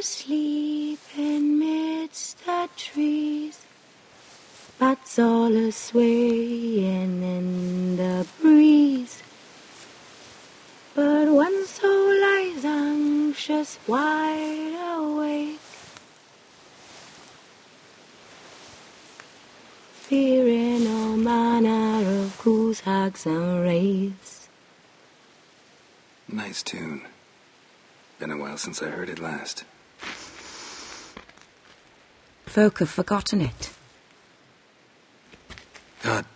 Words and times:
asleep 0.00 0.98
amidst 1.18 2.42
the 2.46 2.66
trees. 2.74 3.60
Bats 4.78 5.18
all 5.18 5.54
a 5.54 5.70
swaying 5.70 7.22
in 7.22 7.96
the 7.98 8.26
breeze. 8.40 9.22
But 10.94 11.28
one 11.28 11.66
soul 11.66 12.12
lies 12.18 12.64
anxious, 12.64 13.78
wide 13.86 14.74
awake. 14.96 15.60
Fearing 20.08 20.86
all 20.86 21.16
manner 21.18 22.22
of 22.22 22.40
ghouls, 22.42 22.80
hags, 22.80 23.26
and 23.26 23.62
wraiths. 23.62 24.48
Nice 26.26 26.62
tune. 26.62 27.02
Been 28.18 28.30
a 28.30 28.38
while 28.38 28.56
since 28.56 28.82
I 28.82 28.88
heard 28.88 29.10
it 29.10 29.18
last. 29.18 29.64
Folk 32.50 32.80
have 32.80 32.90
forgotten 32.90 33.40
it. 33.40 33.70
Got 36.02 36.26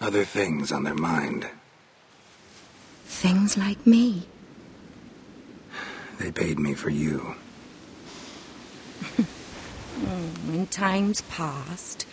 other 0.00 0.24
things 0.24 0.72
on 0.72 0.84
their 0.84 0.94
mind. 0.94 1.46
Things 3.04 3.58
like 3.58 3.86
me. 3.86 4.28
They 6.18 6.32
paid 6.32 6.58
me 6.58 6.72
for 6.72 6.88
you. 6.88 7.34
In 10.48 10.66
times 10.68 11.20
past, 11.28 12.06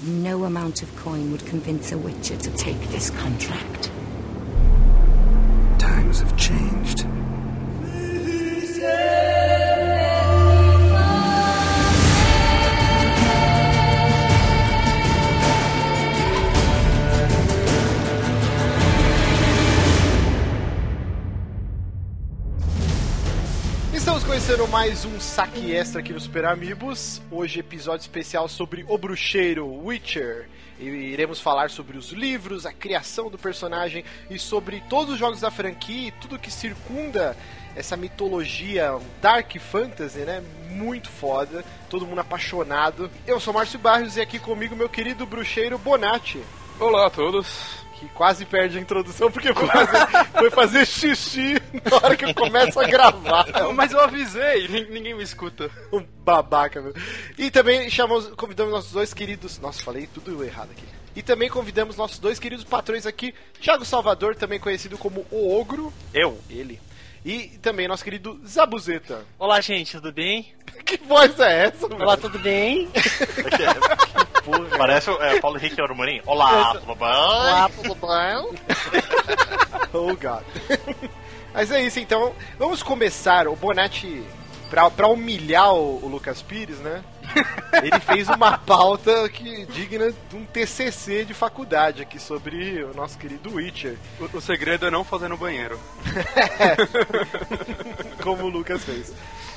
no 0.00 0.44
amount 0.44 0.82
of 0.82 0.96
coin 0.96 1.30
would 1.30 1.44
convince 1.44 1.92
a 1.92 1.98
witcher 1.98 2.38
to 2.38 2.50
take 2.52 2.80
this 2.88 3.10
contract. 3.10 3.90
Times 5.78 6.20
have 6.20 6.34
changed. 6.38 7.06
Conhecendo 24.42 24.66
mais 24.66 25.04
um 25.04 25.20
saque 25.20 25.72
extra 25.72 26.00
aqui 26.00 26.12
no 26.12 26.18
Super 26.18 26.46
Amigos. 26.46 27.22
Hoje, 27.30 27.60
episódio 27.60 28.02
especial 28.02 28.48
sobre 28.48 28.84
O 28.88 28.98
Bruxeiro, 28.98 29.64
Witcher. 29.64 30.48
E 30.80 30.84
iremos 30.84 31.40
falar 31.40 31.70
sobre 31.70 31.96
os 31.96 32.10
livros, 32.10 32.66
a 32.66 32.72
criação 32.72 33.30
do 33.30 33.38
personagem 33.38 34.04
e 34.28 34.40
sobre 34.40 34.82
todos 34.90 35.12
os 35.12 35.18
jogos 35.20 35.40
da 35.40 35.48
franquia 35.48 36.08
e 36.08 36.10
tudo 36.10 36.40
que 36.40 36.50
circunda 36.50 37.36
essa 37.76 37.96
mitologia 37.96 38.98
dark 39.20 39.56
fantasy, 39.58 40.18
né? 40.18 40.42
Muito 40.70 41.08
foda, 41.08 41.64
todo 41.88 42.04
mundo 42.04 42.20
apaixonado. 42.20 43.08
Eu 43.24 43.38
sou 43.38 43.54
Márcio 43.54 43.78
Barros 43.78 44.16
e 44.16 44.20
aqui 44.20 44.40
comigo 44.40 44.74
meu 44.74 44.88
querido 44.88 45.24
bruxeiro 45.24 45.78
Bonatti, 45.78 46.42
Olá 46.80 47.06
a 47.06 47.10
todos. 47.10 47.86
Que 48.02 48.08
quase 48.14 48.44
perde 48.44 48.78
a 48.78 48.80
introdução 48.80 49.30
porque 49.30 49.54
foi 49.54 49.66
fazer, 49.68 50.06
foi 50.38 50.50
fazer 50.50 50.86
xixi 50.86 51.54
na 51.90 51.96
hora 51.96 52.16
que 52.16 52.24
eu 52.24 52.34
começo 52.34 52.80
a 52.80 52.84
gravar. 52.84 53.46
Mas 53.74 53.92
eu 53.92 54.00
avisei, 54.00 54.66
nin- 54.66 54.88
ninguém 54.90 55.14
me 55.14 55.22
escuta. 55.22 55.70
Um 55.92 56.04
babaca, 56.24 56.80
meu. 56.80 56.92
E 57.38 57.50
também 57.50 57.88
chamamos, 57.88 58.26
convidamos 58.36 58.72
nossos 58.72 58.90
dois 58.92 59.14
queridos. 59.14 59.58
Nossa, 59.60 59.82
falei 59.84 60.08
tudo 60.12 60.42
errado 60.44 60.70
aqui. 60.72 60.84
E 61.14 61.22
também 61.22 61.48
convidamos 61.48 61.96
nossos 61.96 62.18
dois 62.18 62.38
queridos 62.40 62.64
patrões 62.64 63.06
aqui, 63.06 63.34
Thiago 63.60 63.84
Salvador, 63.84 64.34
também 64.34 64.58
conhecido 64.58 64.98
como 64.98 65.24
O 65.30 65.60
Ogro. 65.60 65.92
Eu? 66.12 66.38
Ele. 66.50 66.80
E 67.24 67.56
também 67.62 67.86
nosso 67.86 68.02
querido 68.02 68.40
Zabuzeta. 68.44 69.24
Olá, 69.38 69.60
gente, 69.60 69.92
tudo 69.92 70.12
bem? 70.12 70.52
Que 70.84 70.96
voz 70.96 71.38
é 71.38 71.66
essa, 71.66 71.86
meu? 71.86 71.98
Olá, 71.98 72.16
tudo 72.16 72.38
bem? 72.40 72.88
Parece 74.76 75.10
o 75.10 75.22
é, 75.22 75.40
Paulo 75.40 75.56
Henrique 75.56 75.80
Amorim. 75.80 76.20
Olá, 76.26 76.72
tudo 76.74 76.94
bem? 76.94 77.08
Olá, 77.08 77.70
tudo 77.70 77.94
bem? 77.94 79.02
Oh, 79.94 80.16
God. 80.16 80.42
Mas 81.52 81.70
é 81.70 81.82
isso, 81.82 82.00
então. 82.00 82.34
Vamos 82.58 82.82
começar. 82.82 83.46
O 83.46 83.54
Bonatti, 83.54 84.24
pra, 84.70 84.90
pra 84.90 85.06
humilhar 85.06 85.72
o, 85.74 86.04
o 86.04 86.08
Lucas 86.08 86.40
Pires, 86.40 86.78
né? 86.78 87.04
Ele 87.82 88.00
fez 88.00 88.28
uma 88.28 88.58
pauta 88.58 89.28
que 89.28 89.66
digna 89.66 90.12
de 90.30 90.36
um 90.36 90.44
TCC 90.44 91.24
de 91.24 91.34
faculdade 91.34 92.02
aqui 92.02 92.18
sobre 92.18 92.82
o 92.84 92.94
nosso 92.94 93.18
querido 93.18 93.54
Witcher. 93.54 93.96
O, 94.18 94.38
o 94.38 94.40
segredo 94.40 94.86
é 94.86 94.90
não 94.90 95.04
fazer 95.04 95.28
no 95.28 95.36
banheiro. 95.36 95.78
como 98.22 98.44
o 98.44 98.48
Lucas 98.48 98.82
fez. 98.82 99.12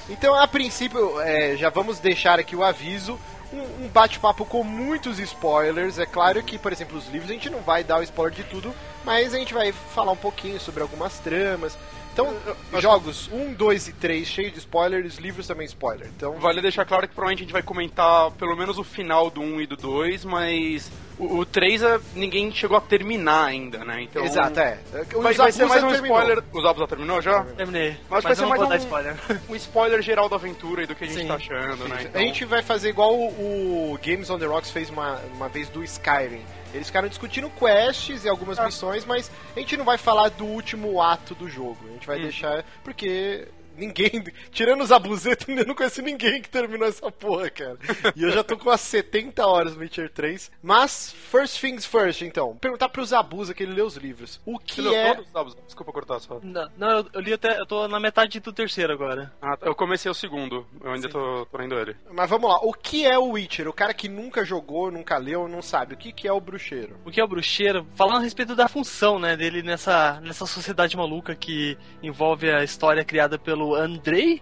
Então, 0.10 0.36
a 0.36 0.48
princípio, 0.48 1.20
é, 1.22 1.56
já 1.56 1.70
vamos 1.70 2.00
deixar 2.00 2.40
aqui 2.40 2.56
o 2.56 2.64
aviso. 2.64 3.20
Um, 3.56 3.86
um 3.86 3.88
bate-papo 3.88 4.46
com 4.46 4.64
muitos 4.64 5.18
spoilers. 5.20 5.98
É 5.98 6.06
claro 6.06 6.44
que, 6.44 6.58
por 6.58 6.74
exemplo, 6.74 6.98
os 6.98 7.08
livros 7.08 7.32
a 7.32 7.34
gente 7.34 7.50
não 7.50 7.62
vai 7.62 7.84
dar 7.84 8.00
o 8.00 8.04
spoiler 8.04 8.36
de 8.36 8.44
tudo, 8.44 8.74
mas 9.04 9.34
a 9.34 9.38
gente 9.38 9.54
vai 9.54 9.72
falar 9.72 10.12
um 10.12 10.18
pouquinho 10.18 10.60
sobre 10.60 10.82
algumas 10.82 11.20
tramas. 11.20 11.78
Então, 12.16 12.34
jogos 12.80 13.30
1, 13.30 13.54
2 13.56 13.90
e 13.90 13.94
3 13.94 14.26
cheios 14.26 14.54
de 14.54 14.60
spoilers, 14.60 15.18
livros 15.18 15.48
também 15.48 15.66
spoiler. 15.66 16.08
Então, 16.16 16.34
Vale 16.40 16.62
deixar 16.62 16.86
claro 16.86 17.08
que 17.08 17.14
provavelmente 17.14 17.40
a 17.40 17.44
gente 17.44 17.52
vai 17.52 17.62
comentar 17.62 18.32
pelo 18.32 18.56
menos 18.56 18.78
o 18.78 18.86
final 18.86 19.30
do 19.30 19.42
1 19.42 19.62
e 19.62 19.68
do 19.68 19.76
2, 19.76 20.24
mas 20.24 20.90
o, 21.18 21.38
o 21.40 21.46
3 21.46 21.82
é, 21.84 22.00
ninguém 22.16 22.52
chegou 22.52 22.78
a 22.78 22.82
terminar 22.82 23.46
ainda, 23.46 23.84
né? 23.86 24.02
Então, 24.04 24.24
exato, 24.26 24.60
é. 24.60 24.80
O 25.14 25.22
Vai, 25.22 25.34
vai 25.34 25.52
ser 25.52 25.66
mais 25.66 25.84
um 25.84 25.90
terminou. 25.90 26.18
spoiler. 26.20 26.44
O 26.54 26.62
Zabuza 26.62 26.88
terminou 26.88 27.22
já? 27.22 27.44
Terminei. 27.44 27.92
Mas 28.10 28.24
Mas, 28.24 28.24
vai 28.24 28.36
ser 28.36 28.42
eu 28.42 28.44
não 28.44 28.50
mais 28.50 28.60
vou 28.60 28.68
um- 28.68 28.70
dar 28.72 28.78
spoiler. 28.78 29.16
Um 29.50 29.56
spoiler 29.56 30.02
geral 30.02 30.28
da 30.30 30.36
aventura 30.36 30.84
e 30.84 30.88
do 30.88 30.96
que 30.96 31.04
a 31.04 31.08
gente 31.08 31.22
Sim. 31.22 31.28
tá 31.28 31.36
achando, 31.36 31.88
né? 31.88 31.96
A 31.98 32.02
Então, 32.04 32.22
gente 32.22 32.46
vai 32.46 32.62
fazer 32.62 32.90
igual 32.90 33.14
o, 33.16 33.94
o 33.94 34.00
Games 34.06 34.30
on 34.30 34.38
the 34.40 34.46
Rocks 34.46 34.72
fez 34.72 34.90
uma, 34.90 35.20
uma 35.34 35.48
vez 35.50 35.70
do 35.70 35.84
Skyrim. 35.84 36.42
Eles 36.74 36.88
ficaram 36.88 37.08
discutindo 37.08 37.50
quests 37.52 38.26
e 38.26 38.30
algumas 38.30 38.60
missões, 38.60 39.06
mas 39.06 39.32
a 39.56 39.60
gente 39.60 39.78
não 39.78 39.86
vai 39.86 39.98
falar 39.98 40.30
do 40.30 40.44
último 40.46 41.02
ato 41.02 41.34
do 41.34 41.50
jogo. 41.50 41.78
A 41.88 41.92
gente 41.94 42.06
vai 42.08 42.20
deixar. 42.20 42.66
Porque 42.84 43.48
ninguém. 43.78 44.24
Tirando 44.52 44.82
os 44.82 44.92
abusetos, 44.92 45.48
eu 45.50 45.66
não 45.66 45.76
conheço 45.76 46.02
ninguém 46.02 46.42
que 46.42 46.50
terminou 46.50 46.88
essa 46.88 47.12
porra, 47.12 47.50
cara. 47.50 47.78
E 48.16 48.24
eu 48.24 48.32
já 48.32 48.44
tô 48.44 48.58
com 48.58 48.70
as 48.70 48.82
70 48.82 49.46
horas 49.46 49.76
no 49.76 49.82
Witcher 49.82 50.10
3. 50.10 50.52
Mas, 50.62 51.12
first 51.12 51.60
things 51.60 51.86
first, 51.86 52.22
então. 52.22 52.56
Perguntar 52.58 52.90
pro 52.90 53.06
Zabuza 53.06 53.54
que 53.54 53.64
ele 53.64 53.74
lê 53.74 53.82
os 53.82 53.96
livros. 53.96 54.40
O 54.46 54.54
Você 54.54 54.66
que 54.66 54.82
leu 54.82 54.94
é. 54.94 55.14
todos, 55.14 55.32
Zabuza? 55.32 55.58
Desculpa 55.66 55.92
cortar 55.92 56.20
só. 56.20 56.40
Não, 56.42 56.70
não, 56.78 56.90
eu, 56.90 57.06
eu 57.14 57.22
li 57.22 57.34
até. 57.34 57.60
Eu 57.60 57.66
tô 57.66 57.88
na 57.88 58.00
metade 58.00 58.40
do 58.40 58.54
terceiro 58.54 58.94
agora. 58.94 59.34
Ah, 59.42 59.58
eu 59.62 59.76
comecei 59.76 60.10
o 60.10 60.14
segundo, 60.14 60.66
eu 60.84 60.92
ainda 60.92 61.10
tô, 61.10 61.46
tô 61.46 61.58
lendo 61.58 61.78
ele. 61.78 61.96
Mas 62.12 62.30
vamos 62.30 62.50
lá, 62.50 62.58
o 62.58 62.74
que 62.74 63.06
é 63.06 63.18
o 63.18 63.32
Witcher? 63.32 63.68
O 63.68 63.74
cara 63.74 63.94
que 63.94 64.08
nunca 64.08 64.46
jogou, 64.46 64.92
nunca 64.92 65.18
leu, 65.18 65.48
não 65.48 65.62
sabe. 65.62 65.94
O 65.94 65.98
que, 65.98 66.12
que 66.12 66.28
é 66.28 66.32
o 66.32 66.40
bruxeiro? 66.40 66.96
O 67.06 67.12
que 67.12 67.20
é 67.20 67.24
o 67.24 67.28
bruxeiro? 67.28 67.86
Falando 67.96 68.18
a 68.18 68.24
respeito 68.24 68.56
da 68.56 68.68
função, 68.68 69.20
né, 69.20 69.36
dele 69.36 69.62
nessa, 69.62 70.20
nessa 70.22 70.46
sociedade 70.46 70.96
maluca 70.96 71.36
que 71.36 71.78
envolve 72.02 72.50
a 72.50 72.64
história 72.64 73.04
criada 73.04 73.38
pelo 73.38 73.65
Andrei 73.74 74.42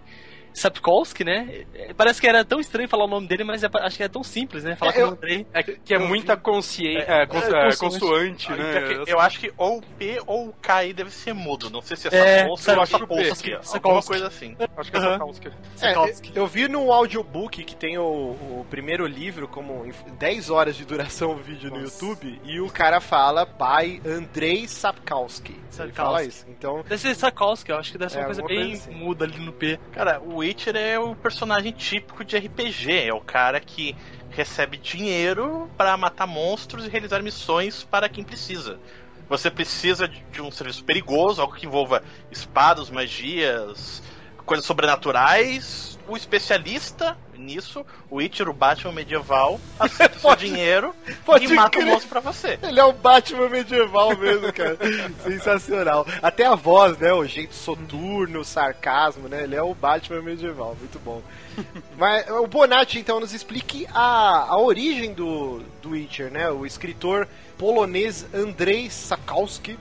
Sapkowski, 0.54 1.24
né? 1.24 1.64
É, 1.74 1.92
Parece 1.94 2.20
que 2.20 2.26
era 2.26 2.44
tão 2.44 2.60
estranho 2.60 2.88
falar 2.88 3.04
o 3.04 3.08
nome 3.08 3.26
dele, 3.26 3.44
mas 3.44 3.62
é- 3.64 3.68
acho 3.80 3.96
que 3.96 4.02
é 4.02 4.08
tão 4.08 4.22
simples, 4.22 4.64
né? 4.64 4.76
Falar 4.76 4.92
É, 4.92 4.94
com 4.94 5.00
eu- 5.00 5.08
o 5.08 5.10
Andrei. 5.10 5.46
É 5.52 5.62
que 5.62 5.92
é 5.94 5.98
muita 5.98 6.36
consciência, 6.36 7.04
É, 7.06 7.22
é, 7.22 7.26
cons- 7.26 7.44
é, 7.44 7.46
é, 7.48 7.64
consoante. 7.76 7.78
consoante, 7.78 8.52
Então, 8.52 8.56
né? 8.98 9.04
que 9.04 9.10
Eu 9.10 9.20
acho 9.20 9.40
que 9.40 9.52
ou 9.58 9.78
o 9.78 9.82
P 9.82 10.22
ou 10.26 10.48
o 10.48 10.52
K 10.52 10.76
aí 10.76 10.92
deve 10.92 11.10
ser 11.10 11.32
mudo. 11.34 11.68
Não 11.68 11.82
sei 11.82 11.96
se 11.96 12.08
é 12.08 12.14
É, 12.14 12.38
Sapolsky 12.40 12.64
sabe, 12.64 12.80
ou 12.80 12.86
que. 13.18 13.24
Sapolsky. 13.34 13.74
Alguma 13.84 14.02
coisa 14.02 14.26
assim. 14.28 14.56
Acho 14.76 14.90
que 14.90 14.96
é. 14.96 15.00
Sapkowski. 15.00 15.48
É, 15.48 15.52
Sapkowski. 15.76 16.32
eu 16.34 16.46
vi 16.46 16.68
no 16.68 16.92
audiobook 16.92 17.64
que 17.64 17.74
tem 17.76 17.98
o, 17.98 18.02
o 18.04 18.66
primeiro 18.70 19.06
livro, 19.06 19.48
como 19.48 19.84
em 19.84 19.92
10 20.14 20.50
horas 20.50 20.76
de 20.76 20.84
duração 20.84 21.32
o 21.32 21.36
vídeo 21.36 21.70
no 21.70 21.80
Nossa. 21.80 22.04
YouTube, 22.04 22.40
e 22.44 22.60
o 22.60 22.70
cara 22.70 23.00
fala 23.00 23.44
by 23.44 24.00
Andrei 24.08 24.68
Sapkowski. 24.68 25.52
Ele 25.52 25.60
Sapkowski. 25.70 25.96
fala 25.96 26.24
isso. 26.24 26.46
Então, 26.48 26.82
Deve 26.82 26.98
ser 26.98 27.14
Sapkowski, 27.16 27.70
eu 27.72 27.78
acho 27.78 27.92
que 27.92 27.98
deve 27.98 28.12
ser 28.12 28.18
É, 28.18 28.20
uma 28.20 28.26
coisa 28.26 28.42
bem 28.44 28.72
assim. 28.74 28.90
muda 28.92 29.24
ali 29.24 29.38
no 29.40 29.52
P. 29.52 29.78
Cara, 29.92 30.20
o 30.20 30.43
Witcher 30.44 30.76
é 30.76 30.98
o 30.98 31.16
personagem 31.16 31.72
típico 31.72 32.22
de 32.22 32.36
RPG. 32.36 33.08
É 33.08 33.14
o 33.14 33.20
cara 33.20 33.58
que 33.60 33.96
recebe 34.28 34.76
dinheiro 34.76 35.70
para 35.76 35.96
matar 35.96 36.26
monstros 36.26 36.84
e 36.84 36.88
realizar 36.88 37.22
missões 37.22 37.82
para 37.82 38.10
quem 38.10 38.22
precisa. 38.22 38.78
Você 39.26 39.50
precisa 39.50 40.06
de 40.06 40.22
de 40.30 40.42
um 40.42 40.50
serviço 40.50 40.84
perigoso, 40.84 41.40
algo 41.40 41.54
que 41.54 41.64
envolva 41.64 42.02
espadas, 42.30 42.90
magias, 42.90 44.02
coisas 44.44 44.66
sobrenaturais. 44.66 45.98
O 46.06 46.16
especialista 46.16 47.16
nisso, 47.38 47.84
o 48.10 48.16
Witcher, 48.16 48.48
o 48.48 48.52
Batman 48.52 48.92
medieval, 48.92 49.60
aceita 49.78 50.16
o 50.16 50.20
seu 50.20 50.36
dinheiro 50.36 50.94
Pode 51.24 51.46
e 51.46 51.54
mata 51.54 51.70
crer. 51.70 51.84
o 51.84 51.90
monstro 51.90 52.08
pra 52.08 52.20
você. 52.20 52.58
ele 52.62 52.80
é 52.80 52.84
o 52.84 52.92
Batman 52.92 53.48
medieval 53.48 54.16
mesmo, 54.16 54.52
cara. 54.52 54.78
Sensacional. 55.22 56.06
Até 56.22 56.46
a 56.46 56.54
voz, 56.54 56.96
né? 56.98 57.12
O 57.12 57.24
jeito 57.24 57.54
soturno, 57.54 58.40
o 58.40 58.44
sarcasmo, 58.44 59.28
né? 59.28 59.44
Ele 59.44 59.56
é 59.56 59.62
o 59.62 59.74
Batman 59.74 60.22
medieval. 60.22 60.76
Muito 60.78 60.98
bom. 60.98 61.22
Mas 61.96 62.28
o 62.30 62.46
Bonatti, 62.46 62.98
então, 62.98 63.20
nos 63.20 63.32
explique 63.32 63.86
a, 63.92 64.46
a 64.48 64.58
origem 64.58 65.12
do, 65.12 65.60
do 65.82 65.90
Witcher, 65.90 66.30
né? 66.30 66.50
O 66.50 66.66
escritor 66.66 67.28
polonês 67.58 68.26
Andrzej 68.34 68.90
Sapkowski. 68.90 69.78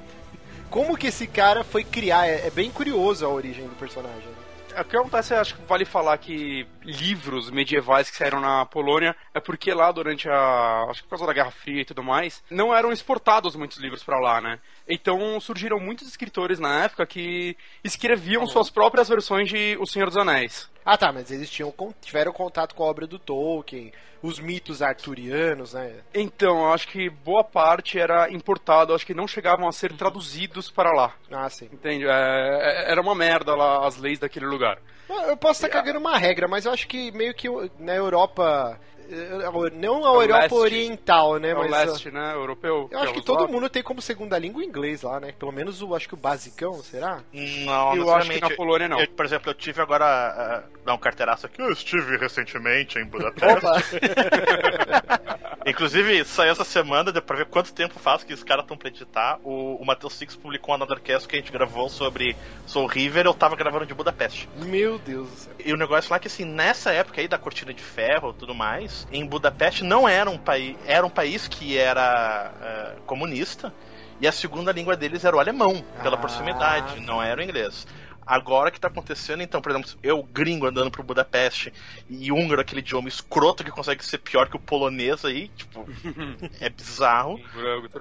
Como 0.70 0.98
que 0.98 1.08
esse 1.08 1.28
cara 1.28 1.64
foi 1.64 1.84
criar? 1.84 2.28
É, 2.28 2.48
é 2.48 2.50
bem 2.50 2.72
curioso 2.72 3.26
a 3.26 3.30
origem 3.30 3.68
do 3.68 3.76
personagem. 3.76 4.33
O 4.80 4.84
que 4.86 4.98
acontece, 4.98 5.36
acho 5.36 5.56
que 5.56 5.62
vale 5.66 5.86
falar 5.86 6.18
que 6.18 6.66
livros 6.84 7.52
medievais 7.52 8.10
que 8.10 8.18
saíram 8.18 8.40
na 8.40 8.66
Polônia 8.66 9.16
é 9.34 9.40
porque 9.40 9.74
lá 9.74 9.92
durante 9.92 10.28
a. 10.28 10.88
Acho 10.90 11.04
que 11.04 11.08
por 11.08 11.18
causa 11.18 11.28
da 11.28 11.34
Guerra 11.34 11.52
Fria 11.52 11.82
e 11.82 11.86
tudo 11.86 12.02
mais, 12.02 12.44
não 12.50 12.76
eram 12.76 12.92
exportados 12.92 13.56
muitos 13.56 13.78
livros 13.78 14.04
para 14.04 14.20
lá, 14.20 14.42
né? 14.42 14.60
Então 14.88 15.40
surgiram 15.40 15.80
muitos 15.80 16.08
escritores 16.08 16.60
na 16.60 16.84
época 16.86 17.06
que 17.06 17.56
escreviam 17.84 18.46
suas 18.46 18.70
próprias 18.70 19.08
versões 19.08 19.50
de 19.50 19.78
O 19.80 19.86
Senhor 19.86 20.08
dos 20.08 20.18
Anéis. 20.18 20.70
Ah, 20.86 20.98
tá, 20.98 21.12
mas 21.14 21.32
eles 21.32 21.50
tinham, 21.50 21.74
tiveram 22.02 22.34
contato 22.34 22.76
com 22.76 22.84
a 22.84 22.88
obra 22.88 23.08
do 23.08 23.18
Tolkien, 23.18 23.94
os 24.22 24.40
mitos 24.40 24.82
arturianos, 24.82 25.74
né? 25.74 26.02
Então, 26.14 26.60
eu 26.66 26.74
acho 26.74 26.88
que 26.90 27.10
boa 27.10 27.44
parte 27.44 27.98
era 27.98 28.30
importado, 28.30 28.94
acho 28.94 29.06
que 29.06 29.14
não 29.14 29.28
chegavam 29.28 29.68
a 29.68 29.72
ser 29.72 29.94
traduzidos 29.94 30.70
para 30.70 30.92
lá. 30.92 31.16
Ah, 31.32 31.50
sim. 31.50 31.70
Entende? 31.72 32.06
É, 32.06 32.10
é- 32.10 32.92
era 32.92 33.02
uma 33.02 33.16
merda 33.16 33.56
lá 33.56 33.88
as 33.88 33.98
leis 33.98 34.20
daquele 34.20 34.46
lugar. 34.46 34.78
Eu 35.10 35.16
eu 35.30 35.38
posso 35.38 35.66
estar 35.66 35.70
cagando 35.70 36.00
uma 36.00 36.18
regra, 36.18 36.48
mas 36.48 36.66
eu 36.66 36.72
acho 36.74 36.88
que 36.88 37.12
meio 37.12 37.34
que 37.34 37.48
na 37.80 37.94
Europa. 37.96 38.80
Eh, 39.10 39.72
Não 39.74 40.06
a 40.06 40.12
o 40.12 40.22
Europa 40.22 40.42
leste. 40.42 40.56
oriental, 40.56 41.40
né? 41.40 41.50
É 41.50 41.56
o 41.56 41.70
mas. 41.70 41.72
leste, 41.72 42.12
né? 42.12 42.34
Europeu. 42.34 42.88
Eu 42.92 43.00
acho 43.00 43.14
que 43.14 43.20
é 43.20 43.24
todo 43.24 43.48
mundo 43.48 43.70
tem 43.70 43.84
como 43.84 44.02
segunda 44.02 44.38
língua 44.38 44.62
o 44.62 44.64
inglês 44.64 45.02
lá, 45.02 45.20
né? 45.20 45.34
Pelo 45.38 45.52
menos 45.52 45.82
o, 45.82 45.96
acho 45.96 46.08
que 46.08 46.14
o 46.14 46.18
basicão, 46.18 46.82
será? 46.84 47.22
Não, 47.32 47.96
Eu 47.96 48.14
acho 48.14 48.30
que 48.30 48.42
na 48.42 48.50
Polônia 48.50 48.88
não. 48.88 49.00
Eu, 49.00 49.08
por 49.10 49.26
exemplo, 49.26 49.50
eu 49.50 49.54
tive 49.54 49.82
agora. 49.82 50.66
Uh, 50.70 50.74
dar 50.84 50.94
um 50.94 50.98
carteiraço 50.98 51.46
aqui. 51.46 51.62
Eu 51.62 51.72
estive 51.72 52.18
recentemente 52.18 53.00
em 53.00 53.06
Budapeste. 53.06 53.66
Inclusive, 55.66 56.26
saiu 56.26 56.52
essa 56.52 56.66
semana, 56.66 57.12
deu 57.12 57.22
pra 57.22 57.38
ver 57.38 57.46
quanto 57.46 57.74
tempo 57.74 57.98
faz 57.98 58.24
que 58.24 58.34
os 58.34 58.44
caras 58.44 58.66
estão 58.66 58.76
pra 58.76 58.90
editar. 58.90 59.40
O, 59.44 59.82
o 59.82 59.86
Matheus 59.86 60.14
Six 60.14 60.36
publicou 60.36 60.74
um 60.74 60.76
Anothercast 60.76 61.28
que 61.28 61.36
a 61.36 61.40
gente 61.40 61.52
gravou 61.52 61.90
sobre 61.90 62.36
Soul 62.66 62.88
River, 62.88 63.26
eu 63.26 63.34
tava 63.34 63.56
gravando 63.56 63.86
de 63.86 63.94
Budapeste. 63.94 64.50
Meu 64.58 65.00
Deus 65.00 65.30
do 65.30 65.36
céu. 65.38 65.54
E 65.64 65.74
o 65.74 65.78
negócio 65.78 66.12
lá 66.12 66.18
é 66.18 66.20
que 66.20 66.28
assim, 66.28 66.44
nessa 66.44 66.92
época 66.92 67.22
aí 67.22 67.28
da 67.28 67.38
cortina 67.38 67.74
de 67.74 67.82
ferro 67.82 68.32
e 68.32 68.40
tudo 68.40 68.54
mais, 68.54 68.93
em 69.12 69.26
Budapeste 69.26 69.84
não 69.84 70.08
era 70.08 70.30
um 70.30 70.38
país. 70.38 70.78
Era 70.86 71.06
um 71.06 71.10
país 71.10 71.48
que 71.48 71.78
era 71.78 72.52
eh, 72.62 72.92
comunista. 73.06 73.74
E 74.22 74.28
a 74.28 74.32
segunda 74.32 74.72
língua 74.72 74.96
deles 74.96 75.26
era 75.26 75.36
o 75.36 75.40
alemão, 75.40 75.84
pela 76.02 76.16
Ah. 76.16 76.20
proximidade, 76.20 77.00
não 77.02 77.22
era 77.22 77.42
o 77.42 77.44
inglês. 77.44 77.86
Agora 78.26 78.72
que 78.72 78.80
tá 78.80 78.88
acontecendo, 78.88 79.44
então, 79.44 79.62
por 79.62 79.72
exemplo, 79.72 79.92
eu 80.02 80.24
gringo 80.24 80.66
andando 80.66 80.92
pro 80.92 81.04
Budapeste 81.04 81.74
e 82.10 82.32
húngaro, 82.32 82.62
aquele 82.62 82.82
idioma 82.82 83.08
escroto 83.08 83.64
que 83.64 83.72
consegue 83.72 84.04
ser 84.06 84.20
pior 84.20 84.50
que 84.50 84.56
o 84.56 84.60
polonês 84.60 85.26
aí, 85.26 85.50
tipo, 85.50 85.88
é 86.60 86.70
bizarro. 86.70 87.40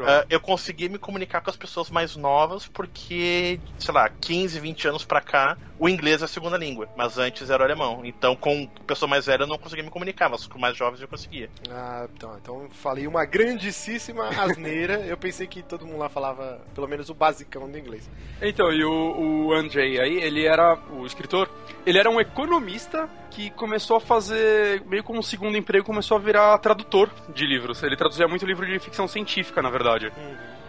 Ah, 0.06 0.24
eu 0.28 0.40
consegui 0.40 0.88
me 0.88 0.98
comunicar 0.98 1.40
com 1.40 1.50
as 1.50 1.56
pessoas 1.56 1.90
mais 1.90 2.16
novas 2.16 2.66
porque, 2.66 3.60
sei 3.78 3.94
lá, 3.94 4.08
15, 4.08 4.60
20 4.60 4.88
anos 4.88 5.04
pra 5.04 5.20
cá, 5.20 5.56
o 5.78 5.88
inglês 5.88 6.22
é 6.22 6.26
a 6.26 6.28
segunda 6.28 6.56
língua, 6.56 6.88
mas 6.96 7.18
antes 7.18 7.50
era 7.50 7.62
o 7.62 7.66
alemão. 7.66 8.02
Então, 8.04 8.36
com 8.36 8.66
pessoa 8.86 9.08
mais 9.08 9.26
velha 9.26 9.42
eu 9.42 9.46
não 9.48 9.58
conseguia 9.58 9.84
me 9.84 9.90
comunicar, 9.90 10.28
mas 10.28 10.46
com 10.46 10.58
mais 10.58 10.76
jovens 10.76 11.00
eu 11.00 11.08
conseguia. 11.08 11.50
Ah, 11.70 12.06
então, 12.14 12.38
então 12.40 12.68
falei 12.70 13.06
uma 13.06 13.24
grandíssima 13.24 14.28
asneira. 14.28 15.00
Eu 15.00 15.16
pensei 15.16 15.46
que 15.46 15.62
todo 15.62 15.86
mundo 15.86 15.98
lá 15.98 16.08
falava 16.08 16.60
pelo 16.74 16.86
menos 16.86 17.08
o 17.08 17.14
basicão 17.14 17.68
do 17.68 17.78
inglês. 17.78 18.08
Então, 18.40 18.72
e 18.72 18.84
o, 18.84 19.46
o 19.46 19.52
Andrei 19.52 20.00
aí, 20.00 20.11
ele 20.16 20.46
era, 20.46 20.78
o 20.90 21.06
escritor, 21.06 21.48
ele 21.86 21.98
era 21.98 22.10
um 22.10 22.20
economista 22.20 23.08
que 23.30 23.50
começou 23.50 23.96
a 23.96 24.00
fazer, 24.00 24.82
meio 24.86 25.02
como 25.02 25.18
um 25.18 25.22
segundo 25.22 25.56
emprego, 25.56 25.84
começou 25.84 26.16
a 26.16 26.20
virar 26.20 26.58
tradutor 26.58 27.10
de 27.34 27.46
livros. 27.46 27.82
Ele 27.82 27.96
traduzia 27.96 28.28
muito 28.28 28.44
livro 28.44 28.66
de 28.66 28.78
ficção 28.78 29.08
científica, 29.08 29.62
na 29.62 29.70
verdade. 29.70 30.12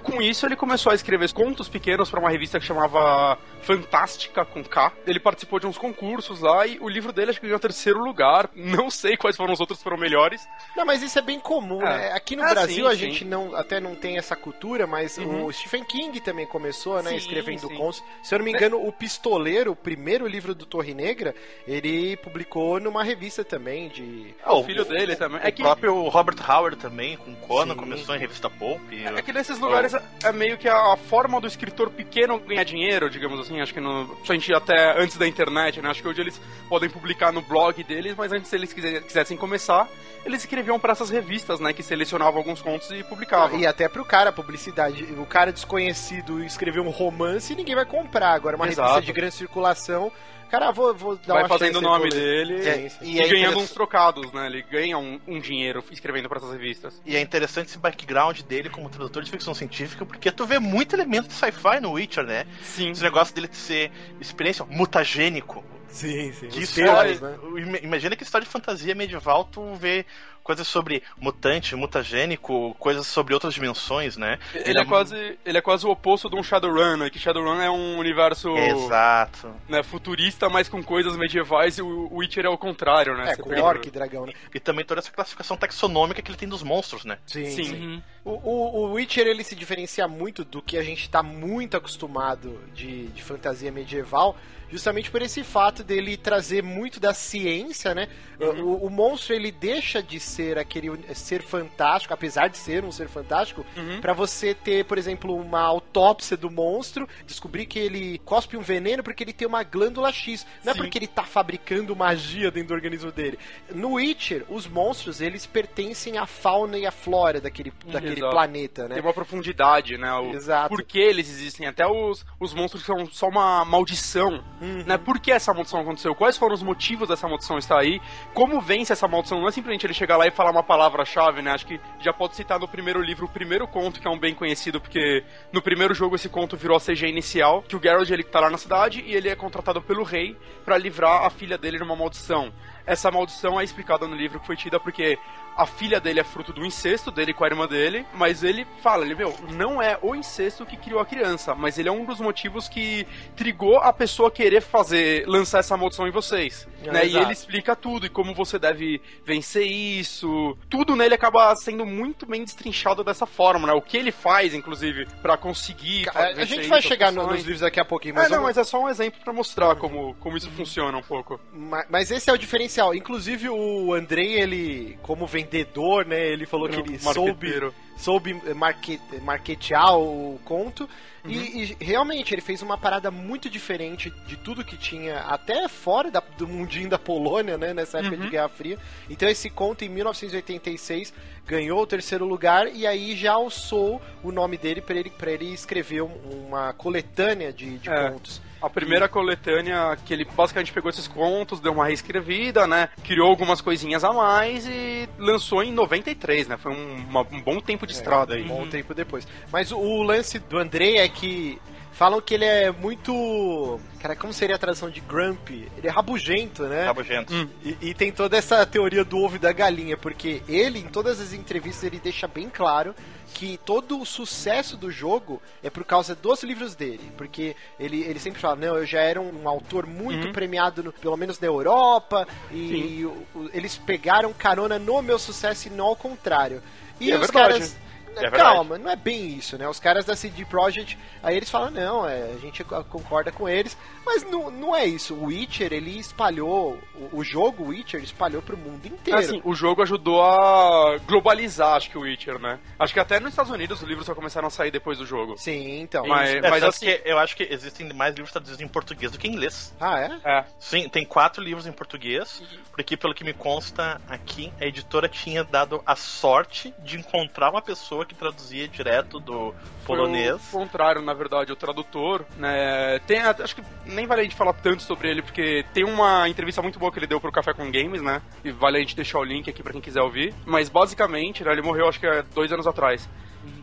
Com 0.03 0.21
isso, 0.21 0.45
ele 0.45 0.55
começou 0.55 0.91
a 0.91 0.95
escrever 0.95 1.31
contos 1.33 1.67
pequenos 1.69 2.09
para 2.09 2.19
uma 2.19 2.29
revista 2.29 2.59
que 2.59 2.65
chamava 2.65 3.37
Fantástica 3.61 4.43
com 4.45 4.63
K. 4.63 4.91
Ele 5.07 5.19
participou 5.19 5.59
de 5.59 5.65
uns 5.65 5.77
concursos 5.77 6.41
lá 6.41 6.67
e 6.67 6.77
o 6.79 6.89
livro 6.89 7.11
dele 7.13 7.31
acho 7.31 7.39
que 7.39 7.45
ganhou 7.47 7.59
terceiro 7.59 7.99
lugar. 8.03 8.49
Não 8.55 8.89
sei 8.89 9.15
quais 9.17 9.35
foram 9.37 9.53
os 9.53 9.59
outros 9.59 9.79
que 9.79 9.83
foram 9.83 9.97
melhores. 9.97 10.47
Não, 10.75 10.85
mas 10.85 11.01
isso 11.01 11.17
é 11.17 11.21
bem 11.21 11.39
comum, 11.39 11.81
É. 11.81 11.97
né? 11.97 12.11
Aqui 12.13 12.35
no 12.35 12.43
Ah, 12.43 12.49
Brasil 12.49 12.85
sim, 12.85 12.91
a 12.91 12.91
sim. 12.91 12.97
gente 12.97 13.25
não, 13.25 13.55
até 13.55 13.79
não 13.79 13.95
tem 13.95 14.17
essa 14.17 14.35
cultura, 14.35 14.85
mas 14.85 15.17
Uhum. 15.17 15.45
o 15.45 15.53
Stephen 15.53 15.83
King 15.85 16.19
também 16.19 16.45
começou, 16.45 17.01
né, 17.01 17.11
Sim, 17.11 17.15
escrevendo 17.17 17.67
sim. 17.67 17.75
contos. 17.75 18.03
Se 18.21 18.35
eu 18.35 18.39
não 18.39 18.45
me 18.45 18.51
engano, 18.51 18.85
o 18.85 18.91
Pistoleiro, 18.91 19.71
o 19.71 19.75
primeiro 19.75 20.27
livro 20.27 20.53
do 20.53 20.65
Torre 20.65 20.93
Negra, 20.93 21.33
ele 21.67 22.17
publicou 22.17 22.79
numa 22.79 23.03
revista 23.03 23.43
também 23.43 23.87
de... 23.89 24.33
Ah, 24.43 24.53
o 24.53 24.63
filho 24.63 24.83
dele 24.85 25.15
também. 25.15 25.39
É 25.43 25.49
o 25.49 25.51
que, 25.53 25.61
próprio 25.63 26.07
Robert 26.09 26.35
Howard 26.47 26.77
também, 26.77 27.15
com 27.17 27.33
Conan, 27.35 27.73
Sim. 27.73 27.79
começou 27.79 28.15
em 28.15 28.19
revista 28.19 28.49
Pulp. 28.49 28.81
é 28.91 29.21
que 29.21 29.31
nesses 29.31 29.59
lugares 29.59 29.92
é, 29.93 30.01
é 30.25 30.31
meio 30.31 30.57
que 30.57 30.67
a 30.67 30.95
forma 30.95 31.39
do 31.39 31.47
escritor 31.47 31.89
pequeno 31.89 32.39
ganhar 32.39 32.63
dinheiro, 32.63 33.09
digamos 33.09 33.39
assim. 33.39 33.59
Acho 33.61 33.73
que 33.73 33.79
no, 33.79 34.17
a 34.27 34.33
gente 34.33 34.53
até 34.53 34.99
antes 35.01 35.17
da 35.17 35.27
internet, 35.27 35.81
né? 35.81 35.89
Acho 35.89 36.01
que 36.01 36.07
hoje 36.07 36.21
eles 36.21 36.41
podem 36.69 36.89
publicar 36.89 37.31
no 37.31 37.41
blog 37.41 37.83
deles, 37.83 38.15
mas 38.17 38.31
antes 38.31 38.49
se 38.49 38.55
eles 38.55 38.73
quise- 38.73 39.01
quisessem 39.01 39.37
começar, 39.37 39.87
eles 40.25 40.41
escreviam 40.41 40.79
para 40.79 40.91
essas 40.93 41.09
revistas, 41.09 41.59
né? 41.59 41.73
Que 41.73 41.83
selecionavam 41.83 42.37
alguns 42.39 42.61
contos 42.61 42.89
e 42.91 43.03
publicavam. 43.03 43.59
E 43.59 43.65
até 43.67 43.87
pro 43.89 44.05
cara, 44.05 44.31
publicidade. 44.31 45.03
O 45.17 45.25
cara 45.25 45.51
desconhecido 45.51 46.43
escrever 46.43 46.79
um 46.79 46.89
romance, 46.89 47.53
ninguém 47.55 47.75
vai 47.75 47.85
comprar. 47.85 48.31
Agora, 48.33 48.55
uma 48.55 48.67
Exato. 48.67 48.87
revista 48.89 49.05
de 49.05 49.13
grande 49.13 49.35
circulação, 49.35 50.11
cara, 50.59 50.71
vou, 50.71 50.93
vou 50.93 51.15
dar 51.15 51.33
Vai 51.33 51.43
uma 51.43 51.49
fazendo 51.49 51.77
o 51.77 51.81
nome 51.81 52.09
dele 52.09 52.61
sim. 52.89 52.97
e, 53.01 53.15
E 53.15 53.19
é 53.21 53.27
ganhando 53.27 53.57
uns 53.59 53.71
trocados, 53.71 54.31
né? 54.31 54.45
Ele 54.45 54.61
ganha 54.61 54.97
um, 54.97 55.19
um 55.27 55.39
dinheiro 55.39 55.83
escrevendo 55.91 56.29
para 56.29 56.37
essas 56.37 56.51
revistas. 56.51 57.01
E 57.05 57.15
é 57.15 57.21
interessante 57.21 57.69
esse 57.69 57.77
background 57.79 58.41
dele 58.41 58.69
como 58.69 58.87
tradutor 58.89 59.23
de 59.23 59.31
ficção 59.31 59.53
científica, 59.53 60.05
porque 60.05 60.31
tu 60.31 60.45
vê 60.45 60.59
muito 60.59 60.95
elemento 60.95 61.27
de 61.27 61.33
sci-fi 61.33 61.79
no 61.81 61.93
Witcher, 61.93 62.23
né? 62.23 62.45
Sim. 62.61 62.91
Esse 62.91 63.01
negócio 63.03 63.33
dele 63.33 63.47
de 63.47 63.55
ser 63.57 63.91
experiência 64.21 64.63
mutagênico. 64.65 65.63
Sim, 65.87 66.31
sim. 66.33 66.47
Que 66.47 66.61
história, 66.61 67.15
termos, 67.17 67.21
né? 67.21 67.61
ima- 67.61 67.77
Imagina 67.79 68.15
que 68.15 68.23
história 68.23 68.45
de 68.45 68.51
fantasia 68.51 68.95
medieval 68.95 69.45
tu 69.45 69.75
vê 69.75 70.05
coisas 70.43 70.67
sobre 70.67 71.01
mutante, 71.17 71.75
mutagênico, 71.75 72.75
coisas 72.79 73.07
sobre 73.07 73.33
outras 73.33 73.53
dimensões, 73.53 74.17
né? 74.17 74.37
Ele 74.53 74.79
é, 74.79 74.85
quase, 74.85 75.37
ele 75.45 75.57
é 75.57 75.61
quase 75.61 75.85
o 75.85 75.89
oposto 75.89 76.29
de 76.29 76.35
um 76.35 76.43
Shadowrun, 76.43 76.97
né? 76.97 77.09
Que 77.09 77.17
Shadowrun 77.17 77.61
é 77.61 77.69
um 77.71 77.97
universo 77.97 78.55
Exato. 78.57 79.53
né, 79.67 79.81
futurista, 79.83 80.49
mas 80.49 80.67
com 80.67 80.83
coisas 80.83 81.15
medievais, 81.15 81.77
e 81.77 81.81
o 81.81 82.09
Witcher 82.13 82.45
é 82.45 82.49
o 82.49 82.57
contrário, 82.57 83.15
né? 83.15 83.31
É, 83.31 83.35
Você 83.35 83.41
com 83.41 83.49
pega- 83.49 83.63
orc 83.63 83.87
e 83.87 83.91
dragão, 83.91 84.25
né? 84.25 84.33
E 84.53 84.59
também 84.59 84.85
toda 84.85 84.99
essa 84.99 85.11
classificação 85.11 85.55
taxonômica 85.57 86.21
que 86.21 86.29
ele 86.29 86.37
tem 86.37 86.49
dos 86.49 86.61
monstros, 86.63 87.05
né? 87.05 87.17
Sim, 87.25 87.45
Sim. 87.49 87.73
Uhum. 87.73 88.01
O, 88.25 88.31
o, 88.31 88.77
o 88.85 88.93
Witcher 88.93 89.27
ele 89.27 89.43
se 89.43 89.55
diferencia 89.55 90.07
muito 90.07 90.43
do 90.45 90.61
que 90.61 90.77
a 90.77 90.83
gente 90.83 91.09
tá 91.09 91.21
muito 91.23 91.75
acostumado 91.75 92.59
de, 92.73 93.07
de 93.07 93.21
fantasia 93.23 93.71
medieval, 93.71 94.37
justamente 94.71 95.11
por 95.11 95.21
esse 95.21 95.43
fato 95.43 95.83
dele 95.83 96.15
trazer 96.17 96.63
muito 96.63 96.99
da 96.99 97.13
ciência, 97.13 97.93
né? 97.93 98.07
O, 98.39 98.87
o 98.87 98.89
monstro 98.89 99.35
ele 99.35 99.51
deixa 99.51 100.01
de 100.01 100.19
ser 100.33 100.57
aquele 100.57 100.89
ser 101.13 101.41
fantástico, 101.41 102.13
apesar 102.13 102.47
de 102.47 102.57
ser 102.57 102.83
um 102.83 102.91
ser 102.91 103.07
fantástico, 103.07 103.65
Uhum. 103.77 104.01
pra 104.01 104.13
você 104.13 104.53
ter, 104.53 104.85
por 104.85 104.97
exemplo, 104.97 105.35
uma 105.35 105.61
autópsia 105.61 106.35
do 106.35 106.49
monstro, 106.49 107.07
descobrir 107.25 107.65
que 107.65 107.79
ele 107.79 108.19
cospe 108.25 108.57
um 108.57 108.61
veneno 108.61 109.03
porque 109.03 109.23
ele 109.23 109.33
tem 109.33 109.47
uma 109.47 109.63
glândula 109.63 110.11
X, 110.11 110.45
não 110.63 110.71
é 110.71 110.73
Sim. 110.75 110.81
porque 110.81 110.97
ele 110.97 111.07
tá 111.07 111.23
fabricando 111.23 111.95
magia 111.95 112.49
dentro 112.51 112.69
do 112.69 112.73
organismo 112.73 113.11
dele. 113.11 113.37
No 113.73 113.93
Witcher, 113.93 114.45
os 114.49 114.67
monstros 114.67 115.21
eles 115.21 115.45
pertencem 115.45 116.17
à 116.17 116.25
fauna 116.25 116.77
e 116.77 116.85
à 116.85 116.91
flora 116.91 117.39
daquele, 117.39 117.71
daquele 117.85 118.17
Exato. 118.19 118.31
planeta, 118.31 118.87
né? 118.87 118.95
Tem 118.95 119.03
uma 119.03 119.13
profundidade, 119.13 119.97
né? 119.97 120.13
O, 120.13 120.31
Exato. 120.33 120.69
Por 120.69 120.83
que 120.83 120.99
eles 120.99 121.29
existem? 121.29 121.67
Até 121.67 121.85
os, 121.87 122.25
os 122.39 122.53
monstros 122.53 122.83
são 122.83 123.05
só 123.07 123.27
uma 123.27 123.63
maldição. 123.65 124.43
Uhum. 124.61 124.83
Né? 124.85 124.97
Por 124.97 125.19
que 125.19 125.31
essa 125.31 125.53
maldição 125.53 125.81
aconteceu? 125.81 126.15
Quais 126.15 126.37
foram 126.37 126.53
os 126.55 126.63
motivos 126.63 127.07
dessa 127.09 127.27
maldição 127.27 127.57
estar 127.57 127.79
aí? 127.79 127.99
Como 128.33 128.59
vence 128.61 128.93
essa 128.93 129.07
maldição? 129.07 129.39
Não 129.39 129.47
é 129.47 129.51
simplesmente 129.51 129.85
ele 129.85 129.93
chegar 129.93 130.17
lá 130.17 130.22
e 130.27 130.31
falar 130.31 130.51
uma 130.51 130.63
palavra-chave, 130.63 131.41
né? 131.41 131.51
Acho 131.51 131.65
que 131.65 131.79
já 131.99 132.13
pode 132.13 132.35
citar 132.35 132.59
no 132.59 132.67
primeiro 132.67 133.01
livro 133.01 133.25
o 133.25 133.29
primeiro 133.29 133.67
conto, 133.67 133.99
que 133.99 134.07
é 134.07 134.11
um 134.11 134.19
bem 134.19 134.33
conhecido, 134.33 134.79
porque 134.79 135.23
no 135.51 135.61
primeiro 135.61 135.93
jogo 135.93 136.15
esse 136.15 136.29
conto 136.29 136.57
virou 136.57 136.77
a 136.77 136.79
CG 136.79 137.07
inicial, 137.07 137.61
que 137.61 137.75
o 137.75 137.81
Geralt 137.81 138.09
ele 138.09 138.23
tá 138.23 138.39
lá 138.39 138.49
na 138.49 138.57
cidade 138.57 139.01
e 139.05 139.13
ele 139.13 139.29
é 139.29 139.35
contratado 139.35 139.81
pelo 139.81 140.03
rei 140.03 140.37
pra 140.63 140.77
livrar 140.77 141.25
a 141.25 141.29
filha 141.29 141.57
dele 141.57 141.77
de 141.77 141.83
uma 141.83 141.95
maldição. 141.95 142.51
Essa 142.85 143.09
maldição 143.11 143.59
é 143.59 143.63
explicada 143.63 144.07
no 144.07 144.15
livro 144.15 144.39
que 144.39 144.45
foi 144.45 144.55
tida 144.57 144.79
porque 144.79 145.17
a 145.55 145.65
filha 145.67 145.99
dele 145.99 146.19
é 146.19 146.23
fruto 146.23 146.51
do 146.51 146.65
incesto 146.65 147.11
dele 147.11 147.31
com 147.33 147.43
a 147.43 147.47
irmã 147.47 147.67
dele, 147.67 148.05
mas 148.15 148.43
ele 148.43 148.65
fala, 148.81 149.05
ele, 149.05 149.13
meu, 149.13 149.35
não 149.51 149.79
é 149.81 149.97
o 150.01 150.15
incesto 150.15 150.65
que 150.65 150.75
criou 150.75 150.99
a 150.99 151.05
criança, 151.05 151.53
mas 151.53 151.77
ele 151.77 151.87
é 151.87 151.91
um 151.91 152.03
dos 152.05 152.19
motivos 152.19 152.67
que 152.67 153.05
trigou 153.35 153.77
a 153.77 153.93
pessoa 153.93 154.31
querer 154.31 154.61
fazer, 154.61 155.25
lançar 155.27 155.59
essa 155.59 155.77
maldição 155.77 156.07
em 156.07 156.11
vocês. 156.11 156.67
É, 156.83 156.91
né? 156.91 157.05
E 157.07 157.15
ele 157.15 157.31
explica 157.31 157.75
tudo, 157.75 158.05
e 158.07 158.09
como 158.09 158.33
você 158.33 158.57
deve 158.57 158.99
vencer 159.23 159.65
isso. 159.65 160.57
Tudo 160.69 160.95
nele 160.95 161.13
acaba 161.13 161.55
sendo 161.55 161.85
muito 161.85 162.25
bem 162.25 162.43
destrinchado 162.43 163.03
dessa 163.03 163.25
forma, 163.27 163.67
né? 163.67 163.73
O 163.73 163.81
que 163.81 163.95
ele 163.95 164.11
faz, 164.11 164.53
inclusive, 164.53 165.05
pra 165.21 165.37
conseguir. 165.37 166.09
A, 166.09 166.19
a 166.19 166.33
vencer 166.33 166.47
gente 166.47 166.67
vai 166.67 166.81
chegar 166.81 167.11
no- 167.11 167.27
nos 167.27 167.37
livros 167.43 167.59
daqui 167.61 167.79
a 167.79 167.85
pouquinho, 167.85 168.15
mas, 168.15 168.25
É, 168.25 168.29
não, 168.29 168.37
vamos- 168.37 168.49
mas 168.49 168.57
é 168.57 168.63
só 168.69 168.81
um 168.81 168.89
exemplo 168.89 169.21
pra 169.23 169.31
mostrar 169.31 169.75
como, 169.75 170.15
como 170.15 170.35
isso 170.35 170.49
funciona 170.51 170.97
um 170.97 171.03
pouco. 171.03 171.39
ma- 171.53 171.85
mas 171.89 172.09
esse 172.11 172.29
é 172.29 172.33
o 172.33 172.37
diferencial. 172.37 172.72
Inclusive 172.93 173.49
o 173.49 173.93
Andrei, 173.93 174.33
ele, 174.39 174.97
como 175.01 175.25
vendedor, 175.27 176.05
né, 176.05 176.19
ele 176.27 176.45
falou 176.45 176.67
que 176.69 176.75
ele 176.79 176.97
soube 176.99 177.19
Marqueteiro. 177.31 177.73
soube 177.97 178.33
market, 178.55 178.99
marketear 179.21 179.97
o 179.97 180.39
conto. 180.45 180.89
Uhum. 181.23 181.31
E, 181.31 181.75
e 181.79 181.83
realmente 181.85 182.33
ele 182.33 182.41
fez 182.41 182.61
uma 182.61 182.77
parada 182.77 183.09
muito 183.09 183.49
diferente 183.49 184.09
de 184.27 184.35
tudo 184.35 184.65
que 184.65 184.75
tinha, 184.75 185.19
até 185.21 185.69
fora 185.69 186.11
da- 186.11 186.21
do 186.37 186.45
mundinho 186.47 186.89
da 186.89 186.99
Polônia, 186.99 187.57
né? 187.57 187.73
Nessa 187.73 187.99
época 187.99 188.15
Uhum. 188.17 188.21
de 188.23 188.29
Guerra 188.29 188.49
Fria. 188.49 188.77
Então 189.09 189.29
esse 189.29 189.49
conto, 189.49 189.85
em 189.85 189.89
1986, 189.89 191.13
ganhou 191.47 191.81
o 191.81 191.87
terceiro 191.87 192.25
lugar 192.25 192.67
e 192.73 192.85
aí 192.85 193.15
já 193.15 193.33
alçou 193.33 194.01
o 194.21 194.31
nome 194.31 194.57
dele 194.57 194.81
para 194.81 194.95
ele, 194.97 195.09
pra 195.09 195.31
ele 195.31 195.53
escrever 195.53 196.01
um- 196.01 196.45
uma 196.47 196.73
coletânea 196.73 197.53
de, 197.53 197.77
de 197.77 197.89
É. 197.89 198.09
contos. 198.09 198.41
A 198.63 198.69
primeira 198.69 199.09
coletânea 199.09 199.97
que 200.05 200.13
ele 200.13 200.23
basicamente 200.25 200.71
pegou 200.71 200.89
esses 200.89 201.07
contos, 201.07 201.59
deu 201.59 201.73
uma 201.73 201.85
reescrevida, 201.85 202.65
né? 202.65 202.87
Criou 203.03 203.27
algumas 203.27 203.59
coisinhas 203.59 204.03
a 204.05 204.13
mais 204.13 204.65
e 204.65 205.07
lançou 205.19 205.61
em 205.61 205.71
93, 205.73 206.47
né? 206.47 206.55
Foi 206.57 206.71
um, 206.71 206.95
uma- 207.09 207.27
um 207.29 207.41
bom 207.41 207.59
tempo 207.59 207.85
de 207.85 207.91
estrada 207.93 208.35
aí. 208.35 208.43
Um 208.43 208.47
bom 208.47 208.67
tempo 208.67 208.93
depois. 208.93 209.27
Mas 209.51 209.71
o, 209.71 209.77
o 209.77 210.01
lance 210.01 210.39
do 210.39 210.57
Andrei 210.57 210.97
é 210.97 211.09
que 211.09 211.59
falam 212.03 212.19
que 212.19 212.33
ele 212.33 212.43
é 212.43 212.69
muito. 212.69 213.79
Cara, 214.01 214.13
como 214.13 214.33
seria 214.33 214.55
a 214.57 214.59
tradução 214.59 214.89
de 214.89 214.99
grumpy? 214.99 215.71
Ele 215.77 215.87
é 215.87 215.89
rabugento, 215.89 216.63
né? 216.63 216.83
Rabugento. 216.83 217.33
Hum. 217.33 217.47
E, 217.63 217.77
e 217.79 217.93
tem 217.93 218.11
toda 218.11 218.35
essa 218.35 218.65
teoria 218.65 219.05
do 219.05 219.17
ovo 219.19 219.37
e 219.37 219.39
da 219.39 219.53
galinha, 219.53 219.95
porque 219.95 220.41
ele, 220.49 220.79
em 220.79 220.87
todas 220.89 221.21
as 221.21 221.31
entrevistas, 221.31 221.85
ele 221.85 221.99
deixa 222.03 222.27
bem 222.27 222.49
claro 222.49 222.93
que 223.33 223.57
todo 223.65 223.97
o 224.01 224.05
sucesso 224.05 224.75
do 224.75 224.91
jogo 224.91 225.41
é 225.63 225.69
por 225.69 225.85
causa 225.85 226.13
dos 226.13 226.43
livros 226.43 226.75
dele. 226.75 227.09
Porque 227.17 227.55
ele, 227.79 228.01
ele 228.01 228.19
sempre 228.19 228.41
fala, 228.41 228.57
não, 228.57 228.75
eu 228.75 228.85
já 228.85 228.99
era 228.99 229.21
um, 229.21 229.47
autor 229.47 229.87
muito 229.87 230.27
Uhum. 230.27 230.33
premiado, 230.33 230.83
no- 230.83 230.91
pelo 230.91 231.15
menos 231.15 231.39
na 231.39 231.47
Europa, 231.47 232.27
e 232.51 233.05
o- 233.05 233.25
o- 233.33 233.49
eles 233.53 233.77
pegaram 233.77 234.33
carona 234.33 234.77
no 234.77 235.01
meu 235.01 235.17
sucesso 235.17 235.69
e 235.69 235.71
não 235.71 235.85
ao 235.85 235.95
contrário. 235.95 236.61
E, 236.99 237.05
E 237.07 237.11
é 237.11 237.15
os 237.15 237.21
verdade. 237.21 237.53
caras... 237.53 237.77
É. 238.17 238.29
Calma, 238.31 238.77
não 238.77 238.89
é 238.89 238.95
bem 238.95 239.27
isso, 239.37 239.57
né? 239.57 239.67
Os 239.67 239.79
caras 239.79 240.05
da 240.05 240.15
CD 240.15 240.45
Projekt, 240.45 240.97
aí 241.21 241.35
eles 241.37 241.49
falam, 241.49 241.71
não, 241.71 242.07
é, 242.07 242.31
a 242.33 242.37
gente 242.37 242.63
concorda 242.63 243.31
com 243.31 243.47
eles, 243.49 243.77
mas 244.05 244.23
não, 244.23 244.49
não 244.51 244.75
é 244.75 244.85
isso. 244.85 245.13
O 245.15 245.25
Witcher, 245.25 245.71
ele 245.73 245.97
espalhou, 245.99 246.77
o, 246.95 247.19
o 247.19 247.23
jogo 247.23 247.65
Witcher 247.69 248.01
espalhou 248.03 248.41
pro 248.41 248.57
mundo 248.57 248.85
inteiro. 248.85 249.19
Assim, 249.19 249.41
o 249.43 249.53
jogo 249.55 249.81
ajudou 249.81 250.21
a 250.21 250.97
globalizar, 251.07 251.75
acho 251.75 251.89
que 251.89 251.97
o 251.97 252.01
Witcher, 252.01 252.39
né? 252.39 252.59
Acho 252.77 252.93
que 252.93 252.99
até 252.99 253.19
nos 253.19 253.29
Estados 253.29 253.51
Unidos 253.51 253.81
os 253.81 253.87
livros 253.87 254.05
só 254.05 254.13
começaram 254.15 254.47
a 254.47 254.51
sair 254.51 254.71
depois 254.71 254.97
do 254.97 255.05
jogo. 255.05 255.37
Sim, 255.37 255.79
então. 255.81 256.05
Mas- 256.05 256.33
É, 256.35 256.41
mas 256.49 256.63
assim- 256.63 256.85
que 256.85 257.01
eu 257.05 257.17
acho 257.19 257.35
que 257.35 257.43
existem 257.43 257.91
mais 257.93 258.13
livros 258.15 258.31
traduzidos 258.31 258.61
em 258.61 258.67
português 258.67 259.11
do 259.11 259.17
que 259.17 259.27
em 259.27 259.31
inglês. 259.31 259.73
Ah, 259.79 259.99
é? 259.99 260.19
É. 260.23 260.45
Sim, 260.59 260.87
tem 260.89 261.05
quatro 261.05 261.41
livros 261.43 261.65
em 261.67 261.71
português, 261.71 262.41
porque 262.71 262.95
pelo 262.97 263.13
que 263.13 263.23
me 263.23 263.33
consta 263.33 264.01
aqui, 264.07 264.51
a 264.59 264.65
editora 264.65 265.07
tinha 265.07 265.43
dado 265.43 265.81
a 265.85 265.95
sorte 265.95 266.73
de 266.79 266.97
encontrar 266.97 267.49
uma 267.51 267.61
pessoa 267.61 268.02
que 268.05 268.15
traduzia 268.15 268.67
direto 268.67 269.19
do 269.19 269.53
Foi 269.83 269.95
polonês. 269.97 270.35
o 270.49 270.51
contrário, 270.51 271.01
na 271.01 271.13
verdade, 271.13 271.51
o 271.51 271.55
tradutor, 271.55 272.25
né? 272.37 272.99
Tem, 273.07 273.19
acho 273.19 273.55
que 273.55 273.63
nem 273.85 274.05
vale 274.05 274.21
a 274.21 274.23
gente 274.23 274.35
falar 274.35 274.53
tanto 274.53 274.83
sobre 274.83 275.09
ele, 275.09 275.21
porque 275.21 275.65
tem 275.73 275.83
uma 275.83 276.27
entrevista 276.29 276.61
muito 276.61 276.79
boa 276.79 276.91
que 276.91 276.99
ele 276.99 277.07
deu 277.07 277.19
pro 277.19 277.31
Café 277.31 277.53
com 277.53 277.71
Games, 277.71 278.01
né? 278.01 278.21
E 278.43 278.51
vale 278.51 278.77
a 278.77 278.79
gente 278.79 278.95
deixar 278.95 279.19
o 279.19 279.23
link 279.23 279.49
aqui 279.49 279.61
pra 279.63 279.71
quem 279.71 279.81
quiser 279.81 280.01
ouvir. 280.01 280.33
Mas 280.45 280.69
basicamente, 280.69 281.43
né, 281.43 281.51
ele 281.51 281.61
morreu 281.61 281.87
acho 281.87 281.99
que 281.99 282.07
há 282.07 282.21
dois 282.33 282.51
anos 282.51 282.67
atrás. 282.67 283.07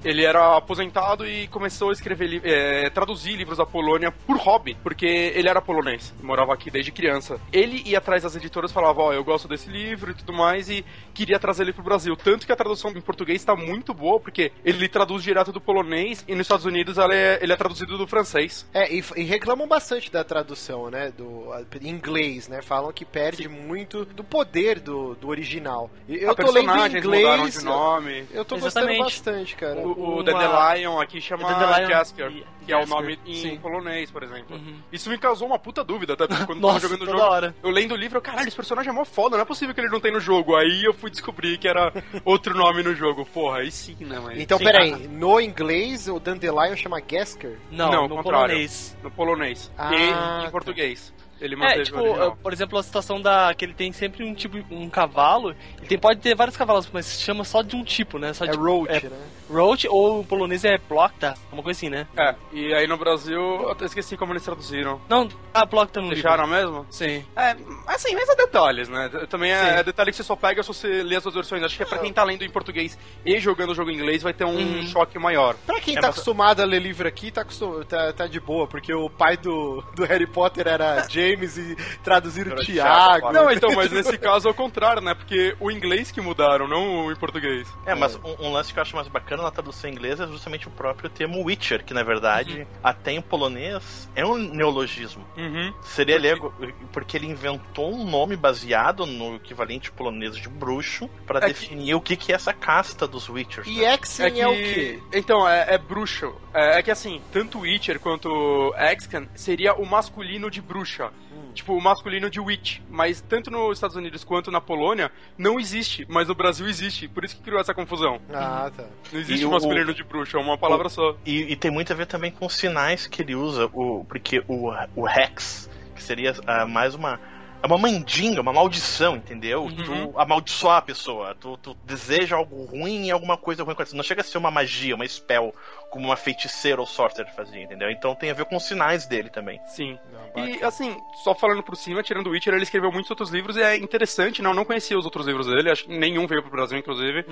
Ele 0.04 0.24
era 0.24 0.56
aposentado 0.56 1.26
e 1.26 1.46
começou 1.48 1.90
a 1.90 1.92
escrever, 1.92 2.26
li- 2.26 2.40
é, 2.44 2.88
traduzir 2.90 3.36
livros 3.36 3.58
da 3.58 3.66
Polônia 3.66 4.10
por 4.10 4.36
hobby, 4.38 4.76
porque 4.82 5.06
ele 5.06 5.48
era 5.48 5.60
polonês, 5.60 6.14
morava 6.22 6.54
aqui 6.54 6.70
desde 6.70 6.90
criança. 6.92 7.40
Ele 7.52 7.82
ia 7.86 7.98
atrás 7.98 8.22
das 8.22 8.34
editoras 8.34 8.72
falava, 8.72 9.02
ó, 9.02 9.12
eu 9.12 9.22
gosto 9.22 9.46
desse 9.46 9.68
livro 9.68 10.10
e 10.10 10.14
tudo 10.14 10.32
mais, 10.32 10.70
e 10.70 10.84
queria 11.12 11.38
trazer 11.38 11.64
ele 11.64 11.72
pro 11.72 11.82
Brasil. 11.82 12.16
Tanto 12.16 12.46
que 12.46 12.52
a 12.52 12.56
tradução 12.56 12.90
em 12.92 13.00
português 13.00 13.40
está 13.42 13.54
muito 13.54 13.92
boa, 13.92 14.18
porque 14.18 14.52
ele 14.64 14.88
traduz 14.88 15.22
direto 15.22 15.52
do 15.52 15.60
polonês, 15.60 16.24
e 16.26 16.32
nos 16.34 16.42
Estados 16.46 16.64
Unidos 16.64 16.96
ela 16.98 17.14
é- 17.14 17.38
ele 17.42 17.52
é 17.52 17.56
traduzido 17.56 17.98
do 17.98 18.06
francês. 18.06 18.66
É, 18.72 18.92
e, 18.92 19.04
e 19.16 19.22
reclamam 19.24 19.68
bastante 19.68 20.10
da 20.10 20.24
tradução, 20.24 20.90
né? 20.90 21.12
Do 21.16 21.50
inglês, 21.82 22.48
né? 22.48 22.62
Falam 22.62 22.92
que 22.92 23.04
perde 23.04 23.48
muito 23.48 24.04
do 24.04 24.24
poder 24.24 24.80
do, 24.80 25.14
do 25.14 25.28
original. 25.28 25.90
Eu 26.08 26.30
a 26.30 26.34
tô 26.34 26.50
lendo 26.50 26.70
em 26.70 26.98
inglês. 26.98 27.54
de 27.58 27.64
nome. 27.64 28.24
Eu 28.32 28.44
tô 28.44 28.56
Exatamente. 28.56 28.98
gostando 28.98 29.04
bastante, 29.04 29.56
cara. 29.56 29.80
O, 29.80 29.89
o 29.92 30.14
Uma- 30.14 30.22
Dandelion 30.24 31.00
aqui 31.00 31.20
chama 31.20 31.48
Dandelion 31.48 31.88
Jasker, 31.88 32.30
e- 32.32 32.46
que 32.66 32.72
é 32.72 32.76
o 32.76 32.86
nome 32.86 33.18
em 33.26 33.34
sim. 33.34 33.56
polonês, 33.58 34.10
por 34.10 34.22
exemplo. 34.22 34.56
Uhum. 34.56 34.76
Isso 34.92 35.08
me 35.10 35.18
causou 35.18 35.46
uma 35.48 35.58
puta 35.58 35.82
dúvida, 35.82 36.12
até 36.14 36.26
porque 36.26 36.46
quando 36.46 36.60
Nossa, 36.60 36.80
tava 36.80 36.94
jogando 36.94 37.08
o 37.08 37.10
jogo, 37.12 37.22
hora. 37.32 37.54
eu 37.62 37.70
lendo 37.70 37.92
o 37.92 37.96
livro, 37.96 38.18
eu, 38.18 38.22
caralho, 38.22 38.46
esse 38.48 38.56
personagem 38.56 38.90
é 38.90 38.92
mó 38.94 39.04
foda, 39.04 39.36
não 39.36 39.42
é 39.42 39.46
possível 39.46 39.74
que 39.74 39.80
ele 39.80 39.88
não 39.88 40.00
tem 40.00 40.12
no 40.12 40.20
jogo. 40.20 40.54
Aí 40.56 40.84
eu 40.84 40.92
fui 40.94 41.10
descobrir 41.10 41.58
que 41.58 41.66
era 41.68 41.92
outro 42.24 42.54
nome 42.54 42.82
no 42.82 42.94
jogo. 42.94 43.24
Porra, 43.26 43.58
aí 43.58 43.70
sim, 43.70 43.96
né, 44.00 44.20
mas... 44.22 44.38
Então, 44.38 44.58
Sim, 44.58 44.64
peraí, 44.64 45.08
no 45.08 45.40
inglês 45.40 46.08
o 46.08 46.18
Dandelion 46.20 46.76
chama 46.76 47.00
Gasker? 47.00 47.58
Não, 47.70 47.90
Não, 47.90 48.08
no 48.08 48.22
polonês. 48.22 48.96
No 49.02 49.10
polonês. 49.10 49.70
Ah, 49.76 49.94
e 49.94 50.10
tá. 50.12 50.44
em 50.46 50.50
português. 50.50 51.12
Ele 51.40 51.54
É, 51.54 51.56
manteve 51.56 51.84
tipo, 51.84 52.36
por 52.42 52.52
exemplo, 52.52 52.78
a 52.78 52.82
situação 52.82 53.18
da. 53.18 53.54
que 53.54 53.64
ele 53.64 53.72
tem 53.72 53.90
sempre 53.92 54.22
um 54.22 54.34
tipo, 54.34 54.58
um 54.70 54.90
cavalo. 54.90 55.56
Ele 55.78 55.86
tem, 55.86 55.98
pode 55.98 56.20
ter 56.20 56.34
vários 56.34 56.54
cavalos, 56.54 56.86
mas 56.92 57.06
se 57.06 57.22
chama 57.22 57.44
só 57.44 57.62
de 57.62 57.74
um 57.74 57.82
tipo, 57.82 58.18
né? 58.18 58.34
Só 58.34 58.44
É 58.44 58.48
de, 58.48 58.58
Roach, 58.58 59.06
é, 59.06 59.08
né? 59.08 59.16
Roach 59.50 59.86
ou 59.88 60.20
o 60.20 60.24
polonês 60.24 60.64
é 60.64 60.78
Plokta, 60.78 61.34
uma 61.52 61.62
coisa 61.62 61.76
assim, 61.78 61.88
né? 61.90 62.06
É, 62.16 62.34
e 62.52 62.72
aí 62.74 62.86
no 62.86 62.96
Brasil, 62.96 63.40
eu 63.40 63.70
até 63.70 63.84
esqueci 63.84 64.16
como 64.16 64.32
eles 64.32 64.42
traduziram. 64.44 65.00
Não, 65.08 65.28
a 65.52 65.66
Plokta 65.66 66.00
não 66.00 66.08
Deixaram 66.10 66.46
mesmo? 66.46 66.86
Sim. 66.90 67.24
É, 67.36 67.56
assim, 67.86 68.14
mas 68.14 68.28
é 68.28 68.34
detalhes, 68.36 68.88
né? 68.88 69.08
Também 69.28 69.50
é, 69.52 69.58
Sim. 69.60 69.66
é 69.78 69.82
detalhe 69.82 70.10
que 70.10 70.16
você 70.16 70.22
só 70.22 70.36
pega 70.36 70.62
se 70.62 70.68
você 70.68 71.02
lê 71.02 71.16
as 71.16 71.22
duas 71.22 71.34
versões. 71.34 71.62
Acho 71.62 71.76
que 71.76 71.82
é 71.82 71.86
pra 71.86 71.98
quem 71.98 72.12
tá 72.12 72.22
lendo 72.24 72.44
em 72.44 72.50
português 72.50 72.98
e 73.24 73.38
jogando 73.38 73.70
o 73.70 73.74
jogo 73.74 73.90
em 73.90 73.94
inglês 73.94 74.22
vai 74.22 74.32
ter 74.32 74.44
um 74.44 74.50
Uhum. 74.60 74.86
choque 74.86 75.18
maior. 75.18 75.54
Pra 75.66 75.80
quem 75.80 75.96
É, 75.96 76.00
tá 76.00 76.08
acostumado 76.08 76.60
a 76.60 76.64
ler 76.64 76.80
livro 76.80 77.06
aqui, 77.08 77.30
tá, 77.30 77.40
acostum- 77.42 77.82
tá, 77.84 78.12
tá 78.12 78.26
de 78.26 78.38
boa, 78.40 78.66
porque 78.66 78.92
o 78.92 79.08
pai 79.10 79.36
do, 79.36 79.82
do 79.94 80.04
Harry 80.04 80.26
Potter 80.26 80.68
era 80.68 81.06
James 81.10 81.56
e 81.56 81.74
traduziram 82.04 82.52
Era 82.52 82.62
Tiago. 82.62 83.20
Thiago, 83.20 83.32
Não, 83.32 83.50
então, 83.52 83.70
mas 83.74 83.90
nesse 83.90 84.16
caso 84.18 84.48
é 84.48 84.50
o 84.50 84.54
contrário, 84.54 85.00
né? 85.02 85.14
Porque 85.14 85.56
o 85.60 85.70
inglês 85.70 86.10
que 86.10 86.20
mudaram, 86.20 86.68
não 86.68 87.06
o 87.06 87.12
em 87.12 87.16
português. 87.16 87.66
É, 87.86 87.94
mas 87.94 88.16
um, 88.16 88.46
um 88.46 88.52
lance 88.52 88.72
que 88.72 88.78
eu 88.78 88.82
acho 88.82 88.94
mais 88.94 89.08
bacana 89.08 89.39
na 89.42 89.50
tradução 89.50 89.90
inglesa 89.90 90.24
é 90.24 90.26
justamente 90.26 90.68
o 90.68 90.70
próprio 90.70 91.08
termo 91.10 91.42
Witcher, 91.44 91.84
que 91.84 91.94
na 91.94 92.02
verdade, 92.02 92.66
até 92.82 93.12
em 93.12 93.20
polonês, 93.22 94.08
é 94.14 94.24
um 94.24 94.36
neologismo. 94.36 95.24
Uhum. 95.36 95.72
Seria 95.82 96.18
lego, 96.18 96.52
porque 96.92 97.16
ele 97.16 97.26
inventou 97.26 97.92
um 97.94 98.04
nome 98.04 98.36
baseado 98.36 99.06
no 99.06 99.36
equivalente 99.36 99.90
polonês 99.90 100.36
de 100.36 100.48
bruxo 100.48 101.08
para 101.26 101.38
É 101.38 101.42
que- 101.42 101.46
definir 101.48 101.94
o 101.94 102.00
que, 102.00 102.16
que 102.16 102.32
é 102.32 102.34
essa 102.34 102.52
casta 102.52 103.06
dos 103.06 103.28
Witchers. 103.28 103.66
E 103.66 103.80
né? 103.80 103.94
Exen 104.02 104.40
é, 104.40 104.48
o 104.48 104.54
quê? 104.54 105.00
Então, 105.12 105.48
é, 105.48 105.74
é 105.74 105.78
bruxo. 105.78 106.34
É, 106.52 106.78
é 106.78 106.82
que 106.82 106.90
assim, 106.90 107.20
tanto 107.32 107.60
Witcher 107.60 108.00
quanto 108.00 108.74
Excan 108.76 109.26
seria 109.34 109.74
o 109.74 109.86
masculino 109.86 110.50
de 110.50 110.60
bruxa. 110.60 111.10
Tipo, 111.60 111.74
o 111.74 111.80
masculino 111.80 112.30
de 112.30 112.40
witch. 112.40 112.80
Mas 112.88 113.20
tanto 113.20 113.50
nos 113.50 113.76
Estados 113.76 113.94
Unidos 113.94 114.24
quanto 114.24 114.50
na 114.50 114.60
Polônia, 114.62 115.12
não 115.36 115.60
existe. 115.60 116.06
Mas 116.08 116.26
no 116.28 116.34
Brasil 116.34 116.66
existe. 116.66 117.06
Por 117.06 117.22
isso 117.24 117.36
que 117.36 117.42
criou 117.42 117.60
essa 117.60 117.74
confusão. 117.74 118.18
Ah, 118.32 118.70
tá. 118.74 118.84
Não 119.12 119.20
existe 119.20 119.42
E 119.42 119.44
o 119.44 119.50
o- 119.50 119.52
masculino 119.52 119.92
de 119.92 120.02
bruxa, 120.02 120.38
é 120.38 120.40
uma 120.40 120.56
palavra 120.56 120.88
só. 120.88 121.14
E, 121.26 121.52
e 121.52 121.56
tem 121.56 121.70
muito 121.70 121.92
a 121.92 121.96
ver 121.96 122.06
também 122.06 122.30
com 122.32 122.46
os 122.46 122.54
sinais 122.54 123.06
que 123.06 123.20
ele 123.20 123.34
usa, 123.34 123.66
o, 123.74 124.04
porque 124.08 124.42
o, 124.48 124.72
o 124.96 125.06
Hex, 125.08 125.68
que 125.94 126.02
seria 126.02 126.34
ah, 126.46 126.64
mais 126.66 126.94
uma. 126.94 127.20
É 127.62 127.66
uma 127.66 127.76
mandinga, 127.76 128.40
uma 128.40 128.54
maldição, 128.54 129.16
entendeu? 129.16 129.64
Uhum. 129.64 129.74
Tu 129.84 130.18
amaldiçoar 130.18 130.78
a 130.78 130.80
pessoa, 130.82 131.34
tu, 131.38 131.58
tu 131.58 131.76
deseja 131.84 132.34
algo 132.36 132.64
ruim 132.64 133.08
e 133.08 133.10
alguma 133.10 133.36
coisa 133.36 133.62
ruim 133.62 133.74
acontecer. 133.74 133.94
Não 133.96 134.02
chega 134.02 134.22
a 134.22 134.24
ser 134.24 134.38
uma 134.38 134.50
magia, 134.50 134.94
uma 134.94 135.06
spell, 135.06 135.54
como 135.90 136.06
uma 136.06 136.16
feiticeira 136.16 136.80
ou 136.80 136.86
sorcerer 136.86 137.32
fazia, 137.34 137.62
entendeu? 137.62 137.90
Então 137.90 138.14
tem 138.14 138.30
a 138.30 138.34
ver 138.34 138.44
com 138.44 138.56
os 138.56 138.64
sinais 138.64 139.06
dele 139.06 139.28
também. 139.28 139.60
Sim. 139.66 139.98
Não, 140.34 140.46
E 140.46 140.62
assim, 140.62 140.96
só 141.22 141.34
falando 141.34 141.62
por 141.62 141.76
cima, 141.76 142.02
tirando 142.02 142.28
o 142.28 142.30
Witcher, 142.30 142.54
ele 142.54 142.62
escreveu 142.62 142.90
muitos 142.92 143.10
outros 143.10 143.30
livros 143.30 143.56
e 143.56 143.62
é 143.62 143.76
interessante, 143.76 144.40
não, 144.40 144.50
eu 144.50 144.56
não 144.56 144.64
conhecia 144.64 144.98
os 144.98 145.04
outros 145.04 145.26
livros 145.26 145.46
dele, 145.46 145.70
acho 145.70 145.84
que 145.84 145.98
nenhum 145.98 146.26
veio 146.26 146.42
pro 146.42 146.50
Brasil, 146.50 146.78
inclusive. 146.78 147.24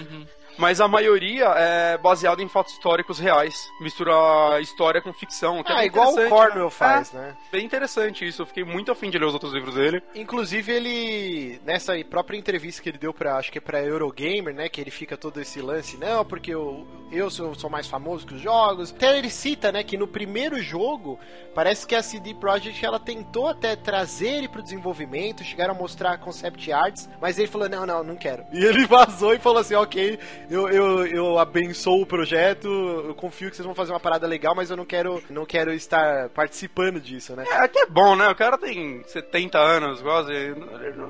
Mas 0.57 0.81
a 0.81 0.88
maioria 0.88 1.45
é 1.57 1.97
baseado 1.99 2.41
em 2.43 2.49
fatos 2.49 2.73
históricos 2.73 3.19
reais. 3.19 3.69
Mistura 3.81 4.61
história 4.61 5.00
com 5.00 5.12
ficção. 5.12 5.62
Que 5.62 5.71
é 5.71 5.75
Ah, 5.75 5.79
bem 5.79 5.87
igual 5.87 6.09
o 6.09 6.12
interessante, 6.12 6.31
Cornwell 6.37 6.65
né? 6.65 6.71
faz, 6.71 7.12
né? 7.12 7.37
É, 7.38 7.50
bem 7.57 7.65
interessante 7.65 8.27
isso. 8.27 8.43
Eu 8.43 8.47
fiquei 8.47 8.65
muito 8.65 8.91
afim 8.91 9.09
de 9.09 9.19
ler 9.19 9.27
os 9.27 9.35
outros 9.35 9.53
livros 9.53 9.77
dele. 9.77 10.03
Inclusive, 10.17 10.73
ele, 10.73 11.61
nessa 11.65 11.93
própria 12.11 12.37
entrevista 12.37 12.83
que 12.83 12.88
ele 12.88 12.99
deu 12.99 13.15
pra, 13.15 13.37
acho 13.37 13.53
que 13.53 13.59
é 13.59 13.61
pra 13.61 13.81
Eurogamer, 13.83 14.53
né, 14.53 14.69
que 14.69 14.81
ele 14.81 14.91
fica 14.91 15.17
todo 15.17 15.41
esse 15.41 15.61
lance, 15.61 15.97
não, 15.97 16.25
porque 16.25 16.53
eu, 16.53 16.87
eu 17.12 17.31
sou, 17.31 17.55
sou 17.55 17.71
mais 17.71 17.87
famoso 17.87 18.27
que 18.27 18.35
os 18.35 18.41
jogos. 18.49 18.95
Até 18.97 19.19
ele 19.19 19.28
cita, 19.28 19.71
né, 19.71 19.83
que 19.83 19.99
no 19.99 20.07
primeiro 20.07 20.61
jogo, 20.62 21.21
parece 21.55 21.87
que 21.87 21.95
a 21.95 22.02
CD 22.02 22.35
Projekt 22.35 22.83
ela 22.85 22.99
tentou 22.99 23.49
até 23.49 23.76
trazer 23.76 24.28
ele 24.28 24.49
pro 24.49 24.62
desenvolvimento, 24.62 25.45
chegaram 25.45 25.75
a 25.75 25.76
mostrar 25.76 26.17
concept 26.19 26.73
arts, 26.73 27.09
mas 27.21 27.38
ele 27.38 27.47
falou: 27.49 27.69
não, 27.69 27.85
não, 27.85 28.02
não 28.02 28.17
quero. 28.17 28.45
E 28.59 28.64
ele 28.64 28.87
vazou 28.87 29.35
e 29.35 29.38
falou 29.38 29.61
assim: 29.61 29.75
ok, 29.75 30.19
eu, 30.50 30.69
eu, 30.69 31.07
eu 31.07 31.38
abençoo 31.38 32.02
o 32.02 32.07
projeto, 32.07 32.67
eu 32.67 33.14
confio 33.14 33.50
que 33.50 33.57
vocês 33.57 33.67
vão 33.67 33.75
fazer 33.75 33.93
uma 33.93 34.00
parada 34.00 34.26
legal, 34.26 34.55
mas 34.55 34.71
eu 34.71 34.76
não 34.76 34.85
quero, 34.85 35.23
não 35.31 35.45
quero 35.45 35.73
estar 35.73 36.28
participando 36.31 37.00
disso, 37.00 37.37
né? 37.37 37.45
É, 37.49 37.69
que 37.69 37.78
é 37.78 37.87
bom, 37.87 38.17
né? 38.17 38.28
O 38.28 38.35
cara 38.35 38.59
tem 38.59 39.02
70 39.05 39.59
anos, 39.59 40.00
quase. 40.00 40.33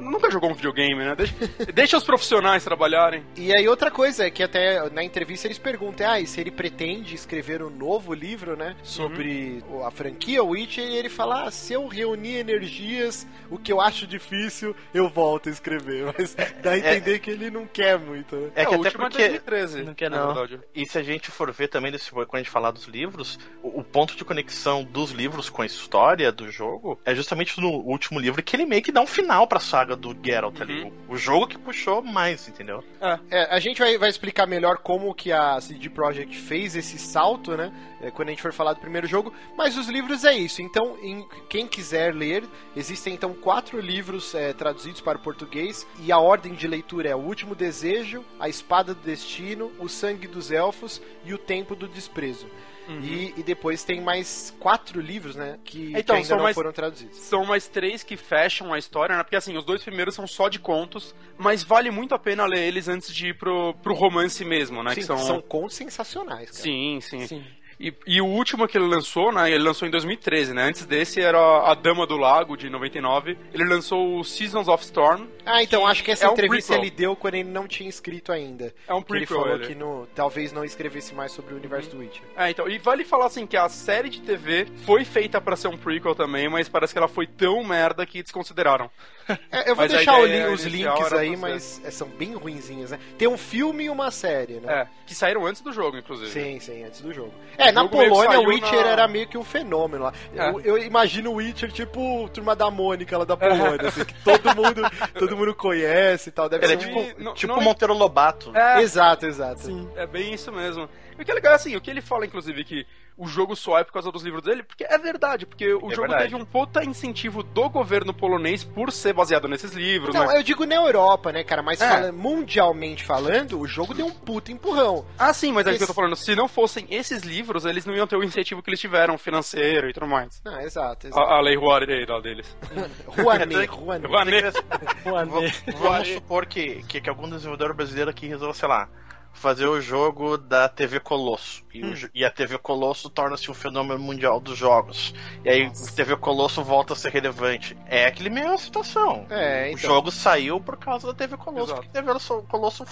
Nunca 0.01 0.31
jogou 0.31 0.51
um 0.51 0.55
videogame, 0.55 1.05
né? 1.05 1.15
Deixa, 1.15 1.35
deixa 1.73 1.97
os 1.97 2.05
profissionais 2.05 2.65
trabalharem. 2.65 3.25
E 3.37 3.55
aí 3.55 3.69
outra 3.69 3.91
coisa 3.91 4.27
é 4.27 4.31
que 4.31 4.43
até 4.43 4.91
na 4.91 5.03
entrevista 5.03 5.47
eles 5.47 5.59
perguntam, 5.59 6.11
ah, 6.11 6.21
e 6.21 6.27
se 6.27 6.41
ele 6.41 6.51
pretende 6.51 7.15
escrever 7.29 7.63
um 7.63 7.69
novo 7.69 8.15
livro, 8.15 8.57
né, 8.57 8.75
sobre 8.83 9.63
Uhum. 9.69 9.85
a 9.85 9.91
franquia 9.91 10.43
Witcher, 10.43 10.85
e 10.85 10.97
ele 10.97 11.11
fala, 11.11 11.45
ah, 11.45 11.51
se 11.51 11.75
eu 11.75 11.87
reunir 11.87 12.37
energias, 12.37 13.27
o 13.51 13.59
que 13.59 13.71
eu 13.71 13.81
acho 13.81 14.07
difícil, 14.07 14.75
eu 14.95 15.09
volto 15.11 15.49
a 15.49 15.53
escrever. 15.53 16.07
Mas 16.19 16.35
dá 16.63 16.71
a 16.73 16.79
entender 16.79 17.19
que 17.19 17.31
ele 17.31 17.51
não 17.51 17.67
quer 17.67 17.99
muito, 17.99 18.35
né? 18.35 18.51
É 18.55 18.65
que 18.65 18.75
o 18.75 18.81
até 18.81 18.89
é 18.89 18.91
porque 18.93 19.19
2013. 19.19 19.83
Não 19.83 19.95
quer 19.95 20.11
não. 20.11 20.35
E 20.75 20.87
se 20.87 20.99
a 20.99 21.03
gente 21.03 21.31
for 21.31 21.53
ver 21.53 21.69
também, 21.69 21.93
desse, 21.93 22.11
quando 22.11 22.35
a 22.35 22.39
gente 22.39 22.51
falar 22.51 22.71
dos 22.71 22.87
livros, 22.87 23.39
o, 23.63 23.81
o 23.81 23.85
ponto 23.85 24.17
de 24.17 24.25
conexão 24.25 24.83
dos 24.83 25.11
livros 25.11 25.51
com 25.51 25.61
a 25.61 25.67
história 25.67 26.33
do 26.33 26.51
jogo 26.51 26.99
é 27.05 27.15
justamente 27.15 27.61
no 27.61 27.71
último 27.71 28.19
livro 28.19 28.43
que 28.43 28.57
ele 28.57 28.65
meio 28.65 28.83
que 28.83 28.93
dá 28.93 29.01
um 29.03 29.07
final 29.07 29.47
pra 29.47 29.61
saga 29.61 29.95
do 29.95 30.17
Geralt 30.25 30.61
ali. 30.61 30.93
O, 31.09 31.15
o 31.15 31.17
jogo 31.17 31.47
que 31.47 31.59
puxou 31.59 32.03
mais, 32.03 32.49
entendeu? 32.49 32.83
É, 33.31 33.55
a 33.55 33.61
gente 33.61 33.79
vai, 33.79 33.99
vai 33.99 34.09
explicar 34.09 34.47
melhor 34.47 34.79
como 34.79 35.15
que 35.15 35.31
a 35.31 35.61
CD 35.61 35.91
Projekt 35.91 36.37
fez 36.39 36.75
esse 36.75 36.99
salto, 37.19 37.57
né? 37.57 37.73
é, 38.01 38.13
quando 38.13 38.29
a 38.29 38.31
gente 38.31 38.43
for 38.43 38.53
falar 38.53 38.75
do 38.75 38.81
primeiro 38.81 39.07
jogo. 39.09 39.33
Mas 39.57 39.77
os 39.77 39.89
livros 39.89 40.25
é 40.25 40.33
isso. 40.37 40.63
Então, 40.63 40.97
em- 41.03 41.27
quem 41.49 41.67
quiser 41.67 42.15
ler, 42.15 42.45
existem 42.77 43.13
então 43.15 43.35
quatro 43.35 43.81
livros 43.81 44.35
é, 44.37 44.53
traduzidos 44.53 45.01
para 45.01 45.19
o 45.19 45.21
português. 45.21 45.85
E 46.01 46.13
a 46.13 46.19
ordem 46.19 46.55
de 46.55 46.69
leitura 46.69 47.09
é 47.09 47.15
O 47.17 47.19
Último 47.19 47.57
Desejo, 47.57 48.25
A 48.39 48.49
Espada 48.49 48.95
do 48.95 49.01
Destino, 49.01 49.73
O 49.81 49.89
Sangue 49.89 50.29
dos 50.29 50.53
Elfos 50.53 51.03
e 51.25 51.35
O 51.35 51.39
Tempo 51.39 51.75
do 51.75 51.89
Desprezo. 51.89 52.47
E, 52.89 53.35
e 53.37 53.43
depois 53.43 53.85
tem 53.85 54.01
mais 54.01 54.55
quatro 54.59 55.01
livros, 55.01 55.37
né? 55.37 55.59
Que, 55.63 55.93
Então, 55.95 56.17
que 56.17 56.23
ainda 56.23 56.37
não 56.37 56.43
mais- 56.45 56.55
foram 56.55 56.73
traduzidos. 56.73 57.19
São 57.19 57.45
mais 57.45 57.69
três 57.69 58.03
que 58.03 58.17
fecham 58.17 58.73
a 58.73 58.79
história, 58.79 59.15
né? 59.17 59.23
Porque 59.23 59.37
assim, 59.37 59.57
os 59.57 59.65
dois 59.65 59.83
primeiros 59.83 60.15
são 60.15 60.27
só 60.27 60.49
de 60.49 60.59
contos, 60.59 61.15
mas 61.37 61.63
vale 61.63 61.91
muito 61.91 62.15
a 62.15 62.19
pena 62.19 62.47
ler 62.47 62.61
eles 62.67 62.89
antes 62.89 63.15
de 63.15 63.29
ir 63.29 63.35
pro, 63.37 63.75
pro 63.83 63.93
romance 63.95 64.43
mesmo, 64.45 64.83
né? 64.83 64.95
Sim, 64.95 65.01
que 65.01 65.07
são... 65.07 65.19
são 65.19 65.41
contos 65.43 65.77
sensacionais, 65.77 66.51
cara. 66.51 66.63
Sim, 66.63 66.99
sim. 67.03 67.27
Sim. 67.27 67.45
E, 67.81 67.95
e 68.07 68.21
o 68.21 68.27
último 68.27 68.67
que 68.67 68.77
ele 68.77 68.87
lançou, 68.89 69.31
né? 69.31 69.49
Ele 69.51 69.63
lançou 69.63 69.87
em 69.87 69.91
2013, 69.91 70.53
né? 70.53 70.65
Antes 70.65 70.85
desse 70.85 71.21
era 71.21 71.39
A 71.71 71.75
Dama 71.75 72.07
do 72.07 72.17
Lago, 72.17 72.57
de 72.57 72.69
99. 72.69 73.39
Ele 73.55 73.65
lançou 73.65 74.19
o 74.19 74.25
Seasons 74.25 74.67
of 74.67 74.83
Storm. 74.85 75.27
Ah, 75.47 75.63
então 75.63 75.87
acho 75.87 76.03
que 76.03 76.11
essa 76.11 76.25
É 76.27 76.29
um 76.29 76.33
entrevista 76.33 76.73
prequel. 76.73 76.85
ele 76.89 76.91
deu 76.91 77.15
quando 77.15 77.35
ele 77.35 77.49
não 77.49 77.69
tinha 77.69 77.89
escrito 77.89 78.33
ainda. 78.33 78.75
É 78.87 78.93
um 78.93 79.01
Que 79.01 79.13
ele 79.15 79.27
prequel, 79.27 79.43
falou 79.43 79.55
ele. 79.55 79.67
que 79.69 79.75
no, 79.77 80.07
talvez 80.15 80.53
não 80.53 80.65
escrevesse 80.65 81.15
mais 81.15 81.31
sobre 81.31 81.55
o 81.55 81.57
universo 81.57 81.91
do 81.91 81.99
Witcher. 81.99 82.23
É, 82.37 82.51
então, 82.51 82.69
e 82.69 82.79
vale 82.79 83.05
falar 83.05 83.27
assim 83.27 83.47
que 83.47 83.57
a 83.57 83.69
série 83.69 84.09
de 84.09 84.21
TV 84.23 84.67
foi 84.85 85.05
feita 85.05 85.41
pra 85.41 85.55
ser 85.55 85.69
um 85.69 85.77
prequel 85.77 86.15
também, 86.17 86.49
mas 86.49 86.69
parece 86.69 86.93
que 86.93 86.99
ela 86.99 87.09
foi 87.09 87.27
tão 87.29 87.63
merda 87.63 88.05
que 88.05 88.23
desconsideraram. 88.23 88.91
É, 89.51 89.63
eu 89.71 89.75
vou 89.77 89.85
Mas 89.85 89.93
deixar 89.93 90.19
o 90.21 90.27
ideia 90.27 90.47
lin- 90.47 90.53
os 90.55 90.63
links 90.65 91.13
aí, 91.13 91.37
mas 91.37 91.81
é, 91.85 91.91
são 91.91 92.09
bem 92.09 92.35
ruinzinhas, 92.35 92.91
né? 92.91 92.99
Tem 93.17 93.27
um 93.29 93.37
filme 93.39 93.85
e 93.85 93.91
uma 93.91 94.11
série, 94.11 94.55
né? 94.61 94.83
É, 94.83 94.87
que 95.07 95.15
saíram 95.15 95.45
antes 95.47 95.61
do 95.63 95.73
jogo, 95.73 95.97
inclusive. 95.97 96.31
Sim, 96.31 96.61
sim, 96.61 96.85
antes 96.85 97.01
do 97.01 97.13
jogo. 97.13 97.33
É, 97.57 97.71
na 97.73 97.83
jogo 97.83 97.97
Polônia 97.97 98.41
o 98.41 98.47
Witcher 98.47 98.83
na- 98.85 98.91
era 98.91 99.09
meio 99.09 99.27
que 99.27 99.37
um 99.39 99.45
fenômeno 99.45 100.05
lá. 100.05 100.13
É. 100.35 100.49
Eu, 100.51 100.61
eu 100.61 100.79
imagino 100.79 101.31
o 101.31 101.35
Witcher 101.35 101.71
tipo 101.73 102.29
Turma 102.33 102.55
da 102.57 102.71
Mônica 102.71 103.17
lá 103.19 103.25
da 103.25 103.37
Polônia, 103.37 103.89
assim, 103.89 104.05
que 104.05 104.15
todo 104.25 104.55
mundo, 104.55 104.83
todo 105.19 105.37
mundo 105.37 105.55
conhece 105.55 106.29
e 106.29 106.33
tal. 106.33 106.49
Deve 106.49 106.65
Ele 106.67 106.75
é 106.75 106.79
ser 106.79 106.87
tipo, 106.87 107.01
um... 107.01 107.05
E 107.21 107.23
não- 107.25 107.35
tipo 107.35 107.53
não- 107.55 107.63
Monteiro 107.63 107.95
Lobato. 107.95 108.57
É, 108.57 108.81
Exato, 108.81 109.27
exato. 109.27 109.91
É 109.97 110.07
bem 110.07 110.33
isso 110.35 110.51
mesmo. 110.53 110.89
E 111.19 111.23
o 111.23 111.25
que 111.25 111.31
é 111.31 111.35
legal, 111.35 111.55
assim, 111.55 111.75
o 111.77 111.81
que 111.81 111.91
ele 111.91 112.01
fala, 112.01 112.25
inclusive, 112.27 112.63
que 112.65 112.87
o 113.19 113.27
jogo 113.27 113.57
só 113.57 113.79
é 113.79 113.85
por 113.85 113.93
causa 113.93 114.11
dos 114.13 114.23
livros 114.23 114.43
dele, 114.45 114.63
porque 114.63 114.85
é 114.89 114.97
verdade, 114.97 115.45
porque 115.45 115.67
o 115.75 115.91
É 115.91 115.95
jogo 115.95 116.09
verdade. 116.09 116.23
teve 116.31 116.37
um 116.37 116.45
puta 116.45 116.85
incentivo 116.85 117.43
do 117.43 117.69
governo 117.69 118.15
polonês 118.15 118.63
por 118.63 118.93
ser 118.93 119.13
baseado 119.13 119.49
nesses 119.49 119.73
livros, 119.73 120.15
Não, 120.15 120.27
né? 120.27 120.39
eu 120.39 120.43
digo 120.43 120.65
na 120.65 120.77
Europa, 120.77 121.33
né, 121.33 121.43
cara? 121.43 121.61
Mas 121.63 121.81
É. 121.81 121.89
fala- 121.89 122.13
mundialmente 122.13 123.05
falando, 123.05 123.59
o 123.61 123.67
jogo 123.67 123.93
deu 123.93 124.07
um 124.07 124.11
puta 124.13 124.53
empurrão. 124.53 125.05
Ah, 125.19 125.33
sim, 125.35 125.53
mas 125.53 125.67
é 125.67 125.71
isso 125.71 125.79
que 125.79 125.83
eu 125.83 125.89
tô 125.89 125.95
falando. 125.95 126.15
Se 126.17 126.35
não 126.37 126.47
fossem 126.49 126.87
esses 126.91 127.23
livros, 127.25 127.65
eles 127.65 127.85
não 127.85 127.95
iam 127.95 128.07
ter 128.07 128.17
o 128.17 128.23
incentivo 128.23 128.63
que 128.63 128.71
eles 128.71 128.81
tiveram, 128.81 129.19
financeiro 129.19 129.91
e 129.91 129.93
tudo 129.93 130.07
mais. 130.07 130.41
Ah, 130.47 130.63
exato, 130.63 131.09
exato. 131.09 131.21
A, 131.29 131.39
a 131.39 131.41
lei 131.41 131.57
Rouanet 131.57 132.07
lá 132.09 132.21
deles. 132.21 132.57
Rouanet, 133.07 133.67
Rouanet. 133.67 134.07
Rouanet. 134.07 134.53
V- 134.53 135.73
Vamos 135.79 136.09
supor 136.09 136.47
que, 136.47 136.83
que, 136.85 137.01
que 137.01 137.11
algum 137.11 137.29
desenvolvedor 137.29 137.75
brasileiro 137.75 138.11
aqui 138.11 138.27
resolva, 138.27 138.55
sei 138.55 138.69
lá, 138.69 138.89
fazer 139.33 139.67
o 139.67 139.81
jogo 139.81 140.37
da 140.37 140.69
TV 140.69 141.01
Colosso. 141.01 141.63
E, 141.73 141.85
o 141.85 141.95
jo- 141.95 142.09
e 142.15 142.25
a 142.25 142.31
TV 142.31 142.57
Colosso 142.59 143.11
torna-se 143.11 143.51
um 143.51 143.55
fenômeno 143.55 143.99
mundial 144.01 144.41
dos 144.41 144.57
jogos. 144.57 145.15
E 145.45 145.49
aí 145.51 145.65
a 145.67 145.95
TV 145.95 146.17
Colosso 146.17 146.63
volta 146.63 146.93
a 146.95 146.97
ser 146.97 147.13
relevante. 147.13 147.77
É 147.87 148.07
aquele 148.07 148.31
mesma 148.31 148.57
situação. 148.59 149.27
É, 149.31 149.65
O 149.65 149.69
então. 149.69 149.79
jogo 149.79 150.11
saiu 150.11 150.61
por 150.61 150.77
causa 150.77 151.07
da 151.09 151.15
TV 151.15 151.37
Colosso, 151.37 151.73
Exato. 151.73 151.83
porque 151.83 151.99
a 151.99 152.03
TV 152.03 152.47
Colosso 152.49 152.87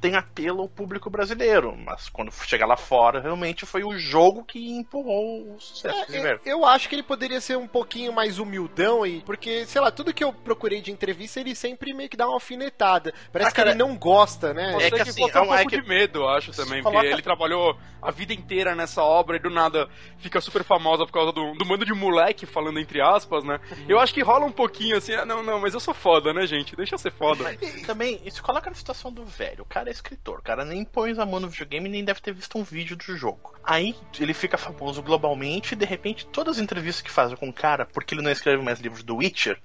tem 0.00 0.14
apelo 0.16 0.62
ao 0.62 0.68
público 0.68 1.08
brasileiro. 1.10 1.76
Mas 1.76 2.08
quando 2.08 2.30
chegar 2.32 2.66
lá 2.66 2.76
fora, 2.76 3.20
realmente 3.20 3.64
foi 3.66 3.82
o 3.84 3.98
jogo 3.98 4.44
que 4.44 4.70
empurrou 4.78 5.54
o 5.54 5.60
sucesso 5.60 5.98
É, 6.02 6.04
primeiro. 6.04 6.40
eu, 6.44 6.58
eu 6.58 6.64
acho 6.66 6.88
que 6.88 6.94
ele 6.94 7.02
poderia 7.02 7.40
ser 7.40 7.56
um 7.56 7.66
pouquinho 7.66 8.12
mais 8.12 8.38
humildão 8.38 9.02
aí, 9.02 9.22
porque, 9.26 9.64
sei 9.66 9.80
lá, 9.80 9.90
tudo 9.90 10.12
que 10.12 10.22
eu 10.22 10.32
procurei 10.32 10.80
de 10.80 10.90
entrevista, 10.92 11.40
ele 11.40 11.54
sempre 11.54 11.92
meio 11.94 12.08
que 12.08 12.16
dá 12.16 12.26
uma 12.26 12.34
alfinetada. 12.34 13.12
Parece 13.32 13.48
Ah, 13.48 13.52
que 13.52 13.56
cara, 13.56 13.70
ele 13.70 13.78
não 13.78 13.96
gosta, 13.96 14.52
né? 14.54 14.74
É 14.80 14.90
que 14.90 14.96
que 14.96 15.02
assim, 15.02 15.22
é 15.22 15.40
um 15.40 15.44
um- 15.44 15.54
é 15.54 15.56
pouco 15.58 15.70
que- 15.70 15.80
de 15.80 15.88
medo, 15.88 16.20
eu 16.20 16.28
acho 16.28 16.52
também, 16.52 16.82
porque 16.82 16.96
coloca- 16.96 17.06
ele 17.06 17.22
trabalhou 17.22 17.76
a 18.04 18.10
vida 18.10 18.34
inteira 18.34 18.74
nessa 18.74 19.02
obra 19.02 19.36
e 19.36 19.40
do 19.40 19.48
nada 19.48 19.88
fica 20.18 20.40
super 20.40 20.62
famosa 20.62 21.06
por 21.06 21.12
causa 21.12 21.32
do, 21.32 21.54
do 21.54 21.64
mando 21.64 21.86
de 21.86 21.94
moleque, 21.94 22.44
falando 22.44 22.78
entre 22.78 23.00
aspas, 23.00 23.42
né? 23.42 23.58
Eu 23.88 23.98
acho 23.98 24.12
que 24.12 24.22
rola 24.22 24.44
um 24.44 24.52
pouquinho 24.52 24.98
assim, 24.98 25.14
ah, 25.14 25.24
não, 25.24 25.42
não, 25.42 25.58
mas 25.58 25.72
eu 25.72 25.80
sou 25.80 25.94
foda, 25.94 26.32
né, 26.32 26.46
gente? 26.46 26.76
Deixa 26.76 26.94
eu 26.94 26.98
ser 26.98 27.10
foda. 27.10 27.56
E 27.62 27.82
também, 27.84 28.20
isso 28.24 28.42
coloca 28.42 28.68
na 28.68 28.76
situação 28.76 29.10
do 29.10 29.24
velho. 29.24 29.62
O 29.62 29.66
cara 29.66 29.88
é 29.88 29.92
escritor, 29.92 30.38
o 30.38 30.42
cara 30.42 30.64
nem 30.64 30.84
põe 30.84 31.12
a 31.18 31.26
mão 31.26 31.40
no 31.40 31.48
videogame 31.48 31.88
nem 31.88 32.04
deve 32.04 32.20
ter 32.20 32.34
visto 32.34 32.58
um 32.58 32.62
vídeo 32.62 32.96
do 32.96 33.16
jogo. 33.16 33.54
Aí 33.64 33.94
ele 34.20 34.34
fica 34.34 34.58
famoso 34.58 35.02
globalmente 35.02 35.72
e 35.72 35.76
de 35.76 35.84
repente 35.84 36.26
todas 36.26 36.56
as 36.56 36.62
entrevistas 36.62 37.02
que 37.02 37.10
fazem 37.10 37.36
com 37.36 37.48
o 37.48 37.52
cara, 37.52 37.86
porque 37.86 38.14
ele 38.14 38.22
não 38.22 38.30
escreve 38.30 38.62
mais 38.62 38.80
livros 38.80 39.02
do 39.02 39.16
Witcher, 39.16 39.58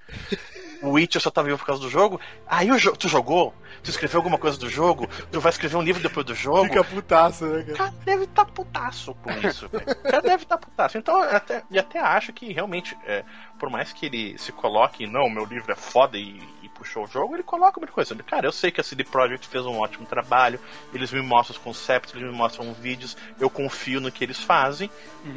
o 0.81 0.91
Witcher 0.91 1.21
só 1.21 1.29
tá 1.29 1.41
vivo 1.41 1.57
por 1.57 1.65
causa 1.65 1.81
do 1.81 1.89
jogo. 1.89 2.19
Aí 2.47 2.71
o 2.71 2.77
jo 2.77 2.95
tu 2.95 3.07
jogou? 3.07 3.53
Tu 3.83 3.89
escreveu 3.89 4.19
alguma 4.19 4.37
coisa 4.37 4.57
do 4.57 4.69
jogo? 4.69 5.07
Tu 5.31 5.39
vai 5.39 5.51
escrever 5.51 5.77
um 5.77 5.81
livro 5.81 6.01
depois 6.01 6.25
do 6.25 6.35
jogo? 6.35 6.65
Fica 6.65 6.83
putaço, 6.83 7.45
né, 7.45 7.59
O 7.59 7.65
cara? 7.65 7.77
cara 7.77 7.93
deve 8.05 8.23
estar 8.25 8.45
tá 8.45 8.51
putaço 8.51 9.13
com 9.15 9.31
isso, 9.47 9.69
velho. 9.69 9.85
O 9.91 10.03
cara 10.03 10.21
deve 10.21 10.43
estar 10.43 10.57
tá 10.57 10.65
putaço. 10.65 10.97
Então, 10.97 11.23
eu 11.23 11.35
até, 11.35 11.63
e 11.69 11.79
até 11.79 11.99
acho 11.99 12.33
que 12.33 12.51
realmente, 12.51 12.97
é, 13.05 13.23
por 13.57 13.69
mais 13.69 13.93
que 13.93 14.05
ele 14.05 14.37
se 14.37 14.51
coloque, 14.51 15.07
não, 15.07 15.29
meu 15.29 15.45
livro 15.45 15.71
é 15.71 15.75
foda 15.75 16.17
e 16.17 16.41
puxou 16.79 17.03
o 17.03 17.07
jogo, 17.07 17.35
ele 17.35 17.43
coloca 17.43 17.79
muita 17.79 17.93
coisa. 17.93 18.13
Ele, 18.13 18.23
Cara, 18.23 18.47
eu 18.47 18.51
sei 18.51 18.71
que 18.71 18.79
a 18.79 18.83
CD 18.83 19.03
Projekt 19.03 19.47
fez 19.47 19.65
um 19.65 19.77
ótimo 19.79 20.05
trabalho, 20.05 20.59
eles 20.93 21.11
me 21.11 21.21
mostram 21.21 21.55
os 21.57 21.61
conceitos, 21.63 22.13
eles 22.13 22.25
me 22.25 22.33
mostram 22.35 22.73
vídeos, 22.73 23.15
eu 23.39 23.49
confio 23.49 23.99
no 23.99 24.11
que 24.11 24.23
eles 24.23 24.39
fazem, 24.39 24.89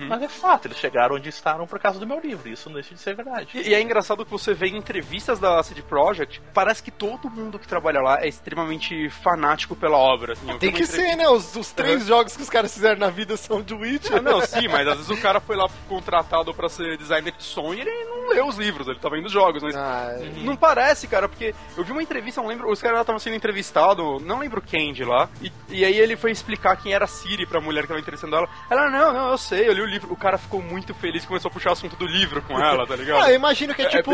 mas 0.08 0.22
é 0.22 0.28
fato, 0.28 0.66
eles 0.68 0.78
chegaram 0.78 1.16
onde 1.16 1.28
estavam 1.28 1.66
por 1.66 1.78
causa 1.80 1.98
do 1.98 2.06
meu 2.06 2.20
livro, 2.20 2.48
isso 2.48 2.68
não 2.68 2.74
deixa 2.74 2.94
de 2.94 3.00
ser 3.00 3.14
verdade. 3.16 3.58
E, 3.58 3.70
e 3.70 3.74
é 3.74 3.80
engraçado 3.82 4.24
que 4.24 4.30
você 4.30 4.54
vê 4.54 4.68
em 4.68 4.76
entrevistas 4.76 5.38
da 5.38 5.62
CD 5.62 5.82
Projekt, 5.82 6.40
parece 6.54 6.82
que 6.82 6.90
todo 6.90 7.28
mundo 7.28 7.58
que 7.58 7.66
trabalha 7.66 8.00
lá 8.00 8.22
é 8.24 8.28
extremamente 8.28 9.10
fanático 9.10 9.74
pela 9.74 9.96
obra. 9.98 10.34
assim. 10.34 10.46
Tem 10.46 10.58
que 10.58 10.66
entrevista- 10.82 10.96
ser, 10.96 11.16
né? 11.16 11.28
Os, 11.28 11.56
os 11.56 11.72
três 11.72 12.06
jogos 12.06 12.36
que 12.36 12.42
os 12.42 12.50
caras 12.50 12.72
fizeram 12.72 12.98
na 12.98 13.10
vida 13.10 13.36
são 13.36 13.60
de 13.62 13.74
Witcher. 13.74 14.18
Ah, 14.18 14.20
não, 14.22 14.40
sim, 14.42 14.68
mas 14.68 14.86
às 14.86 14.96
vezes 14.98 15.10
o 15.10 15.20
cara 15.20 15.40
foi 15.40 15.56
lá 15.56 15.68
contratado 15.88 16.52
pra 16.54 16.68
ser 16.68 16.96
designer 16.96 17.32
de 17.32 17.42
som 17.42 17.72
e 17.74 17.80
ele 17.80 17.90
não 18.04 18.28
leu 18.30 18.46
os 18.46 18.56
livros, 18.56 18.86
ele 18.86 18.98
tá 18.98 19.08
vendo 19.08 19.26
os 19.26 19.32
jogos, 19.32 19.62
mas 19.62 19.74
Ah, 19.74 20.12
Não 20.38 20.56
parece, 20.56 21.08
cara, 21.08 21.28
porque 21.32 21.54
eu 21.76 21.84
vi 21.84 21.92
uma 21.92 22.02
entrevista, 22.02 22.40
não 22.40 22.48
lembro, 22.48 22.70
os 22.70 22.80
caras 22.80 23.00
estavam 23.00 23.18
sendo 23.18 23.34
entrevistados, 23.36 24.22
não 24.22 24.38
lembro 24.38 24.60
quem 24.62 24.92
de 24.92 25.04
lá, 25.04 25.28
e, 25.42 25.50
e 25.68 25.84
aí 25.84 25.98
ele 25.98 26.16
foi 26.16 26.30
explicar 26.30 26.76
quem 26.76 26.92
era 26.92 27.04
a 27.04 27.08
Siri 27.08 27.46
pra 27.46 27.60
mulher 27.60 27.82
que 27.82 27.88
tava 27.88 28.00
interessando 28.00 28.36
ela. 28.36 28.48
Ela, 28.70 28.88
não, 28.90 29.12
não, 29.12 29.30
eu 29.32 29.38
sei, 29.38 29.68
eu 29.68 29.72
li 29.72 29.80
o 29.80 29.86
livro. 29.86 30.12
O 30.12 30.16
cara 30.16 30.38
ficou 30.38 30.62
muito 30.62 30.94
feliz, 30.94 31.24
começou 31.24 31.48
a 31.48 31.52
puxar 31.52 31.70
o 31.70 31.72
assunto 31.72 31.96
do 31.96 32.06
livro 32.06 32.40
com 32.42 32.58
ela, 32.60 32.86
tá 32.86 32.94
ligado? 32.96 33.22
Ah, 33.24 33.30
eu 33.30 33.36
imagino 33.36 33.74
que 33.74 33.82
é, 33.82 33.86
É- 33.86 33.88
é 33.88 33.90
tipo, 33.90 34.10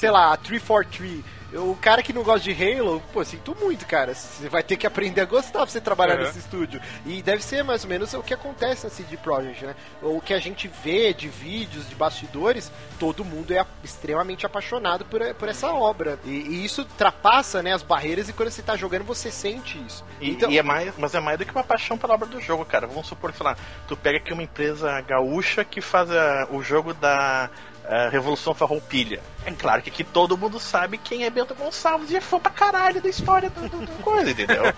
sei 0.00 0.10
lá, 0.10 0.36
343. 0.36 1.24
O 1.56 1.76
cara 1.80 2.02
que 2.02 2.12
não 2.12 2.22
gosta 2.22 2.40
de 2.40 2.52
Halo, 2.78 3.02
pô, 3.12 3.24
sinto 3.24 3.56
muito, 3.60 3.86
cara. 3.86 4.14
Você 4.14 4.48
vai 4.48 4.62
ter 4.62 4.76
que 4.76 4.86
aprender 4.86 5.20
a 5.20 5.24
gostar 5.24 5.60
pra 5.60 5.66
você 5.66 5.80
trabalhar 5.80 6.16
Uhum. 6.18 6.24
nesse 6.24 6.38
estúdio. 6.40 6.80
E 7.06 7.22
deve 7.22 7.42
ser 7.44 7.62
mais 7.62 7.84
ou 7.84 7.90
menos 7.90 8.12
o 8.14 8.22
que 8.22 8.34
acontece 8.34 8.84
na 8.84 8.90
CD 8.90 9.16
Projekt, 9.16 9.64
né? 9.64 9.74
O 10.02 10.20
que 10.20 10.34
a 10.34 10.38
gente 10.38 10.68
vê 10.82 11.12
de 11.12 11.28
vídeos, 11.28 11.88
de 11.88 11.94
bastidores, 11.94 12.70
todo 12.98 13.24
mundo 13.24 13.52
é 13.52 13.64
extremamente 13.82 14.44
apaixonado 14.46 15.04
por, 15.04 15.20
por 15.34 15.48
essa 15.48 15.72
obra. 15.72 16.18
E, 16.24 16.30
e 16.30 16.64
isso 16.64 16.82
ultrapassa, 16.82 17.62
né, 17.62 17.72
as 17.72 17.82
barreiras 17.82 18.28
e 18.28 18.32
quando 18.32 18.50
você 18.50 18.62
tá 18.62 18.76
jogando 18.76 19.04
você 19.04 19.30
sente 19.30 19.78
isso. 19.86 20.04
E, 20.20 20.30
Então- 20.30 20.50
e 20.50 20.58
é 20.58 20.62
mais, 20.62 20.92
mas 20.98 21.14
é 21.14 21.20
mais 21.20 21.38
do 21.38 21.44
que 21.44 21.52
uma 21.52 21.64
paixão 21.64 21.96
pela 21.96 22.14
obra 22.14 22.26
do 22.26 22.40
jogo, 22.40 22.64
cara. 22.64 22.86
Vamos 22.86 23.06
supor 23.06 23.32
sei 23.32 23.44
lá, 23.46 23.56
tu 23.86 23.96
pega 23.96 24.18
aqui 24.18 24.32
uma 24.32 24.42
empresa 24.42 25.00
gaúcha 25.02 25.64
que 25.64 25.80
faz 25.80 26.10
ah, 26.10 26.48
o 26.50 26.62
jogo 26.62 26.92
da 26.94 27.50
ah, 27.86 28.08
Revolução 28.10 28.54
Farroupilha. 28.54 29.20
É 29.46 29.50
claro 29.52 29.82
que 29.82 29.90
aqui 29.90 30.02
todo 30.02 30.38
mundo 30.38 30.58
sabe 30.58 30.96
quem 30.96 31.24
é 31.24 31.30
Bento 31.30 31.54
Gonçalves 31.54 32.10
e 32.10 32.16
é 32.16 32.20
fã 32.20 32.38
pra 32.40 32.50
caralho 32.50 33.00
da 33.02 33.08
história 33.10 33.50
do, 33.50 33.68
do- 33.68 33.84
do 33.86 34.02
coisa, 34.02 34.30
entendeu? 34.30 34.62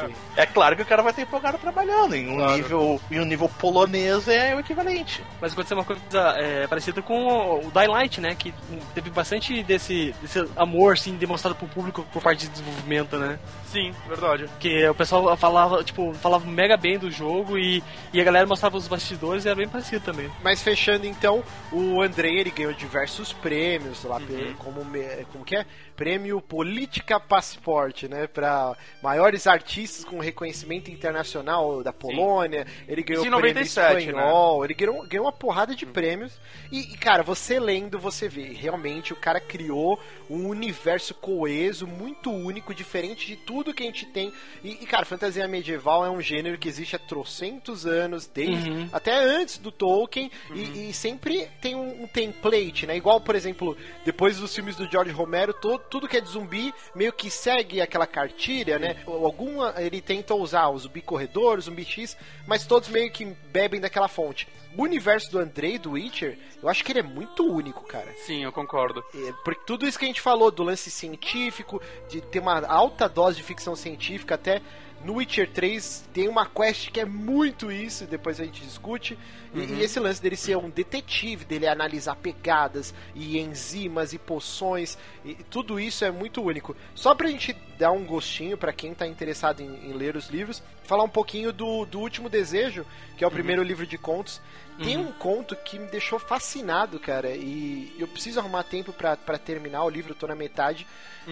Sim, 0.00 0.06
sim. 0.08 0.14
É 0.36 0.46
claro 0.46 0.74
que 0.74 0.80
o 0.82 0.86
cara 0.86 1.02
vai 1.02 1.12
ter 1.12 1.22
empolgado 1.22 1.58
trabalhando. 1.58 2.14
Em 2.16 2.30
um, 2.30 2.36
Claro. 2.36 2.56
nível, 2.56 3.00
em 3.10 3.20
um 3.20 3.24
nível 3.26 3.48
polonês 3.48 4.26
é 4.26 4.54
o 4.54 4.60
equivalente. 4.60 5.22
Mas 5.40 5.52
aconteceu 5.52 5.76
uma 5.76 5.84
coisa 5.84 6.02
é, 6.38 6.66
parecida 6.66 7.02
com 7.02 7.26
o, 7.26 7.66
o 7.66 7.70
Dying 7.70 7.88
Light, 7.88 8.20
né? 8.20 8.34
Que 8.34 8.54
teve 8.94 9.10
bastante 9.10 9.62
desse, 9.62 10.14
desse 10.22 10.48
amor, 10.56 10.94
assim, 10.94 11.16
demonstrado 11.16 11.54
pro 11.56 11.68
público 11.68 12.06
por 12.12 12.22
parte 12.22 12.46
de 12.46 12.48
desenvolvimento, 12.52 13.16
né? 13.18 13.38
Sim, 13.70 13.92
verdade. 14.08 14.46
Que 14.58 14.88
o 14.88 14.94
pessoal 14.94 15.36
falava, 15.36 15.84
tipo, 15.84 16.12
falava 16.14 16.44
mega 16.44 16.76
bem 16.76 16.98
do 16.98 17.08
jogo 17.08 17.56
e, 17.56 17.80
e 18.12 18.20
a 18.20 18.24
galera 18.24 18.44
mostrava 18.46 18.76
os 18.76 18.88
bastidores 18.88 19.44
e 19.44 19.48
era 19.48 19.54
bem 19.56 19.68
parecido 19.68 20.04
também. 20.04 20.28
Mas 20.42 20.60
fechando 20.60 21.06
então, 21.06 21.44
o 21.70 22.02
Andrei 22.02 22.38
ele 22.40 22.50
ganhou 22.50 22.72
diversos 22.72 23.32
prêmios 23.32 24.02
lá, 24.02 24.18
pe- 24.18 24.54
como, 24.58 24.84
me- 24.84 25.24
como 25.32 25.44
que 25.44 25.54
é? 25.54 25.64
Prêmio 26.00 26.40
Política 26.40 27.20
Passport, 27.20 28.04
né? 28.04 28.26
Para 28.26 28.74
maiores 29.02 29.46
artistas 29.46 30.02
com 30.02 30.18
reconhecimento 30.18 30.90
internacional 30.90 31.82
da 31.82 31.92
Polônia. 31.92 32.66
Ele 32.88 33.02
ganhou 33.02 33.22
o 33.22 33.26
prêmio 33.26 33.38
97, 33.38 34.06
espanhol. 34.08 34.64
Ele 34.64 34.72
ganhou, 34.72 35.06
ganhou 35.06 35.26
uma 35.26 35.32
porrada 35.32 35.74
de 35.74 35.84
prêmios. 35.84 36.32
E, 36.72 36.96
cara, 36.96 37.22
você 37.22 37.60
lendo, 37.60 37.98
você 37.98 38.30
vê, 38.30 38.44
realmente 38.44 39.12
o 39.12 39.16
cara 39.16 39.38
criou 39.40 40.00
um 40.30 40.48
universo 40.48 41.12
coeso, 41.12 41.86
muito 41.86 42.30
único, 42.30 42.72
diferente 42.72 43.26
de 43.26 43.36
tudo 43.36 43.74
que 43.74 43.82
a 43.82 43.86
gente 43.86 44.06
tem. 44.06 44.32
E, 44.64 44.78
e, 44.82 44.86
cara, 44.86 45.04
fantasia 45.04 45.46
medieval 45.46 46.06
é 46.06 46.08
um 46.08 46.22
gênero 46.22 46.56
que 46.56 46.68
existe 46.68 46.96
há 46.96 46.98
trocentos 46.98 47.84
anos, 47.84 48.26
desde 48.26 48.70
Uhum. 48.70 48.88
até 48.90 49.12
antes 49.14 49.58
do 49.58 49.70
Tolkien, 49.70 50.30
e, 50.54 50.88
e 50.88 50.94
sempre 50.94 51.46
tem 51.60 51.74
um, 51.74 52.04
um 52.04 52.06
template, 52.06 52.86
né? 52.86 52.96
Igual, 52.96 53.20
por 53.20 53.34
exemplo, 53.34 53.76
depois 54.02 54.38
dos 54.38 54.54
filmes 54.54 54.76
do 54.76 54.90
George 54.90 55.10
Romero, 55.12 55.52
to- 55.52 55.78
tudo 55.90 56.08
que 56.08 56.16
é 56.16 56.20
de 56.20 56.28
zumbi 56.28 56.72
meio 56.94 57.12
que 57.12 57.30
segue 57.30 57.80
aquela 57.80 58.06
cartilha, 58.06 58.78
né? 58.78 59.02
Alguma 59.06 59.74
ele 59.78 60.00
tenta 60.00 60.34
usar 60.34 60.68
o 60.68 60.78
zumbi 60.78 61.02
corredor, 61.02 61.58
o 61.58 61.62
zumbi 61.62 61.84
X, 61.84 62.16
mas 62.46 62.64
todos 62.66 62.88
meio 62.88 63.10
que 63.10 63.24
bebem 63.24 63.80
daquela 63.80 64.08
fonte. 64.08 64.48
O 64.76 64.82
universo 64.82 65.30
do 65.32 65.38
Andrei, 65.38 65.78
do 65.78 65.92
Witcher, 65.92 66.38
eu 66.62 66.68
acho 66.68 66.84
que 66.84 66.92
ele 66.92 67.00
é 67.00 67.02
muito 67.02 67.44
único, 67.44 67.84
cara. 67.84 68.12
Sim, 68.24 68.44
eu 68.44 68.52
concordo. 68.52 69.04
É, 69.12 69.32
Porque 69.44 69.62
tudo 69.66 69.86
isso 69.86 69.98
que 69.98 70.04
a 70.04 70.08
gente 70.08 70.20
falou 70.20 70.50
do 70.50 70.62
lance 70.62 70.90
científico, 70.90 71.82
de 72.08 72.20
ter 72.20 72.38
uma 72.38 72.64
alta 72.66 73.08
dose 73.08 73.38
de 73.38 73.42
ficção 73.42 73.74
científica, 73.74 74.36
até 74.36 74.62
no 75.04 75.14
Witcher 75.14 75.50
3 75.50 76.08
tem 76.12 76.28
uma 76.28 76.44
quest 76.44 76.90
que 76.90 77.00
é 77.00 77.04
muito 77.04 77.72
isso, 77.72 78.04
depois 78.06 78.38
a 78.38 78.44
gente 78.44 78.62
discute. 78.62 79.18
E, 79.54 79.60
e 79.60 79.82
esse 79.82 79.98
lance 79.98 80.22
dele 80.22 80.36
ser 80.36 80.56
um 80.56 80.68
detetive, 80.68 81.44
dele 81.44 81.66
analisar 81.66 82.14
pegadas 82.16 82.94
e 83.14 83.38
enzimas 83.38 84.12
e 84.12 84.18
poções, 84.18 84.98
e, 85.24 85.34
tudo 85.34 85.80
isso 85.80 86.04
é 86.04 86.10
muito 86.10 86.42
único. 86.42 86.76
Só 86.94 87.14
pra 87.14 87.28
gente 87.28 87.56
dar 87.78 87.92
um 87.92 88.04
gostinho 88.04 88.58
pra 88.58 88.72
quem 88.72 88.94
tá 88.94 89.06
interessado 89.06 89.60
em, 89.60 89.90
em 89.90 89.92
ler 89.92 90.16
os 90.16 90.28
livros, 90.28 90.62
falar 90.84 91.04
um 91.04 91.08
pouquinho 91.08 91.52
do, 91.52 91.86
do 91.86 91.98
Último 91.98 92.28
Desejo, 92.28 92.84
que 93.16 93.24
é 93.24 93.26
o 93.26 93.30
primeiro 93.30 93.62
livro 93.62 93.86
de 93.86 93.96
contos. 93.96 94.40
Tem 94.82 94.96
um 94.96 95.12
conto 95.12 95.54
que 95.56 95.78
me 95.78 95.86
deixou 95.86 96.18
fascinado, 96.18 96.98
cara, 96.98 97.30
e 97.30 97.94
eu 97.98 98.08
preciso 98.08 98.40
arrumar 98.40 98.62
tempo 98.64 98.92
pra 98.92 99.16
pra 99.16 99.36
terminar 99.38 99.84
o 99.84 99.90
livro, 99.90 100.12
eu 100.12 100.16
tô 100.16 100.26
na 100.26 100.34
metade. 100.34 100.86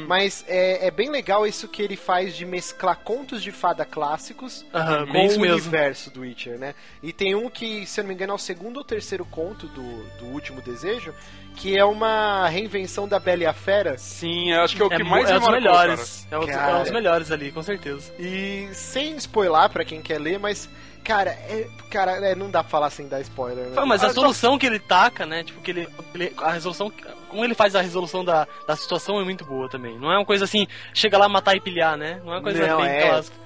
Mas 0.07 0.45
é, 0.47 0.87
é 0.87 0.91
bem 0.93 1.11
legal 1.11 1.45
isso 1.47 1.67
que 1.67 1.83
ele 1.83 1.97
faz 1.97 2.37
de 2.37 2.45
mesclar 2.47 2.99
contos 2.99 3.43
de 3.43 3.51
fada 3.51 3.85
clássicos 3.85 4.65
Aham, 4.73 5.07
com 5.07 5.11
o 5.11 5.13
mesmo. 5.13 5.43
universo 5.43 6.11
do 6.11 6.21
Witcher, 6.21 6.57
né? 6.59 6.75
E 7.03 7.13
tem 7.13 7.35
um 7.35 7.49
que, 7.51 7.85
se 7.87 7.99
eu 7.99 8.05
não 8.05 8.09
me 8.09 8.15
engano, 8.15 8.33
é 8.33 8.37
o 8.37 8.39
segundo 8.39 8.77
ou 8.77 8.85
terceiro 8.85 9.25
conto 9.25 9.67
do, 9.67 10.05
do 10.19 10.27
Último 10.27 10.61
Desejo, 10.63 11.13
que 11.57 11.77
é 11.77 11.85
uma 11.85 12.49
reinvenção 12.49 13.09
da 13.09 13.19
Bela 13.19 13.43
e 13.43 13.47
a 13.47 13.53
Fera. 13.55 13.99
Sim, 13.99 14.53
eu 14.53 14.61
acho 14.63 14.77
que 14.77 14.83
é 14.83 14.85
o 14.85 14.91
que 14.91 15.03
mu- 15.03 15.11
mais 15.11 15.29
é 15.29 15.33
me 15.33 15.41
marcou, 15.41 15.53
melhores. 15.55 16.29
É 16.31 16.39
os, 16.39 16.47
Cara. 16.47 16.79
é 16.79 16.83
os 16.83 16.91
melhores 16.93 17.31
ali, 17.33 17.51
com 17.51 17.63
certeza. 17.63 18.13
E 18.21 18.69
sem 18.75 19.17
spoiler 19.17 19.69
pra 19.71 19.85
quem 19.85 20.01
quer 20.01 20.21
ler, 20.21 20.39
mas, 20.39 20.69
cara, 21.09 21.31
é, 21.31 21.67
cara 21.91 22.13
é, 22.29 22.35
não 22.35 22.51
dá 22.51 22.63
pra 22.63 22.71
falar 22.71 22.91
sem 22.91 23.09
dar 23.09 23.21
spoiler, 23.23 23.67
né? 23.71 23.85
Mas 23.87 24.05
a 24.05 24.09
Ah, 24.09 24.13
solução 24.13 24.59
que 24.59 24.67
ele 24.67 24.79
taca, 24.79 25.25
né? 25.27 25.43
Tipo, 25.43 25.61
que 25.63 25.71
ele, 25.71 25.89
ele- 26.15 26.33
A 26.37 26.53
resolução. 26.53 26.93
Como 27.29 27.45
ele 27.45 27.55
faz 27.55 27.75
a 27.75 27.81
resolução 27.81 28.25
da, 28.25 28.47
da 28.67 28.77
situação 28.77 29.21
é 29.21 29.25
muito 29.25 29.45
boa 29.45 29.69
também. 29.69 29.99
Não 29.99 30.13
é 30.13 30.17
uma 30.19 30.25
coisa 30.25 30.45
assim, 30.45 30.67
chega 30.95 31.19
lá, 31.19 31.29
matar 31.29 31.57
e 31.57 31.61
pilhar, 31.61 31.97
né? 31.97 32.21
Não 32.25 32.33
é 32.33 32.37
uma 32.37 32.43
coisa 32.43 32.67
Não, 32.67 32.81
bem 32.83 32.91
é. 32.91 33.09
clássica. 33.09 33.37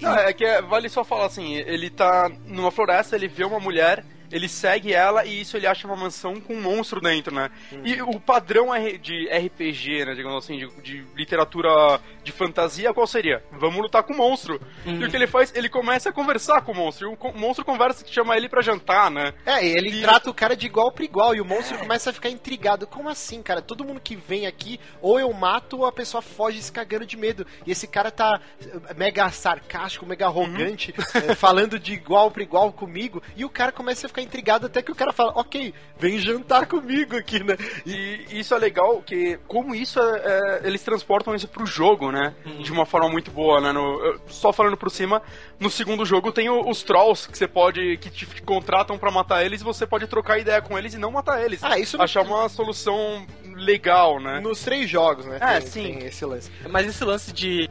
Não, 0.00 0.14
é 0.14 0.32
que 0.32 0.44
é- 0.44 0.62
vale 0.62 0.88
só 0.88 1.02
falar 1.04 1.26
assim, 1.26 1.54
ele 1.54 1.90
tá 1.90 2.30
numa 2.46 2.70
floresta, 2.70 3.16
ele 3.16 3.28
vê 3.28 3.44
uma 3.44 3.58
mulher, 3.60 4.04
ele 4.32 4.48
segue 4.48 4.92
ela 4.92 5.24
e 5.24 5.40
isso 5.42 5.56
ele 5.56 5.66
acha 5.66 5.86
uma 5.86 5.96
mansão 5.96 6.40
com 6.40 6.54
um 6.54 6.60
monstro 6.60 7.00
dentro, 7.00 7.34
né? 7.34 7.50
E 7.84 8.00
o 8.02 8.18
padrão 8.18 8.68
de 9.00 9.28
RPG, 9.28 10.04
né, 10.06 10.14
digamos 10.14 10.44
assim, 10.44 10.58
de, 10.58 10.68
de 10.82 11.04
literatura 11.14 12.00
de 12.24 12.32
fantasia, 12.32 12.92
qual 12.94 13.06
seria? 13.06 13.42
Vamos 13.52 13.80
lutar 13.82 14.02
com 14.02 14.12
o 14.12 14.16
monstro. 14.16 14.60
E 14.86 15.04
o 15.04 15.10
que 15.10 15.16
ele 15.16 15.26
faz? 15.26 15.52
Ele 15.54 15.68
começa 15.68 16.08
a 16.08 16.12
conversar 16.12 16.62
com 16.62 16.72
o 16.72 16.74
monstro. 16.74 17.10
E 17.10 17.14
o 17.14 17.32
monstro 17.38 17.64
conversa, 17.64 18.04
chama 18.06 18.36
ele 18.36 18.48
pra 18.48 18.62
jantar, 18.62 19.10
né? 19.10 19.34
É, 19.44 19.64
e 19.66 19.70
ele 19.76 19.90
E- 19.98 20.02
trata 20.02 20.30
o 20.30 20.34
cara 20.34 20.56
de 20.56 20.66
igual 20.66 20.90
para 20.92 21.04
igual 21.04 21.34
e 21.34 21.40
o 21.40 21.44
monstro 21.44 21.78
começa 21.78 22.10
a 22.10 22.12
ficar 22.12 22.30
intrigado. 22.30 22.86
Como 22.86 23.08
assim, 23.08 23.42
cara? 23.42 23.60
Todo 23.60 23.84
mundo 23.84 24.00
que 24.00 24.16
vem 24.16 24.46
aqui, 24.46 24.78
ou 25.00 25.18
eu 25.20 25.32
mato 25.32 25.78
ou 25.78 25.86
a 25.86 25.92
pessoa 25.92 26.22
foge 26.22 26.62
se 26.62 26.72
cagando 26.72 27.04
de 27.06 27.16
medo. 27.16 27.46
E 27.66 27.70
esse 27.72 27.86
cara 27.86 28.10
tá 28.10 28.40
eh, 28.60 28.94
mega 28.94 29.28
sarcástico, 29.30 30.06
mega 30.06 30.26
arrogante, 30.26 30.94
eh, 31.14 31.34
falando 31.34 31.78
de 31.78 31.92
igual 31.92 32.30
para 32.30 32.42
igual 32.42 32.72
comigo. 32.72 33.22
E 33.36 33.44
o 33.44 33.50
cara 33.50 33.72
começa 33.72 34.06
a 34.06 34.08
ficar 34.08 34.21
intrigado 34.22 34.66
até 34.66 34.80
que 34.82 34.90
o 34.92 34.94
cara 34.94 35.12
fala: 35.12 35.32
Ok, 35.34 35.74
vem 35.98 36.18
jantar 36.18 36.66
comigo 36.66 37.16
aqui, 37.16 37.42
né? 37.42 37.56
E 37.84 38.26
isso 38.38 38.54
é 38.54 38.58
legal, 38.58 39.02
que 39.02 39.38
como 39.46 39.74
isso 39.74 39.98
é, 40.00 40.22
é- 40.62 40.66
eles 40.66 40.82
transportam 40.82 41.34
isso 41.34 41.48
pro 41.48 41.66
jogo, 41.66 42.10
né? 42.12 42.34
De 42.62 42.72
uma 42.72 42.86
forma 42.86 43.08
muito 43.08 43.30
boa, 43.30 43.60
né? 43.60 43.72
No, 43.72 44.18
só 44.28 44.52
falando 44.52 44.76
por 44.76 44.90
cima, 44.90 45.20
no 45.60 45.70
segundo 45.70 46.04
jogo 46.06 46.32
tem 46.32 46.48
os 46.50 46.82
trolls 46.82 47.28
que 47.28 47.36
você 47.36 47.48
pode. 47.48 47.96
que 47.98 48.10
te 48.10 48.26
contratam 48.42 48.96
pra 48.98 49.10
matar 49.10 49.44
eles 49.44 49.60
e 49.60 49.64
você 49.64 49.86
pode 49.86 50.06
trocar 50.06 50.38
ideia 50.38 50.60
com 50.62 50.78
eles 50.78 50.94
e 50.94 50.98
não 50.98 51.10
matar 51.10 51.42
eles. 51.44 51.62
Ah, 51.62 51.78
isso 51.78 51.96
não- 51.96 52.04
Achar 52.04 52.22
uma 52.22 52.48
solução 52.48 53.26
legal, 53.62 54.20
né? 54.20 54.40
nos 54.40 54.62
três 54.62 54.88
jogos, 54.88 55.24
né? 55.24 55.38
É, 55.40 55.60
tem, 55.60 55.68
sim. 55.68 55.82
tem 55.82 56.06
esse 56.06 56.24
lance. 56.24 56.50
Mas 56.68 56.86
esse 56.86 57.04
lance 57.04 57.32
de. 57.32 57.70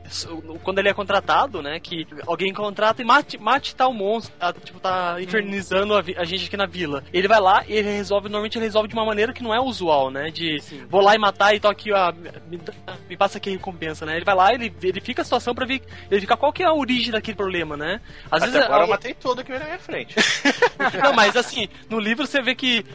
Quando 0.63 0.80
ele 0.80 0.89
é 0.89 0.93
contratado, 0.93 1.62
né? 1.62 1.80
Que 1.80 2.08
alguém 2.25 2.54
contrata 2.54 3.01
e 3.01 3.06
mate, 3.06 3.38
mate 3.38 3.75
tal 3.75 3.93
monstro, 3.93 4.34
tá, 4.38 4.54
tipo, 4.54 4.80
tá 4.80 5.17
infernizando 5.21 5.95
a, 5.95 5.99
a 6.17 6.25
gente 6.25 6.45
aqui 6.45 6.58
na 6.58 6.65
vila. 6.65 7.04
Ele 7.13 7.27
vai 7.27 7.39
lá 7.39 7.63
e 7.67 7.73
ele 7.73 7.89
resolve, 7.91 8.30
normalmente 8.30 8.58
ele 8.58 8.65
resolve 8.65 8.88
de 8.88 8.93
uma 8.95 9.06
maneira 9.06 9.34
que 9.34 9.43
não 9.43 9.54
é 9.54 9.60
usual, 9.60 10.10
né? 10.10 10.32
De 10.32 10.62
vou 10.89 11.01
lá 11.01 11.15
e 11.15 11.19
matar 11.19 11.54
e 11.56 11.60
tô 11.60 11.67
aqui, 11.67 11.91
ó, 11.91 12.12
me, 12.47 12.60
me 13.10 13.17
passa 13.17 13.38
aqui 13.38 13.49
a 13.49 13.54
recompensa, 13.54 14.06
né? 14.06 14.15
Ele 14.15 14.25
vai 14.25 14.36
lá, 14.36 14.54
ele 14.54 14.69
verifica 14.69 15.21
a 15.21 15.25
situação 15.25 15.54
pra 15.54 15.65
ver, 15.65 15.82
verificar 16.10 16.38
qual 16.38 16.54
que 16.54 16.63
é 16.63 16.65
a 16.65 16.73
origem 16.73 17.12
daquele 17.12 17.36
problema, 17.36 17.75
né? 17.75 18.01
Às 18.30 18.43
Até 18.43 18.51
vezes 18.51 18.65
agora 18.65 18.84
eu 18.84 18.89
matei 18.89 19.13
tudo 19.13 19.43
que 19.43 19.49
veio 19.49 19.60
na 19.60 19.67
minha 19.67 19.80
frente. 19.80 20.15
não, 21.04 21.13
mas 21.13 21.36
assim, 21.36 21.67
no 21.89 21.99
livro 21.99 22.25
você 22.25 22.41
vê 22.41 22.56
que 22.56 22.86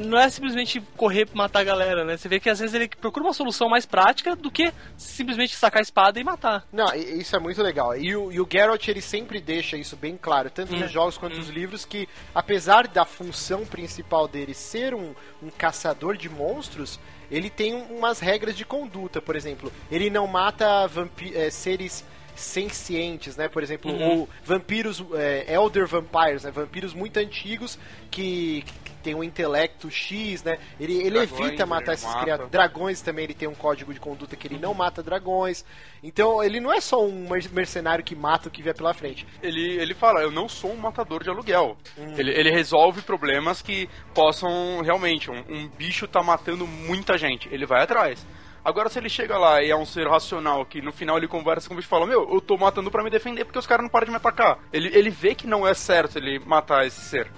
não 0.00 0.18
é 0.18 0.28
simplesmente 0.28 0.80
correr 0.96 1.26
pra 1.26 1.36
matar 1.36 1.60
a 1.60 1.64
galera, 1.64 2.04
né? 2.04 2.16
Você 2.16 2.28
vê 2.28 2.38
que 2.40 2.50
às 2.50 2.58
vezes 2.58 2.74
ele 2.74 2.88
procura 2.88 3.24
uma 3.24 3.32
solução 3.32 3.68
mais 3.68 3.86
prática 3.86 4.34
do 4.36 4.50
que 4.50 4.72
simplesmente 4.96 5.54
sacar 5.56 5.80
a 5.80 5.82
espada 5.82 6.18
e 6.20 6.24
matar. 6.24 6.66
Não, 6.72 6.86
isso 6.94 7.34
é 7.34 7.38
muito 7.38 7.62
legal. 7.62 7.96
E 7.96 8.14
o, 8.16 8.30
e 8.32 8.40
o 8.40 8.48
Geralt, 8.50 8.86
ele 8.88 9.00
sempre 9.00 9.40
deixa 9.40 9.76
isso 9.76 9.96
bem 9.96 10.16
claro, 10.20 10.50
tanto 10.50 10.74
nos 10.76 10.90
jogos 10.90 11.16
quanto 11.18 11.36
nos 11.36 11.48
livros, 11.48 11.84
que 11.84 12.08
apesar 12.34 12.86
da 12.88 13.04
função 13.04 13.64
principal 13.64 14.26
dele 14.28 14.54
ser 14.54 14.94
um, 14.94 15.14
um 15.42 15.50
caçador 15.50 16.16
de 16.16 16.28
monstros, 16.28 16.98
ele 17.30 17.48
tem 17.50 17.74
um- 17.74 17.96
umas 17.98 18.20
regras 18.20 18.54
de 18.56 18.64
conduta, 18.64 19.20
por 19.22 19.34
exemplo. 19.36 19.72
Ele 19.90 20.10
não 20.10 20.26
mata 20.26 20.88
eh, 21.34 21.50
seres 21.50 22.04
sencientes, 22.36 23.36
né? 23.36 23.48
Por 23.48 23.62
exemplo, 23.62 23.90
ou 23.92 24.28
vampiros, 24.44 25.02
eh, 25.14 25.46
elder 25.52 25.86
vampires, 25.86 26.44
né? 26.44 26.50
Vampiros 26.50 26.92
muito 26.94 27.16
antigos 27.18 27.78
que, 28.10 28.64
que 28.83 28.83
tem 29.04 29.14
um 29.14 29.22
intelecto 29.22 29.90
X, 29.90 30.42
né? 30.42 30.58
Ele, 30.80 30.94
ele 30.94 31.10
Dragões, 31.10 31.40
evita 31.40 31.66
matar 31.66 31.92
ele 31.92 31.94
esses 31.94 32.06
mata. 32.06 32.20
criaturas. 32.22 32.50
Dragões 32.50 33.00
também, 33.02 33.24
ele 33.24 33.34
tem 33.34 33.46
um 33.46 33.54
código 33.54 33.92
de 33.92 34.00
conduta 34.00 34.34
que 34.34 34.48
ele 34.48 34.58
não 34.58 34.72
mata 34.72 35.02
dragões. 35.02 35.64
Então, 36.02 36.42
ele 36.42 36.58
não 36.58 36.72
é 36.72 36.80
só 36.80 37.04
um 37.04 37.28
mer- 37.28 37.50
mercenário 37.52 38.02
que 38.02 38.16
mata 38.16 38.48
o 38.48 38.50
que 38.50 38.62
vier 38.62 38.74
pela 38.74 38.94
frente. 38.94 39.26
Ele, 39.42 39.76
ele 39.76 39.94
fala, 39.94 40.22
eu 40.22 40.30
não 40.30 40.48
sou 40.48 40.72
um 40.72 40.76
matador 40.76 41.22
de 41.22 41.28
aluguel. 41.28 41.76
Hum. 41.98 42.14
Ele, 42.16 42.30
ele 42.32 42.50
resolve 42.50 43.02
problemas 43.02 43.60
que 43.60 43.88
possam 44.14 44.80
realmente. 44.82 45.30
Um, 45.30 45.44
um 45.48 45.68
bicho 45.68 46.08
tá 46.08 46.22
matando 46.22 46.66
muita 46.66 47.18
gente. 47.18 47.48
Ele 47.52 47.66
vai 47.66 47.82
atrás. 47.82 48.26
Agora, 48.64 48.88
se 48.88 48.98
ele 48.98 49.08
chega 49.08 49.36
lá 49.36 49.62
e 49.62 49.70
é 49.70 49.76
um 49.76 49.84
ser 49.84 50.08
racional, 50.08 50.64
que 50.64 50.80
no 50.80 50.92
final 50.92 51.18
ele 51.18 51.28
conversa 51.28 51.68
com 51.68 51.74
o 51.74 51.76
bicho 51.76 51.86
e 51.86 51.90
fala: 51.90 52.06
Meu, 52.06 52.32
eu 52.32 52.40
tô 52.40 52.56
matando 52.56 52.90
pra 52.90 53.02
me 53.02 53.10
defender 53.10 53.44
porque 53.44 53.58
os 53.58 53.66
caras 53.66 53.82
não 53.82 53.90
param 53.90 54.06
de 54.06 54.10
me 54.10 54.16
atacar. 54.16 54.58
Ele, 54.72 54.88
ele 54.96 55.10
vê 55.10 55.34
que 55.34 55.46
não 55.46 55.66
é 55.66 55.74
certo 55.74 56.16
ele 56.16 56.38
matar 56.38 56.86
esse 56.86 57.00
ser. 57.00 57.30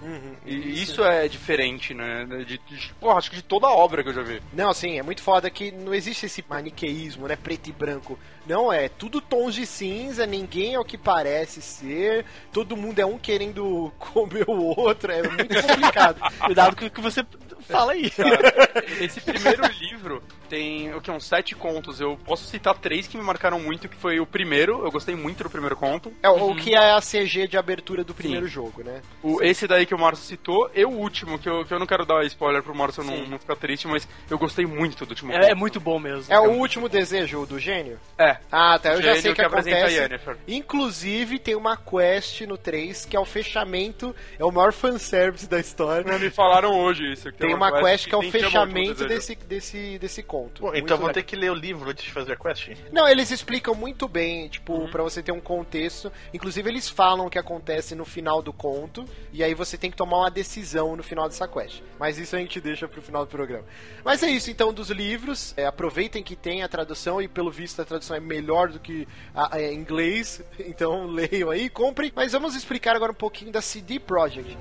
E 0.44 0.82
isso 0.82 1.02
é 1.02 1.26
diferente, 1.26 1.92
né? 1.92 2.24
De, 2.46 2.58
de, 2.58 2.94
porra, 3.00 3.18
acho 3.18 3.30
que 3.30 3.36
de 3.36 3.42
toda 3.42 3.66
a 3.66 3.74
obra 3.74 4.02
que 4.02 4.10
eu 4.10 4.14
já 4.14 4.22
vi. 4.22 4.40
Não, 4.52 4.70
assim, 4.70 4.98
é 4.98 5.02
muito 5.02 5.22
foda 5.22 5.50
que 5.50 5.72
não 5.72 5.92
existe 5.92 6.26
esse 6.26 6.44
maniqueísmo, 6.48 7.26
né? 7.26 7.36
Preto 7.36 7.68
e 7.68 7.72
branco. 7.72 8.18
Não, 8.46 8.72
é 8.72 8.88
tudo 8.88 9.20
tons 9.20 9.54
de 9.54 9.66
cinza, 9.66 10.24
ninguém 10.24 10.74
é 10.74 10.78
o 10.78 10.84
que 10.84 10.96
parece 10.96 11.60
ser, 11.60 12.24
todo 12.52 12.76
mundo 12.76 13.00
é 13.00 13.04
um 13.04 13.18
querendo 13.18 13.92
comer 13.98 14.44
o 14.48 14.78
outro, 14.78 15.10
é 15.10 15.22
muito 15.22 15.62
complicado. 15.62 16.20
Cuidado 16.46 16.76
com 16.76 16.86
o 16.86 16.90
que 16.90 17.00
você 17.00 17.26
fala 17.66 17.92
aí. 17.92 18.10
Cara, 18.10 18.84
esse 19.00 19.20
primeiro 19.20 19.62
livro 19.80 20.22
tem 20.48 20.94
o 20.94 21.00
que 21.00 21.10
uns 21.10 21.24
sete 21.24 21.54
contos. 21.54 22.00
Eu 22.00 22.16
posso 22.24 22.44
citar 22.44 22.74
três 22.78 23.06
que 23.06 23.16
me 23.16 23.22
marcaram 23.24 23.58
muito, 23.60 23.88
que 23.88 23.96
foi 23.96 24.20
o 24.20 24.26
primeiro, 24.26 24.84
eu 24.84 24.90
gostei 24.90 25.14
muito 25.14 25.42
do 25.42 25.50
primeiro 25.50 25.76
conto. 25.76 26.12
É 26.22 26.28
o 26.28 26.54
que 26.54 26.74
é 26.74 26.92
a 26.92 27.00
CG 27.00 27.48
de 27.48 27.56
abertura 27.56 28.04
do 28.04 28.14
primeiro 28.14 28.46
jogo, 28.46 28.82
né? 28.82 29.02
O, 29.22 29.42
esse 29.42 29.66
daí 29.66 29.86
que 29.86 29.94
o 29.94 29.98
Márcio 29.98 30.24
citou, 30.24 30.70
e 30.74 30.84
o 30.84 30.90
último, 30.90 31.38
que 31.38 31.48
eu, 31.48 31.64
que 31.64 31.72
eu 31.74 31.78
não 31.78 31.86
quero 31.86 32.04
dar 32.06 32.24
spoiler 32.26 32.62
pro 32.62 32.74
Márcio 32.74 33.02
não, 33.02 33.26
não 33.26 33.38
ficar 33.38 33.56
triste, 33.56 33.86
mas 33.88 34.06
eu 34.30 34.38
gostei 34.38 34.66
muito 34.66 35.04
do 35.04 35.10
último 35.10 35.32
É, 35.32 35.36
conto. 35.40 35.50
é 35.50 35.54
muito 35.54 35.80
bom 35.80 35.98
mesmo. 35.98 36.32
É 36.32 36.38
o 36.38 36.50
último 36.52 36.88
desejo 36.88 37.44
do 37.46 37.58
gênio? 37.58 37.98
É. 38.18 38.36
Ah, 38.50 38.78
tá, 38.78 38.94
eu 38.94 39.02
já 39.02 39.16
sei 39.16 39.32
o 39.32 39.34
que, 39.34 39.40
que 39.40 39.46
acontece. 39.46 40.08
Inclusive, 40.46 41.38
tem 41.38 41.54
uma 41.54 41.76
quest 41.76 42.40
no 42.42 42.56
3 42.56 43.04
que 43.06 43.16
é 43.16 43.20
o 43.20 43.24
fechamento, 43.24 44.14
é 44.38 44.44
o 44.44 44.50
maior 44.52 44.72
fanservice 44.72 45.48
da 45.48 45.58
história. 45.58 46.18
Me 46.18 46.30
falaram 46.30 46.78
hoje 46.78 47.12
isso. 47.12 47.30
que 47.32 47.38
Tem 47.38 47.54
uma 47.56 47.80
quest 47.80 48.08
que 48.08 48.14
é 48.14 48.18
o 48.18 48.30
fechamento 48.30 49.06
desse, 49.06 49.34
desse, 49.34 49.98
desse 49.98 50.22
conto. 50.22 50.62
Pô, 50.62 50.74
então 50.74 50.96
vou 50.96 51.08
legal. 51.08 51.14
ter 51.14 51.22
que 51.22 51.36
ler 51.36 51.50
o 51.50 51.54
livro 51.54 51.90
antes 51.90 52.04
de 52.04 52.12
fazer 52.12 52.32
a 52.32 52.36
quest? 52.36 52.70
Não, 52.92 53.08
eles 53.08 53.30
explicam 53.30 53.74
muito 53.74 54.06
bem, 54.06 54.48
tipo, 54.48 54.88
pra 54.88 55.02
você 55.02 55.22
ter 55.22 55.32
um 55.32 55.40
contexto. 55.40 56.12
Inclusive, 56.32 56.68
eles 56.68 56.88
falam 56.88 57.26
o 57.26 57.30
que 57.30 57.38
acontece 57.38 57.94
no 57.94 58.04
final 58.04 58.42
do 58.42 58.52
conto, 58.52 59.04
e 59.32 59.42
aí 59.42 59.54
você 59.54 59.76
tem 59.76 59.90
que 59.90 59.96
tomar 59.96 60.18
uma 60.18 60.30
decisão 60.30 60.96
no 60.96 61.02
final 61.02 61.28
dessa 61.28 61.48
quest. 61.48 61.82
Mas 61.98 62.18
isso 62.18 62.36
a 62.36 62.38
gente 62.38 62.60
deixa 62.60 62.86
pro 62.86 63.02
final 63.02 63.24
do 63.24 63.30
programa. 63.30 63.64
Mas 64.04 64.22
é 64.22 64.30
isso, 64.30 64.50
então, 64.50 64.72
dos 64.72 64.90
livros. 64.90 65.54
É, 65.56 65.66
aproveitem 65.66 66.22
que 66.22 66.36
tem 66.36 66.62
a 66.62 66.68
tradução, 66.68 67.20
e 67.20 67.28
pelo 67.28 67.50
visto 67.50 67.80
a 67.80 67.84
tradução 67.84 68.16
é 68.16 68.20
melhor 68.20 68.68
do 68.68 68.78
que 68.78 69.06
a, 69.34 69.56
a 69.56 69.72
inglês. 69.72 70.42
Então, 70.66 71.06
leiam 71.08 71.50
aí, 71.50 71.68
comprem. 71.68 72.12
Mas 72.14 72.32
vamos 72.32 72.54
explicar 72.54 72.96
agora 72.96 73.12
um 73.12 73.14
pouquinho 73.14 73.52
da 73.52 73.60
CD 73.60 73.98
Projekt. 73.98 74.56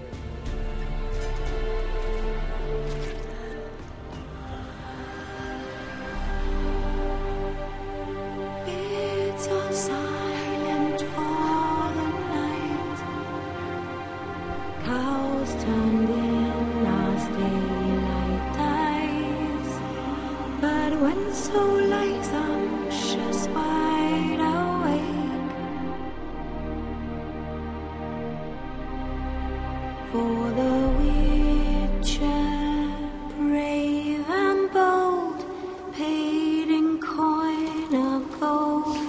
Brave 33.38 34.30
and 34.30 34.72
bold, 34.72 35.46
paid 35.94 36.70
in 36.70 37.00
coin 37.00 37.96
of 37.96 38.40
gold. 38.40 39.05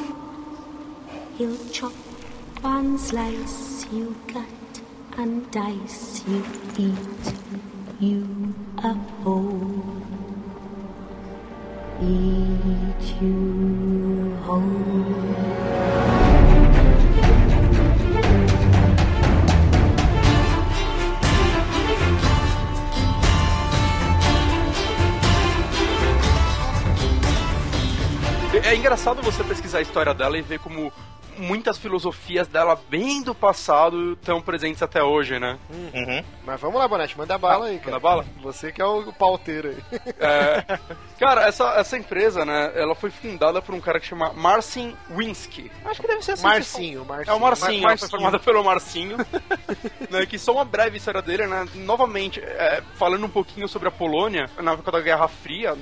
He'll 1.36 1.68
chop 1.70 1.92
and 2.64 2.98
slice 2.98 3.84
you, 3.92 4.16
gut 4.32 4.80
and 5.18 5.50
dice 5.50 6.26
you, 6.26 6.42
eat 6.78 7.34
you 8.00 8.54
up 8.78 8.96
whole. 9.22 10.02
Eat 12.00 13.20
you 13.20 14.34
whole. 14.46 15.26
É 28.64 28.74
engraçado 28.74 29.22
você 29.22 29.44
pesquisar 29.44 29.78
a 29.78 29.82
história 29.82 30.14
dela 30.14 30.36
e 30.36 30.42
ver 30.42 30.58
como 30.58 30.90
muitas 31.38 31.78
filosofias 31.78 32.48
dela 32.48 32.78
bem 32.88 33.22
do 33.22 33.34
passado 33.34 34.12
estão 34.12 34.40
presentes 34.40 34.82
até 34.82 35.02
hoje, 35.02 35.38
né? 35.38 35.58
Uhum. 35.70 36.24
Mas 36.44 36.60
vamos 36.60 36.78
lá, 36.78 36.86
Bonete, 36.88 37.16
manda 37.16 37.36
bala 37.38 37.66
aí, 37.66 37.78
cara. 37.78 37.92
Manda 37.92 38.00
bala? 38.00 38.24
Você 38.42 38.72
que 38.72 38.80
é 38.80 38.84
o 38.84 39.12
pauteiro 39.12 39.70
aí. 39.70 40.00
É, 40.18 40.78
cara, 41.18 41.46
essa, 41.46 41.74
essa 41.78 41.96
empresa, 41.96 42.44
né, 42.44 42.72
ela 42.74 42.94
foi 42.94 43.10
fundada 43.10 43.60
por 43.60 43.74
um 43.74 43.80
cara 43.80 44.00
que 44.00 44.06
chama 44.06 44.32
Marcin 44.32 44.96
Winsky. 45.10 45.70
Acho 45.84 46.00
que 46.00 46.08
deve 46.08 46.22
ser 46.22 46.32
assim. 46.32 46.42
Marcinho. 46.42 47.04
Marcinho. 47.04 47.32
É 47.32 47.36
o 47.36 47.40
Marcinho, 47.40 47.82
Mar- 47.82 47.90
ela 47.90 47.98
foi 47.98 48.08
formada 48.08 48.38
pelo 48.38 48.64
Marcinho. 48.64 49.16
né, 50.10 50.26
que 50.26 50.38
só 50.38 50.52
uma 50.52 50.64
breve 50.64 50.96
história 50.98 51.22
dele, 51.22 51.46
né? 51.46 51.66
Novamente, 51.74 52.40
é, 52.40 52.82
falando 52.94 53.24
um 53.26 53.30
pouquinho 53.30 53.68
sobre 53.68 53.88
a 53.88 53.90
Polônia, 53.90 54.48
na 54.58 54.72
época 54.72 54.92
da 54.92 55.00
Guerra 55.00 55.28
Fria, 55.28 55.76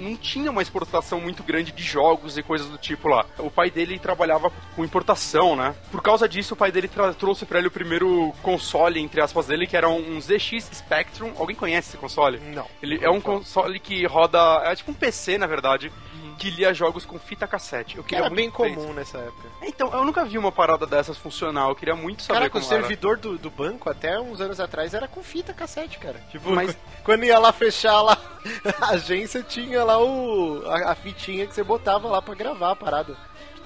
não 0.00 0.16
tinha 0.16 0.50
uma 0.50 0.62
exportação 0.62 1.20
muito 1.20 1.42
grande 1.42 1.72
de 1.72 1.82
jogos 1.82 2.36
e 2.38 2.42
coisas 2.42 2.68
do 2.68 2.78
tipo 2.78 3.08
lá. 3.08 3.26
O 3.38 3.50
pai 3.50 3.70
dele 3.70 3.98
trabalhava 3.98 4.50
com 4.74 4.84
importação, 4.84 5.54
né? 5.54 5.74
Por 5.90 6.02
causa 6.02 6.28
disso, 6.28 6.54
o 6.54 6.56
pai 6.56 6.72
dele 6.72 6.90
trouxe 7.18 7.44
pra 7.44 7.58
ele 7.58 7.68
o 7.68 7.70
primeiro 7.70 8.32
console, 8.42 9.00
entre 9.00 9.20
aspas, 9.20 9.46
dele, 9.46 9.66
que 9.66 9.76
era 9.76 9.88
um, 9.88 10.16
um 10.16 10.20
ZX 10.20 10.70
Spectrum. 10.72 11.32
Alguém 11.38 11.56
conhece 11.56 11.90
esse 11.90 11.96
console? 11.96 12.40
Não. 12.40 12.66
Ele 12.82 12.98
é 13.02 13.10
um 13.10 13.20
console 13.20 13.78
que 13.78 14.06
roda. 14.06 14.38
É 14.64 14.74
tipo 14.74 14.90
um 14.90 14.94
PC, 14.94 15.38
na 15.38 15.46
verdade. 15.46 15.92
Que 16.40 16.50
lia 16.50 16.72
jogos 16.72 17.04
com 17.04 17.18
fita 17.18 17.46
cassete. 17.46 17.96
Eu 17.98 18.02
Que 18.02 18.10
queria 18.10 18.24
era 18.24 18.34
bem 18.34 18.50
comum 18.50 18.92
nessa 18.94 19.18
época. 19.18 19.48
Então, 19.62 19.92
eu 19.92 20.04
nunca 20.04 20.24
vi 20.24 20.38
uma 20.38 20.50
parada 20.50 20.86
dessas 20.86 21.18
funcionar. 21.18 21.68
Eu 21.68 21.74
queria 21.76 21.94
muito 21.94 22.22
saber 22.22 22.38
Caraca, 22.40 22.58
o 22.58 22.60
como 22.62 22.72
era. 22.72 22.80
servidor 22.82 23.18
do, 23.18 23.36
do 23.36 23.50
banco 23.50 23.90
até 23.90 24.18
uns 24.18 24.40
anos 24.40 24.58
atrás 24.58 24.94
era 24.94 25.06
com 25.06 25.22
fita 25.22 25.52
cassete, 25.52 25.98
cara. 25.98 26.18
Tipo, 26.30 26.50
Mas- 26.50 26.76
quando 27.04 27.24
ia 27.24 27.38
lá 27.38 27.52
fechar 27.52 28.00
lá 28.00 28.16
a 28.80 28.86
agência, 28.92 29.42
tinha 29.42 29.84
lá 29.84 29.98
o, 30.02 30.62
a, 30.66 30.92
a 30.92 30.94
fitinha 30.94 31.46
que 31.46 31.54
você 31.54 31.62
botava 31.62 32.08
lá 32.08 32.22
pra 32.22 32.34
gravar 32.34 32.70
a 32.72 32.76
parada. 32.76 33.14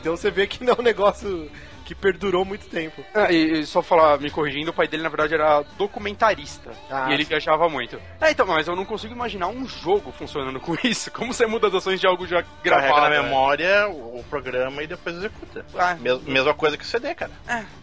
Então 0.01 0.17
você 0.17 0.31
vê 0.31 0.47
que 0.47 0.63
não 0.65 0.75
é 0.75 0.81
um 0.81 0.83
negócio 0.83 1.51
que 1.85 1.95
perdurou 1.95 2.45
muito 2.45 2.67
tempo. 2.67 3.05
Ah, 3.15 3.31
e, 3.31 3.61
e 3.61 3.67
só 3.67 3.83
falar, 3.83 4.19
me 4.19 4.31
corrigindo, 4.31 4.71
o 4.71 4.75
pai 4.75 4.89
dele 4.89 5.03
na 5.03 5.09
verdade 5.09 5.35
era 5.35 5.63
documentarista. 5.77 6.71
Ah, 6.91 7.11
e 7.11 7.15
ele 7.15 7.25
sim. 7.25 7.29
viajava 7.29 7.69
muito. 7.69 8.01
É, 8.21 8.31
então, 8.31 8.47
mas 8.47 8.67
eu 8.67 8.75
não 8.75 8.85
consigo 8.85 9.13
imaginar 9.13 9.49
um 9.49 9.67
jogo 9.67 10.13
funcionando 10.13 10.59
com 10.61 10.77
isso. 10.83 11.11
Como 11.11 11.33
você 11.33 11.47
muda 11.47 11.69
as 11.69 11.75
ações 11.75 12.01
de 12.01 12.07
algo 12.07 12.27
já 12.27 12.43
Carrega 12.43 12.87
gravado? 12.87 13.01
na 13.03 13.11
né? 13.11 13.23
memória 13.23 13.89
o 13.89 14.15
o 14.15 14.23
programa 14.25 14.83
e 14.83 14.87
depois 14.87 15.17
executa. 15.17 15.67
Ah. 15.77 15.97
Mes- 16.01 16.23
mesma 16.23 16.55
coisa 16.55 16.77
que 16.77 16.85
o 16.85 16.87
CD, 16.87 17.15
cara. 17.15 17.33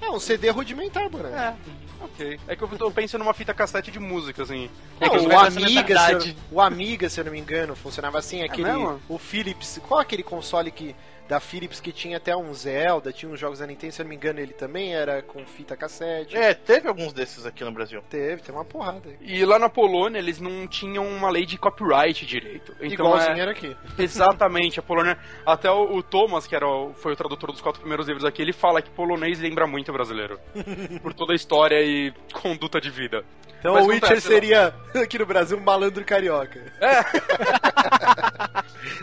É 0.01 0.09
um 0.09 0.19
CD 0.19 0.49
rudimentar, 0.49 1.09
mano. 1.11 1.27
É, 1.27 1.53
ok. 1.99 2.39
É 2.47 2.55
que 2.55 2.63
eu 2.63 2.67
tô 2.69 2.91
pensando 2.91 3.23
numa 3.23 3.33
fita 3.33 3.53
cassete 3.53 3.91
de 3.91 3.99
música, 3.99 4.43
assim. 4.43 4.69
Não, 4.99 5.07
é 5.07 5.09
que 5.09 5.17
os 5.17 5.25
o 5.25 5.37
Amiga, 5.37 5.99
se 5.99 6.29
eu, 6.29 6.35
o 6.51 6.61
Amiga, 6.61 7.09
se 7.09 7.19
eu 7.19 7.25
não 7.25 7.31
me 7.31 7.39
engano, 7.39 7.75
funcionava 7.75 8.17
assim, 8.17 8.43
aquele 8.43 8.63
mesmo? 8.71 9.01
o 9.09 9.17
Philips, 9.17 9.79
qual 9.87 9.99
aquele 9.99 10.23
console 10.23 10.71
que 10.71 10.95
da 11.31 11.39
Philips 11.39 11.79
que 11.79 11.93
tinha 11.93 12.17
até 12.17 12.35
um 12.35 12.53
Zelda, 12.53 13.13
tinha 13.13 13.31
uns 13.31 13.39
jogos 13.39 13.59
da 13.59 13.65
Nintendo, 13.65 13.93
se 13.93 14.01
eu 14.01 14.03
não 14.03 14.09
me 14.09 14.17
engano, 14.17 14.41
ele 14.41 14.51
também 14.51 14.93
era 14.93 15.21
com 15.21 15.45
fita 15.45 15.77
cassete. 15.77 16.35
É, 16.35 16.53
teve 16.53 16.89
alguns 16.89 17.13
desses 17.13 17.45
aqui 17.45 17.63
no 17.63 17.71
Brasil. 17.71 18.03
Teve, 18.09 18.41
tem 18.41 18.53
uma 18.53 18.65
porrada 18.65 19.07
aí. 19.07 19.15
E 19.21 19.45
lá 19.45 19.57
na 19.57 19.69
Polônia 19.69 20.19
eles 20.19 20.41
não 20.41 20.67
tinham 20.67 21.07
uma 21.07 21.29
lei 21.29 21.45
de 21.45 21.57
copyright 21.57 22.25
direito. 22.25 22.73
Então 22.81 23.05
Igualzinho 23.05 23.37
é... 23.37 23.39
era 23.39 23.51
aqui. 23.51 23.73
Exatamente, 23.97 24.81
a 24.81 24.83
Polônia. 24.83 25.17
Até 25.45 25.71
o, 25.71 25.95
o 25.95 26.03
Thomas, 26.03 26.45
que 26.45 26.53
era 26.53 26.67
o- 26.67 26.93
foi 26.95 27.13
o 27.13 27.15
tradutor 27.15 27.49
dos 27.53 27.61
quatro 27.61 27.79
primeiros 27.79 28.07
livros 28.07 28.25
aqui, 28.25 28.41
ele 28.41 28.51
fala 28.51 28.81
que 28.81 28.89
polonês 28.89 29.39
lembra 29.39 29.65
muito 29.65 29.93
brasileiro. 29.93 30.37
por 31.01 31.13
toda 31.13 31.31
a 31.31 31.35
história 31.35 31.81
e 31.81 32.13
conduta 32.33 32.81
de 32.81 32.89
vida. 32.89 33.23
Então 33.61 33.75
Mas 33.75 33.85
o 33.85 33.89
Witcher 33.89 34.19
seria, 34.19 34.73
aqui 35.01 35.19
no 35.19 35.25
Brasil, 35.25 35.55
um 35.55 35.61
malandro 35.61 36.03
carioca. 36.03 36.59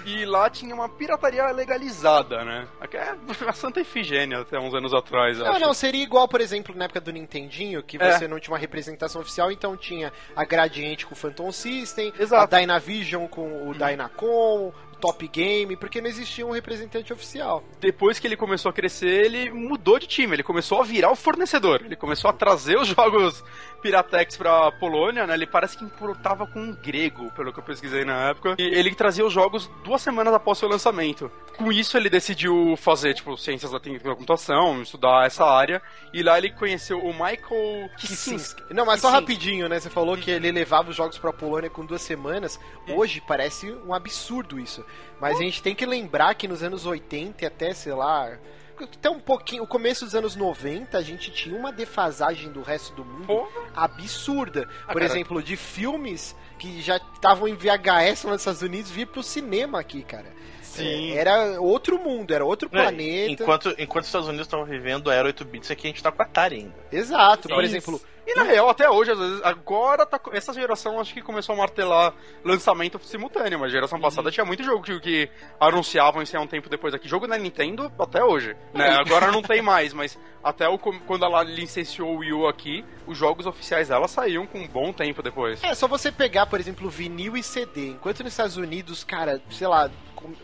E 0.04 0.24
lá 0.24 0.48
tinha 0.50 0.74
uma 0.74 0.88
pirataria 0.88 1.46
legalizada, 1.50 2.44
né? 2.44 2.66
Aqui 2.80 2.96
é 2.96 3.14
a 3.46 3.52
Santa 3.52 3.80
Ifigênia 3.80 4.40
até 4.40 4.58
uns 4.58 4.74
anos 4.74 4.92
atrás. 4.94 5.38
Não, 5.38 5.50
acho. 5.50 5.60
não, 5.60 5.74
seria 5.74 6.02
igual, 6.02 6.26
por 6.28 6.40
exemplo, 6.40 6.74
na 6.74 6.84
época 6.86 7.00
do 7.00 7.12
Nintendinho, 7.12 7.82
que 7.82 7.96
É. 8.00 8.12
você 8.18 8.26
não 8.26 8.38
tinha 8.40 8.52
uma 8.52 8.58
representação 8.58 9.20
oficial, 9.20 9.50
então 9.52 9.76
tinha 9.76 10.12
a 10.34 10.44
Gradiente 10.44 11.06
com 11.06 11.14
o 11.14 11.16
Phantom 11.16 11.52
System, 11.52 12.12
Exato. 12.18 12.54
a 12.54 12.58
Dynavision 12.58 13.26
com 13.26 13.68
o 13.68 13.72
Dynacon, 13.74 14.72
Top 15.00 15.28
Game, 15.28 15.76
porque 15.76 16.00
não 16.00 16.08
existia 16.08 16.44
um 16.44 16.50
representante 16.50 17.12
oficial. 17.12 17.62
Depois 17.80 18.18
que 18.18 18.26
ele 18.26 18.36
começou 18.36 18.70
a 18.70 18.72
crescer, 18.72 19.06
ele 19.26 19.48
mudou 19.50 19.96
de 19.98 20.08
time, 20.08 20.34
ele 20.34 20.42
começou 20.42 20.80
a 20.80 20.84
virar 20.84 21.10
o 21.12 21.14
fornecedor, 21.14 21.82
ele 21.84 21.94
começou 21.94 22.28
a 22.28 22.32
trazer 22.32 22.76
os 22.76 22.88
jogos 22.88 23.44
Piratex 23.80 24.36
pra 24.36 24.72
Polônia, 24.72 25.26
né? 25.26 25.34
Ele 25.34 25.46
parece 25.46 25.76
que 25.76 25.84
importava 25.84 26.46
com 26.46 26.60
um 26.60 26.72
grego, 26.72 27.30
pelo 27.32 27.52
que 27.52 27.58
eu 27.58 27.64
pesquisei 27.64 28.04
na 28.04 28.30
época. 28.30 28.56
E 28.58 28.62
ele 28.62 28.94
trazia 28.94 29.24
os 29.24 29.32
jogos 29.32 29.70
duas 29.84 30.02
semanas 30.02 30.34
após 30.34 30.58
seu 30.58 30.68
lançamento. 30.68 31.30
Com 31.56 31.72
isso, 31.72 31.96
ele 31.96 32.08
decidiu 32.10 32.76
fazer, 32.76 33.14
tipo, 33.14 33.36
ciências 33.36 33.72
da 33.72 33.80
técnica 33.80 34.08
da 34.08 34.14
computação, 34.14 34.82
estudar 34.82 35.26
essa 35.26 35.44
área. 35.44 35.82
E 36.12 36.22
lá 36.22 36.38
ele 36.38 36.50
conheceu 36.50 36.98
o 36.98 37.12
Michael 37.12 37.90
Kicinski. 37.98 38.62
Não, 38.72 38.84
mas 38.86 39.00
só 39.00 39.08
Kicinski. 39.08 39.32
rapidinho, 39.32 39.68
né? 39.68 39.80
Você 39.80 39.90
falou 39.90 40.16
que 40.16 40.30
ele 40.30 40.50
levava 40.50 40.90
os 40.90 40.96
jogos 40.96 41.18
pra 41.18 41.32
Polônia 41.32 41.70
com 41.70 41.84
duas 41.84 42.02
semanas. 42.02 42.58
Hoje 42.88 43.22
parece 43.26 43.70
um 43.86 43.92
absurdo 43.94 44.58
isso. 44.58 44.84
Mas 45.20 45.38
a 45.38 45.42
gente 45.42 45.62
tem 45.62 45.74
que 45.74 45.86
lembrar 45.86 46.34
que 46.34 46.46
nos 46.46 46.62
anos 46.62 46.86
80 46.86 47.44
e 47.44 47.46
até, 47.46 47.74
sei 47.74 47.92
lá. 47.92 48.38
Até 48.84 49.10
um 49.10 49.18
pouquinho, 49.20 49.62
o 49.62 49.66
começo 49.66 50.04
dos 50.04 50.14
anos 50.14 50.36
90, 50.36 50.96
a 50.96 51.02
gente 51.02 51.30
tinha 51.30 51.56
uma 51.56 51.72
defasagem 51.72 52.50
do 52.52 52.62
resto 52.62 52.94
do 52.94 53.04
mundo 53.04 53.26
Porra. 53.26 53.48
absurda. 53.74 54.68
Ah, 54.84 54.92
Por 54.92 55.00
cara. 55.00 55.04
exemplo, 55.06 55.42
de 55.42 55.56
filmes 55.56 56.34
que 56.58 56.80
já 56.82 56.96
estavam 57.14 57.46
em 57.48 57.54
VHS 57.54 58.24
lá 58.24 58.32
nos 58.32 58.40
Estados 58.42 58.62
Unidos 58.62 58.90
vir 58.90 59.06
pro 59.06 59.22
cinema 59.22 59.80
aqui, 59.80 60.02
cara. 60.02 60.36
Sim. 60.62 61.12
É, 61.12 61.16
Era 61.16 61.60
outro 61.60 61.98
mundo, 61.98 62.32
era 62.32 62.44
outro 62.44 62.68
É, 62.68 62.70
planeta. 62.82 63.42
Enquanto, 63.42 63.74
enquanto 63.78 64.02
os 64.02 64.08
Estados 64.08 64.28
Unidos 64.28 64.46
estavam 64.46 64.64
vivendo 64.66 65.10
a 65.10 65.14
Era 65.14 65.26
8 65.26 65.44
bits, 65.44 65.70
aqui 65.70 65.86
a 65.86 65.90
gente 65.90 66.02
tá 66.02 66.12
com 66.12 66.22
a 66.22 66.24
Atari 66.24 66.56
ainda. 66.56 66.74
Exato, 66.92 67.48
por 67.48 67.62
Sim. 67.64 67.68
exemplo, 67.70 68.00
E 68.28 68.34
na 68.34 68.42
real, 68.42 68.68
até 68.68 68.90
hoje, 68.90 69.10
às 69.10 69.18
vezes, 69.18 69.40
agora 69.42 70.04
tá. 70.04 70.20
Essa 70.32 70.52
geração 70.52 71.00
acho 71.00 71.14
que 71.14 71.22
começou 71.22 71.54
a 71.54 71.58
martelar 71.58 72.12
lançamento 72.44 72.98
simultâneo, 73.02 73.58
mas 73.58 73.70
a 73.70 73.74
geração 73.74 73.98
passada 73.98 74.30
tinha 74.30 74.44
muito 74.44 74.62
jogo 74.62 74.82
que, 74.82 75.00
que 75.00 75.30
anunciavam 75.58 76.20
isso 76.20 76.36
há 76.36 76.40
um 76.40 76.46
tempo 76.46 76.68
depois 76.68 76.92
aqui. 76.92 77.08
Jogo 77.08 77.26
da 77.26 77.38
Nintendo 77.38 77.90
até 77.98 78.22
hoje. 78.22 78.54
Né? 78.74 78.86
Agora 79.00 79.32
não 79.32 79.40
tem 79.40 79.62
mais, 79.62 79.94
mas 79.94 80.18
até 80.44 80.68
o, 80.68 80.78
quando 80.78 81.24
ela 81.24 81.42
licenciou 81.42 82.16
o 82.16 82.18
Wii 82.18 82.32
U 82.34 82.46
aqui, 82.46 82.84
os 83.06 83.16
jogos 83.16 83.46
oficiais 83.46 83.88
dela 83.88 84.06
saíam 84.06 84.46
com 84.46 84.58
um 84.58 84.68
bom 84.68 84.92
tempo 84.92 85.22
depois. 85.22 85.64
É, 85.64 85.74
só 85.74 85.88
você 85.88 86.12
pegar, 86.12 86.44
por 86.44 86.60
exemplo, 86.60 86.90
vinil 86.90 87.34
e 87.34 87.42
CD. 87.42 87.92
Enquanto 87.92 88.22
nos 88.22 88.34
Estados 88.34 88.58
Unidos, 88.58 89.04
cara, 89.04 89.40
sei 89.50 89.66
lá, 89.66 89.90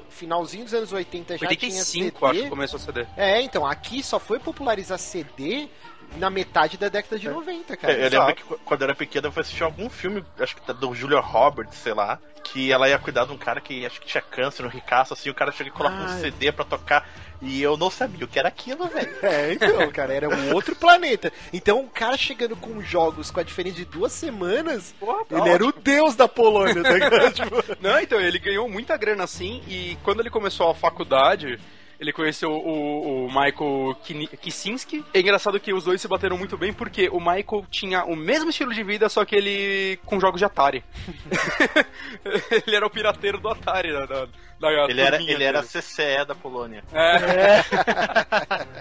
finalzinho 0.08 0.64
dos 0.64 0.74
anos 0.74 0.92
80 0.92 1.34
já 1.34 1.38
tinha 1.38 1.50
85, 1.50 2.18
CD. 2.18 2.26
acho 2.26 2.42
que 2.42 2.50
começou 2.50 2.76
a 2.78 2.80
CD. 2.80 3.06
É, 3.16 3.42
então, 3.42 3.66
aqui 3.66 4.02
só 4.02 4.18
foi 4.18 4.38
popularizar 4.38 4.98
CD 4.98 5.68
na 6.16 6.30
metade 6.30 6.76
da 6.76 6.88
década 6.88 7.18
de 7.18 7.28
90, 7.28 7.76
cara. 7.76 7.92
É, 7.92 8.06
eu 8.06 8.10
lembro 8.10 8.34
que 8.34 8.42
qu- 8.44 8.58
quando 8.64 8.82
eu 8.82 8.86
era 8.86 8.94
pequeno 8.94 9.26
eu 9.28 9.32
fui 9.32 9.40
assistir 9.42 9.62
algum 9.62 9.88
filme, 9.90 10.24
acho 10.38 10.56
que 10.56 10.72
do 10.72 10.94
Julia 10.94 11.20
Roberts, 11.20 11.76
sei 11.78 11.92
lá, 11.94 12.18
que 12.42 12.70
ela 12.70 12.88
ia 12.88 12.98
cuidar 12.98 13.24
de 13.24 13.32
um 13.32 13.38
cara 13.38 13.60
que 13.60 13.84
acho 13.86 14.00
que 14.00 14.06
tinha 14.06 14.20
câncer 14.22 14.62
no 14.62 14.68
ricaço, 14.68 15.12
assim, 15.14 15.30
o 15.30 15.34
cara 15.34 15.50
chega 15.50 15.70
e 15.70 15.72
coloca 15.72 15.96
um 15.96 16.04
Ah. 16.04 16.18
CD 16.20 16.52
pra 16.52 16.64
tocar. 16.64 17.08
E 17.42 17.60
eu 17.60 17.76
não 17.76 17.90
sabia 17.90 18.24
o 18.24 18.28
que 18.28 18.38
era 18.38 18.48
aquilo, 18.48 18.86
velho. 18.86 19.12
É, 19.22 19.52
então, 19.52 19.90
cara, 19.90 20.14
era 20.14 20.28
um 20.28 20.54
outro 20.54 20.74
planeta. 20.76 21.32
Então, 21.52 21.80
o 21.80 21.88
cara 21.88 22.16
chegando 22.16 22.54
com 22.56 22.80
jogos 22.80 23.30
com 23.30 23.40
a 23.40 23.42
diferença 23.42 23.76
de 23.76 23.84
duas 23.84 24.12
semanas, 24.12 24.94
Porra, 25.00 25.24
tá 25.24 25.38
ele 25.38 25.48
era 25.50 25.64
o 25.66 25.72
deus 25.72 26.14
da 26.14 26.28
Polônia, 26.28 26.82
tá 26.82 26.92
ligado? 26.92 27.32
Tipo, 27.34 27.56
Não, 27.80 27.98
então, 28.00 28.20
ele 28.20 28.38
ganhou 28.38 28.68
muita 28.68 28.96
grana 28.96 29.24
assim, 29.24 29.62
e 29.66 29.98
quando 30.02 30.20
ele 30.20 30.30
começou 30.30 30.70
a 30.70 30.74
faculdade, 30.74 31.58
ele 31.98 32.12
conheceu 32.12 32.50
o, 32.50 33.26
o 33.26 33.28
Michael 33.28 33.96
Kicinski. 34.40 35.04
É 35.12 35.20
engraçado 35.20 35.58
que 35.60 35.72
os 35.72 35.84
dois 35.84 36.00
se 36.00 36.08
bateram 36.08 36.36
muito 36.36 36.56
bem, 36.56 36.72
porque 36.72 37.08
o 37.08 37.18
Michael 37.18 37.66
tinha 37.70 38.04
o 38.04 38.16
mesmo 38.16 38.50
estilo 38.50 38.72
de 38.72 38.82
vida, 38.82 39.08
só 39.08 39.24
que 39.24 39.36
ele 39.36 39.98
com 40.04 40.20
jogos 40.20 40.38
de 40.38 40.44
Atari. 40.44 40.84
ele 42.66 42.76
era 42.76 42.86
o 42.86 42.90
pirateiro 42.90 43.38
do 43.38 43.48
Atari, 43.48 43.92
da, 43.92 44.28
da, 44.64 44.90
Ele 44.90 45.00
era, 45.00 45.22
ele 45.22 45.44
era. 45.44 45.62
CCE 45.62 46.24
da 46.26 46.34
Polônia. 46.34 46.82
É. 46.92 47.62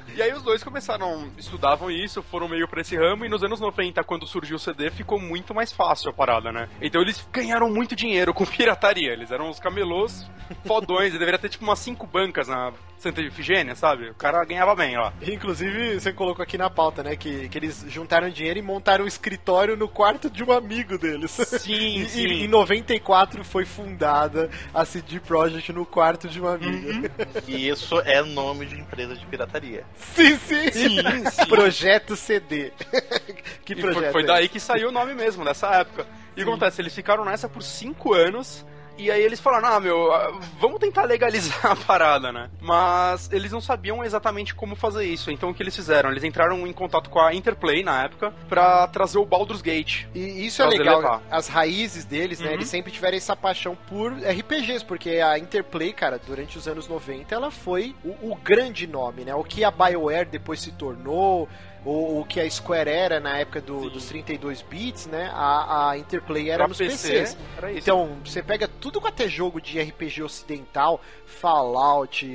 e 0.15 0.21
aí 0.21 0.33
os 0.33 0.41
dois 0.43 0.63
começaram, 0.63 1.29
estudavam 1.37 1.89
isso, 1.91 2.21
foram 2.23 2.47
meio 2.47 2.67
pra 2.67 2.81
esse 2.81 2.95
ramo, 2.95 3.25
e 3.25 3.29
nos 3.29 3.43
anos 3.43 3.59
90, 3.59 4.03
quando 4.03 4.25
surgiu 4.27 4.55
o 4.55 4.59
CD, 4.59 4.89
ficou 4.89 5.19
muito 5.19 5.53
mais 5.53 5.71
fácil 5.71 6.09
a 6.09 6.13
parada, 6.13 6.51
né? 6.51 6.69
Então 6.81 7.01
eles 7.01 7.27
ganharam 7.31 7.69
muito 7.69 7.95
dinheiro 7.95 8.33
com 8.33 8.45
pirataria, 8.47 9.11
eles 9.11 9.31
eram 9.31 9.49
os 9.49 9.59
camelôs 9.59 10.25
fodões, 10.65 11.13
e 11.13 11.17
deveria 11.19 11.39
ter 11.39 11.49
tipo 11.49 11.63
umas 11.63 11.79
cinco 11.79 12.05
bancas 12.05 12.47
na 12.47 12.71
Santa 12.97 13.21
Efigênia, 13.21 13.75
sabe? 13.75 14.09
O 14.09 14.13
cara 14.13 14.43
ganhava 14.45 14.75
bem 14.75 14.97
lá. 14.97 15.11
Inclusive, 15.21 15.99
você 15.99 16.13
colocou 16.13 16.43
aqui 16.43 16.57
na 16.57 16.69
pauta, 16.69 17.03
né? 17.03 17.15
Que, 17.15 17.49
que 17.49 17.57
eles 17.57 17.85
juntaram 17.89 18.29
dinheiro 18.29 18.59
e 18.59 18.61
montaram 18.61 19.03
um 19.03 19.07
escritório 19.07 19.75
no 19.75 19.87
quarto 19.89 20.29
de 20.29 20.43
um 20.43 20.51
amigo 20.51 20.97
deles. 20.97 21.31
Sim, 21.31 21.73
E- 22.03 22.09
sim. 22.09 22.27
E, 22.27 22.43
em 22.45 22.47
94 22.47 23.43
foi 23.43 23.65
fundada 23.65 24.49
a 24.73 24.85
CD 24.85 25.19
Projekt 25.19 25.72
no 25.73 25.85
quarto 25.85 26.27
de 26.27 26.39
um 26.39 26.47
amigo. 26.47 26.87
Uhum. 26.89 27.03
E 27.47 27.67
isso 27.69 27.99
é 28.01 28.21
nome 28.21 28.65
de 28.65 28.79
empresa 28.79 29.15
de 29.15 29.25
pirataria. 29.25 29.83
Sim, 30.15 30.37
sim. 30.37 30.71
Sim, 30.71 30.99
sim. 31.29 31.45
Projeto 31.47 32.15
CD. 32.15 32.71
que 33.65 33.73
E 33.73 33.75
projeto? 33.75 34.03
foi, 34.03 34.11
foi 34.11 34.23
é 34.23 34.25
daí 34.27 34.49
que 34.49 34.59
saiu 34.59 34.89
o 34.89 34.91
nome 34.91 35.13
mesmo, 35.13 35.43
nessa 35.43 35.67
época. 35.75 36.05
E 36.35 36.41
o 36.41 36.45
que 36.45 36.49
acontece, 36.49 36.81
eles 36.81 36.93
ficaram 36.93 37.25
nessa 37.25 37.49
por 37.49 37.61
cinco 37.61 38.13
anos. 38.13 38.65
E 38.97 39.09
aí 39.09 39.21
eles 39.23 39.39
falaram, 39.39 39.67
ah, 39.67 39.79
meu, 39.79 40.11
ah, 40.13 40.39
vamos 40.59 40.79
tentar 40.79 41.03
legalizar 41.03 41.65
a 41.71 41.75
parada, 41.75 42.31
né? 42.31 42.49
Mas 42.61 43.29
eles 43.31 43.51
não 43.51 43.61
sabiam 43.61 44.03
exatamente 44.03 44.53
como 44.53 44.75
fazer 44.75 45.05
isso. 45.05 45.31
Então 45.31 45.49
o 45.49 45.53
que 45.53 45.63
eles 45.63 45.75
fizeram? 45.75 46.11
Eles 46.11 46.23
entraram 46.23 46.65
em 46.67 46.73
contato 46.73 47.09
com 47.09 47.19
a 47.19 47.33
Interplay 47.33 47.83
na 47.83 48.03
época 48.03 48.33
pra 48.47 48.87
trazer 48.87 49.17
o 49.17 49.25
Baldur's 49.25 49.61
Gate. 49.61 50.05
E 50.13 50.45
isso 50.45 50.61
é 50.61 50.65
legal, 50.67 50.97
levar. 50.97 51.21
as 51.29 51.47
raízes 51.47 52.05
deles, 52.05 52.39
né? 52.39 52.49
Uhum. 52.49 52.53
Eles 52.53 52.67
sempre 52.67 52.91
tiveram 52.91 53.17
essa 53.17 53.35
paixão 53.35 53.75
por 53.87 54.13
RPGs, 54.13 54.85
porque 54.85 55.17
a 55.17 55.37
Interplay, 55.37 55.91
cara, 55.91 56.19
durante 56.19 56.57
os 56.57 56.67
anos 56.67 56.87
90, 56.87 57.33
ela 57.33 57.51
foi 57.51 57.95
o, 58.03 58.31
o 58.31 58.35
grande 58.35 58.85
nome, 58.85 59.23
né? 59.23 59.33
O 59.33 59.43
que 59.43 59.63
a 59.63 59.71
BioWare 59.71 60.27
depois 60.29 60.59
se 60.59 60.71
tornou, 60.71 61.49
ou 61.85 62.21
o 62.21 62.25
que 62.25 62.39
a 62.39 62.49
Square 62.49 62.89
era 62.89 63.19
na 63.19 63.37
época 63.39 63.59
do- 63.61 63.89
dos 63.89 64.05
32 64.05 64.61
bits, 64.61 65.05
né? 65.07 65.29
A, 65.33 65.89
a 65.89 65.97
Interplay 65.97 66.49
era 66.49 66.59
Pra 66.59 66.67
nos 66.69 66.77
PC, 66.77 67.11
PCs. 67.11 67.37
era. 67.57 67.73
Então, 67.73 68.17
você 68.23 68.41
pega 68.41 68.67
tudo 68.67 69.01
quanto 69.01 69.21
é 69.21 69.27
jogo 69.27 69.59
de 69.61 69.79
RPG 69.81 70.23
ocidental, 70.23 71.01
Fallout, 71.25 72.25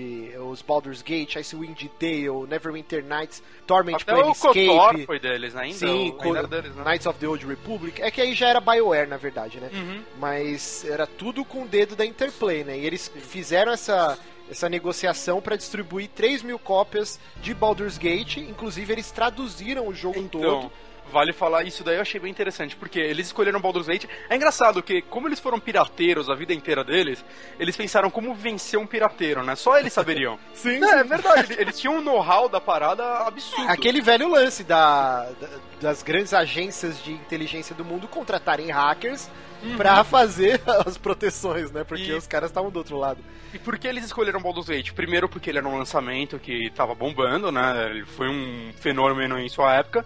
os 0.50 0.62
Baldur's 0.62 1.02
Gate, 1.02 1.36
Icewind 1.36 1.88
Dale, 1.98 2.46
Neverwinter 2.48 3.04
Nights, 3.04 3.42
Torment 3.66 3.96
Até 3.96 4.14
o 4.14 4.34
KOTOR 4.34 4.52
Planescape, 4.52 5.06
foi 5.06 5.18
deles, 5.18 5.54
né? 5.54 5.62
Ainda, 5.62 5.78
Sim, 5.78 6.14
o- 6.18 6.22
ainda 6.22 6.46
deles, 6.46 6.74
né? 6.74 6.84
Knights 6.84 7.06
of 7.06 7.18
the 7.18 7.26
Old 7.26 7.46
Republic. 7.46 8.00
É 8.02 8.10
que 8.10 8.20
aí 8.20 8.34
já 8.34 8.48
era 8.48 8.60
BioWare, 8.60 9.08
na 9.08 9.16
verdade, 9.16 9.58
né? 9.60 9.70
Uhum. 9.72 10.02
Mas 10.18 10.84
era 10.84 11.06
tudo 11.06 11.44
com 11.44 11.62
o 11.64 11.68
dedo 11.68 11.96
da 11.96 12.04
Interplay, 12.04 12.64
né? 12.64 12.78
E 12.78 12.84
eles 12.86 13.10
fizeram 13.22 13.72
essa, 13.72 14.18
essa 14.50 14.68
negociação 14.68 15.40
para 15.40 15.56
distribuir 15.56 16.08
3 16.14 16.42
mil 16.42 16.58
cópias 16.58 17.18
de 17.42 17.52
Baldur's 17.54 17.98
Gate. 17.98 18.38
Inclusive, 18.38 18.92
eles 18.92 19.10
traduziram 19.10 19.86
o 19.86 19.94
jogo 19.94 20.18
Então, 20.18 20.40
todo. 20.40 20.72
vale 21.12 21.32
falar 21.32 21.62
isso 21.64 21.82
daí, 21.84 21.96
eu 21.96 22.02
achei 22.02 22.20
bem 22.20 22.30
interessante, 22.30 22.76
porque 22.76 22.98
eles 22.98 23.26
escolheram 23.28 23.60
Baldur's 23.60 23.86
Gate. 23.86 24.06
É 24.28 24.36
engraçado 24.36 24.82
que, 24.82 25.00
como 25.02 25.26
eles 25.28 25.40
foram 25.40 25.58
pirateiros 25.58 26.28
a 26.30 26.34
vida 26.34 26.52
inteira 26.54 26.82
deles, 26.84 27.24
eles 27.58 27.76
pensaram 27.76 28.10
como 28.10 28.34
vencer 28.34 28.78
um 28.78 28.86
pirateiro, 28.86 29.42
né? 29.42 29.54
Só 29.54 29.78
eles 29.78 29.92
saberiam. 29.92 30.38
Sim, 30.54 30.82
É, 30.84 31.00
é 31.00 31.04
verdade, 31.04 31.54
eles 31.58 31.78
tinham 31.80 31.96
um 31.96 32.00
know-how 32.02 32.48
da 32.48 32.60
parada 32.60 33.04
absurdo. 33.26 33.70
Aquele 33.70 34.00
velho 34.00 34.28
lance 34.28 34.64
da, 34.64 35.24
da- 35.40 35.48
das 35.80 36.02
grandes 36.02 36.34
agências 36.34 37.02
de 37.02 37.12
inteligência 37.12 37.74
do 37.74 37.84
mundo 37.84 38.08
contratarem 38.08 38.70
hackers 38.70 39.30
pra 39.76 40.04
fazer 40.04 40.60
as 40.86 40.96
proteções, 40.98 41.70
né? 41.70 41.84
Porque 41.84 42.10
E- 42.10 42.14
os 42.14 42.26
caras 42.26 42.50
estavam 42.50 42.70
do 42.70 42.78
outro 42.78 42.96
lado. 42.96 43.20
E 43.52 43.58
por 43.58 43.78
que 43.78 43.88
eles 43.88 44.04
escolheram 44.04 44.40
Baldur's 44.42 44.68
Gate? 44.68 44.92
Primeiro 44.92 45.28
porque 45.28 45.48
ele 45.50 45.58
era 45.58 45.66
um 45.68 45.78
lançamento 45.78 46.38
que 46.38 46.70
tava 46.70 46.94
bombando, 46.94 47.50
né? 47.50 47.86
Ele 47.90 48.04
foi 48.04 48.28
um 48.28 48.72
fenômeno 48.78 49.38
em 49.38 49.48
sua 49.48 49.74
época. 49.74 50.04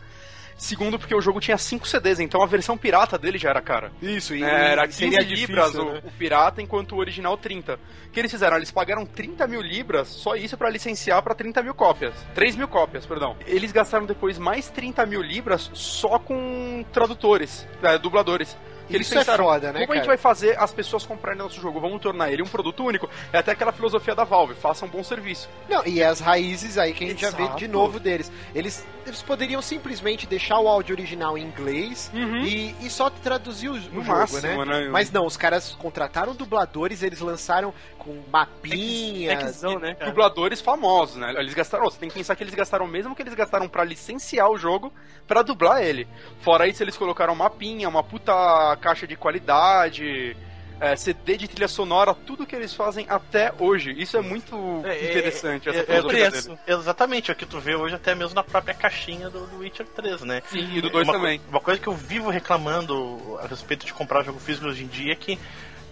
Segundo 0.56 0.96
porque 0.96 1.14
o 1.14 1.20
jogo 1.20 1.40
tinha 1.40 1.58
5 1.58 1.88
CDs, 1.88 2.20
então 2.20 2.40
a 2.40 2.46
versão 2.46 2.78
pirata 2.78 3.18
dele 3.18 3.36
já 3.36 3.50
era 3.50 3.60
cara. 3.60 3.90
Isso, 4.00 4.32
e 4.32 4.44
É, 4.44 4.72
era 4.72 4.84
e 4.84 4.88
15 4.88 4.98
seria 4.98 5.20
libras 5.22 5.72
difícil, 5.72 5.88
o, 5.88 5.92
né? 5.94 6.00
o 6.04 6.10
pirata, 6.12 6.62
enquanto 6.62 6.92
o 6.92 6.98
original 6.98 7.36
30. 7.36 7.74
O 8.06 8.10
que 8.12 8.20
eles 8.20 8.30
fizeram? 8.30 8.58
Eles 8.58 8.70
pagaram 8.70 9.04
30 9.04 9.44
mil 9.48 9.60
libras, 9.60 10.06
só 10.06 10.36
isso 10.36 10.56
pra 10.56 10.70
licenciar 10.70 11.20
pra 11.20 11.34
30 11.34 11.62
mil 11.64 11.74
cópias. 11.74 12.14
3 12.34 12.54
mil 12.54 12.68
cópias, 12.68 13.04
perdão. 13.04 13.34
Eles 13.44 13.72
gastaram 13.72 14.06
depois 14.06 14.38
mais 14.38 14.68
30 14.70 15.04
mil 15.04 15.20
libras 15.22 15.68
só 15.74 16.16
com 16.20 16.84
tradutores, 16.92 17.66
é, 17.82 17.98
dubladores. 17.98 18.56
Que 18.92 18.96
eles 18.98 19.06
Isso 19.06 19.16
é 19.16 19.18
pensaram, 19.20 19.44
foda, 19.44 19.72
né, 19.72 19.80
como 19.80 19.92
a 19.92 19.96
gente 19.96 20.04
cara? 20.04 20.06
vai 20.06 20.16
fazer 20.18 20.58
as 20.58 20.70
pessoas 20.70 21.06
comprarem 21.06 21.38
nosso 21.38 21.58
jogo? 21.60 21.80
Vamos 21.80 22.00
tornar 22.00 22.30
ele 22.30 22.42
um 22.42 22.46
produto 22.46 22.84
único? 22.84 23.08
É 23.32 23.38
até 23.38 23.52
aquela 23.52 23.72
filosofia 23.72 24.14
da 24.14 24.24
Valve, 24.24 24.54
faça 24.54 24.84
um 24.84 24.88
bom 24.88 25.02
serviço. 25.02 25.48
Não, 25.68 25.84
e 25.86 26.02
as 26.02 26.20
raízes 26.20 26.76
aí 26.76 26.92
que 26.92 27.04
a 27.04 27.08
gente 27.08 27.22
já 27.22 27.30
vê 27.30 27.44
Exato. 27.44 27.58
de 27.58 27.68
novo 27.68 27.98
deles. 27.98 28.30
Eles, 28.54 28.86
eles 29.06 29.22
poderiam 29.22 29.62
simplesmente 29.62 30.26
deixar 30.26 30.58
o 30.58 30.68
áudio 30.68 30.94
original 30.94 31.38
em 31.38 31.42
inglês 31.42 32.10
e, 32.44 32.74
e 32.80 32.90
só 32.90 33.08
traduzir 33.08 33.70
o, 33.70 33.72
o 33.72 33.80
jogo, 33.80 34.04
máximo, 34.04 34.64
né? 34.64 34.82
né? 34.82 34.88
Mas 34.90 35.10
não, 35.10 35.24
os 35.24 35.36
caras 35.36 35.72
contrataram 35.78 36.34
dubladores, 36.34 37.02
eles 37.02 37.20
lançaram 37.20 37.72
com 37.98 38.20
mapinhas. 38.30 39.38
Techzão, 39.38 39.78
né, 39.78 39.94
cara? 39.94 40.10
dubladores 40.10 40.60
famosos, 40.60 41.16
né? 41.16 41.32
Eles 41.38 41.54
gastaram, 41.54 41.84
você 41.84 41.98
tem 41.98 42.08
que 42.08 42.14
pensar 42.16 42.36
que 42.36 42.42
eles 42.42 42.54
gastaram 42.54 42.84
o 42.84 42.88
mesmo 42.88 43.14
que 43.14 43.22
eles 43.22 43.34
gastaram 43.34 43.68
pra 43.68 43.84
licenciar 43.84 44.50
o 44.50 44.58
jogo 44.58 44.92
pra 45.26 45.42
dublar 45.42 45.82
ele. 45.82 46.06
Fora 46.40 46.66
isso, 46.66 46.82
eles 46.82 46.96
colocaram 46.96 47.34
mapinha, 47.34 47.88
uma 47.88 48.02
puta 48.02 48.76
caixa 48.82 49.06
de 49.06 49.16
qualidade. 49.16 50.36
é, 50.80 50.96
CD 50.96 51.36
de 51.36 51.46
trilha 51.46 51.68
sonora, 51.68 52.12
tudo 52.12 52.44
que 52.44 52.56
eles 52.56 52.74
fazem 52.74 53.06
até 53.08 53.52
hoje. 53.56 53.92
Isso 53.96 54.16
é 54.16 54.20
muito 54.20 54.82
É, 54.84 55.10
interessante, 55.10 55.68
é, 55.68 55.70
essa 55.70 55.92
é, 55.92 55.96
é, 55.96 56.02
dele. 56.02 56.58
Exatamente, 56.66 57.30
é 57.30 57.34
o 57.34 57.36
que 57.36 57.46
tu 57.46 57.60
vê 57.60 57.76
hoje 57.76 57.94
até 57.94 58.16
mesmo 58.16 58.34
na 58.34 58.42
própria 58.42 58.74
caixinha 58.74 59.30
do, 59.30 59.46
do 59.46 59.58
Witcher 59.58 59.86
3, 59.86 60.22
né? 60.22 60.42
Sim, 60.50 60.68
e 60.76 60.80
do 60.80 60.90
2 60.90 61.06
uma, 61.06 61.14
também. 61.14 61.40
Uma 61.48 61.60
coisa 61.60 61.80
que 61.80 61.86
eu 61.86 61.94
vivo 61.94 62.30
reclamando 62.30 63.38
a 63.40 63.46
respeito 63.46 63.86
de 63.86 63.94
comprar 63.94 64.24
jogo 64.24 64.40
físico 64.40 64.66
hoje 64.66 64.82
em 64.82 64.88
dia 64.88 65.12
é 65.12 65.16
que 65.16 65.38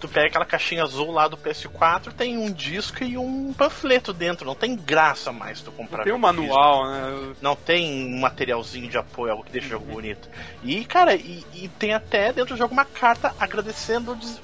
tu 0.01 0.09
pega 0.09 0.27
aquela 0.27 0.45
caixinha 0.45 0.83
azul 0.83 1.11
lá 1.11 1.27
do 1.29 1.37
PS4, 1.37 2.11
tem 2.11 2.37
um 2.37 2.51
disco 2.51 3.03
e 3.03 3.17
um 3.17 3.53
panfleto 3.53 4.11
dentro, 4.11 4.45
não 4.45 4.55
tem 4.55 4.75
graça 4.75 5.31
mais 5.31 5.61
tu 5.61 5.71
comprar 5.71 5.99
Não 5.99 6.03
tem 6.03 6.13
um 6.13 6.17
físico. 6.17 6.41
manual, 6.41 6.87
né? 6.91 7.33
Não 7.41 7.55
tem 7.55 8.05
um 8.13 8.19
materialzinho 8.19 8.89
de 8.89 8.97
apoio, 8.97 9.31
algo 9.31 9.43
que 9.43 9.51
deixa 9.51 9.67
o 9.67 9.71
jogo 9.71 9.85
bonito. 9.85 10.27
E, 10.63 10.83
cara, 10.83 11.13
e, 11.15 11.45
e 11.53 11.67
tem 11.69 11.93
até 11.93 12.33
dentro 12.33 12.55
do 12.55 12.57
jogo 12.57 12.73
uma 12.73 12.83
carta 12.85 13.33
agradecendo 13.39 14.11
o 14.11 14.15
des- 14.15 14.41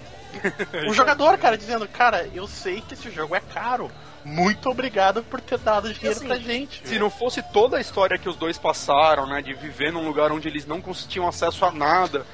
o 0.88 0.94
jogador, 0.94 1.38
cara, 1.38 1.58
dizendo, 1.58 1.88
cara, 1.88 2.30
eu 2.34 2.48
sei 2.48 2.82
que 2.82 2.94
esse 2.94 3.10
jogo 3.10 3.36
é 3.36 3.40
caro. 3.40 3.90
Muito 4.24 4.70
obrigado 4.70 5.24
por 5.24 5.40
ter 5.40 5.58
dado 5.58 5.92
dinheiro 5.94 6.18
assim, 6.18 6.28
pra 6.28 6.36
gente. 6.38 6.82
Se 6.86 7.00
não 7.00 7.10
fosse 7.10 7.42
toda 7.42 7.78
a 7.78 7.82
história 7.82 8.18
que 8.18 8.28
os 8.28 8.36
dois 8.36 8.58
passaram, 8.58 9.26
né, 9.26 9.42
de 9.42 9.54
viver 9.54 9.92
num 9.92 10.06
lugar 10.06 10.32
onde 10.32 10.48
eles 10.50 10.66
não 10.66 10.82
tinham 11.08 11.28
acesso 11.28 11.64
a 11.66 11.72
nada, 11.72 12.26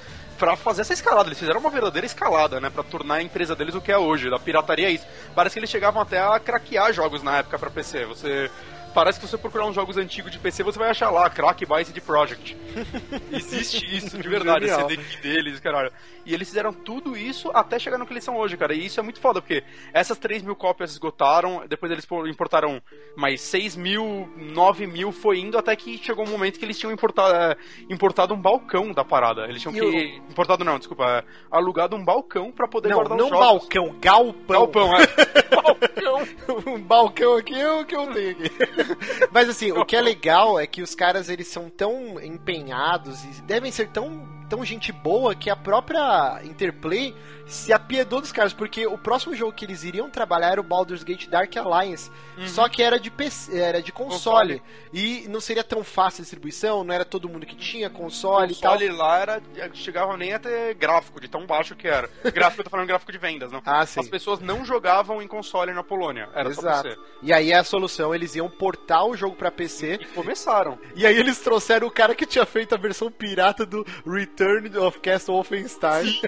pra 0.44 0.58
fazer 0.58 0.82
essa 0.82 0.92
escalada, 0.92 1.30
eles 1.30 1.40
fizeram 1.40 1.62
uma 1.62 1.70
verdadeira 1.70 2.06
escalada, 2.06 2.60
né, 2.60 2.70
pra 2.70 2.84
tornar 2.84 3.16
a 3.16 3.22
empresa 3.22 3.56
deles 3.56 3.76
o 3.76 3.80
que 3.80 3.94
é 3.94 3.98
hoje, 3.98 4.30
da 4.30 4.38
pirataria 4.38 4.90
é 4.90 4.92
isso. 4.92 5.06
Parece 5.34 5.54
que 5.54 5.60
eles 5.60 5.70
chegavam 5.70 6.02
até 6.02 6.20
a 6.20 6.38
craquear 6.38 6.92
jogos 6.92 7.24
na 7.24 7.38
época 7.38 7.58
pra 7.58 7.70
PC. 7.70 8.06
Você 8.06 8.52
Parece 8.94 9.20
que 9.20 9.26
se 9.26 9.32
você 9.32 9.38
procurar 9.38 9.66
uns 9.66 9.76
jogos 9.76 9.98
antigos 9.98 10.32
de 10.32 10.38
PC, 10.40 10.62
você 10.64 10.78
vai 10.78 10.90
achar 10.90 11.10
lá, 11.10 11.30
Crack 11.30 11.66
by 11.66 11.84
CD 11.84 12.00
Projekt. 12.00 12.56
Existe 13.32 13.84
isso, 13.96 14.18
de 14.18 14.30
verdade, 14.30 14.66
esse 14.66 14.76
CD 14.76 14.98
deles, 15.22 15.60
caralho. 15.60 15.92
E 16.26 16.34
eles 16.34 16.48
fizeram 16.48 16.72
tudo 16.72 17.18
isso 17.18 17.50
até 17.54 17.78
chegar 17.78 17.98
no 17.98 18.06
que 18.06 18.14
eles 18.14 18.24
são 18.24 18.38
hoje, 18.38 18.56
cara. 18.56 18.74
E 18.74 18.86
isso 18.86 19.00
é 19.00 19.04
muito 19.04 19.20
foda, 19.20 19.42
porque 19.42 19.64
essas 19.94 20.18
3 20.18 20.42
mil 20.44 20.56
cópias 20.56 20.92
esgotaram, 20.92 21.64
depois 21.68 21.92
eles 21.92 22.08
importaram 22.30 22.82
mais 23.16 23.42
6 23.42 23.76
mil, 23.76 24.30
9 24.38 24.88
mil, 24.88 25.12
foi 25.12 25.40
indo 25.40 25.58
até 25.58 25.76
que 25.76 25.98
chegou 25.98 26.26
um 26.26 26.30
momento 26.30 26.58
que 26.60 26.66
eles 26.66 26.78
tinham 26.80 26.92
importado, 26.94 27.34
é, 27.36 27.58
importado 27.90 28.34
um 28.34 28.42
balcão 28.42 28.92
da 28.92 29.04
parada. 29.04 29.46
Eles 29.48 29.62
tinham 29.62 29.76
E 29.76 29.80
que. 29.80 30.22
Importado 30.30 30.64
não, 30.64 30.78
desculpa. 30.78 31.04
é, 31.06 31.24
alugado 31.52 31.96
um 31.96 32.04
balcão 32.06 32.52
pra 32.52 32.68
poder 32.68 32.90
Não, 32.90 32.96
guardar 32.98 33.18
não 33.18 33.26
os 33.26 33.32
jogos. 33.32 33.48
balcão, 33.48 33.96
galpão. 34.00 34.44
Galpão, 34.48 34.96
é. 34.98 35.08
balcão. 35.62 36.74
um 36.74 36.80
balcão 36.82 37.36
aqui 37.38 37.60
é 37.60 37.72
o 37.72 37.86
que 37.86 37.96
eu 37.96 38.08
tenho 38.14 38.32
aqui. 38.32 38.52
Mas 39.32 39.50
assim, 39.50 39.72
o 39.72 39.86
que 39.86 39.96
é 39.96 40.02
legal 40.02 40.60
é 40.60 40.68
que 40.68 40.82
os 40.82 40.96
caras 40.96 41.30
eles 41.30 41.48
são 41.48 41.70
tão 41.70 42.20
empenhados 42.22 43.24
e 43.24 43.42
devem 43.44 43.72
ser 43.72 43.90
tão, 43.90 44.28
tão 44.50 44.64
gente 44.64 44.92
boa 44.92 45.36
que 45.36 45.50
a 45.50 45.56
própria 45.56 46.42
Interplay 46.44 47.16
se 47.46 47.74
apiedou 47.74 48.22
dos 48.22 48.32
caras, 48.32 48.54
porque 48.54 48.88
o 48.88 48.98
próximo 48.98 49.36
jogo 49.36 49.52
que 49.52 49.66
eles 49.66 49.84
iriam 49.84 50.10
trabalhar 50.10 50.52
era 50.52 50.62
o 50.62 50.64
Baldur's 50.64 51.04
Gate 51.04 51.28
Dark 51.28 51.56
Alliance, 51.58 52.10
só 52.48 52.68
que 52.70 52.82
era 52.82 53.00
de 53.00 53.12
PC, 53.12 53.58
era 53.58 53.82
de 53.82 53.92
console, 53.92 54.62
e 54.94 55.26
não 55.30 55.40
seria 55.40 55.64
tão 55.64 55.84
fácil 55.84 56.22
a 56.22 56.24
distribuição, 56.24 56.84
não 56.84 56.94
era 56.94 57.06
todo 57.06 57.30
mundo 57.30 57.46
que 57.46 57.56
tinha 57.56 57.90
console, 57.90 58.54
e 58.54 58.56
tal. 58.56 58.74
console 58.74 58.92
lá 58.92 59.20
era, 59.20 59.42
chegava 59.74 60.16
nem 60.18 60.34
a 60.34 60.40
ter 60.40 60.74
gráfico, 60.76 61.20
de 61.20 61.28
tão 61.28 61.46
baixo 61.46 61.76
que 61.76 61.88
era. 61.88 62.10
Gráfico, 62.34 62.62
eu 62.62 62.64
tô 62.66 62.70
falando 62.70 62.88
gráfico 62.88 63.12
de 63.12 63.18
vendas, 63.18 63.52
não. 63.52 63.62
Ah, 63.66 63.86
sim. 63.86 64.00
As 64.00 64.08
pessoas 64.08 64.40
não 64.40 64.66
jogavam 64.66 65.22
em 65.22 65.28
console 65.28 65.74
na 65.74 65.84
Polônia, 65.84 66.30
era 66.34 66.52
só 66.54 66.62
Exato. 66.62 66.90
PC. 66.90 67.00
E 67.22 67.34
aí 67.34 67.54
a 67.54 67.64
solução, 67.64 68.14
eles 68.14 68.36
iam 68.36 68.50
portar 68.50 69.06
o 69.06 69.16
jogo 69.16 69.36
pra 69.36 69.52
PC 69.52 70.00
E 70.02 70.06
começaram. 70.06 70.80
E 70.96 71.06
aí 71.06 71.18
eles 71.18 71.40
trouxeram 71.40 71.88
o 71.88 71.92
cara 71.92 72.16
que 72.16 72.26
tinha 72.26 72.46
feito 72.46 72.74
a 72.74 72.78
versão 72.78 73.12
pirata 73.12 73.66
do 73.66 73.86
Return 74.06 74.76
of 74.78 75.00
Castle 75.00 75.36
Wolfenstein. 75.36 76.20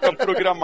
pra 0.00 0.12
programar 0.12 0.55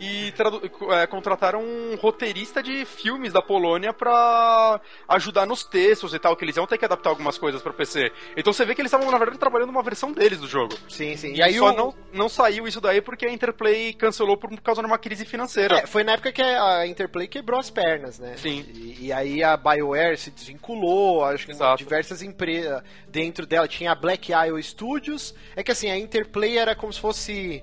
e 0.00 0.32
tradu- 0.32 0.62
é, 0.92 1.06
contrataram 1.06 1.62
um 1.62 1.96
roteirista 1.96 2.62
de 2.62 2.84
filmes 2.84 3.32
da 3.32 3.42
Polônia 3.42 3.92
pra 3.92 4.80
ajudar 5.08 5.46
nos 5.46 5.64
textos 5.64 6.14
e 6.14 6.18
tal, 6.18 6.36
que 6.36 6.44
eles 6.44 6.56
iam 6.56 6.66
ter 6.66 6.78
que 6.78 6.84
adaptar 6.84 7.10
algumas 7.10 7.36
coisas 7.38 7.60
pra 7.62 7.72
PC. 7.72 8.10
Então 8.36 8.52
você 8.52 8.64
vê 8.64 8.74
que 8.74 8.80
eles 8.80 8.90
estavam, 8.92 9.10
na 9.10 9.18
verdade, 9.18 9.38
trabalhando 9.38 9.70
uma 9.70 9.82
versão 9.82 10.12
deles 10.12 10.38
do 10.40 10.46
jogo. 10.46 10.74
Sim, 10.88 11.16
sim. 11.16 11.32
E 11.32 11.36
E 11.38 11.42
aí 11.42 11.54
só 11.58 11.70
o... 11.70 11.76
não, 11.76 11.94
não 12.12 12.28
saiu 12.28 12.66
isso 12.66 12.80
daí 12.80 13.00
porque 13.00 13.26
a 13.26 13.30
Interplay 13.30 13.92
cancelou 13.92 14.36
por 14.36 14.50
causa 14.60 14.80
de 14.80 14.86
uma 14.86 14.98
crise 14.98 15.24
financeira. 15.24 15.78
É, 15.78 15.86
foi 15.86 16.04
na 16.04 16.12
época 16.12 16.32
que 16.32 16.42
a 16.42 16.86
Interplay 16.86 17.26
quebrou 17.26 17.58
as 17.60 17.70
pernas, 17.70 18.18
né? 18.18 18.34
Sim. 18.36 18.64
E, 18.74 19.06
e 19.06 19.12
aí 19.12 19.42
a 19.42 19.56
BioWare 19.56 20.16
se 20.16 20.30
desvinculou, 20.30 21.24
acho 21.24 21.46
que 21.46 21.52
Exato. 21.52 21.76
diversas 21.82 22.22
empresas 22.22 22.82
dentro 23.08 23.46
dela. 23.46 23.68
Tinha 23.68 23.92
a 23.92 23.94
Black 23.94 24.32
Isle 24.32 24.62
Studios. 24.62 25.34
É 25.56 25.62
que 25.62 25.70
assim, 25.72 25.90
a 25.90 25.96
Interplay 25.98 26.58
era 26.58 26.74
como 26.74 26.92
se 26.92 27.00
fosse 27.00 27.62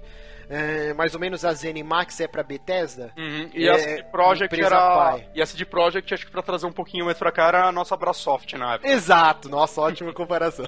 é, 0.51 0.93
mais 0.93 1.13
ou 1.15 1.19
menos 1.19 1.45
a 1.45 1.53
ZeniMax 1.53 2.19
é 2.19 2.27
pra 2.27 2.43
Bethesda. 2.43 3.13
Uhum. 3.17 3.49
E 3.53 3.67
É, 3.67 3.71
a 3.71 3.79
CD 3.79 4.03
Projekt 4.03 4.53
empresa 4.53 4.75
era. 4.75 4.95
pai. 4.95 5.29
E 5.33 5.41
a 5.41 5.45
CD 5.45 5.63
Projekt, 5.65 6.13
acho 6.13 6.25
que 6.25 6.31
pra 6.31 6.41
trazer 6.41 6.65
um 6.65 6.71
pouquinho 6.73 7.05
mais 7.05 7.17
pra 7.17 7.31
cá, 7.31 7.47
era 7.47 7.65
a 7.67 7.71
nossa 7.71 7.95
Brasoft 7.95 8.53
na 8.57 8.73
época. 8.73 8.89
Exato, 8.91 9.47
nossa, 9.47 9.79
ótima 9.79 10.11
comparação. 10.13 10.65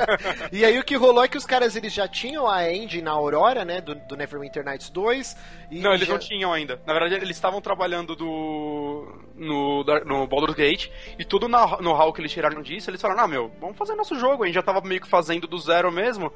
e 0.50 0.64
aí 0.64 0.78
o 0.78 0.84
que 0.84 0.96
rolou 0.96 1.22
é 1.22 1.28
que 1.28 1.36
os 1.36 1.44
caras 1.44 1.76
eles 1.76 1.92
já 1.92 2.08
tinham 2.08 2.48
a 2.48 2.72
engine 2.72 3.02
na 3.02 3.10
Aurora, 3.12 3.64
né, 3.64 3.80
do, 3.80 3.94
do 3.94 4.16
Neverwinter 4.16 4.64
Nights 4.64 4.88
2. 4.90 5.36
E 5.70 5.80
Não, 5.80 5.92
eles 5.92 6.06
já- 6.06 6.12
não 6.14 6.18
tinham 6.20 6.52
ainda. 6.52 6.80
Na 6.86 6.92
verdade, 6.92 7.16
eles 7.16 7.36
estavam 7.36 7.60
trabalhando 7.60 8.14
do 8.16 9.20
no, 9.34 9.84
no 10.04 10.26
Baldur's 10.26 10.54
Gate 10.54 10.88
e 11.18 11.24
todo 11.24 11.44
o 11.44 11.48
know- 11.48 11.78
know-how 11.82 12.12
que 12.12 12.20
eles 12.20 12.32
tiraram 12.32 12.62
disso, 12.62 12.88
eles 12.88 13.00
falaram, 13.02 13.24
ah, 13.24 13.28
meu, 13.28 13.50
vamos 13.60 13.76
fazer 13.76 13.94
nosso 13.94 14.18
jogo. 14.18 14.44
A 14.44 14.46
gente 14.46 14.54
já 14.54 14.62
tava 14.62 14.80
meio 14.80 15.00
que 15.00 15.08
fazendo 15.08 15.46
do 15.46 15.58
zero 15.58 15.90
mesmo. 15.92 16.32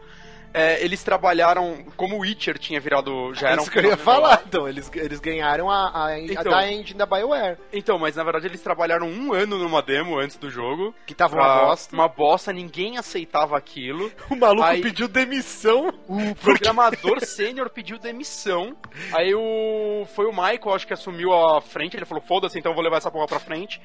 É, 0.52 0.84
eles 0.84 1.02
trabalharam, 1.04 1.84
como 1.96 2.16
o 2.16 2.20
Witcher 2.20 2.58
tinha 2.58 2.80
virado, 2.80 3.32
já 3.34 3.50
era 3.50 3.60
um 3.60 3.62
Isso 3.62 3.70
que 3.70 3.78
eu 3.78 3.84
ia 3.84 3.96
falar, 3.96 4.42
então. 4.46 4.68
Eles, 4.68 4.90
eles 4.94 5.20
ganharam 5.20 5.70
a, 5.70 5.88
a, 5.90 6.06
a 6.06 6.20
Então. 6.20 6.50
da 6.50 6.70
engine 6.72 6.98
da 6.98 7.06
BioWare, 7.06 7.56
Então, 7.72 7.98
mas 7.98 8.16
na 8.16 8.24
verdade 8.24 8.46
eles 8.46 8.60
trabalharam 8.60 9.06
um 9.08 9.32
ano 9.32 9.56
numa 9.58 9.80
demo 9.80 10.18
antes 10.18 10.36
do 10.36 10.50
jogo. 10.50 10.92
que 11.06 11.14
tava 11.14 11.36
uma 11.36 11.60
bosta. 11.66 11.94
Uma 11.94 12.08
bosta, 12.08 12.52
ninguém 12.52 12.98
aceitava 12.98 13.56
aquilo. 13.56 14.10
O 14.28 14.36
maluco 14.36 14.64
Aí- 14.64 14.80
pediu 14.80 15.06
demissão. 15.06 15.92
O 16.08 16.34
programador 16.42 17.20
sênior 17.24 17.70
pediu 17.70 17.98
demissão. 17.98 18.74
Aí 19.12 19.34
o 19.34 20.04
foi 20.14 20.26
o 20.26 20.30
Michael, 20.32 20.74
acho 20.74 20.86
que 20.86 20.92
assumiu 20.94 21.32
a 21.32 21.60
frente. 21.60 21.96
Ele 21.96 22.04
falou: 22.04 22.22
foda-se, 22.22 22.58
então 22.58 22.72
eu 22.72 22.74
vou 22.76 22.82
levar 22.82 22.96
essa 22.96 23.10
porra 23.10 23.26
pra 23.26 23.38
frente. 23.38 23.80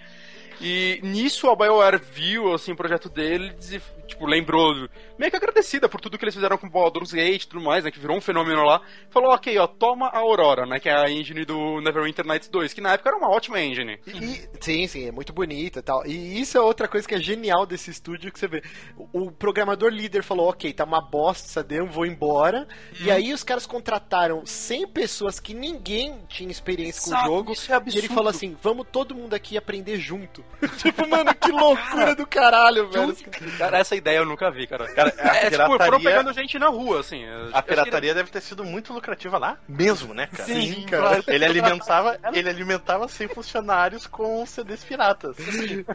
E 0.61 0.99
nisso 1.03 1.49
a 1.49 1.55
BioWare 1.55 1.97
viu 1.99 2.53
assim, 2.53 2.71
o 2.71 2.75
projeto 2.75 3.09
deles 3.09 3.71
e, 3.71 3.81
tipo, 4.07 4.25
lembrou, 4.25 4.87
meio 5.17 5.29
que 5.31 5.37
agradecida 5.37 5.87
por 5.89 5.99
tudo 6.01 6.17
que 6.17 6.23
eles 6.25 6.33
fizeram 6.35 6.57
com 6.57 6.67
o 6.67 6.69
Baldur's 6.69 7.11
Gate 7.11 7.43
e 7.43 7.47
tudo 7.47 7.63
mais, 7.63 7.83
né? 7.83 7.91
Que 7.91 7.99
virou 7.99 8.17
um 8.17 8.21
fenômeno 8.21 8.63
lá. 8.63 8.81
Falou: 9.09 9.31
ok, 9.33 9.57
ó, 9.57 9.67
toma 9.67 10.07
a 10.07 10.19
Aurora, 10.19 10.65
né? 10.65 10.79
Que 10.79 10.89
é 10.89 10.95
a 10.95 11.09
engine 11.09 11.45
do 11.45 11.81
Neverwinter 11.81 12.25
Nights 12.25 12.47
2, 12.49 12.73
que 12.73 12.81
na 12.81 12.93
época 12.93 13.09
era 13.09 13.17
uma 13.17 13.29
ótima 13.29 13.59
engine. 13.59 13.99
E- 14.07 14.11
e- 14.11 14.49
sim, 14.61 14.87
sim, 14.87 15.07
é 15.07 15.11
muito 15.11 15.33
bonita 15.33 15.79
e 15.79 15.81
tal. 15.81 16.05
E 16.05 16.39
isso 16.39 16.57
é 16.57 16.61
outra 16.61 16.87
coisa 16.87 17.07
que 17.07 17.15
é 17.15 17.19
genial 17.19 17.65
desse 17.65 17.89
estúdio 17.91 18.31
que 18.31 18.39
você 18.39 18.47
vê. 18.47 18.61
O, 18.97 19.25
o 19.25 19.31
programador 19.31 19.89
líder 19.89 20.23
falou, 20.23 20.49
ok, 20.49 20.71
tá 20.73 20.83
uma 20.83 21.01
bosta 21.01 21.47
essa 21.47 21.63
demo, 21.63 21.89
vou 21.91 22.05
embora. 22.05 22.67
E 23.01 23.09
aí 23.11 23.33
os 23.33 23.43
caras 23.43 23.65
contrataram 23.65 24.45
100 24.45 24.87
pessoas 24.87 25.39
que 25.39 25.53
ninguém 25.53 26.19
tinha 26.29 26.49
experiência 26.51 27.01
com 27.01 27.09
Exato, 27.09 27.25
o 27.25 27.27
jogo. 27.35 27.51
isso 27.53 27.71
é 27.71 27.75
e 27.75 27.77
ele 27.77 27.89
absurdo. 27.89 28.13
falou 28.13 28.29
assim, 28.29 28.55
vamos 28.61 28.85
todo 28.91 29.15
mundo 29.15 29.33
aqui 29.33 29.57
aprender 29.57 29.97
junto. 29.97 30.44
tipo, 30.77 31.07
mano, 31.07 31.33
que 31.35 31.51
loucura 31.51 32.15
do 32.15 32.25
caralho, 32.25 32.89
velho. 32.89 33.15
Cara, 33.57 33.77
essa 33.77 33.95
ideia 33.95 34.17
eu 34.19 34.25
nunca 34.25 34.49
vi, 34.49 34.65
cara. 34.65 34.87
Cara, 34.93 35.13
a 35.19 35.35
É, 35.45 35.49
tipo, 35.49 35.57
foram 35.65 35.77
pirataria- 35.77 36.09
pegando 36.09 36.33
gente 36.33 36.57
na 36.57 36.67
rua, 36.69 36.99
assim. 37.01 37.23
A 37.53 37.61
pirataria 37.61 38.13
deve 38.13 38.29
ter 38.31 38.41
sido 38.41 38.63
muito 38.63 38.93
lucrativa 38.93 39.37
lá 39.37 39.57
mesmo, 39.67 40.13
né, 40.13 40.27
cara? 40.27 40.45
Sim, 40.45 40.85
cara. 40.85 41.23
Ele 41.27 41.45
alimentava, 41.45 42.17
ele 42.33 42.49
alimentava 42.49 43.07
100 43.07 43.27
funcionários 43.27 44.07
com 44.07 44.45
CDs 44.45 44.83
piratas. 44.83 45.35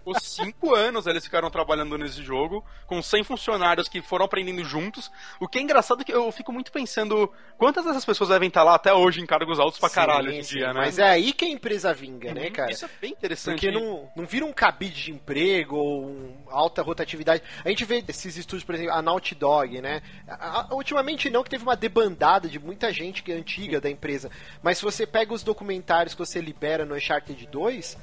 Os 0.05 0.19
cinco 0.23 0.75
anos 0.75 1.07
eles 1.07 1.25
ficaram 1.25 1.51
trabalhando 1.51 1.97
nesse 1.97 2.23
jogo, 2.23 2.65
com 2.87 3.03
100 3.03 3.25
funcionários 3.25 3.89
que 3.89 4.03
foram 4.03 4.25
aprendendo 4.27 4.63
juntos. 4.65 5.11
O 5.41 5.49
que 5.49 5.59
é 5.59 5.63
engraçado 5.63 6.03
é 6.03 6.05
que 6.05 6.13
eu 6.13 6.31
fico 6.33 6.53
muito 6.53 6.71
pensando 6.71 7.33
quantas 7.57 7.85
dessas 7.85 8.05
pessoas 8.05 8.31
devem 8.31 8.49
estar 8.49 8.63
lá 8.63 8.75
até 8.75 8.93
hoje 8.93 9.21
em 9.21 9.27
cargos 9.27 9.59
altos 9.59 9.81
pra 9.81 9.89
caralho 9.91 10.25
Sim, 10.25 10.29
hoje 10.29 10.39
em 10.39 10.45
sim, 10.45 10.57
dia, 10.59 10.67
né? 10.73 10.81
Mas 10.81 10.99
é 10.99 11.09
aí 11.09 11.33
que 11.33 11.45
a 11.45 11.49
empresa 11.49 11.93
vinga, 11.95 12.33
né, 12.35 12.51
cara? 12.51 12.71
Isso 12.71 12.85
é 12.85 12.89
bem 13.01 13.11
interessante. 13.13 13.61
Porque 13.61 13.71
não, 13.71 14.09
não 14.15 14.27
vira 14.27 14.40
um 14.45 14.53
cabide 14.53 15.05
de 15.05 15.13
emprego 15.13 15.77
ou 15.77 16.05
um 16.07 16.35
alta 16.49 16.83
rotatividade. 16.83 17.43
A 17.65 17.69
gente 17.69 17.85
vê 17.85 18.05
esses 18.09 18.37
estúdios, 18.37 18.65
por 18.65 18.75
exemplo, 18.75 18.93
a 18.93 19.01
Naughty 19.03 19.35
Dog, 19.35 19.81
né? 19.81 20.03
A- 20.29 20.67
a- 20.71 20.75
ultimamente 20.75 21.29
não, 21.31 21.43
que 21.43 21.51
teve 21.51 21.63
uma 21.63 21.77
debandada 21.77 22.49
de 22.49 22.59
muita 22.59 22.93
gente 22.93 23.23
que 23.23 23.33
é 23.33 23.35
antiga 23.37 23.81
da 23.81 23.89
empresa. 23.91 24.31
Mas 24.63 24.79
se 24.79 24.85
você 24.85 25.07
pega 25.07 25.33
os 25.35 25.43
documentários 25.43 26.15
que 26.15 26.19
você 26.19 26.41
libera 26.41 26.85
no 26.85 26.95
Uncharted 26.95 27.47
2, 27.47 27.97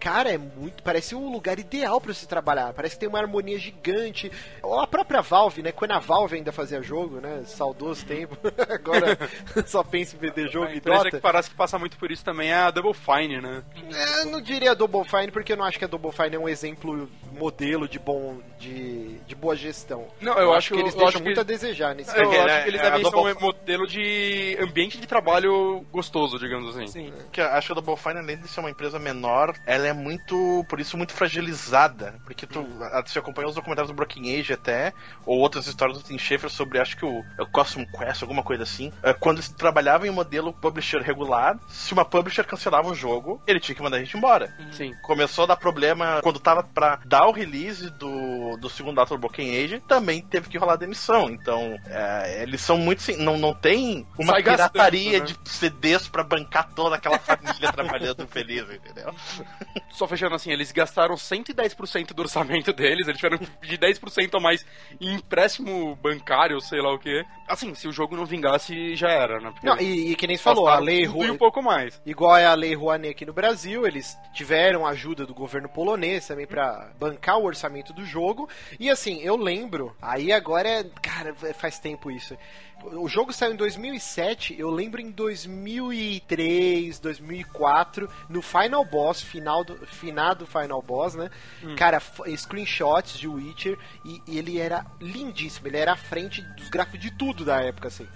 cara, 0.00 0.30
é 0.32 0.38
muito. 0.38 0.82
Parece 0.82 1.14
um 1.14 1.30
lugar 1.30 1.58
ideal 1.58 2.00
pra 2.00 2.12
você 2.14 2.26
trabalhar. 2.26 2.72
Parece 2.72 2.94
que 2.96 3.00
tem 3.00 3.08
uma 3.08 3.18
harmonia 3.20 3.58
gigante. 3.58 4.32
Ou 4.62 4.80
a 4.80 4.86
própria 4.86 5.20
Valve, 5.20 5.62
né? 5.62 5.70
Quando 5.72 5.92
a 5.92 5.98
Valve 5.98 6.36
ainda 6.36 6.50
fazia 6.50 6.82
jogo, 6.82 7.20
né? 7.20 7.42
Saudoso 7.46 8.04
tempo. 8.06 8.36
Agora 8.68 9.16
só 9.66 9.84
pensa 9.84 10.16
em 10.16 10.18
vender 10.18 10.48
jogo 10.48 10.66
A 10.66 10.74
e 10.74 10.80
Dota. 10.80 11.10
que 11.10 11.18
parece 11.18 11.50
que 11.50 11.56
passa 11.56 11.78
muito 11.78 11.96
por 11.98 12.10
isso 12.10 12.24
também 12.24 12.50
é 12.50 12.54
a 12.56 12.70
Double 12.70 12.94
Fine, 12.94 13.40
né? 13.40 13.62
É, 13.92 14.20
eu 14.22 14.26
não 14.26 14.40
diria 14.40 14.74
Double 14.74 15.04
Fine, 15.04 15.30
porque 15.30 15.52
eu 15.52 15.56
não 15.56 15.64
acho 15.64 15.78
que 15.78 15.84
a 15.84 15.88
Double 15.88 16.10
Fine 16.12 16.36
é 16.36 16.38
um 16.38 16.48
exemplo 16.48 17.08
modelo 17.32 17.86
de 17.88 17.98
bom. 17.98 18.38
de, 18.58 19.18
de 19.26 19.34
boa 19.34 19.54
gestão. 19.56 20.06
Não, 20.20 20.36
eu 20.38 20.52
acho 20.52 20.68
que 20.70 20.74
que- 20.74 20.80
eles 20.80 20.94
eu 20.94 21.00
deixam 21.00 21.20
que- 21.20 21.24
muito 21.26 21.40
a 21.40 21.44
desejar 21.44 21.94
nesse 21.94 22.10
Eu 22.16 22.28
que, 22.30 22.36
acho 22.36 22.46
né, 22.46 22.62
que 22.62 22.68
eles 22.68 22.80
a 22.80 22.84
devem 22.84 23.04
ser 23.04 23.10
Double- 23.10 23.32
um 23.34 23.40
modelo 23.40 23.86
de 23.86 24.56
ambiente 24.60 24.98
de 24.98 25.06
trabalho 25.06 25.84
gostoso, 25.90 26.38
digamos 26.38 26.74
assim. 26.76 26.86
Sim. 26.86 27.12
Que 27.32 27.40
eu 27.40 27.46
acho 27.46 27.68
que 27.68 27.72
a 27.72 27.74
Double 27.80 27.96
Fine, 27.96 28.18
além 28.18 28.36
de 28.38 28.48
ser 28.48 28.60
uma 28.60 28.70
empresa 28.70 28.98
menor, 28.98 29.54
ela 29.66 29.86
é 29.86 29.89
muito, 29.92 30.64
por 30.68 30.80
isso, 30.80 30.96
muito 30.96 31.12
fragilizada. 31.12 32.14
Porque 32.24 32.46
tu, 32.46 32.66
você 33.04 33.18
acompanhou 33.18 33.50
os 33.50 33.54
documentários 33.54 33.90
do 33.90 33.96
Broken 33.96 34.38
Age 34.38 34.52
até, 34.52 34.92
ou 35.24 35.38
outras 35.38 35.66
histórias 35.66 35.98
do 35.98 36.04
Tim 36.04 36.18
Schafer 36.18 36.50
sobre, 36.50 36.78
acho 36.78 36.96
que 36.96 37.04
o, 37.04 37.24
é 37.38 37.42
o 37.42 37.46
Custom 37.46 37.84
Quest, 37.86 38.22
alguma 38.22 38.42
coisa 38.42 38.62
assim. 38.62 38.92
É, 39.02 39.12
Quando 39.12 39.38
eles 39.38 39.48
trabalhavam 39.48 40.06
em 40.06 40.10
modelo 40.10 40.52
publisher 40.52 41.00
regular, 41.02 41.58
se 41.68 41.92
uma 41.92 42.04
publisher 42.04 42.44
cancelava 42.44 42.88
o 42.88 42.94
jogo, 42.94 43.40
ele 43.46 43.60
tinha 43.60 43.74
que 43.74 43.82
mandar 43.82 43.96
a 43.96 44.00
gente 44.00 44.16
embora. 44.16 44.54
Sim. 44.72 44.94
Começou 45.02 45.44
a 45.44 45.48
dar 45.48 45.56
problema 45.56 46.20
quando 46.22 46.38
tava 46.38 46.62
pra 46.62 47.00
dar 47.04 47.26
o 47.26 47.32
release 47.32 47.90
do, 47.90 48.56
do 48.56 48.68
segundo 48.68 49.00
ato 49.00 49.14
do 49.14 49.20
Broken 49.20 49.64
Age, 49.64 49.80
também 49.80 50.22
teve 50.22 50.48
que 50.48 50.58
rolar 50.58 50.76
demissão. 50.76 51.30
Então, 51.30 51.76
é, 51.86 52.42
eles 52.42 52.60
são 52.60 52.76
muito. 52.76 53.00
Não, 53.18 53.38
não 53.38 53.54
tem 53.54 54.06
uma 54.18 54.34
Sai 54.34 54.42
gastando, 54.42 54.72
pirataria 54.72 55.18
né? 55.18 55.24
de 55.24 55.36
CDs 55.44 56.08
pra 56.08 56.22
bancar 56.22 56.68
toda 56.74 56.96
aquela 56.96 57.18
família 57.18 57.72
trabalhando 57.72 58.26
feliz, 58.26 58.68
entendeu? 58.70 59.14
Só 59.88 60.06
fechando 60.06 60.34
assim, 60.34 60.50
eles 60.50 60.72
gastaram 60.72 61.14
110% 61.14 62.12
do 62.12 62.22
orçamento 62.22 62.72
deles, 62.72 63.08
eles 63.08 63.20
tiveram 63.20 63.38
pedir 63.60 63.78
10% 63.78 64.36
a 64.36 64.40
mais 64.40 64.64
em 65.00 65.14
empréstimo 65.14 65.96
bancário, 65.96 66.60
sei 66.60 66.80
lá 66.80 66.92
o 66.92 66.98
que. 66.98 67.24
Assim, 67.50 67.74
se 67.74 67.86
o 67.88 67.92
jogo 67.92 68.16
não 68.16 68.24
vingasse, 68.24 68.94
já 68.96 69.08
era, 69.10 69.40
né? 69.40 69.50
Porque 69.50 69.66
Não, 69.66 69.78
e, 69.80 70.12
e 70.12 70.16
que 70.16 70.26
nem 70.26 70.36
você 70.36 70.42
falou, 70.42 70.68
a 70.68 70.78
lei 70.78 71.02
e 71.04 71.08
um 71.08 71.12
Rouanet, 71.12 71.38
pouco 71.38 71.62
mais. 71.62 72.00
igual 72.06 72.36
é 72.36 72.46
a 72.46 72.54
lei 72.54 72.74
Rouanet 72.74 73.10
aqui 73.10 73.26
no 73.26 73.32
Brasil, 73.32 73.86
eles 73.86 74.16
tiveram 74.32 74.86
ajuda 74.86 75.26
do 75.26 75.34
governo 75.34 75.68
polonês 75.68 76.26
também 76.26 76.46
pra 76.46 76.90
bancar 76.98 77.38
o 77.38 77.44
orçamento 77.44 77.92
do 77.92 78.04
jogo. 78.04 78.48
E 78.78 78.88
assim, 78.88 79.20
eu 79.20 79.36
lembro, 79.36 79.94
aí 80.00 80.32
agora 80.32 80.68
é, 80.68 80.84
cara, 81.02 81.34
faz 81.54 81.78
tempo 81.78 82.10
isso. 82.10 82.36
O 82.82 83.06
jogo 83.08 83.30
saiu 83.30 83.52
em 83.52 83.56
2007, 83.56 84.58
eu 84.58 84.70
lembro 84.70 85.02
em 85.02 85.10
2003, 85.10 86.98
2004, 86.98 88.08
no 88.28 88.40
Final 88.40 88.84
Boss, 88.84 89.20
final 89.20 89.62
do, 89.64 89.76
finado 89.86 90.46
Final 90.46 90.80
Boss, 90.82 91.14
né? 91.14 91.30
Cara, 91.76 91.98
f- 92.00 92.36
screenshots 92.36 93.18
de 93.18 93.28
Witcher 93.28 93.78
e, 94.04 94.22
e 94.26 94.38
ele 94.38 94.58
era 94.58 94.86
lindíssimo, 94.98 95.68
ele 95.68 95.76
era 95.76 95.92
à 95.92 95.96
frente 95.96 96.40
dos 96.56 96.70
gráficos 96.70 97.00
de 97.00 97.10
tudo 97.10 97.39
da 97.44 97.60
época, 97.62 97.88
assim. 97.88 98.06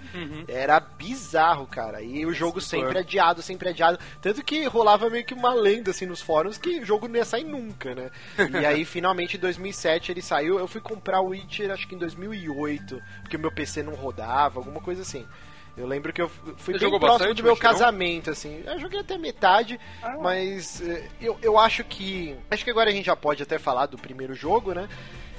Era 0.47 0.79
bizarro, 0.79 1.65
cara. 1.67 2.01
E 2.01 2.25
o 2.25 2.33
jogo 2.33 2.61
sempre 2.61 2.99
adiado, 2.99 3.41
sempre 3.41 3.69
adiado. 3.69 3.99
Tanto 4.21 4.43
que 4.43 4.65
rolava 4.65 5.09
meio 5.09 5.25
que 5.25 5.33
uma 5.33 5.53
lenda, 5.53 5.91
assim, 5.91 6.05
nos 6.05 6.21
fóruns 6.21 6.57
que 6.57 6.79
o 6.79 6.85
jogo 6.85 7.07
não 7.07 7.15
ia 7.15 7.25
sair 7.25 7.43
nunca, 7.43 7.93
né? 7.95 8.09
E 8.61 8.65
aí, 8.65 8.83
finalmente, 8.85 9.37
em 9.37 9.39
2007 9.39 10.11
ele 10.11 10.21
saiu. 10.21 10.59
Eu 10.59 10.67
fui 10.67 10.81
comprar 10.81 11.21
o 11.21 11.29
Witcher, 11.29 11.71
acho 11.71 11.87
que 11.87 11.95
em 11.95 11.99
2008, 11.99 13.01
porque 13.21 13.37
o 13.37 13.39
meu 13.39 13.51
PC 13.51 13.83
não 13.83 13.93
rodava, 13.93 14.59
alguma 14.59 14.81
coisa 14.81 15.01
assim. 15.01 15.25
Eu 15.77 15.85
lembro 15.85 16.13
que 16.13 16.21
eu 16.21 16.29
fui 16.29 16.73
Você 16.73 16.79
bem 16.79 16.89
próximo 16.89 16.99
bastante 16.99 17.37
do 17.37 17.43
meu 17.43 17.57
casamento, 17.57 18.29
assim. 18.29 18.63
Eu 18.65 18.79
joguei 18.79 19.01
até 19.01 19.17
metade, 19.17 19.77
mas 20.21 20.81
eh, 20.81 21.09
eu, 21.19 21.37
eu 21.41 21.59
acho 21.59 21.83
que... 21.83 22.33
Acho 22.49 22.63
que 22.63 22.69
agora 22.71 22.89
a 22.89 22.93
gente 22.93 23.05
já 23.05 23.15
pode 23.15 23.43
até 23.43 23.59
falar 23.59 23.87
do 23.87 23.97
primeiro 23.97 24.33
jogo, 24.33 24.73
né? 24.73 24.87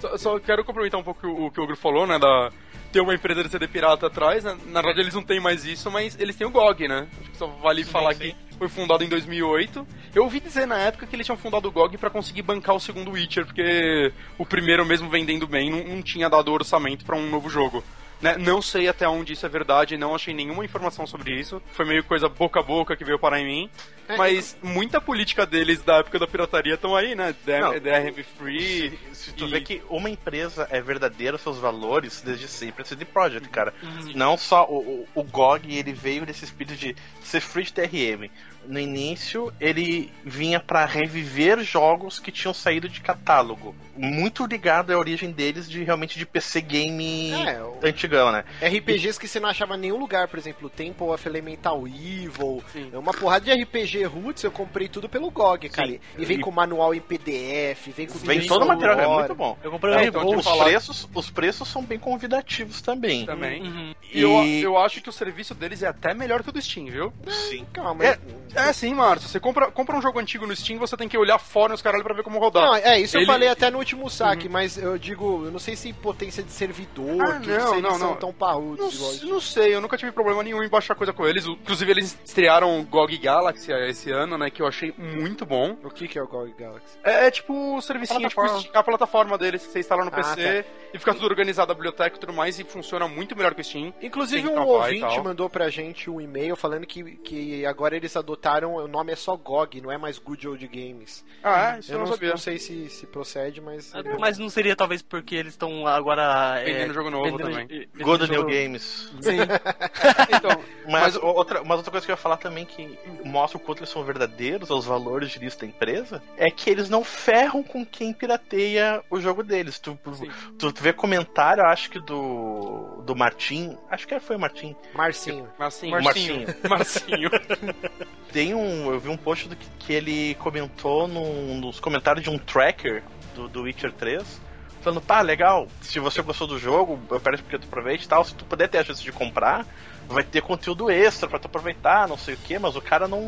Só, 0.00 0.16
só 0.16 0.38
quero 0.38 0.64
complementar 0.64 1.00
um 1.00 1.04
pouco 1.04 1.26
o 1.26 1.50
que 1.50 1.60
o 1.60 1.64
Ogro 1.64 1.76
falou, 1.76 2.06
né? 2.06 2.18
Da, 2.18 2.50
ter 2.92 3.00
uma 3.00 3.14
empresa 3.14 3.42
de 3.42 3.50
CD 3.50 3.68
pirata 3.68 4.06
atrás, 4.06 4.42
né? 4.44 4.56
Na 4.66 4.80
verdade 4.80 5.00
eles 5.00 5.14
não 5.14 5.22
têm 5.22 5.40
mais 5.40 5.64
isso, 5.64 5.90
mas 5.90 6.18
eles 6.18 6.34
têm 6.34 6.46
o 6.46 6.50
GOG, 6.50 6.88
né? 6.88 7.06
Acho 7.20 7.30
que 7.30 7.36
só 7.36 7.46
vale 7.46 7.84
falar 7.84 8.14
sim. 8.14 8.20
que 8.20 8.36
foi 8.56 8.68
fundado 8.68 9.04
em 9.04 9.08
2008. 9.08 9.86
Eu 10.14 10.24
ouvi 10.24 10.40
dizer 10.40 10.66
na 10.66 10.78
época 10.78 11.06
que 11.06 11.14
eles 11.14 11.26
tinham 11.26 11.36
fundado 11.36 11.68
o 11.68 11.70
GOG 11.70 11.98
pra 11.98 12.08
conseguir 12.08 12.42
bancar 12.42 12.74
o 12.74 12.80
segundo 12.80 13.10
Witcher, 13.10 13.44
porque 13.44 14.12
o 14.38 14.46
primeiro, 14.46 14.84
mesmo 14.86 15.10
vendendo 15.10 15.46
bem, 15.46 15.70
não, 15.70 15.96
não 15.96 16.02
tinha 16.02 16.28
dado 16.30 16.52
orçamento 16.52 17.04
pra 17.04 17.16
um 17.16 17.28
novo 17.28 17.50
jogo. 17.50 17.84
Né? 18.20 18.36
Não 18.38 18.62
sei 18.62 18.88
até 18.88 19.06
onde 19.08 19.34
isso 19.34 19.44
é 19.44 19.48
verdade, 19.48 19.96
não 19.96 20.14
achei 20.14 20.32
nenhuma 20.32 20.64
informação 20.64 21.06
sobre 21.06 21.38
isso. 21.38 21.62
Foi 21.72 21.84
meio 21.84 22.02
coisa 22.04 22.28
boca 22.28 22.60
a 22.60 22.62
boca 22.62 22.96
que 22.96 23.04
veio 23.04 23.18
parar 23.18 23.40
em 23.40 23.46
mim. 23.46 23.70
É, 24.08 24.16
Mas 24.16 24.56
muita 24.62 25.00
política 25.00 25.44
deles 25.44 25.82
da 25.82 25.96
época 25.98 26.18
da 26.18 26.26
pirataria 26.26 26.74
estão 26.74 26.94
aí, 26.94 27.14
né? 27.14 27.34
DRM 27.44 28.22
Free. 28.38 28.98
Se, 29.12 29.26
se 29.26 29.32
tu 29.34 29.46
e- 29.46 29.50
vê 29.50 29.60
que 29.60 29.82
uma 29.90 30.08
empresa 30.08 30.66
é 30.70 30.80
verdadeira, 30.80 31.36
seus 31.36 31.58
valores, 31.58 32.22
desde 32.22 32.46
sempre, 32.46 32.82
é 32.82 32.84
CD 32.84 33.04
Projekt, 33.04 33.48
cara. 33.48 33.74
Não 34.14 34.36
só 34.38 34.64
o, 34.64 35.06
o, 35.14 35.20
o 35.20 35.22
GOG, 35.24 35.76
ele 35.76 35.92
veio 35.92 36.24
nesse 36.24 36.44
espírito 36.44 36.76
de 36.76 36.94
ser 37.22 37.40
free 37.40 37.64
de 37.64 37.72
TRM. 37.72 38.30
No 38.68 38.78
início, 38.80 39.52
ele 39.60 40.10
vinha 40.24 40.58
pra 40.60 40.84
reviver 40.84 41.60
jogos 41.62 42.18
que 42.18 42.32
tinham 42.32 42.52
saído 42.54 42.88
de 42.88 43.00
catálogo. 43.00 43.74
Muito 43.96 44.44
ligado 44.46 44.92
à 44.92 44.98
origem 44.98 45.30
deles 45.30 45.68
de 45.70 45.82
realmente 45.82 46.18
de 46.18 46.26
PC 46.26 46.60
game 46.60 47.30
É, 47.32 47.62
o- 47.62 47.78
antigão, 47.82 48.30
né? 48.30 48.44
RPGs 48.60 49.18
que 49.18 49.26
você 49.26 49.40
não 49.40 49.48
achava 49.48 49.76
em 49.76 49.80
nenhum 49.80 49.96
lugar, 49.98 50.28
por 50.28 50.38
exemplo, 50.38 50.68
Temple 50.68 51.06
of 51.08 51.26
Elemental 51.28 51.86
Evil, 51.86 52.62
Sim. 52.72 52.90
é 52.92 52.98
uma 52.98 53.12
porrada 53.12 53.44
de 53.46 53.52
RPG 53.62 54.04
roots, 54.04 54.42
eu 54.44 54.50
comprei 54.50 54.88
tudo 54.88 55.08
pelo 55.08 55.30
GOG, 55.30 55.68
cara. 55.70 55.88
Sim. 55.88 56.00
E 56.18 56.24
vem 56.26 56.38
E- 56.38 56.40
com 56.40 56.50
manual 56.50 56.94
em 56.94 57.00
PDF, 57.00 57.90
vem 57.96 58.06
com 58.06 58.18
Vem 58.18 58.46
todo 58.46 58.64
o 58.64 58.68
material, 58.68 59.00
é 59.00 59.18
muito 59.20 59.34
bom. 59.34 59.56
Eu 59.62 59.70
comprei 59.70 59.94
É, 59.94 59.98
um 59.98 60.02
então. 60.02 60.26
Os 60.36 60.44
falar- 60.44 60.64
preços, 60.64 61.08
os 61.14 61.30
preços 61.30 61.68
são 61.68 61.82
bem 61.82 61.98
convidativos 61.98 62.82
também. 62.82 63.24
também. 63.24 63.62
Uhum. 63.62 63.94
E 64.12 64.20
eu, 64.20 64.30
E- 64.44 64.62
eu 64.62 64.76
acho 64.76 65.00
que 65.00 65.08
o 65.08 65.12
serviço 65.12 65.54
deles 65.54 65.82
é 65.82 65.88
até 65.88 66.12
melhor 66.12 66.42
que 66.42 66.50
o 66.50 66.52
do 66.52 66.60
Steam, 66.60 66.86
viu? 66.86 67.12
Sim. 67.28 67.64
Calma, 67.72 68.04
É, 68.04 68.18
É 68.56 68.72
sim, 68.72 68.94
Márcio. 68.94 69.28
Você 69.28 69.38
compra, 69.40 69.70
compra 69.70 69.96
um 69.96 70.02
jogo 70.02 70.18
antigo 70.18 70.46
no 70.46 70.54
Steam, 70.56 70.78
você 70.78 70.96
tem 70.96 71.08
que 71.08 71.16
olhar 71.18 71.38
fora 71.38 71.74
os 71.74 71.82
caralho 71.82 72.02
pra 72.02 72.14
ver 72.14 72.22
como 72.22 72.38
rodar. 72.38 72.64
Não, 72.66 72.74
é, 72.76 73.00
isso 73.00 73.16
eu 73.16 73.20
Ele- 73.20 73.26
Uhum. 73.26 73.32
falei 73.34 73.48
até 73.48 73.70
no 73.70 73.78
último 73.78 74.08
saque, 74.10 74.48
mas 74.48 74.76
eu 74.78 74.96
digo, 74.98 75.44
eu 75.44 75.50
não 75.50 75.58
sei 75.58 75.76
se 75.76 75.92
potência 75.92 76.42
de 76.42 76.50
servidor, 76.52 77.20
Ah, 77.22 77.40
tudo, 77.40 77.48
não, 77.48 77.66
se 77.68 77.72
eles 77.74 77.82
não, 77.82 77.98
são 77.98 78.10
não. 78.10 78.16
tão 78.16 78.32
parrudos 78.32 79.22
Não, 79.22 79.30
não 79.34 79.40
sei, 79.40 79.74
eu 79.74 79.80
nunca 79.80 79.96
tive 79.96 80.12
problema 80.12 80.42
nenhum 80.42 80.62
em 80.62 80.68
baixar 80.68 80.94
coisa 80.94 81.12
com 81.12 81.26
eles. 81.26 81.46
Inclusive, 81.46 81.90
eles 81.90 82.18
estrearam 82.24 82.80
o 82.80 82.84
GOG 82.84 83.18
Galaxy 83.18 83.72
esse 83.72 84.10
ano, 84.10 84.36
né? 84.38 84.50
Que 84.50 84.62
eu 84.62 84.66
achei 84.66 84.92
muito 84.98 85.44
bom. 85.44 85.76
O 85.84 85.90
que, 85.90 86.08
que 86.08 86.18
é 86.18 86.22
o 86.22 86.26
GOG 86.26 86.52
Galaxy? 86.58 86.98
É, 87.04 87.26
é 87.26 87.30
tipo 87.30 87.76
o 87.76 87.80
servicinho, 87.82 88.20
tipo, 88.28 88.34
Plataforma. 88.40 88.60
Steam- 88.60 88.80
a 88.80 88.82
plataforma 88.82 89.38
deles 89.38 89.64
que 89.66 89.72
você 89.72 89.80
instala 89.80 90.02
no 90.04 90.08
Ah, 90.10 90.16
PC 90.16 90.64
e 90.94 90.98
fica 90.98 91.12
tudo 91.14 91.26
organizado, 91.26 91.72
a 91.72 91.74
biblioteca 91.74 92.16
e 92.16 92.20
tudo 92.20 92.32
mais, 92.32 92.58
e 92.58 92.64
funciona 92.64 93.06
muito 93.08 93.36
melhor 93.36 93.54
que 93.54 93.60
o 93.60 93.64
Steam. 93.64 93.92
Inclusive 94.02 94.48
um 94.48 94.60
ouvinte 94.64 95.20
mandou 95.20 95.48
pra 95.50 95.68
gente 95.68 96.08
um 96.08 96.20
e-mail 96.20 96.56
falando 96.56 96.86
que, 96.86 97.02
que 97.16 97.66
agora 97.66 97.96
eles 97.96 98.16
adotaram, 98.16 98.35
o 98.82 98.88
nome 98.88 99.12
é 99.12 99.16
só 99.16 99.36
GOG, 99.36 99.80
não 99.80 99.90
é 99.90 99.98
mais 99.98 100.18
Good 100.18 100.46
Old 100.48 100.66
Games. 100.68 101.24
Ah, 101.42 101.76
é? 101.76 101.78
Isso 101.80 101.92
eu, 101.92 101.98
não, 101.98 102.06
não, 102.06 102.12
sabia. 102.12 102.30
não 102.30 102.36
sei 102.36 102.58
se, 102.58 102.88
se 102.88 103.06
procede, 103.06 103.60
mas... 103.60 103.92
Mas 104.18 104.38
não 104.38 104.48
seria 104.48 104.74
talvez 104.76 105.02
porque 105.02 105.34
eles 105.34 105.52
estão 105.54 105.86
agora. 105.86 106.62
Vendendo 106.64 106.90
é, 106.90 106.94
jogo 106.94 107.10
novo 107.10 107.24
vendendo- 107.24 107.50
também. 107.50 107.66
vendendo 107.66 108.04
Good 108.04 108.30
New 108.30 108.34
jogo- 108.40 108.50
Games. 108.50 109.12
Sim. 109.20 109.38
Então, 110.36 110.62
Mas, 110.88 111.16
o- 111.16 111.24
outra, 111.24 111.62
mas 111.64 111.76
outra 111.78 111.90
coisa 111.90 112.04
que 112.06 112.12
eu 112.12 112.14
ia 112.14 112.16
falar 112.16 112.36
também 112.36 112.64
que 112.64 112.98
mostra 113.24 113.56
o 113.58 113.60
quanto 113.60 113.80
eles 113.80 113.90
são 113.90 114.02
verdadeiros 114.04 114.70
aos 114.70 114.84
valores 114.84 115.30
de 115.30 115.38
lista 115.38 115.64
da 115.64 115.70
empresa 115.72 116.22
é 116.36 116.50
que 116.50 116.68
eles 116.70 116.88
não 116.88 117.02
ferram 117.04 117.62
com 117.62 117.84
quem 117.84 118.12
pirateia 118.12 119.02
o 119.10 119.20
jogo 119.20 119.42
deles. 119.42 119.78
Tu, 119.78 119.98
Sim. 120.14 120.30
tu, 120.58 120.72
tu 120.72 120.82
vê 120.82 120.92
comentário, 120.92 121.64
acho 121.64 121.90
que 121.90 121.98
do 122.00 123.02
do 123.04 123.14
Martim, 123.14 123.76
acho 123.90 124.06
que 124.06 124.18
foi 124.20 124.36
o 124.36 124.40
Martim. 124.40 124.74
Marcinho. 124.94 125.48
Marcinho. 125.58 126.02
Marcinho. 126.02 126.46
Marcinho. 126.68 127.30
Tem 128.36 128.52
um, 128.52 128.92
eu 128.92 129.00
vi 129.00 129.08
um 129.08 129.16
post 129.16 129.48
do 129.48 129.56
que, 129.56 129.66
que 129.78 129.92
ele 129.94 130.34
comentou 130.34 131.08
num- 131.08 131.58
nos 131.58 131.80
comentários 131.80 132.22
de 132.22 132.28
um 132.28 132.36
tracker 132.36 133.02
do, 133.34 133.48
do 133.48 133.62
Witcher 133.62 133.90
3. 133.94 134.42
Falando, 134.82 135.00
pá, 135.00 135.22
legal, 135.22 135.66
se 135.80 135.98
você 135.98 136.20
gostou 136.20 136.46
do 136.46 136.58
jogo, 136.58 137.00
eu 137.10 137.18
peço 137.18 137.42
porque 137.42 137.58
tu 137.58 137.64
aproveite 137.66 138.04
e 138.04 138.08
tal, 138.08 138.22
se 138.22 138.34
tu 138.34 138.44
puder 138.44 138.68
ter 138.68 138.76
a 138.76 138.84
chance 138.84 139.02
de 139.02 139.10
comprar, 139.10 139.64
vai 140.06 140.22
ter 140.22 140.42
conteúdo 140.42 140.90
extra 140.90 141.26
pra 141.26 141.38
tu 141.38 141.46
aproveitar, 141.46 142.06
não 142.06 142.18
sei 142.18 142.34
o 142.34 142.36
que, 142.36 142.58
mas 142.58 142.76
o 142.76 142.82
cara 142.82 143.08
não, 143.08 143.22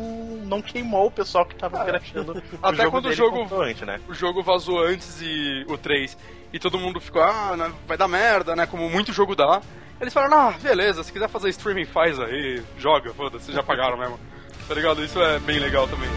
não 0.45 0.61
queimou 0.61 1.07
o 1.07 1.11
pessoal 1.11 1.43
que 1.43 1.55
tava 1.55 1.83
gravando 1.83 2.33
o 2.61 2.67
Até 2.67 2.77
jogo 2.83 2.91
quando 2.91 3.05
o 3.07 3.11
jogo- 3.11 3.61
antes, 3.63 3.81
né? 3.81 3.99
o 4.07 4.13
jogo 4.13 4.43
vazou 4.43 4.79
antes 4.79 5.19
e 5.23 5.65
o 5.67 5.75
3 5.75 6.15
e 6.53 6.59
todo 6.59 6.77
mundo 6.77 7.01
ficou, 7.01 7.23
ah, 7.23 7.57
né, 7.57 7.73
vai 7.87 7.97
dar 7.97 8.07
merda, 8.07 8.55
né? 8.55 8.67
Como 8.67 8.87
muito 8.87 9.11
jogo 9.11 9.35
dá. 9.35 9.59
Eles 9.99 10.13
falaram, 10.13 10.49
ah, 10.49 10.51
beleza, 10.61 11.03
se 11.03 11.11
quiser 11.11 11.27
fazer 11.29 11.49
streaming, 11.49 11.85
faz 11.85 12.19
aí, 12.19 12.61
joga, 12.77 13.11
foda-se, 13.11 13.51
já 13.51 13.63
pagaram 13.63 13.97
mesmo. 13.97 14.19
Tá 14.69 14.75
ligado? 14.75 15.03
Isso 15.03 15.19
é 15.19 15.39
bem 15.39 15.57
legal 15.57 15.87
também. 15.87 16.07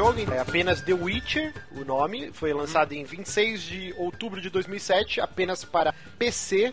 Jogo. 0.00 0.32
É 0.32 0.38
apenas 0.38 0.80
The 0.80 0.94
Witcher, 0.94 1.52
o 1.72 1.84
nome. 1.84 2.32
Foi 2.32 2.54
lançado 2.54 2.94
em 2.94 3.04
26 3.04 3.62
de 3.62 3.94
outubro 3.98 4.40
de 4.40 4.48
2007, 4.48 5.20
apenas 5.20 5.62
para 5.62 5.92
PC. 6.18 6.72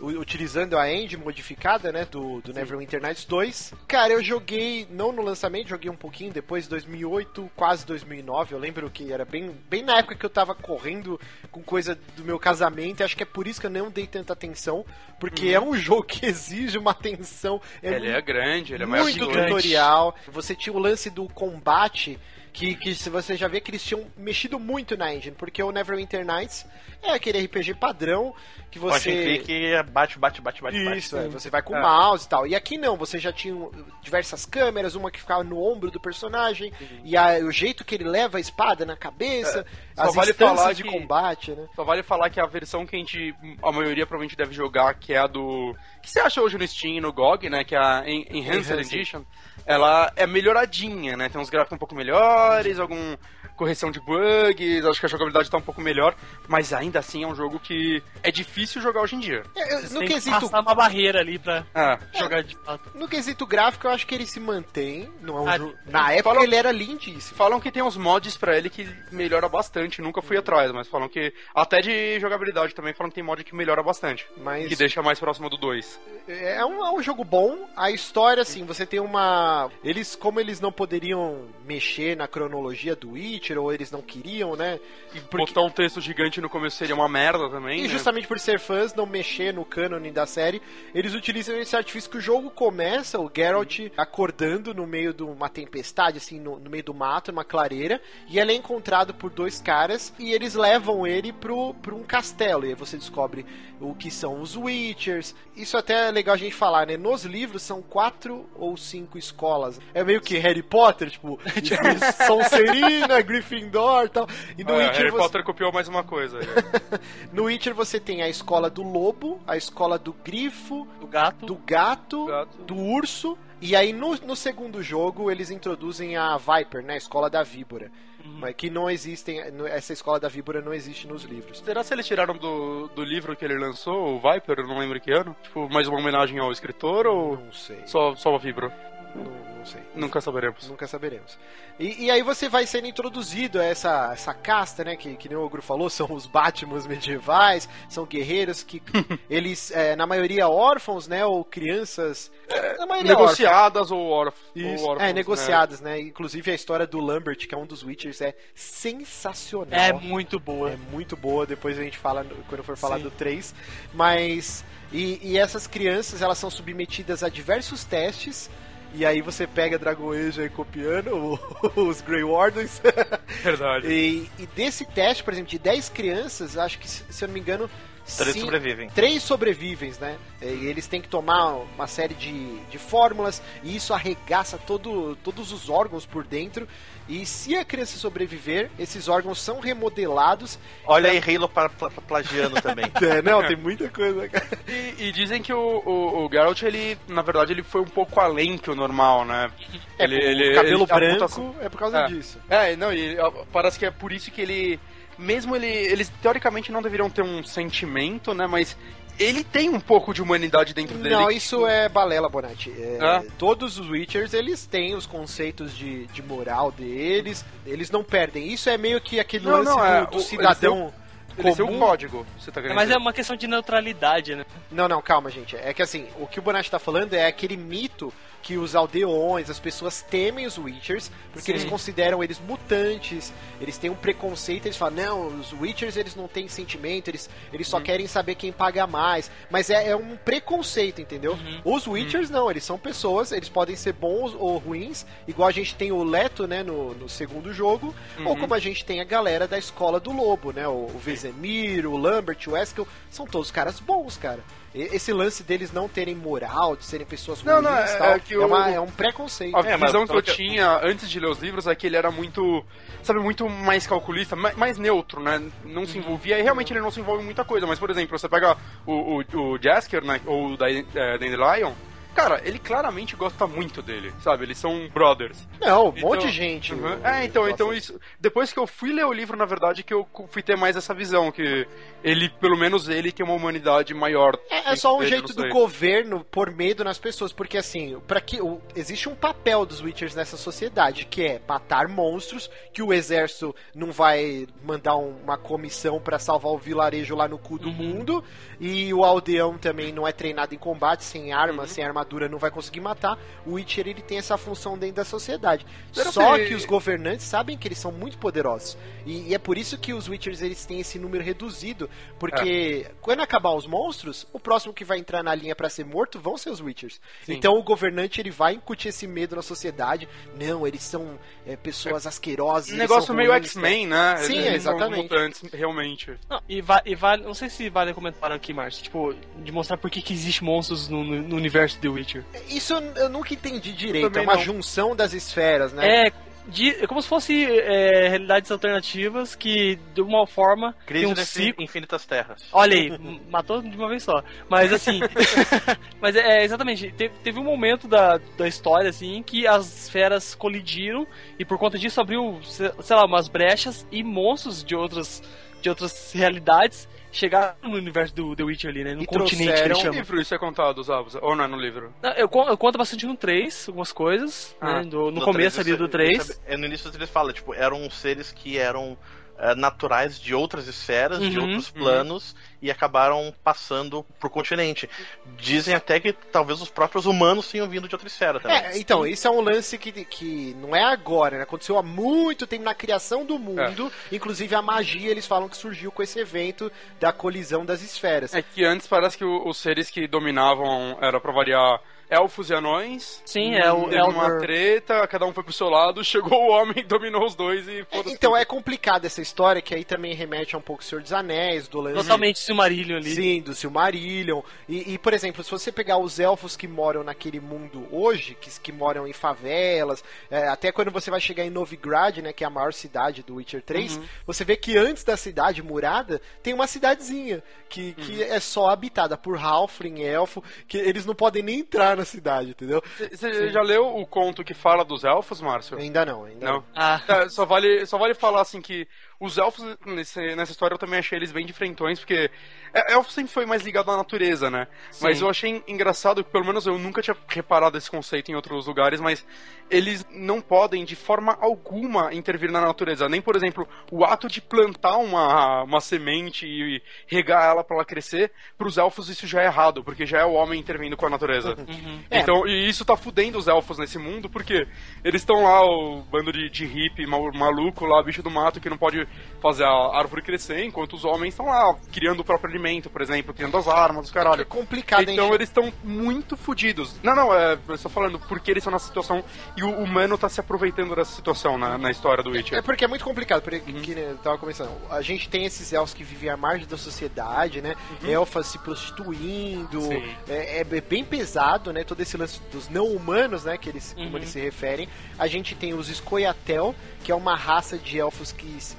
Utilizando 0.00 0.76
a 0.76 0.92
engine 0.92 1.22
modificada, 1.22 1.92
né, 1.92 2.04
do, 2.04 2.40
do 2.40 2.52
Neverwinter 2.52 3.00
Nights 3.00 3.24
2. 3.24 3.72
Cara, 3.86 4.12
eu 4.12 4.22
joguei, 4.22 4.86
não 4.90 5.12
no 5.12 5.22
lançamento, 5.22 5.68
joguei 5.68 5.88
um 5.88 5.96
pouquinho 5.96 6.32
depois, 6.32 6.66
2008, 6.66 7.48
quase 7.54 7.86
2009. 7.86 8.54
Eu 8.54 8.58
lembro 8.58 8.90
que 8.90 9.12
era 9.12 9.24
bem, 9.24 9.54
bem 9.70 9.82
na 9.82 9.98
época 9.98 10.16
que 10.16 10.26
eu 10.26 10.30
tava 10.30 10.52
correndo 10.52 11.18
com 11.50 11.62
coisa 11.62 11.96
do 12.16 12.24
meu 12.24 12.40
casamento. 12.40 13.04
Acho 13.04 13.16
que 13.16 13.22
é 13.22 13.26
por 13.26 13.46
isso 13.46 13.60
que 13.60 13.66
eu 13.66 13.70
não 13.70 13.88
dei 13.88 14.06
tanta 14.06 14.32
atenção, 14.32 14.84
porque 15.20 15.50
é 15.50 15.60
um 15.60 15.74
jogo 15.78 16.02
que 16.02 16.26
exige 16.26 16.76
uma 16.76 16.90
atenção. 16.90 17.62
Ele 17.80 18.08
é 18.08 18.20
grande, 18.20 18.74
ele 18.74 18.82
é 18.82 18.86
que 18.86 18.92
muito 18.92 19.26
tutorial. 19.28 20.14
Você 20.26 20.56
tinha 20.56 20.74
o 20.74 20.78
lance 20.78 21.08
do 21.08 21.28
combate. 21.28 22.18
Que, 22.54 22.76
que 22.76 22.94
se 22.94 23.10
você 23.10 23.36
já 23.36 23.48
vê 23.48 23.60
que 23.60 23.68
eles 23.72 23.82
tinham 23.82 24.06
mexido 24.16 24.60
muito 24.60 24.96
na 24.96 25.12
engine, 25.12 25.34
porque 25.36 25.60
o 25.60 25.72
Neverwinter 25.72 26.24
Nights 26.24 26.64
é 27.02 27.10
aquele 27.10 27.44
RPG 27.44 27.74
padrão 27.74 28.32
que 28.70 28.78
Point 28.78 28.96
você. 29.00 29.10
click 29.40 29.52
é 29.66 29.82
bate, 29.82 30.16
bate, 30.20 30.40
bate, 30.40 30.62
bate, 30.62 30.76
Isso, 30.96 31.16
bate. 31.16 31.26
é, 31.26 31.28
você 31.30 31.50
vai 31.50 31.62
com 31.62 31.72
o 31.72 31.76
É. 31.76 31.80
mouse 31.82 32.26
e 32.26 32.28
tal. 32.28 32.46
E 32.46 32.54
aqui 32.54 32.78
não, 32.78 32.96
você 32.96 33.18
já 33.18 33.32
tinha 33.32 33.54
diversas 34.00 34.46
câmeras, 34.46 34.94
uma 34.94 35.10
que 35.10 35.18
ficava 35.18 35.42
no 35.42 35.60
ombro 35.60 35.90
do 35.90 35.98
personagem, 35.98 36.72
e 37.04 37.16
a- 37.16 37.38
o 37.44 37.50
jeito 37.50 37.84
que 37.84 37.92
ele 37.96 38.04
leva 38.04 38.38
a 38.38 38.40
espada 38.40 38.84
na 38.86 38.96
cabeça, 38.96 39.66
Só 39.96 40.02
as 40.04 40.14
vale 40.14 40.30
instâncias 40.30 40.58
falar 40.60 40.72
de 40.74 40.82
que- 40.84 40.90
combate, 40.92 41.50
né? 41.50 41.66
Só 41.74 41.82
vale 41.82 42.04
falar 42.04 42.30
que 42.30 42.38
a 42.38 42.46
versão 42.46 42.86
que 42.86 42.94
a 42.94 42.98
gente, 43.00 43.34
a 43.64 43.72
maioria 43.72 44.06
provavelmente 44.06 44.36
deve 44.36 44.54
jogar, 44.54 44.94
que 44.94 45.12
é 45.12 45.18
a 45.18 45.26
do. 45.26 45.74
que 46.00 46.08
você 46.08 46.20
acha 46.20 46.40
hoje 46.40 46.56
no 46.56 46.66
Steam 46.68 46.94
e 46.94 47.00
no 47.00 47.12
GOG, 47.12 47.50
né? 47.50 47.64
Que 47.64 47.74
é 47.74 47.78
a 47.78 48.04
En- 48.06 48.26
Enhanced 48.30 48.70
Enhanced. 48.70 48.94
Edition. 48.94 49.24
Ela 49.66 50.12
é 50.16 50.26
melhoradinha, 50.26 51.16
né? 51.16 51.28
Tem 51.28 51.40
uns 51.40 51.50
gráficos 51.50 51.76
um 51.76 51.78
pouco 51.78 51.94
melhores, 51.94 52.78
algum 52.78 53.16
correção 53.56 53.90
de 53.90 54.00
bugs, 54.00 54.84
acho 54.84 55.00
que 55.00 55.06
a 55.06 55.08
jogabilidade 55.08 55.50
tá 55.50 55.58
um 55.58 55.62
pouco 55.62 55.80
melhor, 55.80 56.14
mas 56.48 56.72
ainda 56.72 56.98
assim 56.98 57.22
é 57.22 57.26
um 57.26 57.34
jogo 57.34 57.58
que 57.58 58.02
é 58.22 58.30
difícil 58.30 58.80
jogar 58.82 59.00
hoje 59.02 59.16
em 59.16 59.20
dia. 59.20 59.42
É, 59.56 59.74
eu- 59.74 59.80
Você 59.82 59.94
no 59.94 60.00
tem 60.00 60.08
que 60.08 60.14
quesito 60.14 60.40
passar 60.40 60.60
uma 60.60 60.74
barreira 60.74 61.20
ali 61.20 61.38
pra 61.38 61.64
Ah, 61.74 61.98
jogar 62.14 62.42
de 62.42 62.56
fato. 62.56 62.90
No 62.94 63.08
quesito 63.08 63.46
gráfico, 63.46 63.86
eu 63.86 63.90
acho 63.92 64.06
que 64.06 64.14
ele 64.14 64.26
se 64.26 64.40
mantém. 64.40 65.10
Não 65.20 65.36
é 65.38 65.40
um 65.40 65.48
Ah, 65.48 65.58
jogo- 65.58 65.74
Na 65.86 66.12
época 66.12 66.30
fala- 66.34 66.44
ele 66.44 66.54
era 66.56 66.72
lindíssimo. 66.72 67.36
Falam 67.36 67.60
que 67.60 67.70
tem 67.70 67.82
uns 67.82 67.96
mods 67.96 68.36
pra 68.36 68.56
ele 68.56 68.68
que 68.70 68.88
melhora 69.12 69.48
bastante, 69.48 70.00
nunca 70.02 70.20
fui 70.22 70.36
atrás, 70.36 70.70
mas 70.72 70.88
falam 70.88 71.08
que 71.08 71.32
até 71.54 71.80
de 71.80 72.18
jogabilidade 72.20 72.74
também 72.74 72.92
falam 72.94 73.10
que 73.10 73.14
tem 73.14 73.24
mod 73.24 73.42
que 73.44 73.54
melhora 73.54 73.82
bastante, 73.82 74.26
Mas 74.36 74.68
que 74.68 74.76
deixa 74.76 75.02
mais 75.02 75.18
próximo 75.20 75.48
do 75.48 75.56
2. 75.56 75.98
é 76.26 76.64
um, 76.64 76.84
é 76.84 76.90
um 76.92 77.02
jogo 77.02 77.24
bom. 77.24 77.68
A 77.76 77.90
história, 77.90 78.42
assim, 78.42 78.64
você 78.64 78.84
tem 78.86 79.00
uma. 79.00 79.70
Eles, 79.82 80.16
como 80.16 80.40
eles 80.40 80.60
não 80.60 80.72
poderiam 80.72 81.48
mexer 81.64 82.16
na 82.16 82.26
cronologia 82.26 82.96
do 82.96 83.12
Witcher, 83.12 83.43
ou 83.52 83.72
eles 83.72 83.90
não 83.90 84.00
queriam, 84.00 84.56
né? 84.56 84.78
E, 85.14 85.20
porque- 85.20 85.44
Botar 85.46 85.62
um 85.62 85.70
texto 85.70 86.00
gigante 86.00 86.40
no 86.40 86.48
começo 86.48 86.76
seria 86.76 86.94
uma 86.94 87.08
merda 87.08 87.48
também, 87.50 87.80
e 87.80 87.82
né? 87.82 87.88
justamente 87.88 88.26
por 88.26 88.38
ser 88.38 88.58
fãs, 88.58 88.94
não 88.94 89.04
mexer 89.06 89.52
no 89.52 89.64
cânone 89.64 90.10
da 90.10 90.24
série, 90.26 90.62
eles 90.94 91.14
utilizam 91.14 91.56
esse 91.60 91.76
artifício 91.76 92.10
que 92.10 92.16
o 92.18 92.20
jogo 92.20 92.50
começa, 92.50 93.18
o 93.20 93.30
Geralt 93.34 93.80
acordando 93.96 94.72
no 94.72 94.86
meio 94.86 95.12
de 95.12 95.22
uma 95.22 95.48
tempestade, 95.48 96.18
assim, 96.18 96.40
no, 96.40 96.58
no 96.58 96.70
meio 96.70 96.84
do 96.84 96.94
mato, 96.94 97.30
numa 97.32 97.44
clareira, 97.44 98.00
e 98.28 98.38
ele 98.38 98.52
é 98.52 98.54
encontrado 98.54 99.12
por 99.12 99.30
dois 99.30 99.60
caras, 99.60 100.12
e 100.18 100.32
eles 100.32 100.54
levam 100.54 101.06
ele 101.06 101.32
pro, 101.32 101.74
pro 101.74 101.96
um 101.96 102.02
castelo, 102.04 102.64
e 102.64 102.68
aí 102.70 102.74
você 102.74 102.96
descobre 102.96 103.44
o 103.80 103.94
que 103.94 104.10
são 104.10 104.40
os 104.40 104.56
Witchers. 104.56 105.34
Isso 105.56 105.76
até 105.76 106.08
é 106.08 106.10
legal 106.10 106.34
a 106.34 106.38
gente 106.38 106.54
falar, 106.54 106.86
né? 106.86 106.96
Nos 106.96 107.24
livros 107.24 107.62
são 107.62 107.82
quatro 107.82 108.48
ou 108.54 108.76
cinco 108.76 109.18
escolas. 109.18 109.80
É 109.92 110.02
meio 110.02 110.20
que 110.20 110.38
Harry 110.38 110.62
Potter, 110.62 111.10
tipo, 111.10 111.38
Sonserina, 112.26 113.20
Gryffindor 113.38 114.04
e 114.04 114.08
tal. 114.08 114.28
E 114.56 114.64
no 114.64 114.72
Ah, 114.72 114.76
Witcher 114.76 114.96
Harry 114.96 115.10
você- 115.10 115.18
Potter 115.22 115.44
copiou 115.44 115.72
mais 115.72 115.88
uma 115.88 116.04
coisa. 116.04 116.38
aí. 116.38 116.46
no 117.32 117.44
Witcher 117.44 117.74
você 117.74 117.98
tem 117.98 118.22
a 118.22 118.28
escola 118.28 118.70
do 118.70 118.82
lobo, 118.82 119.40
a 119.46 119.56
escola 119.56 119.98
do 119.98 120.12
grifo, 120.12 120.86
Do 121.00 121.06
gato. 121.06 121.46
do 121.46 121.54
gato, 121.56 122.26
Gato. 122.26 122.58
do 122.62 122.76
urso, 122.76 123.36
e 123.60 123.74
aí 123.74 123.92
no, 123.92 124.14
no 124.16 124.36
segundo 124.36 124.82
jogo 124.82 125.30
eles 125.30 125.50
introduzem 125.50 126.16
a 126.16 126.36
Viper, 126.36 126.82
né? 126.84 126.94
A 126.94 126.98
escola 126.98 127.28
da 127.28 127.42
víbora. 127.42 127.90
Mas 128.26 128.54
que 128.56 128.70
não 128.70 128.88
existem. 128.88 129.38
Essa 129.66 129.92
escola 129.92 130.18
da 130.18 130.28
víbora 130.28 130.62
não 130.62 130.72
existe 130.72 131.06
nos 131.06 131.24
livros. 131.24 131.58
Será 131.58 131.84
se 131.84 131.92
eles 131.92 132.06
tiraram 132.06 132.34
do, 132.34 132.88
do 132.88 133.04
livro 133.04 133.36
que 133.36 133.44
ele 133.44 133.58
lançou, 133.58 134.14
o 134.16 134.18
Viper, 134.18 134.60
eu 134.60 134.66
não 134.66 134.78
lembro 134.78 134.98
que 134.98 135.12
ano? 135.12 135.36
Tipo, 135.42 135.68
mais 135.68 135.86
uma 135.88 135.98
homenagem 135.98 136.38
ao 136.38 136.50
escritor 136.50 137.06
ou 137.06 137.36
Não 137.36 137.52
sei. 137.52 137.82
só, 137.84 138.14
só 138.16 138.34
a 138.34 138.38
Vibro? 138.38 138.72
Não, 139.14 139.22
não 139.58 139.64
sei. 139.64 139.80
Nunca 139.94 140.20
saberemos. 140.20 140.68
Nunca 140.68 140.86
saberemos. 140.86 141.38
E, 141.78 142.04
e 142.06 142.10
aí 142.10 142.22
você 142.22 142.48
vai 142.48 142.66
sendo 142.66 142.86
introduzido 142.86 143.60
a 143.60 143.64
essa, 143.64 144.10
essa 144.12 144.34
casta, 144.34 144.82
né? 144.84 144.96
Que, 144.96 145.14
que 145.16 145.28
nem 145.28 145.38
o 145.38 145.42
Ogro 145.44 145.62
falou, 145.62 145.88
são 145.88 146.12
os 146.12 146.26
Batmans 146.26 146.86
medievais, 146.86 147.68
são 147.88 148.04
guerreiros 148.04 148.62
que 148.62 148.82
eles, 149.30 149.70
é, 149.70 149.94
na 149.96 150.06
maioria, 150.06 150.48
órfãos, 150.48 151.06
né? 151.06 151.24
Ou 151.24 151.44
crianças. 151.44 152.30
na 152.78 152.86
maioria 152.86 153.12
órfãos. 153.12 153.38
Negociadas 153.38 153.90
ou 153.90 154.08
órf- 154.10 154.36
Isso, 154.54 154.82
ou 154.84 154.90
órfãos, 154.90 155.02
é, 155.02 155.06
né? 155.06 155.12
negociadas, 155.12 155.80
né? 155.80 156.00
Inclusive 156.00 156.50
a 156.50 156.54
história 156.54 156.86
do 156.86 156.98
Lambert, 157.00 157.36
que 157.46 157.54
é 157.54 157.58
um 157.58 157.66
dos 157.66 157.82
Witchers, 157.84 158.20
é 158.20 158.34
sensacional. 158.54 159.78
É 159.78 159.92
muito 159.92 160.38
boa. 160.40 160.70
É 160.72 160.76
muito 160.76 161.16
boa, 161.16 161.46
depois 161.46 161.78
a 161.78 161.82
gente 161.82 161.98
fala 161.98 162.26
quando 162.48 162.62
for 162.64 162.76
falar 162.76 162.96
Sim. 162.98 163.04
do 163.04 163.10
3. 163.10 163.54
Mas. 163.92 164.64
E, 164.92 165.18
e 165.22 165.38
essas 165.38 165.66
crianças, 165.66 166.22
elas 166.22 166.38
são 166.38 166.50
submetidas 166.50 167.22
a 167.24 167.28
diversos 167.28 167.84
testes. 167.84 168.48
E 168.94 169.04
aí 169.04 169.20
você 169.20 169.44
pega 169.44 169.76
Dragon 169.76 170.12
Age 170.12 170.42
aí 170.42 170.48
copiando 170.48 171.38
os 171.74 172.00
Grey 172.00 172.22
Wardens. 172.22 172.80
Verdade. 173.42 173.88
e, 173.88 174.30
e 174.38 174.46
desse 174.46 174.84
teste, 174.84 175.24
por 175.24 175.32
exemplo, 175.32 175.50
de 175.50 175.58
10 175.58 175.88
crianças, 175.88 176.56
acho 176.56 176.78
que, 176.78 176.88
se 176.88 177.24
eu 177.24 177.28
não 177.28 177.34
me 177.34 177.40
engano. 177.40 177.68
Três 178.16 178.36
sobrevivem. 178.36 178.90
Três 178.90 179.22
sobrevivem, 179.22 179.92
né? 179.98 180.18
E 180.42 180.66
eles 180.66 180.86
têm 180.86 181.00
que 181.00 181.08
tomar 181.08 181.54
uma 181.54 181.86
série 181.86 182.14
de, 182.14 182.58
de 182.66 182.76
fórmulas 182.78 183.42
e 183.62 183.74
isso 183.74 183.94
arregaça 183.94 184.58
todo, 184.58 185.16
todos 185.24 185.50
os 185.50 185.70
órgãos 185.70 186.04
por 186.04 186.22
dentro. 186.22 186.68
E 187.06 187.26
se 187.26 187.54
a 187.54 187.64
criança 187.64 187.98
sobreviver, 187.98 188.70
esses 188.78 189.08
órgãos 189.08 189.38
são 189.40 189.60
remodelados. 189.60 190.58
Olha 190.86 191.10
aí 191.10 191.18
Halo 191.18 191.48
pla- 191.48 191.68
pla- 191.68 191.90
plagiando 191.90 192.60
também. 192.62 192.86
É, 193.02 193.20
não, 193.20 193.46
tem 193.46 193.56
muita 193.56 193.88
coisa, 193.90 194.26
cara. 194.28 194.46
E, 194.66 195.08
e 195.08 195.12
dizem 195.12 195.42
que 195.42 195.52
o, 195.52 195.82
o, 195.84 196.24
o 196.24 196.28
Geralt, 196.30 196.62
ele, 196.62 196.98
na 197.06 197.20
verdade, 197.20 197.52
ele 197.52 197.62
foi 197.62 197.82
um 197.82 197.86
pouco 197.86 198.18
além 198.20 198.56
que 198.56 198.70
o 198.70 198.74
normal, 198.74 199.24
né? 199.26 199.50
É, 199.98 200.04
ele, 200.04 200.16
o 200.16 200.18
ele, 200.22 200.54
cabelo 200.54 200.76
ele- 200.78 200.86
branco 200.86 201.12
mutação- 201.14 201.54
é 201.60 201.68
por 201.68 201.78
causa 201.78 201.98
É. 201.98 202.06
disso. 202.06 202.38
É, 202.48 202.74
não, 202.76 202.90
e 202.92 203.16
parece 203.52 203.78
que 203.78 203.84
é 203.84 203.90
por 203.90 204.10
isso 204.12 204.30
que 204.30 204.40
ele. 204.40 204.80
Mesmo 205.18 205.54
ele. 205.54 205.66
Eles 205.66 206.08
teoricamente 206.22 206.72
não 206.72 206.80
deveriam 206.82 207.08
ter 207.10 207.22
um 207.22 207.44
sentimento, 207.44 208.32
né? 208.34 208.46
Mas 208.46 208.76
ele 209.18 209.42
tem 209.44 209.68
um 209.68 209.80
pouco 209.80 210.12
de 210.14 210.20
humanidade 210.22 210.72
dentro 210.74 210.96
dele. 210.98 211.14
Não, 211.14 211.28
que- 211.28 211.34
isso 211.34 211.66
é 211.66 211.88
balela, 211.88 212.28
Bonatti. 212.28 212.70
É, 212.70 212.98
Ah. 213.00 213.22
Todos 213.38 213.78
os 213.78 213.88
Witchers, 213.88 214.32
eles 214.34 214.66
têm 214.66 214.94
os 214.94 215.06
conceitos 215.06 215.76
de, 215.76 216.06
de 216.06 216.22
moral 216.22 216.70
deles, 216.72 217.44
eles 217.66 217.90
não 217.90 218.02
perdem. 218.04 218.52
Isso 218.52 218.68
é 218.70 218.76
meio 218.78 219.00
que 219.00 219.18
aquele 219.20 219.44
Não, 219.46 219.52
lance 219.58 219.64
não, 219.70 219.84
é, 219.84 220.00
do, 220.04 220.10
do 220.12 220.16
o- 220.18 220.20
cidadão 220.20 220.92
Ele 221.36 221.52
tem 221.54 221.64
um 221.64 221.68
comum. 221.68 221.78
código, 221.80 222.26
você 222.38 222.50
tá 222.52 222.60
querendo 222.60 222.76
Mas 222.76 222.84
é 222.84 222.86
dizer. 222.92 222.98
uma 222.98 223.12
questão 223.12 223.36
de 223.36 223.46
neutralidade, 223.46 224.34
né? 224.36 224.44
Não, 224.70 224.86
não, 224.88 225.02
calma, 225.02 225.30
gente. 225.30 225.56
É 225.56 225.74
que 225.74 225.82
assim, 225.82 226.06
o 226.18 226.26
que 226.26 226.38
o 226.38 226.42
Bonatti 226.42 226.70
tá 226.70 226.78
falando 226.78 227.12
é 227.14 227.26
aquele 227.26 227.56
mito 227.56 228.12
que 228.44 228.58
os 228.58 228.76
aldeões, 228.76 229.48
as 229.48 229.58
pessoas 229.58 230.02
temem 230.02 230.44
os 230.44 230.58
Witchers, 230.58 231.10
porque 231.32 231.46
Sim. 231.46 231.52
eles 231.52 231.64
consideram 231.64 232.22
eles 232.22 232.38
mutantes, 232.38 233.32
eles 233.58 233.78
têm 233.78 233.88
um 233.88 233.94
preconceito, 233.94 234.66
eles 234.66 234.76
falam, 234.76 234.96
não, 234.96 235.26
os 235.40 235.50
Witchers 235.54 235.96
eles 235.96 236.14
não 236.14 236.28
têm 236.28 236.46
sentimento, 236.46 237.08
eles, 237.08 237.30
eles 237.50 237.66
só 237.66 237.80
querem 237.80 238.06
saber 238.06 238.34
quem 238.34 238.52
paga 238.52 238.86
mais. 238.86 239.30
Mas 239.50 239.70
é, 239.70 239.88
é 239.88 239.96
um 239.96 240.14
preconceito, 240.14 241.00
entendeu? 241.00 241.38
Os 241.64 241.86
Witchers 241.86 242.28
não, 242.28 242.50
eles 242.50 242.64
são 242.64 242.78
pessoas, 242.78 243.32
eles 243.32 243.48
podem 243.48 243.76
ser 243.76 243.94
bons 243.94 244.34
ou 244.38 244.58
ruins, 244.58 245.06
igual 245.26 245.48
a 245.48 245.52
gente 245.52 245.74
tem 245.74 245.90
o 245.90 246.04
Leto, 246.04 246.46
né, 246.46 246.62
no, 246.62 246.92
no 246.92 247.08
segundo 247.08 247.50
jogo, 247.50 247.94
ou 248.26 248.36
como 248.36 248.52
a 248.52 248.58
gente 248.58 248.84
tem 248.84 249.00
a 249.00 249.04
galera 249.04 249.48
da 249.48 249.56
escola 249.56 249.98
do 249.98 250.12
lobo, 250.12 250.52
né, 250.52 250.68
o, 250.68 250.90
o 250.94 250.98
Vezemir, 250.98 251.86
o 251.86 251.96
Lambert, 251.96 252.38
o 252.46 252.54
Eskel, 252.54 252.86
são 253.10 253.26
todos 253.26 253.50
caras 253.50 253.80
bons, 253.80 254.18
cara. 254.18 254.44
E- 254.74 254.94
Esse 254.94 255.12
lance 255.12 255.42
deles 255.42 255.72
não 255.72 255.88
terem 255.88 256.14
moral, 256.14 256.74
de 256.76 256.84
serem 256.84 257.06
pessoas 257.06 257.42
Não, 257.42 257.54
ruins 257.54 257.64
não, 257.64 257.76
e 257.78 257.82
é- 257.82 257.96
tal, 257.96 258.08
é 258.14 258.18
que 258.18 258.34
é, 258.34 258.38
o- 258.38 258.46
uma- 258.46 258.70
é 258.70 258.80
um 258.80 258.90
preconceito. 258.90 259.56
A 259.56 259.60
É, 259.60 259.76
visão 259.76 260.06
que 260.06 260.14
eu 260.16 260.22
tinha 260.22 260.80
antes 260.82 261.08
de 261.08 261.20
ler 261.20 261.28
os 261.28 261.38
livros 261.38 261.66
é 261.66 261.74
que 261.74 261.86
ele 261.86 261.96
era 261.96 262.10
muito, 262.10 262.64
sabe, 263.02 263.20
muito 263.20 263.48
mais 263.48 263.86
calculista, 263.86 264.34
mais, 264.34 264.56
mais 264.56 264.76
neutro, 264.78 265.20
né? 265.22 265.40
Não 265.64 265.86
se 265.86 265.96
envolvia, 265.98 266.38
e 266.38 266.42
realmente 266.42 266.72
ele 266.72 266.80
não 266.80 266.90
se 266.90 266.98
envolve 267.00 267.22
em 267.22 267.26
muita 267.26 267.44
coisa, 267.44 267.66
mas, 267.66 267.78
por 267.78 267.88
exemplo, 267.90 268.18
você 268.18 268.28
pega 268.28 268.56
o, 268.84 269.20
o, 269.22 269.52
o 269.54 269.58
Jasker, 269.62 270.04
né, 270.04 270.20
ou 270.26 270.48
o 270.52 270.56
da- 270.56 270.70
é, 270.70 271.18
Dandelion, 271.18 271.72
cara, 272.14 272.40
ele 272.44 272.58
claramente 272.58 273.16
gosta 273.16 273.44
muito 273.46 273.82
dele, 273.82 274.12
sabe? 274.22 274.44
Eles 274.44 274.56
são 274.58 274.88
brothers. 274.92 275.46
Não, 275.60 275.86
um 275.86 275.88
Então- 275.96 276.08
monte 276.08 276.26
de 276.26 276.32
gente. 276.32 276.72
Uhum. 276.72 277.04
É, 277.04 277.24
então, 277.24 277.48
então 277.48 277.72
isso. 277.72 277.98
Depois 278.20 278.52
que 278.52 278.58
eu 278.58 278.66
fui 278.66 278.92
ler 278.92 279.04
o 279.04 279.12
livro, 279.12 279.36
na 279.36 279.44
verdade, 279.44 279.82
que 279.82 279.92
eu 279.94 280.06
fui 280.30 280.42
ter 280.42 280.56
mais 280.56 280.76
essa 280.76 280.94
visão, 280.94 281.32
que 281.32 281.66
ele, 282.04 282.28
pelo 282.28 282.56
menos 282.56 282.88
ele, 282.88 283.10
tem 283.10 283.24
uma 283.24 283.34
humanidade 283.34 283.92
maior. 283.94 284.38
É, 284.50 284.72
é 284.72 284.76
só 284.76 284.96
um 284.96 285.04
jeito 285.04 285.32
do 285.34 285.48
governo 285.48 286.24
pôr 286.30 286.50
medo 286.52 286.84
nas 286.84 286.98
pessoas, 286.98 287.32
porque 287.32 287.56
assim, 287.58 287.98
para 288.06 288.20
que 288.20 288.40
o- 288.40 288.60
existe 288.76 289.08
um 289.08 289.14
papel 289.14 289.64
dos 289.64 289.80
Witchers 289.80 290.14
nessa 290.14 290.36
sociedade, 290.36 291.06
que 291.06 291.22
é 291.22 291.40
matar 291.48 291.88
monstros, 291.88 292.50
que 292.72 292.82
o 292.82 292.92
exército 292.92 293.54
não 293.74 293.90
vai 293.90 294.46
mandar 294.62 294.96
um- 294.96 295.16
uma 295.24 295.38
comissão 295.38 295.98
pra 296.00 296.18
salvar 296.18 296.52
o 296.52 296.58
vilarejo 296.58 297.16
lá 297.16 297.26
no 297.26 297.38
cu 297.38 297.58
do 297.58 297.72
mundo, 297.72 298.22
e 298.60 298.92
o 298.92 299.02
aldeão 299.02 299.56
também 299.56 299.90
não 299.92 300.06
é 300.06 300.12
treinado 300.12 300.54
em 300.54 300.58
combate, 300.58 301.02
sem 301.04 301.32
arma, 301.32 301.66
sem 301.66 301.82
armadura 301.82 302.28
não 302.28 302.38
vai 302.38 302.50
conseguir 302.50 302.80
matar. 302.80 303.18
O 303.46 303.54
Witcher 303.54 303.88
ele 303.88 304.02
tem 304.02 304.18
essa 304.18 304.36
função 304.36 304.76
dentro 304.76 304.96
da 304.96 305.04
sociedade. 305.04 305.64
Será 305.92 306.12
Só 306.12 306.36
que- 306.36 306.46
que 306.48 306.54
os 306.54 306.66
governantes 306.66 307.24
sabem 307.24 307.56
que 307.56 307.66
eles 307.66 307.78
são 307.78 307.90
muito 307.90 308.18
poderosos. 308.18 308.76
E, 309.06 309.28
e 309.30 309.34
é 309.34 309.38
por 309.38 309.56
isso 309.56 309.78
que 309.78 309.94
os 309.94 310.08
Witchers 310.08 310.42
eles 310.42 310.66
têm 310.66 310.80
esse 310.80 310.98
número 310.98 311.24
reduzido, 311.24 311.88
porque 312.18 312.86
quando 313.00 313.20
acabar 313.20 313.52
os 313.54 313.66
monstros, 313.66 314.26
o 314.32 314.38
próximo 314.40 314.72
que 314.72 314.84
vai 314.84 314.98
entrar 314.98 315.22
na 315.22 315.34
linha 315.34 315.54
pra 315.54 315.68
ser 315.68 315.84
morto 315.84 316.18
vão 316.20 316.36
ser 316.36 316.50
os 316.50 316.60
Witchers. 316.60 317.00
Sim. 317.24 317.34
Então 317.34 317.54
o 317.54 317.62
governante 317.62 318.20
ele 318.20 318.30
vai 318.30 318.54
incutir 318.54 318.88
esse 318.88 319.06
medo 319.06 319.36
na 319.36 319.42
sociedade. 319.42 320.08
Não, 320.40 320.66
eles 320.66 320.82
são 320.82 321.18
é, 321.46 321.56
pessoas 321.56 322.06
asquerosas. 322.06 322.72
Um 322.72 322.76
negócio 322.76 323.08
são 323.08 323.16
meio 323.16 323.32
X-Men, 323.32 323.86
né? 323.88 324.16
Sim, 324.18 324.38
Eles 324.38 324.62
são 324.62 324.74
exatamente. 324.74 325.02
mutantes, 325.02 325.42
realmente. 325.52 326.12
Não, 326.28 326.40
e, 326.48 326.60
va 326.60 326.82
e 326.86 326.94
vale, 326.94 327.22
não 327.24 327.34
sei 327.34 327.50
se 327.50 327.68
vale 327.68 327.92
comentar 327.92 328.32
aqui, 328.32 328.52
Márcio, 328.54 328.82
tipo, 328.82 329.14
de 329.38 329.52
mostrar 329.52 329.76
por 329.76 329.90
que, 329.90 330.00
que 330.00 330.12
existe 330.12 330.42
monstros 330.42 330.88
no, 330.88 331.02
no- 331.04 331.22
no 331.22 331.36
universo 331.36 331.76
de 331.76 331.82
The 331.82 331.88
Witcher. 331.88 332.24
Isso 332.48 332.74
eu, 332.74 333.08
nunca 333.08 333.34
entendi 333.34 333.72
direito. 333.72 334.18
É 334.18 334.22
uma 334.22 334.34
não. 334.36 334.42
junção 334.42 334.94
das 334.96 335.12
esferas, 335.12 335.72
né? 335.72 336.06
É, 336.06 336.12
de, 336.48 336.70
é 336.70 336.86
como 336.86 337.00
se 337.00 337.08
fosse 337.08 337.44
é, 337.44 338.08
realidades 338.08 338.50
alternativas 338.50 339.34
que, 339.34 339.78
de 339.94 340.02
uma 340.02 340.26
forma, 340.26 340.74
Crise 340.86 341.04
tem 341.04 341.12
um 341.12 341.16
ciclo. 341.16 341.62
infinitas 341.64 342.04
terras. 342.04 342.44
Olha 342.52 342.74
aí, 342.76 343.20
matou 343.30 343.62
de 343.62 343.76
uma 343.76 343.88
vez 343.88 344.02
só. 344.02 344.22
Mas 344.48 344.72
assim. 344.72 345.00
mas 346.00 346.14
é, 346.16 346.44
exatamente. 346.44 346.92
Teve, 346.92 347.14
teve 347.22 347.38
um 347.38 347.44
momento 347.44 347.88
da, 347.88 348.18
da 348.36 348.46
história, 348.46 348.90
assim, 348.90 349.22
que 349.22 349.46
as 349.46 349.84
esferas 349.84 350.34
colidiram 350.34 351.06
e 351.38 351.44
por 351.44 351.58
conta 351.58 351.78
disso 351.78 352.00
abriu, 352.00 352.38
se- 352.42 352.72
sei 352.80 352.96
lá, 352.96 353.04
umas 353.06 353.28
brechas 353.28 353.86
e 353.90 354.02
monstros 354.02 354.62
de 354.62 354.74
outras, 354.76 355.22
de 355.62 355.68
outras 355.68 356.12
realidades 356.12 356.88
chegaram 357.16 357.54
no 357.62 357.76
universo 357.76 358.14
do 358.14 358.34
The 358.36 358.42
Witcher 358.42 358.70
ali, 358.70 358.84
né? 358.84 358.94
No 358.94 359.02
E 359.02 359.06
continente 359.06 359.52
que 359.52 359.58
ele 359.68 359.74
chama. 359.74 359.94
livro 359.96 360.20
isso 360.20 360.34
é 360.34 360.38
contado, 360.38 360.82
Zabos? 360.82 361.14
Ou 361.20 361.34
não 361.36 361.44
é 361.44 361.46
no 361.48 361.56
livro? 361.58 361.92
Não, 362.02 362.10
Eu, 362.12 362.28
eu 362.48 362.56
conto 362.58 362.76
bastante 362.78 363.06
no 363.06 363.16
3, 363.16 363.68
algumas 363.68 363.92
coisas, 363.92 364.56
Ah, 364.60 364.80
né? 364.80 364.84
do- 364.84 365.10
no, 365.10 365.12
No 365.12 365.20
começo 365.22 365.56
três, 365.62 365.68
ali 365.68 365.76
do 365.76 365.84
você- 365.86 365.90
3. 365.92 366.18
você- 366.26 366.38
É, 366.46 366.56
no 366.56 366.66
início 366.66 366.90
eles 366.94 367.08
falam, 367.10 367.32
tipo, 367.32 367.54
eram 367.54 367.88
seres 367.90 368.32
que 368.32 368.58
eram 368.58 368.96
eh, 369.38 369.54
naturais 369.54 370.18
de 370.18 370.34
outras 370.34 370.66
esferas, 370.68 371.20
de 371.22 371.38
Uhum, 371.38 371.44
outros 371.46 371.70
planos, 371.70 372.36
e 372.62 372.70
acabaram 372.70 373.34
passando 373.42 374.04
por 374.18 374.30
continente. 374.30 374.88
Dizem 375.36 375.74
até 375.74 376.00
que 376.00 376.12
talvez 376.12 376.60
os 376.60 376.70
próprios 376.70 377.04
humanos 377.04 377.50
tenham 377.50 377.68
vindo 377.68 377.88
de 377.88 377.94
outra 377.94 378.06
esfera 378.06 378.40
também. 378.40 378.56
É, 378.56 378.78
então, 378.78 379.06
isso 379.06 379.26
é 379.26 379.30
um 379.30 379.40
lance 379.40 379.76
que, 379.76 379.92
que 380.04 380.54
não 380.60 380.74
é 380.74 380.82
agora, 380.82 381.36
né? 381.36 381.42
Aconteceu 381.42 381.76
há 381.78 381.82
muito 381.82 382.46
tempo 382.46 382.64
na 382.64 382.74
criação 382.74 383.24
do 383.24 383.38
mundo. 383.38 383.92
Inclusive 384.10 384.54
a 384.54 384.62
magia, 384.62 385.10
eles 385.10 385.26
falam 385.26 385.48
que 385.48 385.56
surgiu 385.56 385.90
com 385.92 386.02
esse 386.02 386.18
evento 386.18 386.70
da 386.98 387.12
colisão 387.12 387.64
das 387.64 387.82
esferas. 387.82 388.34
É 388.34 388.42
que 388.42 388.64
antes 388.64 388.86
parece 388.86 389.18
que 389.18 389.24
os 389.24 389.56
seres 389.58 389.90
que 389.90 390.06
dominavam 390.06 390.96
era 391.00 391.20
pra 391.20 391.32
variar 391.32 391.80
elfos 392.08 392.50
e 392.50 392.54
anões. 392.54 393.22
Sim, 393.24 393.54
é 393.54 393.70
o 393.72 393.88
Teve 393.88 394.02
uma 394.02 394.24
Elder. 394.24 394.40
treta, 394.40 395.06
cada 395.06 395.26
um 395.26 395.32
foi 395.32 395.42
pro 395.42 395.52
seu 395.52 395.68
lado, 395.68 396.04
chegou 396.04 396.44
o 396.44 396.50
homem, 396.50 396.84
dominou 396.86 397.24
os 397.24 397.34
dois 397.34 397.68
e 397.68 397.84
foda-se. 397.84 398.14
Então 398.14 398.32
tudo. 398.32 398.40
é 398.40 398.44
complicada 398.44 399.06
essa 399.06 399.22
história, 399.22 399.62
que 399.62 399.74
aí 399.74 399.84
também 399.84 400.14
remete 400.14 400.54
a 400.54 400.58
um 400.58 400.62
pouco 400.62 400.82
ao 400.82 400.88
Senhor 400.88 401.02
dos 401.02 401.12
Anéis, 401.12 401.68
do 401.68 401.80
lance. 401.80 401.96
Totalmente 401.96 402.38
Silmarillion 402.38 402.96
ali. 402.96 403.14
Sim, 403.14 403.42
do 403.42 403.54
Silmarillion. 403.54 404.42
E, 404.68 404.94
e, 404.94 404.98
por 404.98 405.12
exemplo, 405.12 405.42
se 405.42 405.50
você 405.50 405.70
pegar 405.72 405.98
os 405.98 406.18
elfos 406.18 406.56
que 406.56 406.68
moram 406.68 407.02
naquele 407.02 407.40
mundo 407.40 407.86
hoje, 407.90 408.36
que, 408.40 408.50
que 408.60 408.72
moram 408.72 409.06
em 409.06 409.12
favelas, 409.12 410.02
é, 410.30 410.48
até 410.48 410.70
quando 410.72 410.90
você 410.90 411.10
vai 411.10 411.20
chegar 411.20 411.44
em 411.44 411.50
Novigrad, 411.50 412.18
né, 412.18 412.32
que 412.32 412.44
é 412.44 412.46
a 412.46 412.50
maior 412.50 412.72
cidade 412.72 413.22
do 413.22 413.36
Witcher 413.36 413.62
3, 413.62 414.00
você 414.26 414.44
vê 414.44 414.56
que 414.56 414.76
antes 414.76 415.04
da 415.04 415.16
cidade 415.16 415.62
murada 415.62 416.20
tem 416.42 416.52
uma 416.54 416.66
cidadezinha 416.66 417.42
que, 417.68 417.92
que 417.92 418.22
é 418.22 418.38
só 418.38 418.68
habitada 418.68 419.16
por 419.16 419.36
Halfling, 419.36 420.02
elfo, 420.02 420.42
que 420.68 420.78
eles 420.78 421.04
não 421.04 421.14
podem 421.14 421.42
nem 421.42 421.60
entrar 421.60 421.93
na 421.96 422.04
cidade, 422.04 422.50
entendeu? 422.50 422.82
Você 423.10 423.50
já 423.50 423.62
leu 423.62 423.86
o 423.96 424.06
conto 424.06 424.44
que 424.44 424.54
fala 424.54 424.84
dos 424.84 425.04
elfos, 425.04 425.40
Márcio? 425.40 425.78
Ainda 425.78 426.04
não, 426.04 426.24
ainda 426.24 426.46
Não. 426.46 426.52
não. 426.54 426.64
Ah, 426.74 427.00
Tá, 427.06 427.28
só, 427.28 427.44
vale, 427.44 427.84
só 427.86 427.98
vale 427.98 428.14
falar 428.14 428.40
assim 428.42 428.60
que 428.60 428.86
os 429.20 429.38
elfos, 429.38 429.64
nesse- 429.86 430.34
nessa 430.36 430.52
história, 430.52 430.74
eu 430.74 430.78
também 430.78 430.98
achei 430.98 431.18
eles 431.18 431.32
bem 431.32 431.46
diferentões, 431.46 431.98
porque 431.98 432.30
é, 432.72 432.92
elfo 432.92 433.10
sempre 433.10 433.32
foi 433.32 433.46
mais 433.46 433.62
ligado 433.62 433.90
à 433.90 433.96
natureza, 433.96 434.50
né? 434.50 434.66
Mas 435.00 435.20
eu 435.20 435.30
achei 435.30 435.62
engraçado 435.68 436.22
que, 436.24 436.30
pelo 436.30 436.44
menos 436.44 436.66
eu 436.66 436.76
nunca 436.78 437.00
tinha 437.00 437.16
reparado 437.28 437.78
esse 437.78 437.90
conceito 437.90 438.30
em 438.30 438.34
outros 438.34 438.66
lugares, 438.66 439.00
mas 439.00 439.24
eles 439.70 440.04
não 440.10 440.40
podem, 440.40 440.84
de 440.84 440.94
forma 440.96 441.38
alguma, 441.40 442.12
intervir 442.12 442.50
na 442.50 442.60
natureza. 442.60 443.08
Nem, 443.08 443.20
por 443.22 443.34
exemplo, 443.36 443.66
o 443.90 444.04
ato 444.04 444.28
de 444.28 444.40
plantar 444.40 444.96
uma, 444.98 445.62
uma 445.62 445.80
semente 445.80 446.46
e 446.46 446.82
regar 447.06 447.44
ela 447.44 447.64
para 447.64 447.76
ela 447.76 447.84
crescer, 447.84 448.30
para 448.58 448.66
os 448.68 448.76
elfos 448.76 449.08
isso 449.08 449.26
já 449.26 449.42
é 449.42 449.46
errado, 449.46 449.82
porque 449.84 450.04
já 450.04 450.18
é 450.18 450.24
o 450.24 450.32
homem 450.32 450.60
intervindo 450.60 450.96
com 450.96 451.06
a 451.06 451.10
natureza. 451.10 451.54
É. 452.10 452.18
Então, 452.20 452.46
e 452.46 452.68
isso 452.68 452.84
tá 452.84 452.96
fudendo 452.96 453.38
os 453.38 453.48
elfos 453.48 453.78
nesse 453.78 453.98
mundo, 453.98 454.28
porque 454.28 454.66
eles 455.04 455.22
estão 455.22 455.42
lá, 455.44 455.62
o 455.64 456.02
bando 456.02 456.32
de, 456.32 456.48
de 456.50 456.64
hippie 456.66 457.06
mal- 457.06 457.32
maluco 457.32 457.84
lá, 457.86 458.02
bicho 458.02 458.22
do 458.22 458.30
mato, 458.30 458.60
que 458.60 458.68
não 458.70 458.76
pode 458.76 459.06
fazer 459.40 459.64
a 459.64 459.96
árvore 459.98 460.22
crescer, 460.22 460.64
enquanto 460.64 460.94
os 460.94 461.04
homens 461.04 461.34
estão 461.34 461.46
lá, 461.46 461.76
criando 461.92 462.20
o 462.20 462.24
próprio 462.24 462.48
alimento, 462.50 462.88
por 462.88 463.02
exemplo, 463.02 463.34
criando 463.34 463.54
as 463.58 463.68
armas, 463.68 464.06
os 464.06 464.10
É 464.10 464.14
caralho. 464.14 464.46
complicado, 464.46 465.06
hein? 465.06 465.12
Então 465.14 465.34
eles 465.34 465.50
estão 465.50 465.70
muito 465.82 466.34
fudidos. 466.34 466.96
Não, 467.02 467.14
não, 467.14 467.34
é, 467.34 467.58
eu 467.68 467.74
estou 467.74 467.90
falando 467.90 468.18
porque 468.20 468.50
eles 468.50 468.62
estão 468.62 468.72
nessa 468.72 468.86
situação 468.86 469.22
e 469.54 469.62
o 469.62 469.68
humano 469.68 470.16
tá 470.16 470.30
se 470.30 470.40
aproveitando 470.40 470.96
dessa 470.96 471.14
situação 471.14 471.58
na, 471.58 471.76
na 471.76 471.90
história 471.90 472.24
do 472.24 472.30
É 472.30 472.38
Witcher. 472.38 472.62
porque 472.62 472.86
é 472.86 472.88
muito 472.88 473.04
complicado, 473.04 473.42
porque 473.42 473.56
Uhum. 473.70 473.82
que, 473.82 473.94
né, 473.94 474.12
eu 474.12 474.16
tava 474.16 474.38
começando. 474.38 474.70
A 474.90 475.02
gente 475.02 475.28
tem 475.28 475.44
esses 475.44 475.70
elfos 475.74 475.92
que 475.92 476.02
vivem 476.04 476.30
à 476.30 476.36
margem 476.38 476.66
da 476.66 476.78
sociedade, 476.78 477.60
né? 477.60 477.74
Elfas 478.02 478.46
se 478.46 478.58
prostituindo. 478.58 479.78
Uhum. 479.80 480.14
É, 480.28 480.60
é 480.60 480.64
bem 480.80 481.04
pesado, 481.04 481.72
né? 481.72 481.84
Todo 481.84 482.00
esse 482.00 482.16
lance 482.16 482.40
dos 482.50 482.68
não 482.68 482.86
humanos, 482.86 483.44
né? 483.44 483.58
Que 483.58 483.68
eles, 483.68 483.92
como 483.92 484.08
Uhum. 484.08 484.16
eles 484.16 484.30
se 484.30 484.40
referem. 484.40 484.88
A 485.18 485.26
gente 485.26 485.54
tem 485.54 485.74
os 485.74 485.88
Scoia'tael, 485.88 486.74
que 487.02 487.12
é 487.12 487.14
uma 487.14 487.36
raça 487.36 487.76
de 487.76 487.98
elfos 487.98 488.32
que 488.32 488.46
se- 488.60 488.76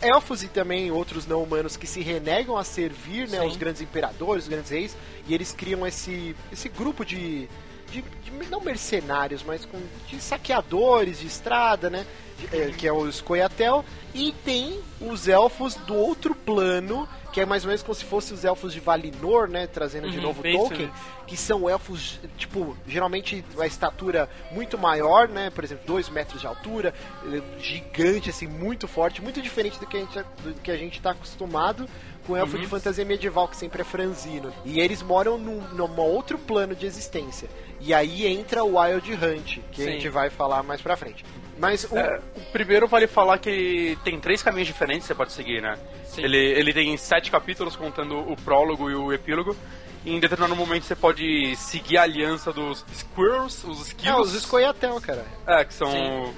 elfos 0.00 0.42
e 0.42 0.48
também 0.48 0.90
outros 0.90 1.26
não 1.26 1.42
humanos 1.42 1.76
que 1.76 1.86
se 1.86 2.00
renegam 2.00 2.56
a 2.56 2.64
servir, 2.64 3.28
né, 3.28 3.40
Sim. 3.40 3.46
os 3.46 3.56
grandes 3.56 3.82
imperadores, 3.82 4.44
os 4.44 4.48
grandes 4.48 4.70
reis, 4.70 4.96
e 5.26 5.34
eles 5.34 5.52
criam 5.52 5.86
esse, 5.86 6.34
esse 6.52 6.68
grupo 6.68 7.04
de, 7.04 7.48
de, 7.90 8.02
de- 8.02 8.48
não 8.50 8.60
mercenários, 8.60 9.42
mas 9.42 9.64
com, 9.64 9.78
de 10.08 10.20
saqueadores 10.20 11.18
de 11.20 11.26
estrada, 11.26 11.90
né, 11.90 12.06
de- 12.38 12.56
é, 12.56 12.70
que 12.70 12.86
é 12.86 12.92
os 12.92 13.20
Coyatel, 13.20 13.84
e 14.14 14.32
tem 14.44 14.80
os 15.00 15.28
elfos 15.28 15.74
do 15.74 15.94
outro 15.94 16.34
plano, 16.34 17.08
que 17.38 17.42
é 17.42 17.46
mais 17.46 17.62
ou 17.62 17.68
menos 17.68 17.84
como 17.84 17.94
se 17.94 18.04
fossem 18.04 18.34
os 18.34 18.44
elfos 18.44 18.72
de 18.72 18.80
Valinor, 18.80 19.46
né, 19.48 19.68
trazendo 19.68 20.10
de 20.10 20.16
Uhum, 20.16 20.24
novo 20.24 20.42
bem 20.42 20.56
isso 20.56 20.68
Tolkien, 20.68 20.90
que 21.24 21.36
são 21.36 21.70
elfos, 21.70 22.18
tipo, 22.36 22.76
geralmente 22.84 23.44
a 23.60 23.64
estatura 23.66 24.28
muito 24.50 24.76
maior, 24.76 25.28
né? 25.28 25.48
Por 25.50 25.62
exemplo, 25.62 25.84
2 25.86 26.08
metros 26.08 26.40
de 26.40 26.48
altura, 26.48 26.92
eh, 27.32 27.40
gigante, 27.60 28.28
assim, 28.28 28.48
muito 28.48 28.88
forte, 28.88 29.22
muito 29.22 29.40
diferente 29.40 29.78
do 29.78 29.86
que 29.86 29.96
a 29.96 30.00
gente, 30.00 30.18
do 30.42 30.54
que 30.64 30.70
a 30.72 30.76
gente 30.76 31.00
tá 31.00 31.12
acostumado 31.12 31.88
com 32.26 32.36
elfo 32.36 32.56
Uhum. 32.56 32.62
de 32.62 32.66
fantasia 32.66 33.04
medieval, 33.04 33.46
que 33.46 33.56
sempre 33.56 33.82
é 33.82 33.84
franzino. 33.84 34.52
E 34.64 34.80
eles 34.80 35.00
moram 35.00 35.38
num, 35.38 35.60
num 35.74 36.00
outro 36.00 36.38
plano 36.38 36.74
de 36.74 36.86
existência. 36.86 37.48
E 37.80 37.94
aí 37.94 38.26
entra 38.26 38.64
o 38.64 38.76
Wild 38.80 39.12
Hunt, 39.14 39.58
que 39.70 39.82
a 39.82 39.84
Sim. 39.84 39.92
gente 39.92 40.08
vai 40.08 40.28
falar 40.28 40.64
mais 40.64 40.80
pra 40.80 40.96
frente. 40.96 41.24
Mas 41.58 41.84
o, 41.84 41.96
É, 41.98 42.20
o 42.36 42.40
primeiro 42.52 42.86
vale 42.86 43.06
falar 43.06 43.38
que 43.38 43.98
tem 44.04 44.18
três 44.20 44.42
caminhos 44.42 44.66
diferentes 44.66 45.02
que 45.02 45.08
você 45.08 45.14
pode 45.14 45.32
seguir, 45.32 45.60
né? 45.60 45.76
Sim. 46.04 46.22
Ele, 46.24 46.38
ele 46.38 46.72
tem 46.72 46.96
sete 46.96 47.30
capítulos 47.30 47.76
contando 47.76 48.16
o 48.18 48.36
prólogo 48.36 48.90
e 48.90 48.94
o 48.94 49.12
epílogo. 49.12 49.56
E 50.04 50.14
em 50.14 50.20
determinado 50.20 50.54
momento 50.54 50.84
você 50.84 50.94
pode 50.94 51.56
seguir 51.56 51.98
a 51.98 52.02
aliança 52.02 52.52
dos 52.52 52.84
Squirrels, 52.94 53.64
os 53.64 53.80
é, 53.80 53.82
Skills. 53.88 54.34
os 54.34 54.42
Scoia'tael, 54.42 55.00
cara. 55.00 55.24
É, 55.46 55.64
que 55.64 55.74
são 55.74 55.90
Sim. 55.90 56.34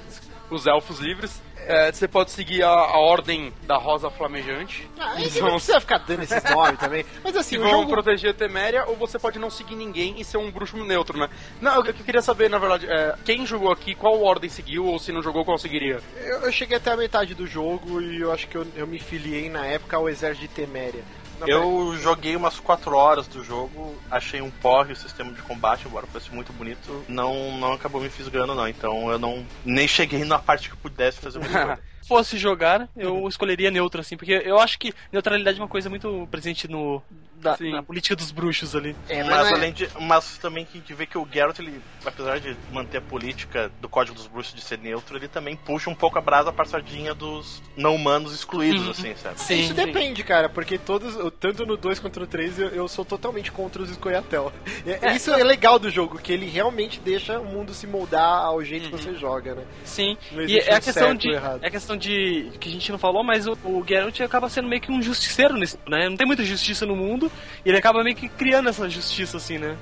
os 0.51 0.67
elfos 0.67 0.99
livres. 0.99 1.41
É, 1.71 1.93
você 1.93 2.09
pode 2.09 2.33
seguir 2.33 2.63
a, 2.63 2.69
a 2.69 2.99
ordem 2.99 3.53
da 3.63 3.77
Rosa 3.77 4.11
Flamejante. 4.11 4.89
Ah, 4.99 5.15
que 5.15 5.23
e 5.23 5.31
são 5.31 5.47
não 5.47 5.55
precisa 5.55 5.81
ficar 5.81 5.99
dando 5.99 6.23
esses 6.23 6.43
nomes 6.45 6.79
também. 6.79 7.05
Mas 7.23 7.33
que 7.33 7.39
assim, 7.39 7.59
o 7.59 7.63
vão 7.63 7.71
jogo... 7.71 7.93
proteger 7.93 8.31
a 8.31 8.35
Teméria, 8.35 8.85
ou 8.87 8.97
você 8.97 9.19
pode 9.19 9.39
não 9.39 9.51
seguir 9.51 9.77
ninguém 9.77 10.21
e 10.21 10.25
ser 10.25 10.39
um 10.39 10.51
bruxo 10.51 10.77
neutro, 10.77 11.17
né? 11.17 11.29
Não, 11.61 11.79
o 11.79 11.85
que 11.85 11.91
eu 11.91 11.95
queria 11.95 12.23
saber, 12.23 12.51
na 12.51 12.59
verdade, 12.59 12.87
é 12.91 13.15
quem 13.25 13.47
jogou 13.47 13.71
aqui, 13.71 13.95
qual 13.95 14.21
ordem 14.23 14.51
seguiu, 14.51 14.87
ou 14.87 14.99
se 14.99 15.13
não 15.13 15.23
jogou, 15.23 15.45
qual 15.45 15.59
seguiria? 15.59 16.01
Eu, 16.17 16.41
eu 16.41 16.53
cheguei 16.53 16.77
até 16.77 16.91
a 16.91 16.97
metade 16.97 17.35
do 17.35 17.47
jogo 17.47 18.01
e 18.01 18.21
eu 18.21 18.33
acho 18.33 18.49
que 18.49 18.57
eu, 18.57 18.67
eu 18.75 18.87
me 18.87 18.99
filiei 18.99 19.49
na 19.49 19.65
época 19.65 19.97
ao 19.97 20.09
exército 20.09 20.49
de 20.49 20.49
Teméria. 20.49 21.05
Eu 21.47 21.97
joguei 21.97 22.37
umas 22.37 22.59
4 22.59 22.95
horas 22.95 23.27
do 23.27 23.43
jogo, 23.45 23.95
achei 24.11 24.41
um 24.41 24.51
porre 24.51 24.93
o 24.93 24.97
sistema 24.97 25.33
de 25.33 25.43
combate, 25.43 25.87
embora 25.87 26.07
fosse 26.07 26.33
muito 26.33 26.53
bonito, 26.53 27.05
não, 27.09 27.57
não 27.59 27.73
acabou 27.73 28.01
me 28.01 28.09
fisgando 28.09 28.55
não, 28.55 28.69
então 28.69 29.11
eu 29.11 29.19
não 29.19 29.45
nem 29.65 29.87
cheguei 29.87 30.25
na 30.25 30.39
parte 30.39 30.71
que 30.71 30.77
pudesse 30.77 31.19
fazer 31.19 31.41
escolha. 31.41 31.79
Se 32.01 32.09
fosse 32.09 32.39
jogar, 32.39 32.89
eu 32.97 33.29
escolheria 33.29 33.71
neutro, 33.71 34.01
assim, 34.01 34.17
porque 34.17 34.33
eu 34.33 34.59
acho 34.59 34.79
que 34.79 34.93
neutralidade 35.13 35.59
é 35.59 35.63
uma 35.63 35.69
coisa 35.69 35.89
muito 35.89 36.27
presente 36.31 36.67
no, 36.67 37.01
da- 37.41 37.57
Sim. 37.57 37.73
na 37.73 37.83
política 37.83 38.15
dos 38.15 38.31
bruxos 38.31 38.75
ali. 38.77 38.95
É, 39.09 39.23
mas, 39.25 39.29
não 39.39 39.47
é- 39.47 39.53
além 39.55 39.73
de, 39.73 39.89
mas 40.01 40.39
também 40.39 40.65
que 40.65 40.79
a 40.79 40.81
gente 40.81 40.95
vê 40.95 41.07
que 41.07 41.17
o 41.19 41.27
Geralt, 41.31 41.59
ele, 41.59 41.81
apesar 42.05 42.39
de 42.41 42.57
manter 42.73 42.99
a 42.99 43.01
política 43.01 43.71
do 43.81 43.89
Código 43.89 44.17
dos 44.17 44.27
Bruxos 44.27 44.55
de 44.55 44.61
ser 44.61 44.79
neutro, 44.79 45.17
ele 45.17 45.29
também 45.29 45.57
puxa 45.57 45.91
um 45.91 45.95
pouco 45.95 46.19
a 46.19 46.21
brasa 46.21 46.53
pra 46.53 46.65
sardinha 46.65 47.15
dos 47.15 47.63
não 47.77 47.95
humanos 47.95 48.33
excluídos, 48.35 48.85
Uhum. 48.85 48.91
assim, 48.91 49.15
sabe? 49.17 49.41
Sim, 49.41 49.61
Isso 49.61 49.69
sim. 49.69 49.75
depende, 49.75 50.23
cara, 50.23 50.49
porque 50.49 50.79
todos, 50.79 51.17
tanto 51.39 51.65
no 51.67 51.77
2 51.77 51.99
quanto 51.99 52.21
no 52.21 52.27
3, 52.27 52.59
eu, 52.59 52.69
eu 52.69 52.89
sou 52.89 53.05
totalmente 53.05 53.51
contra 53.51 53.83
os 53.83 53.91
Escoiatel. 53.91 54.53
É, 55.03 55.15
Isso 55.15 55.31
é 55.33 55.43
legal 55.45 55.79
do 55.79 55.91
jogo, 55.91 56.19
que 56.19 56.33
ele 56.33 56.47
realmente 56.47 57.01
deixa 57.01 57.39
o 57.39 57.45
mundo 57.45 57.73
se 57.75 57.87
moldar 57.87 58.45
ao 58.45 58.63
jeito 58.65 58.91
que 58.91 58.97
você 58.97 59.15
joga, 59.15 59.55
né? 59.55 59.63
Sim. 59.85 60.17
E 60.33 60.59
é 60.59 60.75
a 60.75 60.81
questão 60.81 61.09
certo 61.09 61.19
de. 61.21 61.35
É 61.35 61.67
a 61.67 61.71
questão 61.71 61.97
de. 61.97 62.51
que 62.59 62.69
a 62.69 62.73
gente 62.73 62.91
não 62.91 62.99
falou, 62.99 63.23
mas 63.23 63.47
o, 63.47 63.53
o 63.65 63.85
Geralt 63.87 64.19
acaba 64.21 64.49
sendo 64.49 64.69
meio 64.69 64.81
que 64.81 64.91
um 64.91 65.01
justiceiro 65.03 65.55
nisso, 65.57 65.79
né? 65.89 66.09
Não 66.09 66.17
tem 66.17 66.27
muita 66.27 66.45
justiça 66.45 66.85
no 66.87 66.97
mundo, 66.97 67.30
e 67.65 67.69
ele 67.69 67.79
acaba 67.79 68.03
meio 68.03 68.17
que 68.17 68.29
criando 68.29 68.69
essa 68.69 68.89
justiça, 68.89 69.37
assim, 69.37 69.59
né? 69.59 69.77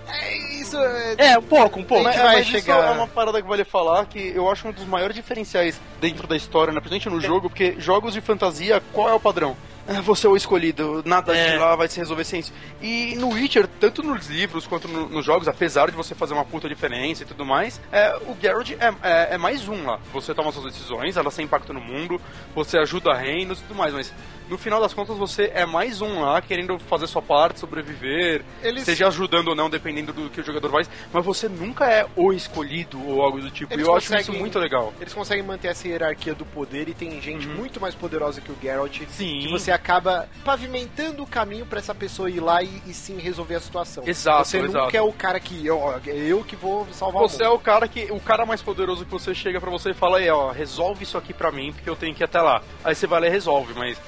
Isso 0.60 0.76
é. 0.76 1.14
É, 1.18 1.38
um 1.38 1.42
pouco, 1.42 1.80
um 1.80 1.84
pouco. 1.84 2.04
Mas- 2.04 2.16
Mas, 2.16 2.24
vai 2.24 2.36
mas 2.36 2.46
chegar- 2.46 2.78
isso 2.78 2.88
é 2.88 2.90
uma 2.92 3.06
parada 3.06 3.40
que 3.40 3.48
vale 3.48 3.64
falar 3.64 4.04
que 4.06 4.32
eu 4.34 4.50
acho 4.50 4.66
um 4.68 4.72
dos 4.72 4.84
maiores 4.84 5.14
diferenciais 5.14 5.80
dentro 6.00 6.26
da 6.26 6.36
história, 6.36 6.72
né? 6.72 6.80
Principalmente 6.80 7.08
no 7.08 7.20
jogo, 7.20 7.48
porque 7.48 7.76
jogos 7.78 8.12
de 8.14 8.20
fantasia, 8.20 8.82
qual 8.92 9.08
é 9.08 9.12
o 9.12 9.20
padrão? 9.20 9.56
Ah, 9.90 10.02
Você 10.02 10.26
é 10.26 10.30
o 10.30 10.36
escolhido, 10.36 11.02
nada 11.06 11.34
É. 11.34 11.52
de 11.52 11.56
lá 11.56 11.74
vai 11.74 11.88
se 11.88 11.98
resolver 11.98 12.22
sem 12.24 12.40
isso. 12.40 12.52
E 12.82 13.14
no 13.16 13.30
Witcher, 13.30 13.66
tanto 13.80 14.02
nos 14.02 14.26
livros 14.26 14.66
quanto 14.66 14.86
no- 14.86 15.08
nos 15.08 15.24
jogos, 15.24 15.48
apesar 15.48 15.88
de 15.88 15.96
você 15.96 16.14
fazer 16.14 16.34
uma 16.34 16.44
puta 16.44 16.68
diferença 16.68 17.22
e 17.22 17.26
tudo 17.26 17.42
mais, 17.42 17.80
é, 17.90 18.14
o 18.26 18.36
Geralt 18.38 18.70
é, 18.72 18.92
é- 19.02 19.28
é 19.34 19.38
mais 19.38 19.66
um 19.66 19.86
lá. 19.86 19.98
Você 20.12 20.34
toma 20.34 20.52
suas 20.52 20.66
decisões, 20.74 21.16
elas 21.16 21.34
têm 21.34 21.46
impacto 21.46 21.72
no 21.72 21.80
mundo, 21.80 22.20
você 22.54 22.76
ajuda 22.76 23.14
reinos 23.14 23.60
e 23.60 23.62
tudo 23.62 23.74
mais, 23.78 23.94
mas 23.94 24.12
no 24.48 24.58
final 24.58 24.80
das 24.80 24.92
contas 24.94 25.16
você 25.16 25.50
é 25.54 25.64
mais 25.66 26.00
um 26.00 26.20
lá 26.20 26.40
querendo 26.40 26.78
fazer 26.78 27.06
sua 27.06 27.22
parte, 27.22 27.60
sobreviver, 27.60 28.42
Eles- 28.62 28.84
seja 28.84 29.06
ajudando 29.08 29.48
ou 29.48 29.54
não, 29.54 29.68
dependendo 29.70 30.12
do 30.12 30.28
que 30.30 30.40
o 30.40 30.44
jogador 30.44 30.70
faz, 30.70 30.88
mas 31.12 31.24
você 31.24 31.48
nunca 31.48 31.84
é 31.90 32.06
o 32.16 32.32
escolhido 32.32 32.98
ou 33.06 33.22
algo 33.22 33.40
do 33.40 33.50
tipo. 33.50 33.72
E 33.72 33.74
Eles 33.76 33.86
eu 33.86 33.94
acho 33.96 34.06
isso 34.06 34.16
conseguem- 34.16 34.40
muito 34.40 34.58
legal. 34.58 34.92
Eles 35.00 35.12
conseguem 35.14 35.44
manter 35.44 35.68
essa 35.68 35.86
hierarquia 35.86 36.34
do 36.34 36.44
poder 36.44 36.88
e 36.88 36.94
tem 36.94 37.20
gente 37.20 37.46
muito 37.46 37.80
mais 37.80 37.94
poderosa 37.94 38.40
que 38.40 38.50
o 38.50 38.56
Geralt. 38.60 39.00
Uhum. 39.00 39.06
Sim. 39.10 39.38
Que 39.40 39.48
você 39.50 39.70
acaba 39.70 40.28
pavimentando 40.44 41.22
o 41.22 41.26
caminho 41.26 41.66
pra 41.66 41.78
essa 41.78 41.94
pessoa 41.94 42.30
ir 42.30 42.40
lá 42.40 42.62
e, 42.62 42.82
e 42.86 42.94
sim 42.94 43.18
resolver 43.18 43.54
a 43.56 43.60
situação. 43.60 44.04
Exato, 44.06 44.44
Você 44.48 44.58
exato. 44.58 44.84
nunca 44.86 44.96
é 44.98 45.02
o 45.02 45.12
cara 45.12 45.38
que. 45.38 45.64
Eu, 45.66 45.80
eu 46.06 46.42
que 46.44 46.56
vou 46.56 46.86
salvar 46.92 47.22
Você 47.22 47.42
o 47.42 47.46
é 47.46 47.48
mundo. 47.48 47.56
o 47.56 47.60
cara 47.60 47.86
que. 47.88 48.10
O 48.10 48.20
cara 48.20 48.46
mais 48.46 48.62
poderoso 48.62 49.04
que 49.04 49.10
você 49.10 49.34
chega 49.34 49.60
pra 49.60 49.70
você 49.70 49.90
e 49.90 49.94
fala 49.94 50.18
aí, 50.18 50.28
ó, 50.30 50.50
resolve 50.50 51.02
isso 51.04 51.16
aqui 51.18 51.32
pra 51.34 51.52
mim, 51.52 51.72
porque 51.72 51.88
eu 51.88 51.96
tenho 51.96 52.14
que 52.14 52.22
ir 52.22 52.24
até 52.24 52.40
lá. 52.40 52.62
Aí 52.84 52.94
você 52.94 53.06
vai 53.06 53.20
lá 53.20 53.26
e 53.26 53.30
resolve, 53.30 53.74
mas. 53.74 53.98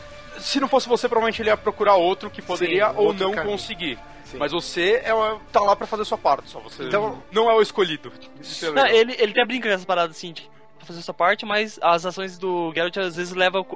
Se 0.40 0.60
não 0.60 0.68
fosse 0.68 0.88
você, 0.88 1.08
provavelmente 1.08 1.40
ele 1.42 1.50
ia 1.50 1.56
procurar 1.56 1.94
outro 1.96 2.30
que 2.30 2.40
poderia 2.42 2.90
Sim, 2.90 2.96
ou 2.96 3.06
outro 3.06 3.24
não 3.26 3.32
caminho. 3.34 3.52
conseguir. 3.52 3.98
Sim. 4.24 4.38
Mas 4.38 4.52
você 4.52 5.02
é, 5.04 5.10
tá 5.52 5.60
lá 5.60 5.74
pra 5.74 5.86
fazer 5.86 6.04
sua 6.04 6.18
parte, 6.18 6.48
só 6.50 6.60
você 6.60 6.84
Então- 6.84 7.22
não 7.32 7.50
é 7.50 7.54
o 7.54 7.60
escolhido. 7.62 8.12
É 8.62 8.70
Não, 8.70 8.86
ele, 8.86 9.14
ele 9.18 9.32
até 9.32 9.44
brinca 9.44 9.68
com 9.68 9.74
essas 9.74 9.84
paradas 9.84 10.16
assim, 10.16 10.32
de 10.32 10.48
fazer 10.84 11.02
sua 11.02 11.12
parte, 11.14 11.44
mas 11.44 11.78
as 11.82 12.06
ações 12.06 12.38
do 12.38 12.72
Geralt 12.74 12.96
às 12.98 13.16
vezes 13.16 13.32
levam 13.34 13.66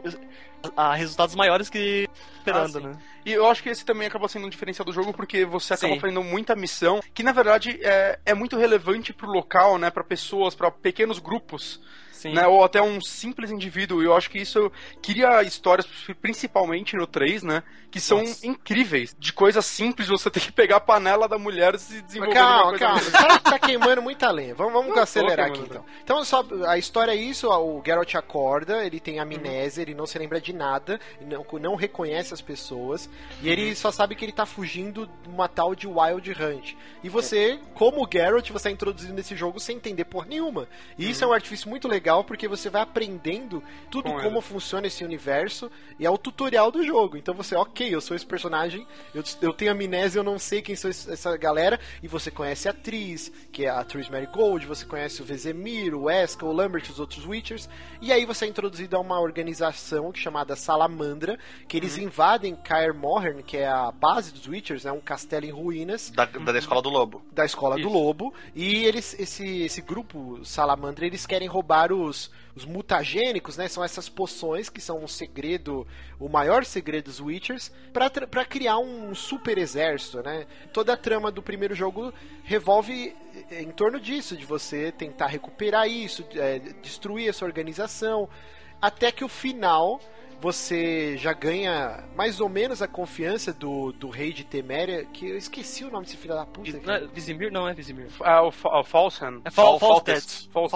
a 0.76 0.94
resultados 0.94 1.34
maiores 1.34 1.68
que 1.68 2.08
esperando, 2.38 2.78
Ah, 2.78 2.80
né? 2.80 2.98
E 3.26 3.32
eu 3.32 3.46
acho 3.46 3.62
que 3.62 3.68
esse 3.68 3.84
também 3.84 4.06
acaba 4.06 4.28
sendo 4.28 4.46
um 4.46 4.50
diferencial 4.50 4.84
do 4.86 4.92
jogo, 4.92 5.12
porque 5.12 5.44
você 5.44 5.74
acaba 5.74 5.94
Sim. 5.94 6.00
fazendo 6.00 6.22
muita 6.22 6.54
missão, 6.54 7.00
que 7.12 7.22
na 7.22 7.32
verdade 7.32 7.78
é, 7.82 8.18
é 8.24 8.32
muito 8.34 8.56
relevante 8.56 9.12
pro 9.12 9.28
local, 9.30 9.76
né? 9.78 9.90
Pra 9.90 10.04
pessoas, 10.04 10.54
pra 10.54 10.70
pequenos 10.70 11.18
grupos. 11.18 11.80
Sim. 12.24 12.32
Né, 12.32 12.46
ou 12.46 12.64
até 12.64 12.80
um 12.80 13.02
simples 13.02 13.50
indivíduo. 13.50 14.02
E 14.02 14.06
eu 14.06 14.16
acho 14.16 14.30
que 14.30 14.38
isso 14.38 14.72
cria 15.02 15.42
histórias, 15.42 15.86
principalmente 16.22 16.96
no 16.96 17.06
3, 17.06 17.42
né? 17.42 17.62
Que 17.90 18.00
são 18.00 18.20
Nossa. 18.20 18.46
incríveis. 18.46 19.14
De 19.18 19.30
coisas 19.32 19.64
simples, 19.66 20.08
você 20.08 20.30
tem 20.30 20.42
que 20.42 20.50
pegar 20.50 20.76
a 20.76 20.80
panela 20.80 21.28
da 21.28 21.38
mulher 21.38 21.74
e 21.74 21.78
se 21.78 21.94
Mas 21.94 22.02
desenvolver. 22.06 22.34
calma, 22.34 22.78
calma. 22.78 22.94
muito- 23.00 23.12
Tá, 23.12 23.38
tá 23.38 23.58
queimando 23.58 24.00
muita 24.02 24.30
lenha. 24.30 24.54
Vamos, 24.54 24.72
vamos 24.72 24.98
acelerar 24.98 25.48
aqui 25.48 25.60
então. 25.60 25.84
Então, 26.02 26.24
só, 26.24 26.42
a 26.66 26.78
história 26.78 27.12
é 27.12 27.14
isso: 27.14 27.46
o 27.48 27.82
Geralt 27.84 28.14
acorda, 28.14 28.84
ele 28.84 28.98
tem 28.98 29.20
amnésia, 29.20 29.82
ele 29.82 29.94
não 29.94 30.06
se 30.06 30.18
lembra 30.18 30.40
de 30.40 30.52
nada, 30.52 30.98
não, 31.20 31.46
não 31.60 31.74
reconhece 31.76 32.32
as 32.32 32.40
pessoas, 32.40 33.08
e 33.42 33.48
ele 33.50 33.74
só 33.76 33.92
sabe 33.92 34.14
que 34.16 34.24
ele 34.24 34.32
tá 34.32 34.46
fugindo 34.46 35.06
de 35.22 35.28
uma 35.28 35.46
tal 35.46 35.74
de 35.74 35.86
Wild 35.86 36.30
Hunt. 36.32 36.74
E 37.02 37.08
você, 37.10 37.60
como 37.74 38.02
o 38.02 38.08
Geralt, 38.10 38.50
você 38.50 38.70
é 38.70 38.72
introduzido 38.72 39.12
nesse 39.12 39.36
jogo 39.36 39.60
sem 39.60 39.76
entender 39.76 40.04
por 40.06 40.26
nenhuma. 40.26 40.66
E 40.98 41.08
isso 41.10 41.22
é 41.22 41.26
um 41.26 41.32
artifício 41.32 41.68
muito 41.68 41.86
legal 41.86 42.13
porque 42.22 42.46
você 42.46 42.68
vai 42.70 42.82
aprendendo 42.82 43.62
tudo 43.90 44.10
Com 44.10 44.20
como 44.20 44.36
ele. 44.36 44.40
funciona 44.42 44.86
esse 44.86 45.02
universo 45.04 45.70
e 45.98 46.06
é 46.06 46.10
o 46.10 46.18
tutorial 46.18 46.70
do 46.70 46.84
jogo. 46.84 47.16
Então 47.16 47.34
você, 47.34 47.56
ok, 47.56 47.92
eu 47.92 48.00
sou 48.00 48.14
esse 48.14 48.26
personagem, 48.26 48.86
eu, 49.14 49.24
eu 49.42 49.52
tenho 49.52 49.72
amnésia, 49.72 50.18
eu 50.20 50.24
não 50.24 50.38
sei 50.38 50.60
quem 50.62 50.76
sou 50.76 50.90
esse- 50.90 51.10
essa 51.10 51.36
galera, 51.36 51.80
e 52.02 52.06
você 52.08 52.30
conhece 52.30 52.68
a 52.68 52.72
atriz, 52.72 53.32
que 53.50 53.64
é 53.64 53.70
a 53.70 53.80
atriz 53.80 54.08
Mary 54.08 54.26
Gold, 54.26 54.66
você 54.66 54.84
conhece 54.84 55.22
o 55.22 55.24
Vezemir, 55.24 55.94
o 55.94 56.04
Wesker, 56.04 56.46
o 56.46 56.52
Lambert, 56.52 56.84
os 56.90 57.00
outros 57.00 57.24
Witchers, 57.26 57.68
e 58.02 58.12
aí 58.12 58.24
você 58.26 58.44
é 58.44 58.48
introduzido 58.48 58.96
a 58.96 59.00
uma 59.00 59.18
organização 59.20 60.12
chamada 60.14 60.54
Salamandra, 60.56 61.38
que 61.66 61.76
eles 61.76 61.96
invadem 61.96 62.54
Kaer 62.54 62.94
Morhen, 62.94 63.42
que 63.42 63.56
é 63.56 63.66
a 63.66 63.90
base 63.90 64.32
dos 64.32 64.46
Witchers, 64.46 64.84
é 64.84 64.92
um 64.92 65.00
castelo 65.00 65.46
em 65.46 65.50
ruínas, 65.50 66.10
Da, 66.10 66.24
da 66.26 66.58
escola 66.58 66.82
do 66.82 66.90
lobo. 66.90 67.22
da 67.32 67.44
escola 67.44 67.78
Isso. 67.78 67.88
do 67.88 67.92
lobo 67.94 68.34
e 68.54 68.84
eles 68.84 69.14
esse 69.18 69.62
esse 69.62 69.80
grupo 69.80 70.40
salamandra 70.44 71.06
eles 71.06 71.24
querem 71.26 71.46
roubar 71.48 71.92
os 72.00 72.30
os 72.56 72.64
mutagênicos, 72.64 73.56
né? 73.56 73.66
São 73.68 73.82
essas 73.82 74.08
poções 74.08 74.68
que 74.68 74.80
são 74.80 75.02
um 75.02 75.08
segredo, 75.08 75.86
o 76.20 76.28
maior 76.28 76.64
segredo 76.64 77.06
dos 77.06 77.20
Witchers, 77.20 77.72
pra 77.92 78.44
criar 78.44 78.78
um 78.78 79.14
super 79.14 79.58
exército, 79.58 80.22
né? 80.22 80.46
Toda 80.72 80.92
a 80.92 80.96
trama 80.96 81.30
do 81.32 81.42
primeiro 81.42 81.74
jogo 81.74 82.12
revolve 82.44 83.14
eh, 83.50 83.62
em 83.62 83.70
torno 83.70 83.98
disso, 83.98 84.36
de 84.36 84.46
você 84.46 84.92
tentar 84.92 85.26
recuperar 85.26 85.88
isso, 85.88 86.24
eh, 86.34 86.60
destruir 86.80 87.28
essa 87.28 87.44
organização, 87.44 88.28
até 88.80 89.10
que 89.10 89.24
o 89.24 89.28
final 89.28 90.00
você 90.44 91.16
já 91.16 91.32
ganha 91.32 92.04
mais 92.14 92.38
ou 92.38 92.50
menos 92.50 92.82
a 92.82 92.86
confiança 92.86 93.50
do, 93.50 93.92
do 93.92 94.10
rei 94.10 94.30
de 94.30 94.44
Teméria, 94.44 95.06
que 95.06 95.26
eu 95.30 95.38
esqueci 95.38 95.84
o 95.86 95.90
nome 95.90 96.04
desse 96.04 96.18
filho 96.18 96.34
da 96.34 96.44
puta. 96.44 96.78
Não 96.84 96.94
é. 96.94 97.06
Vizimir? 97.06 97.50
Não 97.50 97.66
é 97.66 97.72
Vizimir. 97.72 98.08
Ah, 98.20 98.42
o, 98.42 98.48
o 98.48 98.84
Falsen. 98.84 99.40
É 99.42 99.50
Fal 99.50 99.78
Fal- 99.78 99.88
Faltest. 99.94 100.50
Faltest. 100.52 100.70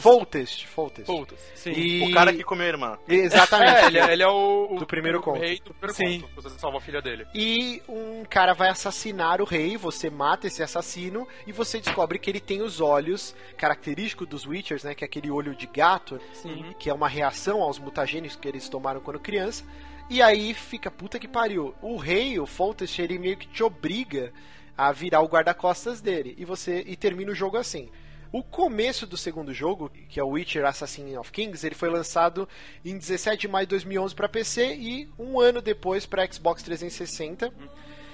Faltest. 0.00 0.66
Foltest, 0.66 1.06
Foltest. 1.06 1.40
Sim. 1.54 1.70
E- 1.70 2.02
O 2.10 2.12
cara 2.12 2.32
que 2.32 2.42
comeu 2.42 2.66
a 2.66 2.68
irmã. 2.68 2.98
Exatamente. 3.06 3.76
É, 3.78 3.86
ele, 3.86 3.98
é- 4.00 4.12
ele 4.12 4.22
é 4.24 4.28
o, 4.28 4.66
o 4.72 4.78
Do 4.80 4.86
primeiro 4.86 5.20
o 5.20 5.22
conto. 5.22 5.38
rei 5.38 5.60
do 5.64 5.72
primeiro 5.72 5.94
Sim. 5.94 6.20
conto. 6.22 6.42
Você 6.42 6.58
salva 6.58 6.78
a 6.78 6.80
filha 6.80 7.00
dele. 7.00 7.24
E 7.32 7.80
um 7.88 8.24
cara 8.28 8.52
vai 8.52 8.68
assassinar 8.68 9.40
o 9.40 9.44
rei, 9.44 9.76
você 9.76 10.10
mata 10.10 10.48
esse 10.48 10.60
assassino 10.60 11.26
e 11.46 11.52
você 11.52 11.78
descobre 11.80 12.18
que 12.18 12.28
ele 12.28 12.40
tem 12.40 12.62
os 12.62 12.80
olhos 12.80 13.32
característicos 13.56 14.26
dos 14.26 14.44
Witchers, 14.44 14.82
né? 14.82 14.92
Que 14.92 15.04
é 15.04 15.06
aquele 15.06 15.30
olho 15.30 15.54
de 15.54 15.66
gato, 15.68 16.20
Sim. 16.32 16.64
que 16.80 16.90
é 16.90 16.92
uma 16.92 17.08
reação 17.08 17.62
aos 17.62 17.78
mutagênios 17.78 18.34
que 18.34 18.48
eles 18.48 18.68
tomaram 18.68 18.87
quando 19.00 19.20
criança. 19.20 19.64
E 20.10 20.22
aí 20.22 20.54
fica 20.54 20.90
puta 20.90 21.18
que 21.18 21.28
pariu. 21.28 21.74
O 21.82 21.96
rei, 21.96 22.38
o 22.40 22.46
Foltest, 22.46 22.98
ele 22.98 23.18
meio 23.18 23.36
que 23.36 23.46
te 23.46 23.62
obriga 23.62 24.32
a 24.76 24.90
virar 24.90 25.20
o 25.20 25.28
guarda-costas 25.28 26.00
dele. 26.00 26.34
E 26.38 26.44
você 26.44 26.82
e 26.86 26.96
termina 26.96 27.32
o 27.32 27.34
jogo 27.34 27.56
assim. 27.56 27.90
O 28.30 28.42
começo 28.42 29.06
do 29.06 29.16
segundo 29.16 29.54
jogo, 29.54 29.90
que 30.08 30.20
é 30.20 30.22
o 30.22 30.28
Witcher 30.28 30.66
Assassin 30.66 31.16
of 31.16 31.32
Kings, 31.32 31.66
ele 31.66 31.74
foi 31.74 31.88
lançado 31.88 32.46
em 32.84 32.96
17 32.96 33.40
de 33.40 33.48
maio 33.48 33.66
de 33.66 33.70
2011 33.70 34.14
para 34.14 34.28
PC 34.28 34.74
e 34.74 35.08
um 35.18 35.40
ano 35.40 35.62
depois 35.62 36.04
para 36.04 36.30
Xbox 36.30 36.62
360. 36.62 37.52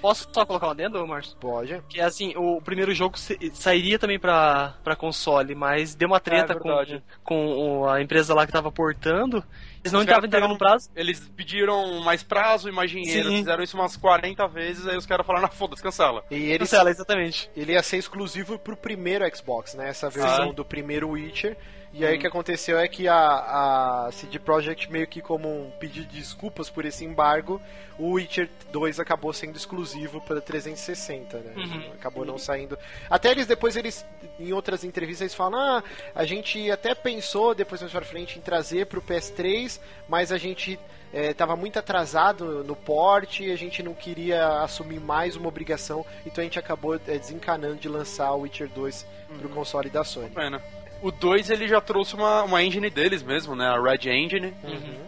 Posso 0.05 0.29
só 0.31 0.45
colocar 0.45 0.67
lá 0.67 0.75
dentro, 0.75 1.09
Márcio? 1.09 1.35
Pode. 1.41 1.83
Que 1.89 1.99
assim, 1.99 2.35
o 2.37 2.61
primeiro 2.61 2.93
jogo 2.95 3.19
sa- 3.19 3.33
sairia 3.55 3.99
também 3.99 4.19
pra, 4.19 4.75
pra 4.85 4.95
console, 4.95 5.55
mas 5.55 5.95
deu 5.95 6.07
uma 6.07 6.21
treta 6.21 6.53
É 6.53 6.57
com, 6.57 7.01
com 7.23 7.89
a 7.89 8.03
empresa 8.03 8.35
lá 8.35 8.47
que 8.47 8.53
tava 8.53 8.71
portando. 8.71 9.43
Eles 9.83 9.93
não 9.93 10.03
estavam 10.03 10.27
entregando 10.27 10.59
prazo. 10.59 10.91
Eles 10.95 11.21
pediram 11.35 12.01
mais 12.03 12.23
prazo 12.23 12.69
e 12.69 12.73
mais 12.73 12.91
dinheiro. 12.91 13.31
Sim. 13.31 13.39
Fizeram 13.39 13.63
isso 13.65 13.79
umas 13.79 13.97
40 13.97 14.47
vezes, 14.47 14.87
aí 14.87 14.97
os 14.99 15.07
caras 15.07 15.27
falaram, 15.27 15.47
ah, 15.47 15.51
foda-se, 15.51 15.83
cancela. 15.83 16.23
E 16.31 16.35
ele, 16.51 16.59
Cancela, 16.59 16.91
exatamente. 16.91 17.51
ele 17.57 17.73
ia 17.73 17.83
ser 17.83 17.97
exclusivo 17.97 18.59
pro 18.59 18.77
primeiro 18.77 19.25
Xbox, 19.35 19.75
né? 19.75 19.89
Essa 19.89 20.11
versão 20.11 20.51
Ah. 20.51 20.53
do 20.53 20.67
primeiro 20.67 21.09
Witcher. 21.09 21.57
E 21.95 22.05
aí 22.05 22.17
o 22.17 22.19
que 22.19 22.27
aconteceu 22.27 22.79
é 22.79 22.89
que 22.89 23.07
a, 23.07 24.07
a 24.07 24.13
CD 24.13 24.39
Projekt 24.39 24.91
meio 24.91 25.07
que 25.07 25.23
como 25.23 25.49
um 25.49 25.71
pedido 25.71 26.07
de 26.09 26.19
desculpas 26.19 26.69
por 26.69 26.85
esse 26.85 27.05
embargo, 27.05 27.61
o 27.97 28.13
Witcher 28.13 28.51
2 28.73 28.99
acabou 28.99 29.33
sendo 29.33 29.57
exclusivo 29.57 30.21
para 30.21 30.41
360, 30.41 31.39
né? 31.39 31.53
Uhum. 31.57 31.93
Acabou 31.95 32.25
não 32.25 32.37
saindo. 32.37 32.77
Até 33.09 33.31
eles 33.31 33.47
depois 33.47 33.77
eles 33.77 34.05
em 34.41 34.53
outras 34.53 34.83
entrevistas 34.83 35.23
eles 35.23 35.35
falam: 35.35 35.61
"Ah, 35.61 35.85
a 36.15 36.25
gente 36.25 36.69
até 36.71 36.95
pensou 36.95 37.55
depois 37.55 37.81
mais 37.81 37.93
para 37.93 38.05
frente 38.05 38.39
em 38.39 38.43
trazer 38.43 38.87
para 38.87 38.99
o 38.99 39.03
PS3, 39.03 39.81
mas 40.09 40.33
a 40.33 40.39
gente 40.39 40.79
estava 41.13 41.55
muito 41.55 41.79
atrasado 41.79 42.65
no 42.65 42.75
porte, 42.75 43.49
a 43.51 43.57
gente 43.57 43.83
não 43.85 43.95
queria 43.95 44.63
assumir 44.63 44.99
mais 44.99 45.37
uma 45.37 45.49
obrigação, 45.49 46.05
então 46.27 46.43
a 46.43 46.45
gente 46.45 46.59
acabou 46.59 46.97
é, 46.97 47.19
desencanando 47.19 47.77
de 47.77 47.89
lançar 47.89 48.33
o 48.33 48.41
Witcher 48.41 48.69
2 48.69 49.07
pro 49.39 49.49
console 49.49 49.89
da 49.89 50.03
Sony. 50.03 50.31
Pena. 50.31 50.61
O 51.05 51.13
2 51.13 51.51
ele 51.51 51.69
já 51.69 51.83
trouxe 51.83 52.15
uma, 52.15 52.45
uma 52.45 52.63
engine 52.63 52.89
deles 52.89 53.23
mesmo, 53.23 53.55
né? 53.55 53.67
A 53.67 53.79
Red 53.79 54.09
Engine. 54.11 54.55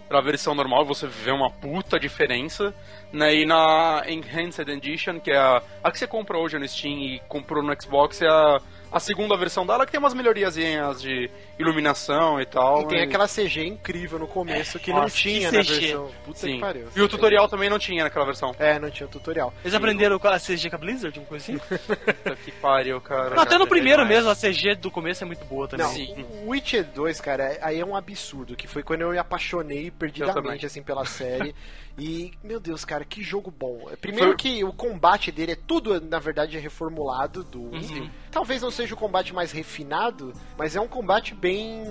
Pra 0.07 0.21
versão 0.21 0.55
normal 0.55 0.85
você 0.85 1.07
vê 1.07 1.31
uma 1.31 1.51
puta 1.51 1.99
diferença. 1.99 2.75
Né? 3.11 3.37
E 3.37 3.47
na 3.47 4.03
Enhanced 4.07 4.69
Edition, 4.69 5.19
que 5.19 5.31
é 5.31 5.39
a, 5.39 5.63
a 5.83 5.91
que 5.91 5.99
você 5.99 6.07
compra 6.07 6.37
hoje 6.37 6.59
no 6.59 6.69
Steam 6.69 6.99
e 6.99 7.23
comprou 7.27 7.63
no 7.63 7.75
Xbox, 7.81 8.21
é 8.21 8.29
a, 8.29 8.61
a 8.91 9.01
segunda 9.01 9.37
versão 9.37 9.67
dela 9.67 9.85
que 9.85 9.93
tem 9.93 9.99
umas 9.99 10.15
melhoriazinhas 10.15 11.01
de 11.03 11.31
iluminação 11.59 12.41
e 12.41 12.47
tal. 12.47 12.83
E 12.83 12.87
tem 12.89 12.99
mas- 13.01 13.09
aquela 13.09 13.27
CG 13.29 13.67
incrível 13.67 14.19
no 14.19 14.27
começo 14.27 14.79
que 14.79 14.91
não 14.93 15.01
Nossa, 15.03 15.15
que 15.17 15.23
tinha 15.23 15.51
na 15.53 15.61
CG. 15.63 15.81
versão. 15.81 16.11
Puta 16.25 16.39
Sim. 16.39 16.55
que 16.55 16.61
pariu. 16.61 16.87
E 16.95 17.01
o 17.01 17.09
tutorial 17.09 17.49
também 17.49 17.69
não 17.69 17.79
tinha 17.79 18.05
naquela 18.05 18.25
versão. 18.25 18.55
É, 18.59 18.79
não 18.79 18.91
tinha 18.91 19.07
o 19.07 19.11
tutorial. 19.11 19.53
Eles 19.65 19.75
aprenderam 19.75 20.19
com 20.19 20.29
a 20.29 20.39
CG 20.39 20.71
com 20.71 20.77
a 20.77 20.79
Blizzard, 20.79 21.19
uma 21.19 21.27
coisa 21.27 21.45
assim? 21.45 21.59
Puta 21.87 22.37
que 22.37 22.53
pariu, 22.53 23.01
cara. 23.01 23.35
Não, 23.35 23.43
até 23.43 23.59
no 23.59 23.65
É 23.65 23.69
primeiro 23.69 24.03
demais. 24.03 24.25
mesmo, 24.25 24.31
a 24.31 24.35
CG 24.37 24.75
do 24.77 24.91
começo 24.91 25.25
é 25.25 25.27
muito 25.27 25.45
boa 25.45 25.67
também. 25.69 25.87
Não, 25.87 25.93
Sim. 25.93 26.27
o 26.45 26.51
Witcher 26.51 26.85
2, 26.85 27.21
cara, 27.21 27.59
aí 27.63 27.81
é 27.81 27.85
um 27.85 27.97
absurdo, 27.97 28.55
que 28.57 28.67
foi 28.67 28.83
quando 28.83 29.03
eu 29.03 29.11
me 29.11 29.19
apaixonei 29.19 29.91
perdidamente, 29.91 30.65
assim, 30.67 30.83
pela 30.83 31.05
série. 31.05 31.55
e, 31.99 32.33
meu 32.45 32.61
Deus, 32.61 32.85
cara, 32.85 33.05
que 33.05 33.23
jogo 33.23 33.51
bom. 33.51 33.89
Primeiro 34.01 34.29
Foi- 34.31 34.37
que 34.37 34.63
o 34.65 34.73
combate 34.73 35.33
dele 35.33 35.53
é 35.53 35.57
tudo, 35.57 36.01
na 36.01 36.19
verdade, 36.19 36.57
é 36.57 36.61
reformulado 36.61 37.43
do 37.45 37.61
Uhum. 37.63 37.83
Sim. 37.83 38.11
Talvez 38.31 38.61
não 38.63 38.71
seja 38.71 38.95
o 38.95 38.99
combate 38.99 39.35
mais 39.35 39.51
refinado, 39.53 40.33
mas 40.59 40.77
é 40.77 40.81
um 40.81 40.89
combate 40.89 41.35
bem 41.35 41.85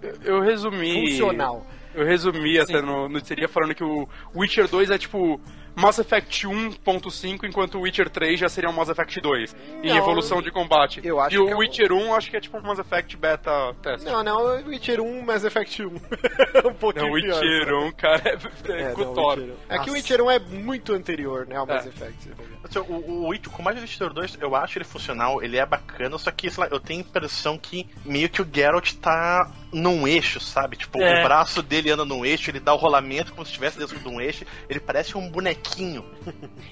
Eu- 0.00 0.16
Eu 0.22 0.40
resumi. 0.40 1.10
funcional. 1.10 1.66
Eu 1.94 2.04
resumi 2.04 2.58
até 2.58 2.80
no, 2.80 3.08
no 3.08 3.24
seria 3.24 3.48
falando 3.48 3.74
que 3.74 3.82
o 3.82 4.08
Witcher 4.34 4.68
2 4.68 4.90
é 4.90 4.98
tipo 4.98 5.40
Mass 5.78 5.98
Effect 5.98 6.46
1.5, 6.46 7.44
enquanto 7.46 7.76
o 7.78 7.82
Witcher 7.82 8.10
3 8.10 8.38
já 8.40 8.48
seria 8.48 8.68
um 8.68 8.72
Mass 8.72 8.88
Effect 8.88 9.20
2. 9.20 9.56
em 9.82 9.88
Não, 9.88 9.96
evolução 9.96 10.42
de 10.42 10.50
combate. 10.50 11.00
eu 11.04 11.20
acho 11.20 11.34
e 11.34 11.38
o 11.38 11.46
que 11.46 11.52
é 11.52 11.54
um- 11.54 11.58
Witcher 11.58 11.92
1 11.92 12.14
acho 12.14 12.30
que 12.30 12.36
é 12.36 12.40
tipo 12.40 12.58
um 12.58 12.62
Mass 12.62 12.78
Effect 12.78 13.16
beta 13.16 13.74
test. 13.82 14.04
Não, 14.04 14.22
não, 14.24 14.66
Witcher 14.66 15.00
1, 15.00 15.22
Mass 15.22 15.44
Effect 15.44 15.82
1. 15.84 15.86
um 16.68 16.74
pouquinho 16.74 17.06
Não, 17.06 17.12
o 17.12 17.20
pior, 17.20 17.34
Witcher 17.40 17.64
sabe? 17.64 17.74
1, 17.74 17.92
cara, 17.92 18.22
é, 18.24 18.72
é, 18.72 18.82
É, 18.82 18.92
com 18.92 19.02
o. 19.02 19.28
Witcher 19.28 19.44
1. 19.44 19.56
É 19.68 19.78
que 19.78 19.90
o. 19.90 19.92
Witcher 19.92 20.22
1 20.22 20.30
é 20.30 20.38
muito 20.38 20.92
anterior, 20.92 21.46
né, 21.46 21.56
ao 21.56 21.66
Mass 21.66 21.86
É. 21.86 21.88
Effect. 21.88 22.30
Assim, 22.64 22.78
O, 22.80 22.92
o, 22.94 23.28
Witch- 23.28 23.46
o 23.46 23.50
combate 23.50 23.76
do 23.76 23.82
Witcher 23.82 24.12
2, 24.12 24.38
eu 24.40 24.54
acho 24.56 24.78
ele 24.78 24.84
funcional, 24.84 25.42
ele 25.42 25.56
é 25.56 25.64
bacana, 25.64 26.18
só 26.18 26.30
que, 26.30 26.50
sei 26.50 26.64
lá, 26.64 26.68
eu 26.70 26.80
tenho 26.80 27.00
a 27.00 27.02
impressão 27.04 27.56
que 27.56 27.86
meio 28.04 28.28
que 28.28 28.42
o 28.42 28.48
Geralt 28.52 28.92
tá 28.94 29.50
num 29.72 30.08
eixo, 30.08 30.40
sabe? 30.40 30.76
Tipo, 30.76 31.00
É. 31.00 31.20
o 31.20 31.24
braço 31.24 31.62
dele 31.62 31.90
anda 31.90 32.04
num 32.04 32.24
eixo, 32.24 32.50
ele 32.50 32.58
dá 32.60 32.72
o 32.72 32.76
rolamento 32.76 33.32
como 33.32 33.44
se 33.44 33.50
estivesse 33.52 33.78
dentro 33.78 33.98
de 33.98 34.08
um 34.08 34.20
eixo, 34.20 34.44
ele 34.68 34.80
parece 34.80 35.16
um 35.16 35.28
bonequinho. 35.30 35.67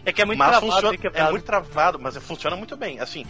É 0.04 0.12
que 0.12 0.22
é 0.22 0.24
muito 0.24 0.38
mas 0.38 0.58
travado, 0.58 0.72
funciona, 0.72 0.98
é 1.14 1.30
muito 1.30 1.44
travado, 1.44 1.98
mas 1.98 2.16
funciona 2.18 2.56
muito 2.56 2.76
bem. 2.76 3.00
Assim, 3.00 3.24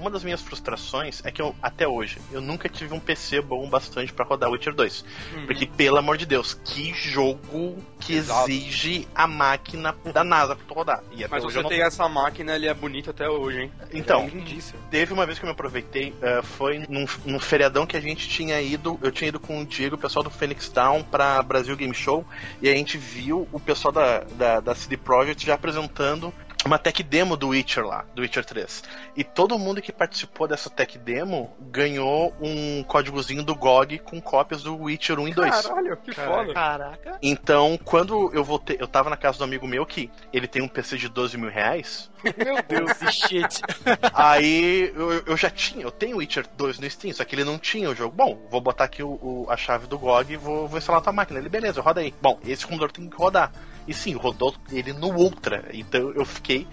uma 0.00 0.10
das 0.10 0.24
minhas 0.24 0.40
frustrações 0.40 1.20
é 1.24 1.30
que 1.30 1.40
eu, 1.42 1.54
até 1.62 1.86
hoje, 1.86 2.18
eu 2.32 2.40
nunca 2.40 2.68
tive 2.68 2.94
um 2.94 3.00
PC 3.00 3.40
bom 3.40 3.68
bastante 3.68 4.12
pra 4.12 4.24
rodar 4.24 4.50
Witcher 4.50 4.74
2. 4.74 5.04
Porque, 5.46 5.66
pelo 5.66 5.98
amor 5.98 6.16
de 6.16 6.26
Deus, 6.26 6.54
que 6.54 6.92
jogo 6.94 7.76
que 7.98 8.14
Exato. 8.14 8.50
exige 8.50 9.06
a 9.14 9.26
máquina 9.26 9.94
da 10.12 10.24
NASA 10.24 10.56
pra 10.56 10.64
tu 10.66 10.74
rodar. 10.74 11.02
E 11.12 11.26
Mas 11.28 11.42
você 11.42 11.58
eu 11.58 11.62
não 11.62 11.68
tem 11.70 11.82
essa 11.82 12.08
máquina, 12.08 12.54
ele 12.56 12.66
é 12.66 12.74
bonito 12.74 13.10
até 13.10 13.28
hoje, 13.28 13.62
hein? 13.62 13.72
então, 13.92 14.22
É 14.22 14.90
teve 14.90 15.12
uma 15.12 15.26
vez 15.26 15.38
que 15.38 15.44
eu 15.44 15.48
me 15.48 15.52
aproveitei, 15.52 16.14
eh, 16.22 16.40
foi 16.42 16.78
num, 16.88 17.06
num 17.24 17.38
feriadão 17.38 17.86
que 17.86 17.96
a 17.96 18.00
gente 18.00 18.28
tinha 18.28 18.60
ido, 18.60 18.98
eu 19.02 19.10
tinha 19.12 19.28
ido 19.28 19.38
com 19.38 19.60
o 19.60 19.64
Diego, 19.66 19.96
o 19.96 19.98
pessoal 19.98 20.22
do 20.22 20.30
Phoenix 20.30 20.68
Down, 20.70 21.02
pra 21.02 21.42
Brasil 21.42 21.76
Game 21.76 21.94
Show, 21.94 22.24
e 22.62 22.68
a 22.68 22.74
gente 22.74 22.96
viu 22.96 23.48
o 23.52 23.60
pessoal 23.60 23.92
da, 23.92 24.20
da, 24.20 24.60
da 24.60 24.74
CD 24.74 24.96
Projekt 24.96 25.46
já 25.46 25.54
apresentando 25.54 26.32
uma 26.66 26.78
tech 26.78 27.02
demo 27.02 27.36
do 27.36 27.48
Witcher 27.48 27.84
lá, 27.86 28.04
do 28.14 28.22
Witcher 28.22 28.44
3. 28.44 28.82
E 29.16 29.24
todo 29.24 29.58
mundo 29.58 29.80
que 29.80 29.92
participou 29.92 30.46
dessa 30.48 30.68
tech 30.70 30.98
demo 30.98 31.54
ganhou 31.60 32.34
um 32.40 32.82
códigozinho 32.84 33.42
do 33.42 33.54
GOG 33.54 33.98
com 33.98 34.20
cópias 34.20 34.62
do 34.62 34.76
Witcher 34.76 35.18
1 35.18 35.28
e 35.28 35.34
2. 35.34 35.62
Caralho, 35.66 35.96
que 35.96 36.12
foda. 36.12 36.52
Caraca. 36.54 37.18
Então, 37.22 37.78
quando 37.84 38.30
eu 38.34 38.42
voltei, 38.44 38.76
eu 38.80 38.86
tava 38.88 39.08
na 39.10 39.16
casa 39.16 39.38
do 39.38 39.44
amigo 39.44 39.66
meu 39.66 39.84
que 39.86 40.10
ele 40.32 40.46
tem 40.46 40.62
um 40.62 40.68
PC 40.68 40.96
de 40.98 41.08
12 41.08 41.36
mil 41.38 41.50
reais, 41.50 42.10
Meu 42.36 42.56
Deus. 42.68 42.90
Shit. 43.12 43.60
Aí 44.12 44.92
eu, 44.94 45.12
eu 45.26 45.36
já 45.36 45.50
tinha, 45.50 45.82
eu 45.84 45.90
tenho 45.90 46.18
Witcher 46.18 46.46
2 46.56 46.78
no 46.78 46.90
Steam, 46.90 47.12
só 47.14 47.24
que 47.24 47.34
ele 47.34 47.44
não 47.44 47.58
tinha 47.58 47.88
o 47.90 47.94
jogo. 47.94 48.14
Bom, 48.14 48.46
vou 48.50 48.60
botar 48.60 48.84
aqui 48.84 49.02
o, 49.02 49.10
o- 49.22 49.46
a 49.48 49.56
chave 49.56 49.86
do 49.86 49.98
GOG 49.98 50.32
e 50.32 50.36
vou, 50.36 50.68
vou 50.68 50.78
instalar 50.78 51.00
na 51.00 51.04
tua 51.04 51.12
máquina. 51.12 51.38
Ele, 51.38 51.48
beleza, 51.48 51.80
roda 51.80 52.00
aí. 52.00 52.14
Bom, 52.20 52.38
esse 52.44 52.64
computador 52.64 52.92
tem 52.92 53.08
que 53.08 53.16
rodar. 53.16 53.52
E 53.88 53.94
sim, 53.94 54.14
rodou 54.14 54.54
ele 54.70 54.92
no 54.92 55.08
Ultra. 55.08 55.64
Então 55.72 56.12
eu 56.12 56.24
fiquei 56.24 56.66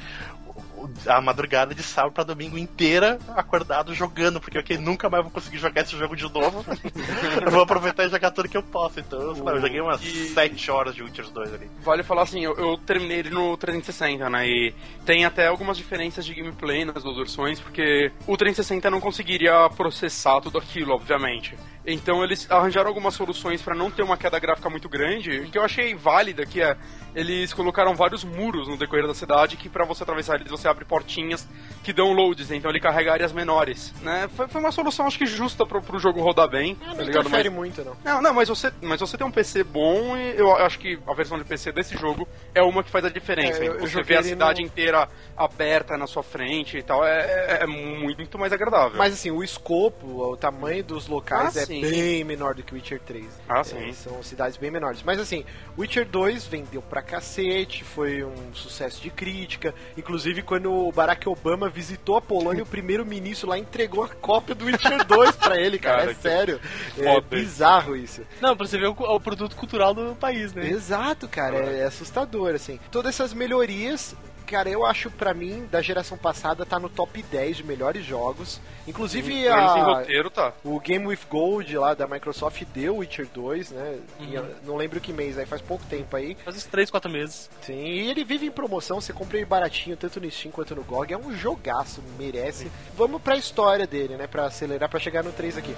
a 1.08 1.20
madrugada 1.22 1.74
de 1.74 1.82
sábado 1.84 2.14
pra 2.14 2.24
domingo 2.24 2.58
inteira 2.58 3.20
acordado 3.36 3.94
jogando, 3.94 4.40
porque 4.40 4.58
ok, 4.58 4.78
nunca 4.78 5.10
mais 5.10 5.24
vou 5.24 5.32
conseguir 5.32 5.58
jogar 5.58 5.82
esse 5.82 5.98
jogo 5.98 6.16
de 6.16 6.24
novo. 6.32 6.64
eu 7.46 7.52
vou 7.52 7.62
aproveitar 7.62 8.06
e 8.06 8.10
jogar 8.10 8.32
tudo 8.32 8.48
que 8.50 8.58
eu 8.58 8.64
posso. 8.64 9.00
Então 9.00 9.20
eu, 9.20 9.44
lá, 9.44 9.54
eu 9.54 9.62
joguei 9.62 9.82
umas 9.82 10.02
E- 10.04 10.30
7 10.30 10.72
horas 10.72 10.96
de 10.96 11.04
Witcher 11.04 11.30
2 11.30 11.54
ali. 11.54 11.70
Vale 11.84 12.04
falar 12.04 12.24
assim, 12.24 12.44
eu, 12.44 12.56
eu 12.56 12.78
terminei 12.78 13.20
ele 13.20 13.30
no 13.30 13.56
360, 13.58 14.30
né? 14.30 14.48
E 14.48 14.74
tem 15.06 15.26
até 15.26 15.48
algumas 15.48 15.78
diferenças 15.78 16.26
de 16.26 16.34
gameplay 16.34 16.86
nas 16.86 17.04
duas 17.04 17.18
versões, 17.18 17.60
porque 17.60 18.12
o 18.26 18.38
360 18.38 18.90
não 18.90 19.00
conseguiria 19.00 19.70
processar 19.70 20.42
tudo 20.42 20.58
aquilo, 20.58 20.94
obviamente. 20.94 21.56
Então 21.90 22.22
eles 22.22 22.46
arranjaram 22.52 22.90
algumas 22.90 23.14
soluções 23.14 23.62
pra 23.62 23.74
não 23.74 23.90
ter 23.90 24.04
uma 24.04 24.18
queda 24.18 24.38
gráfica 24.38 24.70
muito 24.70 24.90
grande, 24.90 25.48
que 25.50 25.58
eu 25.58 25.64
achei 25.64 25.96
válida, 25.96 26.46
que 26.46 26.62
é 26.62 26.76
eles 27.16 27.52
colocaram 27.54 27.96
vários 27.96 28.24
muros 28.26 28.68
no 28.68 28.78
decorrer 28.78 29.08
da 29.08 29.14
cidade 29.14 29.56
que 29.58 29.68
pra 29.70 29.86
você 29.86 30.04
atravessar 30.04 30.36
eles 30.36 30.52
você 30.52 30.68
abre 30.68 30.84
portinhas 30.86 31.48
que 31.84 31.92
dão 31.94 32.12
loads, 32.12 32.52
então 32.52 32.70
ele 32.70 32.80
carrega 32.82 33.14
áreas 33.14 33.32
menores, 33.32 33.92
né? 34.02 34.30
Foi, 34.36 34.48
foi 34.50 34.60
uma 34.62 34.72
solução 34.72 35.08
acho 35.08 35.18
que 35.18 35.26
justa 35.26 35.66
pro, 35.66 35.82
pro 35.82 35.98
jogo 35.98 36.22
rodar 36.22 36.48
bem, 36.50 36.76
tá 36.76 36.88
Não 36.88 37.04
ligado? 37.06 37.22
interfere 37.26 37.50
Mas- 37.50 37.58
muito, 37.58 37.84
não. 37.84 37.96
não, 38.04 38.22
não, 38.22 38.34
mas 38.34 38.50
você, 38.50 38.72
mas 38.82 39.00
você 39.00 39.18
tem 39.18 39.26
um 39.26 39.32
PC 39.32 39.64
bom 39.64 40.16
e 40.18 40.38
eu 40.38 40.54
acho 40.58 40.78
que 40.78 41.00
a 41.08 41.14
versão 41.14 41.38
de 41.40 41.46
PC 41.46 41.72
desse 41.72 41.96
jogo 41.98 42.28
é 42.54 42.62
uma 42.62 42.84
que 42.84 42.92
faz 42.92 43.06
a 43.06 43.10
diferença. 43.10 43.64
É, 43.64 43.70
eu- 43.70 43.80
você 43.80 44.04
vê 44.04 44.18
a 44.18 44.24
cidade 44.24 44.62
no- 44.62 44.68
inteira 44.68 45.08
aberta 45.36 45.98
na 45.98 46.06
sua 46.06 46.22
frente 46.22 46.78
e 46.78 46.84
tal, 46.84 47.04
é, 47.08 47.22
é- 47.22 47.64
é 47.64 47.66
muito 47.66 48.38
mais 48.38 48.52
agradável. 48.52 48.98
Mas 48.98 49.14
assim, 49.14 49.32
o 49.32 49.42
escopo, 49.44 50.06
o 50.32 50.38
tamanho 50.38 50.84
dos 50.84 51.08
locais 51.08 51.56
Ah, 51.58 51.62
é 51.62 51.66
sim. 51.66 51.77
Bem 51.82 52.24
menor 52.24 52.54
do 52.56 52.64
que 52.64 52.74
o 52.74 52.76
Witcher 52.76 53.00
3. 53.02 53.26
Ah, 53.48 53.60
É, 53.60 53.64
sim. 53.64 53.94
são 53.94 54.22
cidades 54.24 54.58
bem 54.58 54.70
menores. 54.72 55.02
Mas 55.04 55.20
assim, 55.20 55.44
Witcher 55.78 56.06
2 56.08 56.46
vendeu 56.48 56.82
pra 56.82 57.02
cacete, 57.02 57.84
foi 57.84 58.24
um 58.24 58.54
sucesso 58.54 59.02
de 59.02 59.10
crítica. 59.10 59.74
Inclusive, 59.98 60.42
quando 60.42 60.72
o 60.72 60.92
Barack 60.92 61.28
Obama 61.28 61.70
visitou 61.70 62.16
a 62.18 62.22
Polônia, 62.22 62.64
o 62.64 62.68
primeiro-ministro 62.68 63.50
lá 63.50 63.58
entregou 63.58 64.04
a 64.04 64.10
cópia 64.10 64.56
do 64.56 64.66
Witcher 64.66 65.06
2 65.06 65.36
pra 65.36 65.60
ele, 65.60 65.78
cara. 65.80 65.98
Cara, 66.00 66.12
é 66.12 66.16
sério. 66.16 66.62
É 66.98 67.20
bizarro 67.22 67.96
isso. 67.96 68.22
Não, 68.42 68.56
pra 68.56 68.66
você 68.68 68.78
ver 68.78 68.88
o, 68.88 68.92
o 68.92 69.20
produto 69.20 69.56
cultural 69.56 69.94
do 69.94 70.16
país, 70.16 70.54
né? 70.54 70.68
Exato, 70.70 71.28
cara, 71.28 71.58
é, 71.58 71.80
é 71.80 71.84
assustador, 71.86 72.54
assim. 72.56 72.80
Todas 72.92 73.16
essas 73.16 73.34
melhorias, 73.34 74.16
cara, 74.48 74.70
eu 74.70 74.86
acho 74.86 75.12
pra 75.12 75.34
mim, 75.34 75.68
da 75.70 75.82
geração 75.82 76.18
passada, 76.18 76.66
tá 76.66 76.80
no 76.80 76.90
top 76.90 77.22
10 77.22 77.58
de 77.58 77.64
melhores 77.64 78.06
jogos. 78.06 78.62
Inclusive, 78.88 79.34
em 79.34 79.48
a, 79.50 79.84
roteiro, 79.84 80.30
tá. 80.30 80.54
o 80.64 80.80
Game 80.80 81.06
with 81.06 81.20
Gold 81.30 81.78
lá 81.78 81.94
da 81.94 82.08
Microsoft 82.08 82.64
deu 82.74 82.98
Witcher 82.98 83.28
2, 83.34 83.72
né? 83.72 84.00
Uhum. 84.20 84.26
E 84.26 84.66
não 84.66 84.78
lembro 84.78 85.02
que 85.02 85.12
mês, 85.12 85.38
aí 85.38 85.46
faz 85.46 85.62
pouco 85.62 85.86
tempo 85.86 86.16
aí. 86.16 86.36
Faz 86.46 86.56
uns 86.56 86.64
3, 86.64 86.90
4 86.90 87.12
meses. 87.12 87.50
Sim, 87.62 87.84
e 87.84 88.10
ele 88.10 88.24
vive 88.24 88.46
em 88.46 88.52
promoção, 88.52 89.02
você 89.02 89.12
compra 89.12 89.38
ele 89.38 89.46
baratinho, 89.46 89.98
tanto 89.98 90.22
no 90.22 90.32
Steam 90.32 90.52
quanto 90.52 90.74
no 90.74 90.84
GOG. 90.84 91.14
É 91.14 91.18
um 91.18 91.36
jogaço, 91.36 92.02
merece. 92.18 92.72
Vamos 92.96 93.22
pra 93.22 93.36
história 93.36 93.86
dele, 93.86 94.16
né? 94.16 94.26
Pra 94.26 94.46
acelerar, 94.46 94.90
pra 94.90 95.00
chegar 95.00 95.24
no 95.24 95.34
3 95.34 95.58
aqui. 95.58 95.76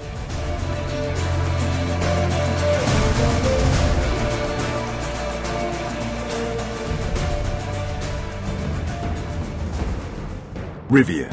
Rivia, 10.89 11.29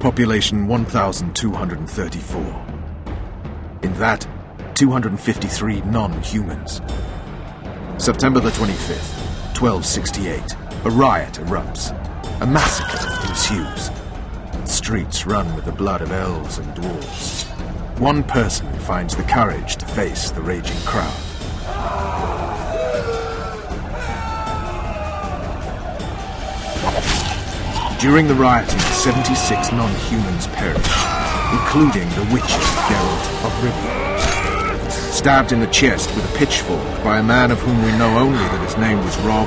population 0.00 0.66
1,234. 0.66 2.66
In 3.84 3.94
that, 3.94 4.26
253 4.74 5.82
non 5.82 6.20
humans. 6.20 6.80
September 7.98 8.40
the 8.40 8.50
25th, 8.50 9.14
1268, 9.56 10.56
a 10.84 10.90
riot 10.90 11.34
erupts. 11.34 11.92
A 12.40 12.46
massacre 12.46 12.98
ensues. 13.28 13.88
Streets 14.68 15.26
run 15.26 15.54
with 15.54 15.64
the 15.64 15.70
blood 15.70 16.02
of 16.02 16.10
elves 16.10 16.58
and 16.58 16.66
dwarves. 16.74 17.44
one 18.00 18.24
person 18.24 18.66
finds 18.80 19.14
the 19.14 19.22
courage 19.22 19.76
to 19.76 19.86
face 19.86 20.32
the 20.32 20.42
raging 20.42 20.76
crowd. 20.78 21.14
During 28.02 28.26
the 28.26 28.34
rioting, 28.34 28.80
76 28.80 29.70
non-humans 29.70 30.48
perished, 30.48 31.06
including 31.52 32.08
the 32.16 32.34
Witcher, 32.34 32.58
Geralt 32.90 33.44
of 33.46 33.52
Rivia. 33.62 34.90
Stabbed 34.90 35.52
in 35.52 35.60
the 35.60 35.68
chest 35.68 36.12
with 36.16 36.28
a 36.28 36.36
pitchfork 36.36 37.04
by 37.04 37.18
a 37.18 37.22
man 37.22 37.52
of 37.52 37.60
whom 37.60 37.80
we 37.84 37.92
know 37.92 38.18
only 38.18 38.40
that 38.40 38.66
his 38.66 38.76
name 38.76 38.98
was 39.04 39.16
Rob, 39.18 39.46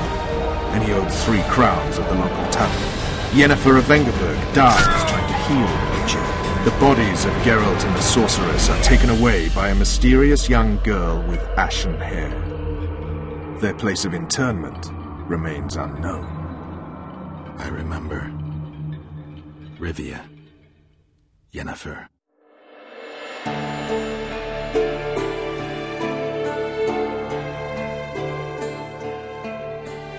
and 0.72 0.82
he 0.82 0.94
owed 0.94 1.12
three 1.12 1.42
crowns 1.50 1.98
at 1.98 2.08
the 2.08 2.14
local 2.14 2.50
tavern. 2.50 3.38
Yennefer 3.38 3.76
of 3.76 3.84
Vengerberg 3.84 4.54
dies 4.54 5.04
trying 5.04 5.28
to 5.28 5.38
heal 5.44 5.68
the 5.68 6.00
Witcher. 6.00 6.64
The 6.64 6.80
bodies 6.80 7.26
of 7.26 7.32
Geralt 7.44 7.84
and 7.84 7.94
the 7.94 8.00
sorceress 8.00 8.70
are 8.70 8.82
taken 8.82 9.10
away 9.10 9.50
by 9.50 9.68
a 9.68 9.74
mysterious 9.74 10.48
young 10.48 10.78
girl 10.78 11.22
with 11.28 11.42
ashen 11.58 12.00
hair. 12.00 12.30
Their 13.60 13.74
place 13.74 14.06
of 14.06 14.14
internment 14.14 14.90
remains 15.28 15.76
unknown. 15.76 16.24
I 17.58 17.68
remember. 17.68 18.35
Rivia. 19.78 20.24
Yennefer. 21.52 22.08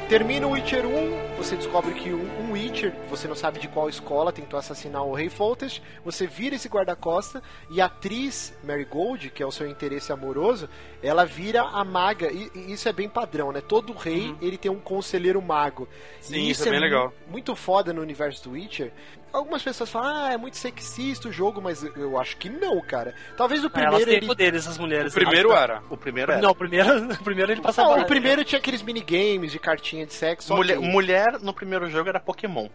Termina 0.10 0.46
o 0.48 0.52
Witcher 0.52 0.86
1, 0.86 1.27
você 1.38 1.56
descobre 1.56 1.94
que 1.94 2.12
um, 2.12 2.42
um 2.42 2.52
Witcher, 2.54 2.94
você 3.10 3.28
não 3.28 3.36
sabe 3.36 3.60
de 3.60 3.68
qual 3.68 3.88
escola, 3.88 4.32
tentou 4.34 4.58
assassinar 4.58 5.04
o 5.04 5.14
Rei 5.14 5.30
Foltest, 5.30 5.82
você 6.04 6.26
vira 6.26 6.56
esse 6.56 6.68
guarda-costa 6.68 7.44
e 7.70 7.80
a 7.80 7.86
atriz 7.86 8.58
Marigold, 8.64 9.30
que 9.30 9.44
é 9.44 9.46
o 9.46 9.52
seu 9.52 9.68
interesse 9.68 10.12
amoroso, 10.12 10.68
ela 11.02 11.26
vira 11.26 11.62
a 11.62 11.86
maga, 11.86 12.32
e, 12.32 12.50
e 12.56 12.74
isso 12.74 12.90
é 12.90 12.94
bem 12.94 13.08
padrão, 13.08 13.52
né? 13.52 13.62
Todo 13.62 13.94
rei, 13.94 14.36
ele 14.42 14.58
tem 14.58 14.72
um 14.72 14.80
conselheiro 14.80 15.42
mago. 15.42 15.88
Sim, 16.20 16.36
E 16.36 16.50
isso 16.50 16.68
é 16.68 16.72
bem 16.72 16.80
legal. 16.80 17.14
Muito 17.30 17.56
foda 17.56 17.94
no 17.94 18.02
universo 18.02 18.44
do 18.44 18.52
Witcher. 18.52 18.92
Algumas 19.32 19.62
pessoas 19.62 19.90
falam, 19.90 20.26
ah, 20.26 20.34
é 20.34 20.38
muito 20.38 20.58
sexista 20.58 21.28
o 21.28 21.32
jogo, 21.32 21.62
mas 21.62 21.84
eu 21.84 22.18
acho 22.18 22.38
que 22.38 22.50
não, 22.50 22.82
cara. 22.82 23.14
Talvez 23.36 23.64
o 23.64 23.68
Elas 23.68 23.74
primeiro 23.74 24.06
têm 24.06 24.16
ele... 24.16 24.26
poderes, 24.26 24.68
as 24.68 24.78
mulheres. 24.78 25.12
O 25.12 25.16
primeiro 25.16 25.52
era. 25.54 25.84
O 25.90 25.98
primeiro 25.98 26.32
é. 26.32 26.42
Não, 26.42 26.52
o 26.52 26.56
primeiro, 26.56 27.12
o 27.12 27.24
primeiro 27.24 27.52
ele 27.52 27.62
passava. 27.62 27.98
Não, 27.98 28.04
o 28.04 28.06
primeiro 28.06 28.44
tinha 28.44 28.58
aqueles 28.58 28.82
minigames 28.82 29.52
de 29.52 29.60
cartinha 29.60 30.06
de 30.06 30.14
sexo. 30.14 30.56
Mulher, 30.56 30.78
ok. 30.78 30.90
mulher 30.90 31.27
no 31.42 31.54
primeiro 31.54 31.90
jogo 31.90 32.10
era 32.10 32.20
Pokémon. 32.20 32.68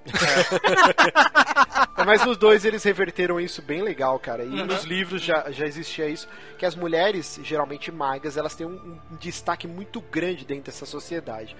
Mas 2.04 2.24
nos 2.24 2.36
dois 2.36 2.64
eles 2.64 2.82
reverteram 2.82 3.40
isso 3.40 3.62
bem 3.62 3.82
legal, 3.82 4.18
cara. 4.18 4.44
E 4.44 4.48
nos 4.64 4.84
livros 4.84 5.22
já, 5.22 5.50
já 5.50 5.66
existia 5.66 6.08
isso, 6.08 6.28
que 6.58 6.66
as 6.66 6.74
mulheres, 6.74 7.38
geralmente 7.42 7.92
magas, 7.92 8.36
elas 8.36 8.54
têm 8.54 8.66
um, 8.66 8.98
um 9.10 9.16
destaque 9.16 9.66
muito 9.68 10.00
grande 10.00 10.44
dentro 10.44 10.64
dessa 10.64 10.86
sociedade. 10.86 11.56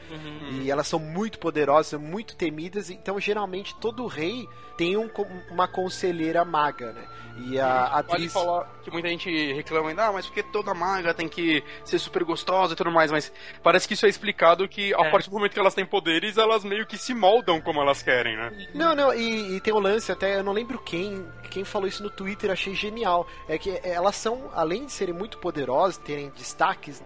E 0.63 0.71
elas 0.71 0.87
são 0.87 0.99
muito 0.99 1.39
poderosas, 1.39 2.01
muito 2.01 2.35
temidas, 2.35 2.91
então 2.91 3.21
geralmente 3.21 3.75
todo 3.77 4.07
rei 4.07 4.49
tem 4.77 4.97
um 4.97 5.09
uma 5.51 5.69
conselheira 5.69 6.45
maga, 6.45 6.93
né? 6.93 7.05
E 7.39 7.59
a 7.59 7.89
Pode 7.89 8.13
atriz... 8.15 8.33
falar 8.33 8.67
que 8.83 8.91
muita 8.91 9.09
gente 9.09 9.53
reclama 9.53 9.89
ainda, 9.89 10.07
ah, 10.07 10.13
mas 10.13 10.27
porque 10.27 10.43
toda 10.43 10.75
maga 10.75 11.15
tem 11.15 11.29
que 11.29 11.63
ser 11.85 11.99
super 11.99 12.25
gostosa 12.25 12.75
e 12.75 12.77
tudo 12.77 12.91
mais, 12.91 13.11
mas 13.11 13.33
parece 13.63 13.87
que 13.89 13.95
isso 13.95 14.05
é 14.07 14.09
explicado 14.09 14.69
que 14.69 14.93
a 14.95 15.07
É. 15.07 15.11
partir 15.11 15.31
do 15.31 15.37
momento 15.37 15.53
que 15.53 15.59
elas 15.61 15.75
têm 15.75 15.87
poderes, 15.87 16.37
elas 16.37 16.65
meio 16.65 16.87
que 16.87 16.97
se 16.99 17.15
moldam 17.15 17.61
como 17.61 17.81
elas 17.81 18.03
querem, 18.03 18.37
né? 18.37 18.69
Não, 18.75 18.95
não, 18.95 19.15
e, 19.15 19.57
e 19.57 19.61
tem 19.61 19.73
um 19.73 19.79
lance 19.79 20.11
até, 20.13 20.39
eu 20.39 20.45
não 20.45 20.53
lembro 20.53 20.79
quem, 20.79 21.27
quem 21.51 21.65
falou 21.65 21.89
isso 21.89 22.03
no 22.03 22.11
Twitter, 22.11 22.51
eu 22.51 22.55
achei 22.55 22.75
genial. 22.75 23.27
É 23.49 23.57
que 23.59 23.81
elas 23.83 24.17
são, 24.17 24.51
além 24.55 24.87
de 24.87 24.93
serem 24.93 25.15
muito 25.15 25.39
poderosas, 25.39 25.97
terem 25.99 26.31
destaques 26.37 27.03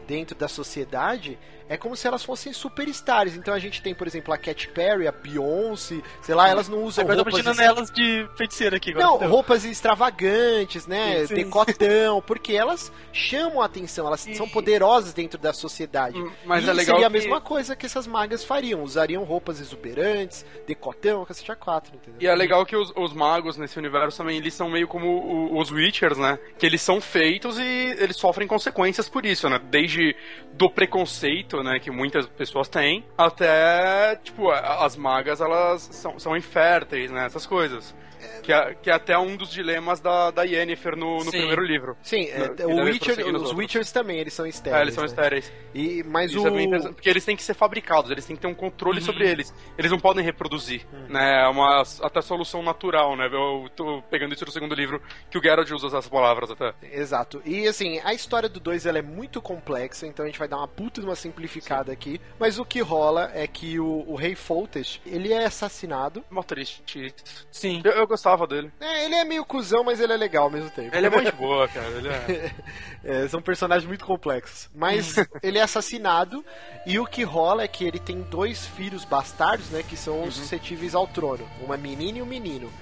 dentro 0.00 0.36
da 0.36 0.48
sociedade, 0.48 1.38
é 1.68 1.76
como 1.76 1.96
se 1.96 2.06
elas 2.06 2.22
fossem 2.24 2.52
superstars. 2.52 3.34
Então 3.36 3.54
a 3.54 3.58
gente 3.58 3.80
tem, 3.82 3.94
por 3.94 4.06
exemplo, 4.06 4.32
a 4.34 4.38
Katy 4.38 4.68
Perry, 4.68 5.06
a 5.06 5.12
Beyoncé, 5.12 6.02
sei 6.20 6.34
lá, 6.34 6.48
elas 6.48 6.68
não 6.68 6.82
usam 6.84 7.02
Agora 7.04 7.20
eu 7.20 7.24
tô 7.24 7.30
roupas... 7.30 7.44
imaginando 7.46 7.62
elas 7.78 7.90
de 7.90 8.28
feiticeira 8.36 8.76
aqui. 8.76 8.90
agora. 8.90 9.06
Não, 9.06 9.14
Entendeu? 9.16 9.30
roupas 9.34 9.64
extravagantes, 9.64 10.86
né? 10.86 11.24
Sim. 11.26 11.34
Decotão, 11.34 12.20
porque 12.22 12.52
elas 12.52 12.92
chamam 13.12 13.60
a 13.62 13.66
atenção, 13.66 14.06
elas 14.06 14.20
são 14.34 14.48
poderosas 14.48 15.12
dentro 15.12 15.38
da 15.38 15.52
sociedade. 15.52 16.18
Hum, 16.20 16.30
mas 16.44 16.64
e 16.64 16.70
é 16.70 16.72
legal 16.72 16.96
seria 16.96 17.06
a 17.06 17.10
que- 17.10 17.16
mesma 17.18 17.40
coisa 17.40 17.74
que 17.76 17.86
essas 17.86 18.06
magas 18.06 18.44
fariam, 18.44 18.82
usariam 18.82 19.22
roupas 19.24 19.60
exuberantes, 19.60 20.44
decotão, 20.66 21.24
cacete 21.24 21.52
a 21.52 21.56
quatro, 21.56 21.94
entendeu? 21.94 22.20
E 22.20 22.26
é 22.26 22.34
legal 22.34 22.66
que 22.66 22.76
os, 22.76 22.92
os 22.96 23.12
magos 23.12 23.56
nesse 23.56 23.78
universo 23.78 24.18
também, 24.18 24.36
eles 24.36 24.54
são 24.54 24.68
meio 24.68 24.86
como 24.88 25.58
os 25.58 25.70
Witchers, 25.70 26.18
né? 26.18 26.38
Que 26.58 26.66
eles 26.66 26.82
são 26.82 27.00
feitos 27.00 27.58
e 27.58 27.62
eles 27.98 28.16
sofrem 28.16 28.46
consequências 28.48 29.08
por 29.08 29.24
isso, 29.24 29.48
né? 29.48 29.58
Desde 29.82 30.14
do 30.52 30.70
preconceito, 30.70 31.60
né, 31.60 31.80
que 31.80 31.90
muitas 31.90 32.24
pessoas 32.26 32.68
têm, 32.68 33.04
até, 33.18 34.14
tipo, 34.22 34.48
as 34.48 34.96
magas, 34.96 35.40
elas 35.40 35.88
são, 35.90 36.20
são 36.20 36.36
inférteis, 36.36 37.10
né? 37.10 37.26
Essas 37.26 37.44
coisas. 37.44 37.92
Que 38.42 38.52
é, 38.52 38.74
que 38.74 38.90
é 38.90 38.92
até 38.92 39.16
um 39.18 39.36
dos 39.36 39.50
dilemas 39.50 40.00
da, 40.00 40.30
da 40.30 40.42
Yennefer 40.42 40.96
no, 40.96 41.18
no 41.18 41.24
Sim. 41.24 41.30
primeiro 41.30 41.62
livro. 41.62 41.96
Sim, 42.02 42.28
é, 42.28 42.66
o 42.66 42.84
Witcher, 42.84 43.18
os 43.18 43.34
outros. 43.34 43.52
Witchers 43.52 43.92
também, 43.92 44.18
eles 44.18 44.32
são 44.32 44.46
estéreis. 44.46 44.78
É, 44.78 44.82
eles 44.82 44.94
são 44.94 45.04
né? 45.04 45.08
estéreis. 45.08 45.52
E, 45.74 46.02
mas 46.04 46.30
Isso 46.30 46.42
o... 46.42 46.48
é 46.48 46.50
bem 46.50 46.66
interessante, 46.66 46.94
porque 46.94 47.08
eles 47.08 47.24
têm 47.24 47.36
que 47.36 47.42
ser 47.42 47.54
fabricados, 47.54 48.10
eles 48.10 48.26
têm 48.26 48.36
que 48.36 48.42
ter 48.42 48.48
um 48.48 48.54
controle 48.54 49.00
sobre 49.00 49.28
eles. 49.28 49.54
Eles 49.78 49.90
não 49.90 49.98
podem 49.98 50.24
reproduzir, 50.24 50.86
né? 51.08 51.44
É 51.44 51.48
uma 51.48 51.82
até 52.02 52.20
solução 52.20 52.62
natural, 52.62 53.16
né? 53.16 53.26
Eu 53.26 53.68
tô 53.74 54.02
pegando 54.10 54.34
isso 54.34 54.44
do 54.44 54.52
segundo 54.52 54.74
livro, 54.74 55.00
que 55.30 55.38
o 55.38 55.42
Geralt 55.42 55.70
usa 55.70 55.86
essas 55.86 56.08
palavras 56.08 56.50
até. 56.50 56.74
Exato. 56.82 57.40
E 57.44 57.66
assim, 57.66 58.00
a 58.04 58.12
história 58.12 58.48
do 58.48 58.60
2 58.60 58.86
ela 58.86 58.98
é 58.98 59.02
muito 59.02 59.40
complexa, 59.40 60.06
então 60.06 60.24
a 60.24 60.28
gente 60.28 60.38
vai 60.38 60.48
dar 60.48 60.58
uma 60.58 60.68
puta 60.68 61.00
de 61.00 61.06
uma 61.06 61.16
simplificada 61.16 61.92
aqui. 61.92 62.20
Mas 62.38 62.58
o 62.58 62.64
que 62.64 62.80
rola 62.80 63.30
é 63.34 63.46
que 63.46 63.78
o, 63.78 64.04
o 64.06 64.14
rei 64.14 64.34
Foltest, 64.34 65.00
ele 65.06 65.32
é 65.32 65.44
assassinado. 65.44 66.24
Mó 66.30 66.42
triste. 66.42 67.14
Sim. 67.50 67.80
Eu, 67.84 67.92
eu 67.92 68.06
gostava 68.12 68.46
dele. 68.46 68.70
É, 68.78 69.04
ele 69.06 69.14
é 69.14 69.24
meio 69.24 69.44
cuzão, 69.44 69.82
mas 69.82 70.00
ele 70.00 70.12
é 70.12 70.16
legal 70.16 70.44
ao 70.44 70.50
mesmo 70.50 70.70
tempo. 70.70 70.94
Ele 70.94 71.06
é 71.06 71.10
muito 71.10 71.32
boa, 71.36 71.66
cara. 71.68 71.88
Ele 71.88 72.08
é... 72.08 72.52
É, 73.04 73.26
são 73.26 73.42
personagens 73.42 73.84
muito 73.84 74.04
complexos. 74.04 74.70
Mas 74.72 75.16
ele 75.42 75.58
é 75.58 75.62
assassinado 75.62 76.44
e 76.86 77.00
o 77.00 77.04
que 77.04 77.24
rola 77.24 77.64
é 77.64 77.68
que 77.68 77.84
ele 77.84 77.98
tem 77.98 78.22
dois 78.22 78.64
filhos 78.64 79.04
bastardos, 79.04 79.70
né? 79.70 79.82
Que 79.82 79.96
são 79.96 80.30
suscetíveis 80.30 80.94
ao 80.94 81.08
trono. 81.08 81.44
Uma 81.60 81.76
menina 81.76 82.18
e 82.18 82.22
um 82.22 82.26
menino. 82.26 82.72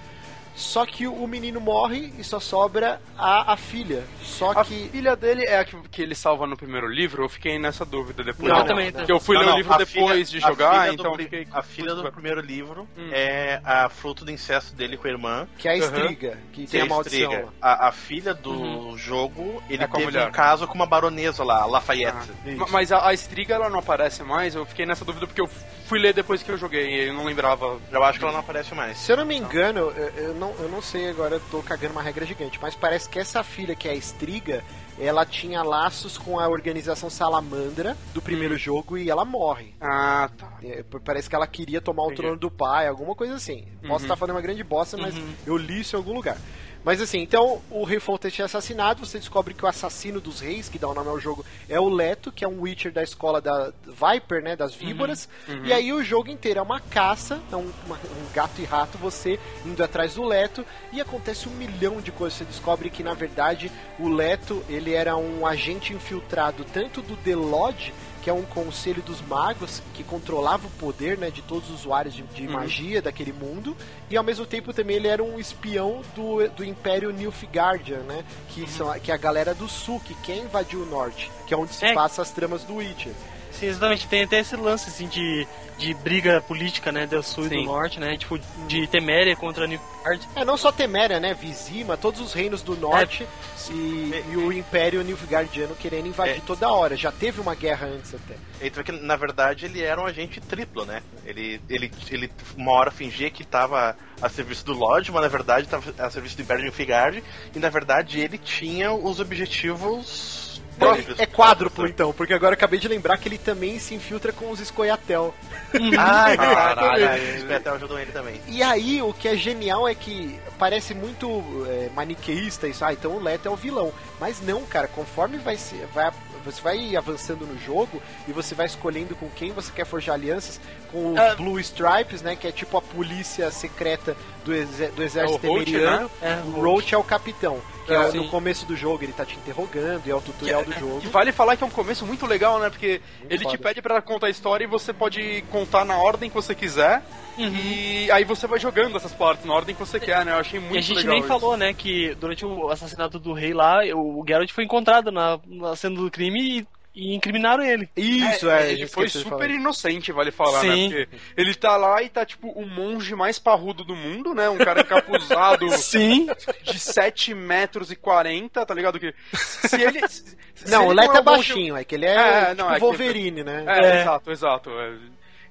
Só 0.54 0.84
que 0.84 1.06
o 1.06 1.26
menino 1.26 1.58
morre 1.60 2.12
e 2.18 2.24
só 2.24 2.38
sobra 2.38 3.00
a, 3.16 3.52
a 3.54 3.56
filha. 3.56 4.04
Só 4.22 4.50
A 4.50 4.64
que. 4.64 4.88
filha 4.90 5.16
dele 5.16 5.44
é 5.44 5.58
a 5.58 5.64
que, 5.64 5.76
que 5.88 6.02
ele 6.02 6.14
salva 6.14 6.46
no 6.46 6.56
primeiro 6.56 6.86
livro, 6.86 7.24
eu 7.24 7.28
fiquei 7.30 7.58
nessa 7.58 7.84
dúvida 7.84 8.22
depois. 8.22 8.52
Não, 8.52 8.58
eu 8.60 8.64
também. 8.66 8.90
não. 8.90 9.06
Que 9.06 9.12
eu 9.12 9.18
fui 9.20 9.36
Não, 9.36 9.42
ler 9.46 9.52
o 9.52 9.56
livro 9.56 9.72
a 9.72 9.78
depois 9.78 10.28
filha- 10.30 10.40
de 10.40 10.44
a 10.44 10.48
jogar, 10.48 10.86
do 10.88 10.92
então 10.94 11.12
pri- 11.14 11.24
fiquei. 11.24 11.48
A 11.50 11.62
filha 11.62 11.94
do 11.94 12.12
primeiro 12.12 12.40
livro 12.42 12.86
Hum. 12.98 13.08
é 13.12 13.60
a 13.64 13.88
fruto 13.88 14.24
do 14.24 14.30
incesto 14.30 14.74
dele 14.74 14.96
com 14.98 15.06
a 15.08 15.10
irmã. 15.10 15.48
Que 15.56 15.66
é 15.68 15.72
a 15.72 15.76
estriga, 15.78 16.38
que 16.52 16.64
que 16.66 16.70
tem 16.70 16.80
é 16.80 16.82
a 16.82 16.86
maldição. 16.86 17.18
Striga. 17.30 17.44
lá. 17.46 17.52
A, 17.62 17.88
a 17.88 17.92
filha 17.92 18.34
do 18.34 18.96
jogo, 18.98 19.62
ele 19.70 19.82
É 19.82 19.86
a 19.86 19.88
teve 19.88 20.04
mulher. 20.04 20.28
um 20.28 20.32
caso 20.32 20.66
com 20.66 20.74
uma 20.74 20.86
baronesa 20.86 21.42
lá, 21.42 21.62
a 21.62 21.66
Lafayette. 21.66 22.30
Ma- 22.56 22.66
Mas 22.70 22.92
a, 22.92 23.06
a 23.08 23.14
Estriga 23.14 23.54
ela 23.54 23.70
não 23.70 23.78
aparece 23.78 24.22
mais, 24.22 24.54
eu 24.54 24.66
fiquei 24.66 24.84
nessa 24.84 25.04
dúvida 25.06 25.26
porque 25.26 25.40
eu 25.40 25.48
fui 25.90 25.98
ler 25.98 26.14
depois 26.14 26.40
que 26.40 26.48
eu 26.48 26.56
joguei, 26.56 27.08
eu 27.08 27.12
não 27.12 27.24
lembrava. 27.24 27.80
Eu 27.90 28.04
acho 28.04 28.16
que 28.20 28.24
ela 28.24 28.32
não 28.32 28.38
aparece 28.40 28.72
mais. 28.76 28.96
Se 28.96 29.10
eu 29.10 29.16
não 29.16 29.26
me 29.26 29.36
engano, 29.36 29.80
eu, 29.90 30.08
eu 30.10 30.34
não, 30.34 30.54
eu 30.60 30.68
não 30.68 30.80
sei 30.80 31.10
agora, 31.10 31.34
eu 31.34 31.40
tô 31.50 31.60
cagando 31.64 31.92
uma 31.94 32.02
regra 32.02 32.24
gigante, 32.24 32.60
mas 32.62 32.76
parece 32.76 33.08
que 33.08 33.18
essa 33.18 33.42
filha, 33.42 33.74
que 33.74 33.88
é 33.88 33.90
a 33.90 33.94
Estriga, 33.96 34.62
ela 35.00 35.26
tinha 35.26 35.62
laços 35.64 36.16
com 36.16 36.38
a 36.38 36.46
organização 36.48 37.10
Salamandra 37.10 37.96
do 38.14 38.22
primeiro 38.22 38.56
jogo 38.56 38.96
e 38.96 39.10
ela 39.10 39.24
morre. 39.24 39.74
Ah, 39.80 40.30
tá. 40.38 40.52
É, 40.62 40.84
Parece 41.04 41.28
que 41.28 41.34
ela 41.34 41.46
queria 41.46 41.80
tomar 41.80 42.02
o 42.04 42.06
Entendi. 42.06 42.22
trono 42.22 42.36
do 42.36 42.50
pai, 42.52 42.86
alguma 42.86 43.16
coisa 43.16 43.34
assim. 43.34 43.66
Posso 43.82 43.90
Uhum. 43.90 43.96
estar 44.02 44.14
falando 44.16 44.36
uma 44.36 44.42
grande 44.42 44.62
bosta, 44.62 44.96
mas 44.96 45.14
eu 45.44 45.56
li 45.56 45.80
isso 45.80 45.96
em 45.96 45.98
algum 45.98 46.12
lugar. 46.14 46.36
Mas 46.82 47.00
assim, 47.00 47.18
então 47.20 47.60
o 47.70 47.84
rei 47.84 48.00
Foltest 48.00 48.40
é 48.40 48.44
assassinado, 48.44 49.04
você 49.04 49.18
descobre 49.18 49.52
que 49.52 49.64
o 49.64 49.68
assassino 49.68 50.20
dos 50.20 50.40
reis, 50.40 50.68
que 50.68 50.78
dá 50.78 50.88
o 50.88 50.94
nome 50.94 51.08
ao 51.10 51.20
jogo, 51.20 51.44
é 51.68 51.78
o 51.78 51.88
Leto, 51.88 52.32
que 52.32 52.42
é 52.44 52.48
um 52.48 52.62
Witcher 52.62 52.90
da 52.90 53.02
escola 53.02 53.40
da 53.40 53.70
Viper, 53.84 54.42
né, 54.42 54.56
das 54.56 54.74
víboras. 54.74 55.28
E 55.66 55.72
aí 55.72 55.92
o 55.92 56.02
jogo 56.02 56.30
inteiro 56.30 56.58
é 56.58 56.62
uma 56.62 56.80
caça, 56.80 57.40
é 57.52 57.56
um, 57.56 57.70
uma- 57.86 57.96
um 57.96 58.32
gato 58.32 58.60
e 58.60 58.64
rato, 58.64 58.96
você 58.96 59.38
indo 59.66 59.84
atrás 59.84 60.14
do 60.14 60.24
Leto, 60.24 60.64
e 60.92 61.00
acontece 61.00 61.48
um 61.48 61.52
milhão 61.52 62.00
de 62.00 62.10
coisas. 62.10 62.38
Você 62.38 62.44
descobre 62.46 62.88
que, 62.88 63.02
na 63.02 63.12
verdade, 63.12 63.70
o 63.98 64.08
Leto, 64.08 64.64
ele 64.68 64.94
era 64.94 65.16
um 65.16 65.46
agente 65.46 65.92
infiltrado 65.92 66.64
tanto 66.72 67.02
do 67.02 67.14
The 67.16 67.36
Lodge, 67.36 67.92
que 68.22 68.28
é 68.30 68.32
um 68.32 68.42
conselho 68.42 69.02
dos 69.02 69.20
magos 69.22 69.82
que 69.94 70.04
controlava 70.04 70.66
o 70.66 70.70
poder 70.72 71.16
né, 71.18 71.30
de 71.30 71.42
todos 71.42 71.68
os 71.70 71.80
usuários 71.80 72.14
de, 72.14 72.22
de 72.22 72.46
magia 72.46 73.00
daquele 73.00 73.32
mundo, 73.32 73.76
e 74.10 74.16
ao 74.16 74.22
mesmo 74.24 74.44
tempo 74.44 74.72
também 74.72 74.96
ele 74.96 75.08
era 75.08 75.22
um 75.22 75.38
espião 75.38 76.02
do, 76.14 76.48
do 76.50 76.64
Império 76.64 77.10
Nilfgaardian, 77.12 78.00
né, 78.00 78.24
que, 78.50 78.68
são, 78.70 78.90
a- 78.90 78.98
que 78.98 79.10
é 79.10 79.14
a 79.14 79.18
galera 79.18 79.54
do 79.54 79.68
sul, 79.68 80.00
que 80.00 80.14
quer 80.16 80.36
invadir 80.38 80.78
o 80.78 80.86
norte, 80.86 81.30
que 81.46 81.54
é 81.54 81.56
onde 81.56 81.74
se 81.74 81.84
É. 81.86 81.94
passa 81.94 82.22
as 82.22 82.30
tramas 82.30 82.62
do 82.64 82.76
Witcher. 82.76 83.12
Sim, 83.60 83.66
exatamente. 83.66 84.08
Tem 84.08 84.22
até 84.22 84.40
esse 84.40 84.56
lance, 84.56 84.88
assim, 84.88 85.06
de, 85.06 85.46
de 85.76 85.92
briga 85.92 86.40
política, 86.40 86.90
né, 86.90 87.06
do 87.06 87.22
sul 87.22 87.44
e 87.44 87.48
Sim. 87.50 87.56
do 87.58 87.64
norte, 87.64 88.00
né, 88.00 88.16
tipo, 88.16 88.38
de 88.66 88.86
Teméria 88.86 89.36
contra 89.36 89.66
Nilfgaard. 89.66 90.26
É, 90.34 90.44
não 90.46 90.56
só 90.56 90.72
Teméria, 90.72 91.20
né? 91.20 91.34
Vizima, 91.34 91.94
todos 91.96 92.20
os 92.20 92.32
reinos 92.32 92.62
do 92.62 92.74
norte 92.74 93.26
e, 93.70 94.24
e 94.32 94.36
o 94.36 94.50
Império 94.50 95.02
Nilfgaardiano 95.02 95.76
querendo 95.76 96.08
invadir 96.08 96.38
É. 96.38 96.40
toda 96.46 96.70
hora. 96.70 96.96
Já 96.96 97.12
teve 97.12 97.38
uma 97.38 97.54
guerra 97.54 97.86
antes 97.86 98.14
até. 98.14 98.34
Vê 98.70 98.82
que, 98.82 98.92
na 98.92 99.16
verdade, 99.16 99.66
ele 99.66 99.82
era 99.82 100.00
um 100.00 100.06
agente 100.06 100.40
triplo, 100.40 100.86
né? 100.86 101.02
Ele, 101.26 101.60
ele, 101.68 101.90
ele 102.10 102.30
uma 102.56 102.72
hora 102.72 102.90
fingia 102.90 103.30
que 103.30 103.42
estava 103.42 103.94
a 104.22 104.28
serviço 104.30 104.64
do 104.64 104.72
Lodge, 104.72 105.12
mas 105.12 105.22
na 105.22 105.28
verdade 105.28 105.66
estava 105.66 105.94
a 105.98 106.10
serviço 106.10 106.36
do 106.36 106.42
Império 106.42 106.62
Nilfgaard, 106.62 107.22
e 107.54 107.58
na 107.58 107.68
verdade 107.68 108.20
ele 108.20 108.38
tinha 108.38 108.92
os 108.92 109.20
objetivos 109.20 110.49
próprios. 110.80 111.18
É 111.20 111.26
quádruplo 111.26 111.86
então, 111.86 112.12
porque 112.12 112.32
agora 112.34 112.52
eu 112.54 112.56
acabei 112.56 112.78
de 112.78 112.88
lembrar 112.88 113.16
que 113.18 113.28
ele 113.28 113.38
também 113.38 113.78
se 113.78 113.94
infiltra 113.94 114.32
com 114.32 114.50
os 114.50 114.58
Scoia'tael. 114.60 115.34
Ah, 115.96 116.36
caralho, 116.36 117.36
os 117.38 117.44
Betel 117.44 117.74
ajudam 117.74 117.98
ele 117.98 118.10
também. 118.12 118.40
E 118.48 118.60
aí, 118.62 119.00
o 119.02 119.12
que 119.12 119.28
é 119.28 119.36
genial 119.36 119.86
é 119.86 119.94
que 119.94 120.38
parece 120.58 120.94
muito 120.94 121.28
é, 121.68 121.88
maniqueísta 121.94 122.66
isso. 122.66 122.84
Ah, 122.84 122.92
então 122.92 123.12
o 123.12 123.20
Leto 123.22 123.46
é 123.46 123.50
o 123.50 123.56
vilão. 123.56 123.92
Mas 124.18 124.40
não, 124.42 124.62
cara, 124.64 124.88
conforme 124.88 125.38
vai 125.38 125.56
ser. 125.56 125.86
Vai, 125.94 126.10
você 126.44 126.60
vai 126.60 126.96
avançando 126.96 127.46
no 127.46 127.56
jogo 127.60 128.02
e 128.26 128.32
você 128.32 128.54
vai 128.54 128.66
escolhendo 128.66 129.14
com 129.14 129.28
quem 129.30 129.52
você 129.52 129.70
quer 129.70 129.84
forjar 129.86 130.14
alianças 130.14 130.60
com 130.90 131.12
os 131.12 131.18
Ah. 131.18 131.34
Blue 131.36 131.60
Stripes, 131.60 132.20
né? 132.22 132.34
Que 132.34 132.48
é 132.48 132.52
tipo 132.52 132.76
a 132.76 132.82
polícia 132.82 133.48
secreta 133.52 134.16
do, 134.44 134.50
do 134.96 135.02
exército 135.02 135.46
É 135.46 135.48
o 135.48 135.52
Roach, 135.52 135.64
temeriano. 135.66 136.10
né? 136.20 136.30
É, 136.30 136.34
o 136.46 136.58
o 136.58 136.62
Roach 136.62 136.94
é 136.94 136.98
o 136.98 137.04
capitão. 137.04 137.60
Que 137.90 138.16
é, 138.16 138.20
É, 138.20 138.22
no 138.22 138.28
começo 138.28 138.64
do 138.66 138.76
jogo 138.76 139.02
ele 139.04 139.12
tá 139.12 139.24
te 139.24 139.36
interrogando 139.36 140.02
e 140.06 140.10
é 140.10 140.14
o 140.14 140.20
tutorial 140.20 140.64
do 140.64 140.72
jogo. 140.72 141.00
E 141.02 141.08
vale 141.08 141.32
falar 141.32 141.56
que 141.56 141.64
é 141.64 141.66
um 141.66 141.70
começo 141.70 142.06
muito 142.06 142.26
legal, 142.26 142.58
né? 142.58 142.70
Porque 142.70 143.00
ele 143.28 143.44
te 143.44 143.56
foda. 143.56 143.58
pede 143.58 143.82
pra 143.82 144.00
contar 144.00 144.26
a 144.28 144.30
história 144.30 144.64
e 144.64 144.68
você 144.68 144.92
pode 144.92 145.42
contar 145.50 145.84
na 145.84 145.96
ordem 145.96 146.28
que 146.28 146.34
você 146.34 146.54
quiser. 146.54 147.02
E 147.38 148.10
aí 148.10 148.22
você 148.24 148.46
vai 148.46 148.58
jogando 148.58 148.96
essas 148.96 149.12
partes 149.12 149.44
na 149.46 149.54
ordem 149.54 149.74
que 149.74 149.80
você 149.80 149.98
quer, 149.98 150.24
né? 150.26 150.32
Eu 150.32 150.36
achei 150.36 150.60
muito 150.60 150.74
E 150.74 150.78
a 150.78 150.80
gente 150.82 150.96
legal 150.96 151.12
nem 151.12 151.20
isso. 151.20 151.28
falou, 151.28 151.56
né, 151.56 151.72
que 151.72 152.14
durante 152.16 152.44
o 152.44 152.68
assassinato 152.68 153.18
do 153.18 153.32
rei 153.32 153.54
lá, 153.54 153.80
o 153.94 154.22
Geralt 154.26 154.50
foi 154.52 154.64
encontrado 154.64 155.10
na, 155.10 155.38
na 155.46 155.74
cena 155.74 155.96
do 155.96 156.10
crime 156.10 156.58
e, 156.60 156.66
e 156.94 157.14
incriminaram 157.14 157.62
ele. 157.64 157.88
Isso, 157.96 158.48
é. 158.50 158.58
a 158.58 158.66
ele 158.66 158.86
foi 158.86 159.08
super 159.08 159.48
inocente, 159.50 160.10
vale 160.12 160.30
falar, 160.30 160.60
Sim. 160.60 160.88
né? 160.88 161.06
Porque 161.06 161.18
ele 161.36 161.54
tá 161.54 161.76
lá 161.76 162.02
e 162.02 162.08
tá, 162.08 162.26
tipo, 162.26 162.48
o 162.50 162.66
monge 162.66 163.14
mais 163.14 163.38
parrudo 163.38 163.84
do 163.84 163.94
mundo, 163.94 164.34
né? 164.34 164.48
Um 164.48 164.58
cara 164.58 164.80
encapuzado 164.80 165.68
Sim. 165.78 166.26
de 166.64 166.78
7 166.78 167.32
metros 167.34 167.90
e 167.92 167.96
40, 167.96 168.66
tá 168.66 168.74
ligado? 168.74 168.98
Que 168.98 169.14
se 169.32 169.80
ele... 169.80 170.00
se- 170.08 170.36
Não, 170.68 170.82
ele 170.82 170.90
o 170.90 170.94
Leto 170.94 171.12
é 171.14 171.16
é 171.16 171.20
um 171.20 171.24
monge- 171.24 171.36
baixinho, 171.48 171.76
é 171.76 171.84
que 171.84 171.94
ele 171.94 172.06
é, 172.06 172.14
É, 172.16 172.44
tipo 172.46 172.62
não, 172.62 172.70
é 172.70 172.74
que- 172.74 172.80
Wolverine, 172.80 173.44
né? 173.44 173.64
É, 173.68 173.86
É. 173.98 174.00
exato, 174.02 174.30
exato. 174.32 174.70
é. 174.70 174.96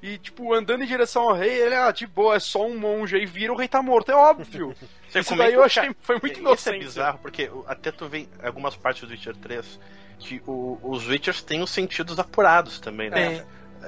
E, 0.02 0.18
tipo, 0.18 0.54
andando 0.54 0.82
em 0.84 0.88
direção 0.88 1.24
ao 1.24 1.36
rei, 1.36 1.50
ele, 1.62 1.76
ah, 1.76 1.92
de 1.92 2.08
boa, 2.08 2.36
é 2.36 2.40
só 2.40 2.66
um 2.66 2.78
monge. 2.80 3.18
Aí 3.18 3.26
vira, 3.26 3.52
o 3.52 3.56
rei 3.58 3.68
tá 3.68 3.82
morto, 3.82 4.10
é 4.12 4.16
óbvio. 4.16 4.74
Você 5.10 5.20
Isso 5.20 5.36
daí 5.36 5.54
eu 5.54 5.64
achei, 5.64 5.90
foi 6.02 6.16
muito 6.22 6.34
Isso 6.36 6.42
inocente. 6.42 6.76
é 6.78 6.80
bizarro, 6.80 7.20
porque 7.20 7.50
até 7.68 7.92
tu 7.92 8.08
vê 8.08 8.20
em 8.20 8.30
algumas 8.42 8.76
partes 8.78 9.04
do 9.04 9.10
Witcher 9.12 9.36
3 9.36 9.78
que 10.20 10.42
o- 10.46 10.78
os 10.84 11.08
Witchers 11.08 11.42
têm 11.42 11.62
os 11.64 11.70
sentidos 11.72 12.20
apurados 12.20 12.80
também, 12.80 13.10
né? 13.10 13.46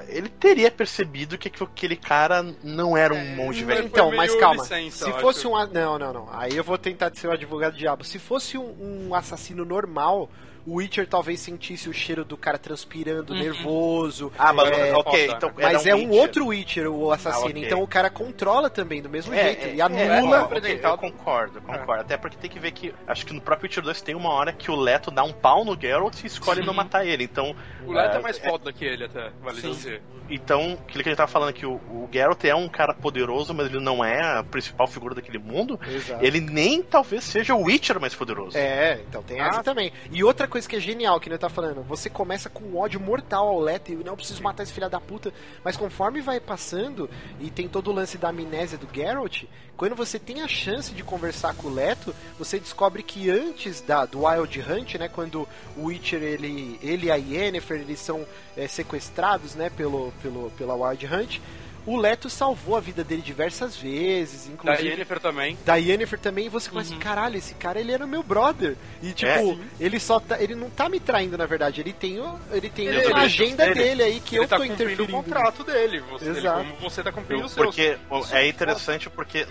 Ele 0.08 0.30
teria 0.30 0.70
percebido 0.70 1.36
que 1.36 1.48
aquele 1.48 1.96
cara 1.96 2.42
não 2.64 2.96
era 2.96 3.12
um 3.12 3.36
monge 3.36 3.62
velho. 3.62 3.84
Então, 3.84 4.10
mas 4.16 4.34
calma. 4.36 4.62
licença, 4.62 5.04
se 5.04 5.12
fosse 5.20 5.40
acho. 5.40 5.50
um. 5.50 5.66
Não, 5.66 5.98
não, 5.98 6.12
não. 6.14 6.28
Aí 6.32 6.56
eu 6.56 6.64
vou 6.64 6.78
tentar 6.78 7.12
ser 7.14 7.26
o 7.26 7.30
advogado 7.32 7.74
do 7.74 7.78
diabo. 7.78 8.02
Se 8.02 8.18
fosse 8.18 8.56
um, 8.56 9.08
um 9.08 9.14
assassino 9.14 9.66
normal, 9.66 10.30
o 10.66 10.76
Witcher 10.76 11.06
talvez 11.08 11.40
sentisse 11.40 11.88
o 11.88 11.92
cheiro 11.92 12.24
do 12.24 12.36
cara 12.36 12.58
transpirando, 12.58 13.34
nervoso. 13.34 14.32
Ah, 14.38 14.52
mas 14.52 14.70
é, 14.70 14.94
ok, 14.94 15.26
então 15.26 15.48
né? 15.50 15.54
Mas 15.72 15.86
era 15.86 15.90
é 15.90 15.94
um 15.94 16.04
Witcher. 16.08 16.20
outro 16.20 16.46
Witcher, 16.46 16.90
o 16.90 17.10
assassino. 17.12 17.46
Ah, 17.46 17.50
ok. 17.50 17.64
Então 17.64 17.82
o 17.82 17.86
cara 17.86 18.10
controla 18.10 18.70
também, 18.70 19.02
do 19.02 19.08
mesmo 19.08 19.34
É, 19.34 19.42
jeito. 19.44 19.66
é, 19.66 19.74
e 19.74 19.80
é, 19.80 19.82
anula. 19.82 20.02
é, 20.04 20.20
ok, 20.20 20.34
apresentado. 20.58 20.92
eu 20.92 20.98
concordo, 21.10 21.60
concordo. 21.60 22.02
Até 22.02 22.16
porque 22.16 22.36
tem 22.36 22.50
que 22.50 22.58
ver 22.58 22.72
que. 22.72 22.94
Acho 23.06 23.26
que 23.26 23.32
no 23.32 23.40
próprio 23.40 23.66
Witcher 23.68 23.82
2 23.82 24.02
tem 24.02 24.14
uma 24.14 24.30
hora 24.30 24.52
que 24.52 24.70
o 24.70 24.76
Leto 24.76 25.10
dá 25.10 25.22
um 25.24 25.32
pau 25.32 25.64
no 25.64 25.78
Geralt 25.80 26.22
e 26.22 26.26
escolhe 26.26 26.64
não 26.64 26.74
matar 26.74 27.04
ele. 27.06 27.24
Então. 27.24 27.54
O 27.86 27.92
Leto 27.92 28.16
é, 28.16 28.18
é, 28.18 28.22
mais 28.22 28.38
foda 28.38 28.72
que 28.72 28.84
ele, 28.84 29.04
até, 29.04 29.30
vale 29.42 29.60
Sim. 29.60 29.70
dizer. 29.70 30.02
Então, 30.30 30.78
aquilo 30.88 31.02
que 31.02 31.08
a 31.08 31.12
gente 31.12 31.16
tava 31.18 31.30
falando 31.30 31.52
que 31.52 31.66
o, 31.66 31.72
o 31.74 32.08
Geralt 32.10 32.42
é 32.44 32.54
um 32.54 32.68
cara 32.68 32.94
poderoso, 32.94 33.52
mas 33.52 33.66
ele 33.66 33.80
não 33.80 34.02
é 34.04 34.38
a 34.38 34.42
principal 34.42 34.86
figura 34.86 35.14
daquele 35.14 35.38
mundo. 35.38 35.78
Exato. 35.86 36.24
Ele 36.24 36.40
nem 36.40 36.82
talvez 36.82 37.24
seja 37.24 37.54
o 37.54 37.64
Witcher 37.64 38.00
mais 38.00 38.14
poderoso. 38.14 38.56
É, 38.56 39.00
então 39.08 39.22
tem 39.22 39.40
essa 39.40 39.60
Ah. 39.60 39.62
também. 39.62 39.92
E 40.10 40.22
outra 40.24 40.46
coisa 40.52 40.68
que 40.68 40.76
é 40.76 40.80
genial, 40.80 41.18
que 41.18 41.30
ele 41.30 41.38
tá 41.38 41.48
falando, 41.48 41.82
você 41.82 42.10
começa 42.10 42.50
com 42.50 42.62
um 42.62 42.76
ódio 42.76 43.00
mortal 43.00 43.48
ao 43.48 43.58
Leto 43.58 43.90
e 43.90 43.96
não 43.96 44.14
preciso 44.14 44.42
matar 44.42 44.62
esse 44.62 44.72
filho 44.72 44.90
da 44.90 45.00
puta, 45.00 45.32
mas 45.64 45.78
conforme 45.78 46.20
vai 46.20 46.38
passando 46.40 47.08
e 47.40 47.50
tem 47.50 47.66
todo 47.66 47.90
o 47.90 47.94
lance 47.94 48.18
da 48.18 48.28
amnésia 48.28 48.76
do 48.76 48.86
Geralt, 48.92 49.44
quando 49.78 49.96
você 49.96 50.18
tem 50.18 50.42
a 50.42 50.48
chance 50.48 50.92
de 50.92 51.02
conversar 51.02 51.54
com 51.54 51.68
o 51.68 51.74
Leto, 51.74 52.14
você 52.38 52.60
descobre 52.60 53.02
que 53.02 53.30
antes 53.30 53.80
da, 53.80 54.04
do 54.04 54.26
Wild 54.26 54.60
Hunt, 54.60 54.96
né, 54.96 55.08
quando 55.08 55.48
o 55.74 55.86
Witcher 55.86 56.22
ele, 56.22 56.78
ele 56.82 57.06
e 57.06 57.10
a 57.10 57.16
Yennefer 57.16 57.80
eles 57.80 57.98
são 57.98 58.26
é, 58.54 58.68
sequestrados, 58.68 59.54
né, 59.54 59.70
pelo, 59.70 60.12
pelo 60.22 60.50
pela 60.50 60.74
Wild 60.74 61.06
Hunt, 61.06 61.40
o 61.86 61.96
Leto 61.96 62.30
salvou 62.30 62.76
a 62.76 62.80
vida 62.80 63.02
dele 63.02 63.22
diversas 63.22 63.76
vezes, 63.76 64.46
Da 64.46 64.52
inclusive 64.52 64.88
Yennefer 64.88 65.20
também. 65.20 65.58
da 65.64 65.76
Yennefer 65.76 66.18
também, 66.18 66.46
e 66.46 66.48
você 66.48 66.70
começa, 66.70 66.94
caralho, 66.96 67.36
esse 67.36 67.54
cara 67.54 67.80
ele 67.80 67.92
era 67.92 68.06
meu 68.06 68.22
brother. 68.22 68.76
E 69.02 69.12
tipo, 69.12 69.30
É. 69.30 69.56
ele 69.80 69.98
só 69.98 70.20
tá, 70.20 70.40
ele 70.40 70.54
não 70.54 70.70
tá 70.70 70.88
me 70.88 71.00
traindo 71.00 71.36
na 71.36 71.46
verdade, 71.46 71.80
ele 71.80 71.92
tem, 71.92 72.20
o- 72.20 72.38
ele 72.52 72.68
tem 72.70 72.86
Ele- 72.86 72.98
uma 72.98 73.04
ele- 73.06 73.14
agenda 73.26 73.64
ele- 73.66 73.74
dele 73.74 74.02
aí 74.02 74.20
que 74.20 74.36
ele 74.36 74.44
eu 74.44 74.48
tá 74.48 74.56
tô 74.56 74.62
cumprindo 74.62 74.82
interferindo. 74.84 75.16
o 75.18 75.22
contrato 75.22 75.64
dele. 75.64 76.00
Você, 76.10 76.24
ele, 76.28 76.38
Exato. 76.38 76.64
como 76.64 76.90
você 76.90 77.02
tá 77.02 77.12
cumprindo 77.12 77.44
o 77.46 77.48
seu. 77.48 77.64
Porque 77.64 77.96
é 78.32 78.46
interessante 78.48 79.10
porque, 79.10 79.46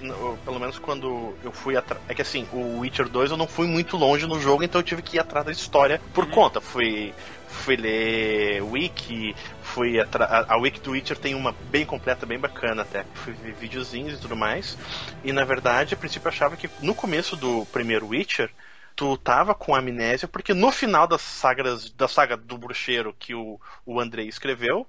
pelo 0.46 0.60
menos 0.60 0.80
quando 0.80 1.34
eu 1.44 1.52
fui 1.52 1.76
atrás. 1.76 2.02
É 2.08 2.14
que 2.14 2.22
assim, 2.22 2.48
o 2.54 2.80
Witcher 2.80 3.10
2 3.10 3.32
eu 3.32 3.38
não 3.38 3.48
fui 3.48 3.68
muito 3.68 3.98
longe 3.98 4.26
no 4.26 4.40
jogo, 4.40 4.64
então 4.64 4.80
eu 4.80 4.86
tive 4.86 5.02
que 5.02 5.18
ir 5.18 5.20
atrás 5.20 5.46
da 5.46 5.52
história 5.52 6.00
por 6.14 6.28
conta. 6.28 6.62
Fui, 6.62 7.14
fui 7.48 7.76
ler 7.76 8.62
Wiki, 8.64 9.36
fui 9.74 10.00
atra- 10.00 10.46
a, 10.48 10.58
Wiki 10.58 10.80
do 10.80 10.92
Witcher 10.92 11.18
tem 11.18 11.34
uma 11.34 11.54
bem 11.70 11.86
completa, 11.86 12.26
bem 12.26 12.40
bacana 12.40 12.82
até. 12.82 13.06
Fui 13.16 13.34
ver 13.34 13.54
videozinhos 13.54 14.18
e 14.18 14.22
tudo 14.22 14.36
mais. 14.36 14.78
E 15.24 15.32
na 15.32 15.44
verdade, 15.44 15.94
a 15.94 15.98
princípio 15.98 16.28
eu 16.28 16.32
achava 16.32 16.58
que 16.58 16.70
no 16.82 16.94
começo 16.94 17.36
do 17.36 17.66
primeiro 17.68 18.08
Witcher. 18.08 18.52
Tu 18.94 19.18
tava 19.18 19.56
com 19.56 19.74
amnésia, 19.74 20.28
porque 20.28 20.54
no 20.54 20.70
final 20.70 21.08
das 21.08 21.22
sagas, 21.22 21.90
da 21.92 22.10
saga 22.10 22.36
do 22.36 22.58
bruxeiro 22.58 23.16
que 23.18 23.34
o, 23.34 23.60
o 23.86 24.02
Andrei 24.02 24.28
escreveu, 24.28 24.86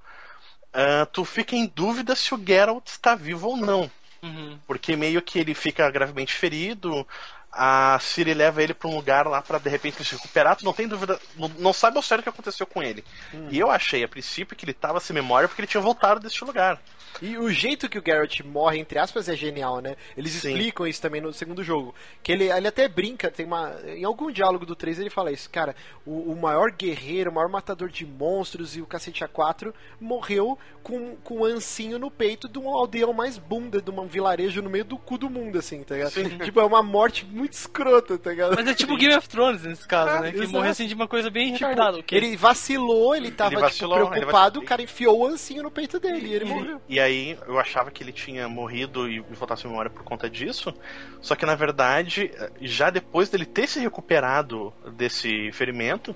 ah, 0.72 1.06
tu 1.06 1.24
fica 1.24 1.54
em 1.54 1.66
dúvida 1.66 2.16
se 2.16 2.34
o 2.34 2.44
Geralt 2.44 2.86
está 2.88 3.14
vivo 3.14 3.48
ou 3.48 3.56
não. 3.56 3.90
Uhum. 4.22 4.59
Porque 4.66 4.96
meio 4.96 5.22
que 5.22 5.38
ele 5.38 5.54
fica 5.54 5.88
gravemente 5.90 6.34
ferido, 6.34 7.06
a 7.52 7.98
Ciri 8.00 8.32
leva 8.32 8.62
ele 8.62 8.72
pra 8.72 8.88
um 8.88 8.94
lugar 8.94 9.26
lá 9.26 9.42
pra 9.42 9.58
de 9.58 9.68
repente 9.68 9.98
ele 9.98 10.04
se 10.04 10.14
recuperar, 10.14 10.56
tu 10.56 10.64
não 10.64 10.72
tem 10.72 10.88
dúvida, 10.88 11.20
não, 11.36 11.48
não 11.58 11.72
sabe 11.72 11.96
ao 11.98 12.02
certo 12.02 12.20
o 12.20 12.22
que 12.24 12.28
aconteceu 12.30 12.66
com 12.66 12.82
ele. 12.82 13.04
E 13.50 13.58
eu 13.58 13.70
achei 13.70 14.02
a 14.02 14.08
princípio 14.08 14.56
que 14.56 14.64
ele 14.64 14.72
tava 14.72 15.00
sem 15.00 15.14
memória 15.14 15.48
porque 15.48 15.60
ele 15.60 15.68
tinha 15.68 15.80
voltado 15.80 16.20
deste 16.20 16.44
lugar. 16.44 16.80
E 17.20 17.36
o 17.36 17.51
jeito 17.51 17.89
que 17.89 17.98
o 17.98 18.02
Geralt 18.05 18.40
morre, 18.40 18.78
entre 18.78 18.98
aspas, 18.98 19.28
é 19.28 19.36
genial, 19.36 19.80
né? 19.80 19.97
Eles 20.16 20.32
Sim. 20.32 20.48
explicam 20.48 20.86
isso 20.86 21.01
também 21.02 21.20
no 21.20 21.32
segundo 21.32 21.62
jogo. 21.62 21.94
Que 22.22 22.32
ele, 22.32 22.51
ele 22.51 22.66
até 22.68 22.89
brinca, 22.89 23.30
tem 23.30 23.44
uma. 23.47 23.72
Em 23.86 24.05
algum 24.05 24.30
diálogo 24.30 24.64
do 24.64 24.74
3 24.74 24.98
ele 25.01 25.10
fala 25.10 25.30
isso, 25.30 25.51
cara, 25.51 25.74
o, 26.06 26.32
o 26.32 26.40
maior 26.40 26.70
guerreiro, 26.70 27.30
o 27.30 27.34
maior 27.34 27.48
matador 27.48 27.89
de 27.89 28.06
monstros 28.06 28.76
e 28.76 28.80
o 28.80 28.86
cacete 28.86 29.24
A4 29.24 29.72
morreu 30.01 30.59
com, 30.82 31.16
com 31.16 31.40
um 31.40 31.44
ancinho 31.44 31.98
no 31.98 32.10
peito 32.10 32.48
de 32.48 32.59
um 32.59 32.68
aldeão 32.68 33.12
mais 33.12 33.39
bunda, 33.39 33.80
de 33.80 33.90
um 33.90 34.06
vilarejo 34.06 34.62
no 34.62 34.70
meio 34.70 34.84
do 34.84 34.97
cu 34.98 35.16
do 35.18 35.28
mundo, 35.30 35.59
assim, 35.59 35.82
tá 35.82 35.94
ligado? 35.94 36.12
Tipo, 36.44 36.60
é 36.60 36.64
uma 36.64 36.82
morte 36.82 37.24
muito 37.24 37.52
escrota, 37.52 38.18
tá 38.18 38.30
ligado? 38.30 38.55
Mas 38.56 38.66
é 38.66 38.74
tipo 38.74 38.97
Game 38.97 39.14
of 39.14 39.28
Thrones 39.28 39.62
nesse 39.62 39.86
caso, 39.86 40.10
Ah, 40.16 40.20
né? 40.20 40.30
Que 40.32 40.39
exato. 40.39 40.52
morre 40.52 40.68
assim 40.70 40.86
de 40.86 40.94
uma 40.94 41.06
coisa 41.06 41.30
bem 41.30 41.52
Tipo, 41.52 41.66
retardada. 41.66 42.02
Ele 42.10 42.36
vacilou, 42.36 43.14
ele 43.14 43.30
tava 43.30 43.60
vacilou, 43.60 43.97
tipo, 43.98 44.06
ele 44.09 44.20
preocupado, 44.20 44.44
vacilou. 44.44 44.64
o 44.64 44.68
cara 44.68 44.82
enfiou 44.82 45.18
o 45.20 45.26
ancinho 45.26 45.62
no 45.62 45.70
peito 45.70 45.98
dele 46.01 46.26
e 46.26 46.34
ele 46.34 46.44
morreu. 46.47 46.80
E 46.89 46.98
aí 47.02 47.38
eu 47.46 47.58
achava 47.58 47.90
que 47.90 48.02
ele 48.02 48.12
tinha 48.12 48.48
morrido 48.48 49.08
e 49.08 49.20
voltasse 49.20 49.66
a 49.66 49.68
memória 49.68 49.90
por 49.90 50.02
conta 50.04 50.30
disso. 50.30 50.74
Só 51.20 51.34
que 51.34 51.44
na 51.44 51.54
verdade, 51.54 52.30
já 52.60 52.90
depois 52.90 53.28
dele 53.28 53.44
ter 53.44 53.66
se 53.66 53.80
recuperado 53.80 54.72
desse 54.96 55.50
ferimento, 55.52 56.14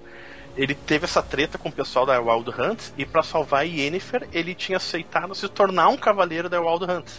ele 0.56 0.74
teve 0.74 1.04
essa 1.04 1.22
treta 1.22 1.58
com 1.58 1.68
o 1.68 1.72
pessoal 1.72 2.06
da 2.06 2.18
Wild 2.18 2.50
Hunt 2.50 2.80
e 2.96 3.04
pra 3.04 3.22
salvar 3.22 3.66
Yennefer, 3.66 4.26
ele 4.32 4.54
tinha 4.54 4.78
aceitado 4.78 5.34
se 5.34 5.48
tornar 5.48 5.88
um 5.88 5.96
cavaleiro 5.96 6.48
da 6.48 6.60
Wild 6.60 6.84
Hunt. 6.90 7.10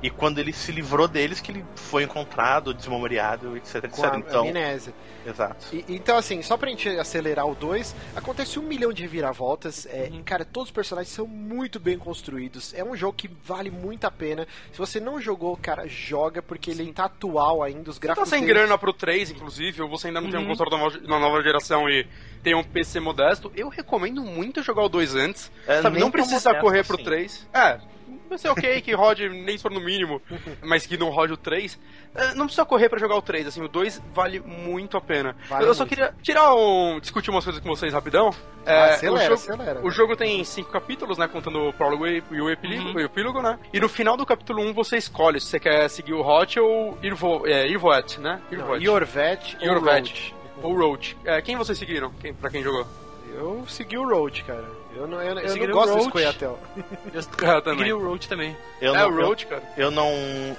E 0.00 0.10
quando 0.10 0.38
ele 0.38 0.52
se 0.52 0.70
livrou 0.70 1.08
deles, 1.08 1.40
que 1.40 1.50
ele 1.50 1.64
foi 1.74 2.04
encontrado, 2.04 2.72
desmemoriado, 2.72 3.56
etc, 3.56 3.84
etc. 3.84 3.90
Com 3.90 4.04
a 4.04 4.16
então, 4.18 4.48
amnésia. 4.48 4.94
exato. 5.26 5.66
E- 5.74 5.84
então, 5.88 6.16
assim, 6.16 6.40
só 6.40 6.56
pra 6.56 6.68
gente 6.70 6.88
acelerar 6.90 7.46
o 7.48 7.54
2, 7.56 7.96
acontece 8.14 8.60
um 8.60 8.62
milhão 8.62 8.92
de 8.92 9.02
reviravoltas. 9.02 9.86
É, 9.86 10.08
Uhum. 10.12 10.22
Cara, 10.22 10.44
todos 10.44 10.68
os 10.68 10.72
personagens 10.72 11.12
são 11.12 11.26
muito 11.26 11.80
bem 11.80 11.98
construídos. 11.98 12.72
É 12.74 12.84
um 12.84 12.94
jogo 12.96 13.14
que 13.14 13.28
vale 13.44 13.70
muito 13.70 14.04
a 14.04 14.10
pena. 14.10 14.46
Se 14.72 14.78
você 14.78 15.00
não 15.00 15.20
jogou, 15.20 15.56
cara, 15.56 15.88
joga, 15.88 16.40
porque 16.40 16.70
ele 16.70 16.92
tá 16.92 17.06
atual 17.06 17.62
ainda. 17.62 17.90
Os 17.90 17.96
Tá 17.98 18.02
gráficos. 18.02 18.28
sem 18.28 18.40
dele- 18.42 18.52
grana 18.54 18.78
pro 18.78 18.92
3, 18.92 19.30
inclusive, 19.32 19.82
ou 19.82 19.88
você 19.88 20.06
ainda 20.08 20.20
não 20.20 20.30
tem 20.30 20.38
um 20.38 20.46
console 20.46 20.70
da 20.70 20.76
nova- 20.78 21.00
na 21.00 21.18
nova 21.18 21.42
geração 21.42 21.88
e 21.90 22.06
tem 22.42 22.54
um 22.54 22.62
PC 22.62 23.00
modesto, 23.00 23.50
eu 23.56 23.68
recomendo 23.68 24.22
muito 24.22 24.62
jogar 24.62 24.82
o 24.84 24.88
2 24.88 25.16
antes. 25.16 25.50
É, 25.66 25.82
sabe, 25.82 25.98
não 25.98 26.10
precisa 26.10 26.54
correr 26.54 26.84
pro 26.86 26.94
assim. 26.94 27.04
3. 27.04 27.48
É, 27.52 27.80
vai 28.28 28.38
ser 28.38 28.48
ok 28.48 28.80
que 28.80 28.92
rode 28.94 29.28
nem 29.28 29.56
se 29.56 29.62
for 29.62 29.70
no 29.72 29.80
mínimo, 29.80 30.20
mas 30.62 30.86
que 30.86 30.96
não 30.96 31.10
rode 31.10 31.32
o 31.32 31.36
3. 31.36 31.78
É, 32.14 32.34
não 32.34 32.46
precisa 32.46 32.64
correr 32.64 32.88
pra 32.88 32.98
jogar 32.98 33.16
o 33.16 33.22
3, 33.22 33.46
assim, 33.46 33.62
o 33.62 33.68
2 33.68 34.02
vale 34.12 34.40
muito 34.40 34.96
a 34.96 35.00
pena. 35.00 35.36
Vale 35.48 35.66
eu 35.66 35.74
só 35.74 35.82
muito. 35.84 35.90
queria 35.90 36.14
tirar 36.22 36.54
um. 36.54 36.98
discutir 37.00 37.30
umas 37.30 37.44
coisas 37.44 37.62
com 37.62 37.68
vocês 37.68 37.92
rapidão. 37.92 38.30
Ah, 38.66 38.72
É, 38.72 38.94
acelera, 38.94 39.34
o 39.34 39.36
jogo, 39.36 39.52
acelera. 39.52 39.86
O 39.86 39.90
jogo 39.90 40.16
tem 40.16 40.44
cinco 40.44 40.70
capítulos, 40.70 41.16
né? 41.18 41.26
Contando 41.28 41.68
o 41.68 41.72
prólogo 41.72 42.06
e 42.06 42.22
e 42.30 42.40
o 42.40 42.50
epílogo, 42.50 42.88
Uhum. 42.90 42.94
o 42.96 43.00
epílogo, 43.00 43.40
né? 43.42 43.58
E 43.72 43.80
no 43.80 43.88
final 43.88 44.16
do 44.16 44.26
capítulo 44.26 44.62
1 44.62 44.72
você 44.74 44.96
escolhe 44.96 45.40
se 45.40 45.46
você 45.46 45.58
quer 45.60 45.88
seguir 45.88 46.12
o 46.14 46.20
Hot 46.26 46.58
ou 46.60 46.98
Irvo, 47.02 47.46
é, 47.46 47.66
Irvoet, 47.66 48.20
né? 48.20 48.40
Não, 48.50 48.58
Irvoet. 48.58 48.84
Yorvet 48.84 49.56
ou. 49.62 49.78
Roach. 49.80 50.34
Ou 50.62 50.76
Roach. 50.76 51.16
É, 51.24 51.40
quem 51.40 51.56
vocês 51.56 51.78
seguiram? 51.78 52.10
Quem, 52.20 52.34
pra 52.34 52.50
quem 52.50 52.62
jogou? 52.62 52.86
Eu 53.34 53.64
segui 53.68 53.96
o 53.96 54.08
Roach, 54.08 54.42
cara. 54.44 54.64
Eu 54.94 55.06
não, 55.06 55.20
eu, 55.22 55.38
eu 55.38 55.48
segui 55.50 55.66
não 55.66 55.72
o 55.74 55.76
gosto 55.76 55.88
Roach. 55.90 55.98
desse 56.00 56.10
Coyatel. 56.10 56.58
Eu 57.14 57.62
também. 57.62 57.76
queria 57.78 57.96
o 57.96 58.02
Road 58.02 58.28
também. 58.28 58.56
Eu 58.80 58.94
é, 58.94 58.98
não, 58.98 59.10
o 59.10 59.16
Roach, 59.26 59.46
cara. 59.46 59.62
Eu, 59.76 59.84
eu 59.84 59.90
não, 59.90 60.10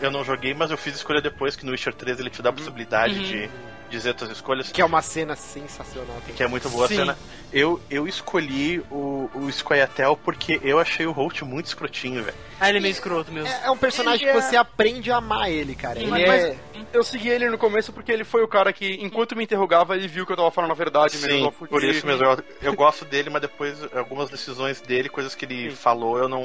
eu 0.02 0.12
não 0.12 0.24
joguei, 0.24 0.54
mas 0.54 0.72
eu 0.72 0.78
fiz 0.78 0.96
escolha 0.96 1.22
depois, 1.22 1.56
que 1.56 1.66
no 1.66 1.72
Witcher 1.72 1.94
3 1.94 2.20
ele 2.20 2.30
te 2.30 2.42
dá 2.42 2.50
a 2.50 2.54
possibilidade 2.54 3.18
Uhum. 3.18 3.24
de 3.24 3.50
dizer 3.90 4.14
tuas 4.14 4.32
escolhas. 4.32 4.72
Que 4.72 4.82
é 4.82 4.86
uma 4.86 5.02
cena 5.02 5.36
sensacional. 5.36 6.16
também. 6.22 6.36
Que 6.36 6.44
é 6.44 6.48
muito 6.48 6.70
boa 6.70 6.86
a 6.86 6.88
Sim. 6.88 6.96
cena. 6.98 7.18
Eu, 7.52 7.82
eu 7.90 8.08
escolhi 8.08 8.80
o, 8.92 9.30
o 9.34 9.52
Squayatel 9.52 10.16
porque 10.24 10.60
eu 10.64 10.80
achei 10.80 11.08
o 11.08 11.12
Holt 11.12 11.42
muito 11.42 11.66
escrotinho, 11.66 12.24
velho. 12.24 12.38
Ah, 12.60 12.70
ele 12.70 12.78
é 12.78 12.82
meio 12.82 12.92
escroto 12.92 13.32
mesmo. 13.32 13.48
É, 13.50 13.66
é 13.66 13.72
um 13.72 13.78
personagem 13.78 14.28
Ele 14.28 14.32
que 14.34 14.38
é- 14.38 14.42
você 14.42 14.56
aprende 14.56 15.12
a 15.12 15.18
amar 15.18 15.50
ele, 15.50 15.74
cara. 15.76 16.00
Ele 16.00 16.12
Mas- 16.12 16.30
é... 16.44 16.56
Eu 16.94 17.04
segui 17.04 17.30
ele 17.30 17.50
no 17.50 17.58
começo 17.58 17.92
porque 17.92 18.12
ele 18.12 18.24
foi 18.24 18.42
o 18.42 18.48
cara 18.48 18.72
que, 18.74 18.98
enquanto 19.02 19.36
me 19.36 19.44
interrogava, 19.44 19.96
ele 19.96 20.08
viu 20.08 20.26
que 20.26 20.32
eu 20.32 20.36
tava 20.38 20.50
falando 20.50 20.72
a 20.72 20.76
verdade 20.76 21.18
mesmo. 21.20 21.54
Sim, 21.60 21.66
por 21.68 21.84
isso 21.84 22.06
mesmo. 22.08 22.24
Eu, 22.24 22.44
eu 22.62 22.74
gosto 22.74 23.04
dele, 23.06 23.30
mas 23.30 23.42
depois 23.42 23.78
algumas 23.94 24.30
decisões 24.30 24.80
dele, 24.82 25.08
coisas 25.10 25.36
que 25.36 25.46
ele 25.46 25.72
falou, 25.72 26.18
eu 26.18 26.28
não. 26.30 26.42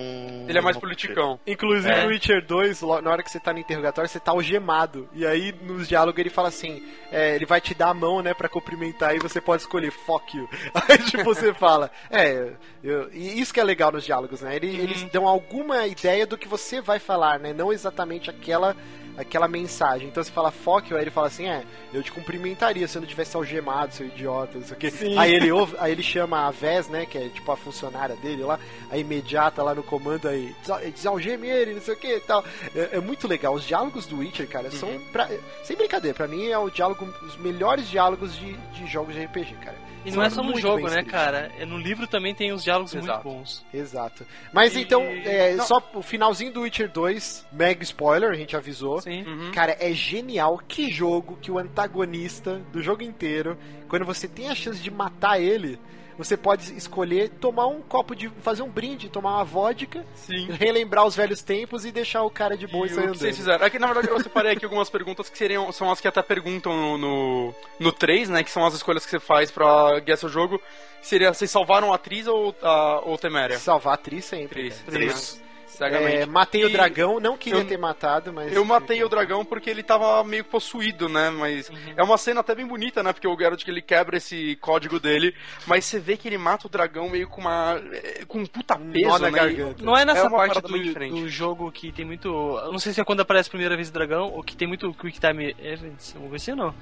Ele 0.49 0.59
é 0.59 0.61
mais 0.61 0.77
politicão. 0.77 1.39
Inclusive 1.47 1.89
É. 1.89 2.03
no 2.03 2.09
Witcher 2.11 2.45
2, 2.45 2.81
lo- 2.83 3.01
na 3.01 3.11
hora 3.12 3.23
que 3.23 3.31
você 3.31 3.39
tá 3.41 3.53
no 3.53 3.59
interrogatório, 3.61 4.09
você 4.11 4.19
tá 4.21 4.33
algemado. 4.33 5.09
E 5.15 5.25
aí, 5.25 5.55
nos 5.62 5.89
diálogos, 5.89 6.19
ele 6.19 6.31
fala 6.31 6.49
assim: 6.49 6.83
é, 7.12 7.34
ele 7.35 7.47
vai 7.47 7.61
te 7.61 7.74
dar 7.74 7.89
a 7.89 7.94
mão, 7.94 8.23
né, 8.23 8.32
pra 8.35 8.48
cumprimentar, 8.48 9.15
e 9.15 9.19
você 9.19 9.40
pode 9.40 9.62
escolher 9.62 9.90
fuck 9.90 10.36
you. 10.36 10.48
Aí, 10.89 10.98
tipo, 10.98 11.24
você 11.24 11.52
fala: 11.55 11.90
é, 12.11 12.52
eu- 12.82 13.11
e 13.12 13.40
isso 13.40 13.52
que 13.52 13.61
é 13.61 13.65
legal 13.65 13.90
nos 13.93 14.05
diálogos, 14.05 14.40
né? 14.40 14.56
Ele- 14.56 14.77
Eles 14.81 15.02
dão 15.05 15.27
alguma 15.27 15.86
ideia 15.86 16.27
do 16.27 16.36
que 16.39 16.48
você 16.48 16.81
vai 16.81 16.98
falar, 16.98 17.39
né? 17.39 17.52
Não 17.52 17.73
exatamente 17.73 18.31
aquela. 18.31 18.77
Aquela 19.16 19.47
mensagem. 19.47 20.09
Então 20.09 20.23
você 20.23 20.31
fala 20.31 20.51
fuck 20.51 20.91
you, 20.91 20.97
aí 20.97 21.05
ele 21.05 21.11
fala 21.11 21.28
assim: 21.28 21.47
É, 21.49 21.62
eu 21.93 22.03
te 22.03 22.11
cumprimentaria 22.11 22.86
se 22.89 22.97
eu 22.97 23.01
não 23.03 23.09
tivesse 23.09 23.36
algemado, 23.36 23.95
seu 23.95 24.07
idiota, 24.07 24.59
não 24.59 24.66
sei 24.66 24.77
o 24.77 24.81
quê. 24.81 24.91
Aí 25.19 25.32
ele 25.35 25.53
ouve, 25.53 25.77
aí 25.78 25.93
ele 25.93 26.03
chama 26.03 26.47
a 26.47 26.51
Vez, 26.51 26.89
né? 26.89 27.07
Que 27.07 27.19
é 27.19 27.28
tipo 27.28 27.51
a 27.53 27.57
funcionária 27.57 28.16
dele 28.16 28.43
lá, 28.43 28.59
a 28.91 28.99
imediata 28.99 29.62
lá 29.62 29.74
no 29.74 29.82
comando 29.82 30.28
aí, 30.28 30.55
"Desa- 30.62 30.81
desalgeme 30.91 31.49
ele, 31.49 31.74
não 31.74 31.81
sei 31.81 31.95
o 31.95 31.97
que 31.97 32.16
e 32.16 32.20
tal. 32.20 32.45
É, 32.74 32.97
é 32.97 33.01
muito 33.01 33.28
legal. 33.28 33.55
Os 33.55 33.65
diálogos 33.65 34.07
do 34.07 34.19
Witcher, 34.19 34.49
cara, 34.49 34.70
são. 34.70 34.89
pra- 35.12 35.28
sem 35.62 35.77
brincadeira, 35.77 36.15
pra 36.16 36.27
mim 36.27 36.49
é 36.49 36.59
o 36.59 36.69
diálogo, 36.69 37.07
os 37.23 37.36
melhores 37.36 37.89
diálogos 37.89 38.36
de, 38.36 38.53
de 38.73 38.86
jogos 38.86 39.15
de 39.15 39.23
RPG, 39.24 39.55
cara. 39.62 39.77
E 40.05 40.10
não 40.10 40.22
é 40.22 40.28
só 40.31 40.43
no 40.43 40.59
jogo, 40.60 40.89
né, 40.89 41.02
cara? 41.02 41.51
É, 41.59 41.64
No 41.64 41.78
livro 41.78 42.06
também 42.06 42.35
tem 42.35 42.52
uns 42.52 42.62
diálogos 42.62 42.94
Exato. 42.94 43.26
muito 43.28 43.39
bons. 43.39 43.64
Exato. 43.72 44.26
Mas 44.52 44.74
E- 44.76 44.81
então, 44.82 45.02
é, 45.02 45.56
só 45.59 45.82
o 45.94 46.02
finalzinho 46.02 46.52
do 46.52 46.60
Witcher 46.62 46.90
2, 46.90 47.47
mega 47.52 47.82
spoiler, 47.82 48.31
a 48.31 48.35
gente 48.35 48.56
avisou. 48.56 49.01
Sim. 49.01 49.22
Uhum. 49.24 49.51
Cara, 49.52 49.76
é 49.81 49.93
genial. 49.93 50.60
Que 50.68 50.90
jogo 50.90 51.39
que 51.40 51.51
o 51.51 51.59
antagonista 51.59 52.60
do 52.72 52.82
jogo 52.82 53.02
inteiro, 53.02 53.56
quando 53.89 54.05
você 54.05 54.28
tem 54.28 54.48
a 54.51 54.55
chance 54.55 54.81
de 54.81 54.90
matar 54.90 55.40
ele, 55.40 55.78
você 56.16 56.36
pode 56.36 56.77
escolher 56.77 57.28
tomar 57.28 57.66
um 57.66 57.81
copo 57.81 58.15
de. 58.15 58.28
fazer 58.43 58.62
um 58.62 58.69
brinde, 58.69 59.09
tomar 59.09 59.36
uma 59.36 59.45
vodka, 59.45 60.05
Sim. 60.15 60.49
relembrar 60.51 61.05
os 61.05 61.16
velhos 61.16 61.43
tempos 61.43 61.85
e 61.85 61.93
deixar 61.93 62.23
o 62.23 62.31
cara 62.31 62.57
de 62.57 62.66
boa 62.66 62.86
e, 62.86 62.91
E 62.91 62.95
sair 62.95 63.09
vocês 63.09 63.36
fizeram? 63.36 63.65
É 63.65 63.70
que 63.70 63.78
na 63.78 63.86
verdade 63.86 64.09
eu 64.09 64.20
separei 64.23 64.53
aqui 64.53 64.65
algumas 64.65 64.89
perguntas 64.89 65.28
que 65.28 65.36
seriam, 65.36 65.70
são 65.73 65.91
as 65.91 66.01
que 66.01 66.09
até 66.09 66.23
perguntam 66.23 66.77
no, 66.77 66.99
no, 66.99 67.55
no 67.78 67.93
3, 67.93 68.28
né? 68.31 68.45
Que 68.45 68.51
são 68.51 68.65
as 68.65 68.74
escolhas 68.74 69.05
que 69.05 69.11
você 69.11 69.20
faz 69.20 69.51
pra 69.51 70.01
guiar 70.01 70.19
seu 70.19 70.28
jogo. 70.28 70.61
Seria, 71.03 71.32
vocês 71.35 71.51
salvaram 71.51 71.93
a 71.93 71.97
atriz 71.97 72.27
ou 72.27 72.55
a 72.62 73.01
ou 73.05 73.19
Teméria? 73.19 73.59
Salvar 73.59 73.93
a 73.93 73.95
atriz 73.95 74.24
sempre. 74.24 74.73
Atriz. 74.86 75.36
né? 75.39 75.44
É, 75.81 76.27
matei 76.27 76.63
E 76.63 76.65
o 76.65 76.71
dragão, 76.71 77.19
não 77.21 77.37
queria 77.37 77.61
eu- 77.61 77.67
ter 77.67 77.77
matado, 77.77 78.33
mas. 78.33 78.53
Eu 78.53 78.65
matei 78.65 79.03
o 79.03 79.09
dragão 79.09 79.45
porque 79.45 79.69
ele 79.71 79.83
tava 79.83 80.23
meio 80.25 80.45
possuído, 80.45 81.09
né? 81.09 81.31
Mas 81.31 81.71
é 81.97 82.03
uma 82.03 82.17
cena 82.19 82.41
até 82.41 82.55
bem 82.55 82.67
bonita, 82.67 83.03
né? 83.03 83.13
Porque 83.13 83.27
o 83.29 83.37
Geralt 83.39 83.63
que 83.65 83.71
ele 83.71 83.83
quebra 83.83 84.17
esse 84.17 84.57
código 84.57 84.99
dele, 85.01 85.35
mas 85.67 85.85
você 85.85 85.99
vê 85.99 86.17
que 86.17 86.29
ele 86.29 86.39
mata 86.39 86.67
o 86.67 86.71
dragão 86.71 87.09
meio 87.09 87.29
com 87.29 87.41
uma 87.41 87.81
é, 87.93 88.25
com 88.27 88.39
um 88.39 88.47
puta 88.47 88.77
nó 88.77 88.93
peso, 88.93 89.19
na 89.19 89.31
né? 89.31 89.39
garganta. 89.39 89.85
Não 89.85 89.97
é 89.97 90.05
nessa 90.05 90.21
É 90.21 90.29
uma 90.29 90.37
parte 90.37 90.61
do, 90.61 91.09
do 91.11 91.29
jogo 91.29 91.71
que 91.73 91.93
tem 91.93 92.05
muito. 92.05 92.29
Não 92.71 92.79
sei 92.79 92.93
se 92.93 93.01
é 93.01 93.05
quando 93.05 93.21
aparece 93.21 93.49
a 93.49 93.51
primeira 93.51 93.77
vez 93.77 93.89
o 93.89 93.93
dragão 93.93 94.33
ou 94.33 94.43
que 94.43 94.57
tem 94.57 94.69
muito 94.69 94.93
Quick 94.95 95.19
Time 95.21 95.55
Events. 95.59 96.13
Alguma 96.15 96.31
coisa 96.31 96.43
assim 96.43 96.51
ou 96.53 96.57
não? 96.67 96.75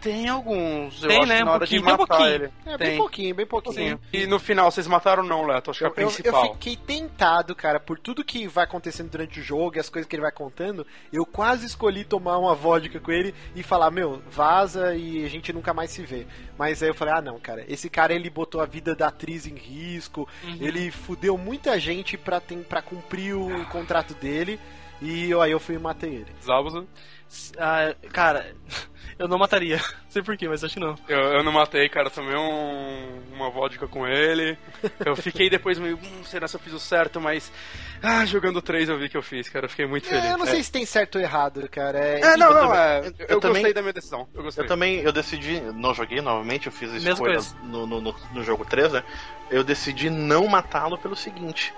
Tem 0.00 0.28
alguns, 0.28 1.02
eu 1.02 1.08
Tem, 1.10 1.18
acho, 1.18 1.26
né? 1.28 1.44
na 1.44 1.50
Um 1.50 1.54
hora 1.54 1.66
de 1.66 1.78
um 1.78 1.82
matar 1.82 1.96
pouquinho. 2.06 2.28
ele. 2.30 2.44
É, 2.64 2.78
Tem. 2.78 2.88
bem 2.88 2.96
pouquinho, 2.96 3.34
bem 3.34 3.46
pouquinho. 3.46 3.74
Sim. 3.98 4.18
E 4.18 4.26
no 4.26 4.38
final, 4.40 4.70
vocês 4.70 4.86
mataram 4.86 5.22
ou 5.22 5.28
não, 5.28 5.44
Leto? 5.46 5.70
Acho 5.70 5.80
que 5.80 5.84
é 5.84 5.88
a 5.88 5.90
Eu, 5.90 5.94
eu- 5.96 6.02
eu 6.08 6.10
principal. 6.14 6.52
fiquei 6.54 6.76
tentado, 6.76 7.54
cara, 7.54 7.78
por 7.78 7.98
tudo 7.98 8.24
que 8.24 8.48
vai 8.48 8.64
acontecendo 8.64 9.10
durante 9.10 9.40
o 9.40 9.42
jogo 9.42 9.76
e 9.76 9.78
as 9.80 9.90
coisas 9.90 10.08
que 10.08 10.16
ele 10.16 10.22
vai 10.22 10.32
contando, 10.32 10.86
eu 11.12 11.26
quase 11.26 11.66
escolhi 11.66 12.02
tomar 12.04 12.38
uma 12.38 12.54
vodka 12.54 12.98
com 12.98 13.12
ele 13.12 13.34
e 13.54 13.62
falar, 13.62 13.90
meu, 13.90 14.22
vaza 14.30 14.94
e 14.94 15.24
a 15.24 15.28
gente 15.28 15.52
nunca 15.52 15.74
mais 15.74 15.90
se 15.90 16.02
vê. 16.02 16.26
Mas 16.58 16.82
aí 16.82 16.88
eu 16.88 16.94
falei, 16.94 17.14
ah 17.14 17.20
não, 17.22 17.38
cara, 17.38 17.64
esse 17.68 17.90
cara 17.90 18.14
ele 18.14 18.30
botou 18.30 18.60
a 18.62 18.66
vida 18.66 18.94
da 18.94 19.08
atriz 19.08 19.46
em 19.46 19.54
risco, 19.54 20.26
ele 20.60 20.90
fudeu 20.90 21.36
muita 21.36 21.78
gente 21.78 22.16
pra, 22.16 22.40
tem, 22.40 22.62
pra 22.62 22.80
cumprir 22.80 23.34
o 23.36 23.66
contrato 23.66 24.14
dele. 24.14 24.58
E 25.00 25.30
eu- 25.30 25.40
aí 25.40 25.50
eu 25.52 25.60
fui 25.60 25.74
e 25.76 25.78
matei 25.78 26.10
ele. 26.16 26.26
Zabuza? 26.44 26.86
Ah, 27.58 27.94
cara, 28.12 28.54
eu 29.18 29.28
não 29.28 29.38
mataria. 29.38 29.76
Não 30.10 30.14
sei 30.14 30.22
porquê, 30.24 30.48
mas 30.48 30.64
acho 30.64 30.74
que 30.74 30.80
não. 30.80 30.96
Eu, 31.06 31.18
eu 31.20 31.44
não 31.44 31.52
matei, 31.52 31.88
cara, 31.88 32.10
tomei 32.10 32.34
um, 32.34 33.22
uma 33.32 33.48
vodka 33.48 33.86
com 33.86 34.04
ele. 34.04 34.58
Eu 35.06 35.14
fiquei 35.14 35.48
depois 35.48 35.78
meio, 35.78 35.96
hum, 35.96 36.24
será 36.24 36.48
se 36.48 36.56
eu 36.56 36.60
fiz 36.60 36.72
o 36.72 36.80
certo, 36.80 37.20
mas. 37.20 37.52
Ah, 38.02 38.26
jogando 38.26 38.60
três 38.60 38.88
eu 38.88 38.98
vi 38.98 39.08
que 39.08 39.16
eu 39.16 39.22
fiz, 39.22 39.48
cara. 39.48 39.66
Eu 39.66 39.70
fiquei 39.70 39.86
muito 39.86 40.08
feliz. 40.08 40.24
É, 40.24 40.32
eu 40.32 40.36
não 40.38 40.46
sei 40.46 40.60
se 40.64 40.72
tem 40.72 40.84
certo 40.84 41.14
ou 41.14 41.20
errado, 41.22 41.68
cara. 41.70 41.96
É, 41.96 42.20
É, 42.22 42.36
não, 42.36 42.48
Eu 42.48 42.54
não, 42.54 42.60
também- 42.62 42.80
é. 42.80 42.98
eu- 42.98 43.02
Eu, 43.04 43.40
gostei 43.40 43.40
também- 43.40 43.72
da 43.72 43.82
minha 43.82 43.92
decisão. 43.92 44.28
Eu 44.34 44.42
gostei. 44.42 44.64
Eu 44.64 44.68
também, 44.68 44.96
eu 44.98 45.12
decidi, 45.12 45.60
não 45.60 45.94
joguei 45.94 46.20
novamente, 46.20 46.66
eu 46.66 46.72
fiz 46.72 46.90
a 46.90 46.94
Mesma 46.94 47.10
escolha 47.12 47.34
coisa. 47.34 47.54
no, 47.62 47.86
no, 47.86 48.00
no, 48.00 48.16
no 48.34 48.42
jogo 48.42 48.64
3, 48.64 48.92
né? 48.94 49.04
Eu 49.48 49.62
decidi 49.62 50.10
não 50.10 50.48
matá-lo 50.48 50.98
pelo 50.98 51.14
seguinte. 51.14 51.72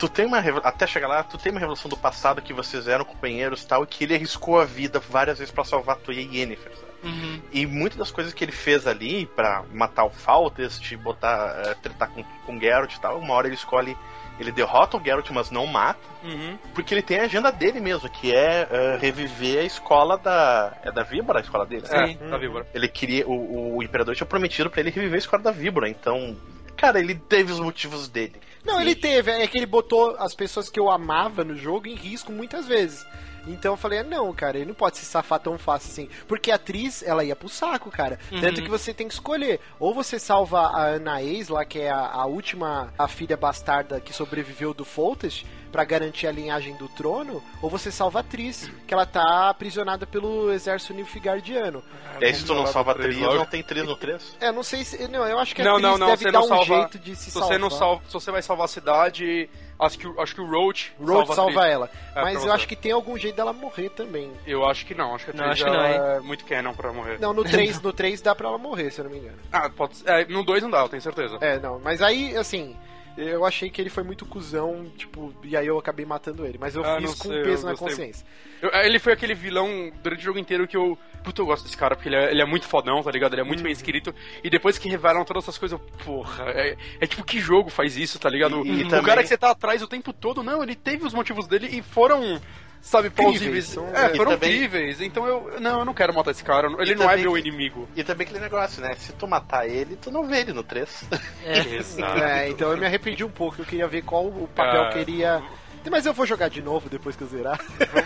Tu 0.00 0.08
tem 0.08 0.24
uma 0.24 0.38
até 0.64 0.86
chegar 0.86 1.06
lá, 1.06 1.22
tu 1.22 1.36
tem 1.38 1.52
uma 1.52 1.60
revelação 1.60 1.88
do 1.88 1.96
passado 1.96 2.40
que 2.40 2.52
vocês 2.54 2.88
eram 2.88 3.04
companheiros 3.04 3.62
e 3.62 3.66
tal, 3.66 3.84
e 3.84 3.86
que 3.86 4.02
ele 4.04 4.14
arriscou 4.14 4.58
a 4.58 4.64
vida 4.64 4.98
várias 4.98 5.38
vezes 5.38 5.52
pra 5.52 5.62
salvar 5.62 5.96
tu 5.96 6.10
e 6.10 6.18
a 6.18 6.22
Yennefer, 6.22 6.72
sabe? 6.74 6.90
Uhum. 7.02 7.40
E 7.52 7.66
muitas 7.66 7.98
das 7.98 8.10
coisas 8.10 8.32
que 8.32 8.42
ele 8.44 8.52
fez 8.52 8.86
ali 8.86 9.26
pra 9.26 9.62
matar 9.72 10.04
o 10.04 10.10
Faltest, 10.10 10.96
botar, 10.96 11.62
eh, 11.66 11.74
tretar 11.82 12.08
com, 12.10 12.22
com 12.46 12.56
o 12.56 12.60
Geralt 12.60 12.94
e 12.94 13.00
tal, 13.00 13.18
uma 13.18 13.34
hora 13.34 13.46
ele 13.46 13.54
escolhe, 13.54 13.96
ele 14.38 14.50
derrota 14.52 14.96
o 14.96 15.02
Geralt, 15.04 15.30
mas 15.30 15.50
não 15.50 15.66
mata, 15.66 16.00
Uhum. 16.22 16.58
porque 16.74 16.92
ele 16.94 17.02
tem 17.02 17.20
a 17.20 17.24
agenda 17.24 17.50
dele 17.52 17.80
mesmo, 17.80 18.08
que 18.08 18.34
é 18.34 18.68
eh, 18.70 18.98
reviver 19.00 19.60
a 19.60 19.64
escola 19.64 20.16
da. 20.18 20.72
É 20.82 20.90
da 20.92 21.02
Víbora 21.02 21.38
a 21.38 21.42
escola 21.42 21.64
dele? 21.66 21.86
né? 21.90 22.16
É, 22.20 22.28
tá 22.28 22.36
víbora. 22.36 22.66
Ele 22.74 22.88
queria. 22.88 23.26
O, 23.26 23.76
o 23.76 23.82
imperador 23.82 24.14
tinha 24.14 24.26
prometido 24.26 24.68
pra 24.70 24.80
ele 24.80 24.90
reviver 24.90 25.14
a 25.16 25.18
escola 25.18 25.42
da 25.42 25.50
Víbora, 25.50 25.88
então. 25.88 26.36
Cara, 26.80 26.98
ele 26.98 27.14
teve 27.14 27.52
os 27.52 27.60
motivos 27.60 28.08
dele. 28.08 28.40
Não, 28.64 28.80
ele 28.80 28.94
teve, 28.94 29.30
é 29.30 29.46
que 29.46 29.58
ele 29.58 29.66
botou 29.66 30.16
as 30.18 30.34
pessoas 30.34 30.70
que 30.70 30.80
eu 30.80 30.90
amava 30.90 31.44
no 31.44 31.54
jogo 31.54 31.86
em 31.86 31.94
risco 31.94 32.32
muitas 32.32 32.66
vezes. 32.66 33.06
Então 33.46 33.74
eu 33.74 33.76
falei, 33.76 34.02
não, 34.02 34.32
cara, 34.32 34.56
ele 34.56 34.68
não 34.68 34.74
pode 34.74 34.96
se 34.96 35.04
safar 35.04 35.40
tão 35.40 35.58
fácil 35.58 35.90
assim. 35.90 36.08
Porque 36.26 36.50
a 36.50 36.54
atriz, 36.54 37.02
ela 37.02 37.22
ia 37.22 37.36
pro 37.36 37.50
saco, 37.50 37.90
cara. 37.90 38.18
Tanto 38.40 38.62
que 38.62 38.70
você 38.70 38.94
tem 38.94 39.08
que 39.08 39.12
escolher. 39.12 39.60
Ou 39.78 39.92
você 39.92 40.18
salva 40.18 40.60
a 40.60 40.94
Anaís, 40.94 41.48
lá, 41.48 41.66
que 41.66 41.80
é 41.80 41.90
a, 41.90 41.98
a 41.98 42.24
última, 42.24 42.92
a 42.98 43.06
filha 43.06 43.36
bastarda 43.36 44.00
que 44.00 44.14
sobreviveu 44.14 44.72
do 44.72 44.84
Foltest, 44.84 45.44
pra 45.70 45.84
garantir 45.84 46.26
a 46.26 46.32
linhagem 46.32 46.74
do 46.76 46.88
trono, 46.88 47.42
ou 47.62 47.70
você 47.70 47.90
salva 47.90 48.18
a 48.18 48.22
atriz, 48.22 48.70
que 48.86 48.92
ela 48.94 49.06
tá 49.06 49.48
aprisionada 49.48 50.06
pelo 50.06 50.52
exército 50.52 50.92
nilfgaardiano. 50.94 51.82
e 52.20 52.24
aí, 52.24 52.34
se 52.34 52.44
tu 52.44 52.54
não 52.54 52.66
salva 52.66 52.94
três, 52.94 53.16
logo. 53.18 53.34
não 53.36 53.46
tem 53.46 53.62
três 53.62 53.86
no 53.86 53.96
3. 53.96 54.36
É, 54.40 54.50
não 54.52 54.62
sei 54.62 54.84
se. 54.84 55.06
Não, 55.08 55.26
eu 55.26 55.38
acho 55.38 55.54
que 55.54 55.62
a 55.62 55.64
Não, 55.64 55.72
atriz 55.76 55.90
não, 55.90 55.98
não, 55.98 56.06
deve 56.08 56.22
você 56.24 56.30
dar 56.32 56.38
não 56.40 56.44
um 56.46 56.48
salva. 56.48 56.64
jeito 56.64 56.98
de 56.98 57.16
se, 57.16 57.24
Se 57.24 57.30
salvar. 57.30 57.48
você 57.48 57.58
não 57.58 57.70
salva, 57.70 58.02
se 58.06 58.12
você 58.12 58.30
vai 58.30 58.42
salvar 58.42 58.64
a 58.64 58.68
cidade, 58.68 59.48
acho 59.78 59.98
que, 59.98 60.06
o- 60.06 60.20
acho 60.20 60.34
que 60.34 60.40
o 60.40 60.46
Roach, 60.50 60.92
Road 61.00 61.30
a 61.30 61.34
salva 61.34 61.60
atriz. 61.60 61.72
ela. 61.74 61.90
É, 62.14 62.22
Mas 62.22 62.34
eu 62.34 62.40
você. 62.42 62.50
acho 62.50 62.68
que 62.68 62.76
tem 62.76 62.92
algum 62.92 63.16
jeito 63.16 63.36
dela 63.36 63.52
morrer 63.52 63.90
também. 63.90 64.30
Eu 64.46 64.64
acho 64.66 64.84
que 64.84 64.94
não, 64.94 65.14
acho 65.14 65.24
que 65.26 65.30
a 65.30 65.34
Não, 65.34 65.44
atriz 65.44 65.62
acho 65.62 65.70
que 65.72 65.76
não, 65.78 65.84
é 65.84 66.20
muito 66.20 66.44
canon 66.44 66.74
pra 66.74 66.92
morrer. 66.92 67.18
Não, 67.20 67.32
no 67.32 67.44
3, 67.44 67.80
no 67.82 67.92
3 67.92 68.20
dá 68.20 68.34
pra 68.34 68.48
ela 68.48 68.58
morrer, 68.58 68.90
se 68.90 69.00
eu 69.00 69.04
não 69.04 69.10
me 69.12 69.18
engano. 69.18 69.38
Ah, 69.52 69.70
pode 69.70 69.96
ser. 69.98 70.08
É, 70.08 70.24
no 70.26 70.42
2 70.44 70.62
não 70.62 70.70
dá, 70.70 70.80
eu 70.80 70.88
tenho 70.88 71.02
certeza. 71.02 71.38
É, 71.40 71.58
não, 71.58 71.78
mas 71.82 72.02
aí, 72.02 72.36
assim, 72.36 72.76
Eu 73.22 73.44
achei 73.44 73.68
que 73.70 73.80
ele 73.80 73.90
foi 73.90 74.02
muito 74.02 74.24
cuzão, 74.24 74.90
tipo, 74.96 75.34
e 75.44 75.56
aí 75.56 75.66
eu 75.66 75.78
acabei 75.78 76.06
matando 76.06 76.46
ele. 76.46 76.56
Mas 76.58 76.74
eu 76.74 76.84
Ah, 76.84 76.96
fiz 76.96 77.04
não 77.10 77.16
com 77.16 77.28
sei, 77.28 77.42
peso 77.42 77.66
na 77.66 77.76
consciência. 77.76 78.26
Eu- 78.62 78.70
ele 78.72 78.98
foi 78.98 79.12
aquele 79.12 79.34
vilão 79.34 79.92
durante 80.02 80.20
o 80.20 80.24
jogo 80.24 80.38
inteiro 80.38 80.66
que 80.66 80.76
eu. 80.76 80.96
Puta, 81.22 81.42
eu 81.42 81.46
gosto 81.46 81.64
desse 81.64 81.76
cara, 81.76 81.94
porque 81.94 82.08
ele 82.08 82.16
é, 82.16 82.30
ele 82.30 82.40
é 82.40 82.44
muito 82.46 82.66
fodão, 82.66 83.02
tá 83.02 83.10
ligado? 83.10 83.34
Ele 83.34 83.42
é 83.42 83.44
muito 83.44 83.58
Uhum. 83.60 83.64
bem 83.64 83.72
escrito. 83.72 84.14
E 84.42 84.48
depois 84.48 84.78
que 84.78 84.88
revelam 84.88 85.24
todas 85.24 85.44
essas 85.44 85.58
coisas, 85.58 85.78
eu, 85.78 85.86
porra, 86.04 86.44
é, 86.50 86.76
é 87.00 87.06
tipo 87.06 87.22
que 87.24 87.38
jogo 87.38 87.68
faz 87.70 87.96
isso, 87.96 88.18
tá 88.18 88.28
ligado? 88.30 88.64
E- 88.66 88.70
e 88.80 88.84
o 88.84 88.88
também- 88.88 89.04
cara 89.04 89.22
que 89.22 89.28
você 89.28 89.36
tá 89.36 89.50
atrás 89.50 89.82
o 89.82 89.86
tempo 89.88 90.12
todo, 90.12 90.42
não, 90.42 90.62
ele 90.62 90.74
teve 90.74 91.04
os 91.06 91.12
motivos 91.12 91.46
dele 91.46 91.68
e 91.70 91.82
foram. 91.82 92.40
Sabe, 92.82 93.10
plausíveis. 93.10 93.76
É, 93.92 94.08
foram 94.16 94.32
também- 94.32 94.54
incríveis. 94.56 95.00
Então 95.00 95.26
eu. 95.26 95.60
Não, 95.60 95.80
eu 95.80 95.84
não 95.84 95.92
quero 95.94 96.14
matar 96.14 96.30
esse 96.30 96.42
cara. 96.42 96.66
Ele 96.78 96.92
E 96.92 96.94
não 96.94 97.10
é 97.10 97.16
meu 97.16 97.34
que- 97.34 97.38
inimigo. 97.40 97.88
E 97.94 98.02
também 98.02 98.26
aquele 98.26 98.40
negócio, 98.40 98.80
né? 98.82 98.94
Se 98.96 99.12
tu 99.12 99.28
matar 99.28 99.66
ele, 99.68 99.96
tu 99.96 100.10
não 100.10 100.26
vê 100.26 100.40
ele 100.40 100.52
no 100.52 100.62
3. 100.62 101.04
Exato. 101.44 102.18
É, 102.22 102.48
então 102.48 102.70
eu 102.72 102.78
me 102.78 102.86
arrependi 102.86 103.22
um 103.22 103.30
pouco. 103.30 103.60
Eu 103.60 103.64
queria 103.66 103.86
ver 103.86 104.02
qual 104.02 104.26
o 104.26 104.48
papel 104.54 104.82
Ah. 104.82 104.88
que 104.90 104.98
iria. 105.00 105.42
Mas 105.90 106.04
eu 106.04 106.12
vou 106.12 106.26
jogar 106.26 106.48
de 106.50 106.60
novo 106.60 106.88
depois 106.90 107.16
que 107.16 107.22
eu 107.22 107.28
zerar. 107.28 107.58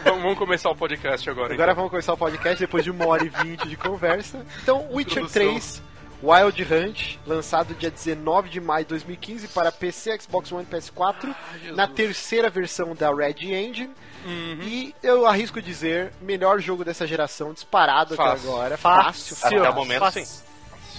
vamos, 0.05 0.23
vamos 0.23 0.39
começar 0.39 0.71
o 0.71 0.77
podcast 0.77 1.29
agora. 1.29 1.53
Agora 1.55 1.73
então. 1.73 1.77
vamos 1.77 1.91
começar 1.91 2.13
o 2.13 2.17
podcast 2.17 2.59
depois 2.61 2.85
de 2.85 2.91
uma 2.91 3.07
hora 3.07 3.25
e 3.25 3.29
vinte 3.29 3.67
de 3.69 3.77
conversa. 3.77 4.45
Então, 4.63 4.87
Witcher 4.95 5.23
Introdução. 5.25 5.53
3 5.53 5.83
Wild 6.23 6.63
Hunt, 6.73 7.17
lançado 7.27 7.75
dia 7.75 7.91
19 7.91 8.49
de 8.49 8.61
maio 8.61 8.85
de 8.85 8.91
2015 8.91 9.49
para 9.49 9.71
PC, 9.71 10.19
Xbox 10.21 10.51
One 10.53 10.65
e 10.71 10.75
PS4, 10.75 11.35
na 11.75 11.87
terceira 11.87 12.49
versão 12.49 12.95
da 12.95 13.13
Red 13.13 13.35
Engine. 13.45 13.91
Uhum. 14.25 14.59
E 14.63 14.95
eu 15.03 15.27
arrisco 15.27 15.61
dizer, 15.61 16.13
melhor 16.21 16.59
jogo 16.61 16.85
dessa 16.85 17.07
geração, 17.07 17.53
disparado 17.53 18.15
até 18.15 18.23
Fácil. 18.23 18.51
agora. 18.51 18.77
Fácil, 18.77 19.37
Até 19.43 19.57
fácil. 19.59 19.71
o 19.71 19.75
momento, 19.75 20.01
Fácil. 20.01 20.25
sim. 20.25 20.45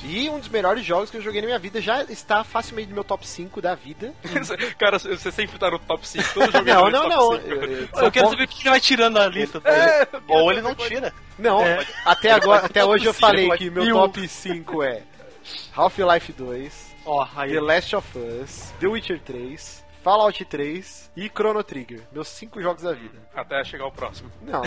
E 0.04 0.30
um 0.30 0.38
dos 0.38 0.50
melhores 0.50 0.86
jogos 0.86 1.10
que 1.10 1.18
eu 1.18 1.22
joguei 1.22 1.42
na 1.42 1.48
minha 1.48 1.58
vida 1.58 1.82
já 1.82 2.04
está 2.04 2.44
facilmente 2.44 2.90
no 2.90 2.96
meu 2.96 3.04
top 3.04 3.26
5 3.28 3.60
da 3.62 3.74
vida. 3.74 4.14
cara, 4.78 5.00
você 5.00 5.32
sempre 5.32 5.58
tá 5.58 5.72
no 5.72 5.80
top 5.80 6.08
5. 6.08 6.24
Todo 6.34 6.52
jogo 6.52 6.66
Não, 6.66 6.88
é 6.88 6.92
não, 6.92 7.10
top 7.10 7.16
não. 7.16 7.32
5. 7.32 7.48
Eu- 7.48 7.64
eu- 7.72 7.88
Eu 8.04 8.12
quero 8.12 8.30
saber 8.30 8.44
o 8.44 8.48
que 8.48 8.62
ele 8.62 8.70
vai 8.70 8.80
tirando 8.80 9.14
da 9.16 9.28
lista. 9.28 9.60
tá 9.60 9.72
ligado? 9.72 10.24
Ou 10.28 10.52
ele 10.52 10.62
não 10.62 10.76
tira. 10.76 11.12
Não, 11.40 11.64
É. 11.66 11.84
até 12.06 12.32
agora, 12.32 12.66
até 12.68 12.86
hoje 12.86 13.06
eu 13.06 13.14
falei 13.14 13.50
que 13.58 13.70
meu 13.72 13.92
top 13.94 14.28
5 14.28 14.84
é 14.84 15.02
Half-Life 15.76 16.34
2, 16.34 16.96
Ó, 17.06 17.28
aí. 17.36 17.52
The 17.54 17.60
Last 17.62 17.96
of 17.96 18.08
Us, 18.18 18.74
The 18.80 18.88
Witcher 18.88 19.20
3, 19.22 19.84
Fallout 20.06 20.46
3 20.46 21.12
e 21.18 21.28
Chrono 21.30 21.64
Trigger. 21.64 22.02
Meus 22.12 22.28
cinco 22.28 22.62
jogos 22.62 22.84
da 22.84 22.92
vida. 22.94 23.18
Até 23.34 23.64
chegar 23.64 23.88
o 23.88 23.92
próximo. 23.92 24.32
Não. 24.40 24.62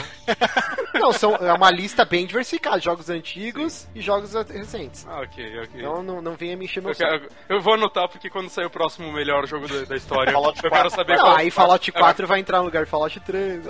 não, 1.00 1.12
são, 1.12 1.36
é 1.36 1.52
uma 1.52 1.70
lista 1.70 2.04
bem 2.04 2.26
diversificada. 2.26 2.80
Jogos 2.80 3.08
antigos 3.08 3.86
e 3.94 4.00
jogos 4.00 4.32
recentes. 4.50 5.06
Ah, 5.08 5.20
ok, 5.20 5.60
ok. 5.60 5.80
Então 5.80 6.02
não, 6.02 6.20
não 6.20 6.34
venha 6.34 6.56
me 6.56 6.64
encher 6.64 6.80
meu 6.82 6.90
Eu, 6.90 6.96
quero- 6.96 7.28
eu 7.48 7.60
vou 7.60 7.74
anotar 7.74 8.08
porque 8.08 8.28
quando 8.28 8.48
sair 8.48 8.64
o 8.66 8.70
próximo 8.70 9.12
melhor 9.12 9.46
jogo 9.46 9.68
da, 9.68 9.84
da 9.84 9.94
história, 9.96 10.32
Fallout 10.32 10.56
eu 10.56 10.70
quero 10.70 10.90
4. 10.90 10.90
saber 10.90 11.16
Não, 11.16 11.22
qual 11.22 11.36
aí 11.36 11.50
Fallout 11.52 11.92
4 11.92 12.26
vai 12.26 12.40
entrar 12.40 12.58
no 12.58 12.64
lugar 12.64 12.84
de 12.84 12.90
Fallout 12.90 13.20
3. 13.20 13.64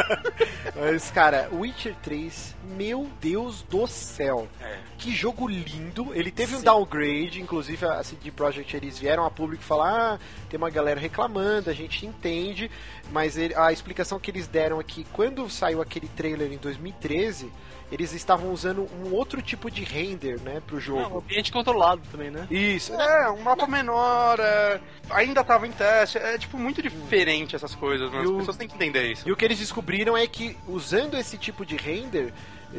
Mas, 0.74 1.10
cara, 1.10 1.50
Witcher 1.52 1.94
3, 2.02 2.56
meu 2.76 3.08
Deus 3.20 3.62
do 3.62 3.86
céu. 3.86 4.48
É. 4.60 4.78
Que 4.98 5.12
jogo 5.14 5.48
lindo. 5.48 6.12
Ele 6.14 6.30
teve 6.30 6.54
um 6.56 6.62
downgrade, 6.62 7.40
inclusive 7.40 7.84
a 7.84 8.02
CD 8.02 8.30
Projekt 8.30 8.76
eles 8.76 8.98
vieram 8.98 9.24
a 9.24 9.30
público 9.30 9.62
falar: 9.62 10.14
ah, 10.14 10.18
tem 10.48 10.58
uma 10.58 10.70
galera 10.70 11.00
reclamando, 11.00 11.68
a 11.70 11.74
gente 11.74 12.06
entende. 12.06 12.70
Mas 13.10 13.36
ele- 13.36 13.54
a 13.54 13.72
explicação 13.72 14.18
que 14.20 14.30
eles 14.30 14.46
deram 14.46 14.80
é 14.80 14.84
que 14.84 15.04
quando 15.12 15.48
saiu 15.50 15.82
aquele 15.82 16.08
trailer 16.08 16.52
em 16.52 16.56
2013, 16.56 17.50
eles 17.90 18.14
estavam 18.14 18.50
usando 18.52 18.88
um 19.04 19.12
outro 19.12 19.42
tipo 19.42 19.70
de 19.70 19.84
render, 19.84 20.40
né, 20.40 20.62
pro 20.66 20.76
Não, 20.76 20.80
jogo. 20.80 21.18
ambiente 21.18 21.52
controlado 21.52 22.00
também, 22.10 22.30
né? 22.30 22.46
Isso, 22.50 22.94
É, 22.94 23.30
um 23.30 23.42
mapa 23.42 23.66
menor, 23.66 24.40
é, 24.40 24.80
ainda 25.10 25.44
tava 25.44 25.66
em 25.66 25.72
teste, 25.72 26.16
é 26.16 26.38
tipo 26.38 26.56
muito 26.56 26.80
diferente 26.80 27.54
essas 27.54 27.74
coisas, 27.74 28.10
mas 28.10 28.22
E 28.22 28.24
as 28.24 28.30
o- 28.30 28.38
pessoas 28.38 28.56
têm 28.56 28.66
que 28.66 28.74
entender 28.76 29.12
isso. 29.12 29.28
E 29.28 29.32
o 29.32 29.36
que 29.36 29.44
eles 29.44 29.58
descobriram 29.58 30.16
é 30.16 30.26
que 30.26 30.56
usando 30.66 31.18
esse 31.18 31.36
tipo 31.36 31.66
de 31.66 31.76
render, 31.76 32.32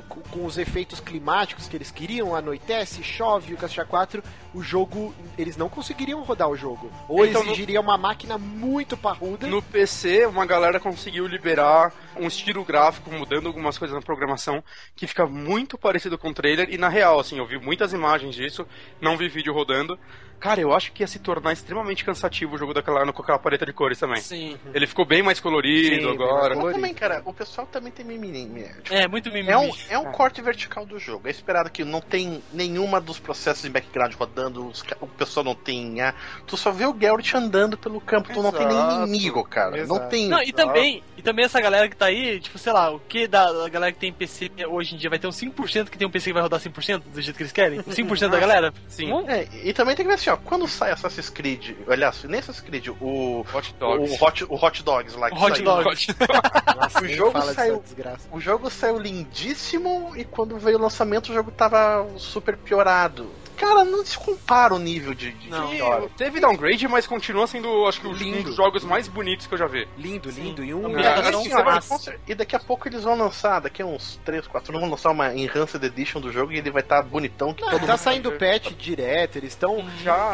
com, 0.10 0.22
com 0.22 0.46
os 0.46 0.58
efeitos 0.58 1.00
climáticos 1.00 1.68
que 1.68 1.76
eles 1.78 1.92
queriam, 1.92 2.36
anoitece, 2.36 3.04
chove, 3.04 3.54
o 3.54 3.58
Caixa 3.58 3.86
4, 3.86 4.24
o 4.54 4.62
jogo, 4.62 5.14
eles 5.38 5.58
não 5.58 5.70
conseguiriam 5.70 6.22
rodar 6.24 6.50
o 6.50 6.56
jogo. 6.56 6.92
Ou 7.08 7.26
Então, 7.26 7.42
no- 7.44 7.50
exigiria 7.50 7.80
uma 7.82 7.98
máquina 7.98 8.38
muito 8.38 8.96
parruda. 8.98 9.48
No 9.48 9.62
PC, 9.62 10.26
uma 10.26 10.46
galera 10.46 10.80
conseguiu 10.80 11.26
liberar 11.28 11.94
um 12.16 12.28
estilo 12.28 12.64
gráfico, 12.64 13.12
mudando 13.12 13.48
algumas 13.48 13.78
coisas 13.78 13.96
na 13.96 14.02
programação, 14.02 14.64
que 14.96 15.08
fica 15.08 15.26
muito 15.26 15.78
parecido 15.78 16.18
com 16.18 16.30
o 16.30 16.34
trailer. 16.34 16.70
E 16.72 16.78
na 16.78 16.90
real, 16.90 17.20
assim, 17.20 17.38
eu 17.38 17.46
vi 17.48 17.58
muitas 17.60 17.94
imagens 17.94 18.36
disso, 18.36 18.68
não 19.02 19.18
vi 19.18 19.28
vídeo 19.28 19.54
rodando. 19.54 19.98
Cara, 20.44 20.60
eu 20.60 20.74
acho 20.74 20.92
que 20.92 21.02
ia 21.04 21.08
se 21.08 21.20
tornar 21.20 21.54
extremamente 21.54 22.04
cansativo 22.04 22.56
o 22.56 22.58
jogo 22.58 22.74
daquela, 22.74 23.10
com 23.14 23.22
aquela 23.22 23.40
paleta 23.40 23.66
de 23.66 23.72
cores 23.72 23.98
também. 23.98 24.20
Sim. 24.20 24.58
Ele 24.74 24.86
ficou 24.86 25.06
bem 25.06 25.24
mais 25.24 25.40
colorido 25.40 26.10
Sim, 26.10 26.14
agora. 26.14 26.54
colorido. 26.54 26.64
Mas 26.66 26.74
também, 26.76 26.94
cara, 26.94 27.22
o 27.24 27.34
pessoal 27.34 27.66
também 27.66 27.94
tem 27.94 28.06
mimimi. 28.06 28.68
Tipo, 28.84 28.94
É, 28.94 29.08
muito 29.08 29.30
mimimi. 29.30 29.50
É 29.54 29.58
um, 29.58 29.72
é 29.92 29.98
um 29.98 30.12
corte 30.12 30.42
vertical 30.42 30.86
do 30.86 31.00
jogo. 31.00 31.30
É 31.30 31.32
esperado 31.32 31.70
que 31.70 31.86
não 31.86 32.02
tem 32.02 32.44
nenhuma 32.52 33.00
dos 33.00 33.20
processos 33.20 33.64
em 33.64 33.72
background 33.72 34.14
rodando, 34.16 34.68
os 34.68 34.84
o 35.00 35.08
pessoal 35.08 35.46
não 35.46 35.56
tem. 35.56 36.02
ah, 36.02 36.14
tu 36.46 36.58
só 36.58 36.72
vê 36.72 36.86
o 36.86 36.94
Geralt 37.00 37.34
andando 37.36 37.78
pelo 37.78 38.02
campo, 38.02 38.34
tu 38.34 38.44
não 38.44 38.52
tem 38.52 38.68
nem 38.68 38.76
Exato. 38.76 39.08
inimigo, 39.08 39.46
cara. 39.46 39.78
Exato. 39.78 39.98
Não 40.02 40.10
tem. 40.10 40.28
Não, 40.28 40.44
e 40.44 40.52
também, 40.52 41.02
e 41.18 41.22
também 41.22 41.46
essa 41.46 41.62
galera 41.62 41.88
que 41.88 41.96
tá 41.96 42.08
aí, 42.08 42.42
tipo, 42.42 42.58
sei 42.58 42.74
lá, 42.74 42.92
o 42.92 43.00
que 43.00 43.28
da, 43.28 43.50
da 43.50 43.70
galera 43.70 43.94
que 43.94 44.00
tem 44.00 44.12
PC 44.12 44.52
hoje 44.68 44.96
em 44.96 44.98
dia 44.98 45.10
vai 45.10 45.20
ter 45.20 45.28
uns 45.28 45.38
5% 45.40 45.90
que 45.90 45.98
tem 45.98 46.06
um 46.06 46.12
PC 46.12 46.32
que 46.32 46.34
vai 46.34 46.44
rodar 46.44 46.60
100% 46.60 47.02
do 47.14 47.22
jeito 47.22 47.38
que 47.38 47.44
eles 47.44 47.54
querem? 47.54 47.80
5% 47.82 48.28
da 48.30 48.40
galera? 48.42 48.74
Sim. 48.90 49.10
Hum? 49.14 49.24
É, 49.30 49.48
e 49.64 49.72
também 49.72 49.96
tem 49.96 50.06
que 50.06 50.10
ver 50.10 50.16
assim, 50.16 50.33
ó, 50.34 50.38
quando 50.38 50.68
sai 50.68 50.92
Assassin's 50.92 51.30
Creed, 51.30 51.76
aliás, 51.88 52.24
nem 52.24 52.40
Assassin's 52.40 52.66
Creed, 52.66 52.88
o. 52.90 53.46
Hot 53.54 53.76
Dogs. 53.80 54.12
O 54.12 54.26
Hot, 54.26 54.44
o 54.46 54.56
Hot 54.56 54.84
Dogs 54.84 55.16
lá 55.16 55.30
que 55.30 55.38
Hot 55.38 55.56
saiu. 55.56 55.64
Dogs. 55.66 56.08
Nossa, 56.76 57.02
o 57.02 57.08
jogo 57.08 57.42
saiu-. 57.42 57.84
O 58.32 58.40
jogo 58.40 58.70
saiu 58.70 59.00
lindíssimo 59.00 60.14
e 60.16 60.26
quando 60.26 60.58
veio 60.58 60.78
o 60.78 60.82
lançamento 60.82 61.30
o 61.30 61.34
jogo 61.34 61.52
tava 61.52 62.08
super 62.18 62.58
piorado. 62.58 63.30
Cara, 63.64 63.84
não 63.86 64.06
se 64.06 64.18
compara 64.18 64.74
o 64.74 64.80
nível 64.80 65.14
de, 65.14 65.32
de 65.32 65.50
Não. 65.50 65.70
pior. 65.70 66.10
Teve 66.18 66.40
downgrade, 66.40 66.88
mas 66.88 67.08
continua 67.08 67.48
sendo, 67.48 67.86
acho 67.88 68.02
que, 68.02 68.08
um 68.08 68.14
Lindo. 68.14 68.44
dos 68.44 68.56
jogos 68.56 68.84
mais 68.84 69.08
bonitos 69.08 69.48
que 69.48 69.54
eu 69.54 69.58
já 69.58 69.68
vi. 69.68 69.88
Lindo, 69.98 70.30
lindo. 70.30 70.64
E 70.64 70.74
um. 70.74 70.98
E, 71.00 71.02
É, 71.04 71.08
assim, 71.14 71.50
vai- 71.50 71.80
e 72.28 72.36
daqui 72.36 72.56
a 72.56 72.60
pouco 72.60 72.88
eles 72.88 73.04
vão 73.04 73.18
lançar, 73.18 73.60
daqui 73.62 73.82
a 73.82 73.86
uns 73.86 74.20
3, 74.26 74.46
4 74.48 74.72
anos, 74.72 74.82
vão 74.82 74.90
lançar 74.92 75.12
uma 75.12 75.34
Enhanced 75.34 75.82
Edition 75.84 76.20
do 76.20 76.32
jogo 76.32 76.52
e 76.52 76.58
ele 76.58 76.70
vai 76.72 76.82
estar 76.82 77.02
bonitão 77.02 77.54
que 77.54 77.62
Não, 77.64 77.70
todo 77.72 77.82
tá 77.82 77.88
mundo 77.88 77.98
saindo 77.98 78.30
vai 78.32 78.38
ver. 78.40 78.60
patch 78.62 78.74
direto, 78.76 79.38
eles 79.38 79.54
estão. 79.54 79.80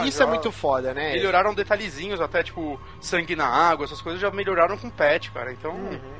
Isso 0.06 0.18
já. 0.18 0.24
é 0.24 0.28
muito 0.28 0.52
foda, 0.52 0.94
né? 0.94 1.14
Melhoraram 1.14 1.54
detalhezinhos, 1.54 2.20
até 2.22 2.42
tipo 2.44 2.80
sangue 3.00 3.36
na 3.36 3.48
água, 3.48 3.86
essas 3.86 4.02
coisas 4.02 4.20
já 4.20 4.32
melhoraram 4.32 4.78
com 4.78 4.90
patch, 4.90 5.30
cara. 5.32 5.52
Então. 5.52 5.76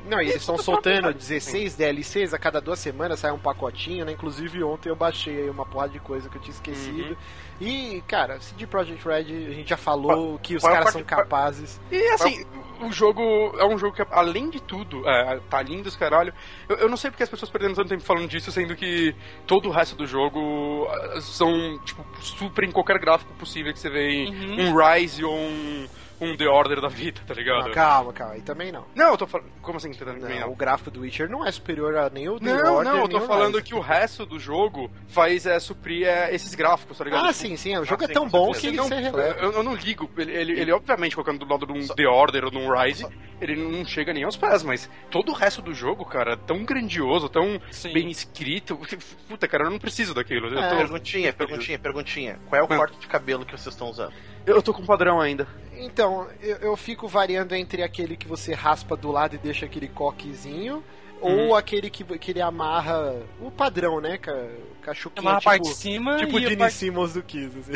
Não, 0.08 0.20
e 0.20 0.24
eles 0.28 0.36
estão 0.36 0.56
soltando 0.58 1.04
tá 1.04 1.10
16 1.12 1.74
DLCs 1.76 2.34
a 2.34 2.38
cada 2.38 2.60
duas 2.60 2.78
semanas, 2.78 3.20
sai 3.20 3.30
um 3.32 3.38
pacotinho, 3.38 4.04
né? 4.04 4.12
Inclusive 4.12 4.62
ontem 4.62 4.88
eu 4.88 4.96
baixei 4.96 5.42
aí 5.42 5.50
uma 5.50 5.64
porrada 5.66 5.92
de 5.92 6.00
coisa 6.00 6.28
que 6.28 6.36
eu 6.36 6.40
tinha 6.42 6.54
esquecido. 6.54 6.99
E, 7.60 8.02
cara, 8.08 8.40
CD 8.40 8.66
Projekt 8.66 9.06
Red, 9.06 9.48
a 9.48 9.52
gente 9.52 9.68
já 9.68 9.76
falou 9.76 10.38
que 10.38 10.56
os 10.56 10.64
é 10.64 10.68
caras 10.72 10.92
são 10.92 11.04
capazes. 11.04 11.78
E 11.90 12.08
assim, 12.08 12.42
o 12.80 12.90
jogo 12.90 13.22
é 13.58 13.66
um 13.66 13.76
jogo 13.76 13.94
que, 13.94 14.02
além 14.10 14.48
de 14.48 14.60
tudo, 14.60 15.06
é, 15.06 15.38
tá 15.50 15.60
lindo 15.60 15.86
os 15.86 15.94
caralho. 15.94 16.32
Eu, 16.66 16.76
eu 16.76 16.88
não 16.88 16.96
sei 16.96 17.10
porque 17.10 17.22
as 17.22 17.28
pessoas 17.28 17.50
perdendo 17.50 17.74
tanto 17.74 17.90
tempo 17.90 18.02
falando 18.02 18.28
disso, 18.28 18.50
sendo 18.50 18.74
que 18.74 19.14
todo 19.46 19.68
o 19.68 19.72
resto 19.72 19.94
do 19.94 20.06
jogo 20.06 20.88
ah, 20.88 21.20
são, 21.20 21.78
tipo, 21.84 22.02
super 22.22 22.64
em 22.64 22.72
qualquer 22.72 22.98
gráfico 22.98 23.34
possível 23.34 23.72
que 23.72 23.78
você 23.78 23.90
vê 23.90 24.24
em 24.24 24.68
um 24.68 24.74
Rise 24.74 25.22
ou 25.22 25.36
um, 25.36 25.86
um 26.20 26.36
The 26.36 26.46
Order 26.48 26.80
da 26.80 26.88
vida, 26.88 27.20
tá 27.26 27.32
ligado? 27.34 27.66
Não, 27.68 27.72
calma, 27.72 28.12
calma, 28.12 28.34
aí 28.34 28.42
também 28.42 28.70
não. 28.70 28.84
Não, 28.94 29.08
eu 29.12 29.16
tô 29.16 29.26
falando. 29.26 29.48
Como 29.62 29.78
assim? 29.78 29.90
Tá 29.92 30.04
também 30.04 30.38
Não, 30.38 30.46
não? 30.46 30.52
o 30.52 30.56
gráfico 30.56 30.90
do 30.90 31.00
Witcher 31.00 31.28
não 31.30 31.46
é 31.46 31.50
superior 31.50 31.96
a 31.96 32.10
nem 32.10 32.28
o 32.28 32.38
The 32.38 32.44
Não, 32.52 32.76
Order, 32.76 32.92
não, 32.92 33.00
eu 33.02 33.08
nem 33.08 33.18
tô 33.20 33.26
falando 33.26 33.54
Rise. 33.56 33.66
que 33.68 33.74
o 33.74 33.80
resto 33.80 34.26
do 34.26 34.38
jogo 34.38 34.90
faz 35.08 35.46
é, 35.46 35.58
suprir 35.58 36.06
é, 36.06 36.34
esses 36.34 36.54
gráficos, 36.54 36.98
tá 36.98 37.04
ligado? 37.04 37.20
Ah, 37.24 37.32
Tipo, 37.32 37.34
sim, 37.48 37.56
sim, 37.56 37.76
o 37.78 37.84
jogo 37.84 38.02
Ah, 38.02 38.10
é 38.10 38.12
tão 38.12 38.28
bom 38.28 38.52
que 38.52 38.66
ele 38.66 38.76
não, 38.76 38.84
se 38.84 38.94
releva. 38.94 39.18
eu, 39.40 39.52
eu 39.52 39.62
não 39.62 39.74
ligo. 39.74 40.10
Ele, 40.16 40.32
ele, 40.32 40.60
ele, 40.60 40.72
obviamente, 40.72 41.14
colocando 41.16 41.38
do 41.44 41.50
lado 41.50 41.66
de 41.66 41.72
um 41.72 41.86
The 41.86 42.06
Order 42.06 42.44
ou 42.44 42.50
de 42.50 42.58
um 42.58 42.70
Rise, 42.72 43.06
ele 43.40 43.56
não 43.56 43.84
chega 43.86 44.12
nem 44.12 44.24
aos 44.24 44.36
pés, 44.36 44.62
mas 44.62 44.90
todo 45.10 45.30
o 45.30 45.34
resto 45.34 45.62
do 45.62 45.72
jogo, 45.72 46.04
cara, 46.04 46.32
é 46.34 46.36
tão 46.36 46.64
grandioso, 46.64 47.28
tão 47.28 47.60
Sim. 47.70 47.92
bem 47.92 48.10
escrito. 48.10 48.78
Puta, 49.28 49.48
cara, 49.48 49.64
eu 49.64 49.70
não 49.70 49.78
preciso 49.78 50.12
daquilo. 50.14 50.48
Eu, 50.48 50.58
É. 50.58 50.68
tô, 50.70 50.76
Perguntinha, 50.76 51.32
perguntinha, 51.32 51.78
perguntinha. 51.78 52.40
Qual 52.48 52.58
é 52.60 52.62
o 52.62 52.66
Ah. 52.72 52.76
corte 52.76 52.98
de 52.98 53.06
cabelo 53.06 53.44
que 53.46 53.52
vocês 53.52 53.74
estão 53.74 53.88
usando? 53.88 54.12
eu 54.46 54.60
tô 54.62 54.72
com 54.74 54.84
padrão 54.84 55.20
ainda. 55.20 55.46
Então, 55.80 56.28
eu, 56.40 56.56
eu 56.58 56.76
fico 56.76 57.08
variando 57.08 57.54
entre 57.54 57.82
aquele 57.82 58.16
que 58.16 58.28
você 58.28 58.52
raspa 58.54 58.96
do 58.96 59.10
lado 59.10 59.34
e 59.34 59.38
deixa 59.38 59.66
aquele 59.66 59.88
coquezinho, 59.88 60.82
Uhum. 61.22 61.48
ou 61.48 61.54
aquele 61.54 61.90
que, 61.90 62.02
que 62.18 62.30
ele 62.30 62.40
amarra 62.40 63.14
o 63.42 63.50
padrão, 63.50 64.00
né? 64.00 64.16
Com 64.16 64.30
a, 64.80 64.84
com 64.84 64.90
a 64.90 64.94
chuquinha, 64.94 65.20
Amarra 65.30 65.36
a 65.36 65.40
tipo, 65.40 65.50
parte 65.50 65.62
de 65.68 65.74
cima 65.74 66.16
tipo 66.18 66.38
e 66.38 66.42
Gene 66.42 66.56
parte- 66.56 66.74
Simmons 66.74 67.12
do 67.14 67.22
Kiss, 67.22 67.58
assim. 67.58 67.72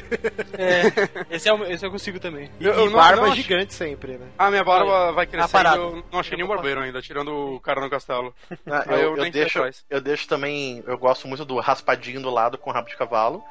É, 0.56 1.14
Esse, 1.36 1.48
é, 1.48 1.52
o- 1.52 1.64
esse 1.64 1.84
eu 1.84 1.90
consigo 1.90 2.18
também. 2.20 2.50
E, 2.60 2.64
Eu- 2.64 2.72
eu 2.74 2.82
e 2.86 2.90
não- 2.90 2.92
barba 2.96 3.26
não 3.26 3.34
gigante 3.34 3.74
sempre, 3.74 4.18
né? 4.18 4.26
A 4.38 4.50
minha 4.50 4.64
barba 4.64 5.12
vai 5.12 5.26
crescer. 5.26 5.66
Eu 5.76 6.04
não 6.12 6.20
achei 6.20 6.36
nenhum 6.36 6.48
barbeiro 6.48 6.80
ainda, 6.80 7.00
tirando 7.02 7.54
o 7.56 7.60
cara 7.60 7.80
no 7.80 7.90
castelo. 7.90 8.34
Ah, 8.66 8.84
eu, 8.90 9.16
eu 9.16 9.24
eu 9.24 9.30
deixo, 9.30 9.60
eu 9.90 10.00
deixo 10.00 10.28
também. 10.28 10.82
Eu 10.86 10.96
gosto 10.98 11.26
muito 11.28 11.44
do 11.44 11.58
raspadinho 11.58 12.20
do 12.22 12.30
lado 12.30 12.58
com 12.58 12.70
rabo 12.70 12.88
de 12.88 12.96
cavalo. 12.96 13.42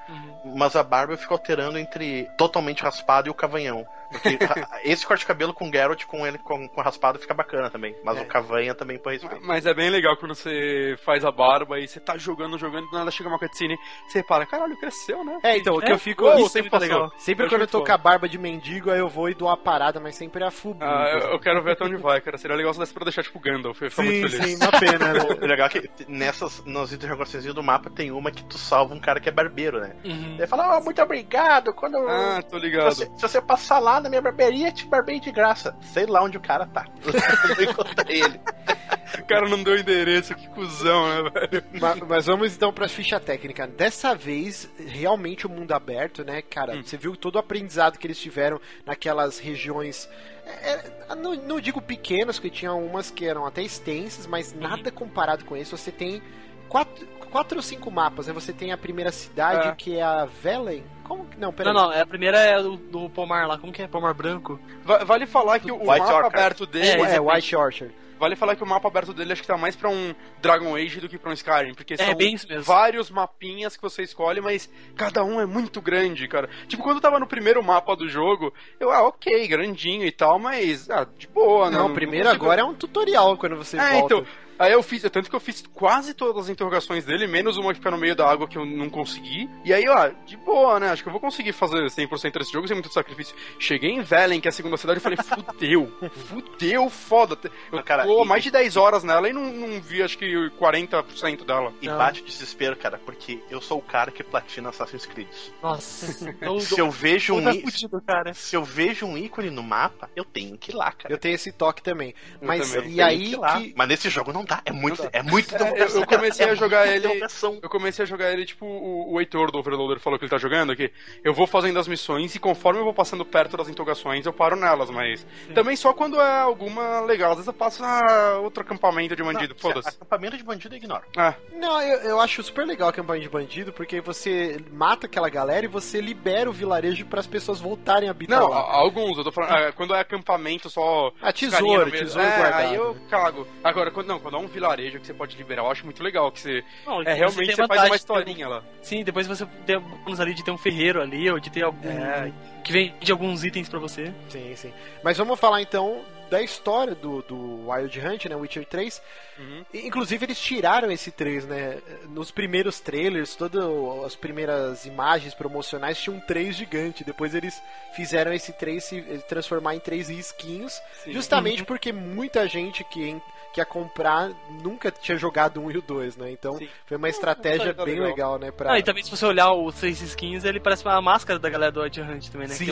Mas 0.56 0.76
a 0.76 0.84
barba 0.84 1.14
eu 1.14 1.18
fico 1.18 1.34
alterando 1.34 1.78
entre 1.78 2.28
totalmente 2.38 2.84
raspado 2.84 3.28
e 3.28 3.32
o 3.32 3.34
cavanhão. 3.34 3.86
Porque 4.12 4.38
esse 4.84 5.06
corte 5.06 5.22
de 5.22 5.26
cabelo 5.26 5.54
com 5.54 5.72
Geralt 5.72 6.04
com 6.06 6.26
ele 6.28 6.38
com, 6.38 6.68
com 6.68 6.82
raspado 6.82 7.18
fica 7.18 7.34
bacana 7.34 7.70
também. 7.70 7.96
Mas 8.04 8.20
o 8.22 8.26
cavanha 8.26 8.76
também 8.76 9.00
põe 9.00 9.14
respeito. 9.14 9.44
Mas 9.46 9.66
é 9.66 9.74
bem 9.74 9.90
legal 9.90 10.16
quando 10.18 10.36
você 10.36 10.96
faz 11.04 11.26
a 11.26 11.32
barba 11.32 11.80
e 11.80 11.88
você 11.88 12.00
tá 12.00 12.18
jogando, 12.18 12.58
jogando, 12.58 12.88
do 12.90 12.98
nada 12.98 13.10
chega 13.10 13.28
uma 13.30 13.40
cutscene, 13.48 13.78
você 14.08 14.20
repara, 14.20 14.46
caralho, 14.46 14.76
cresceu, 14.78 15.24
né? 15.24 15.40
É, 15.44 15.58
então, 15.58 15.76
o 15.76 15.80
que 15.82 15.90
É? 15.90 15.94
eu 15.94 16.00
fico. 16.00 16.26
Sempre 16.26 16.50
sempre 16.50 16.70
tá 16.70 16.78
legal. 16.78 17.12
Sempre 17.18 17.46
Eu 17.46 17.50
quando 17.50 17.62
eu 17.62 17.68
tô 17.68 17.84
com 17.84 17.92
a 17.92 17.98
barba 17.98 18.28
de 18.30 18.38
mendigo, 18.38 18.90
aí 18.92 19.00
eu 19.00 19.08
vou 19.10 19.30
e 19.30 19.34
dou 19.34 19.48
uma 19.48 19.58
parada, 19.58 20.00
mas 20.00 20.16
sempre 20.16 20.44
é 20.44 20.48
a 20.48 20.52
fubu. 20.52 20.84
Ah, 20.84 21.10
eu, 21.14 21.20
eu 21.32 21.40
quero 21.40 21.62
ver 21.64 21.72
até 21.74 21.84
onde 21.86 21.98
vai, 21.98 22.20
cara. 22.22 22.38
Seria 22.38 22.56
legal 22.56 22.74
se 22.74 22.80
desse 22.80 22.94
pra 22.94 23.04
deixar 23.04 23.24
tipo 23.24 23.40
Gandalf, 23.40 23.82
eu 23.82 23.92
sim, 23.92 24.04
muito 24.04 24.30
feliz. 24.30 24.58
sim, 24.60 24.64
uma 24.64 24.72
pena, 24.80 25.14
né? 25.14 25.20
O 25.44 25.46
legal 25.46 25.68
é 25.68 25.70
que 25.70 25.90
nessas 26.08 26.64
nas 26.66 26.92
interrogações 26.94 27.44
do 27.46 27.64
mapa 27.64 27.90
tem 27.90 28.12
uma 28.12 28.32
que 28.32 28.44
tu 28.46 28.58
salva 28.58 28.94
um 28.94 29.00
cara 29.00 29.20
que 29.20 29.28
é 29.30 29.32
barbeiro, 29.32 29.80
né? 29.82 29.96
Uhum. 30.06 30.36
Ele 30.38 30.48
fala, 30.48 30.78
oh, 30.78 30.84
muito 30.84 31.02
obrigado. 31.02 31.74
Quando 31.74 31.98
Ah, 32.08 32.42
tô 32.42 32.58
se, 32.60 32.66
ligado. 32.66 32.86
você, 32.96 33.06
se 33.06 33.22
você 33.22 33.42
passar 33.42 33.80
lá 33.80 34.00
na 34.00 34.10
minha 34.10 34.22
barbearia, 34.22 34.72
te 34.72 34.86
barbei 34.86 35.20
de 35.20 35.32
graça. 35.32 35.76
Sei 35.82 36.06
lá 36.06 36.24
onde 36.24 36.38
o 36.38 36.42
cara 36.42 36.66
tá. 36.66 36.86
Eu 37.04 37.56
não 37.56 37.72
encontrei 37.72 38.22
ele. 38.22 38.40
O 39.20 39.26
cara 39.28 39.48
não 39.48 39.62
deu 39.62 39.78
endereço, 39.78 40.34
que 40.34 40.48
cuzão, 40.50 41.08
né, 41.24 41.30
velho? 41.30 41.64
Ma- 41.80 41.96
Mas, 42.08 42.26
vamos 42.26 42.56
então 42.56 42.74
pra 42.74 42.88
ficha 42.90 43.20
técnica. 43.20 43.33
Dessa 43.76 44.14
vez, 44.16 44.70
realmente 44.78 45.46
o 45.46 45.50
mundo 45.50 45.72
aberto, 45.74 46.24
né, 46.24 46.42
cara? 46.42 46.82
Você 46.82 46.98
viu 46.98 47.16
todo 47.16 47.36
o 47.36 47.40
aprendizado 47.40 47.98
que 47.98 48.08
eles 48.08 48.20
tiveram 48.20 48.60
naquelas 48.86 49.40
regiões. 49.40 50.10
é, 50.46 50.72
é, 51.10 51.16
não, 51.16 51.34
não 51.36 51.60
digo 51.60 51.82
pequenas, 51.82 52.38
porque 52.38 52.50
tinha 52.50 52.74
umas 52.74 53.10
que 53.12 53.26
eram 53.26 53.46
até 53.46 53.62
extensas, 53.62 54.26
mas 54.28 54.54
nada 54.54 54.92
comparado 54.92 55.46
com 55.46 55.56
isso. 55.56 55.78
Você 55.78 55.92
tem 55.92 56.22
quatro, 56.70 57.06
quatro 57.32 57.58
ou 57.58 57.64
cinco 57.64 57.90
mapas, 57.92 58.28
né? 58.28 58.34
Você 58.34 58.52
tem 58.54 58.72
a 58.72 58.78
primeira 58.78 59.12
cidade, 59.12 59.70
É. 59.70 59.76
que 59.76 59.98
é 59.98 60.02
a 60.04 60.26
Velen. 60.26 60.84
Como 61.04 61.26
que. 61.26 61.38
Não, 61.38 61.48
Não, 61.50 61.54
peraí. 61.54 61.74
não, 61.74 61.92
é, 61.92 62.02
a 62.02 62.06
primeira 62.06 62.38
é 62.40 62.62
do, 62.62 62.78
do 62.78 63.10
Pomar 63.10 63.48
lá, 63.48 63.58
como 63.58 63.74
que 63.74 63.82
é? 63.82 63.88
Pomar 63.88 64.14
branco? 64.14 64.60
Va- 64.84 65.04
Vale 65.04 65.26
falar 65.26 65.60
que 65.60 65.72
o 65.72 65.76
White 65.76 65.88
mapa 66.00 66.04
Orchard. 66.16 66.28
aberto 66.36 66.66
dele. 66.66 67.02
É, 67.02 67.20
White 67.20 67.56
Orchard. 67.56 67.94
Vale 68.24 68.38
falar 68.38 68.56
que 68.56 68.64
o 68.64 68.66
mapa 68.66 68.88
aberto 68.88 69.14
dele 69.14 69.34
acho 69.34 69.42
que 69.42 69.48
tá 69.48 69.58
mais 69.58 69.76
pra 69.76 69.90
um 69.90 70.16
Dragon 70.42 70.74
Age 70.78 71.02
do 71.02 71.10
que 71.10 71.18
pra 71.18 71.30
um 71.30 71.34
Skyrim, 71.34 71.74
porque 71.74 71.96
É, 71.96 71.98
são 71.98 72.16
bem 72.16 72.34
isso 72.36 72.48
mesmo. 72.48 72.64
vários 72.64 73.10
mapinhas 73.12 73.76
que 73.76 73.82
você 73.84 74.02
escolhe, 74.04 74.40
mas 74.40 74.70
cada 74.96 75.26
um 75.26 75.42
é 75.42 75.46
muito 75.46 75.82
grande, 75.82 76.26
cara. 76.30 76.50
Tipo, 76.70 76.84
quando 76.84 76.98
eu 76.98 77.02
tava 77.02 77.20
no 77.20 77.28
primeiro 77.28 77.62
mapa 77.62 77.96
do 77.98 78.08
jogo, 78.08 78.54
eu, 78.80 78.92
ah, 78.92 79.06
ok, 79.08 79.46
grandinho 79.48 80.06
e 80.06 80.12
tal, 80.12 80.40
mas, 80.40 80.90
ah, 80.90 81.06
de 81.18 81.28
boa, 81.28 81.70
né? 81.70 81.78
Não, 81.78 81.88
o 81.88 81.94
primeiro 81.94 82.30
agora 82.30 82.62
é 82.62 82.64
um 82.64 82.74
tutorial 82.74 83.36
quando 83.38 83.58
você 83.58 83.78
É, 83.78 83.92
volta. 84.00 84.16
então. 84.16 84.26
Aí 84.64 84.72
eu 84.72 84.82
fiz, 84.84 85.02
tanto 85.04 85.30
que 85.30 85.36
eu 85.36 85.40
fiz 85.40 85.64
quase 85.74 86.14
todas 86.14 86.46
as 86.46 86.50
interrogações 86.50 87.04
dele, 87.06 87.28
menos 87.28 87.58
uma 87.58 87.74
que 87.74 87.80
fica 87.80 87.92
no 87.92 87.98
meio 87.98 88.16
da 88.16 88.30
água 88.30 88.48
que 88.48 88.58
eu 88.58 88.66
não 88.66 88.90
consegui. 88.90 89.50
E 89.66 89.74
aí, 89.74 89.88
ó, 89.90 90.10
de 90.26 90.38
boa, 90.38 90.80
né? 90.80 90.90
Acho 90.90 91.04
que 91.04 91.10
eu 91.10 91.12
vou 91.12 91.20
conseguir 91.22 91.52
fazer 91.54 91.84
100% 91.86 92.40
desse 92.40 92.52
jogo 92.54 92.68
sem 92.68 92.76
muito 92.76 92.92
sacrifício. 92.94 93.36
Cheguei 93.60 93.92
em 93.92 94.02
Velen, 94.02 94.40
que 94.40 94.48
é 94.48 94.50
a 94.50 94.54
segunda 94.54 94.78
cidade, 94.78 95.00
e 95.00 95.02
falei, 95.02 95.18
fudeu, 95.24 95.92
fudeu, 96.28 96.90
foda. 96.90 97.38
Eu 97.72 97.80
Ah, 97.80 97.84
cara, 97.84 98.04
tô 98.06 98.24
e- 98.24 98.28
mais 98.28 98.44
de 98.44 98.52
10 98.52 98.78
horas 98.78 99.04
nela 99.04 99.28
e 99.30 99.34
não, 99.34 99.44
não 99.52 99.82
vi, 99.82 100.02
acho 100.02 100.18
que 100.18 100.26
40% 100.60 101.46
dela. 101.46 101.74
E 101.82 101.88
Não. 101.88 101.98
bate 101.98 102.22
o 102.22 102.26
desespero, 102.26 102.76
cara, 102.76 103.00
porque 103.06 103.40
eu 103.50 103.60
sou 103.62 103.80
o 103.80 103.82
cara 103.82 104.12
que 104.12 104.24
platina 104.24 104.70
Assassin's 104.70 105.06
Creed. 105.06 105.28
Nossa, 105.62 106.08
Se 106.62 106.80
eu 106.80 106.90
vejo 106.92 107.34
um 107.34 107.50
í- 107.52 107.62
fudido, 107.62 108.02
cara. 108.02 108.34
se 108.34 108.56
eu 108.56 108.64
vejo 108.64 109.06
um 109.06 109.18
ícone 109.18 109.50
no 109.50 109.64
mapa, 109.64 110.10
eu 110.16 110.24
tenho 110.24 110.58
que 110.58 110.72
ir 110.72 110.76
lá, 110.76 110.92
cara. 110.92 111.14
Eu 111.14 111.18
tenho 111.18 111.36
esse 111.36 111.52
toque 111.52 111.82
também. 111.82 112.14
Mas 112.42 112.72
também. 112.72 112.92
e 112.92 113.02
aí 113.02 113.18
que 113.20 113.32
ir 113.34 113.36
lá. 113.38 113.60
que- 113.60 113.74
Mas 113.76 113.88
nesse 113.88 114.10
jogo 114.10 114.32
não 114.32 114.44
dá. 114.46 114.53
É 114.66 114.72
muito, 114.72 115.08
é 115.12 115.24
muito 115.24 115.54
É, 115.56 115.84
eu 115.84 116.06
comecei 116.06 116.46
cara. 116.46 116.52
a 116.52 116.56
jogar 116.56 116.88
muita 116.88 117.08
ele-. 117.08 117.60
Eu 117.62 117.70
comecei 117.70 118.04
a 118.04 118.06
jogar 118.08 118.32
ele, 118.32 118.46
tipo, 118.46 118.66
o, 118.66 119.14
o 119.14 119.20
Heitor 119.20 119.52
do 119.52 119.58
Overloader 119.60 120.00
falou 120.00 120.18
que 120.20 120.26
ele 120.26 120.30
tá 120.30 120.38
jogando 120.38 120.72
aqui. 120.72 120.92
Eu 121.24 121.34
vou 121.34 121.48
fazendo 121.48 121.80
as 121.80 121.88
missões 121.88 122.36
e 122.36 122.40
conforme 122.40 122.80
eu 122.80 122.84
vou 122.84 122.94
passando 122.94 123.26
perto 123.26 123.58
das 123.58 123.68
interrogações, 123.70 124.26
eu 124.26 124.34
paro 124.34 124.56
nelas, 124.56 124.90
mas 124.90 125.26
também 125.54 125.76
só 125.76 125.94
quando 125.94 126.20
é 126.20 126.40
alguma 126.42 127.02
legal. 127.02 127.32
Às 127.32 127.38
vezes 127.38 127.48
eu 127.48 127.54
passo 127.54 127.84
ah, 127.84 128.40
outro 128.42 128.62
acampamento 128.64 129.16
de 129.16 129.24
bandido, 129.24 129.54
Não, 129.54 129.60
foda-se. 129.62 129.90
Acampamento 129.90 130.38
de 130.38 130.44
bandido 130.44 130.74
eu 130.76 130.78
ignoro. 130.78 131.04
Ah, 131.18 131.34
Não, 131.54 131.82
eu, 131.82 131.98
eu 132.02 132.20
acho 132.22 132.44
super 132.44 132.66
legal 132.66 132.90
a 132.90 132.94
campanha 132.94 133.22
de 133.22 133.30
bandido, 133.30 133.72
porque 133.74 134.02
você 134.02 134.60
mata 134.72 135.06
aquela 135.08 135.30
galera 135.30 135.66
e 135.66 135.70
você 135.70 136.02
libera 136.02 136.50
o 136.50 136.54
vilarejo 136.54 137.06
para 137.06 137.20
as 137.20 137.28
pessoas 137.28 137.60
voltarem 137.60 138.08
a 138.08 138.12
habitar 138.12 138.40
não, 138.40 138.50
lá. 138.50 138.58
a- 138.58 138.76
alguns, 138.78 139.18
eu 139.18 139.24
tô 139.24 139.32
falando. 139.32 139.52
ah, 139.52 139.72
quando 139.72 139.94
é 139.96 140.00
acampamento 140.00 140.70
só. 140.70 141.12
Ah, 141.22 141.32
tesouro, 141.32 141.92
tesouro 141.92 142.28
é, 142.28 142.38
guardado. 142.38 142.60
Aí 142.62 142.76
eu 142.76 142.98
cago. 143.10 143.48
Agora, 143.64 143.92
quando, 143.92 144.08
não, 144.08 144.20
quando 144.20 144.33
é 144.40 144.42
um 144.42 144.48
vilarejo 144.48 145.00
que 145.00 145.06
você 145.08 145.14
pode 145.14 145.36
liberar, 145.38 145.64
eu 145.64 145.72
acho 145.72 145.84
muito 145.86 146.02
legal 146.04 146.32
que 146.32 146.40
você. 146.40 146.64
Não, 146.86 147.02
É, 147.02 147.06
você 147.06 147.14
realmente 147.14 147.48
tem 147.48 147.56
você 147.56 147.68
faz 147.68 147.80
uma 147.82 147.86
ter 147.88 147.92
um- 147.92 147.96
historinha 147.96 148.48
lá. 148.48 148.64
Sim, 148.82 149.04
depois 149.04 149.28
você 149.28 149.46
tem 149.66 149.80
bônus 149.80 150.20
ali 150.20 150.34
de 150.34 150.44
ter 150.44 150.52
um 150.52 150.58
ferreiro 150.58 151.02
ali, 151.02 151.30
ou 151.30 151.40
de 151.40 151.50
ter 151.50 151.64
algum. 151.64 151.90
É. 151.90 152.32
Que 152.64 152.72
vende 152.72 153.12
alguns 153.12 153.44
itens 153.44 153.68
pra 153.68 153.80
você. 153.80 154.14
Sim, 154.30 154.56
sim. 154.56 154.74
Mas 155.04 155.18
vamos 155.18 155.40
falar 155.40 155.62
então 155.62 156.02
da 156.30 156.42
história 156.42 156.96
do, 156.96 157.22
do 157.22 157.70
Wild 157.70 158.00
Hunt, 158.00 158.26
né? 158.26 158.36
Witcher 158.36 158.66
3. 158.66 159.02
Uhum. 159.38 159.66
Inclusive 159.74 160.26
eles 160.26 160.40
tiraram 160.40 160.90
esse 160.90 161.12
3, 161.12 161.46
né? 161.46 161.78
Nos 162.10 162.32
primeiros 162.32 162.80
trailers, 162.80 163.36
todas 163.36 163.64
as 164.06 164.16
primeiras 164.16 164.86
imagens 164.86 165.34
promocionais 165.36 166.00
tinha 166.02 166.16
um 166.16 166.20
3 166.22 166.56
gigante. 166.56 167.04
Depois 167.04 167.36
eles 167.36 167.62
fizeram 167.96 168.34
esse 168.34 168.52
3 168.54 168.84
se 168.84 169.02
transformar 169.28 169.76
em 169.76 169.80
3 169.80 170.08
risquinhos. 170.10 170.82
Sim. 171.04 171.12
Justamente 171.12 171.64
porque 171.66 171.92
muita 171.92 172.48
gente 172.48 172.84
que, 172.86 173.22
que 173.54 173.62
ia 173.62 173.66
comprar 173.66 174.32
nunca 174.64 174.90
tinha 174.90 175.16
jogado 175.16 175.62
um 175.62 175.70
e 175.70 175.78
o 175.78 175.82
2, 175.82 176.18
né? 176.18 176.32
Então 176.32 176.58
Sim. 176.58 176.68
foi 176.88 176.98
uma 176.98 177.08
estratégia 177.08 177.72
tá 177.74 177.86
bem 177.86 177.94
legal. 177.94 178.10
legal, 178.10 178.40
né? 178.40 178.52
Pra... 178.52 178.74
Ah, 178.74 178.80
e 178.80 178.84
também 178.84 179.04
se 179.04 179.12
você 179.12 179.26
olhar 179.26 179.54
os 179.54 179.76
três 179.76 180.02
skins, 180.02 180.44
ele 180.44 180.60
parece 180.60 180.84
uma 180.84 181.00
máscara 181.02 181.38
da 181.38 181.50
galera 181.50 181.72
do 181.72 181.82
Wild 181.82 182.02
Hunt 182.02 182.30
também, 182.30 182.48
né? 182.48 182.56
Sim, 182.56 182.66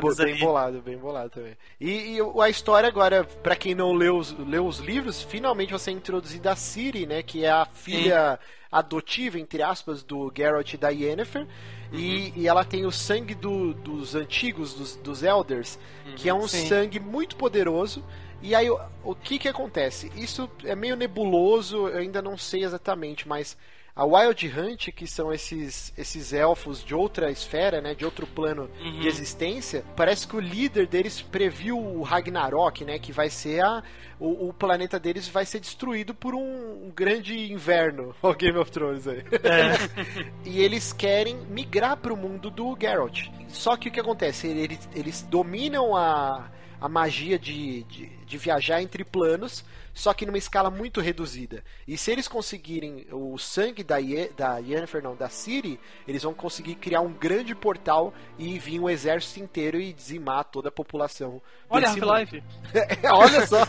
bo- 0.00 0.14
bem 0.14 0.32
ali. 0.32 0.40
bolado, 0.40 0.80
bem 0.80 0.96
bolado 0.96 1.30
também. 1.30 1.54
E, 1.78 2.16
e 2.16 2.40
a 2.40 2.48
história 2.48 2.88
agora, 2.88 3.24
pra 3.24 3.54
quem 3.54 3.74
não 3.74 3.92
leu 3.92 4.16
os, 4.16 4.32
leu 4.38 4.66
os 4.66 4.78
livros, 4.78 5.22
finalmente 5.22 5.70
você 5.72 5.90
é 5.90 5.92
introduzido 5.92 6.48
a 6.48 6.56
Ciri, 6.56 7.04
né? 7.06 7.22
Que 7.22 7.44
é 7.44 7.50
a 7.50 7.66
filha 7.66 8.38
adotiva, 8.70 9.38
entre 9.38 9.62
aspas, 9.62 10.02
do 10.02 10.32
Geralt 10.34 10.72
e 10.72 10.76
da 10.78 10.88
Yennefer. 10.88 11.46
E, 11.92 12.32
e 12.34 12.48
ela 12.48 12.64
tem 12.64 12.86
o 12.86 12.90
sangue 12.90 13.34
do- 13.34 13.74
dos 13.74 14.14
antigos, 14.14 14.72
dos, 14.72 14.96
dos 14.96 15.22
Elders, 15.22 15.78
que 16.16 16.26
é 16.26 16.32
um 16.32 16.48
Sim. 16.48 16.66
sangue 16.66 16.98
muito 16.98 17.36
poderoso. 17.36 18.02
E 18.42 18.54
aí, 18.54 18.68
o, 18.68 18.80
o 19.04 19.14
que 19.14 19.38
que 19.38 19.48
acontece? 19.48 20.10
Isso 20.16 20.50
é 20.64 20.74
meio 20.74 20.96
nebuloso, 20.96 21.88
eu 21.88 21.98
ainda 21.98 22.20
não 22.20 22.36
sei 22.36 22.64
exatamente, 22.64 23.28
mas 23.28 23.56
a 23.94 24.04
Wild 24.04 24.48
Hunt, 24.48 24.88
que 24.92 25.06
são 25.06 25.30
esses, 25.32 25.92
esses 25.98 26.32
elfos 26.32 26.82
de 26.82 26.94
outra 26.94 27.30
esfera, 27.30 27.80
né, 27.80 27.94
de 27.94 28.06
outro 28.06 28.26
plano 28.26 28.70
de 29.00 29.06
existência, 29.06 29.84
parece 29.94 30.26
que 30.26 30.34
o 30.34 30.40
líder 30.40 30.86
deles 30.86 31.20
previu 31.20 31.78
o 31.78 32.02
Ragnarok, 32.02 32.86
né, 32.86 32.98
que 32.98 33.12
vai 33.12 33.28
ser 33.28 33.62
a 33.62 33.82
o, 34.18 34.48
o 34.48 34.52
planeta 34.52 35.00
deles 35.00 35.28
vai 35.28 35.44
ser 35.44 35.58
destruído 35.58 36.14
por 36.14 36.34
um, 36.34 36.86
um 36.86 36.92
grande 36.94 37.52
inverno, 37.52 38.14
o 38.22 38.32
Game 38.32 38.56
of 38.56 38.70
Thrones 38.70 39.06
aí. 39.06 39.22
e 40.46 40.62
eles 40.62 40.92
querem 40.92 41.36
migrar 41.50 41.96
para 41.96 42.14
o 42.14 42.16
mundo 42.16 42.48
do 42.50 42.76
Geralt. 42.80 43.26
Só 43.48 43.76
que 43.76 43.88
o 43.88 43.92
que 43.92 44.00
acontece? 44.00 44.46
Eles, 44.46 44.88
eles 44.94 45.22
dominam 45.22 45.96
a, 45.96 46.48
a 46.80 46.88
magia 46.88 47.38
de, 47.38 47.82
de, 47.84 48.06
de 48.32 48.38
viajar 48.38 48.80
entre 48.80 49.04
planos, 49.04 49.62
só 49.92 50.14
que 50.14 50.24
numa 50.24 50.38
escala 50.38 50.70
muito 50.70 51.02
reduzida. 51.02 51.62
E 51.86 51.98
se 51.98 52.10
eles 52.10 52.26
conseguirem 52.26 53.06
o 53.12 53.36
sangue 53.36 53.84
da, 53.84 53.98
Ye, 53.98 54.30
da 54.34 54.56
Yennefer, 54.56 55.02
não, 55.02 55.14
da 55.14 55.28
Ciri, 55.28 55.78
eles 56.08 56.22
vão 56.22 56.32
conseguir 56.32 56.76
criar 56.76 57.02
um 57.02 57.12
grande 57.12 57.54
portal 57.54 58.14
e 58.38 58.58
vir 58.58 58.80
um 58.80 58.88
exército 58.88 59.40
inteiro 59.40 59.78
e 59.78 59.92
dizimar 59.92 60.44
toda 60.44 60.70
a 60.70 60.72
população. 60.72 61.42
Olha, 61.68 61.88
Half-Life. 61.88 62.42
Olha 63.12 63.46
só. 63.46 63.66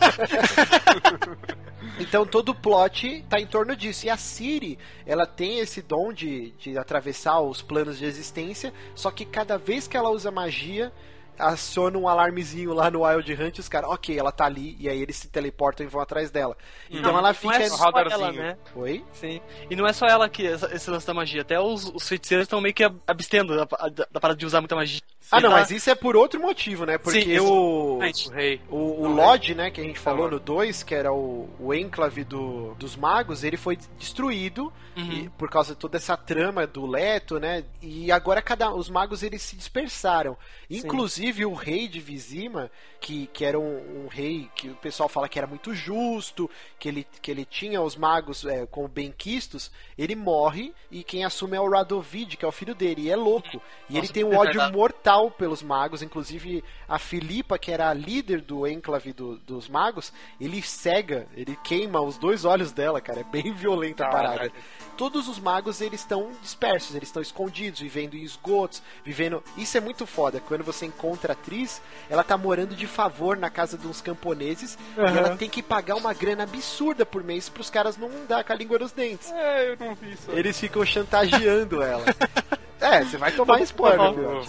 então 1.99 2.25
todo 2.25 2.49
o 2.49 2.55
plot 2.55 3.25
tá 3.29 3.37
em 3.37 3.45
torno 3.45 3.75
disso. 3.75 4.05
E 4.05 4.09
a 4.09 4.15
Siri, 4.15 4.79
ela 5.05 5.25
tem 5.25 5.59
esse 5.59 5.81
dom 5.81 6.13
de, 6.13 6.51
de 6.51 6.77
atravessar 6.77 7.41
os 7.41 7.61
planos 7.61 7.97
de 7.97 8.05
existência, 8.05 8.73
só 8.95 9.11
que 9.11 9.25
cada 9.25 9.57
vez 9.57 9.89
que 9.89 9.97
ela 9.97 10.09
usa 10.09 10.31
magia, 10.31 10.89
aciona 11.37 11.97
um 11.97 12.07
alarmezinho 12.07 12.73
lá 12.73 12.89
no 12.91 13.03
Wild 13.05 13.33
Hunt, 13.33 13.59
os 13.59 13.67
caras, 13.69 13.89
ok, 13.89 14.17
ela 14.17 14.31
tá 14.31 14.45
ali, 14.45 14.75
e 14.79 14.87
aí 14.89 15.01
eles 15.01 15.15
se 15.17 15.27
teleportam 15.27 15.85
e 15.85 15.89
vão 15.89 16.01
atrás 16.01 16.29
dela. 16.31 16.55
Então 16.89 17.11
Não, 17.11 17.19
ela 17.19 17.29
não 17.29 17.33
fica. 17.35 17.55
é 17.61 17.69
só 17.69 17.75
radarzinho. 17.85 18.21
ela, 18.23 18.31
né? 18.31 18.57
Oi? 18.75 19.03
Sim. 19.13 19.41
E 19.69 19.75
não 19.75 19.87
é 19.87 19.93
só 19.93 20.05
ela 20.07 20.27
que 20.29 20.45
essa- 20.45 20.73
esse 20.75 20.89
lance 20.89 21.05
da 21.07 21.13
magia, 21.13 21.41
até 21.41 21.59
os, 21.59 21.85
os 21.93 22.07
feiticeiros 22.07 22.45
estão 22.45 22.61
meio 22.61 22.73
que 22.73 22.83
ab- 22.83 22.99
abstendo 23.07 23.55
da, 23.55 23.65
da, 23.65 24.07
da 24.11 24.19
parada 24.19 24.37
de 24.39 24.45
usar 24.45 24.61
muita 24.61 24.75
magia. 24.75 24.99
Ah, 25.31 25.39
não, 25.39 25.49
Tá- 25.49 25.55
mas 25.57 25.71
isso 25.71 25.89
é 25.89 25.95
por 25.95 26.15
outro 26.15 26.39
motivo, 26.39 26.85
né? 26.85 26.97
Porque 26.97 27.21
Sim, 27.21 27.39
o. 27.39 27.97
O 27.97 28.29
rei. 28.31 28.61
O, 28.69 29.01
o 29.01 29.03
Não, 29.09 29.15
Lodge, 29.15 29.55
né, 29.55 29.71
que 29.71 29.79
a 29.79 29.83
gente 29.83 29.97
falou 29.99 30.23
Lodge. 30.23 30.33
no 30.35 30.39
2, 30.41 30.83
que 30.83 30.93
era 30.93 31.11
o, 31.13 31.49
o 31.59 31.73
enclave 31.73 32.23
do, 32.23 32.75
dos 32.75 32.95
magos, 32.95 33.43
ele 33.43 33.57
foi 33.57 33.77
destruído 33.97 34.71
Uhum. 34.95 35.11
e- 35.11 35.29
por 35.29 35.49
causa 35.49 35.73
de 35.73 35.79
toda 35.79 35.97
essa 35.97 36.15
trama 36.15 36.67
do 36.67 36.85
Leto, 36.85 37.39
né? 37.39 37.63
E 37.81 38.11
agora 38.11 38.41
cada 38.43 38.71
os 38.71 38.89
magos 38.89 39.23
eles 39.23 39.41
se 39.41 39.55
dispersaram. 39.55 40.37
Inclusive 40.69 41.22
o 41.45 41.53
rei 41.53 41.87
de 41.87 41.99
Vizima, 41.99 42.69
que, 42.99 43.27
que 43.27 43.45
era 43.45 43.59
um, 43.59 44.03
um 44.05 44.07
rei 44.07 44.49
que 44.55 44.69
o 44.69 44.75
pessoal 44.75 45.07
fala 45.07 45.29
que 45.29 45.37
era 45.37 45.47
muito 45.47 45.73
justo, 45.73 46.49
que 46.79 46.87
ele, 46.89 47.07
que 47.21 47.29
ele 47.31 47.45
tinha 47.45 47.81
os 47.81 47.95
magos 47.95 48.45
é, 48.45 48.65
como 48.65 48.87
benquistos, 48.87 49.71
ele 49.97 50.15
morre 50.15 50.73
e 50.91 51.03
quem 51.03 51.23
assume 51.23 51.55
é 51.55 51.61
o 51.61 51.69
Radovid, 51.69 52.35
que 52.37 52.45
é 52.45 52.47
o 52.47 52.51
filho 52.51 52.73
dele, 52.75 53.03
e 53.03 53.09
é 53.11 53.15
louco. 53.15 53.61
E 53.89 53.93
ele 53.93 54.01
Nossa, 54.01 54.13
tem 54.13 54.23
um 54.23 54.33
é 54.33 54.37
ódio 54.37 54.71
mortal 54.71 55.29
pelos 55.31 55.61
magos, 55.61 56.01
inclusive 56.01 56.63
a 56.87 56.97
Filipa, 56.99 57.57
que 57.57 57.71
era 57.71 57.89
a 57.89 57.93
líder 57.93 58.41
do 58.41 58.67
enclave 58.67 59.13
do- 59.13 59.37
dos 59.39 59.69
magos, 59.69 60.11
ele 60.39 60.61
cega, 60.61 61.27
ele 61.35 61.57
queima 61.63 62.01
os 62.01 62.17
dois 62.17 62.45
olhos 62.45 62.71
dela, 62.71 62.99
cara, 63.01 63.21
é 63.21 63.23
bem 63.23 63.53
violenta 63.53 64.05
a 64.05 64.09
parada. 64.09 64.33
Caralho. 64.35 64.53
Todos 64.97 65.27
os 65.27 65.39
magos 65.39 65.81
eles 65.81 66.01
estão 66.01 66.31
dispersos, 66.41 66.95
eles 66.95 67.09
estão 67.09 67.21
escondidos, 67.21 67.79
vivendo 67.79 68.15
em 68.15 68.21
esgotos, 68.23 68.81
vivendo. 69.03 69.43
Isso 69.57 69.77
é 69.77 69.81
muito 69.81 70.05
foda. 70.05 70.39
Quando 70.39 70.63
você 70.63 70.85
encontra 70.85 71.12
a 71.31 71.33
atriz, 71.33 71.81
ela 72.09 72.23
tá 72.23 72.37
morando 72.37 72.75
de 72.75 72.87
favor 72.87 73.37
na 73.37 73.49
casa 73.49 73.77
de 73.77 73.87
uns 73.87 74.01
camponeses 74.01 74.77
e 74.97 75.17
ela 75.17 75.35
tem 75.35 75.49
que 75.49 75.61
pagar 75.61 75.95
uma 75.95 76.13
grana 76.13 76.43
absurda 76.43 77.05
por 77.05 77.23
mês 77.23 77.49
pros 77.49 77.69
caras 77.69 77.97
não 77.97 78.09
dar 78.27 78.43
com 78.43 78.53
a 78.53 78.55
língua 78.55 78.79
nos 78.79 78.91
dentes. 78.91 79.31
É, 79.31 79.71
eu 79.71 79.77
não 79.77 79.95
vi 79.95 80.13
isso. 80.13 80.31
Eles 80.31 80.59
ficam 80.59 80.85
chantageando 80.85 81.81
ela. 81.81 82.05
É, 82.83 83.01
você 83.01 83.15
vai 83.15 83.31
tomar 83.31 83.61
spoiler, 83.61 84.11
meu. 84.13 84.41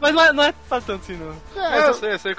Mas 0.00 0.14
não 0.14 0.22
é, 0.22 0.32
não 0.32 0.44
é 0.44 0.52
pra 0.68 0.80
tanto 0.80 1.02
assim, 1.02 1.16
não. 1.16 1.34
É, 1.60 1.88
eu 1.88 1.94
sei, 1.94 2.12
eu 2.12 2.18
sei. 2.20 2.36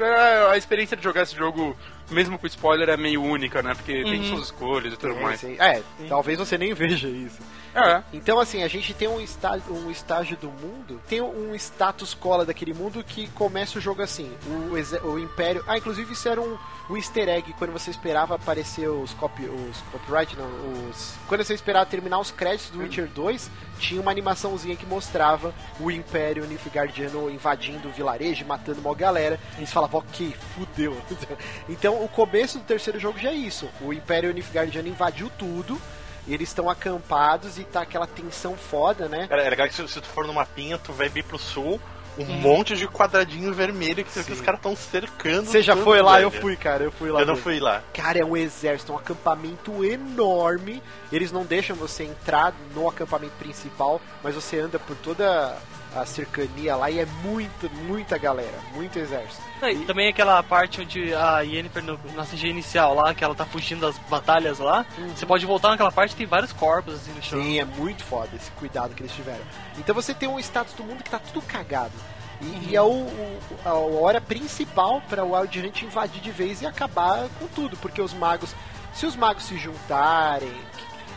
A 0.50 0.56
experiência 0.56 0.96
de 0.96 1.04
jogar 1.04 1.24
esse 1.24 1.36
jogo, 1.36 1.76
mesmo 2.10 2.38
com 2.38 2.48
spoiler, 2.48 2.90
é 2.90 2.98
meio 2.98 3.22
única, 3.22 3.62
né? 3.62 3.74
Porque 3.74 4.04
tem 4.04 4.24
suas 4.24 4.46
escolhas 4.46 4.94
e 4.94 4.98
tudo 4.98 5.16
mais. 5.16 5.40
Sim. 5.40 5.56
É, 5.60 5.82
talvez 6.08 6.38
você 6.40 6.58
nem 6.58 6.74
veja 6.74 7.08
isso. 7.08 7.42
É. 7.74 8.04
Então, 8.12 8.40
assim, 8.40 8.64
a 8.64 8.68
gente 8.68 8.94
tem 8.94 9.08
um 9.08 9.20
estágio, 9.20 9.74
um 9.74 9.90
estágio 9.90 10.36
do 10.38 10.50
mundo, 10.50 11.02
tem 11.08 11.22
um 11.22 11.56
status 11.56 12.14
cola 12.14 12.46
daquele 12.46 12.74
mundo 12.74 13.04
que 13.04 13.28
começa 13.30 13.78
o 13.78 13.82
jogo 13.82 14.02
assim. 14.02 14.32
O, 14.46 15.08
o 15.08 15.20
Império. 15.20 15.64
Ah, 15.68 15.78
inclusive 15.78 16.12
isso 16.12 16.28
era 16.28 16.42
um, 16.42 16.58
um 16.90 16.98
easter 16.98 17.30
egg 17.30 17.54
quando 17.58 17.72
você 17.72 17.90
esperava 17.90 18.36
aparecer 18.36 18.90
os, 18.90 19.14
copy, 19.14 19.44
os 19.46 19.78
copyright, 19.92 20.36
não, 20.36 20.90
os. 20.90 21.16
Quando 21.28 21.44
você 21.44 21.54
esperava 21.54 21.86
terminar 21.86 22.20
os 22.20 22.32
créditos 22.32 22.72
do 22.72 22.80
Witcher 22.80 23.08
2, 23.08 23.50
tinha 23.80 24.02
uma 24.02 24.12
animaçãozinha 24.12 24.76
que 24.76 24.86
mostrava 24.86 25.54
o 25.80 25.90
Império 25.90 26.46
Nilfgaardiano 26.46 27.30
invadindo 27.30 27.88
o 27.88 27.92
vilarejo, 27.92 28.46
matando 28.46 28.82
uma 28.82 28.94
galera. 28.94 29.40
E 29.56 29.60
eles 29.60 29.72
falavam, 29.72 30.02
ok, 30.02 30.34
fudeu. 30.56 30.98
então 31.70 32.01
o 32.04 32.08
começo 32.08 32.58
do 32.60 32.66
terceiro 32.66 33.00
jogo 33.00 33.20
já 33.20 33.30
é 33.30 33.36
isso. 33.36 33.70
O 33.82 33.94
Império 33.94 34.34
Nilfgaardiano 34.34 34.88
invadiu 34.88 35.32
tudo. 35.38 35.80
E 36.28 36.36
eles 36.36 36.50
estão 36.50 36.70
acampados 36.70 37.58
e 37.58 37.64
tá 37.64 37.82
aquela 37.82 38.06
tensão 38.06 38.56
foda, 38.56 39.10
né? 39.10 39.26
Cara, 39.28 39.42
é 39.42 39.50
legal 39.50 39.68
que 39.68 39.74
se, 39.74 39.88
se 39.88 40.00
tu 40.00 40.08
for 40.08 40.28
no 40.28 40.34
mapinha, 40.34 40.78
tu 40.78 40.94
vai 40.94 41.10
vir 41.10 41.24
pro 41.24 41.40
sul, 41.40 41.82
um 42.18 42.26
monte 42.26 42.76
de 42.76 42.88
quadradinho 42.88 43.54
vermelho 43.54 44.04
que, 44.04 44.24
que 44.24 44.32
os 44.32 44.42
caras 44.42 44.60
estão 44.60 44.76
cercando. 44.76 45.46
Você 45.46 45.62
já 45.62 45.76
foi 45.76 46.02
lá? 46.02 46.16
velho. 46.16 46.26
Eu 46.26 46.32
fui, 46.32 46.56
cara. 46.56 46.84
Eu 46.84 46.92
fui 46.92 47.10
lá. 47.10 47.22
Eu 47.22 47.26
não 47.26 47.36
fui 47.36 47.60
lá. 47.60 47.82
Cara, 47.94 48.20
é 48.20 48.26
um 48.26 48.36
exército, 48.36 48.94
um 48.94 48.98
acampamento 48.98 49.84
enorme. 49.84 50.84
Eles 51.12 51.32
não 51.32 51.46
deixam 51.46 51.76
você 51.76 52.04
entrar 52.04 52.54
no 52.76 52.88
acampamento 52.90 53.34
principal, 53.40 54.02
mas 54.24 54.36
você 54.36 54.60
anda 54.60 54.78
por 54.78 54.96
toda 54.98 55.58
a 55.96 56.06
cercania 56.06 56.76
lá 56.76 56.90
e 56.90 57.00
é 57.00 57.06
muita, 57.24 57.68
muita 57.86 58.18
galera, 58.18 58.58
muito 58.74 58.98
exército. 58.98 59.42
Não, 59.62 59.70
e 59.70 59.86
também 59.86 60.08
aquela 60.08 60.42
parte 60.42 60.82
onde 60.82 61.14
a 61.14 61.42
Yennefer 61.42 61.84
no, 61.84 62.00
na 62.16 62.26
CG 62.26 62.48
inicial 62.48 62.96
lá, 62.96 63.14
que 63.14 63.24
ela 63.24 63.36
tá 63.36 63.46
fugindo 63.46 63.82
das 63.82 63.98
batalhas 64.10 64.58
lá, 64.60 64.86
você 65.16 65.26
pode 65.26 65.46
voltar 65.46 65.70
naquela 65.70 65.92
parte 65.92 66.16
tem 66.16 66.26
vários 66.26 66.54
corpos 66.54 66.96
assim 66.96 67.12
no 67.12 67.22
chão. 67.22 67.42
Sim, 67.42 67.60
é 67.60 67.66
muito 67.66 68.04
foda 68.04 68.30
esse 68.36 68.50
cuidado 68.52 68.96
que 68.96 69.04
eles 69.04 69.14
tiveram. 69.14 69.44
Então 69.78 69.94
você 69.94 70.14
tem 70.14 70.30
um 70.30 70.40
status 70.40 70.74
do 70.74 70.84
mundo 70.84 71.04
que 71.04 71.10
tá 71.10 71.20
tudo 71.20 71.42
cagado. 71.46 71.94
E, 72.42 72.70
e 72.72 72.76
é 72.76 72.82
o, 72.82 72.88
o- 72.90 73.40
a 73.66 73.74
hora 73.74 74.20
principal 74.20 75.02
para 75.10 75.24
o 75.24 75.36
Wild 75.40 75.60
Hunt 75.60 75.82
invadir 75.84 76.22
de 76.22 76.32
vez 76.32 76.62
e 76.62 76.66
acabar 76.66 77.28
com 77.38 77.46
tudo, 77.48 77.78
porque 77.78 78.02
os 78.02 78.14
magos, 78.14 78.56
se 78.96 79.06
os 79.06 79.16
magos 79.16 79.44
se 79.44 79.58
juntarem, 79.58 80.52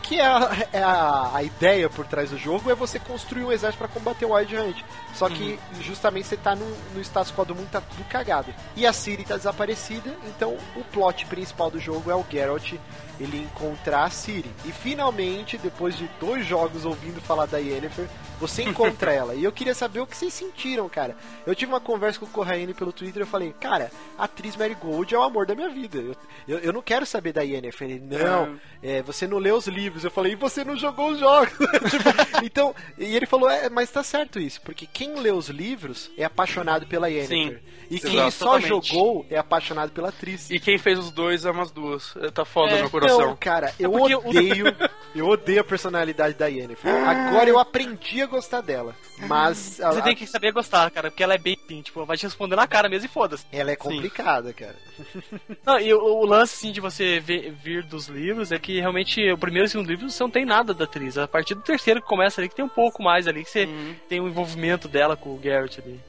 que, 0.05 0.19
é, 0.19 0.25
a, 0.25 0.67
é 0.71 0.83
a, 0.83 1.31
a 1.35 1.43
ideia 1.43 1.89
por 1.89 2.05
trás 2.05 2.29
do 2.29 2.37
jogo, 2.37 2.69
é 2.69 2.75
você 2.75 2.99
construir 2.99 3.43
um 3.43 3.51
exército 3.51 3.79
para 3.79 3.87
combater 3.87 4.25
o 4.25 4.33
Wild 4.33 4.55
Hunt. 4.55 4.83
Só 5.15 5.29
que 5.29 5.57
justamente 5.79 6.27
você 6.27 6.35
tá 6.35 6.55
no, 6.55 6.65
no 6.93 7.01
status 7.01 7.31
quo 7.31 7.45
do 7.45 7.55
mundo, 7.55 7.69
tá 7.71 7.79
tudo 7.79 8.03
cagado. 8.09 8.53
E 8.75 8.85
a 8.85 8.91
Ciri 8.91 9.23
tá 9.23 9.37
desaparecida, 9.37 10.13
então 10.27 10.57
o 10.75 10.83
plot 10.83 11.25
principal 11.27 11.71
do 11.71 11.79
jogo 11.79 12.11
é 12.11 12.15
o 12.15 12.25
Geralt 12.29 12.73
ele 13.19 13.37
encontrar 13.37 14.03
a 14.03 14.09
Ciri. 14.09 14.49
E 14.65 14.71
finalmente, 14.71 15.57
depois 15.57 15.97
de 15.97 16.09
dois 16.19 16.45
jogos 16.45 16.85
ouvindo 16.85 17.21
falar 17.21 17.45
da 17.45 17.57
Yennefer, 17.57 18.07
você 18.39 18.63
encontra 18.67 19.13
ela. 19.13 19.35
E 19.35 19.43
eu 19.43 19.51
queria 19.51 19.73
saber 19.73 19.99
o 20.01 20.07
que 20.07 20.17
vocês 20.17 20.33
sentiram, 20.33 20.87
cara. 20.89 21.15
Eu 21.45 21.55
tive 21.55 21.71
uma 21.71 21.79
conversa 21.79 22.19
com 22.19 22.25
o 22.25 22.29
Corraine 22.29 22.73
pelo 22.73 22.91
Twitter 22.91 23.21
eu 23.21 23.27
falei, 23.27 23.53
cara, 23.59 23.91
a 24.17 24.25
atriz 24.25 24.55
Mary 24.55 24.75
Gold 24.75 25.13
é 25.13 25.17
o 25.17 25.23
amor 25.23 25.45
da 25.45 25.55
minha 25.55 25.69
vida. 25.69 25.97
Eu, 25.97 26.15
eu, 26.47 26.59
eu 26.59 26.73
não 26.73 26.81
quero 26.81 27.05
saber 27.05 27.31
da 27.31 27.41
Yennefer. 27.41 27.89
Ele, 27.89 27.99
não, 27.99 28.59
é, 28.83 29.01
você 29.01 29.25
não 29.27 29.37
leu 29.37 29.55
os 29.55 29.67
livros. 29.67 30.03
Eu 30.03 30.11
falei, 30.11 30.33
e 30.33 30.35
você 30.35 30.63
não 30.63 30.75
jogou 30.75 31.11
os 31.11 31.19
jogos. 31.19 31.53
Tipo, 31.89 32.09
então, 32.43 32.75
e 32.97 33.15
ele 33.15 33.25
falou, 33.25 33.49
é, 33.49 33.69
mas 33.69 33.89
tá 33.91 34.03
certo 34.03 34.39
isso, 34.39 34.59
porque 34.61 34.85
quem 34.85 35.04
lê 35.13 35.31
os 35.31 35.49
livros 35.49 36.09
é 36.17 36.23
apaixonado 36.23 36.87
pela 36.87 37.07
Yennefer. 37.09 37.61
E 37.89 37.99
quem 37.99 38.13
exato, 38.15 38.31
só 38.31 38.45
totalmente. 38.59 38.87
jogou 38.89 39.25
é 39.29 39.37
apaixonado 39.37 39.91
pela 39.91 40.09
atriz. 40.09 40.49
E 40.49 40.59
quem 40.59 40.77
fez 40.79 40.97
os 40.97 41.11
dois 41.11 41.45
ama 41.45 41.61
as 41.61 41.69
duas. 41.71 42.15
É, 42.17 42.31
Tá 42.31 42.43
foda 42.43 42.71
É, 42.71 42.75
no 42.75 42.81
meu 42.81 42.89
coração. 42.89 43.21
Então, 43.21 43.37
cara, 43.39 43.71
eu 43.79 43.91
porque 43.91 44.15
o- 44.15 44.27
odeio, 44.27 44.65
eu 45.15 45.27
odeio 45.27 45.61
a 45.61 45.63
personalidade 45.63 46.33
da 46.35 46.47
Yennefer. 46.47 46.91
Agora 47.07 47.47
eu 47.47 47.59
aprendi 47.59 48.21
a 48.23 48.25
gostar 48.25 48.61
dela, 48.61 48.95
mas 49.27 49.79
a- 49.79 49.91
Você 49.91 50.01
tem 50.01 50.15
que 50.15 50.25
saber 50.25 50.51
gostar, 50.51 50.89
cara, 50.89 51.11
porque 51.11 51.21
ela 51.23 51.35
é 51.35 51.37
bem 51.37 51.55
assim, 51.63 51.81
tipo, 51.83 51.99
ela 51.99 52.07
vai 52.07 52.17
te 52.17 52.23
responder 52.23 52.55
na 52.55 52.65
cara 52.67 52.89
mesmo 52.89 53.05
e 53.05 53.09
foda-se. 53.09 53.45
ela 53.51 53.69
é 53.71 53.75
complicada, 53.75 54.51
cara. 54.51 54.75
Não, 55.65 55.79
e 55.79 55.93
o, 55.93 55.99
o 55.99 56.25
lance, 56.25 56.55
assim, 56.55 56.71
de 56.71 56.81
você 56.81 57.19
ver- 57.19 57.51
vir 57.51 57.83
dos 57.83 58.07
livros 58.07 58.51
é 58.51 58.57
que 58.57 58.79
realmente 58.79 59.21
o 59.31 59.37
primeiro 59.37 59.65
e 59.65 59.67
o 59.67 59.71
segundo 59.71 59.89
livro 59.89 60.09
você 60.09 60.23
não 60.23 60.29
tem 60.29 60.45
nada 60.45 60.73
da 60.73 60.85
atriz. 60.85 61.17
A 61.17 61.27
partir 61.27 61.53
do 61.53 61.61
terceiro 61.61 62.01
que 62.01 62.07
começa 62.07 62.41
ali, 62.41 62.49
que 62.49 62.55
tem 62.55 62.65
um 62.65 62.69
pouco 62.69 63.03
mais 63.03 63.27
ali, 63.27 63.43
que 63.43 63.49
você 63.49 63.67
tem 64.09 64.19
o 64.19 64.27
envolvimento 64.27 64.87
dela 64.95 65.17
com 65.17 65.29
o 65.33 65.37
Garrett 65.37 65.81
ali. 65.81 65.99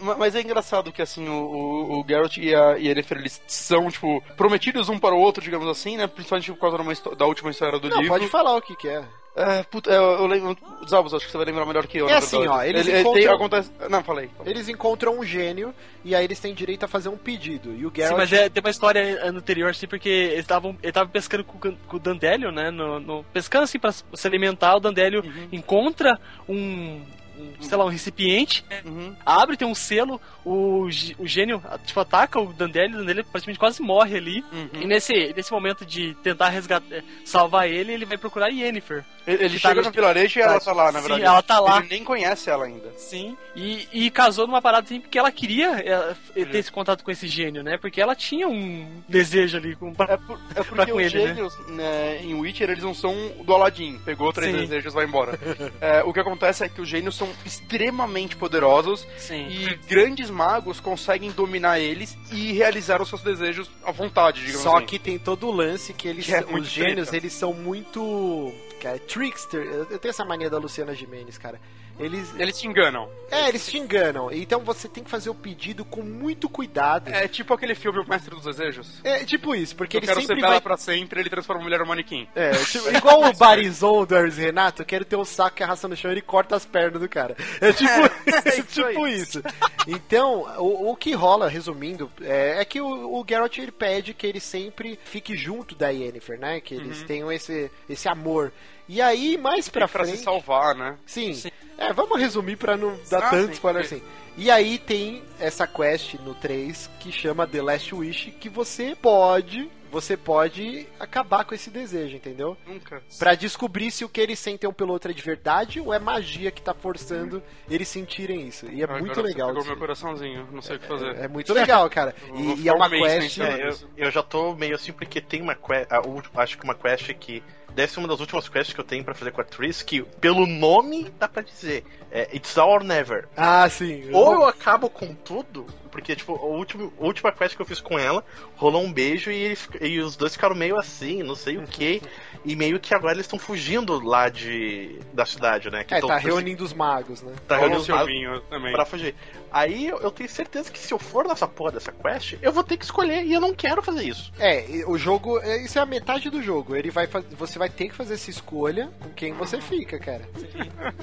Ma- 0.00 0.16
Mas 0.16 0.34
é 0.34 0.40
engraçado 0.42 0.92
que, 0.92 1.00
assim, 1.00 1.26
o, 1.28 1.32
o, 1.32 2.00
o 2.00 2.04
Geralt 2.06 2.36
e 2.36 2.54
a 2.54 2.72
Yennefer, 2.72 3.18
eles 3.18 3.40
são, 3.46 3.88
tipo, 3.90 4.22
prometidos 4.36 4.88
um 4.88 4.98
para 4.98 5.14
o 5.14 5.18
outro, 5.18 5.42
digamos 5.42 5.68
assim, 5.68 5.96
né? 5.96 6.06
Principalmente 6.06 6.52
por 6.52 6.58
causa 6.60 6.92
histó- 6.92 7.14
da 7.14 7.24
última 7.24 7.50
história 7.50 7.78
do 7.78 7.88
Não, 7.88 7.96
livro. 7.98 8.12
pode 8.18 8.28
falar 8.28 8.56
o 8.56 8.60
que 8.60 8.76
que 8.76 8.88
é. 8.88 9.02
É, 9.38 9.62
puta, 9.64 9.90
eu, 9.90 10.02
eu 10.02 10.26
lembro... 10.26 10.56
Zabos, 10.88 11.12
acho 11.12 11.24
que 11.26 11.30
você 11.30 11.36
vai 11.36 11.46
lembrar 11.46 11.66
melhor 11.66 11.86
que 11.86 11.98
eu, 11.98 12.08
É 12.08 12.14
assim, 12.16 12.38
verdade. 12.40 12.58
ó, 12.58 12.62
eles 12.64 12.86
Ele- 12.86 13.00
encontram- 13.00 13.22
tem, 13.22 13.32
acontece... 13.34 13.70
Não, 13.90 14.02
falei. 14.02 14.30
Eles 14.46 14.68
encontram 14.68 15.18
um 15.18 15.24
gênio 15.24 15.74
e 16.04 16.14
aí 16.14 16.24
eles 16.24 16.40
têm 16.40 16.54
direito 16.54 16.84
a 16.84 16.88
fazer 16.88 17.08
um 17.10 17.16
pedido. 17.18 17.70
E 17.74 17.84
o 17.86 17.92
Geralt 17.94 18.12
Sim, 18.14 18.18
mas 18.18 18.32
é, 18.32 18.48
tem 18.48 18.62
uma 18.62 18.70
história 18.70 19.22
anterior, 19.24 19.70
assim, 19.70 19.86
porque 19.86 20.08
eles 20.08 20.40
estavam 20.40 20.76
ele 20.82 20.92
tava 20.92 21.08
pescando 21.10 21.44
com, 21.44 21.58
com 21.58 21.96
o 21.96 22.00
Dandelion, 22.00 22.50
né? 22.50 22.70
No, 22.70 22.98
no- 22.98 23.24
pescando 23.24 23.64
assim 23.64 23.78
pra 23.78 23.92
se 23.92 24.04
alimentar, 24.26 24.74
o 24.76 24.80
Dandelion 24.80 25.22
encontra 25.52 26.18
um, 26.48 27.02
um, 27.38 27.62
sei 27.62 27.76
lá, 27.76 27.84
um 27.84 27.88
recipiente, 27.88 28.64
Uhum. 28.84 29.14
abre, 29.24 29.56
tem 29.56 29.66
um 29.66 29.74
selo, 29.74 30.20
o, 30.44 30.86
o 31.18 31.26
gênio 31.26 31.62
tipo, 31.84 31.98
ataca 32.00 32.40
o 32.40 32.52
Dandelion, 32.52 32.94
o 32.96 32.98
Dandelion 33.00 33.24
praticamente 33.24 33.58
quase 33.58 33.82
morre 33.82 34.16
ali. 34.16 34.44
Uhum. 34.52 34.68
E 34.82 34.86
nesse, 34.86 35.32
nesse 35.34 35.50
momento 35.52 35.84
de 35.84 36.14
tentar 36.22 36.48
resgatar, 36.50 37.02
salvar 37.24 37.68
ele, 37.68 37.92
ele 37.92 38.04
vai 38.04 38.16
procurar 38.16 38.48
Yennefer. 38.48 39.04
Ele, 39.26 39.44
ele 39.44 39.54
Que 39.56 39.60
tá 39.60 39.68
chega 39.70 39.82
no- 39.82 39.90
vilarejo 39.90 40.38
e 40.38 40.42
ela 40.42 40.60
tá 40.60 40.72
lá, 40.72 40.92
na 40.92 41.00
Sim, 41.02 41.08
verdade. 41.08 41.24
ela 41.24 41.42
tá 41.42 41.60
lá. 41.60 41.78
Ele 41.78 41.88
nem 41.88 42.04
conhece 42.04 42.48
ela 42.48 42.64
ainda. 42.66 42.92
Sim. 42.96 43.36
E, 43.56 43.88
e 43.92 44.10
casou 44.10 44.46
numa 44.46 44.62
parada 44.62 44.84
assim 44.86 45.00
porque 45.00 45.18
ela 45.18 45.32
queria 45.32 45.70
é, 45.80 46.44
ter 46.44 46.58
esse 46.58 46.70
contato 46.70 47.02
com 47.02 47.10
esse 47.10 47.26
gênio, 47.26 47.62
né? 47.62 47.76
Porque 47.76 48.00
ela 48.00 48.14
tinha 48.14 48.46
um 48.48 49.02
desejo 49.08 49.56
ali 49.56 49.74
com, 49.74 49.88
É, 49.98 50.16
por- 50.16 50.40
é 50.54 50.62
porque 50.62 50.92
com 50.92 50.98
os 50.98 51.02
ele, 51.12 51.18
né? 51.18 51.26
gênios 51.34 51.68
né, 51.70 52.20
em 52.22 52.34
Witcher 52.34 52.70
eles 52.70 52.84
não 52.84 52.94
são 52.94 53.14
do 53.44 53.52
Aladdin. 53.52 53.98
Pegou 54.04 54.32
três 54.32 54.52
Sim. 54.54 54.60
desejos 54.62 54.94
vai 54.94 55.04
embora. 55.04 55.36
É, 55.80 56.02
o 56.04 56.12
que 56.12 56.20
acontece 56.20 56.64
é 56.64 56.68
que 56.68 56.80
os 56.80 56.88
gênios 56.88 57.16
são 57.16 57.25
extremamente 57.44 58.36
poderosos 58.36 59.06
Sim. 59.18 59.48
e 59.48 59.74
grandes 59.88 60.30
magos 60.30 60.80
conseguem 60.80 61.30
dominar 61.30 61.78
eles 61.80 62.16
e 62.32 62.52
realizar 62.52 63.00
os 63.02 63.08
seus 63.08 63.22
desejos 63.22 63.70
à 63.84 63.92
vontade, 63.92 64.40
digamos 64.40 64.62
Só 64.62 64.76
assim. 64.76 64.86
que 64.86 64.98
tem 64.98 65.18
todo 65.18 65.46
o 65.48 65.50
lance 65.50 65.92
que 65.92 66.08
eles 66.08 66.26
Que 66.26 66.34
é 66.34 66.44
os 66.44 66.66
gênios, 66.68 67.08
treta. 67.08 67.16
eles 67.16 67.32
são 67.32 67.52
muito 67.52 68.52
cara, 68.80 68.98
trickster. 68.98 69.60
Eu 69.62 69.86
eu 69.90 69.98
tenho 69.98 70.10
essa 70.10 70.24
mania 70.24 70.50
da 70.50 70.58
Luciana 70.58 70.94
Gimenez, 70.94 71.38
cara. 71.38 71.60
Eles. 71.98 72.32
Eles 72.38 72.58
te 72.58 72.66
enganam. 72.66 73.08
É, 73.30 73.48
eles 73.48 73.66
te 73.66 73.76
enganam. 73.76 74.30
Então 74.30 74.60
você 74.60 74.88
tem 74.88 75.02
que 75.02 75.10
fazer 75.10 75.28
o 75.30 75.34
pedido 75.34 75.84
com 75.84 76.02
muito 76.02 76.48
cuidado. 76.48 77.08
É 77.08 77.26
tipo 77.26 77.52
aquele 77.52 77.74
filme 77.74 77.98
O 77.98 78.08
Mestre 78.08 78.30
dos 78.34 78.44
Desejos. 78.44 79.00
É 79.02 79.24
tipo 79.24 79.54
isso, 79.54 79.74
porque 79.74 79.96
Eu 79.96 80.00
ele 80.00 80.06
quero 80.06 80.20
ser 80.20 80.26
sempre 80.28 80.42
bela 80.42 80.54
vai. 80.54 80.60
pra 80.60 80.76
sempre, 80.76 81.20
ele 81.20 81.28
transforma 81.30 81.60
a 81.62 81.64
mulher 81.64 81.80
no 81.80 81.86
manequim. 81.86 82.28
É, 82.36 82.52
tipo, 82.52 82.88
igual 82.94 83.24
o 83.24 83.32
Barizon 83.32 84.04
do 84.04 84.14
Hermes 84.14 84.36
Renato, 84.36 84.82
eu 84.82 84.86
quero 84.86 85.04
ter 85.04 85.16
um 85.16 85.24
saco 85.24 85.56
que 85.56 85.62
arrasta 85.62 85.88
no 85.88 85.96
chão 85.96 86.10
e 86.10 86.14
ele 86.14 86.22
corta 86.22 86.54
as 86.54 86.64
pernas 86.64 87.00
do 87.00 87.08
cara. 87.08 87.36
É 87.60 87.72
tipo, 87.72 87.90
É, 88.46 88.58
isso 88.58 88.62
tipo 88.68 89.04
aí. 89.04 89.14
isso. 89.20 89.42
Então, 89.86 90.42
o, 90.58 90.90
o 90.92 90.96
que 90.96 91.12
rola, 91.12 91.48
resumindo, 91.48 92.10
é, 92.20 92.60
é 92.60 92.64
que 92.64 92.80
o, 92.80 92.86
o 93.20 93.24
Geralt 93.28 93.56
ele 93.58 93.72
pede 93.72 94.14
que 94.14 94.26
ele 94.26 94.40
sempre 94.40 94.98
fique 95.04 95.36
junto 95.36 95.74
da 95.74 95.88
Yennefer, 95.88 96.38
né? 96.38 96.60
Que 96.60 96.74
eles 96.74 97.02
tenham 97.02 97.30
esse, 97.32 97.70
esse 97.88 98.08
amor. 98.08 98.52
E 98.88 99.00
aí, 99.02 99.36
mais 99.36 99.68
pra 99.68 99.88
pra 99.88 100.04
frente. 100.04 100.18
se 100.18 100.24
salvar, 100.24 100.74
né? 100.74 100.96
Sim. 101.06 101.34
Sim. 101.34 101.50
É, 101.78 101.92
vamos 101.92 102.18
resumir 102.18 102.56
pra 102.56 102.76
não 102.76 102.98
dar 103.10 103.24
Ah, 103.24 103.30
tanto 103.30 103.46
sim, 103.48 103.52
spoiler 103.52 103.82
assim. 103.84 104.02
E 104.36 104.50
aí 104.50 104.78
tem 104.78 105.22
essa 105.40 105.66
quest 105.66 106.14
no 106.14 106.34
3 106.34 106.90
que 107.00 107.10
chama 107.10 107.46
The 107.46 107.62
Last 107.62 107.94
Wish 107.94 108.30
que 108.32 108.48
você 108.50 108.94
pode, 108.94 109.70
você 109.90 110.14
pode 110.16 110.86
acabar 111.00 111.44
com 111.44 111.54
esse 111.54 111.70
desejo, 111.70 112.16
entendeu? 112.16 112.56
Nunca. 112.66 113.02
Pra 113.18 113.34
descobrir 113.34 113.90
se 113.90 114.04
o 114.04 114.08
que 114.10 114.20
eles 114.20 114.38
sentem 114.38 114.68
um 114.68 114.72
pelo 114.74 114.92
outro 114.92 115.10
é 115.10 115.14
de 115.14 115.22
verdade 115.22 115.80
ou 115.80 115.92
é 115.92 115.98
magia 115.98 116.50
que 116.50 116.60
tá 116.62 116.74
forçando 116.74 117.42
eles 117.68 117.88
sentirem 117.88 118.46
isso. 118.46 118.66
E 118.70 118.80
é 118.82 118.84
Agora 118.84 119.00
muito 119.00 119.14
você 119.14 119.22
legal. 119.22 119.48
Pegou 119.48 119.64
meu 119.64 119.76
coraçãozinho, 119.78 120.48
não 120.52 120.60
sei 120.62 120.76
o 120.76 120.80
que 120.80 120.86
fazer. 120.86 121.16
É, 121.16 121.24
é 121.24 121.28
muito 121.28 121.52
legal, 121.54 121.88
cara. 121.90 122.14
E, 122.36 122.60
e 122.62 122.68
é 122.68 122.72
um 122.72 122.76
uma 122.76 122.88
mês 122.90 123.02
quest. 123.04 123.38
pensando. 123.38 123.60
É, 123.60 123.68
eu, 123.68 124.06
eu 124.06 124.10
já 124.10 124.22
tô 124.22 124.54
meio 124.54 124.74
assim 124.76 124.92
porque 124.92 125.20
tem 125.20 125.40
uma 125.42 125.54
quest, 125.54 125.88
acho 126.36 126.58
que 126.58 126.64
uma 126.64 126.74
quest 126.74 127.12
que 127.14 127.42
deve 127.74 127.92
ser 127.92 127.98
uma 127.98 128.08
das 128.08 128.20
últimas 128.20 128.48
quests 128.48 128.72
que 128.74 128.80
eu 128.80 128.84
tenho 128.84 129.04
pra 129.04 129.14
fazer 129.14 129.30
com 129.32 129.40
a 129.40 129.44
Triss, 129.44 129.82
que 129.82 130.02
pelo 130.02 130.46
nome 130.46 131.12
dá 131.18 131.28
pra 131.28 131.42
dizer, 131.42 131.84
é 132.10 132.34
It's 132.34 132.56
All 132.56 132.70
or 132.70 132.84
Never. 132.84 133.28
Ah, 133.36 133.68
sim. 133.68 134.08
Ou 134.12 134.32
eu 134.34 134.46
acabo 134.46 134.88
com 134.88 135.14
tudo, 135.14 135.66
porque 135.90 136.16
tipo, 136.16 136.34
a 136.34 136.44
última, 136.46 136.90
a 136.98 137.04
última 137.04 137.32
quest 137.32 137.54
que 137.56 137.60
eu 137.62 137.66
fiz 137.66 137.80
com 137.80 137.98
ela, 137.98 138.24
rolou 138.56 138.82
um 138.82 138.92
beijo 138.92 139.30
e, 139.30 139.36
eles, 139.36 139.68
e 139.80 139.98
os 140.00 140.16
dois 140.16 140.32
ficaram 140.32 140.54
meio 140.54 140.78
assim, 140.78 141.22
não 141.22 141.34
sei 141.34 141.58
o 141.58 141.66
que, 141.66 142.00
e 142.44 142.54
meio 142.56 142.78
que 142.80 142.94
agora 142.94 143.14
eles 143.14 143.26
estão 143.26 143.38
fugindo 143.38 144.02
lá 144.02 144.28
de 144.28 144.98
da 145.12 145.26
cidade, 145.26 145.70
né? 145.70 145.84
Que 145.84 145.94
É, 145.94 146.00
tão- 146.00 146.08
tá 146.08 146.16
reunindo 146.16 146.64
os 146.64 146.72
magos, 146.72 147.22
né? 147.22 147.32
tá 147.48 147.56
reunindo 147.58 147.80
os 147.80 147.88
magos 147.88 148.42
também. 148.48 148.72
pra 148.72 148.84
fugir. 148.84 149.14
Aí 149.50 149.86
eu, 149.86 150.10
tenho 150.10 150.28
certeza 150.28 150.70
que 150.70 150.78
se 150.78 150.92
eu 150.92 150.98
for 150.98 151.26
nessa 151.26 151.46
porra 151.48 151.72
dessa 151.72 151.90
quest, 151.90 152.34
eu 152.42 152.52
vou 152.52 152.62
ter 152.62 152.76
que 152.76 152.84
escolher 152.84 153.24
e 153.24 153.32
eu 153.32 153.40
não 153.40 153.54
quero 153.54 153.80
fazer 153.82 154.04
isso. 154.04 154.30
É, 154.38 154.66
o 154.86 154.98
jogo, 154.98 155.38
é, 155.40 155.62
isso 155.64 155.78
é 155.78 155.82
a 155.82 155.86
metade 155.86 156.28
do 156.28 156.42
jogo. 156.42 156.76
Ele 156.76 156.90
vai 156.90 157.06
faz- 157.06 157.24
você 157.30 157.55
vai 157.58 157.68
ter 157.68 157.88
que 157.88 157.94
fazer 157.94 158.14
essa 158.14 158.30
escolha 158.30 158.90
com 159.00 159.08
quem 159.10 159.32
você 159.32 159.60
fica, 159.60 159.98
cara. 159.98 160.22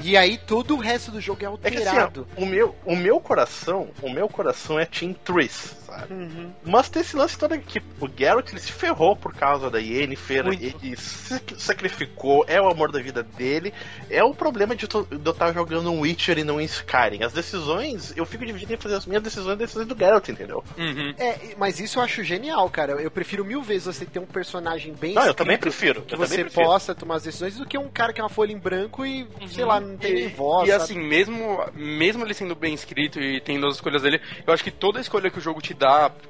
E 0.03 0.15
aí 0.17 0.37
todo 0.37 0.75
o 0.75 0.79
resto 0.79 1.11
do 1.11 1.19
jogo 1.21 1.43
é 1.43 1.67
É 1.67 1.71
que 1.71 1.77
assim, 1.77 1.87
alterado. 1.87 2.27
ó, 2.37 2.41
o 2.41 2.45
meu, 2.45 2.75
o 2.85 2.95
meu 2.95 3.19
coração, 3.19 3.89
o 4.01 4.09
meu 4.09 4.27
coração 4.29 4.79
é 4.79 4.85
Team 4.85 5.13
Triss, 5.13 5.75
sabe? 5.93 6.13
Uhum. 6.13 6.51
Mas 6.65 6.89
tem 6.89 7.01
esse 7.01 7.15
lance 7.15 7.37
todo 7.37 7.57
que 7.59 7.81
o 7.99 8.09
Geralt 8.17 8.49
ele 8.49 8.59
se 8.59 8.71
ferrou 8.71 9.15
por 9.15 9.33
causa 9.33 9.69
da 9.69 9.79
Yennefer, 9.79 10.45
Muito. 10.45 10.63
ele 10.63 10.95
se 10.97 11.41
sacrificou, 11.57 12.43
é 12.47 12.59
o 12.59 12.67
amor 12.67 12.91
da 12.91 12.99
vida 12.99 13.23
dele. 13.23 13.73
É 14.09 14.23
o 14.23 14.33
problema 14.33 14.75
de, 14.75 14.87
eu 14.91 15.31
estar 15.31 15.53
jogando 15.53 15.91
um 15.91 16.01
Witcher 16.01 16.37
e 16.39 16.43
não 16.43 16.55
um 16.55 16.61
Skyrim. 16.61 17.23
As 17.23 17.33
decisões, 17.33 18.13
eu 18.15 18.25
fico 18.25 18.45
dividido 18.45 18.73
em 18.73 18.77
fazer 18.77 18.95
as 18.95 19.05
minhas 19.05 19.23
decisões 19.23 19.55
e 19.55 19.57
decisões 19.59 19.87
do 19.87 19.97
Geralt, 19.97 20.27
entendeu? 20.29 20.63
Uhum. 20.77 21.13
É, 21.17 21.55
mas 21.57 21.79
isso 21.79 21.99
eu 21.99 22.03
acho 22.03 22.23
genial, 22.23 22.69
cara. 22.69 22.93
Eu 22.93 23.11
prefiro 23.11 23.45
mil 23.45 23.61
vezes 23.61 23.85
você 23.85 24.05
ter 24.05 24.19
um 24.19 24.25
personagem 24.25 24.93
bem 24.93 25.13
Não, 25.13 25.21
eu 25.21 25.29
escrito, 25.29 25.37
também 25.37 25.57
prefiro. 25.57 26.01
que 26.01 26.13
eu 26.13 26.17
você 26.17 26.41
prefiro. 26.41 26.65
possa 26.65 26.95
tomar 26.95 27.15
as 27.15 27.23
decisões 27.23 27.57
do 27.57 27.65
que 27.65 27.77
um 27.77 27.89
cara 27.89 28.13
que 28.13 28.19
é 28.19 28.23
uma 28.23 28.29
folha 28.29 28.51
em 28.51 28.57
branco 28.57 29.05
e, 29.05 29.27
sei 29.49 29.65
lá, 29.65 29.79
não 29.79 29.97
tem 29.97 30.13
nem 30.13 30.27
voz. 30.29 30.67
E 30.67 30.71
sabe? 30.71 30.83
assim, 30.83 30.99
mesmo, 30.99 31.63
mesmo 31.73 32.23
ele 32.23 32.33
sendo 32.33 32.55
bem 32.55 32.73
escrito 32.73 33.19
e 33.19 33.39
tendo 33.41 33.67
as 33.67 33.75
escolhas 33.75 34.01
dele, 34.01 34.21
eu 34.45 34.53
acho 34.53 34.63
que 34.63 34.71
toda 34.71 34.99
escolha 34.99 35.29
que 35.29 35.37
o 35.37 35.41
jogo 35.41 35.61
te 35.61 35.73
dá, 35.73 35.82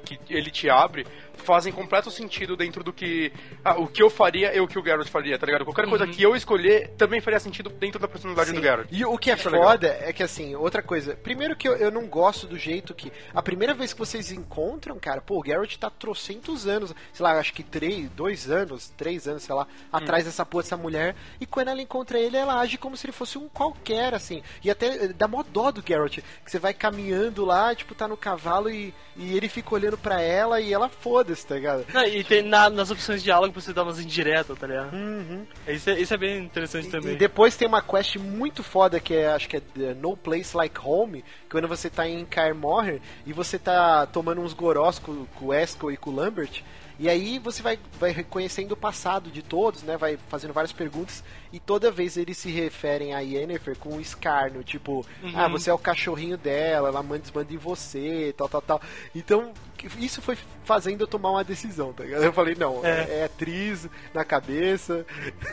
que 0.04 0.18
ele 0.28 0.50
te 0.50 0.68
abre, 0.68 1.06
fazem 1.36 1.72
completo 1.72 2.10
sentido 2.10 2.56
dentro 2.56 2.82
do 2.82 2.92
que. 2.92 3.32
Ah, 3.64 3.78
o 3.78 3.86
que 3.86 4.02
eu 4.02 4.10
faria 4.10 4.48
é 4.48 4.60
o 4.60 4.66
que 4.66 4.78
o 4.78 4.84
Geralt 4.84 5.08
faria, 5.08 5.38
tá 5.38 5.46
ligado? 5.46 5.64
Qualquer 5.64 5.86
coisa 5.86 6.06
que 6.06 6.22
eu 6.22 6.34
escolher 6.34 6.90
também 6.96 7.20
faria 7.20 7.40
sentido 7.40 7.70
dentro 7.70 8.00
da 8.00 8.08
personalidade 8.08 8.50
Sim. 8.50 8.56
do 8.56 8.62
Geralt. 8.62 8.88
E 8.90 9.04
o 9.04 9.18
que 9.18 9.30
é 9.30 9.34
Isso 9.34 9.48
é 9.48 9.52
legal. 9.52 9.68
foda 9.68 9.98
é 10.00 10.12
que, 10.12 10.22
assim, 10.22 10.54
outra 10.54 10.82
coisa. 10.82 11.16
Primeiro 11.16 11.56
que 11.56 11.68
eu, 11.68 11.76
eu 11.76 11.90
não 11.90 12.06
gosto 12.06 12.46
do 12.46 12.58
jeito 12.58 12.94
que. 12.94 13.12
A 13.34 13.42
primeira 13.42 13.74
vez 13.74 13.92
que 13.92 13.98
vocês 13.98 14.30
encontram, 14.32 14.98
cara, 14.98 15.20
pô, 15.20 15.40
o 15.40 15.44
Geralt 15.44 15.76
tá 15.76 15.90
trocentos 15.90 16.66
anos, 16.66 16.94
sei 17.12 17.22
lá, 17.24 17.38
acho 17.38 17.52
que 17.52 17.62
três, 17.62 18.08
dois 18.10 18.50
anos, 18.50 18.92
três 18.96 19.26
anos, 19.26 19.42
sei 19.42 19.54
lá, 19.54 19.66
atrás 19.92 20.24
dessa 20.24 20.44
porra 20.44 20.62
dessa 20.62 20.76
mulher. 20.76 21.14
E 21.40 21.46
quando 21.46 21.68
ela 21.68 21.82
encontra 21.82 22.18
ele, 22.18 22.36
ela 22.36 22.60
age 22.60 22.78
como 22.78 22.96
se 22.96 23.06
ele 23.06 23.12
fosse 23.12 23.38
um 23.38 23.48
qualquer, 23.48 24.14
assim. 24.14 24.42
E 24.62 24.70
até 24.70 25.04
eh, 25.04 25.08
dá 25.08 25.28
mó 25.28 25.42
dó 25.42 25.70
do 25.70 25.82
Geralt, 25.86 26.18
que 26.18 26.50
você 26.50 26.58
vai 26.58 26.74
caminhando 26.74 27.44
lá, 27.44 27.74
tipo, 27.74 27.94
tá 27.94 28.08
no 28.08 28.16
cavalo 28.16 28.70
e, 28.70 28.94
e 29.16 29.36
ele 29.36 29.48
fica 29.48 29.74
olhando 29.74 29.98
pra 29.98 30.20
ela 30.20 30.60
e 30.60 30.72
ela 30.72 30.88
foda-se, 31.24 31.46
tá 31.46 31.54
ligado? 31.54 31.84
Não, 31.92 32.04
e 32.04 32.22
tem 32.22 32.42
na- 32.42 32.70
nas 32.70 32.90
opções 32.90 33.20
de 33.20 33.24
diálogo 33.24 33.58
você 33.60 33.72
dá 33.72 33.82
umas 33.82 33.98
indiretas, 33.98 34.58
tá 34.58 34.66
ligado? 34.66 34.92
Uhum. 34.94 35.46
Isso 35.66 35.90
é, 35.90 36.00
isso 36.00 36.14
é 36.14 36.16
bem 36.16 36.44
interessante 36.44 36.88
E- 36.88 36.90
também. 36.90 37.12
E 37.14 37.16
depois 37.16 37.56
tem 37.56 37.66
uma 37.66 37.82
quest 37.82 38.16
muito 38.16 38.62
foda 38.62 39.00
que 39.00 39.14
é, 39.14 39.28
acho 39.28 39.48
que 39.48 39.56
é 39.56 39.60
The 39.60 39.94
No 39.94 40.16
Place 40.16 40.56
Like 40.56 40.78
Home, 40.82 41.22
que 41.22 41.50
quando 41.50 41.68
você 41.68 41.88
tá 41.90 42.06
em 42.08 42.24
Kaer 42.24 42.54
Morhen 42.54 43.00
e 43.26 43.32
você 43.32 43.58
tá 43.58 44.06
tomando 44.06 44.40
uns 44.40 44.52
gorós 44.52 44.98
com, 44.98 45.24
com 45.34 45.46
o 45.46 45.54
Eskel 45.54 45.90
e 45.92 45.96
com 45.96 46.10
o 46.10 46.14
Lambert, 46.14 46.62
e 46.96 47.08
aí 47.08 47.40
você 47.40 47.60
vai, 47.60 47.76
vai 47.98 48.12
reconhecendo 48.12 48.70
o 48.72 48.76
passado 48.76 49.28
de 49.28 49.42
todos, 49.42 49.82
né? 49.82 49.96
Vai 49.96 50.16
fazendo 50.28 50.52
várias 50.52 50.72
perguntas 50.72 51.24
e 51.52 51.58
toda 51.58 51.90
vez 51.90 52.16
eles 52.16 52.38
se 52.38 52.48
referem 52.50 53.12
a 53.14 53.18
Yennefer 53.18 53.76
com 53.76 53.94
um 53.96 54.00
escárnio, 54.00 54.62
tipo, 54.62 55.04
ah, 55.34 55.48
você 55.48 55.70
é 55.70 55.74
o 55.74 55.78
cachorrinho 55.78 56.36
dela, 56.38 56.88
ela 56.88 57.02
manda 57.02 57.18
desmanda 57.18 57.52
em 57.52 57.56
você, 57.56 58.32
tal, 58.36 58.48
tal, 58.48 58.62
tal. 58.62 58.80
Então, 59.12 59.52
isso 59.98 60.20
foi 60.22 60.36
fazendo 60.64 61.02
eu 61.02 61.06
tomar 61.06 61.30
uma 61.30 61.44
decisão, 61.44 61.92
tá 61.92 62.04
ligado? 62.04 62.22
Eu 62.24 62.32
falei, 62.32 62.54
não, 62.58 62.80
é, 62.84 63.20
é 63.20 63.24
atriz 63.24 63.88
na 64.12 64.24
cabeça. 64.24 65.04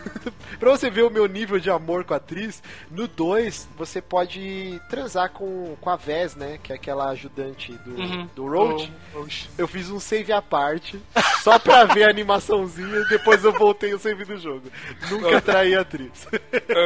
pra 0.59 0.71
você 0.71 0.89
ver 0.89 1.03
o 1.03 1.09
meu 1.09 1.27
nível 1.27 1.59
de 1.59 1.69
amor 1.69 2.03
com 2.03 2.13
a 2.13 2.17
atriz, 2.17 2.61
no 2.89 3.07
2 3.07 3.67
você 3.77 4.01
pode 4.01 4.81
transar 4.89 5.29
com, 5.31 5.75
com 5.79 5.89
a 5.89 5.95
Vez, 5.95 6.35
né? 6.35 6.59
Que 6.61 6.71
é 6.71 6.75
aquela 6.75 7.09
ajudante 7.09 7.73
do, 7.73 7.91
Uhum. 8.01 8.29
do 8.35 8.47
Roach. 8.47 8.91
O- 9.13 9.19
Roach. 9.19 9.49
Eu 9.57 9.67
fiz 9.67 9.89
um 9.89 9.99
save 9.99 10.31
à 10.31 10.41
parte, 10.41 10.99
só 11.43 11.59
pra 11.59 11.83
ver 11.93 12.05
a 12.05 12.09
animaçãozinha 12.09 12.97
e 12.97 13.07
depois 13.09 13.43
eu 13.43 13.51
voltei 13.53 13.93
o 13.93 13.99
save 13.99 14.25
do 14.25 14.37
jogo. 14.37 14.63
Nunca 15.09 15.41
traí 15.41 15.75
a 15.75 15.81
atriz. 15.81 16.27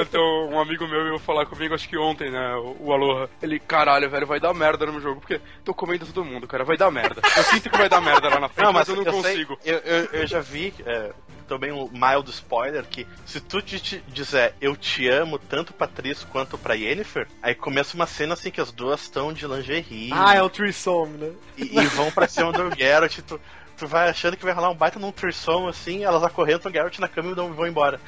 Então, 0.02 0.50
um 0.50 0.60
amigo 0.60 0.88
meu 0.88 1.04
veio 1.04 1.20
falar 1.20 1.46
comigo, 1.46 1.74
acho 1.76 1.88
que 1.88 1.98
ontem, 1.98 2.30
né, 2.32 2.56
o 2.56 2.76
o 2.86 2.94
Aloha. 2.94 3.30
Ele, 3.42 3.60
caralho, 3.60 4.10
velho, 4.10 4.28
vai 4.28 4.40
dar 4.40 4.54
merda 4.54 4.86
no 4.86 4.92
meu 4.94 5.02
jogo, 5.02 5.20
porque 5.22 5.40
tô 5.64 5.74
comendo 5.74 6.06
todo 6.06 6.26
mundo, 6.26 6.46
cara, 6.48 6.64
vai 6.64 6.78
dar 6.78 6.92
merda. 6.92 7.22
Eu 7.36 7.44
sinto 7.44 7.70
que 7.70 7.78
vai 7.78 7.90
dar 7.90 8.02
merda 8.02 8.30
lá 8.30 8.40
na 8.40 8.50
frente, 8.50 8.74
mas, 8.74 8.88
eu 8.88 8.96
não 8.96 9.04
sei- 9.04 9.12
consigo. 9.12 9.60
eu, 9.66 9.78
eu, 9.80 10.06
eu 10.06 10.28
já 10.28 10.40
vi 10.40 10.74
é, 10.86 11.12
também 11.48 11.72
um 11.72 11.90
mild 11.92 12.30
spoiler 12.30 12.84
que 12.86 13.06
se 13.26 13.40
tu 13.40 13.62
te, 13.62 14.04
dizer 14.08 14.54
eu 14.62 14.76
te 14.76 15.08
amo 15.08 15.38
tanto 15.38 15.74
pra 15.74 15.88
Triss 15.88 16.24
quanto 16.24 16.58
pra 16.58 16.74
Yennefer, 16.76 17.28
aí 17.42 17.54
começa 17.54 17.96
uma 17.96 18.08
cena 18.08 18.34
assim 18.34 18.50
que 18.52 18.62
as 18.62 18.72
duas 18.72 19.02
estão 19.02 19.34
de 19.34 19.46
lingerie 19.48 20.10
ah, 20.14 20.34
é 20.36 20.42
o 20.42 20.50
threesome, 20.50 21.18
né? 21.18 21.32
e, 21.58 21.78
e 21.80 21.86
vão 21.88 22.12
pra 22.12 22.28
cima 22.28 22.52
do 22.52 22.76
Geralt, 22.76 23.20
tu, 23.28 23.40
tu 23.76 23.88
vai 23.88 24.10
achando 24.10 24.36
que 24.38 24.44
vai 24.46 24.54
rolar 24.54 24.70
um 24.70 24.76
baita 24.76 24.98
num 25.00 25.12
threesome 25.12 25.70
assim, 25.70 26.04
elas 26.04 26.24
acorrentam 26.24 26.70
o 26.72 26.74
Geralt 26.74 26.98
na 27.00 27.08
cama 27.08 27.32
e 27.32 27.34
vão 27.34 27.68
embora. 27.68 28.00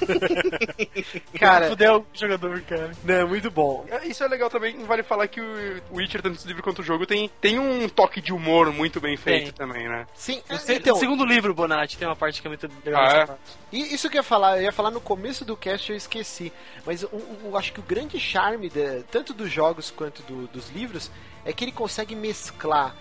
Cara, 1.38 1.68
Fudeu 1.68 1.98
o 2.00 2.06
jogador, 2.18 2.60
cara. 2.62 2.92
não, 3.04 3.14
é 3.14 3.24
muito 3.24 3.50
bom. 3.50 3.84
É, 3.88 4.06
Isso 4.06 4.22
é 4.24 4.28
legal 4.28 4.48
também, 4.50 4.82
vale 4.84 5.02
falar 5.02 5.26
que 5.28 5.40
o 5.40 5.82
Witcher, 5.92 6.22
tanto 6.22 6.36
esse 6.36 6.46
livro 6.46 6.62
quanto 6.62 6.80
o 6.80 6.84
jogo, 6.84 7.06
tem, 7.06 7.30
tem 7.40 7.58
um 7.58 7.88
toque 7.88 8.20
de 8.20 8.32
humor 8.32 8.72
muito 8.72 9.00
bem 9.00 9.16
feito 9.16 9.52
Tem. 9.52 9.52
também, 9.52 9.88
né? 9.88 10.06
Sim, 10.14 10.42
No 10.48 10.58
se- 10.58 10.74
então, 10.74 10.96
segundo 10.96 11.24
livro, 11.24 11.54
Bonatti, 11.54 11.96
tem 11.98 12.06
uma 12.06 12.16
parte 12.16 12.40
que 12.40 12.46
é 12.46 12.50
muito 12.50 12.68
legal. 12.84 13.02
Ah, 13.04 13.16
é? 13.32 13.76
E 13.76 13.94
isso 13.94 14.08
que 14.08 14.16
eu 14.16 14.20
ia 14.20 14.22
falar, 14.22 14.58
eu 14.58 14.64
ia 14.64 14.72
falar 14.72 14.90
no 14.90 15.00
começo 15.00 15.44
do 15.44 15.56
cast 15.56 15.90
eu 15.90 15.96
esqueci. 15.96 16.52
Mas 16.84 17.02
o- 17.02 17.06
o- 17.08 17.38
eu 17.46 17.56
acho 17.56 17.72
que 17.72 17.80
o 17.80 17.82
grande 17.82 18.18
charme 18.18 18.68
de- 18.68 19.02
tanto 19.10 19.32
dos 19.34 19.50
jogos 19.50 19.90
quanto 19.90 20.22
do- 20.22 20.46
dos 20.48 20.70
livros 20.70 21.10
é 21.44 21.52
que 21.52 21.64
ele 21.64 21.72
consegue 21.72 22.14
mesclar 22.14 22.94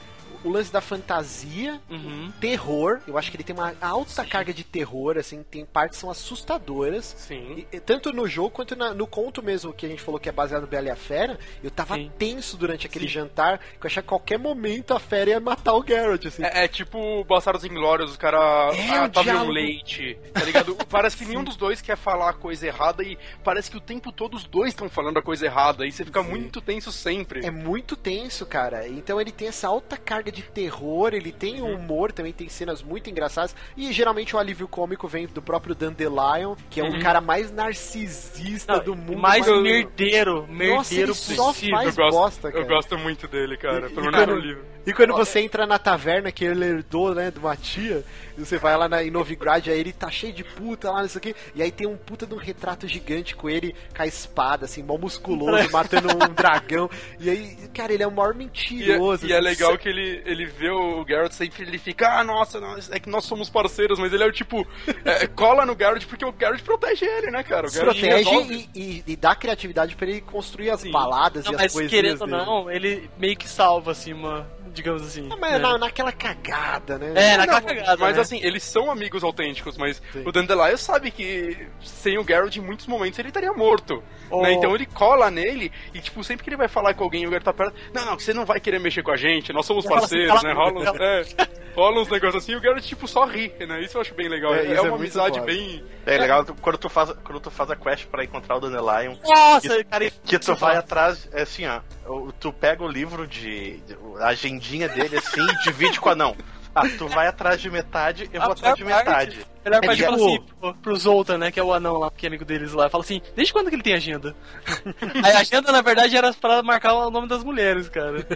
o 0.46 0.50
lance 0.50 0.72
da 0.72 0.80
fantasia, 0.82 1.82
Uhum. 1.90 2.32
terror. 2.40 3.00
Eu 3.08 3.18
acho 3.18 3.30
que 3.32 3.38
ele 3.38 3.44
tem 3.44 3.56
uma 3.56 3.74
alta 3.82 4.26
carga 4.26 4.54
de 4.54 4.64
terror, 4.64 5.18
assim, 5.18 5.44
tem 5.44 5.66
partes 5.66 5.98
que 5.98 6.02
são 6.02 6.10
assustadoras. 6.10 7.16
Sim. 7.18 7.66
E- 7.72 7.80
tanto 7.80 8.12
no 8.14 8.28
jogo 8.28 8.50
quanto 8.52 8.76
na- 8.76 8.94
no 8.94 9.08
conto 9.08 9.42
mesmo, 9.44 9.74
que 9.74 9.86
a 9.86 9.90
gente 9.90 10.02
falou 10.02 10.20
que 10.20 10.30
é 10.30 10.32
baseado 10.32 10.62
no 10.62 10.68
Bela 10.68 10.88
e 10.88 10.92
a 10.92 10.96
Fera, 10.96 11.40
eu 11.64 11.70
tava 11.72 11.96
Sim. 11.96 12.12
tenso 12.18 12.58
durante 12.58 12.86
aquele 12.88 13.08
jantar, 13.08 13.58
que 13.60 13.86
eu 13.86 13.88
achava 13.88 14.02
que 14.04 14.08
a 14.08 14.10
qualquer 14.16 14.38
momento 14.40 14.94
a 14.94 15.00
fera 15.00 15.32
ia 15.32 15.40
matar 15.40 15.74
o 15.74 15.84
Geralt, 15.86 16.26
assim. 16.26 16.44
É, 16.44 16.66
é 16.66 16.68
tipo 16.68 17.24
Bastardos 17.26 17.64
Inglórios, 17.66 18.12
os 18.12 18.18
caras 18.18 18.76
É, 18.78 18.90
ah, 18.90 19.06
o 19.06 19.10
tá 19.10 19.22
um 19.44 19.50
leite, 19.50 20.18
tá 20.34 20.44
ligado? 20.44 20.76
parece 20.90 21.18
que 21.18 21.26
nenhum 21.26 21.44
dos 21.44 21.56
dois 21.58 21.82
quer 21.82 21.98
falar 21.98 22.30
a 22.30 22.34
coisa 22.34 22.68
errada 22.68 23.04
e 23.04 23.18
parece 23.44 23.70
que 23.72 23.78
o 23.78 23.82
tempo 23.82 24.12
todo 24.12 24.36
os 24.36 24.44
dois 24.46 24.70
estão 24.70 24.90
falando 24.90 25.18
a 25.18 25.22
coisa 25.22 25.46
errada 25.46 25.86
e 25.86 25.92
você 25.92 26.06
fica 26.06 26.22
muito 26.22 26.62
tenso 26.62 26.92
sempre. 26.92 27.46
É 27.46 27.52
muito 27.52 27.96
tenso 27.96 28.46
cara. 28.46 28.88
Então 28.88 29.20
ele 29.20 29.32
tem 29.32 29.48
essa 29.48 29.68
alta 29.68 29.98
carga 29.98 30.32
de 30.36 30.44
terror, 30.44 31.14
ele 31.14 31.32
tem 31.32 31.62
Uhum. 31.62 31.76
humor, 31.76 32.12
também 32.12 32.34
tem 32.34 32.50
cenas 32.50 32.84
muito 32.84 33.10
engraçadas. 33.10 33.56
E 33.78 33.92
geralmente 33.94 34.36
o 34.36 34.40
alívio 34.40 34.68
cômico 34.68 35.08
vem 35.08 35.26
do 35.28 35.42
próprio 35.42 35.74
Dandelion, 35.74 36.56
que 36.70 36.80
é 36.80 36.84
Uhum. 36.84 36.98
o 36.98 37.02
cara 37.02 37.22
mais 37.22 37.52
narcisista 37.52 38.78
Não, 38.78 38.84
do 38.84 38.96
mundo. 38.96 39.18
mais 39.18 39.48
mas- 39.48 39.62
merdeiro, 39.64 40.46
merdeiro 40.48 40.76
Nossa, 40.78 40.96
ele 40.96 41.14
só 41.14 41.48
possível. 41.48 41.76
faz 41.78 41.98
eu 41.98 42.04
gosto, 42.04 42.18
bosta, 42.18 42.52
cara. 42.52 42.64
eu 42.64 42.68
gosto 42.68 42.98
muito 42.98 43.28
dele, 43.28 43.58
cara. 43.58 43.88
E- 43.88 43.94
Pelo 43.94 44.12
menos 44.12 44.28
no 44.28 44.36
livro. 44.36 44.75
E 44.86 44.94
quando 44.94 45.14
você 45.14 45.40
entra 45.40 45.66
na 45.66 45.80
taverna 45.80 46.32
que 46.32 46.46
ele 46.46 46.64
herdou, 46.66 47.16
né, 47.16 47.32
de 47.32 47.40
uma 47.40 47.56
tia, 47.56 48.04
e 48.38 48.42
você 48.46 48.58
vai 48.58 48.78
lá 48.78 48.88
na, 48.88 49.04
em 49.04 49.10
Novigrad, 49.10 49.68
aí 49.68 49.80
ele 49.80 49.92
tá 49.92 50.12
cheio 50.12 50.32
de 50.34 50.44
puta 50.44 50.92
lá, 50.92 51.02
nisso 51.02 51.18
aqui, 51.18 51.36
e 51.56 51.62
aí 51.64 51.72
tem 51.72 51.88
um 51.88 51.98
puta 51.98 52.26
de 52.28 52.34
um 52.34 52.38
retrato 52.38 52.88
gigante 52.88 53.36
com 53.36 53.50
ele 53.50 53.74
com 53.96 54.02
a 54.04 54.06
espada, 54.08 54.66
assim, 54.66 54.84
mó 54.84 54.98
musculoso, 54.98 55.70
matando 55.72 56.10
um 56.14 56.34
dragão. 56.34 56.90
E 57.20 57.30
aí, 57.30 57.58
cara, 57.74 57.94
ele 57.94 58.04
é 58.04 58.08
o 58.08 58.12
maior 58.12 58.32
E, 58.32 58.36
é- 58.36 58.38
mentiroso. 58.38 59.26
e 59.26 59.32
é 59.34 59.38
assim, 59.38 59.44
legal 59.48 59.78
que 59.78 59.90
ele, 59.90 60.22
ele 60.26 60.46
vê 60.46 60.70
o 60.70 61.04
Garrett 61.04 61.34
sempre 61.34 61.64
ele 61.64 61.78
fica, 61.80 62.20
ah, 62.20 62.24
nossa, 62.24 62.60
nós- 62.60 62.92
é 62.92 63.00
que 63.00 63.10
nós 63.10 63.26
somos 63.26 63.50
parceiros, 63.50 63.98
mas 63.98 64.14
ele 64.14 64.24
é 64.24 64.28
o 64.28 64.32
tipo, 64.32 64.68
é, 65.04 65.26
cola 65.28 65.66
no 65.66 65.76
Garrett 65.76 66.06
porque 66.06 66.24
o 66.26 66.32
Garrett 66.32 66.62
protege 66.64 67.06
ele, 67.06 67.32
né, 67.32 67.42
cara? 67.44 67.68
O 67.68 67.72
Garrett 67.72 68.00
protege 68.00 68.68
e, 68.76 68.80
e- 68.80 69.04
e 69.08 69.16
dá 69.16 69.36
criatividade 69.36 69.96
pra 69.96 70.08
ele 70.08 70.22
construir 70.22 70.70
as 70.70 70.82
Sim. 70.82 70.92
baladas 70.92 71.46
Não, 71.46 71.54
e 71.54 71.56
as 71.56 71.62
mas 71.62 71.74
coisas. 71.74 71.90
querendo 71.92 72.22
ou 72.22 72.28
não, 72.28 72.70
ele 72.70 73.10
meio 73.18 73.36
que 73.36 73.48
salva, 73.48 73.92
assim, 73.92 74.14
uma. 74.14 74.48
Digamos 74.76 75.02
assim. 75.02 75.28
Ah, 75.32 75.38
mas 75.40 75.54
né? 75.54 75.58
na- 75.60 75.78
naquela 75.78 76.12
cagada, 76.12 76.98
né? 76.98 77.14
É, 77.16 77.32
Não, 77.32 77.46
naquela 77.46 77.62
cagada. 77.62 77.98
Mas 77.98 78.16
né? 78.18 78.22
assim, 78.22 78.40
eles 78.44 78.62
são 78.64 78.92
amigos 78.92 79.24
autênticos, 79.24 79.78
mas 79.78 80.02
Sim. 80.14 80.24
o 80.26 80.32
Dandelion 80.32 80.78
sabe 80.78 81.10
que 81.12 81.68
sem 81.82 82.18
o 82.18 82.24
Garrett, 82.24 82.60
em 82.60 82.62
muitos 82.62 82.86
momentos, 82.86 83.18
ele 83.18 83.30
estaria 83.30 83.52
morto. 83.54 84.04
Oh. 84.30 84.42
né? 84.42 84.54
Então 84.54 84.74
ele 84.74 84.86
cola 84.88 85.30
nele 85.32 85.72
e, 85.94 86.00
tipo, 86.02 86.24
sempre 86.24 86.44
que 86.44 86.50
ele 86.50 86.58
vai 86.58 86.68
falar 86.68 86.94
com 86.96 87.04
alguém 87.04 87.24
e 87.24 87.28
o 87.28 87.30
Garrett 87.30 87.46
tá 87.46 87.54
perto, 87.54 87.76
não, 87.94 88.06
não, 88.06 88.18
que 88.18 88.24
você 88.24 88.34
não 88.34 88.44
vai 88.44 88.60
querer 88.60 88.80
mexer 88.80 89.04
com 89.04 89.12
a 89.12 89.16
gente, 89.18 89.54
nós 89.54 89.66
somos 89.68 89.86
assim, 89.86 89.94
parceiros, 89.96 90.42
cala 90.42 90.44
né? 90.44 90.54
Rola 90.54 90.80
uns, 90.82 91.00
é, 91.00 91.48
rola 91.76 92.02
uns 92.02 92.10
negócios 92.10 92.44
assim 92.44 92.54
e 92.54 92.56
o 92.56 92.62
Garrett, 92.62 92.88
tipo, 92.88 93.08
só 93.08 93.24
ri, 93.26 93.54
né? 93.68 93.82
Isso 93.82 93.98
eu 93.98 94.02
acho 94.02 94.14
bem 94.16 94.28
legal. 94.28 94.54
É, 94.56 94.66
É, 94.66 94.72
é 94.72 94.74
é 94.76 94.82
uma 94.82 94.90
muito 94.98 95.02
amizade 95.02 95.40
bem. 95.42 95.84
É 96.08 96.18
legal 96.18 96.44
tu- 96.44 96.56
quando 96.60 96.78
tu 96.78 96.90
faz, 96.90 97.12
quando 97.24 97.40
tu 97.40 97.52
faz 97.52 97.70
a 97.72 97.76
quest 97.76 98.08
pra 98.08 98.24
encontrar 98.24 98.56
o 98.58 98.60
Dandelion. 98.60 99.16
Nossa, 99.24 99.84
cara. 99.86 100.12
Que 100.24 100.40
tu 100.40 100.56
vai 100.56 100.76
atrás, 100.76 101.30
é 101.32 101.44
assim, 101.44 101.66
ó. 101.68 101.82
O- 102.08 102.32
Tu 102.34 102.52
pega 102.54 102.84
o 102.84 102.88
livro 102.88 103.28
de. 103.28 103.82
a 104.20 104.28
agendinha 104.30 104.88
dele 104.90 105.18
assim 105.18 105.42
e 105.42 105.64
divide 105.64 106.00
com 106.00 106.10
a 106.10 106.16
não. 106.16 106.36
Ah, 106.74 106.84
tu 106.98 107.08
vai 107.08 107.26
atrás 107.28 107.62
de 107.62 107.70
metade, 107.72 108.30
eu 108.34 108.42
vou 108.42 108.50
A 108.50 108.54
atrás 108.54 108.76
de 108.76 108.84
parte- 108.84 109.06
metade. 109.08 109.48
Melhor 109.64 109.78
É 109.82 109.88
parte 109.88 109.98
tipo- 110.04 110.12
fala 110.12 110.26
assim 110.28 110.42
pro, 110.60 110.76
pro 110.76 110.96
Zoltan, 110.98 111.38
né? 111.38 111.50
Que 111.52 111.58
é 111.60 111.64
o 111.64 111.74
anão 111.74 111.98
lá, 111.98 112.12
que 112.12 112.26
é 112.26 112.28
amigo 112.28 112.44
deles 112.44 112.74
lá. 112.74 112.90
Fala 112.90 113.02
assim, 113.04 113.22
desde 113.34 113.54
quando 113.54 113.70
que 113.70 113.76
ele 113.76 113.82
tem 113.82 113.94
agenda? 113.94 114.36
Aí 115.24 115.32
a 115.32 115.40
agenda, 115.40 115.72
na 115.72 115.82
verdade, 115.82 116.18
era 116.18 116.34
pra 116.34 116.62
marcar 116.62 116.94
o 116.94 117.10
nome 117.10 117.30
das 117.30 117.44
mulheres, 117.46 117.88
cara. 117.88 118.28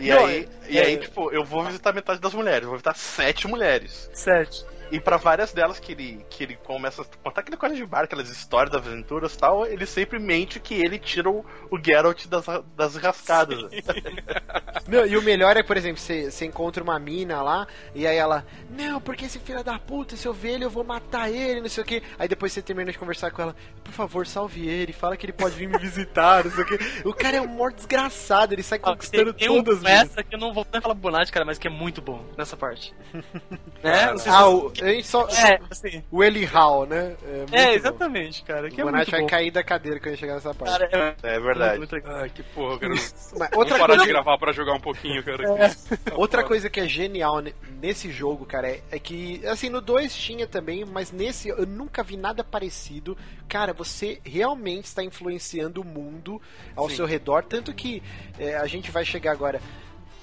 E 0.00 0.08
Não, 0.10 0.26
aí, 0.26 0.48
e 0.68 0.78
é- 0.78 0.84
aí, 0.84 0.96
tipo, 0.98 1.30
eu 1.32 1.44
vou 1.44 1.64
visitar 1.64 1.92
metade 1.94 2.20
das 2.20 2.34
mulheres, 2.34 2.64
vou 2.66 2.72
visitar 2.74 2.94
sete 2.96 3.46
mulheres. 3.46 4.10
Sete. 4.12 4.64
E 4.90 4.98
pra 5.00 5.16
várias 5.16 5.52
delas 5.52 5.78
que 5.78 5.92
ele, 5.92 6.24
que 6.28 6.42
ele 6.42 6.56
começa 6.56 7.02
a 7.02 7.04
contar 7.22 7.42
aquele 7.42 7.56
coisa 7.56 7.74
de 7.76 7.84
bar, 7.86 8.04
aquelas 8.04 8.28
histórias 8.28 8.72
das 8.72 8.86
aventuras 8.86 9.34
e 9.34 9.38
tal, 9.38 9.66
ele 9.66 9.86
sempre 9.86 10.18
mente 10.18 10.58
que 10.58 10.74
ele 10.74 10.98
tira 10.98 11.30
o, 11.30 11.44
o 11.70 11.78
Geralt 11.82 12.26
das, 12.26 12.44
das 12.76 12.96
rascadas. 12.96 13.70
Não, 14.88 15.06
e 15.06 15.16
o 15.16 15.22
melhor 15.22 15.56
é, 15.56 15.62
por 15.62 15.76
exemplo, 15.76 15.98
você, 16.00 16.30
você 16.30 16.44
encontra 16.44 16.82
uma 16.82 16.98
mina 16.98 17.40
lá, 17.42 17.66
e 17.94 18.06
aí 18.06 18.16
ela, 18.16 18.44
não, 18.70 19.00
porque 19.00 19.26
esse 19.26 19.38
filho 19.38 19.62
da 19.62 19.78
puta, 19.78 20.16
se 20.16 20.26
eu 20.26 20.32
ver 20.32 20.54
ele, 20.54 20.64
eu 20.64 20.70
vou 20.70 20.84
matar 20.84 21.30
ele, 21.30 21.60
não 21.60 21.68
sei 21.68 21.82
o 21.82 21.86
que. 21.86 22.02
Aí 22.18 22.26
depois 22.28 22.52
você 22.52 22.60
termina 22.62 22.90
de 22.90 22.98
conversar 22.98 23.30
com 23.30 23.42
ela, 23.42 23.56
por 23.84 23.92
favor, 23.92 24.26
salve 24.26 24.68
ele, 24.68 24.92
fala 24.92 25.16
que 25.16 25.26
ele 25.26 25.32
pode 25.32 25.54
vir 25.54 25.68
me 25.68 25.78
visitar, 25.78 26.44
não 26.44 26.50
sei 26.50 26.64
o 26.64 26.66
que. 26.66 26.78
O 27.08 27.14
cara 27.14 27.36
é 27.36 27.40
um 27.40 27.46
morto 27.46 27.76
desgraçado, 27.76 28.54
ele 28.54 28.62
sai 28.62 28.78
conquistando 28.78 29.32
tem 29.32 29.48
todas 29.48 29.76
um 29.76 29.78
as 29.78 29.82
minas. 29.82 30.10
essa 30.10 30.22
que 30.24 30.34
eu 30.34 30.38
não 30.38 30.52
vou 30.52 30.66
nem 30.72 30.80
falar 30.80 30.94
Bonatti, 30.94 31.30
cara, 31.32 31.44
mas 31.44 31.58
que 31.58 31.66
é 31.66 31.70
muito 31.70 32.02
bom 32.02 32.24
nessa 32.36 32.56
parte. 32.56 32.94
né? 33.82 34.14
Ah, 34.26 34.44
você- 34.46 34.79
o, 34.82 34.84
a 34.84 34.92
gente 34.92 35.06
só, 35.06 35.28
É, 35.28 35.60
assim. 35.70 36.02
o 36.10 36.22
Eli 36.24 36.44
Hall, 36.44 36.86
né? 36.86 37.16
muito 37.22 37.54
É, 37.54 37.66
bom. 37.66 37.72
exatamente, 37.72 38.42
cara. 38.42 38.68
Que 38.70 38.82
O 38.82 38.88
é 38.88 38.92
muito 38.92 39.10
vai 39.10 39.20
bom. 39.20 39.26
cair 39.26 39.50
da 39.50 39.62
cadeira 39.62 40.00
quando 40.00 40.16
chegar 40.16 40.34
nessa 40.34 40.54
parte. 40.54 40.88
Cara, 40.90 41.16
é, 41.22 41.34
É 41.36 41.40
verdade. 41.40 41.78
muito 41.78 41.92
legal. 41.94 42.16
Ai, 42.16 42.30
que 42.30 42.42
porra, 42.42 42.78
cara. 42.78 42.92
Mas 42.94 43.50
outra 43.54 43.78
parar 43.78 43.86
coisa, 43.94 44.02
de 44.04 44.08
gravar 44.08 44.38
pra 44.38 44.52
jogar 44.52 44.74
um 44.74 44.80
pouquinho, 44.80 45.22
cara. 45.24 45.44
outra 46.14 46.44
coisa 46.44 46.68
que 46.70 46.80
é 46.80 46.88
genial 46.88 47.40
ne- 47.40 47.54
nesse 47.80 48.10
jogo, 48.10 48.44
cara, 48.46 48.68
é, 48.68 48.80
é 48.90 48.98
que, 48.98 49.46
assim, 49.46 49.68
no 49.68 49.80
2 49.80 50.14
tinha 50.14 50.46
também, 50.46 50.84
mas 50.84 51.10
nesse 51.12 51.48
eu 51.48 51.66
nunca 51.66 52.02
vi 52.02 52.16
nada 52.16 52.42
parecido. 52.44 53.16
Cara, 53.48 53.72
você 53.72 54.20
realmente 54.24 54.84
está 54.86 55.02
influenciando 55.02 55.80
o 55.80 55.84
mundo 55.84 56.40
ao 56.76 56.88
Sim. 56.88 56.96
seu 56.96 57.06
redor, 57.06 57.42
tanto 57.44 57.72
que 57.74 58.02
é, 58.38 58.56
a 58.56 58.66
gente 58.66 58.90
vai 58.90 59.04
chegar 59.04 59.32
agora. 59.32 59.60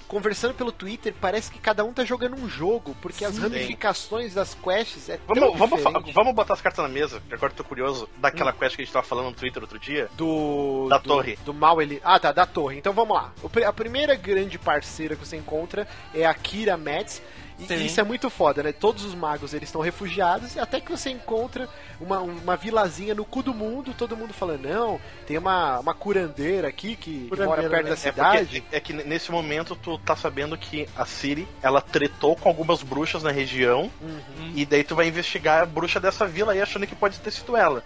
Conversando 0.08 0.54
pelo 0.54 0.72
Twitter, 0.72 1.14
parece 1.20 1.50
que 1.50 1.58
cada 1.58 1.84
um 1.84 1.92
tá 1.92 2.02
jogando 2.04 2.34
um 2.34 2.48
jogo, 2.48 2.96
porque 3.02 3.24
as 3.24 3.36
ramificações 3.38 4.32
das 4.34 4.54
quests 4.54 5.08
é 5.10 5.18
tão 5.18 5.34
Vamos, 5.36 5.58
vamos, 5.58 5.80
fa- 5.82 5.90
diferente. 5.90 6.14
vamos 6.14 6.34
botar 6.34 6.54
as 6.54 6.62
cartas 6.62 6.82
na 6.82 6.88
mesa, 6.88 7.20
que 7.28 7.34
agora 7.34 7.52
eu 7.52 7.56
tô 7.56 7.62
curioso, 7.64 8.08
daquela 8.16 8.52
quest 8.52 8.74
que 8.74 8.82
a 8.82 8.84
gente 8.86 8.92
tava 8.92 9.06
falando 9.06 9.26
no 9.26 9.32
Twitter 9.34 9.62
outro 9.62 9.78
dia. 9.78 10.08
do 10.16 10.86
Da 10.88 10.96
do- 10.98 11.08
torre. 11.08 11.38
do 11.44 11.52
mal 11.52 11.80
ele 11.82 12.00
ah 12.02 12.18
tá 12.18 12.32
da 12.32 12.46
torre. 12.46 12.78
Então 12.78 12.92
vamos 12.94 13.14
lá. 13.16 13.32
A 13.66 13.72
primeira 13.72 14.14
grande 14.14 14.58
parceira 14.58 15.14
que 15.14 15.26
você 15.26 15.36
encontra 15.36 15.86
é 16.14 16.24
a 16.24 16.32
Kira 16.32 16.76
Metz 16.78 17.20
e 17.58 17.66
Sim. 17.66 17.84
isso 17.86 18.00
é 18.00 18.04
muito 18.04 18.30
foda, 18.30 18.62
né? 18.62 18.72
Todos 18.72 19.04
os 19.04 19.14
magos 19.14 19.52
eles 19.52 19.68
estão 19.68 19.80
refugiados 19.80 20.54
e 20.54 20.60
até 20.60 20.80
que 20.80 20.90
você 20.90 21.10
encontra 21.10 21.68
uma, 22.00 22.20
uma 22.20 22.56
vilazinha 22.56 23.14
no 23.14 23.24
cu 23.24 23.42
do 23.42 23.52
mundo, 23.52 23.92
todo 23.96 24.16
mundo 24.16 24.32
falando, 24.32 24.68
não, 24.68 25.00
tem 25.26 25.36
uma, 25.36 25.80
uma 25.80 25.92
curandeira 25.94 26.68
aqui 26.68 26.94
que 26.96 27.26
Curandeira, 27.28 27.46
mora 27.46 27.68
perto 27.68 27.84
né? 27.84 27.88
da 27.90 27.94
É, 27.94 27.96
cidade. 27.96 28.60
porque, 28.60 28.76
é 28.76 28.80
que 28.80 28.92
nesse 28.92 29.30
momento 29.32 29.74
tu 29.76 29.98
tá 29.98 30.14
sabendo 30.14 30.56
que 30.56 30.88
a 30.96 31.04
Ciri, 31.04 31.48
ela 31.62 31.80
tretou 31.80 32.36
com 32.36 32.48
algumas 32.48 32.82
bruxas 32.82 33.22
na 33.22 33.30
região, 33.30 33.90
Uhum. 34.00 34.52
e 34.54 34.64
daí 34.64 34.84
tu 34.84 34.94
vai 34.94 35.08
investigar 35.08 35.62
a 35.62 35.66
bruxa 35.66 35.98
dessa 35.98 36.26
vila 36.26 36.52
aí 36.52 36.60
achando 36.62 36.86
que 36.86 36.94
pode 36.94 37.18
ter 37.18 37.30
sido 37.30 37.56
ela. 37.56 37.82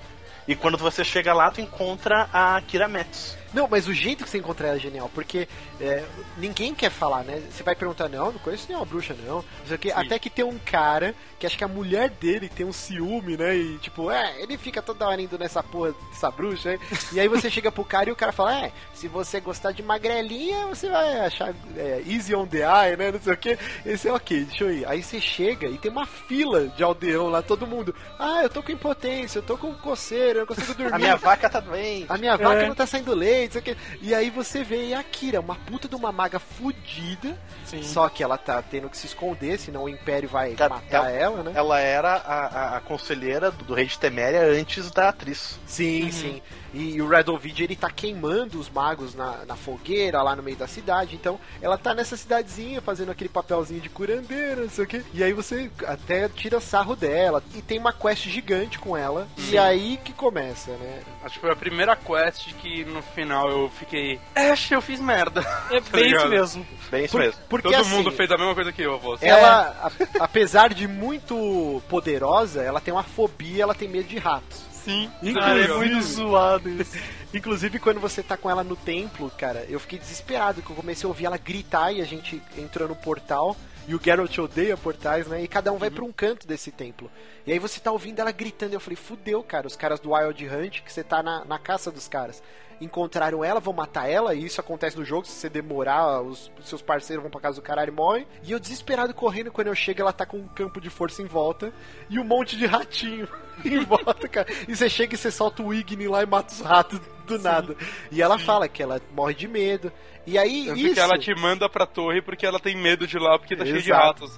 E 0.47 0.55
quando 0.57 0.77
você 0.77 1.05
chega 1.05 1.33
lá, 1.33 1.51
tu 1.51 1.61
encontra 1.61 2.29
a 2.33 2.61
Kira 2.67 2.89
Metz. 2.89 3.39
Não, 3.53 3.69
mas 3.69 3.87
o 3.87 3.93
jeito 3.93 4.25
que 4.25 4.31
você 4.31 4.39
encontra 4.39 4.69
ela 4.69 4.77
é 4.77 4.81
genial, 4.81 5.11
porque 5.15 5.49
é, 5.81 6.05
ninguém 6.39 6.75
quer 6.75 6.91
falar, 6.91 7.23
né? 7.25 7.43
Você 7.51 7.63
vai 7.63 7.75
perguntar, 7.75 8.09
não, 8.09 8.33
não 8.33 8.39
conheço 8.39 8.67
nenhuma 8.69 8.87
bruxa, 8.87 9.15
não. 9.27 9.37
não 9.37 9.45
sei 9.67 9.77
o 9.77 9.79
quê. 9.79 9.93
Até 9.95 10.19
que 10.19 10.31
tem 10.31 10.45
um 10.45 10.59
cara 10.59 11.15
que 11.39 11.47
acho 11.47 11.59
que 11.59 11.65
a 11.65 11.69
mulher 11.69 12.09
dele 12.11 12.49
tem 12.49 12.65
um 12.65 12.73
ciúme, 12.73 13.37
né? 13.37 13.55
E 13.57 13.79
tipo, 13.79 14.11
é, 14.11 14.41
ele 14.41 14.57
fica 14.57 14.81
toda 14.81 15.07
hora 15.07 15.21
indo 15.21 15.39
nessa 15.39 15.63
porra 15.63 15.93
dessa 16.11 16.31
bruxa, 16.31 16.73
né? 16.73 16.79
E 17.13 17.21
aí 17.21 17.29
você 17.29 17.51
chega 17.51 17.71
pro 17.73 17.85
cara 17.85 18.09
e 18.09 18.13
o 18.13 18.17
cara 18.17 18.33
fala, 18.33 18.57
é, 18.67 18.73
se 18.95 19.09
você 19.09 19.41
gostar 19.41 19.73
de 19.73 19.83
magrelinha, 19.83 20.67
você 20.67 20.89
vai 20.89 21.21
achar 21.21 21.53
é, 21.77 22.03
easy 22.07 22.35
on 22.35 22.47
the 22.47 22.59
eye, 22.59 22.97
né? 22.97 23.13
Não 23.13 23.21
sei 23.21 23.33
o 23.33 23.37
quê. 23.37 23.59
Esse 23.85 24.09
é 24.09 24.13
ok, 24.13 24.45
deixa 24.45 24.65
eu 24.65 24.73
ir. 24.73 24.87
Aí 24.87 25.03
você 25.03 25.21
chega 25.21 25.67
e 25.67 25.77
tem 25.79 25.91
uma 25.91 26.07
fila 26.07 26.69
de 26.69 26.83
aldeão 26.83 27.29
lá, 27.29 27.43
todo 27.43 27.67
mundo. 27.67 27.95
Ah, 28.19 28.41
eu 28.43 28.49
tô 28.49 28.63
com 28.63 28.73
impotência, 28.73 29.39
eu 29.39 29.43
tô 29.43 29.59
com 29.59 29.75
coceira, 29.75 30.39
eu 30.41 30.47
não 30.47 30.47
consigo 30.47 30.75
dormir. 30.75 30.95
A 30.95 30.99
minha 30.99 31.17
vaca 31.17 31.51
tá 31.51 31.61
doente. 31.61 32.07
A 32.09 32.17
minha 32.17 32.37
vaca 32.37 32.63
É. 32.63 32.69
não 32.69 32.75
tá 32.75 32.87
saindo 32.87 33.15
leite, 33.15 33.42
não 33.47 33.53
sei 33.53 33.61
o 33.61 33.65
quê. 33.65 33.77
E 34.01 34.15
aí 34.15 34.31
você 34.31 34.63
vê 34.65 34.93
a 34.95 35.01
Akira, 35.01 35.41
uma 35.41 35.55
puta 35.57 35.89
de 35.89 35.95
uma 35.95 36.11
maga 36.13 36.39
fudida. 36.39 37.37
Sim. 37.65 37.83
Só 37.83 38.09
que 38.09 38.23
ela 38.23 38.37
tá 38.39 38.61
tendo 38.63 38.89
que 38.89 38.97
se 38.97 39.07
esconder, 39.07 39.59
senão 39.59 39.85
o 39.85 39.89
Império 39.89 40.29
vai 40.29 40.55
Cara, 40.55 40.75
matar 40.75 41.11
ela- 41.11 41.11
ela, 41.11 41.43
né? 41.43 41.53
Ela 41.55 41.81
era 41.81 42.13
a, 42.15 42.47
a- 42.47 42.77
a 42.77 42.81
conselheira 42.81 43.51
do, 43.51 43.65
do 43.65 43.75
rei 43.75 43.87
de 43.87 43.99
Teméria 43.99 44.43
antes 44.43 44.91
da 44.91 45.09
atriz. 45.09 45.59
Sim, 45.67 46.11
sim. 46.11 46.43
E, 46.75 47.01
o 47.03 47.09
Radovid, 47.09 47.63
ele 47.63 47.77
tá 47.77 47.91
queimando 47.91 48.59
os 48.59 48.71
magos 48.71 49.15
na, 49.15 49.45
na 49.45 49.57
fogueira 49.57 50.23
lá 50.23 50.35
no 50.35 50.43
meio 50.43 50.57
da 50.57 50.67
cidade. 50.67 51.15
Então, 51.15 51.39
ela 51.61 51.77
tá 51.77 51.95
nessa 51.95 52.17
cidadezinha 52.17 52.81
fazendo 52.81 53.11
aquele 53.11 53.29
papelzinho 53.29 53.81
de 53.81 53.89
curandeira, 53.89 54.63
não 54.63 54.71
sei 54.71 54.85
o 54.85 54.87
quê. 54.87 55.03
E 55.13 55.23
aí 55.23 55.33
você 55.33 55.71
até 55.87 56.29
tira 56.29 56.61
sarro 56.61 56.97
dela. 56.97 57.43
E 57.55 57.61
tem 57.63 57.79
uma 57.79 57.93
quest 57.93 58.27
gigante 58.29 58.79
com 58.79 58.97
ela. 58.97 59.29
E 59.51 59.59
aí 59.59 59.99
que 60.03 60.13
começa, 60.13 60.71
né? 60.73 61.01
Acho 61.23 61.35
que 61.35 61.41
foi 61.41 61.51
a 61.53 61.57
primeira 61.57 61.95
quest 61.95 62.53
que 62.55 62.85
no 62.85 63.03
final 63.03 63.51
eu 63.51 63.69
fiquei. 63.71 64.19
É, 64.35 64.51
acho 64.51 64.73
eu 64.75 64.81
fiz 64.83 64.99
merda. 65.01 65.41
É 65.71 65.81
Tá 65.93 65.99
bem 65.99 66.15
isso 66.15 66.29
mesmo. 66.29 66.67
Bem 66.91 67.05
isso 67.05 67.13
Por- 67.13 67.21
mesmo. 67.21 67.41
porque 67.49 67.69
Todo 67.69 67.81
assim, 67.81 67.91
mundo 67.91 68.11
fez 68.13 68.31
a 68.31 68.37
mesma 68.39 68.55
coisa 68.55 68.73
que 68.73 68.83
eu, 68.83 68.99
você. 68.99 69.27
Ela, 69.27 69.77
a- 69.83 69.91
apesar 70.25 70.73
de 70.73 70.89
muito 70.89 71.83
poderosa, 71.89 72.63
ela 72.63 72.81
tem 72.81 72.93
uma 72.95 73.03
fobia, 73.03 73.63
ela 73.63 73.75
tem 73.75 73.89
medo 73.89 74.09
de 74.09 74.19
ratos. 74.19 74.72
Sim. 74.85 75.11
Cara, 75.35 75.61
é 75.61 75.65
Inclusive- 75.65 75.75
muito 75.95 76.03
zoado 76.05 76.69
isso. 76.69 76.97
Inclusive, 77.33 77.79
quando 77.79 78.01
você 78.01 78.23
tá 78.23 78.37
com 78.37 78.51
ela 78.51 78.63
no 78.65 78.77
templo, 78.77 79.31
cara, 79.39 79.65
eu 79.69 79.81
fiquei 79.81 79.99
desesperado, 79.99 80.61
que 80.61 80.71
eu 80.71 80.77
comecei 80.77 81.07
a 81.07 81.09
ouvir 81.09 81.25
ela 81.27 81.39
gritar 81.39 81.93
e 81.93 82.01
a 82.01 82.05
gente 82.05 82.43
entrou 82.59 82.89
no 82.89 82.97
portal. 82.97 83.57
E 83.89 83.95
o 83.97 84.01
Geralt 84.03 84.39
odeia 84.39 84.77
portais, 84.77 85.27
né? 85.27 85.43
E 85.43 85.49
cada 85.49 85.73
um 85.73 85.77
vai 85.79 85.91
pra 85.91 86.05
um 86.05 86.13
canto 86.13 86.47
desse 86.47 86.71
templo. 86.71 87.11
E 87.45 87.51
aí 87.53 87.59
você 87.59 87.81
tá 87.81 87.91
ouvindo 87.91 88.21
ela 88.21 88.31
gritando. 88.31 88.73
E 88.73 88.77
eu 88.77 88.81
falei, 88.81 88.97
fudeu, 88.97 89.43
cara, 89.43 89.67
os 89.67 89.75
caras 89.75 89.99
do 89.99 90.13
Wild 90.13 90.47
Hunt, 90.49 90.83
que 90.83 90.93
você 90.93 91.03
tá 91.03 91.21
na, 91.21 91.45
na 91.45 91.59
caça 91.59 91.91
dos 91.91 92.07
caras. 92.07 92.41
Encontraram 92.85 93.45
ela, 93.45 93.61
vão 93.61 93.73
matar 93.73 94.09
ela, 94.09 94.35
e 94.35 94.45
isso 94.45 94.61
acontece 94.61 94.97
no 94.97 95.05
jogo, 95.05 95.27
se 95.27 95.33
você 95.33 95.49
demorar, 95.49 96.21
os 96.21 96.51
seus 96.63 96.83
parceiros 96.83 97.23
vão 97.23 97.31
pra 97.31 97.41
casa 97.41 97.57
do 97.57 97.63
caralho 97.63 97.93
e 97.93 97.95
morrem. 97.95 98.27
E 98.43 98.53
eu 98.53 98.59
desesperado 98.59 99.15
correndo, 99.15 99.53
quando 99.53 99.69
eu 99.69 99.75
chego, 99.75 100.01
ela 100.01 100.13
tá 100.13 100.27
com 100.27 100.39
um 100.39 100.49
campo 100.49 100.81
de 100.81 100.91
força 100.91 101.23
em 101.23 101.27
volta 101.27 101.73
e 102.11 102.19
um 102.19 102.25
monte 102.25 102.57
de 102.57 102.67
ratinho 102.67 103.29
em 103.65 103.85
volta, 103.85 104.29
cara. 104.29 104.49
E 104.69 104.75
você 104.75 104.89
chega 104.89 105.15
e 105.15 105.19
você 105.19 105.31
solta 105.31 105.63
o 105.63 105.73
Igni 105.73 106.09
lá 106.09 106.23
e 106.23 106.27
mata 106.27 106.53
os 106.53 106.61
ratos 106.61 107.01
do 107.27 107.39
nada. 107.39 107.77
E 108.11 108.21
ela 108.21 108.39
fala 108.39 108.69
que 108.69 108.83
ela 108.83 109.01
morre 109.15 109.35
de 109.35 109.49
medo. 109.49 109.93
E 110.27 110.39
aí, 110.39 110.67
Tanto 110.67 110.79
isso... 110.79 110.95
que 110.95 111.01
ela 111.01 111.19
te 111.19 111.35
manda 111.35 111.69
pra 111.69 111.87
torre 111.87 112.23
porque 112.23 112.47
ela 112.47 112.61
tem 112.61 112.77
medo 112.77 113.07
de 113.07 113.19
lá, 113.19 113.39
porque 113.39 113.57
tá 113.57 113.65
cheio 113.65 113.83
de 113.83 113.91
Exato. 113.91 114.31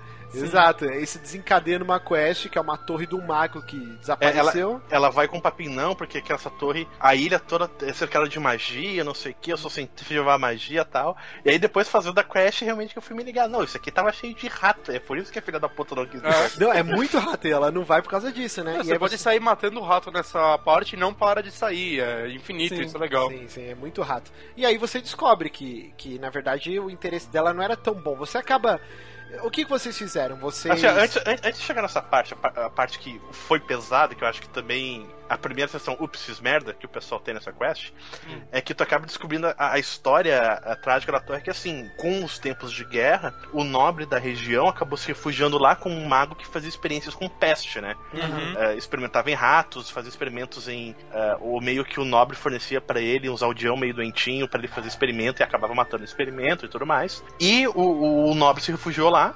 Ratos. 0.42 0.82
Exato, 0.82 0.84
isso 0.86 1.18
desencadeia 1.18 1.78
numa 1.78 2.00
quest, 2.00 2.48
que 2.48 2.58
é 2.58 2.60
uma 2.60 2.76
torre 2.76 3.06
do 3.06 3.20
mago 3.20 3.62
que 3.62 3.78
desapareceu. 3.96 4.80
Ela 4.90 5.10
vai 5.10 5.28
com 5.28 5.38
um 5.38 5.40
papinho 5.40 5.72
não, 5.72 5.94
porque 5.94 6.20
que 6.20 6.32
essa 6.32 6.50
torre, 6.50 6.86
a 6.98 7.14
ilha 7.14 7.38
toda 7.38 7.70
é 7.82 7.92
cercada 7.92 8.28
de 8.28 8.38
magia, 8.38 9.04
não 9.04 9.14
sei 9.14 9.32
o 9.32 9.36
que, 9.40 9.52
eu 9.52 9.56
sou 9.56 9.70
cientista 9.70 10.04
de 10.04 10.18
levar 10.18 10.38
magia 10.38 10.82
e 10.82 10.84
tal. 10.84 11.16
E 11.44 11.50
aí 11.50 11.58
depois 11.58 11.88
fazendo 11.88 12.18
a 12.18 12.24
quest, 12.24 12.62
realmente 12.62 12.92
que 12.92 12.98
eu 12.98 13.02
fui 13.02 13.16
me 13.16 13.22
ligar. 13.22 13.48
Não, 13.48 13.62
isso 13.62 13.76
aqui 13.76 13.90
tava 13.90 14.12
cheio 14.12 14.34
de 14.34 14.48
rato, 14.48 14.90
é 14.90 14.98
por 14.98 15.18
isso 15.18 15.32
que 15.32 15.38
a 15.38 15.42
filha 15.42 15.60
da 15.60 15.68
puta 15.68 15.94
não 15.94 16.06
quis. 16.06 16.20
Não, 16.58 16.72
é 16.72 16.82
muito 16.82 17.18
rato 17.18 17.46
e 17.46 17.52
ela 17.52 17.70
não 17.70 17.84
vai 17.84 18.02
por 18.02 18.10
causa 18.10 18.32
disso, 18.32 18.62
né? 18.62 18.74
Não, 18.74 18.80
E 18.80 18.84
você 18.84 18.98
pode 18.98 19.18
sair 19.18 19.40
matando 19.40 19.80
o 19.80 19.84
rato 19.84 20.10
nessa 20.10 20.58
parte 20.58 20.94
e 20.94 20.98
não 20.98 21.12
para 21.12 21.42
de 21.42 21.50
sair. 21.50 22.00
É 22.00 22.28
infinito, 22.30 22.74
Sim, 22.76 22.82
isso 22.82 22.96
é 22.96 23.00
legal. 23.00 23.28
Sim, 23.28 23.48
sim, 23.48 23.68
é 23.68 23.74
muito 23.74 24.02
rato. 24.02 24.32
E 24.56 24.64
aí 24.64 24.78
você 24.78 25.00
descobre 25.00 25.50
que, 25.50 25.92
que 25.96 26.18
na 26.18 26.30
verdade, 26.30 26.78
o 26.78 26.90
interesse 26.90 27.28
dela 27.28 27.52
não 27.52 27.62
era 27.62 27.76
tão 27.76 27.94
bom. 27.94 28.16
Você 28.16 28.38
acaba. 28.38 28.80
O 29.42 29.50
que, 29.50 29.64
vocês 29.64 29.96
fizeram? 29.96 30.36
Vocês. 30.36 30.72
Assim, 30.84 30.86
antes, 30.86 31.16
an- 31.18 31.36
antes 31.48 31.60
de 31.60 31.66
chegar 31.66 31.82
nessa 31.82 32.00
parte, 32.02 32.32
a, 32.34 32.36
pa- 32.36 32.52
a 32.66 32.70
parte 32.70 32.98
que 32.98 33.20
foi 33.32 33.58
pesada, 33.60 34.14
que 34.14 34.22
eu 34.22 34.28
acho 34.28 34.40
que 34.40 34.48
também 34.48 35.06
a 35.28 35.38
primeira 35.38 35.70
sessão, 35.70 35.96
ups, 36.00 36.22
fiz 36.24 36.40
merda, 36.40 36.72
que 36.74 36.86
o 36.86 36.88
pessoal 36.88 37.20
tem 37.20 37.34
nessa 37.34 37.52
quest, 37.52 37.90
é 38.52 38.60
que 38.60 38.74
tu 38.74 38.82
acaba 38.82 39.06
descobrindo 39.06 39.46
a, 39.46 39.54
a 39.72 39.78
história 39.78 40.40
a 40.40 40.76
trágica 40.76 41.12
da 41.12 41.20
torre, 41.20 41.40
que 41.40 41.50
assim, 41.50 41.90
com 41.96 42.24
os 42.24 42.38
tempos 42.38 42.72
de 42.72 42.84
guerra, 42.84 43.34
o 43.52 43.64
nobre 43.64 44.06
da 44.06 44.18
região 44.18 44.68
acabou 44.68 44.96
se 44.98 45.08
refugiando 45.08 45.58
lá 45.58 45.74
com 45.74 45.90
um 45.90 46.06
mago 46.06 46.34
que 46.34 46.46
fazia 46.46 46.68
experiências 46.68 47.14
com 47.14 47.28
peste, 47.28 47.80
né? 47.80 47.94
É, 48.58 48.74
experimentava 48.76 49.30
em 49.30 49.34
ratos, 49.34 49.90
fazia 49.90 50.08
experimentos 50.10 50.68
em. 50.68 50.94
o 51.40 51.60
meio 51.60 51.84
que 51.84 51.98
o 52.00 52.04
nobre 52.04 52.36
fornecia 52.36 52.80
pra 52.80 53.00
ele, 53.00 53.28
uns 53.30 53.42
aldeão 53.42 53.76
meio 53.76 53.94
doentinho 53.94 54.48
pra 54.48 54.58
ele 54.58 54.68
fazer 54.68 54.88
experimento 54.88 55.40
e 55.40 55.42
acabava 55.42 55.74
matando 55.74 56.02
o 56.02 56.06
experimento 56.06 56.64
e 56.66 56.68
tudo 56.68 56.86
mais. 56.86 57.22
E 57.40 57.66
o, 57.68 57.72
o- 57.72 58.30
o 58.30 58.34
nobre 58.34 58.62
se 58.62 58.70
refugiou 58.70 59.10
lá. 59.10 59.34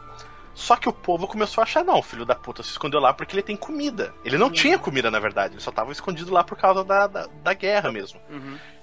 Só 0.59 0.74
que 0.74 0.89
o 0.89 0.93
povo 0.93 1.28
começou 1.28 1.62
a 1.62 1.64
achar, 1.64 1.85
não, 1.85 2.01
o 2.01 2.02
filho 2.02 2.26
da 2.26 2.35
puta 2.35 2.64
se 2.64 2.70
escondeu 2.70 2.98
lá 2.98 3.14
porque 3.14 3.32
ele 3.32 3.44
tem 3.44 3.56
comida. 3.56 4.12
Ele 4.24 4.36
não 4.36 4.51
tinha 4.51 4.76
comida, 4.76 5.09
na 5.09 5.20
verdade, 5.20 5.55
ele 5.55 5.60
só 5.62 5.70
tava 5.70 5.93
escondido 5.93 6.32
lá 6.32 6.43
por 6.43 6.59
causa 6.59 6.82
da, 6.82 7.06
da, 7.06 7.28
da 7.44 7.55
guerra 7.55 7.93
mesmo. 7.93 8.20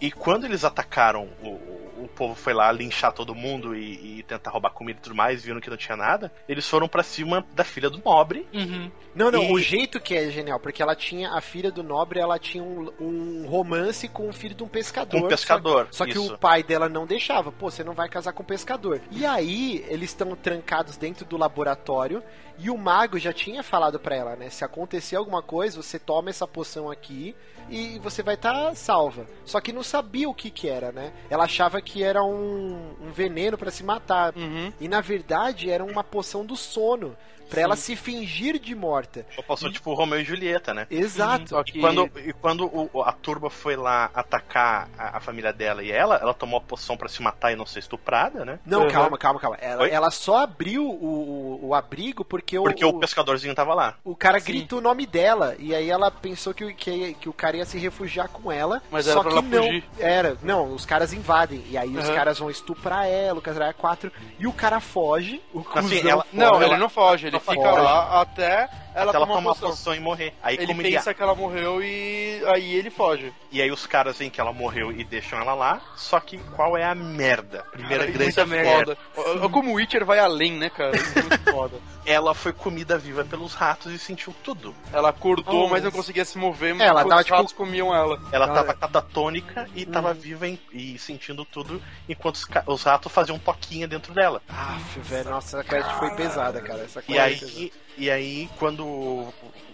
E 0.06 0.12
quando 0.12 0.46
eles 0.46 0.64
atacaram, 0.64 1.30
o, 1.42 1.48
o- 1.50 1.86
o 1.98 2.08
povo 2.10 2.36
foi 2.36 2.54
lá 2.54 2.72
linchar 2.72 3.12
todo 3.14 3.34
mundo 3.34 3.74
e, 3.76 4.20
e 4.20 4.24
tentar 4.24 4.52
roubar 4.52 4.70
comida 4.72 5.00
e 5.00 5.02
tudo 5.02 5.16
mais, 5.16 5.42
viram 5.44 5.60
que 5.62 5.70
não 5.70 5.78
tinha 5.78 5.96
nada, 5.96 6.32
eles 6.48 6.68
foram 6.70 6.88
pra 6.90 7.02
cima 7.02 7.44
da 7.56 7.64
filha 7.64 7.90
do 7.90 8.00
nobre. 8.04 8.46
Uhum. 8.54 8.92
Não, 9.16 9.32
não, 9.32 9.44
E- 9.44 9.52
o 9.54 9.60
jeito 9.60 10.00
que 10.00 10.14
é 10.14 10.30
genial, 10.30 10.60
porque 10.60 10.84
ela 10.84 10.94
tinha, 10.96 11.32
a 11.32 11.42
filha 11.42 11.72
do 11.72 11.82
nobre, 11.82 12.20
ela 12.20 12.38
tinha 12.38 12.64
um, 12.64 12.92
um 13.00 13.48
romance 13.48 14.08
com 14.10 14.30
o 14.30 14.34
filho 14.34 14.54
de 14.54 14.62
um 14.64 14.68
pescador. 14.68 15.24
Um 15.24 15.28
pescador, 15.28 15.88
Só, 15.90 16.00
só 16.00 16.06
que 16.06 16.12
isso. 16.20 16.34
o 16.34 16.38
pai 16.38 16.62
dela 16.62 16.88
não 16.90 17.08
deixava. 17.08 17.52
Pô, 17.52 17.72
você 17.72 17.84
não 17.84 17.94
vai 17.94 18.08
casar 18.10 18.34
com 18.34 18.44
um 18.44 18.46
pescador. 18.46 19.02
E 19.10 19.26
aí, 19.26 19.84
eles 19.88 20.10
estão 20.12 20.36
trancados 20.36 20.98
dentro 20.98 21.26
do 21.26 21.38
laboratório. 21.38 22.22
E 22.58 22.70
o 22.70 22.78
mago 22.78 23.20
já 23.20 23.34
tinha 23.34 23.62
falado 23.62 24.00
pra 24.00 24.16
ela, 24.16 24.36
né? 24.36 24.50
Se 24.50 24.64
acontecer 24.64 25.16
alguma 25.16 25.42
coisa, 25.42 25.82
você 25.82 26.00
toma 26.00 26.30
essa 26.30 26.48
poção 26.48 26.90
aqui 26.90 27.36
e 27.70 28.00
você 28.00 28.24
vai 28.24 28.36
estar 28.36 28.76
salva. 28.76 29.26
Só 29.44 29.60
que 29.60 29.74
não 29.74 29.84
sabia 29.84 30.30
o 30.30 30.34
que 30.34 30.50
que 30.50 30.68
era, 30.68 30.92
né? 30.92 31.12
Ela 31.30 31.46
achava 31.46 31.82
que 31.82 32.04
era 32.04 32.24
um, 32.24 32.96
um 33.02 33.12
veneno 33.12 33.58
pra 33.58 33.72
se 33.72 33.84
matar. 33.84 34.36
Uhum. 34.36 34.72
E 34.80 34.88
na 34.88 35.02
verdade 35.02 35.70
era 35.70 35.84
uma 35.84 36.04
poção 36.04 36.46
do 36.46 36.56
sono. 36.56 37.16
Pra 37.50 37.62
ela 37.62 37.76
se 37.76 37.96
fingir 37.96 38.60
de 38.60 38.74
morta. 38.76 39.26
Passou 39.48 39.72
tipo 39.72 39.94
Romeu 39.94 40.20
e 40.20 40.24
Julieta, 40.24 40.74
né? 40.74 40.88
Exato. 40.90 41.50
Só 41.50 41.62
E 41.62 41.64
que 41.66 41.80
quando, 41.80 42.10
e 42.26 42.34
quando 42.34 42.66
o- 42.66 43.04
a 43.04 43.12
turba 43.12 43.50
foi 43.50 43.76
lá 43.76 44.10
atacar 44.14 44.90
a, 44.98 45.18
a 45.18 45.20
família 45.20 45.54
dela 45.54 45.84
e 45.84 45.92
ela, 45.92 46.16
ela 46.18 46.34
tomou 46.34 46.58
a 46.58 46.62
poção 46.62 46.98
pra 46.98 47.08
se 47.08 47.22
matar 47.22 47.52
e 47.52 47.56
não 47.56 47.66
ser 47.66 47.80
estuprada, 47.80 48.44
né? 48.46 48.60
Não, 48.66 48.82
Uhum. 48.84 48.88
calma, 48.90 49.18
calma, 49.18 49.40
calma. 49.40 49.58
Ela, 49.62 49.84
Oi? 49.84 49.90
ela 49.92 50.12
só 50.12 50.38
abriu 50.38 50.86
o, 50.86 51.60
o, 51.64 51.68
o 51.68 51.74
abrigo 51.76 52.24
porque, 52.26 52.58
Porque 52.60 52.84
o, 52.86 52.90
o 52.90 53.00
pescadorzinho 53.00 53.54
tava 53.56 53.74
lá. 53.74 53.96
o 54.04 54.16
cara 54.16 54.40
Sim. 54.40 54.46
grita 54.48 54.76
o 54.76 54.82
nome 54.82 55.06
dela. 55.06 55.56
E 55.60 55.74
aí 55.76 55.90
ela 55.90 56.10
pensou 56.12 56.54
que, 56.54 56.64
o- 56.66 56.76
que, 56.76 57.14
que 57.16 57.30
o 57.30 57.34
cara 57.34 57.58
ia 57.58 57.66
se 57.66 57.78
refugiar 57.78 58.28
com 58.30 58.52
ela. 58.52 58.82
Mas 58.92 59.06
só 59.06 59.12
era 59.12 59.22
pra 59.22 59.32
que 59.32 59.38
ela 59.38 59.48
não. 59.48 59.64
fugir. 59.64 59.84
Era. 60.00 60.38
Não, 60.42 60.74
os 60.74 60.86
caras 60.86 61.14
invadem. 61.14 61.64
E 61.70 61.78
aí 61.78 61.96
os 61.96 62.08
Uhum. 62.08 62.16
caras 62.16 62.40
vão 62.40 62.50
estuprar 62.50 63.08
ela, 63.08 63.40
o 63.40 63.42
Casraia 63.42 63.74
4. 63.74 64.12
E 64.40 64.48
o 64.48 64.54
cara 64.54 64.80
foge. 64.80 65.42
O 65.54 65.64
Assim, 65.76 66.08
ela- 66.08 66.24
foge. 66.24 66.36
Não, 66.38 66.56
ela- 66.56 66.66
ele 66.66 66.78
não 66.78 66.90
foge, 66.90 67.28
ele 67.28 67.35
ela 67.36 67.40
fica 67.40 67.72
lá 67.72 68.22
até 68.22 68.70
ela 68.96 69.10
até 69.12 69.18
ela 69.18 69.28
tomar 69.28 69.36
tomar 69.40 69.50
a 69.52 69.54
a 69.54 69.56
poção. 69.58 69.94
e 69.96 70.00
morrer. 70.00 70.34
Aí 70.42 70.56
Ele 70.56 70.68
como 70.68 70.82
pensa 70.82 71.10
ele, 71.10 71.16
que 71.16 71.22
ela 71.24 71.36
morreu 71.36 71.84
e 71.84 72.42
aí 72.48 72.74
ele 72.76 72.90
foge. 72.90 73.32
E 73.52 73.62
aí 73.62 73.72
os 73.72 73.86
caras 73.86 74.18
veem 74.18 74.30
que 74.32 74.40
ela 74.42 74.52
morreu 74.54 74.92
e 74.92 75.04
deixam 75.04 75.40
ela 75.40 75.54
lá. 75.54 75.82
Só 75.96 76.20
que 76.20 76.38
qual 76.56 76.76
é 76.78 76.84
a 76.84 76.96
merda? 76.96 77.64
Primeira 77.72 78.06
Cara, 78.06 78.18
grande 78.18 78.40
é 78.40 78.46
merda. 78.46 78.96
foda. 79.14 79.30
Olha 79.40 79.50
como 79.50 79.72
o 79.72 79.74
Witcher 79.76 80.06
vai 80.06 80.20
além, 80.20 80.54
né, 80.54 80.70
cara? 80.70 80.96
Isso 80.96 81.20
é 81.20 81.22
muito 81.22 81.40
foda. 81.52 81.78
Ela 82.06 82.34
foi 82.36 82.54
comida 82.54 82.98
viva 83.00 83.26
pelos 83.26 83.54
ratos 83.56 83.92
e 83.92 83.98
sentiu 83.98 84.34
tudo. 84.44 84.76
Ela 84.94 85.10
acordou, 85.10 85.66
Oh, 85.66 85.70
mas 85.70 85.84
não 85.84 85.90
conseguia 85.92 86.24
se 86.24 86.38
mover, 86.38 86.80
É, 86.80 86.86
ela 86.86 87.04
tava, 87.04 87.20
os 87.22 87.26
tipo- 87.26 87.36
ratos 87.38 87.54
comiam 87.54 87.94
ela. 87.96 88.20
Ela 88.32 88.46
Ah, 88.46 88.54
tava 88.54 88.72
é. 88.72 88.76
catatônica 88.76 89.68
e 89.76 89.86
tava 89.86 90.14
viva 90.14 90.48
em- 90.48 90.60
e 90.72 91.00
sentindo 91.00 91.44
tudo, 91.44 91.82
enquanto 92.08 92.36
os, 92.36 92.46
ca- 92.46 92.64
os 92.68 92.84
ratos 92.84 93.12
faziam 93.12 93.40
toquinha 93.40 93.88
dentro 93.88 94.14
dela. 94.14 94.42
Aff, 94.48 95.00
velho. 95.00 95.30
Nossa, 95.32 95.60
essa 95.60 95.68
quest 95.68 95.90
foi 95.98 96.12
pesada, 96.16 96.62
cara. 96.62 96.84
Essa 96.84 97.02
quest 97.02 97.10
E 97.10 97.38
foi 97.40 97.48
pesada. 97.48 97.60
aí, 97.60 97.74
e 97.98 98.10
aí 98.12 98.50
quando. 98.60 99.28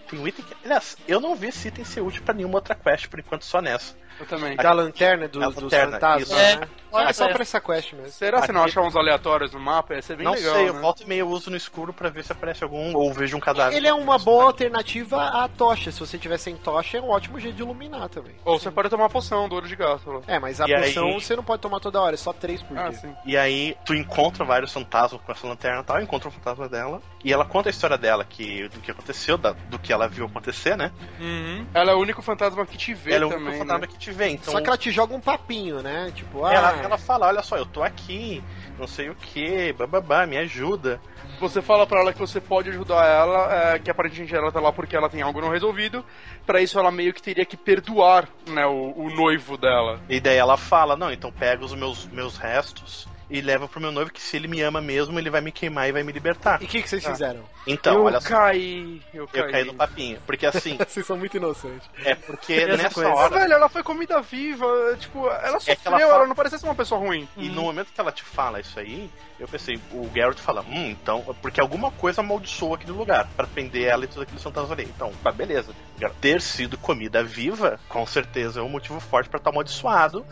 Tem 0.08 0.18
um 0.18 0.28
item 0.28 0.44
que. 0.44 0.54
Aliás, 0.64 0.96
eu 1.08 1.20
não 1.20 1.34
vi 1.34 1.48
esse 1.48 1.68
item 1.68 1.84
ser 1.84 2.00
útil 2.02 2.22
pra 2.22 2.34
nenhuma 2.34 2.56
outra 2.56 2.74
quest, 2.74 3.08
por 3.08 3.18
enquanto 3.18 3.44
só 3.44 3.60
nessa. 3.62 3.96
Eu 4.20 4.26
também. 4.26 4.56
Da 4.56 4.72
lanterna 4.72 5.26
do- 5.28 5.42
A 5.42 5.46
dos 5.48 5.62
lanterna, 5.62 5.92
fantasmas, 5.92 6.22
isso. 6.28 6.60
né? 6.60 6.68
É, 6.94 7.04
É 7.10 7.12
só 7.12 7.28
pra 7.28 7.42
essa 7.42 7.60
quest 7.60 7.92
mesmo. 7.94 8.10
Será 8.10 8.42
que 8.42 8.52
não 8.52 8.62
Aqui- 8.62 8.70
achar 8.70 8.82
uns 8.82 8.96
aleatórios 8.96 9.52
no 9.52 9.60
mapa? 9.60 9.94
Ia 9.94 10.02
ser 10.02 10.16
bem 10.16 10.24
não 10.24 10.32
legal, 10.32 10.54
sei, 10.54 10.64
né? 10.64 10.68
eu 10.70 10.80
volto 10.80 11.02
e 11.02 11.06
meio 11.06 11.28
uso 11.28 11.50
no 11.50 11.56
escuro 11.56 11.92
pra 11.92 12.08
ver 12.08 12.24
se 12.24 12.32
aparece 12.32 12.62
algum 12.64 12.94
ou 12.96 13.12
vejo 13.12 13.36
um 13.36 13.40
cadáver. 13.40 13.76
Ele 13.76 13.86
é 13.86 13.94
uma 13.94 14.18
boa 14.18 14.44
alternativa 14.44 15.22
à 15.22 15.48
tocha. 15.48 15.90
Se 15.92 16.00
você 16.00 16.18
tiver 16.18 16.38
sem 16.38 16.56
tocha, 16.56 16.98
é 16.98 17.00
um 17.00 17.10
ótimo 17.10 17.38
jeito 17.40 17.56
de 17.56 17.62
iluminar 17.62 18.08
também. 18.08 18.34
Ou 18.44 18.58
você 18.58 18.70
pode 18.70 18.88
tomar 18.88 19.08
poção 19.08 19.48
do 19.48 19.56
olho 19.56 19.68
de 19.68 19.76
gato 19.76 20.10
lá. 20.10 20.20
É, 20.26 20.38
mas 20.38 20.60
a 20.60 20.66
E 20.68 20.74
poção 20.74 21.06
aí- 21.08 21.14
você 21.14 21.36
não 21.36 21.42
pode 21.44 21.62
tomar 21.62 21.80
toda 21.80 22.00
hora, 22.00 22.14
é 22.14 22.18
só 22.18 22.32
três 22.32 22.62
por 22.62 22.76
Ah, 22.78 22.88
dia. 22.88 22.98
sim. 22.98 23.14
E 23.24 23.36
aí 23.36 23.76
tu 23.84 23.94
encontra 23.94 24.44
vários 24.44 24.72
fantasmas 24.72 25.20
com 25.20 25.32
essa 25.32 25.46
lanterna 25.46 25.80
e 25.80 25.84
tal, 25.84 26.00
encontra 26.02 26.28
o 26.28 26.32
fantasma 26.32 26.68
dela. 26.68 27.00
E 27.24 27.32
ela 27.32 27.44
conta 27.44 27.68
a 27.68 27.70
história 27.70 27.96
dela, 27.96 28.24
que, 28.24 28.68
do 28.68 28.80
que 28.80 28.90
aconteceu, 28.90 29.38
da- 29.38 29.52
do 29.52 29.78
que 29.78 29.92
ela 29.92 30.08
viu 30.08 30.26
acontecer, 30.26 30.76
né? 30.76 30.90
Uhum. 31.20 31.66
Ela 31.72 31.92
é 31.92 31.94
o 31.94 31.98
único 31.98 32.20
fantasma 32.22 32.66
que 32.66 32.76
te 32.76 32.92
vê 32.94 33.12
ela 33.14 33.24
é 33.24 33.26
o 33.26 33.30
também, 33.30 33.44
único 33.46 33.58
fantasma 33.60 33.80
né? 33.86 33.86
que 33.86 33.98
te 33.98 34.10
vê. 34.10 34.28
Então 34.30 34.52
Só 34.52 34.60
que 34.60 34.66
ela 34.66 34.76
te 34.76 34.90
joga 34.90 35.14
um 35.14 35.20
papinho, 35.20 35.80
né? 35.82 36.10
Tipo, 36.14 36.44
ah, 36.44 36.52
ela, 36.52 36.72
ela 36.84 36.98
fala, 36.98 37.26
olha 37.26 37.42
só, 37.42 37.56
eu 37.56 37.66
tô 37.66 37.82
aqui, 37.82 38.42
não 38.78 38.86
sei 38.86 39.10
o 39.10 39.14
que, 39.14 39.72
bababá, 39.72 40.26
me 40.26 40.36
ajuda. 40.36 41.00
Você 41.40 41.60
fala 41.60 41.86
pra 41.86 42.00
ela 42.00 42.12
que 42.12 42.18
você 42.18 42.40
pode 42.40 42.70
ajudar 42.70 43.04
ela, 43.04 43.74
é, 43.74 43.78
que 43.78 43.90
aparentemente 43.90 44.34
ela 44.34 44.52
tá 44.52 44.60
lá 44.60 44.72
porque 44.72 44.96
ela 44.96 45.08
tem 45.08 45.22
algo 45.22 45.40
não 45.40 45.48
resolvido. 45.50 46.04
Pra 46.46 46.60
isso 46.60 46.78
ela 46.78 46.90
meio 46.90 47.12
que 47.12 47.22
teria 47.22 47.44
que 47.44 47.56
perdoar, 47.56 48.28
né, 48.46 48.66
o, 48.66 48.92
o 48.96 49.10
noivo 49.10 49.56
dela. 49.56 50.00
E 50.08 50.20
daí 50.20 50.36
ela 50.36 50.56
fala, 50.56 50.96
não, 50.96 51.10
então 51.10 51.32
pega 51.32 51.64
os 51.64 51.74
meus, 51.74 52.06
meus 52.06 52.36
restos 52.36 53.08
e 53.32 53.40
leva 53.40 53.66
pro 53.66 53.80
meu 53.80 53.90
noivo, 53.90 54.12
que 54.12 54.20
se 54.20 54.36
ele 54.36 54.46
me 54.46 54.60
ama 54.60 54.80
mesmo, 54.80 55.18
ele 55.18 55.30
vai 55.30 55.40
me 55.40 55.50
queimar 55.50 55.88
e 55.88 55.92
vai 55.92 56.02
me 56.02 56.12
libertar. 56.12 56.60
E 56.60 56.66
o 56.66 56.68
que, 56.68 56.82
que 56.82 56.88
vocês 56.88 57.04
Ah. 57.06 57.10
fizeram? 57.12 57.42
Então, 57.66 57.94
eu 57.94 58.04
olha 58.04 58.20
só, 58.20 58.28
caí, 58.28 59.00
eu 59.14 59.26
caí. 59.26 59.40
eu 59.42 59.50
caí 59.50 59.64
no 59.64 59.74
papinho. 59.74 60.20
Porque 60.26 60.44
assim, 60.46 60.76
Vocês 60.86 61.06
são 61.06 61.16
muito 61.16 61.36
inocentes. 61.36 61.88
é 62.04 62.14
porque 62.14 62.52
Essa 62.54 62.76
nessa 62.76 62.90
coisa. 62.94 63.10
Hora. 63.10 63.38
velho, 63.38 63.52
ela 63.54 63.68
foi 63.68 63.82
comida 63.82 64.20
viva, 64.20 64.66
tipo, 64.98 65.28
ela 65.28 65.58
sofreu, 65.58 65.76
que 65.76 65.88
ela 65.88 66.00
ela, 66.00 66.12
fala- 66.12 66.26
não 66.26 66.34
parecia 66.34 66.58
ser 66.58 66.66
uma 66.66 66.74
pessoa 66.74 67.00
ruim. 67.00 67.26
E 67.36 67.48
no 67.48 67.62
momento 67.62 67.92
que 67.92 68.00
ela 68.00 68.12
te 68.12 68.22
fala 68.22 68.60
isso 68.60 68.78
aí, 68.78 69.08
eu 69.40 69.48
pensei, 69.48 69.80
o 69.92 70.06
Garrett 70.12 70.40
fala, 70.40 70.62
hum, 70.62 70.90
então, 70.90 71.22
porque 71.40 71.60
alguma 71.60 71.90
coisa 71.92 72.20
amaldiçoou 72.20 72.74
aquele 72.74 72.92
lugar 72.92 73.28
pra 73.36 73.46
prender 73.46 73.84
ela 73.84 74.04
e 74.04 74.08
tudo 74.08 74.22
aquilo 74.22 74.38
fantasmas 74.40 74.72
ali. 74.72 74.84
Então, 74.94 75.12
tá, 75.22 75.32
beleza. 75.32 75.72
Ter 76.20 76.40
sido 76.40 76.76
comida 76.76 77.22
viva, 77.22 77.78
com 77.88 78.04
certeza 78.04 78.60
é 78.60 78.62
um 78.62 78.68
motivo 78.68 78.98
forte 79.00 79.30
pra 79.30 79.38
estar 79.38 79.50
amaldiçoado. 79.50 80.26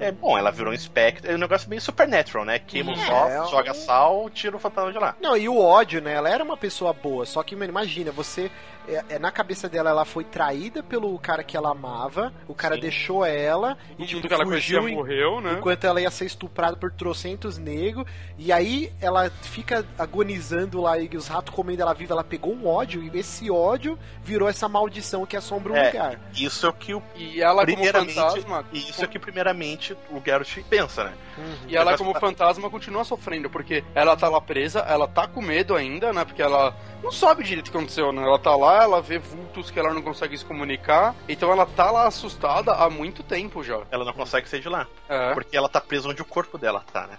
É 0.00 0.12
bom, 0.12 0.36
ela 0.36 0.50
virou 0.50 0.72
um 0.72 0.74
espectro. 0.74 1.30
É 1.30 1.34
um 1.34 1.38
negócio 1.38 1.68
meio 1.68 1.80
supernatural, 1.80 2.44
né? 2.44 2.58
Queima 2.58 2.92
os 2.92 3.00
É, 3.00 3.12
ossos, 3.12 3.48
é 3.48 3.50
joga 3.50 3.74
sal, 3.74 4.30
tira 4.30 4.56
o 4.56 4.58
fantasma 4.58 4.92
de 4.92 4.98
lá. 4.98 5.14
Não, 5.20 5.36
e 5.36 5.48
o 5.48 5.58
ódio, 5.58 6.00
né? 6.00 6.14
Ela 6.14 6.28
era 6.28 6.44
uma 6.44 6.56
pessoa 6.56 6.92
boa, 6.92 7.24
só 7.24 7.42
que, 7.42 7.54
mano, 7.56 7.70
imagina, 7.70 8.10
você. 8.12 8.50
É, 8.88 9.04
é, 9.10 9.18
na 9.18 9.30
cabeça 9.30 9.68
dela 9.68 9.90
ela 9.90 10.04
foi 10.04 10.24
traída 10.24 10.82
pelo 10.82 11.18
cara 11.18 11.42
que 11.42 11.56
ela 11.56 11.70
amava, 11.70 12.32
o 12.48 12.54
cara 12.54 12.74
Sim. 12.76 12.80
deixou 12.82 13.24
ela 13.24 13.76
e 13.98 14.04
tipo, 14.06 14.26
que 14.26 14.32
ela 14.32 14.44
fugiu 14.44 14.88
morreu, 14.88 15.40
né? 15.40 15.54
enquanto 15.58 15.84
ela 15.84 16.00
ia 16.00 16.10
ser 16.10 16.24
estuprada 16.26 16.76
por 16.76 16.90
trocentos 16.92 17.58
negros, 17.58 18.06
e 18.38 18.52
aí 18.52 18.92
ela 19.00 19.30
fica 19.42 19.84
agonizando 19.98 20.80
lá 20.80 20.98
e 20.98 21.08
os 21.16 21.28
ratos 21.28 21.54
comendo 21.54 21.82
ela 21.82 21.94
viva, 21.94 22.14
ela 22.14 22.24
pegou 22.24 22.52
um 22.54 22.66
ódio, 22.66 23.02
e 23.02 23.18
esse 23.18 23.50
ódio 23.50 23.98
virou 24.22 24.48
essa 24.48 24.68
maldição 24.68 25.24
que 25.26 25.36
assombra 25.36 25.72
o 25.72 25.76
É. 25.76 25.86
lugar. 25.86 26.20
Isso 26.34 26.66
é 26.66 26.68
o 26.68 26.72
que 26.72 26.94
o 26.94 27.02
E 27.14 27.40
ela 27.40 27.64
como 27.64 27.76
primeiramente, 27.76 28.14
fantasma. 28.14 28.64
isso 28.72 29.04
é 29.04 29.06
que 29.06 29.18
primeiramente 29.18 29.96
o 30.10 30.20
Geralt 30.24 30.58
pensa, 30.68 31.04
né? 31.04 31.12
E 31.68 31.76
ela, 31.76 31.96
como 31.98 32.14
fantasma, 32.18 32.70
continua 32.70 33.04
sofrendo, 33.04 33.50
porque 33.50 33.84
ela 33.94 34.16
tá 34.16 34.28
lá 34.28 34.40
presa, 34.40 34.80
ela 34.80 35.06
tá 35.06 35.26
com 35.26 35.42
medo 35.42 35.74
ainda, 35.74 36.12
né? 36.12 36.24
Porque 36.24 36.40
ela 36.40 36.74
não 37.02 37.12
sabe 37.12 37.44
direito 37.44 37.68
o 37.68 37.70
que 37.70 37.76
aconteceu, 37.76 38.10
né? 38.12 38.22
Ela 38.22 38.38
tá 38.38 38.56
lá, 38.56 38.75
ela 38.82 39.00
vê 39.00 39.18
vultos 39.18 39.70
que 39.70 39.78
ela 39.78 39.92
não 39.92 40.02
consegue 40.02 40.36
se 40.36 40.44
comunicar, 40.44 41.14
então 41.28 41.50
ela 41.50 41.66
tá 41.66 41.90
lá 41.90 42.06
assustada 42.06 42.72
há 42.72 42.88
muito 42.88 43.22
tempo 43.22 43.62
já. 43.62 43.82
Ela 43.90 44.04
não 44.04 44.12
consegue 44.12 44.48
sair 44.48 44.60
de 44.60 44.68
lá. 44.68 44.86
É. 45.08 45.34
Porque 45.34 45.56
ela 45.56 45.68
tá 45.68 45.80
presa 45.80 46.08
onde 46.08 46.22
o 46.22 46.24
corpo 46.24 46.58
dela 46.58 46.84
tá, 46.92 47.06
né? 47.06 47.18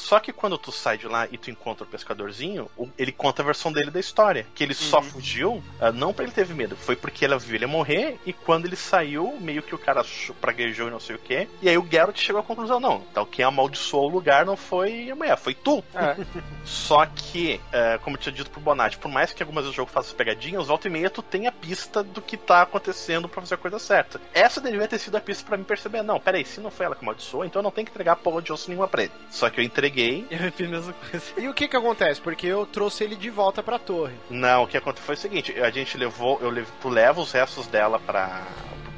Só 0.00 0.18
que 0.18 0.32
quando 0.32 0.56
tu 0.56 0.72
sai 0.72 0.96
de 0.96 1.06
lá 1.06 1.28
e 1.30 1.36
tu 1.36 1.50
encontra 1.50 1.84
o 1.84 1.86
pescadorzinho, 1.86 2.68
ele 2.98 3.12
conta 3.12 3.42
a 3.42 3.44
versão 3.44 3.70
dele 3.70 3.90
da 3.90 4.00
história. 4.00 4.46
Que 4.54 4.64
ele 4.64 4.74
só 4.74 5.02
fugiu, 5.02 5.62
ah, 5.78 5.92
não 5.92 6.12
porque 6.12 6.22
ele 6.22 6.32
teve 6.32 6.54
medo, 6.54 6.74
foi 6.74 6.96
porque 6.96 7.24
ela 7.24 7.38
viu 7.38 7.54
ele 7.54 7.66
morrer 7.66 8.18
e 8.24 8.32
quando 8.32 8.64
ele 8.64 8.76
saiu, 8.76 9.36
meio 9.40 9.62
que 9.62 9.74
o 9.74 9.78
cara 9.78 10.04
praguejou 10.40 10.88
e 10.88 10.90
não 10.90 10.98
sei 10.98 11.16
o 11.16 11.18
que. 11.18 11.46
E 11.60 11.68
aí 11.68 11.76
o 11.76 11.86
Geralt 11.88 12.18
chegou 12.18 12.40
à 12.40 12.44
conclusão: 12.44 12.80
não, 12.80 13.04
então 13.10 13.26
quem 13.26 13.44
amaldiçoou 13.44 14.06
o 14.06 14.12
lugar 14.12 14.46
não 14.46 14.56
foi 14.56 15.10
a 15.10 15.14
mulher, 15.14 15.36
foi 15.36 15.54
tu. 15.54 15.84
É. 15.94 16.16
Só 16.64 17.04
que, 17.04 17.60
eh, 17.70 17.98
como 18.02 18.16
eu 18.16 18.20
tinha 18.20 18.32
dito 18.32 18.50
pro 18.50 18.60
Bonatti, 18.60 18.98
por 18.98 19.10
mais 19.10 19.32
que 19.32 19.42
algumas 19.42 19.64
vezes 19.64 19.74
o 19.74 19.76
jogo 19.76 19.90
faça 19.90 20.14
pegadinhas, 20.14 20.66
volta 20.66 20.88
e 20.88 20.90
meia 20.90 21.10
tu 21.10 21.22
tem 21.22 21.46
a 21.46 21.52
pista 21.52 22.02
do 22.02 22.22
que 22.22 22.36
tá 22.36 22.62
acontecendo 22.62 23.28
pra 23.28 23.42
fazer 23.42 23.54
a 23.54 23.58
coisa 23.58 23.78
certa. 23.78 24.20
Essa 24.32 24.60
devia 24.60 24.88
ter 24.88 24.98
sido 24.98 25.16
a 25.16 25.20
pista 25.20 25.44
pra 25.44 25.56
mim 25.56 25.64
perceber, 25.64 26.02
não, 26.02 26.18
peraí, 26.18 26.44
se 26.44 26.60
não 26.60 26.70
foi 26.70 26.86
ela 26.86 26.94
que 26.94 27.02
amaldiçoou, 27.02 27.44
então 27.44 27.60
eu 27.60 27.64
não 27.64 27.70
tenho 27.70 27.86
que 27.86 27.92
entregar 27.92 28.16
porra 28.16 28.40
de 28.40 28.52
osso 28.52 28.68
nenhuma 28.68 28.88
pra 28.88 29.02
ele. 29.02 29.12
Só 29.30 29.50
que 29.50 29.60
eu 29.60 29.64
entreguei. 29.64 29.89
Eu 30.30 30.52
fiz 30.52 30.66
a 30.68 30.70
mesma 30.70 30.92
coisa. 30.92 31.24
E 31.38 31.48
o 31.48 31.54
que 31.54 31.68
que 31.68 31.76
acontece? 31.76 32.20
Porque 32.20 32.46
eu 32.46 32.64
trouxe 32.66 33.04
ele 33.04 33.16
de 33.16 33.30
volta 33.30 33.62
pra 33.62 33.78
torre. 33.78 34.14
Não, 34.28 34.64
o 34.64 34.66
que 34.66 34.76
aconteceu 34.76 35.06
foi 35.06 35.14
o 35.14 35.18
seguinte, 35.18 35.58
a 35.60 35.70
gente 35.70 35.96
levou, 35.98 36.38
eu 36.40 36.50
levo, 36.50 36.70
tu 36.80 36.88
leva 36.88 37.20
os 37.20 37.32
restos 37.32 37.66
dela 37.66 37.98
pra 37.98 38.42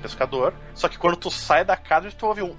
pescador, 0.02 0.52
só 0.74 0.88
que 0.88 0.98
quando 0.98 1.16
tu 1.16 1.30
sai 1.30 1.64
da 1.64 1.76
casa, 1.76 2.10
tu 2.10 2.26
ouve 2.26 2.42
um 2.42 2.56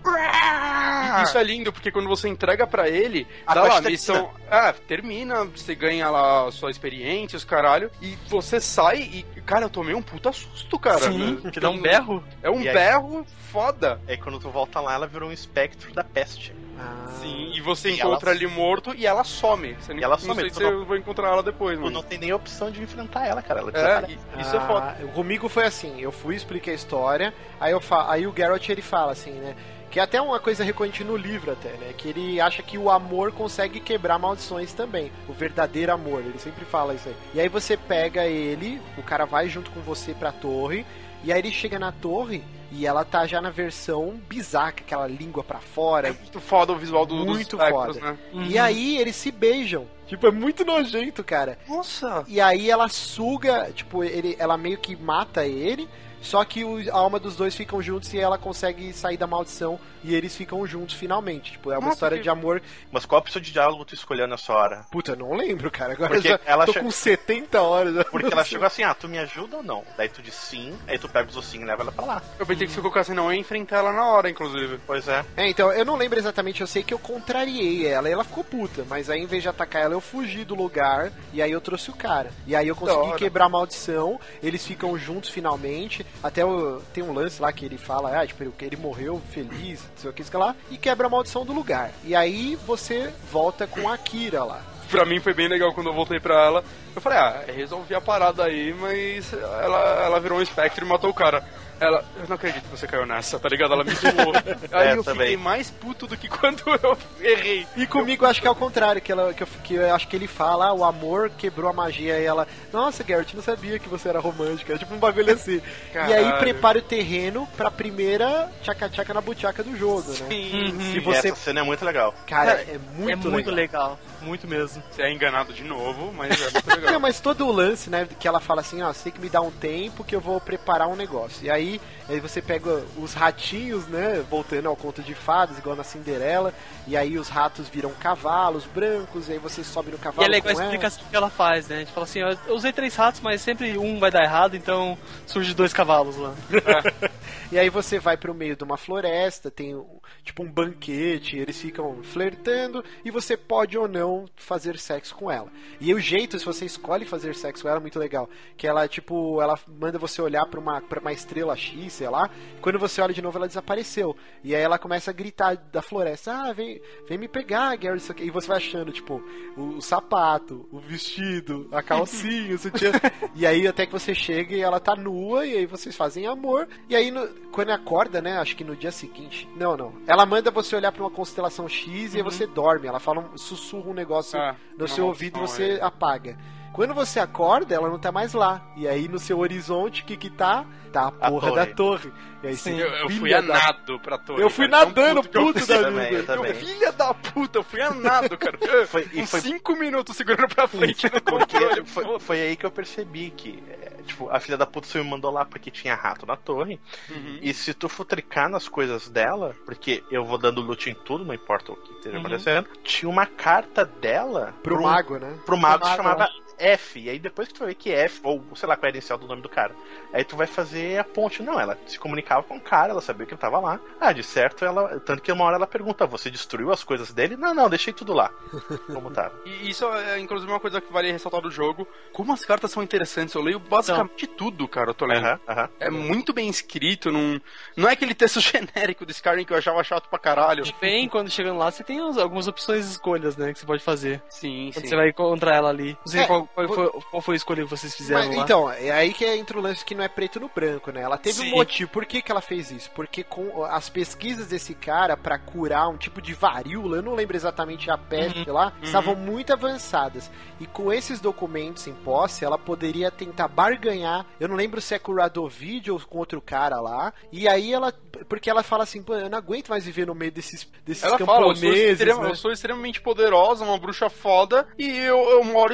E 1.19 1.23
Isso 1.23 1.38
é 1.38 1.43
lindo, 1.43 1.73
porque 1.73 1.91
quando 1.91 2.07
você 2.07 2.30
entrega 2.30 2.65
pra 2.65 2.88
ele, 2.88 3.27
A 3.45 3.53
dá 3.53 3.64
lá, 3.64 3.81
missão. 3.81 4.31
Ah, 4.49 4.73
termina, 4.88 5.43
você 5.43 5.76
ganha 5.76 6.10
lá 6.10 6.47
a 6.47 6.51
sua 6.51 6.72
experiência, 6.72 7.35
os 7.35 7.43
caralho, 7.43 7.91
e 8.01 8.18
você 8.30 8.61
sai 8.61 8.99
e. 9.01 9.26
Cara, 9.41 9.65
eu 9.65 9.69
tomei 9.69 9.93
um 9.93 10.01
puta 10.01 10.31
susto, 10.31 10.80
cara. 10.80 10.99
Sim, 11.11 11.41
né? 11.43 11.51
que 11.51 11.60
dá 11.60 11.69
um 11.69 11.81
berro. 11.81 12.23
É 12.41 12.49
um 12.49 12.61
E 12.61 12.68
aí? 12.69 12.73
berro 12.73 13.26
foda. 13.51 13.99
Aí 14.07 14.15
quando 14.18 14.39
tu 14.39 14.49
volta 14.49 14.80
lá, 14.80 14.93
ela 14.93 15.05
virou 15.07 15.30
um 15.30 15.34
espectro 15.34 15.91
da 15.93 16.03
peste. 16.03 16.55
Ah, 16.80 17.08
Sim, 17.22 17.52
e 17.54 17.62
você 17.62 17.90
E 17.91 17.94
encontra 17.95 18.32
ela- 18.32 18.38
ele 18.40 18.48
morto 18.48 18.94
e 18.95 19.06
ela 19.06 19.24
some. 19.24 19.74
Você 19.76 19.94
E 19.94 20.04
ela 20.04 20.16
não 20.16 20.20
some, 20.20 20.36
sei 20.41 20.50
tu 20.50 20.56
se 20.56 20.64
não- 20.64 20.70
eu 20.72 20.86
vou 20.86 20.98
encontrar 20.98 21.30
ela 21.30 21.44
depois, 21.44 21.78
Tu 21.78 21.84
mas. 21.86 21.94
não 21.94 22.04
tem 22.04 22.18
nem 22.18 22.34
opção 22.34 22.70
de 22.72 22.82
enfrentar 22.82 23.26
ela, 23.28 23.41
cara. 23.41 23.60
Ela 23.62 23.70
É, 23.70 23.74
desaparece. 23.74 24.18
e- 24.38 24.41
isso 24.41 24.56
é 24.56 24.60
foda. 24.62 24.98
Ah, 25.00 25.14
Comigo 25.14 25.48
foi 25.48 25.66
assim, 25.66 26.02
eu 26.02 26.12
fui 26.12 26.36
expliquei 26.36 26.74
a 26.74 26.76
história, 26.76 27.34
aí, 27.60 27.72
eu 27.72 27.80
fa... 27.80 28.12
aí 28.12 28.26
o 28.28 28.34
Geralt 28.36 28.68
ele 28.70 28.82
fala 28.82 29.12
assim, 29.12 29.32
né? 29.32 29.56
Que 29.91 30.00
é 30.00 30.04
até 30.04 30.20
uma 30.20 30.40
coisa 30.40 30.64
recorrente 30.64 31.04
no 31.04 31.16
livro 31.16 31.52
até, 31.52 31.70
né? 31.74 31.94
Que 31.95 32.10
ele 32.10 32.41
acha 32.41 32.64
que 32.64 32.80
o 32.80 32.90
amor 32.90 33.32
consegue 33.32 33.80
quebrar 33.80 34.18
maldições 34.18 34.74
também. 34.74 35.12
O 35.30 35.34
verdadeiro 35.34 35.94
amor, 35.94 36.22
ele 36.22 36.40
sempre 36.40 36.66
fala 36.66 36.95
isso 36.95 37.08
aí. 37.10 37.16
E 37.36 37.40
aí 37.40 37.48
você 37.48 37.78
pega 37.78 38.26
ele, 38.26 38.82
o 38.98 39.04
cara 39.04 39.26
vai 39.26 39.48
junto 39.48 39.70
com 39.70 39.82
você 39.82 40.16
pra 40.16 40.32
torre, 40.32 40.84
e 41.24 41.32
aí 41.32 41.40
ele 41.40 41.52
chega 41.52 41.80
na 41.80 41.91
torre 41.91 42.44
e 42.72 42.86
ela 42.88 43.06
tá 43.06 43.26
já 43.28 43.40
na 43.40 43.50
versão 43.52 44.20
bizarra, 44.28 44.70
aquela 44.70 45.08
língua 45.08 45.44
pra 45.44 45.60
fora. 45.60 46.08
É 46.10 46.12
muito 46.14 46.40
foda 46.40 46.74
o 46.74 46.78
visual 46.78 47.06
do, 47.06 47.16
Muito 47.16 47.56
dos 47.56 47.70
foda. 47.70 48.00
né? 48.00 48.18
E 48.50 48.58
aí 48.58 48.98
eles 48.98 49.16
se 49.16 49.32
beijam. 49.32 49.88
Tipo, 50.08 50.28
é 50.28 50.32
muito 50.32 50.66
nojento, 50.66 51.24
cara. 51.24 51.58
Nossa! 51.68 52.24
E 52.28 52.41
aí 52.41 52.70
ela 52.70 52.90
suga, 52.90 53.72
tipo, 53.74 54.04
ele, 54.04 54.36
ela 54.40 54.58
meio 54.58 54.78
que 54.78 54.95
mata 54.95 55.45
ele, 55.45 55.88
só 56.24 56.44
que 56.44 56.64
o- 56.64 56.80
a 56.91 56.98
alma 56.98 57.20
dos 57.20 57.36
dois 57.36 57.56
ficam 57.56 57.82
juntos 57.82 58.12
e 58.14 58.20
ela 58.20 58.38
consegue 58.38 58.91
sair 58.94 59.18
da 59.18 59.28
maldição 59.28 59.80
e 60.04 60.16
eles 60.16 60.36
ficam 60.36 60.66
juntos 60.66 60.95
finalmente. 60.95 61.52
Tipo, 61.52 61.72
é 61.72 61.76
uma 61.78 61.82
Nossa, 61.88 61.94
história 61.95 62.18
que- 62.18 62.24
de 62.24 62.30
amor. 62.30 62.62
Mas 62.91 63.06
qual 63.06 63.20
opção 63.22 63.41
de 63.41 63.52
diálogo 63.52 63.86
tu 63.86 63.94
escolheu 63.94 64.28
nessa 64.28 64.52
hora? 64.54 64.86
Puta, 64.91 65.12
eu 65.12 65.16
não 65.18 65.34
lembro, 65.36 65.70
cara. 65.70 65.94
Agora 65.94 66.10
Porque 66.16 66.28
eu 66.28 66.32
já 66.32 66.40
ela 66.45 66.66
tô 66.66 66.74
che- 66.74 66.80
com 66.80 66.90
70 66.91 67.62
horas. 67.62 67.94
Porque 68.12 68.26
ela 68.34 68.44
sei. 68.44 68.52
chegou 68.52 68.66
assim, 68.68 68.84
ah, 68.84 68.94
tu 68.94 69.08
me 69.08 69.18
ajuda 69.20 69.58
ou 69.58 69.64
não? 69.64 69.84
Daí 69.98 70.10
tu 70.10 70.22
diz 70.22 70.34
sim, 70.34 70.74
aí 70.88 70.98
tu 70.98 71.08
pega 71.08 71.30
os 71.30 71.38
ossinhos 71.38 71.66
e 71.66 71.68
leva 71.70 71.84
ela 71.84 71.91
pra 71.91 72.06
lá. 72.06 72.22
Eu 72.40 72.45
pensei 72.45 72.66
que 72.68 72.74
se 72.74 72.80
eu 72.80 72.84
colocasse 72.84 73.14
não, 73.14 73.26
eu 73.28 73.34
ia 73.34 73.40
enfrentar 73.40 73.78
ela 73.78 73.91
na 73.94 74.06
hora, 74.06 74.30
inclusive. 74.30 74.80
Pois 74.88 75.08
é. 75.08 75.24
É, 75.38 75.48
então, 75.50 75.72
eu 75.72 75.86
não 75.86 75.95
lembro 75.95 76.18
exatamente, 76.18 76.62
eu 76.62 76.68
sei 76.68 76.84
que 76.84 76.94
eu 76.94 77.00
contrariei 77.00 77.86
ela 77.88 78.10
e 78.10 78.12
ela 78.12 78.24
ficou 78.24 78.44
puta, 78.44 78.86
mas 78.90 79.10
aí 79.10 79.22
em 79.22 79.26
vez 79.26 79.41
de 79.44 79.50
atacar 79.50 79.82
ela, 79.84 79.94
eu 79.94 80.02
fugi 80.02 80.44
do 80.45 80.56
lugar 80.56 81.12
e 81.34 81.41
aí 81.41 81.52
eu 81.52 81.60
trouxe 81.62 81.90
o 81.90 81.94
cara. 81.95 82.32
E 82.45 82.56
aí 82.56 82.68
eu 82.68 82.76
consegui 82.76 83.16
quebrar 83.18 83.45
a 83.45 83.50
maldição, 83.50 84.20
eles 84.41 84.66
ficam 84.66 84.98
juntos 84.98 85.30
finalmente, 85.30 86.06
até 86.22 86.45
o, 86.45 86.81
tem 86.94 87.03
um 87.03 87.14
lance 87.14 87.41
lá 87.41 87.52
que 87.52 87.65
ele 87.65 87.77
fala, 87.77 88.22
ah, 88.22 88.27
tipo, 88.27 88.44
ele, 88.61 88.77
morreu 88.77 89.22
feliz, 89.31 89.81
não 89.81 89.98
sei 89.98 90.10
o 90.10 90.14
que, 90.14 90.22
isso 90.22 90.31
que 90.31 90.38
lá, 90.38 90.56
e 90.69 90.77
quebra 90.77 91.07
a 91.07 91.10
maldição 91.10 91.45
do 91.45 91.53
lugar. 91.53 91.91
E 92.03 92.15
aí 92.15 92.57
você 92.65 93.11
volta 93.31 93.68
com 93.68 93.90
a 93.90 93.98
Kira 93.98 94.44
lá. 94.44 94.61
Pra 94.90 95.06
mim 95.06 95.19
foi 95.19 95.34
bem 95.34 95.48
legal 95.48 95.73
quando 95.73 95.88
eu 95.88 95.94
voltei 95.94 96.19
pra 96.19 96.45
ela. 96.45 96.64
Eu 96.95 97.02
falei, 97.02 97.18
ah, 97.18 97.44
resolvi 97.48 97.95
a 97.95 98.02
parada 98.02 98.45
aí, 98.45 98.73
mas 98.73 99.34
ela, 99.34 100.03
ela 100.06 100.19
virou 100.19 100.38
um 100.38 100.41
espectro 100.41 100.85
e 100.85 100.88
matou 100.88 101.10
o 101.10 101.14
cara. 101.14 101.44
Ela, 101.84 102.05
eu 102.18 102.27
não 102.27 102.35
acredito 102.35 102.64
que 102.64 102.69
você 102.69 102.88
caiu 102.88 103.05
nessa, 103.05 103.38
tá 103.39 103.49
ligado? 103.49 103.73
Ela 103.73 103.84
me 103.84 103.91
zoou. 103.95 104.34
Aí 104.72 104.88
É, 104.89 104.93
eu 104.95 105.03
também. 105.03 105.27
fiquei 105.27 105.38
mais 105.38 105.69
puto 105.69 106.07
do 106.07 106.15
que 106.15 106.27
quando 106.30 106.64
eu 106.81 106.97
errei. 107.19 107.68
E 107.76 107.85
comigo 107.85 108.23
eu 108.26 108.30
acho 108.30 108.41
que 108.41 108.47
é 108.47 108.51
o 108.51 108.55
contrário, 108.55 109.01
que, 109.01 109.11
ela, 109.11 109.34
que, 109.34 109.43
eu, 109.43 109.47
que 109.64 109.73
eu 109.76 109.93
acho 109.93 110.07
que 110.07 110.15
ele 110.15 110.27
fala, 110.27 110.68
ah, 110.68 110.73
o 110.73 110.84
amor 110.84 111.30
quebrou 111.38 111.69
a 111.69 111.73
magia 111.73 112.19
e 112.19 112.23
ela, 112.26 112.47
nossa, 112.72 113.03
Garrett, 113.03 113.35
não 113.35 113.43
sabia 113.43 113.77
que 113.80 113.89
você 113.89 114.07
era 114.10 114.19
romântica, 114.19 114.73
é 114.73 114.77
tipo 114.77 114.93
um 114.93 114.99
bagulho 114.99 115.34
assim. 115.34 115.61
E 115.93 115.97
aí 115.97 116.23
Caralho. 116.23 116.38
prepara 116.39 116.77
o 116.80 116.81
terreno 116.81 117.47
pra 117.57 117.69
primeira 117.69 118.49
tchaca-tchaca 118.61 119.14
na 119.14 119.22
buchaca 119.22 119.61
do 119.64 119.76
jogo, 119.77 120.10
né? 120.11 120.26
Sim. 120.30 120.77
Se 120.91 120.97
E 120.97 120.99
você, 120.99 121.27
essa 121.30 121.35
cena 121.35 121.60
é 121.60 121.64
muito 121.64 121.84
legal. 121.84 122.14
cara, 122.27 122.51
é 122.61 122.76
é 122.76 122.80
muito, 122.97 123.30
muito 123.30 123.51
legal. 123.51 123.97
legal. 123.97 123.99
Muito 124.24 124.48
mesmo. 124.48 124.82
Você 124.91 125.02
é 125.02 125.12
enganado 125.12 125.54
de 125.54 125.64
novo, 125.64 126.12
mas 126.14 126.32
é 126.41 126.52
muito 126.52 126.68
Não, 126.70 126.76
legal. 126.78 127.00
mas 127.00 127.20
todo 127.20 127.45
o 127.45 127.52
lance, 127.52 127.90
né, 127.90 128.08
que 128.20 128.28
ela 128.28 128.40
fala 128.40 128.62
assim, 128.62 128.82
ó, 128.82 128.91
você 128.94 129.04
tem 129.06 129.12
que 129.14 129.20
me 129.20 129.30
dar 129.30 129.41
um 129.41 129.52
tempo 129.52 130.04
que 130.04 130.16
eu 130.16 130.22
vou 130.22 130.40
preparar 130.40 130.88
um 130.88 130.95
negócio. 130.95 131.45
E 131.45 131.52
aí, 131.52 131.82
aí 132.09 132.19
você 132.19 132.41
pega 132.41 132.84
os 132.97 133.13
ratinhos, 133.13 133.88
né, 133.88 134.23
voltando 134.30 134.67
ao 134.67 134.75
conto 134.75 135.01
de 135.01 135.13
fadas, 135.15 135.57
igual 135.57 135.75
na 135.75 135.84
Cinderela, 135.84 136.53
e 136.88 136.97
aí 136.97 137.17
os 137.17 137.30
ratos 137.30 137.69
viram 137.69 137.91
cavalos 137.93 138.65
brancos, 138.65 139.30
e 139.30 139.34
aí 139.34 139.39
você 139.39 139.63
sobe 139.63 139.91
no 139.91 139.97
E 139.97 139.99
cavalo 139.99 140.27
é 140.27 140.31
legal 140.31 140.49
a 140.49 140.51
ela. 140.51 140.63
explicação 140.63 141.03
que 141.09 141.15
ela 141.15 141.30
faz, 141.30 141.67
né? 141.67 141.77
A 141.77 141.80
gente 141.80 141.91
fala 141.91 142.05
assim, 142.05 142.19
eu 142.19 142.55
usei 142.55 142.71
três 142.73 142.95
ratos, 142.95 143.21
mas 143.21 143.41
sempre 143.41 143.77
um 143.77 143.99
vai 143.99 144.11
dar 144.11 144.23
errado, 144.23 144.55
então 144.55 144.97
surge 145.25 145.53
dois 145.53 145.73
cavalos 145.73 146.17
lá. 146.17 146.34
E 147.51 147.59
aí 147.59 147.69
você 147.69 147.99
vai 147.99 148.17
pro 148.17 148.34
meio 148.34 148.55
de 148.55 148.63
uma 148.63 148.77
floresta, 148.77 149.51
tem 149.51 149.80
tipo 150.23 150.41
um 150.41 150.51
banquete, 150.51 151.38
eles 151.38 151.59
ficam 151.61 152.01
flertando 152.01 152.84
e 153.05 153.11
você 153.11 153.38
pode 153.38 153.77
ou 153.77 153.88
não 153.88 154.25
fazer 154.35 154.80
sexo 154.80 155.13
com 155.13 155.30
ela. 155.30 155.49
E 155.80 155.93
o 155.93 155.99
jeito, 155.99 156.39
se 156.39 156.45
você 156.45 156.65
escolhe 156.65 157.05
fazer 157.05 157.35
sexo 157.35 157.61
com 157.63 157.69
ela, 157.69 157.77
é 157.77 157.81
muito 157.81 157.99
legal. 157.99 158.27
Que 158.57 158.65
ela, 158.67 158.88
tipo, 158.88 159.39
ela 159.39 159.57
manda 159.67 159.99
você 159.99 160.19
olhar 160.19 160.47
pra 160.47 160.59
uma, 160.59 160.81
pra 160.81 160.99
uma 160.99 161.13
estrela 161.13 161.55
X, 161.55 161.93
sei 161.94 162.10
lá, 162.10 162.30
quando 162.61 162.78
você 162.80 163.02
olha 163.02 163.14
de 163.14 163.22
novo 163.22 163.38
ela 163.38 163.48
desapareceu. 163.48 164.15
E 164.44 164.53
aí 164.56 164.61
ela 164.61 164.78
começa 164.80 165.11
a 165.11 165.14
gritar 165.14 165.56
da 165.56 165.82
floresta, 165.82 166.34
ah, 166.34 166.53
vem, 166.53 166.82
vem 167.07 167.18
me 167.18 167.28
pegar, 167.28 167.76
Gary, 167.78 167.98
isso 167.98 168.11
aqui. 168.11 168.24
E 168.26 168.30
você 168.30 168.48
vai 168.48 168.57
achando, 168.57 168.91
tipo, 168.91 169.24
o, 169.56 169.78
o 169.78 169.82
sapato, 169.82 170.68
o 170.72 170.80
vestido, 170.80 171.68
a 171.72 171.82
calcinha, 171.82 172.56
o 172.56 172.57
sutiã. 172.57 172.91
E 173.36 173.45
aí 173.48 173.68
até 173.68 173.86
que 173.86 173.91
você 173.91 174.14
chega 174.14 174.56
e 174.56 174.61
ela 174.61 174.80
tá 174.80 174.95
nua, 174.95 175.45
e 175.45 175.57
aí 175.57 175.65
vocês 175.65 175.95
fazem 175.95 176.28
amor. 176.28 176.68
E 176.90 176.95
aí 176.95 177.10
no- 177.11 177.28
quando 177.52 177.70
acorda, 177.72 178.22
né? 178.22 178.38
Acho 178.38 178.56
que 178.56 178.64
no 178.64 178.76
dia 178.76 178.91
seguinte. 178.91 179.48
Não, 179.56 179.76
não. 179.78 179.94
Ela 180.07 180.26
manda 180.26 180.52
você 180.52 180.76
olhar 180.76 180.91
pra 180.91 181.03
uma 181.03 181.10
constelação 181.11 181.68
X 181.68 182.14
e 182.14 182.18
aí 182.18 182.24
você 182.24 182.45
dorme. 182.48 182.88
Ela 182.88 182.99
fala, 182.99 183.22
um, 183.22 183.38
sussurra 183.38 183.90
um 183.90 183.94
negócio 183.94 184.40
Ah, 184.40 184.56
no 184.78 184.86
uma 184.86 184.88
seu 184.88 185.06
ouvido 185.06 185.38
e 185.38 185.41
você 185.41 185.64
é. 185.74 185.82
apaga. 185.84 186.38
Quando 186.74 186.94
você 186.94 187.20
acorda, 187.20 187.74
ela 187.76 187.88
não 187.90 188.00
tá 188.00 188.12
mais 188.12 188.34
lá. 188.34 188.62
E 188.76 188.88
aí 188.88 189.08
no 189.08 189.20
seu 189.20 189.40
horizonte, 189.40 190.02
o 190.02 190.06
que 190.06 190.18
que 190.18 190.30
tá? 190.30 190.66
Tá 190.91 191.04
a 191.20 191.28
A 191.28 191.32
porra 191.32 191.50
torre. 191.50 191.56
da 191.56 191.74
torre. 191.74 192.14
E 192.44 192.48
aí 192.48 192.58
você, 192.58 192.72
Eu, 192.72 192.88
eu 192.90 193.10
fui 193.10 193.34
a 193.34 193.41
da 193.41 193.48
nado 193.48 194.00
pra 194.00 194.18
torre. 194.18 194.41
Eu 194.44 194.50
fui 194.50 194.68
cara. 194.70 194.86
Tão 194.86 194.94
nadando, 195.06 195.24
puto 195.30 195.60
fui. 195.60 195.68
da 195.68 195.82
também, 195.84 196.10
vida. 196.10 196.18
eu 196.22 196.26
também. 196.26 196.52
Eu, 196.52 196.56
filha 196.56 196.91
da 196.91 197.14
puta, 197.14 197.58
eu 197.60 197.64
fui 197.64 197.82
a 197.82 197.91
nado, 197.91 198.38
cara. 198.38 198.58
Foi- 198.88 199.08
e 199.14 199.26
foi- 199.26 199.41
cinco 199.41 199.76
minutos 199.76 200.16
segurando 200.18 200.54
pra 200.54 200.68
frente 200.68 201.06
no 201.06 201.22
Porque 201.22 201.58
controle. 201.60 201.86
foi, 201.86 202.20
foi 202.20 202.41
aí 202.41 202.56
que 202.56 202.66
eu 202.66 202.70
percebi 202.72 203.32
que, 203.32 203.64
é, 203.70 204.02
tipo, 204.06 204.30
a 204.30 204.40
filha 204.40 204.58
da 204.58 204.66
puta 204.68 204.88
só 204.88 205.00
me 205.00 205.10
mandou 205.10 205.32
lá 205.32 205.45
porque 205.45 205.72
tinha 205.72 205.95
rato 205.95 206.26
na 206.28 206.36
torre. 206.36 206.80
Uhum. 207.10 207.40
E 207.41 207.54
se 207.56 207.74
tu 207.74 207.88
futricar 207.90 208.48
nas 208.50 208.68
coisas 208.68 209.10
dela, 209.10 209.56
porque 209.66 210.04
eu 210.12 210.24
vou 210.26 210.38
dando 210.38 210.62
loot 210.62 210.90
em 210.90 210.94
tudo, 210.94 211.26
não 211.26 211.34
importa 211.34 211.72
o 211.72 211.76
que 211.76 211.91
esteja 211.94 212.20
acontecendo, 212.20 212.68
tinha 212.84 213.10
uma 213.10 213.26
carta 213.26 213.84
dela 213.86 214.54
Pro 214.62 214.78
um- 214.80 214.84
mago, 214.84 215.18
né? 215.18 215.40
pro 215.45 215.58
mago 215.58 215.80
Pro 215.80 215.88
mago, 215.90 215.95
chamava 216.04 216.30
F. 216.57 216.99
E 216.99 217.09
aí 217.09 217.19
depois 217.19 217.47
que 217.47 217.53
tu 217.53 217.59
vai 217.59 217.69
ver 217.69 217.75
que 217.75 217.91
é 217.91 218.05
F, 218.05 218.19
ou 218.23 218.43
sei 218.55 218.67
lá 218.67 218.75
qual 218.75 218.88
é 218.88 218.91
a 218.91 218.95
inicial 218.95 219.17
do 219.17 219.27
nome 219.27 219.41
do 219.41 219.49
cara, 219.49 219.75
aí 220.11 220.23
tu 220.23 220.35
vai 220.35 220.47
fazer 220.47 220.99
a 220.99 221.03
ponte. 221.03 221.41
Não, 221.43 221.59
ela 221.59 221.77
se 221.88 221.97
comunicava 221.99 222.43
com 222.43 222.57
o 222.57 222.61
cara, 222.61 222.91
ela 222.91 223.01
sabia 223.01 223.25
que 223.25 223.34
ele 223.34 223.41
tava 223.41 223.59
lá. 223.59 223.80
Ah, 223.99 224.11
de 224.13 224.23
certo, 224.23 224.63
ela. 224.65 224.99
Tanto 224.99 225.21
que 225.21 225.31
uma 225.31 225.43
hora 225.45 225.55
ela 225.57 225.67
pergunta: 225.67 226.05
você 226.05 226.30
destruiu 226.30 226.71
as 226.71 226.84
coisas 226.84 227.11
dele? 227.13 227.35
Não, 227.35 227.53
não, 227.53 227.69
deixei 227.69 227.93
tudo 227.93 228.13
lá. 228.13 228.31
Como 228.88 229.11
tava. 229.11 229.34
E 229.45 229.69
isso 229.69 229.85
é, 229.93 230.19
inclusive, 230.19 230.51
uma 230.51 230.59
coisa 230.59 230.80
que 230.81 230.91
vale 230.91 231.11
ressaltar 231.11 231.41
do 231.41 231.51
jogo. 231.51 231.88
Como 232.11 232.34
as 232.34 232.45
cartas 232.45 232.71
são 232.71 232.84
interessantes. 232.84 233.34
Eu 233.35 233.41
leio 233.41 233.59
basicamente 233.59 234.27
tudo, 234.27 234.67
cara, 234.67 234.89
eu 234.91 234.93
tô 234.93 235.05
lendo. 235.05 235.25
Aham, 235.25 235.39
aham. 235.47 235.69
É 235.80 235.89
muito 235.89 236.34
bem 236.34 236.49
escrito, 236.49 237.11
não, 237.11 237.39
não 237.75 237.89
é 237.89 237.93
aquele 237.93 238.13
texto 238.13 238.39
genérico 238.41 239.05
do 239.05 239.11
Skyrim 239.11 239.45
que 239.45 239.53
eu 239.53 239.57
achava 239.57 239.84
chato 239.84 240.07
pra 240.09 240.19
caralho. 240.19 240.63
Bem, 240.80 241.07
quando 241.07 241.30
chegando 241.30 241.57
lá, 241.57 241.71
você 241.71 241.84
tem 241.84 241.99
algumas 241.99 242.47
opções 242.47 242.85
de 242.85 242.91
escolhas, 242.91 243.35
né? 243.38 243.53
Que 243.53 243.59
você 243.59 243.65
pode 243.65 243.84
fazer. 243.84 244.21
Sim, 244.30 244.69
Quando 244.73 244.84
sim. 244.84 244.89
você 244.89 244.95
vai 244.95 245.09
encontrar 245.09 245.55
ela 245.55 245.69
ali. 245.69 245.97
Não 246.05 246.11
sei 246.11 246.21
É, 246.21 246.25
qual, 246.27 246.47
qual 246.53 246.67
por- 246.67 246.75
foi, 246.75 247.01
qual 247.11 247.21
foi 247.21 247.35
a 247.35 247.38
escolha 247.38 247.63
que 247.63 247.69
vocês 247.69 247.95
fizeram 247.95 248.27
Mas, 248.27 248.35
lá. 248.38 248.43
então, 248.43 248.71
é 248.71 248.91
aí 248.91 249.13
que 249.13 249.25
entra 249.25 249.57
o 249.57 249.61
lance 249.61 249.84
que 249.84 249.95
não 249.95 250.03
é 250.03 250.07
preto 250.07 250.39
no 250.39 250.49
branco, 250.53 250.91
né? 250.91 251.01
Ela 251.01 251.17
teve 251.17 251.35
Sim. 251.38 251.51
um 251.53 251.55
motivo. 251.57 251.89
Por 251.91 252.05
que, 252.05 252.21
que 252.21 252.31
ela 252.31 252.41
fez 252.41 252.71
isso? 252.71 252.91
Porque 252.91 253.23
com 253.23 253.63
as 253.65 253.89
pesquisas 253.89 254.47
desse 254.47 254.73
cara 254.73 255.17
pra 255.17 255.38
curar 255.39 255.89
um 255.89 255.97
tipo 255.97 256.21
de 256.21 256.34
varíola, 256.34 256.97
eu 256.97 257.03
não 257.03 257.15
lembro 257.15 257.35
exatamente 257.35 257.89
a 257.89 257.97
peste 257.97 258.49
lá, 258.49 258.73
estavam 258.81 259.15
muito 259.15 259.51
avançadas. 259.53 260.30
E 260.59 260.65
com 260.65 260.91
esses 260.93 261.19
documentos 261.19 261.88
em 261.88 261.93
posse, 261.93 262.45
ela 262.45 262.57
poderia 262.57 263.09
tentar 263.11 263.47
barganhar. 263.47 264.25
Eu 264.39 264.47
não 264.47 264.55
lembro 264.55 264.80
se 264.81 264.93
é 264.93 264.99
com 264.99 265.11
o 265.11 265.15
Radovid 265.15 265.91
ou 265.91 265.99
com 265.99 266.17
outro 266.19 266.41
cara 266.41 266.80
lá. 266.80 267.13
E 267.31 267.47
aí 267.47 267.73
ela. 267.73 267.93
Porque 268.30 268.49
ela 268.49 268.61
fala 268.63 268.84
assim, 268.84 269.01
pô, 269.01 269.15
eu 269.15 269.30
não 269.30 269.38
aguento 269.38 269.69
mais 269.69 269.85
viver 269.85 270.05
no 270.07 270.13
meio 270.15 270.31
desses, 270.31 270.67
desses 270.85 271.03
Ela 271.03 271.17
fala, 271.17 271.47
eu 271.47 271.55
sou, 271.55 271.63
camponeses. 271.63 271.91
extrema- 271.99 272.23
né? 272.23 272.30
eu 272.30 272.35
sou 272.35 272.51
extremamente 272.51 273.01
poderosa, 273.01 273.65
uma 273.65 273.77
bruxa 273.77 274.07
foda, 274.09 274.67
e 274.77 274.88
eu, 274.99 275.17
eu 275.31 275.43
moro 275.43 275.73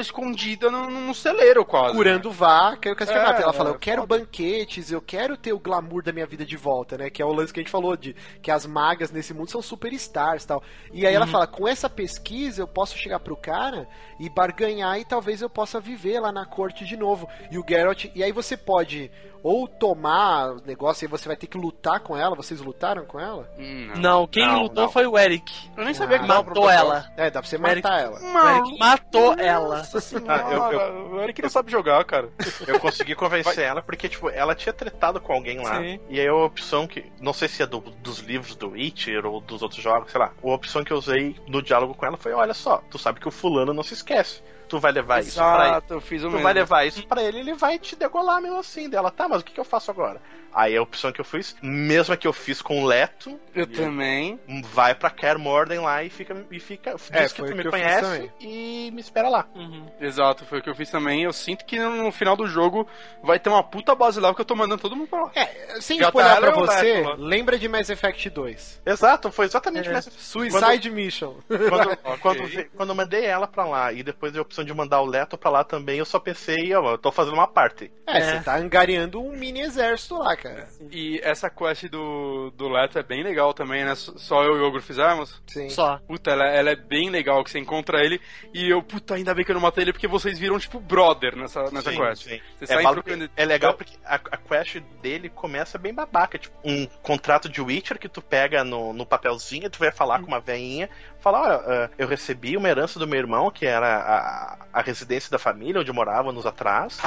escondida 0.60 0.70
no, 0.70 0.90
no 1.06 1.14
celeiro 1.14 1.64
quase. 1.64 1.94
curando 1.96 2.30
vaca 2.30 2.88
e 2.88 2.92
o 2.92 2.96
cacete 2.96 3.18
É, 3.18 3.22
mata. 3.22 3.42
Ela 3.42 3.52
fala, 3.52 3.70
é, 3.70 3.72
eu 3.72 3.78
quero 3.78 4.02
foda. 4.02 4.18
banquetes, 4.18 4.90
eu 4.92 5.00
quero 5.00 5.36
ter 5.36 5.52
o 5.52 5.58
glamour 5.58 6.02
da 6.02 6.12
minha 6.12 6.26
vida 6.26 6.44
de 6.44 6.56
volta, 6.56 6.96
né? 6.98 7.10
Que 7.10 7.22
é 7.22 7.24
o 7.24 7.32
lance 7.32 7.52
que 7.52 7.60
a 7.60 7.62
gente 7.62 7.72
falou 7.72 7.96
de 7.96 8.14
que 8.42 8.50
as 8.50 8.66
magas 8.66 9.10
nesse 9.10 9.32
mundo 9.32 9.50
são 9.50 9.62
superstars 9.62 10.44
e 10.44 10.46
tal. 10.46 10.62
E 10.92 11.06
aí 11.06 11.14
ela 11.14 11.26
Uhum. 11.26 11.32
fala, 11.32 11.46
com 11.46 11.66
essa 11.66 11.88
pesquisa 11.88 12.62
eu 12.62 12.68
posso 12.68 12.96
chegar 12.96 13.20
pro 13.20 13.36
cara 13.36 13.88
e 14.18 14.28
barganhar 14.28 14.98
e 14.98 15.04
talvez 15.04 15.40
eu 15.42 15.50
possa 15.50 15.80
viver 15.80 16.20
lá 16.20 16.30
na 16.32 16.46
corte 16.46 16.84
de 16.84 16.96
novo. 16.96 17.28
E 17.50 17.58
o 17.58 17.64
Geralt, 17.68 18.06
e 18.14 18.22
aí 18.22 18.32
você 18.32 18.56
pode 18.56 19.10
ou 19.42 19.66
tomar 19.66 20.52
o 20.52 20.62
negócio 20.66 21.04
e 21.04 21.08
você 21.08 21.26
vai 21.28 21.36
ter 21.36 21.46
que 21.46 21.56
lutar 21.58 22.00
com 22.00 22.16
ela. 22.16 22.34
Vocês 22.36 22.60
lutaram 22.60 23.04
com 23.04 23.18
ela? 23.18 23.48
Hum, 23.58 23.92
Não, 23.96 24.26
quem 24.26 24.46
Não, 24.46 24.62
lutou 24.62 24.84
não. 24.84 24.90
foi 24.92 25.06
o 25.06 25.18
Eric. 25.18 25.52
Eu 25.76 25.84
nem 25.84 25.94
sabia 25.94 26.18
que 26.18 26.24
Ah, 26.24 26.28
pra 26.28 26.36
Matou 26.44 26.70
ela. 26.70 27.10
É, 27.16 27.30
dá 27.30 27.40
pra 27.40 27.48
você 27.48 27.56
O 27.56 27.66
Eric- 27.66 27.82
matar 27.82 28.00
ela. 28.00 28.18
O 28.20 28.48
Eric 28.56 28.78
matou 28.78 29.34
ela. 29.38 29.76
Nossa 29.78 30.00
senhora, 30.00 30.44
Ah, 30.46 30.72
eu- 30.72 31.10
o 31.14 31.20
Eric 31.22 31.42
não 31.42 31.48
sabe 31.50 31.70
jogar, 31.72 32.04
cara. 32.04 32.28
Eu 32.66 32.78
consegui 32.80 33.14
convencer 33.14 33.64
ela 33.64 33.82
porque, 33.82 34.08
tipo, 34.08 34.28
ela 34.30 34.54
tinha 34.54 34.72
tretado 34.72 35.20
com 35.20 35.32
alguém 35.32 35.58
lá. 35.62 35.80
Sim. 35.80 35.98
E 36.08 36.20
aí 36.20 36.28
a 36.28 36.34
opção 36.34 36.86
que. 36.86 37.10
Não 37.20 37.32
sei 37.32 37.48
se 37.48 37.62
é 37.62 37.66
do- 37.66 37.80
dos 37.80 38.18
livros 38.18 38.54
do 38.56 38.70
Witcher 38.70 39.24
ou 39.26 39.40
dos 39.40 39.62
outros 39.62 39.82
jogos, 39.82 40.10
sei 40.10 40.20
lá. 40.20 40.32
A 40.42 40.46
opção 40.48 40.84
que 40.84 40.92
eu 40.92 40.96
usei 40.98 41.36
no 41.46 41.62
diálogo 41.62 41.94
com 41.94 42.04
ela 42.06 42.16
foi: 42.16 42.32
olha 42.32 42.54
só, 42.54 42.82
tu 42.90 42.98
sabe 42.98 43.20
que 43.20 43.28
o 43.28 43.30
fulano 43.32 43.72
não 43.72 43.82
se 43.82 43.94
esquece. 43.94 44.42
Tu 44.70 44.78
vai 44.78 44.92
levar 44.92 45.20
isso 45.20 45.36
pra 45.38 45.54
ele. 45.56 45.68
Exato, 45.72 45.94
eu 45.94 46.00
fiz 46.00 46.22
o 46.22 46.26
Tu 46.26 46.30
mesmo. 46.30 46.42
vai 46.44 46.52
levar 46.54 46.86
isso 46.86 47.06
pra 47.06 47.22
ele, 47.22 47.40
ele 47.40 47.54
vai 47.54 47.78
te 47.78 47.96
degolar 47.96 48.40
mesmo 48.40 48.58
assim 48.58 48.88
dela. 48.88 49.10
Tá, 49.10 49.28
mas 49.28 49.42
o 49.42 49.44
que, 49.44 49.52
que 49.52 49.60
eu 49.60 49.64
faço 49.64 49.90
agora? 49.90 50.20
Aí 50.52 50.76
a 50.76 50.82
opção 50.82 51.12
que 51.12 51.20
eu 51.20 51.24
fiz, 51.24 51.54
mesma 51.62 52.16
que 52.16 52.26
eu 52.26 52.32
fiz 52.32 52.60
com 52.60 52.82
o 52.82 52.86
Leto, 52.86 53.38
Eu 53.54 53.66
também. 53.66 54.38
vai 54.64 54.94
pra 54.94 55.10
Morden 55.38 55.78
lá 55.80 56.02
e 56.02 56.10
fica. 56.10 56.36
E 56.50 56.58
fica 56.58 56.94
diz 56.94 57.10
É, 57.12 57.28
que 57.28 57.36
foi 57.40 57.50
tu 57.50 57.56
me 57.56 57.62
que 57.62 57.70
conhece 57.70 58.30
e 58.40 58.90
me 58.92 59.00
espera 59.00 59.28
lá. 59.28 59.46
Uhum. 59.54 59.86
Exato, 60.00 60.44
foi 60.44 60.58
o 60.58 60.62
que 60.62 60.68
eu 60.70 60.74
fiz 60.74 60.90
também. 60.90 61.22
Eu 61.22 61.32
sinto 61.32 61.64
que 61.64 61.78
no 61.78 62.10
final 62.10 62.36
do 62.36 62.46
jogo 62.46 62.86
vai 63.22 63.38
ter 63.38 63.48
uma 63.48 63.62
puta 63.62 63.94
base 63.94 64.18
lá 64.20 64.34
que 64.34 64.40
eu 64.40 64.44
tô 64.44 64.54
mandando 64.56 64.80
todo 64.82 64.96
mundo 64.96 65.08
pra 65.08 65.24
lá. 65.24 65.30
É, 65.34 65.80
sem 65.80 65.98
Já 65.98 66.06
spoiler 66.08 66.34
tá 66.34 66.40
pra 66.40 66.58
o 66.58 66.66
você, 66.66 66.92
Leto 67.02 67.20
lembra 67.22 67.58
de 67.58 67.68
Mass 67.68 67.88
Effect 67.90 68.28
2. 68.30 68.82
Exato, 68.84 69.30
foi 69.30 69.44
exatamente 69.46 69.88
É. 69.88 69.92
nessa. 69.92 70.10
Suicide 70.10 70.90
Mission. 70.90 71.36
Quando, 71.46 71.96
quando, 72.20 72.46
ve- 72.46 72.70
quando 72.76 72.88
eu 72.90 72.94
mandei 72.94 73.24
ela 73.24 73.46
pra 73.46 73.64
lá 73.64 73.92
e 73.92 74.02
depois 74.02 74.36
a 74.36 74.40
opção 74.40 74.64
de 74.64 74.72
mandar 74.74 75.00
o 75.00 75.06
Leto 75.06 75.36
pra 75.38 75.50
lá 75.50 75.64
também, 75.64 75.98
eu 75.98 76.04
só 76.04 76.18
pensei, 76.18 76.74
ó, 76.74 76.92
eu 76.92 76.98
tô 76.98 77.12
fazendo 77.12 77.34
uma 77.34 77.46
parte. 77.46 77.90
É, 78.06 78.18
É. 78.18 78.20
você 78.38 78.40
tá 78.44 78.56
angariando 78.56 79.20
um 79.22 79.32
mini 79.36 79.60
exército 79.60 80.16
lá, 80.18 80.36
cara. 80.40 80.68
E 80.90 81.20
essa 81.22 81.48
quest 81.50 81.84
do, 81.88 82.50
do 82.56 82.68
Leto 82.68 82.98
é 82.98 83.02
bem 83.02 83.22
legal 83.22 83.52
também, 83.54 83.84
né? 83.84 83.94
Só 83.94 84.42
eu 84.44 84.56
e 84.56 84.60
o 84.60 84.66
Ogro 84.66 84.82
fizemos. 84.82 85.40
Sim. 85.46 85.68
Só. 85.70 85.98
Puta, 86.06 86.30
ela, 86.30 86.46
ela 86.48 86.70
é 86.70 86.76
bem 86.76 87.10
legal 87.10 87.42
que 87.44 87.50
você 87.50 87.58
encontra 87.58 88.04
ele. 88.04 88.20
E 88.54 88.68
eu, 88.70 88.82
puta, 88.82 89.14
ainda 89.14 89.34
bem 89.34 89.44
que 89.44 89.50
eu 89.50 89.54
não 89.54 89.62
matei 89.62 89.84
ele 89.84 89.92
porque 89.92 90.08
vocês 90.08 90.38
viram, 90.38 90.58
tipo, 90.58 90.80
brother 90.80 91.36
nessa, 91.36 91.64
nessa 91.70 91.90
Sim, 91.90 91.96
quest. 91.98 92.22
sim. 92.24 92.40
Vocês 92.58 92.70
É, 92.70 92.82
trocando- 92.82 93.30
é 93.36 93.44
legal 93.44 93.74
porque 93.74 93.96
a, 94.04 94.14
a 94.14 94.36
quest 94.36 94.76
dele 95.02 95.28
começa 95.28 95.78
bem 95.78 95.92
babaca. 95.94 96.38
Tipo, 96.38 96.56
um 96.64 96.86
contrato 97.02 97.48
de 97.48 97.60
Witcher 97.60 97.98
que 97.98 98.08
tu 98.08 98.22
pega 98.22 98.64
no, 98.64 98.92
no 98.92 99.04
papelzinho, 99.06 99.68
tu 99.70 99.78
vai 99.78 99.90
falar 99.92 100.20
com 100.20 100.26
uma 100.26 100.40
veinha, 100.40 100.88
falar, 101.20 101.40
olha, 101.42 101.54
ah, 101.84 101.90
eu 101.98 102.08
recebi 102.08 102.56
uma 102.56 102.68
herança 102.68 102.98
do 102.98 103.06
meu 103.06 103.18
irmão, 103.18 103.50
que 103.50 103.66
era 103.66 103.86
a, 103.98 104.66
a 104.72 104.82
residência 104.82 105.30
da 105.30 105.38
família, 105.38 105.80
onde 105.80 105.90
eu 105.90 105.94
morava 105.94 106.30
anos 106.30 106.46
atrás. 106.46 106.98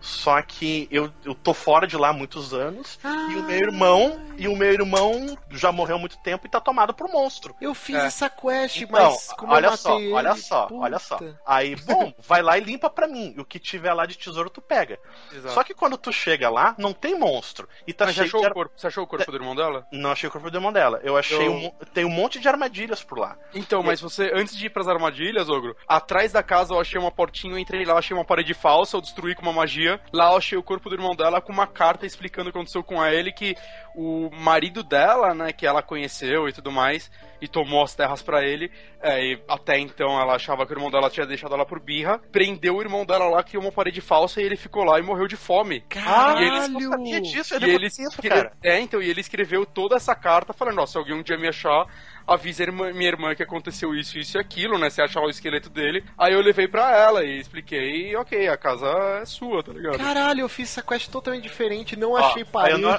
Só 0.00 0.40
que 0.42 0.86
eu, 0.90 1.12
eu 1.24 1.34
tô 1.34 1.52
fora 1.52 1.86
de 1.86 1.96
lá 1.96 2.08
há 2.08 2.12
muitos 2.12 2.52
anos. 2.54 2.98
E 3.04 3.34
o 3.36 3.42
meu 3.42 3.56
irmão. 3.58 4.20
E 4.38 4.46
o 4.48 4.54
meu 4.56 4.70
irmão 4.72 5.36
já 5.50 5.72
morreu 5.72 5.96
há 5.96 5.98
muito 5.98 6.18
tempo 6.18 6.46
e 6.46 6.50
tá 6.50 6.60
tomado 6.60 6.92
por 6.92 7.08
monstro. 7.08 7.54
Eu 7.60 7.74
fiz 7.74 7.96
É. 7.96 8.06
essa 8.06 8.28
quest, 8.28 8.82
Então, 8.82 8.90
mas 9.10 9.32
como 9.32 9.52
eu 9.52 9.56
olha 9.56 9.70
matei 9.70 9.82
só, 9.82 9.98
ele, 9.98 10.12
olha 10.12 10.34
só, 10.36 10.66
puta. 10.66 10.80
olha 10.82 10.98
só. 10.98 11.18
Aí, 11.46 11.74
bom, 11.76 12.12
vai 12.18 12.42
lá 12.42 12.58
e 12.58 12.60
limpa 12.60 12.90
pra 12.90 13.08
mim. 13.08 13.32
E 13.36 13.40
o 13.40 13.44
que 13.44 13.58
tiver 13.58 13.92
lá 13.94 14.04
de 14.04 14.16
tesouro 14.18 14.50
tu 14.50 14.60
pega. 14.60 14.98
Exato. 15.32 15.54
Só 15.54 15.64
que 15.64 15.72
quando 15.74 15.96
tu 15.96 16.12
chega 16.12 16.50
lá, 16.50 16.74
não 16.78 16.92
tem 16.92 17.18
monstro. 17.18 17.66
E 17.86 17.92
tá 17.94 18.04
Mas 18.04 18.14
você 18.14 18.20
cheio 18.22 18.28
achou, 18.28 18.40
de 18.42 18.46
o 18.48 18.52
corpo, 18.54 18.74
você 18.76 18.86
achou 18.86 19.04
o 19.04 19.06
corpo 19.06 19.30
do 19.30 19.36
irmão 19.38 19.56
dela? 19.56 19.86
Não 19.90 20.10
achei 20.12 20.28
o 20.28 20.32
corpo 20.32 20.50
do 20.50 20.56
irmão 20.58 20.72
dela. 20.72 21.00
Eu 21.02 21.16
achei 21.16 21.46
Eu- 21.46 21.52
um, 21.54 21.70
tem 21.94 22.04
um 22.04 22.10
monte 22.10 22.38
de 22.38 22.46
armadilhas 22.48 23.02
por 23.02 23.18
lá. 23.18 23.36
Então, 23.54 23.82
mas 23.82 24.00
você, 24.00 24.30
antes 24.34 24.54
de 24.56 24.66
ir 24.66 24.70
pras 24.70 24.86
armadilhas, 24.86 25.48
Ogro, 25.48 25.74
atrás 25.88 26.32
da 26.32 26.42
casa 26.42 26.74
eu 26.74 26.80
achei 26.80 27.00
uma 27.00 27.10
portinha, 27.10 27.54
eu 27.54 27.58
entrei 27.58 27.84
lá, 27.86 27.94
eu 27.94 27.98
achei 27.98 28.14
uma 28.14 28.24
parede 28.24 28.52
falsa, 28.52 28.96
eu 28.96 29.00
destruí 29.00 29.34
com 29.34 29.42
uma 29.42 29.52
magia. 29.52 29.85
Lá 30.12 30.30
eu 30.32 30.36
achei 30.36 30.58
o 30.58 30.62
corpo 30.62 30.88
do 30.88 30.94
irmão 30.96 31.14
dela 31.14 31.40
com 31.40 31.52
uma 31.52 31.66
carta 31.66 32.06
explicando 32.06 32.48
o 32.48 32.52
que 32.52 32.58
aconteceu 32.58 32.82
com 32.82 33.04
ele, 33.04 33.32
que 33.32 33.54
o 33.94 34.28
marido 34.32 34.82
dela, 34.82 35.34
né, 35.34 35.52
que 35.52 35.66
ela 35.66 35.82
conheceu 35.82 36.48
e 36.48 36.52
tudo 36.52 36.70
mais, 36.70 37.10
e 37.40 37.48
tomou 37.48 37.82
as 37.82 37.94
terras 37.94 38.22
pra 38.22 38.42
ele, 38.44 38.70
é, 39.00 39.22
e 39.22 39.42
até 39.48 39.78
então 39.78 40.20
ela 40.20 40.34
achava 40.34 40.66
que 40.66 40.72
o 40.72 40.76
irmão 40.76 40.90
dela 40.90 41.08
tinha 41.08 41.26
deixado 41.26 41.54
ela 41.54 41.64
por 41.64 41.80
birra, 41.80 42.18
prendeu 42.30 42.76
o 42.76 42.82
irmão 42.82 43.06
dela 43.06 43.28
lá, 43.28 43.42
criou 43.42 43.62
uma 43.64 43.72
parede 43.72 44.00
falsa 44.02 44.40
e 44.40 44.44
ele 44.44 44.56
ficou 44.56 44.84
lá 44.84 44.98
e 44.98 45.02
morreu 45.02 45.26
de 45.26 45.36
fome. 45.36 45.80
Caralho! 45.88 46.40
E 46.40 46.46
eles 46.48 46.68
não 46.68 46.80
sabia 46.80 47.20
disso, 47.20 47.54
e 47.54 47.56
ele 47.56 47.70
ele, 47.74 47.86
isso, 47.86 48.02
escre- 48.02 48.28
cara. 48.28 48.52
É, 48.62 48.78
então, 48.80 49.00
e 49.00 49.08
ele 49.08 49.20
escreveu 49.20 49.64
toda 49.64 49.96
essa 49.96 50.14
carta 50.14 50.52
falando, 50.52 50.80
ó, 50.80 50.86
se 50.86 50.98
alguém 50.98 51.14
um 51.14 51.22
dia 51.22 51.38
me 51.38 51.48
achar, 51.48 51.86
avisa 52.26 52.62
irmã- 52.62 52.92
minha 52.92 53.08
irmã 53.08 53.34
que 53.34 53.42
aconteceu 53.42 53.94
isso, 53.94 54.18
isso 54.18 54.36
e 54.36 54.40
aquilo, 54.40 54.78
né? 54.78 54.90
Se 54.90 55.00
achar 55.00 55.20
o 55.20 55.30
esqueleto 55.30 55.68
dele. 55.70 56.04
Aí 56.18 56.32
eu 56.34 56.40
levei 56.40 56.66
pra 56.68 56.96
ela 56.96 57.24
e 57.24 57.38
expliquei, 57.38 58.10
e 58.10 58.16
ok, 58.16 58.48
a 58.48 58.56
casa 58.56 58.86
é 59.22 59.24
sua, 59.24 59.62
tá 59.62 59.72
ligado? 59.72 59.98
Caralho, 59.98 60.40
eu 60.40 60.48
fiz 60.48 60.70
essa 60.70 60.82
quest 60.82 61.08
totalmente 61.10 61.42
diferente, 61.42 61.96
não 61.96 62.12
Ó, 62.12 62.18
achei 62.18 62.44
parede 62.44 62.72
eu 62.72 62.78
não, 62.78 62.90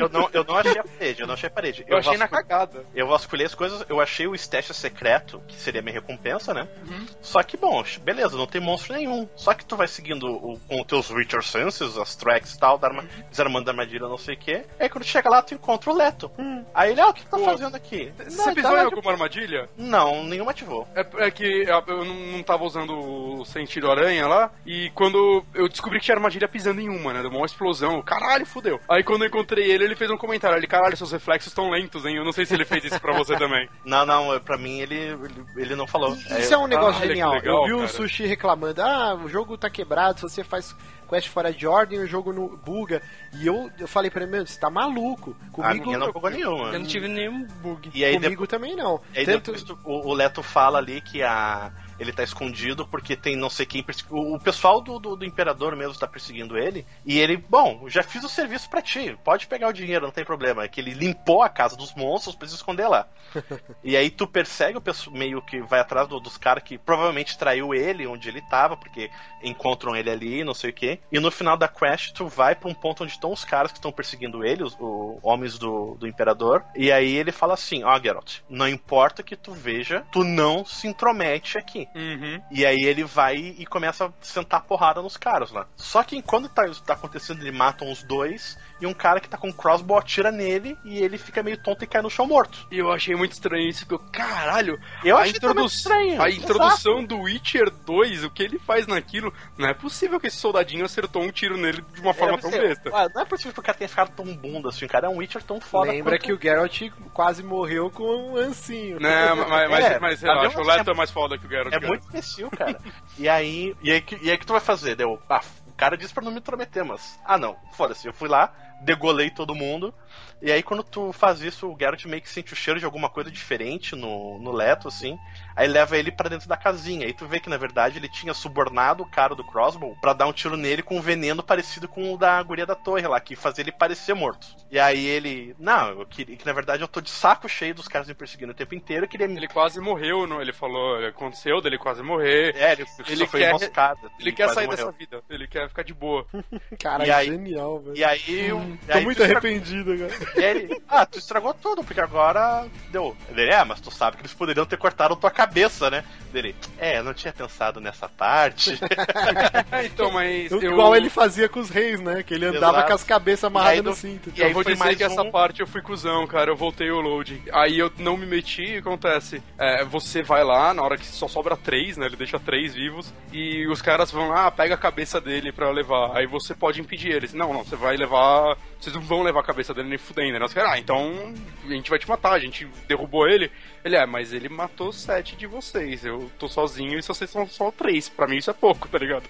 eu, 0.00 0.08
não, 0.08 0.30
eu 0.32 0.44
não 0.44 0.56
achei 0.56 0.78
a 0.78 0.84
parede, 0.84 1.20
eu 1.20 1.26
não 1.26 1.34
achei 1.34 1.46
a 1.46 1.50
parede. 1.50 1.84
eu 1.86 1.96
achei 1.98 2.12
na 2.16 2.26
vascul- 2.26 2.38
cagada. 2.38 2.84
Eu 2.94 3.06
vasculhei 3.06 3.46
as 3.46 3.54
coisas, 3.54 3.84
eu 3.88 4.00
achei 4.00 4.26
o 4.26 4.34
stash 4.34 4.72
secreto, 4.76 5.40
que 5.48 5.54
seria 5.56 5.82
minha 5.82 5.94
recompensa, 5.94 6.52
né? 6.54 6.66
Uhum. 6.88 7.06
Só 7.20 7.42
que, 7.42 7.56
bom, 7.56 7.82
beleza, 8.02 8.36
não 8.36 8.46
tem 8.46 8.60
monstro 8.60 8.94
nenhum. 8.94 9.28
Só 9.36 9.54
que 9.54 9.64
tu 9.64 9.76
vai 9.76 9.88
seguindo 9.88 10.26
o- 10.26 10.58
com 10.68 10.80
os 10.80 10.86
teus 10.86 11.10
Witcher 11.10 11.42
Senses, 11.42 11.96
as 11.96 12.16
tracks 12.16 12.54
e 12.54 12.58
tal, 12.58 12.78
da 12.78 12.88
arma, 12.88 13.04
desarmando 13.30 13.68
a 13.68 13.72
armadilha, 13.72 14.08
não 14.08 14.18
sei 14.18 14.34
o 14.34 14.38
quê. 14.38 14.64
Aí 14.78 14.88
quando 14.88 15.04
tu 15.04 15.08
chega 15.10 15.28
lá, 15.30 15.42
tu 15.42 15.54
encontra 15.54 15.90
o 15.90 15.94
Leto. 15.96 16.30
Aí 16.74 16.92
ele, 16.92 17.00
ah, 17.00 17.08
o 17.08 17.14
que 17.14 17.22
tu 17.24 17.28
tá 17.30 17.36
Pô, 17.38 17.44
fazendo 17.44 17.74
aqui? 17.76 18.12
Você 18.18 18.36
Não, 18.36 18.50
ele 18.50 18.62
tá 18.76 18.82
em 18.82 18.84
alguma 18.86 19.12
armadilha? 19.12 19.68
Não, 19.76 20.24
nenhuma 20.24 20.50
ativou. 20.50 20.86
É, 20.94 21.06
é 21.26 21.30
que 21.30 21.64
eu 21.86 22.04
não, 22.04 22.42
tava 22.42 22.64
usando 22.64 22.92
o 22.92 23.44
sentido 23.44 23.90
aranha 23.90 24.26
lá, 24.26 24.50
e 24.66 24.90
quando 24.94 25.44
eu 25.54 25.68
descobri 25.68 25.98
que 25.98 26.04
tinha 26.04 26.16
armadilha 26.16 26.48
pisando 26.48 26.80
em 26.80 26.88
uma, 26.88 27.12
né? 27.12 27.22
Deu 27.22 27.30
uma 27.30 27.46
explosão, 27.46 28.02
caralho, 28.02 28.46
fudeu. 28.46 28.80
Aí 28.88 29.02
quando 29.02 29.22
eu 29.22 29.28
encontrei 29.28 29.70
ele, 29.70 29.84
ele 29.84 29.96
fez 29.96 30.10
um 30.10 30.16
comentário, 30.16 30.56
ele, 30.56 30.66
caralho, 30.66 30.96
seus 30.96 31.12
reflexos 31.12 31.50
estão 31.50 31.70
lentos, 31.70 32.04
hein? 32.04 32.16
Eu 32.16 32.24
não 32.24 32.32
sei 32.32 32.44
se 32.44 32.54
ele 32.54 32.64
fez 32.64 32.84
isso 32.84 33.00
pra 33.00 33.16
você 33.16 33.36
também. 33.36 33.68
Não, 33.84 34.06
não, 34.06 34.40
pra 34.40 34.56
mim 34.56 34.80
ele, 34.80 34.94
ele, 34.94 35.44
ele 35.56 35.74
não 35.76 35.86
falou. 35.86 36.14
Isso 36.14 36.54
é 36.54 36.58
um 36.58 36.66
negócio 36.66 36.94
Caralho, 36.94 37.00
que 37.00 37.08
genial. 37.08 37.32
legal, 37.32 37.56
eu 37.62 37.66
vi 37.66 37.72
o 37.72 37.76
cara. 37.78 37.88
Sushi 37.88 38.26
reclamando, 38.26 38.80
ah, 38.80 39.14
o 39.14 39.28
jogo 39.28 39.58
tá 39.58 39.68
quebrado, 39.68 40.20
se 40.20 40.22
você 40.22 40.44
faz 40.44 40.74
quest 41.08 41.28
fora 41.28 41.52
de 41.52 41.66
ordem, 41.66 41.98
o 42.00 42.06
jogo 42.06 42.32
não 42.32 42.48
buga. 42.48 43.02
E 43.34 43.46
eu, 43.46 43.70
eu 43.78 43.86
falei 43.88 44.10
pra 44.10 44.22
ele, 44.22 44.30
meu, 44.30 44.46
você 44.46 44.58
tá 44.58 44.70
maluco. 44.70 45.36
A 45.48 45.50
Comigo, 45.50 45.86
minha 45.86 45.98
não 45.98 46.12
pegou 46.12 46.30
nenhuma. 46.30 46.68
Eu 46.72 46.78
não 46.80 46.86
tive 46.86 47.08
nenhum 47.08 47.44
bug. 47.62 47.90
E 47.94 48.04
aí, 48.04 48.14
comigo 48.14 48.30
depois, 48.30 48.48
também 48.48 48.74
não. 48.76 49.00
aí 49.14 49.24
Tanto... 49.24 49.52
depois 49.52 49.62
tu- 49.62 49.78
o, 49.84 50.08
o 50.08 50.14
Leto 50.14 50.42
fala 50.42 50.78
ali 50.78 51.00
que 51.00 51.22
a. 51.22 51.70
ele 52.02 52.12
tá 52.12 52.22
escondido 52.22 52.86
porque 52.86 53.16
tem 53.16 53.36
não 53.36 53.48
sei 53.50 53.64
quem. 53.66 53.84
O, 54.10 54.38
pessoal 54.38 54.80
do, 54.80 54.98
do, 54.98 55.16
do 55.16 55.24
Imperador 55.24 55.76
mesmo 55.76 55.98
tá 55.98 56.06
perseguindo 56.06 56.58
ele. 56.58 56.84
E 57.04 57.18
ele, 57.18 57.36
bom, 57.36 57.88
já 57.88 58.02
fiz 58.02 58.22
o 58.24 58.28
serviço 58.28 58.68
pra 58.68 58.82
ti, 58.82 59.16
pode 59.24 59.46
pegar 59.46 59.68
o 59.68 59.72
dinheiro, 59.72 60.04
não 60.04 60.12
tem 60.12 60.24
problema. 60.24 60.64
É 60.64 60.68
que 60.68 60.80
ele 60.80 60.92
limpou 60.92 61.42
a 61.42 61.48
casa 61.48 61.76
dos 61.76 61.94
monstros 61.94 62.34
pra 62.34 62.48
se 62.48 62.54
esconder 62.54 62.88
lá. 62.88 63.06
e 63.82 63.96
aí 63.96 64.10
tu 64.10 64.26
persegue 64.26 64.78
o 64.78 64.80
pessoal, 64.80 65.16
meio 65.16 65.40
que 65.42 65.60
vai 65.60 65.80
atrás 65.80 66.08
do- 66.08 66.20
dos 66.20 66.36
caras 66.36 66.62
que 66.62 66.76
provavelmente 66.78 67.38
traiu 67.38 67.74
ele 67.74 68.06
onde 68.06 68.28
ele 68.28 68.42
tava, 68.42 68.76
porque 68.76 69.10
encontram 69.42 69.94
ele 69.96 70.10
ali, 70.10 70.44
não 70.44 70.54
sei 70.54 70.70
o 70.70 70.74
quê. 70.74 70.98
E 71.10 71.18
no 71.18 71.30
final 71.30 71.56
da 71.56 71.68
quest, 71.68 72.12
tu 72.12 72.26
vai 72.26 72.54
pra 72.54 72.68
um 72.68 72.74
ponto 72.74 73.04
onde 73.04 73.12
estão 73.12 73.32
os 73.32 73.44
caras 73.44 73.72
que 73.72 73.78
estão 73.78 73.92
perseguindo 73.92 74.44
ele, 74.44 74.62
os, 74.62 74.76
os 74.78 75.18
homens 75.22 75.58
do, 75.58 75.94
do 75.94 76.06
Imperador. 76.06 76.64
E 76.74 76.90
aí 76.90 77.14
ele 77.14 77.32
fala 77.32 77.54
assim: 77.54 77.84
Ó, 77.84 78.00
Geralt, 78.00 78.38
não 78.48 78.68
importa 78.68 79.22
que 79.22 79.36
tu 79.36 79.52
veja, 79.52 80.04
tu 80.12 80.24
não 80.24 80.64
se 80.64 80.86
intromete 80.86 81.58
aqui. 81.58 81.88
Uhum. 81.94 82.42
E 82.50 82.64
aí 82.64 82.84
ele 82.84 83.04
vai 83.04 83.36
e 83.36 83.66
começa 83.66 84.06
a 84.06 84.12
sentar 84.20 84.62
porrada 84.62 85.02
nos 85.02 85.16
caras 85.16 85.50
lá. 85.50 85.66
Só 85.76 86.02
que 86.02 86.16
enquanto 86.16 86.48
tá, 86.48 86.64
tá 86.86 86.94
acontecendo, 86.94 87.42
ele 87.42 87.52
mata 87.52 87.84
uns 87.84 88.02
dois 88.02 88.58
e 88.82 88.86
um 88.86 88.92
cara 88.92 89.20
que 89.20 89.28
tá 89.28 89.38
com 89.38 89.48
um 89.48 89.52
crossbow 89.52 89.96
atira 89.96 90.30
nele 90.32 90.76
e 90.84 90.98
ele 90.98 91.16
fica 91.16 91.42
meio 91.42 91.56
tonto 91.56 91.84
e 91.84 91.86
cai 91.86 92.02
no 92.02 92.10
chão 92.10 92.26
morto. 92.26 92.66
E 92.70 92.78
eu 92.78 92.90
achei 92.92 93.14
muito 93.14 93.32
estranho 93.32 93.68
isso, 93.68 93.86
porque 93.86 93.94
eu, 94.04 94.10
caralho, 94.10 94.78
Eu 95.04 95.16
a, 95.16 95.20
achei 95.22 95.36
introdu- 95.36 95.64
estranho. 95.66 96.20
a 96.20 96.28
Exato. 96.28 96.42
introdução 96.42 97.04
do 97.04 97.20
Witcher 97.20 97.70
2, 97.70 98.24
o 98.24 98.30
que 98.30 98.42
ele 98.42 98.58
faz 98.58 98.86
naquilo, 98.86 99.32
não 99.56 99.68
é 99.68 99.74
possível 99.74 100.18
que 100.18 100.26
esse 100.26 100.36
soldadinho 100.36 100.84
acertou 100.84 101.22
um 101.22 101.30
tiro 101.30 101.56
nele 101.56 101.82
de 101.94 102.00
uma 102.00 102.12
forma 102.12 102.34
É, 102.36 102.40
tão 102.40 102.50
você- 102.50 102.60
besta. 102.60 102.90
Não 103.14 103.22
é 103.22 103.24
possível 103.24 103.52
que 103.52 103.60
o 103.60 103.62
cara 103.62 103.78
tenha 103.78 103.88
ficado 103.88 104.10
tão 104.16 104.26
bunda 104.36 104.68
assim. 104.68 104.84
O 104.84 104.88
cara 104.88 105.06
é 105.06 105.10
um 105.10 105.18
Witcher 105.18 105.42
tão 105.42 105.60
foda 105.60 105.92
Lembra 105.92 106.12
quanto- 106.18 106.24
que 106.24 106.32
o 106.32 106.40
Geralt 106.40 106.82
quase 107.14 107.42
morreu 107.42 107.90
com 107.90 108.04
um 108.04 108.36
ancinho. 108.36 108.98
Não, 109.00 109.36
mas, 109.36 109.70
mas, 109.70 109.84
É, 109.84 109.98
mas 110.00 110.20
tá 110.20 110.26
relaxa, 110.34 110.60
o 110.60 110.64
Leto 110.64 110.90
é 110.90 110.94
mais 110.94 111.10
foda 111.10 111.38
que 111.38 111.46
o 111.46 111.48
Geralt. 111.48 111.68
É 111.74 111.78
cara. 111.78 111.86
muito 111.88 112.06
imbecil, 112.08 112.50
cara. 112.50 112.78
e 113.18 113.28
aí, 113.28 113.76
e 113.82 113.90
aí, 113.92 114.00
que- 114.00 114.18
e 114.22 114.30
aí 114.30 114.36
que 114.38 114.46
tu 114.46 114.52
vai 114.52 114.60
fazer? 114.60 114.96
Deu, 114.96 115.20
ah, 115.28 115.40
o 115.68 115.72
cara 115.76 115.96
disse 115.96 116.12
pra 116.12 116.22
não 116.24 116.32
me 116.32 116.38
intrometer, 116.38 116.84
mas. 116.84 117.18
Ah 117.24 117.38
não, 117.38 117.56
foda-se, 117.72 118.06
eu 118.06 118.12
fui 118.12 118.28
lá, 118.28 118.52
degolei 118.84 119.30
todo 119.30 119.54
mundo. 119.54 119.94
E 120.42 120.50
aí 120.50 120.60
quando 120.62 120.82
tu 120.82 121.12
faz 121.12 121.40
isso, 121.40 121.68
o 121.68 121.76
Geralt 121.78 122.04
meio 122.04 122.20
que 122.20 122.28
sente 122.28 122.52
o 122.52 122.56
cheiro 122.56 122.78
de 122.80 122.84
alguma 122.84 123.08
coisa 123.08 123.30
diferente 123.30 123.94
no, 123.94 124.40
no 124.40 124.50
Leto, 124.50 124.88
assim. 124.88 125.16
Aí 125.54 125.68
leva 125.68 125.96
ele 125.96 126.10
pra 126.10 126.28
dentro 126.28 126.48
da 126.48 126.56
casinha. 126.56 127.06
Aí 127.06 127.12
tu 127.12 127.26
vê 127.26 127.38
que 127.38 127.48
na 127.48 127.56
verdade 127.56 127.98
ele 127.98 128.08
tinha 128.08 128.34
subornado 128.34 129.04
o 129.04 129.08
cara 129.08 129.36
do 129.36 129.44
crossbow 129.44 129.96
pra 130.00 130.12
dar 130.12 130.26
um 130.26 130.32
tiro 130.32 130.56
nele 130.56 130.82
com 130.82 130.96
um 130.98 131.00
veneno 131.00 131.42
parecido 131.44 131.86
com 131.86 132.12
o 132.12 132.18
da 132.18 132.42
guria 132.42 132.66
da 132.66 132.74
torre 132.74 133.06
lá, 133.06 133.20
que 133.20 133.36
fazia 133.36 133.62
ele 133.62 133.70
parecer 133.70 134.14
morto. 134.14 134.48
E 134.70 134.80
aí 134.80 135.06
ele. 135.06 135.54
Não, 135.60 135.90
eu 136.00 136.06
queria. 136.06 136.36
Que 136.36 136.44
na 136.44 136.52
verdade 136.52 136.82
eu 136.82 136.88
tô 136.88 137.00
de 137.00 137.10
saco 137.10 137.48
cheio 137.48 137.74
dos 137.74 137.86
caras 137.86 138.08
me 138.08 138.14
perseguindo 138.14 138.50
o 138.50 138.54
tempo 138.54 138.74
inteiro. 138.74 139.04
Eu 139.04 139.08
queria 139.08 139.28
me. 139.28 139.36
Ele 139.36 139.48
quase 139.48 139.78
morreu, 139.80 140.26
não? 140.26 140.42
ele 140.42 140.52
falou, 140.52 140.96
aconteceu 141.06 141.60
dele 141.60 141.78
quase 141.78 142.02
morrer. 142.02 142.54
É, 142.56 142.72
ele, 142.72 142.84
Ele 143.06 143.16
só 143.18 143.26
foi 143.28 143.40
quer- 143.40 143.48
emboscada. 143.50 144.10
Ele 144.18 144.32
quer 144.32 144.48
sair 144.48 144.66
morreu. 144.66 144.86
dessa 144.86 144.98
vida, 144.98 145.22
ele 145.30 145.46
quer 145.46 145.68
ficar 145.68 145.84
de 145.84 145.94
boa. 145.94 146.26
Cara, 146.82 147.06
E 147.06 147.10
aí- 147.12 147.26
genial, 147.28 147.78
velho. 147.80 147.96
E 147.96 148.02
aí. 148.02 148.52
o- 148.52 148.71
e 148.71 148.71
Tô 148.86 148.92
aí 148.98 149.04
muito 149.04 149.22
arrependido 149.22 149.92
agora. 149.92 150.12
E 150.36 150.42
ele, 150.42 150.82
ah, 150.88 151.04
tu 151.06 151.18
estragou 151.18 151.54
tudo, 151.54 151.84
porque 151.84 152.00
agora 152.00 152.66
deu. 152.90 153.16
Ele, 153.30 153.50
é, 153.50 153.64
mas 153.64 153.80
tu 153.80 153.90
sabe 153.90 154.16
que 154.16 154.22
eles 154.22 154.32
poderiam 154.34 154.64
ter 154.66 154.76
cortado 154.76 155.14
tua 155.16 155.30
cabeça, 155.30 155.90
né? 155.90 156.04
Dele, 156.32 156.54
é, 156.78 156.98
eu 156.98 157.04
não 157.04 157.12
tinha 157.14 157.32
pensado 157.32 157.80
nessa 157.80 158.08
parte. 158.08 158.78
então, 159.84 160.10
mas 160.10 160.50
eu... 160.50 160.62
Igual 160.62 160.96
ele 160.96 161.10
fazia 161.10 161.48
com 161.48 161.60
os 161.60 161.68
reis, 161.70 162.00
né? 162.00 162.22
Que 162.22 162.34
ele 162.34 162.46
andava 162.46 162.78
Exato. 162.78 162.88
com 162.88 162.94
as 162.94 163.04
cabeças 163.04 163.44
amarradas 163.44 163.82
no 163.84 163.90
no- 163.90 163.96
cinto. 163.96 164.32
e 164.34 164.42
aí 164.42 164.48
eu 164.48 164.54
vou 164.54 164.62
foi 164.64 164.72
dizer 164.72 164.84
mais 164.84 164.96
que 164.96 165.04
essa 165.04 165.22
um- 165.22 165.30
parte 165.30 165.60
eu 165.60 165.66
fui 165.66 165.82
cuzão, 165.82 166.26
cara. 166.26 166.50
Eu 166.50 166.56
voltei 166.56 166.90
o 166.90 167.00
load. 167.00 167.42
Aí 167.52 167.78
eu 167.78 167.92
não 167.98 168.16
me 168.16 168.26
meti 168.26 168.62
e 168.62 168.76
acontece. 168.78 169.42
É, 169.58 169.84
você 169.84 170.22
vai 170.22 170.42
lá, 170.44 170.72
na 170.72 170.82
hora 170.82 170.96
que 170.96 171.06
só 171.06 171.28
sobra 171.28 171.56
três, 171.56 171.96
né? 171.96 172.06
Ele 172.06 172.16
deixa 172.16 172.38
três 172.38 172.74
vivos. 172.74 173.12
E 173.32 173.66
os 173.68 173.82
caras 173.82 174.10
vão 174.10 174.28
lá, 174.28 174.50
pega 174.50 174.74
a 174.74 174.78
cabeça 174.78 175.20
dele 175.20 175.52
pra 175.52 175.70
levar. 175.70 176.16
Aí 176.16 176.26
você 176.26 176.54
pode 176.54 176.80
impedir 176.80 177.10
eles. 177.12 177.32
Não, 177.34 177.52
não, 177.52 177.64
você 177.64 177.76
vai 177.76 177.96
levar. 177.96 178.56
Vocês 178.82 178.96
não 178.96 179.02
vão 179.02 179.22
levar 179.22 179.40
a 179.40 179.44
cabeça 179.44 179.72
dele 179.72 179.90
nem 179.90 179.98
fudendo, 179.98 180.40
né? 180.40 180.48
Caras, 180.48 180.72
ah, 180.72 180.78
então 180.78 181.32
a 181.64 181.72
gente 181.72 181.88
vai 181.88 182.00
te 182.00 182.08
matar, 182.08 182.32
a 182.32 182.38
gente 182.40 182.66
derrubou 182.88 183.28
ele. 183.28 183.48
Ele 183.84 183.94
é, 183.94 184.04
mas 184.04 184.32
ele 184.32 184.48
matou 184.48 184.92
sete 184.92 185.36
de 185.36 185.46
vocês. 185.46 186.04
Eu 186.04 186.28
tô 186.36 186.48
sozinho 186.48 186.98
e 186.98 187.02
vocês 187.02 187.30
são 187.30 187.46
só 187.46 187.70
três. 187.70 188.08
Pra 188.08 188.26
mim 188.26 188.38
isso 188.38 188.50
é 188.50 188.54
pouco, 188.54 188.88
tá 188.88 188.98
ligado? 188.98 189.22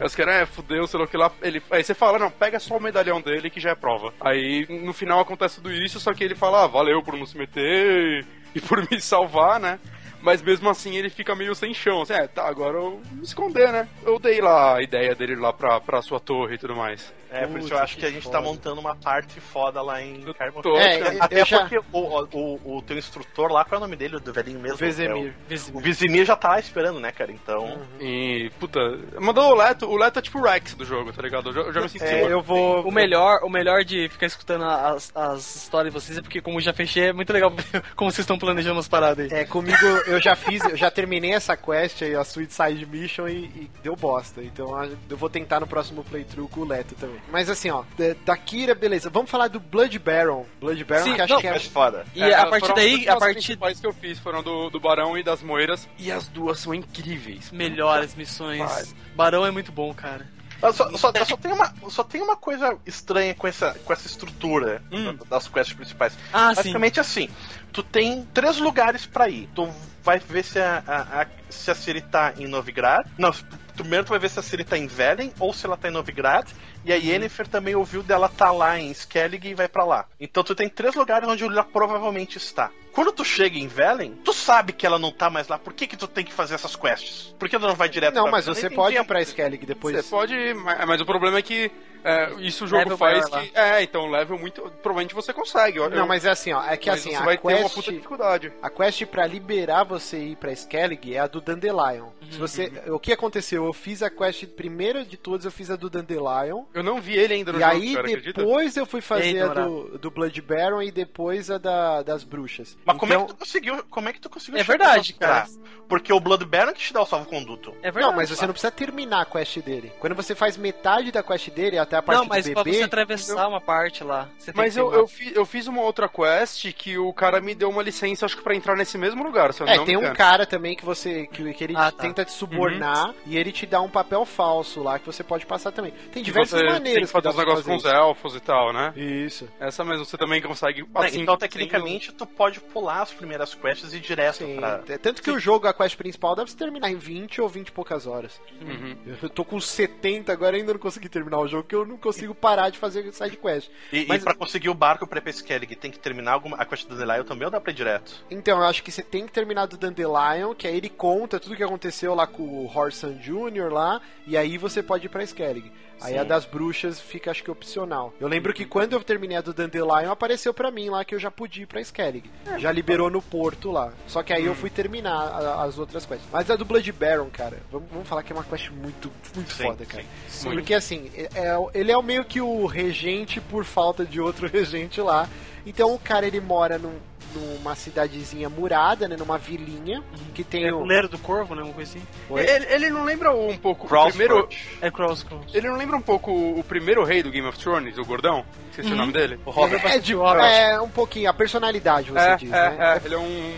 Aí 0.00 0.06
os 0.06 0.14
caras, 0.16 0.34
é, 0.34 0.46
fudeu, 0.46 0.88
sei 0.88 0.98
lá 0.98 1.04
o 1.04 1.08
que 1.08 1.16
lá. 1.16 1.30
Ele, 1.40 1.62
aí 1.70 1.84
você 1.84 1.94
fala, 1.94 2.18
não, 2.18 2.32
pega 2.32 2.58
só 2.58 2.76
o 2.76 2.82
medalhão 2.82 3.20
dele 3.20 3.48
que 3.48 3.60
já 3.60 3.70
é 3.70 3.74
prova. 3.76 4.12
Aí 4.20 4.66
no 4.68 4.92
final 4.92 5.20
acontece 5.20 5.56
tudo 5.56 5.72
isso, 5.72 6.00
só 6.00 6.12
que 6.12 6.24
ele 6.24 6.34
fala, 6.34 6.64
ah, 6.64 6.66
valeu 6.66 7.00
por 7.00 7.16
não 7.16 7.26
se 7.26 7.38
meter 7.38 8.26
e 8.56 8.60
por 8.60 8.90
me 8.90 9.00
salvar, 9.00 9.60
né? 9.60 9.78
Mas 10.26 10.42
mesmo 10.42 10.68
assim 10.68 10.96
ele 10.96 11.08
fica 11.08 11.36
meio 11.36 11.54
sem 11.54 11.72
chão. 11.72 12.02
Assim, 12.02 12.14
é, 12.14 12.26
tá, 12.26 12.48
agora 12.48 12.76
eu 12.78 13.00
me 13.12 13.22
esconder, 13.22 13.70
né? 13.70 13.88
Eu 14.04 14.18
dei 14.18 14.40
lá 14.40 14.76
a 14.76 14.82
ideia 14.82 15.14
dele 15.14 15.36
lá 15.36 15.52
pra, 15.52 15.80
pra 15.80 16.02
sua 16.02 16.18
torre 16.18 16.56
e 16.56 16.58
tudo 16.58 16.74
mais. 16.74 17.14
É, 17.30 17.46
por 17.46 17.58
isso 17.58 17.74
eu 17.74 17.78
acho 17.78 17.94
que 17.94 18.00
que 18.00 18.06
a 18.06 18.10
gente 18.10 18.22
foda. 18.22 18.38
tá 18.38 18.42
montando 18.42 18.80
uma 18.80 18.94
parte 18.94 19.40
foda 19.40 19.82
lá 19.82 20.00
em 20.00 20.20
Carmo. 20.32 20.60
É, 20.76 21.18
Até 21.20 21.44
já- 21.44 21.60
porque 21.60 21.78
o, 21.92 22.26
o, 22.32 22.76
o 22.78 22.82
teu 22.82 22.96
instrutor 22.96 23.50
lá, 23.52 23.64
qual 23.64 23.76
é 23.76 23.78
o 23.78 23.84
nome 23.84 23.96
dele, 23.96 24.18
do 24.20 24.32
velhinho 24.32 24.60
mesmo? 24.60 24.76
Vesemir. 24.76 25.34
É 25.50 25.54
o, 25.74 25.80
Vizimir 25.80 26.24
já 26.24 26.36
tá 26.36 26.50
lá 26.50 26.60
esperando, 26.60 27.00
né, 27.00 27.10
cara? 27.12 27.32
Então. 27.32 27.78
E, 28.00 28.50
puta, 28.60 28.80
mandou 29.20 29.52
o 29.52 29.54
Leto. 29.54 29.86
O 29.86 29.96
Leto 29.96 30.18
é 30.18 30.22
tipo 30.22 30.38
o 30.38 30.42
Rex 30.42 30.74
do 30.74 30.84
jogo, 30.84 31.12
tá 31.12 31.20
ligado? 31.20 31.50
Eu 31.50 31.82
me 31.82 31.88
senti. 31.88 32.04
É, 32.04 32.32
eu 32.32 32.40
vou. 32.42 32.86
O 32.86 32.92
melhor, 32.92 33.40
o 33.42 33.50
melhor 33.50 33.84
de 33.84 34.08
ficar 34.08 34.26
escutando 34.26 34.64
as, 34.64 35.10
as 35.14 35.56
histórias 35.56 35.92
de 35.92 36.00
vocês 36.00 36.18
é 36.18 36.22
porque, 36.22 36.40
como 36.40 36.60
já 36.60 36.72
fechei, 36.72 37.08
é 37.08 37.12
muito 37.12 37.32
legal 37.32 37.50
ver 37.54 37.82
como 37.96 38.10
vocês 38.10 38.20
estão 38.24 38.38
planejando 38.38 38.78
as 38.78 38.88
paradas 38.88 39.30
aí. 39.30 39.40
É, 39.40 39.44
comigo 39.44 39.84
eu 40.06 40.15
já 40.20 40.34
fiz, 40.36 40.62
eu 40.64 40.76
já 40.76 40.90
terminei 40.90 41.32
essa 41.32 41.56
quest 41.56 42.02
aí, 42.02 42.14
a 42.14 42.24
Suicide 42.24 42.86
Mission, 42.86 43.28
e, 43.28 43.44
e 43.44 43.70
deu 43.82 43.94
bosta. 43.96 44.42
Então 44.42 44.68
eu 45.08 45.16
vou 45.16 45.28
tentar 45.30 45.60
no 45.60 45.66
próximo 45.66 46.02
playthrough 46.04 46.48
com 46.48 46.60
o 46.60 46.64
Leto 46.64 46.94
também. 46.94 47.20
Mas 47.30 47.48
assim, 47.50 47.70
ó, 47.70 47.82
da- 47.98 48.14
da 48.24 48.36
Kira, 48.36 48.74
beleza. 48.74 49.08
Vamos 49.10 49.30
falar 49.30 49.48
do 49.48 49.58
Blood 49.60 49.98
Baron. 49.98 50.46
Blood 50.60 50.84
Baron, 50.84 51.04
Sim, 51.04 51.14
que 51.14 51.20
acho 51.22 51.32
não, 51.34 51.40
que 51.40 51.46
é. 51.48 51.58
Foda. 51.58 52.04
E 52.14 52.22
É, 52.22 52.34
a 52.34 52.46
partir 52.46 52.68
as 52.70 52.74
daí, 52.76 53.08
a 53.08 53.16
partir 53.16 53.34
principais 53.34 53.80
que 53.80 53.86
eu 53.86 53.92
fiz 53.92 54.18
foram 54.18 54.42
do, 54.42 54.70
do 54.70 54.78
Barão 54.80 55.16
e 55.18 55.22
das 55.22 55.42
Moeiras. 55.42 55.88
E 55.98 56.10
as 56.12 56.28
duas 56.28 56.58
são 56.60 56.74
incríveis. 56.74 57.50
melhores 57.50 58.14
missões. 58.14 58.94
Barão 59.14 59.44
é 59.46 59.50
muito 59.50 59.72
bom, 59.72 59.92
cara. 59.94 60.26
Eu 60.62 60.72
só, 60.72 60.90
só, 60.96 61.12
eu 61.14 61.26
só 61.26 61.36
tem 61.36 61.52
uma, 61.52 61.74
só 61.90 62.02
tem 62.02 62.22
uma 62.22 62.34
coisa 62.34 62.78
estranha 62.86 63.34
com 63.34 63.46
essa, 63.46 63.74
com 63.84 63.92
essa 63.92 64.06
estrutura 64.06 64.80
Hum. 64.90 65.14
da- 65.14 65.24
das 65.36 65.46
quests 65.48 65.74
principais. 65.76 66.14
Ah, 66.32 66.48
sim. 66.50 66.56
Basicamente 66.56 66.98
assim, 66.98 67.28
tu 67.76 67.82
tem 67.82 68.24
três 68.32 68.56
lugares 68.58 69.04
pra 69.04 69.28
ir. 69.28 69.48
Tu 69.54 69.68
vai 70.02 70.18
ver 70.18 70.42
se 70.42 70.58
a, 70.58 70.82
a, 70.86 71.22
a- 71.22 71.26
se 71.50 71.70
a 71.70 71.74
Siri 71.74 72.00
tá 72.00 72.32
em 72.38 72.46
Novigrad. 72.46 73.06
Não, 73.18 73.30
primeiro 73.76 74.06
tu 74.06 74.08
vai 74.10 74.18
ver 74.18 74.30
se 74.30 74.38
a 74.38 74.42
Siri 74.42 74.64
tá 74.64 74.78
em 74.78 74.86
Velen 74.86 75.30
ou 75.38 75.52
se 75.52 75.66
ela 75.66 75.76
tá 75.76 75.88
em 75.88 75.90
Novigrad. 75.90 76.48
E 76.86 76.90
a 76.92 76.96
Yennefer 76.96 77.46
também 77.46 77.74
ouviu 77.74 78.02
dela 78.02 78.28
tá 78.30 78.50
lá 78.50 78.78
em 78.80 78.90
Skellig 78.92 79.46
e 79.48 79.54
vai 79.54 79.68
pra 79.68 79.84
lá. 79.84 80.06
Então 80.18 80.42
tu 80.42 80.54
tem 80.54 80.70
três 80.70 80.94
lugares 80.94 81.28
onde 81.28 81.44
ela 81.44 81.62
provavelmente 81.64 82.38
está. 82.38 82.70
Quando 82.96 83.12
tu 83.12 83.24
chega 83.24 83.58
em 83.58 83.68
Velen, 83.68 84.18
tu 84.24 84.32
sabe 84.32 84.72
que 84.72 84.84
ela 84.86 84.98
não 84.98 85.12
tá 85.12 85.30
mais 85.30 85.46
lá. 85.46 85.58
Por 85.58 85.72
que 85.74 85.86
que 85.86 85.96
tu 85.96 86.08
tem 86.08 86.24
que 86.24 86.32
fazer 86.32 86.54
essas 86.54 86.74
quests? 86.74 87.34
Por 87.38 87.48
que 87.48 87.58
tu 87.58 87.66
não 87.66 87.74
vai 87.76 87.88
direto 87.88 88.14
Não, 88.14 88.22
pra 88.22 88.32
mas 88.32 88.46
você 88.46 88.68
pode 88.70 88.96
ir 88.96 89.04
pra 89.04 89.20
Skellig 89.22 89.66
depois. 89.66 89.94
Você 89.94 90.02
pode, 90.10 90.34
mas, 90.54 90.84
mas 90.86 91.00
o 91.00 91.04
problema 91.06 91.38
é 91.38 91.42
que 91.42 91.70
é, 92.02 92.32
isso 92.38 92.64
o 92.64 92.68
jogo 92.68 92.82
Level 92.84 92.96
faz 92.96 93.28
que. 93.28 93.50
É, 93.54 93.82
então 93.82 94.08
level 94.10 94.38
muito. 94.38 94.62
Provavelmente 94.82 95.14
você 95.14 95.32
consegue. 95.32 95.78
eu- 95.78 95.90
Não, 95.90 96.06
mas 96.06 96.24
é 96.24 96.30
assim, 96.30 96.52
ó. 96.52 96.62
É 96.64 96.76
que 96.76 96.88
mas 96.88 97.00
assim, 97.00 97.10
você 97.10 97.16
a 97.16 97.22
vai 97.24 97.36
ter 97.36 97.46
uma 97.48 97.56
quest. 97.64 97.74
puta 97.74 97.92
dificuldade. 97.92 98.52
A 98.62 98.70
quest 98.70 99.04
pra 99.06 99.26
liberar 99.26 99.82
você 99.84 100.18
ir 100.18 100.36
pra 100.36 100.52
Skellig 100.52 101.14
é 101.14 101.18
a 101.18 101.26
do 101.26 101.40
Dandelion. 101.40 102.04
Uhum, 102.22 102.30
Se 102.30 102.38
você, 102.38 102.72
o 102.88 102.98
que 103.00 103.12
aconteceu? 103.12 103.64
Eu 103.66 103.72
fiz 103.72 104.02
a 104.02 104.10
quest 104.10 104.46
primeira 104.46 105.04
de 105.04 105.16
todas, 105.16 105.44
eu 105.44 105.50
fiz 105.50 105.68
a 105.70 105.74
do 105.76 105.90
Dandelion. 105.90 106.62
Eu 106.72 106.82
não 106.84 107.00
vi 107.00 107.16
ele 107.18 107.34
ainda 107.34 107.52
no 107.52 107.58
E 107.58 107.60
jogo, 107.62 107.72
aí 107.74 107.94
cara, 107.94 108.06
acredita? 108.06 108.40
depois 108.40 108.76
eu 108.76 108.86
fui 108.86 109.00
fazer 109.00 109.24
Ei, 109.36 109.40
a 109.42 109.48
do, 109.48 109.98
do 109.98 110.10
Blood 110.10 110.40
Baron 110.42 110.80
e 110.82 110.90
depois 110.92 111.50
a 111.50 111.58
da, 111.58 112.02
das 112.02 112.22
bruxas. 112.22 112.78
Mas 112.86 112.96
como 112.96 113.12
é 113.12 113.16
Então- 113.16 113.26
que 113.26 113.32
tu 113.34 113.38
conseguiu? 113.38 113.84
Como 113.90 114.08
é 114.08 114.12
que 114.12 114.20
tu 114.20 114.30
conseguiu 114.30 114.60
É 114.60 114.62
verdade, 114.62 115.12
cara. 115.14 115.46
Porque 115.88 116.12
o 116.12 116.18
Blood 116.18 116.44
Baron 116.44 116.72
te 116.72 116.92
dá 116.92 117.02
o 117.02 117.06
salvo-conduto. 117.06 117.70
É 117.82 117.90
verdade. 117.92 118.06
Não, 118.06 118.12
mas 118.16 118.28
você 118.30 118.44
não 118.46 118.52
precisa 118.52 118.72
terminar 118.72 119.20
a 119.22 119.24
quest 119.24 119.58
dele. 119.60 119.92
Quando 120.00 120.14
você 120.16 120.34
faz 120.34 120.56
metade 120.56 121.12
da 121.12 121.22
quest 121.22 121.48
dele 121.50 121.78
até 121.78 121.96
a 121.96 122.02
parte 122.02 122.18
Não, 122.20 122.26
mas 122.26 122.44
do 122.44 122.52
pra 122.54 122.64
bebê, 122.64 122.78
você 122.78 122.82
atravessar 122.84 123.46
uma 123.48 123.60
parte 123.60 124.02
lá. 124.02 124.28
Você 124.38 124.52
tem 124.52 124.62
Mas 124.64 124.74
que 124.74 124.80
eu, 124.80 124.92
eu, 124.92 125.06
fi- 125.06 125.32
eu 125.34 125.44
fiz 125.46 125.66
uma 125.68 125.82
outra 125.82 126.08
quest 126.08 126.72
que 126.72 126.98
o 126.98 127.12
cara 127.12 127.40
me 127.40 127.54
deu 127.54 127.68
uma 127.70 127.82
licença, 127.82 128.26
acho 128.26 128.36
que 128.36 128.42
pra 128.42 128.54
entrar 128.54 128.74
nesse 128.76 128.98
mesmo 128.98 129.22
lugar, 129.22 129.52
se 129.54 129.62
eu 129.62 129.66
É, 129.68 129.76
não 129.76 129.84
tem 129.84 129.96
me 129.96 130.08
um 130.08 130.12
cara 130.12 130.44
também 130.46 130.74
que 130.76 130.84
você 130.84 131.26
que, 131.28 131.52
que 131.54 131.64
ele 131.64 131.74
Ah, 131.76 131.92
tá. 131.92 132.02
tenta 132.02 132.24
te 132.24 132.32
subornar 132.32 133.14
e 133.24 133.36
ele 133.36 133.52
te 133.52 133.64
dá 133.66 133.80
um 133.80 133.88
papel 133.88 134.24
falso 134.24 134.82
lá 134.82 134.98
que 134.98 135.06
você 135.06 135.22
pode 135.22 135.46
passar 135.46 135.70
também. 135.72 135.92
Tem 136.12 136.22
diversas 136.22 136.50
você 136.58 136.64
tem 136.64 136.72
maneiras 136.72 137.08
que 137.08 137.12
fazer 137.12 137.32
pra 137.32 137.44
negócios 137.44 137.66
com 137.66 137.76
os 137.76 137.84
elfos 137.84 138.34
e 138.34 138.40
tal, 138.40 138.72
né? 138.72 138.92
isso. 138.96 139.48
Essa 139.60 139.84
mesmo, 139.84 140.04
você 140.04 140.16
também 140.18 140.40
consegue 140.42 140.84
assim. 140.96 141.20
então, 141.20 141.36
tecnicamente, 141.36 142.12
tu 142.12 142.26
pode 142.26 142.58
pular 142.76 143.00
as 143.00 143.10
primeiras 143.12 143.54
quests 143.54 143.94
e 143.94 143.96
ir 143.96 144.00
direto 144.00 144.36
Sim, 144.36 144.56
pra. 144.56 144.82
é 144.86 144.98
tanto 144.98 145.22
que 145.22 145.30
o 145.30 145.38
jogo, 145.40 145.66
a 145.66 145.72
quest 145.72 145.96
principal, 145.96 146.36
deve 146.36 146.50
se 146.50 146.56
terminar 146.56 146.90
em 146.90 146.96
20 146.96 147.40
ou 147.40 147.48
20 147.48 147.68
e 147.68 147.72
poucas 147.72 148.06
horas. 148.06 148.38
Uhum. 148.60 148.96
Eu 149.22 149.30
tô 149.30 149.46
com 149.46 149.58
70 149.58 150.30
agora 150.30 150.56
ainda 150.56 150.74
não 150.74 150.78
consegui 150.80 151.08
terminar 151.08 151.38
o 151.38 151.48
jogo, 151.48 151.62
porque 151.62 151.74
eu 151.74 151.86
não 151.86 151.96
consigo 151.96 152.34
parar 152.34 152.68
de 152.68 152.78
fazer 152.78 153.10
side 153.14 153.38
quest. 153.38 153.70
E, 153.90 154.04
Mas- 154.06 154.20
e 154.20 154.24
pra 154.24 154.34
conseguir 154.34 154.68
o 154.68 154.74
barco 154.74 155.06
pra 155.06 155.18
ir 155.18 155.22
pra 155.22 155.30
Skellig, 155.30 155.74
tem 155.76 155.90
que 155.90 155.98
terminar 155.98 156.32
alguma. 156.32 156.56
A 156.58 156.66
quest 156.66 156.86
do 156.86 156.94
Dandelion 156.94 157.24
também 157.24 157.46
ou 157.46 157.50
dá 157.50 157.58
pra 157.60 157.72
ir 157.72 157.74
direto? 157.74 158.22
Então, 158.30 158.58
eu 158.58 158.64
acho 158.64 158.82
que 158.82 158.92
você 158.92 159.02
tem 159.02 159.24
que 159.26 159.32
terminar 159.32 159.64
do 159.66 159.78
Dandelion, 159.78 160.54
que 160.54 160.66
aí 160.66 160.76
ele 160.76 160.90
conta 160.90 161.40
tudo 161.40 161.56
que 161.56 161.62
aconteceu 161.62 162.14
lá 162.14 162.26
com 162.26 162.42
o 162.42 162.66
Horson 162.66 163.14
Jr. 163.14 163.72
lá, 163.72 164.02
e 164.26 164.36
aí 164.36 164.58
você 164.58 164.82
pode 164.82 165.06
ir 165.06 165.08
pra 165.08 165.22
Skellig. 165.22 165.72
Aí 165.98 166.12
Sim. 166.12 166.18
a 166.18 166.24
das 166.24 166.44
bruxas 166.44 167.00
fica, 167.00 167.30
acho 167.30 167.42
que, 167.42 167.50
opcional. 167.50 168.12
Eu 168.20 168.28
lembro 168.28 168.52
que 168.52 168.66
quando 168.66 168.92
eu 168.92 169.02
terminei 169.02 169.38
a 169.38 169.40
do 169.40 169.54
Dandelion, 169.54 170.10
apareceu 170.10 170.52
pra 170.52 170.70
mim 170.70 170.90
lá 170.90 171.02
que 171.06 171.14
eu 171.14 171.18
já 171.18 171.30
podia 171.30 171.62
ir 171.62 171.66
pra 171.66 171.80
Skellig. 171.80 172.30
Já 172.58 172.72
liberou 172.72 173.10
no 173.10 173.20
porto 173.22 173.70
lá. 173.70 173.92
Só 174.06 174.22
que 174.22 174.32
aí 174.32 174.44
eu 174.46 174.54
fui 174.54 174.70
terminar 174.70 175.12
a- 175.14 175.64
as 175.64 175.78
outras 175.78 176.04
quests. 176.06 176.26
Mas 176.32 176.50
a 176.50 176.56
do 176.56 176.64
Blood 176.64 176.90
Baron, 176.92 177.28
cara, 177.32 177.58
vamos, 177.70 177.88
vamos 177.90 178.08
falar 178.08 178.22
que 178.22 178.32
é 178.32 178.36
uma 178.36 178.44
quest 178.44 178.70
muito, 178.70 179.10
muito 179.34 179.52
Sim, 179.52 179.62
foda, 179.64 179.84
cara. 179.86 180.04
sim. 180.28 180.50
Porque 180.50 180.74
assim, 180.74 181.10
é- 181.14 181.28
é- 181.34 181.56
ele 181.74 181.90
é 181.92 181.96
o 181.96 182.02
meio 182.02 182.24
que 182.24 182.40
o 182.40 182.66
regente 182.66 183.40
por 183.40 183.64
falta 183.64 184.04
de 184.04 184.20
outro 184.20 184.46
regente 184.52 185.00
lá. 185.00 185.28
Então 185.64 185.94
o 185.94 185.98
cara 185.98 186.26
ele 186.26 186.40
mora 186.40 186.78
num- 186.78 186.98
numa 187.34 187.74
cidadezinha 187.74 188.48
murada, 188.48 189.06
né? 189.08 189.16
Numa 189.16 189.38
vilinha 189.38 190.02
que 190.34 190.42
tem 190.44 190.66
É 190.66 190.72
o. 190.72 190.78
o 190.78 190.84
Leiro 190.84 191.08
do 191.08 191.18
Corvo, 191.18 191.54
né? 191.54 191.62
Uma 191.62 191.72
coisa 191.72 191.90
assim. 191.98 192.06
Ele, 192.36 192.66
ele 192.66 192.90
não 192.90 193.04
lembra 193.04 193.32
um 193.34 193.56
pouco 193.56 193.86
o 193.86 193.88
Crossroad. 193.88 194.16
primeiro. 194.16 194.48
É 194.80 194.90
Cross 194.90 195.22
Cross. 195.22 195.54
Ele 195.54 195.68
não 195.68 195.76
lembra 195.76 195.96
um 195.96 196.02
pouco 196.02 196.30
o 196.32 196.62
primeiro 196.64 197.04
rei 197.04 197.22
do 197.22 197.30
Game 197.30 197.46
of 197.46 197.58
Thrones, 197.58 197.96
o 197.98 198.04
gordão? 198.04 198.44
Esqueci 198.70 198.92
o 198.92 198.96
nome 198.96 199.12
dele. 199.12 199.38
O 199.44 199.50
Robert 199.50 199.80
É, 199.86 199.98
de, 199.98 200.12
é 200.14 200.80
um 200.80 200.88
pouquinho 200.88 201.30
a 201.30 201.34
personalidade, 201.34 202.10
você 202.10 202.18
É, 202.18 202.36
diz, 202.36 202.52
é, 202.52 202.70
né? 202.70 203.00
é. 203.02 203.06
Ele 203.06 203.14
é 203.14 203.18
um, 203.18 203.54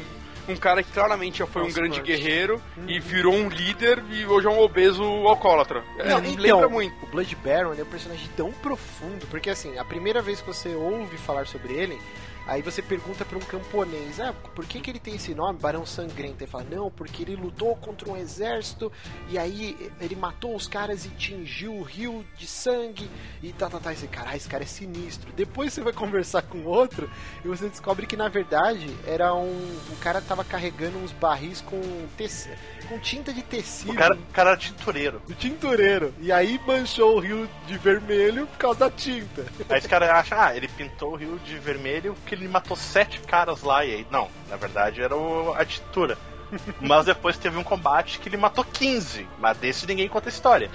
um 0.51 0.57
cara 0.57 0.83
que 0.83 0.91
claramente 0.93 1.39
já 1.39 1.47
foi 1.47 1.63
um 1.63 1.73
grande 1.73 2.01
guerreiro 2.01 2.63
e 2.87 2.99
virou 3.01 3.35
um 3.35 3.49
líder 3.49 4.03
e 4.11 4.25
hoje 4.27 4.47
é 4.47 4.51
um 4.51 4.61
obeso 4.61 5.03
alcoólatra. 5.03 5.83
É, 5.99 6.09
Não, 6.09 6.19
lembra 6.21 6.47
então, 6.47 6.71
muito. 6.71 6.95
o 7.05 7.07
Blood 7.09 7.37
Baron 7.37 7.75
é 7.77 7.83
um 7.83 7.87
personagem 7.87 8.29
tão 8.37 8.53
profundo, 8.53 9.27
porque 9.29 9.51
assim, 9.51 9.77
a 9.79 9.85
primeira 9.85 10.23
vez 10.23 10.41
que 10.41 10.47
você 10.47 10.69
ouve 10.75 11.17
falar 11.19 11.47
sobre 11.47 11.75
ele, 11.75 11.99
aí 12.49 12.63
você 12.63 12.83
pergunta 12.83 13.25
pra 13.25 13.37
um 13.39 13.43
camponês, 13.43 14.19
ah, 14.19 14.33
por 14.55 14.65
que, 14.67 14.81
que 14.81 14.91
ele 14.91 14.99
tem 14.99 15.15
esse 15.15 15.35
nome, 15.35 15.59
Barão 15.59 15.85
Sangrento? 15.87 16.43
Ele 16.43 16.51
fala, 16.51 16.65
não, 16.65 16.91
porque 16.91 17.23
ele 17.23 17.37
lutou 17.37 17.77
contra 17.77 18.11
um 18.11 18.17
exército, 18.17 18.91
e 19.29 19.39
aí 19.39 19.77
ele 20.01 20.17
matou 20.17 20.57
os 20.57 20.67
caras 20.67 21.05
e 21.05 21.11
tingiu 21.11 21.75
o 21.75 21.83
rio 21.83 22.25
de 22.37 22.47
sangue, 22.47 23.09
e 23.43 23.53
tá, 23.53 23.69
tá, 23.69 23.79
tá, 23.79 23.93
esse 23.93 24.09
cara, 24.09 24.31
ah, 24.31 24.37
esse 24.37 24.49
cara 24.49 24.65
é 24.65 24.67
sinistro. 24.67 25.31
Depois 25.35 25.73
você 25.73 25.83
vai 25.83 25.93
conversar 25.93 26.43
com 26.43 26.65
outro, 26.65 27.09
e 27.45 27.49
você 27.49 27.69
descobre 27.69 28.07
que 28.07 28.17
na 28.17 28.29
verdade 28.29 28.89
era 29.07 29.35
um, 29.35 29.79
o 29.93 29.97
cara 30.01 30.21
tava 30.21 30.43
carregando 30.43 30.99
uns 30.99 31.13
barris 31.13 31.61
com, 31.61 31.81
teci- 32.17 32.51
com 32.89 32.99
tinta 32.99 33.33
de 33.33 33.43
tecido. 33.43 33.93
O 33.93 33.95
cara, 33.95 34.15
o 34.15 34.33
cara 34.33 34.51
era 34.51 34.59
tintureiro. 34.59 35.23
O 35.29 35.35
tintureiro. 35.35 36.15
E 36.21 36.33
aí 36.33 36.61
manchou 36.67 37.17
o 37.17 37.21
rio 37.21 37.49
de 37.67 37.77
vermelho 37.79 38.47
por 38.47 38.59
causa 38.59 38.81
da 38.81 38.91
tinta. 38.91 39.45
Aí 39.69 39.79
os 39.79 39.87
caras 39.87 40.09
acham, 40.11 40.41
ah, 40.41 40.57
ele 40.57 40.69
pintou 40.69 41.13
o 41.13 41.17
rio 41.17 41.39
de 41.45 41.59
vermelho 41.59 42.15
porque 42.15 42.35
ele 42.35 42.49
matou 42.49 42.77
sete 42.77 43.21
caras 43.21 43.63
lá. 43.63 43.85
E 43.85 43.95
aí, 43.95 44.07
não, 44.11 44.29
na 44.49 44.57
verdade 44.57 45.03
era 45.03 45.15
o- 45.17 45.53
a 45.55 45.65
tintura. 45.65 46.17
Mas 46.81 47.05
depois 47.05 47.37
teve 47.37 47.59
um 47.59 47.63
combate 47.63 48.19
que 48.19 48.29
ele 48.29 48.39
matou 48.39 48.65
15. 48.65 49.29
Mas 49.39 49.59
desse 49.59 49.87
ninguém 49.87 50.09
conta 50.09 50.29
a 50.29 50.33
história. 50.33 50.71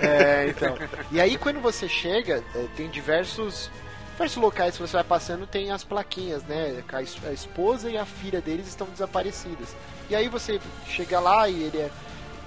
É, 0.00 0.46
então. 0.48 0.76
E 1.10 1.20
aí 1.20 1.36
quando 1.36 1.60
você 1.60 1.88
chega, 1.88 2.44
eh, 2.54 2.66
tem 2.76 2.88
diversos. 2.88 3.70
Diversos 4.12 4.40
locais 4.40 4.74
que 4.76 4.80
você 4.80 4.94
vai 4.94 5.04
passando 5.04 5.46
tem 5.46 5.70
as 5.70 5.84
plaquinhas, 5.84 6.42
né? 6.44 6.82
A 7.26 7.32
esposa 7.32 7.90
e 7.90 7.98
a 7.98 8.06
filha 8.06 8.40
deles 8.40 8.66
estão 8.66 8.86
desaparecidas. 8.86 9.76
E 10.08 10.14
aí 10.16 10.28
você 10.28 10.60
chega 10.86 11.18
lá 11.20 11.48
e 11.48 11.62
ele 11.64 11.78
é 11.78 11.90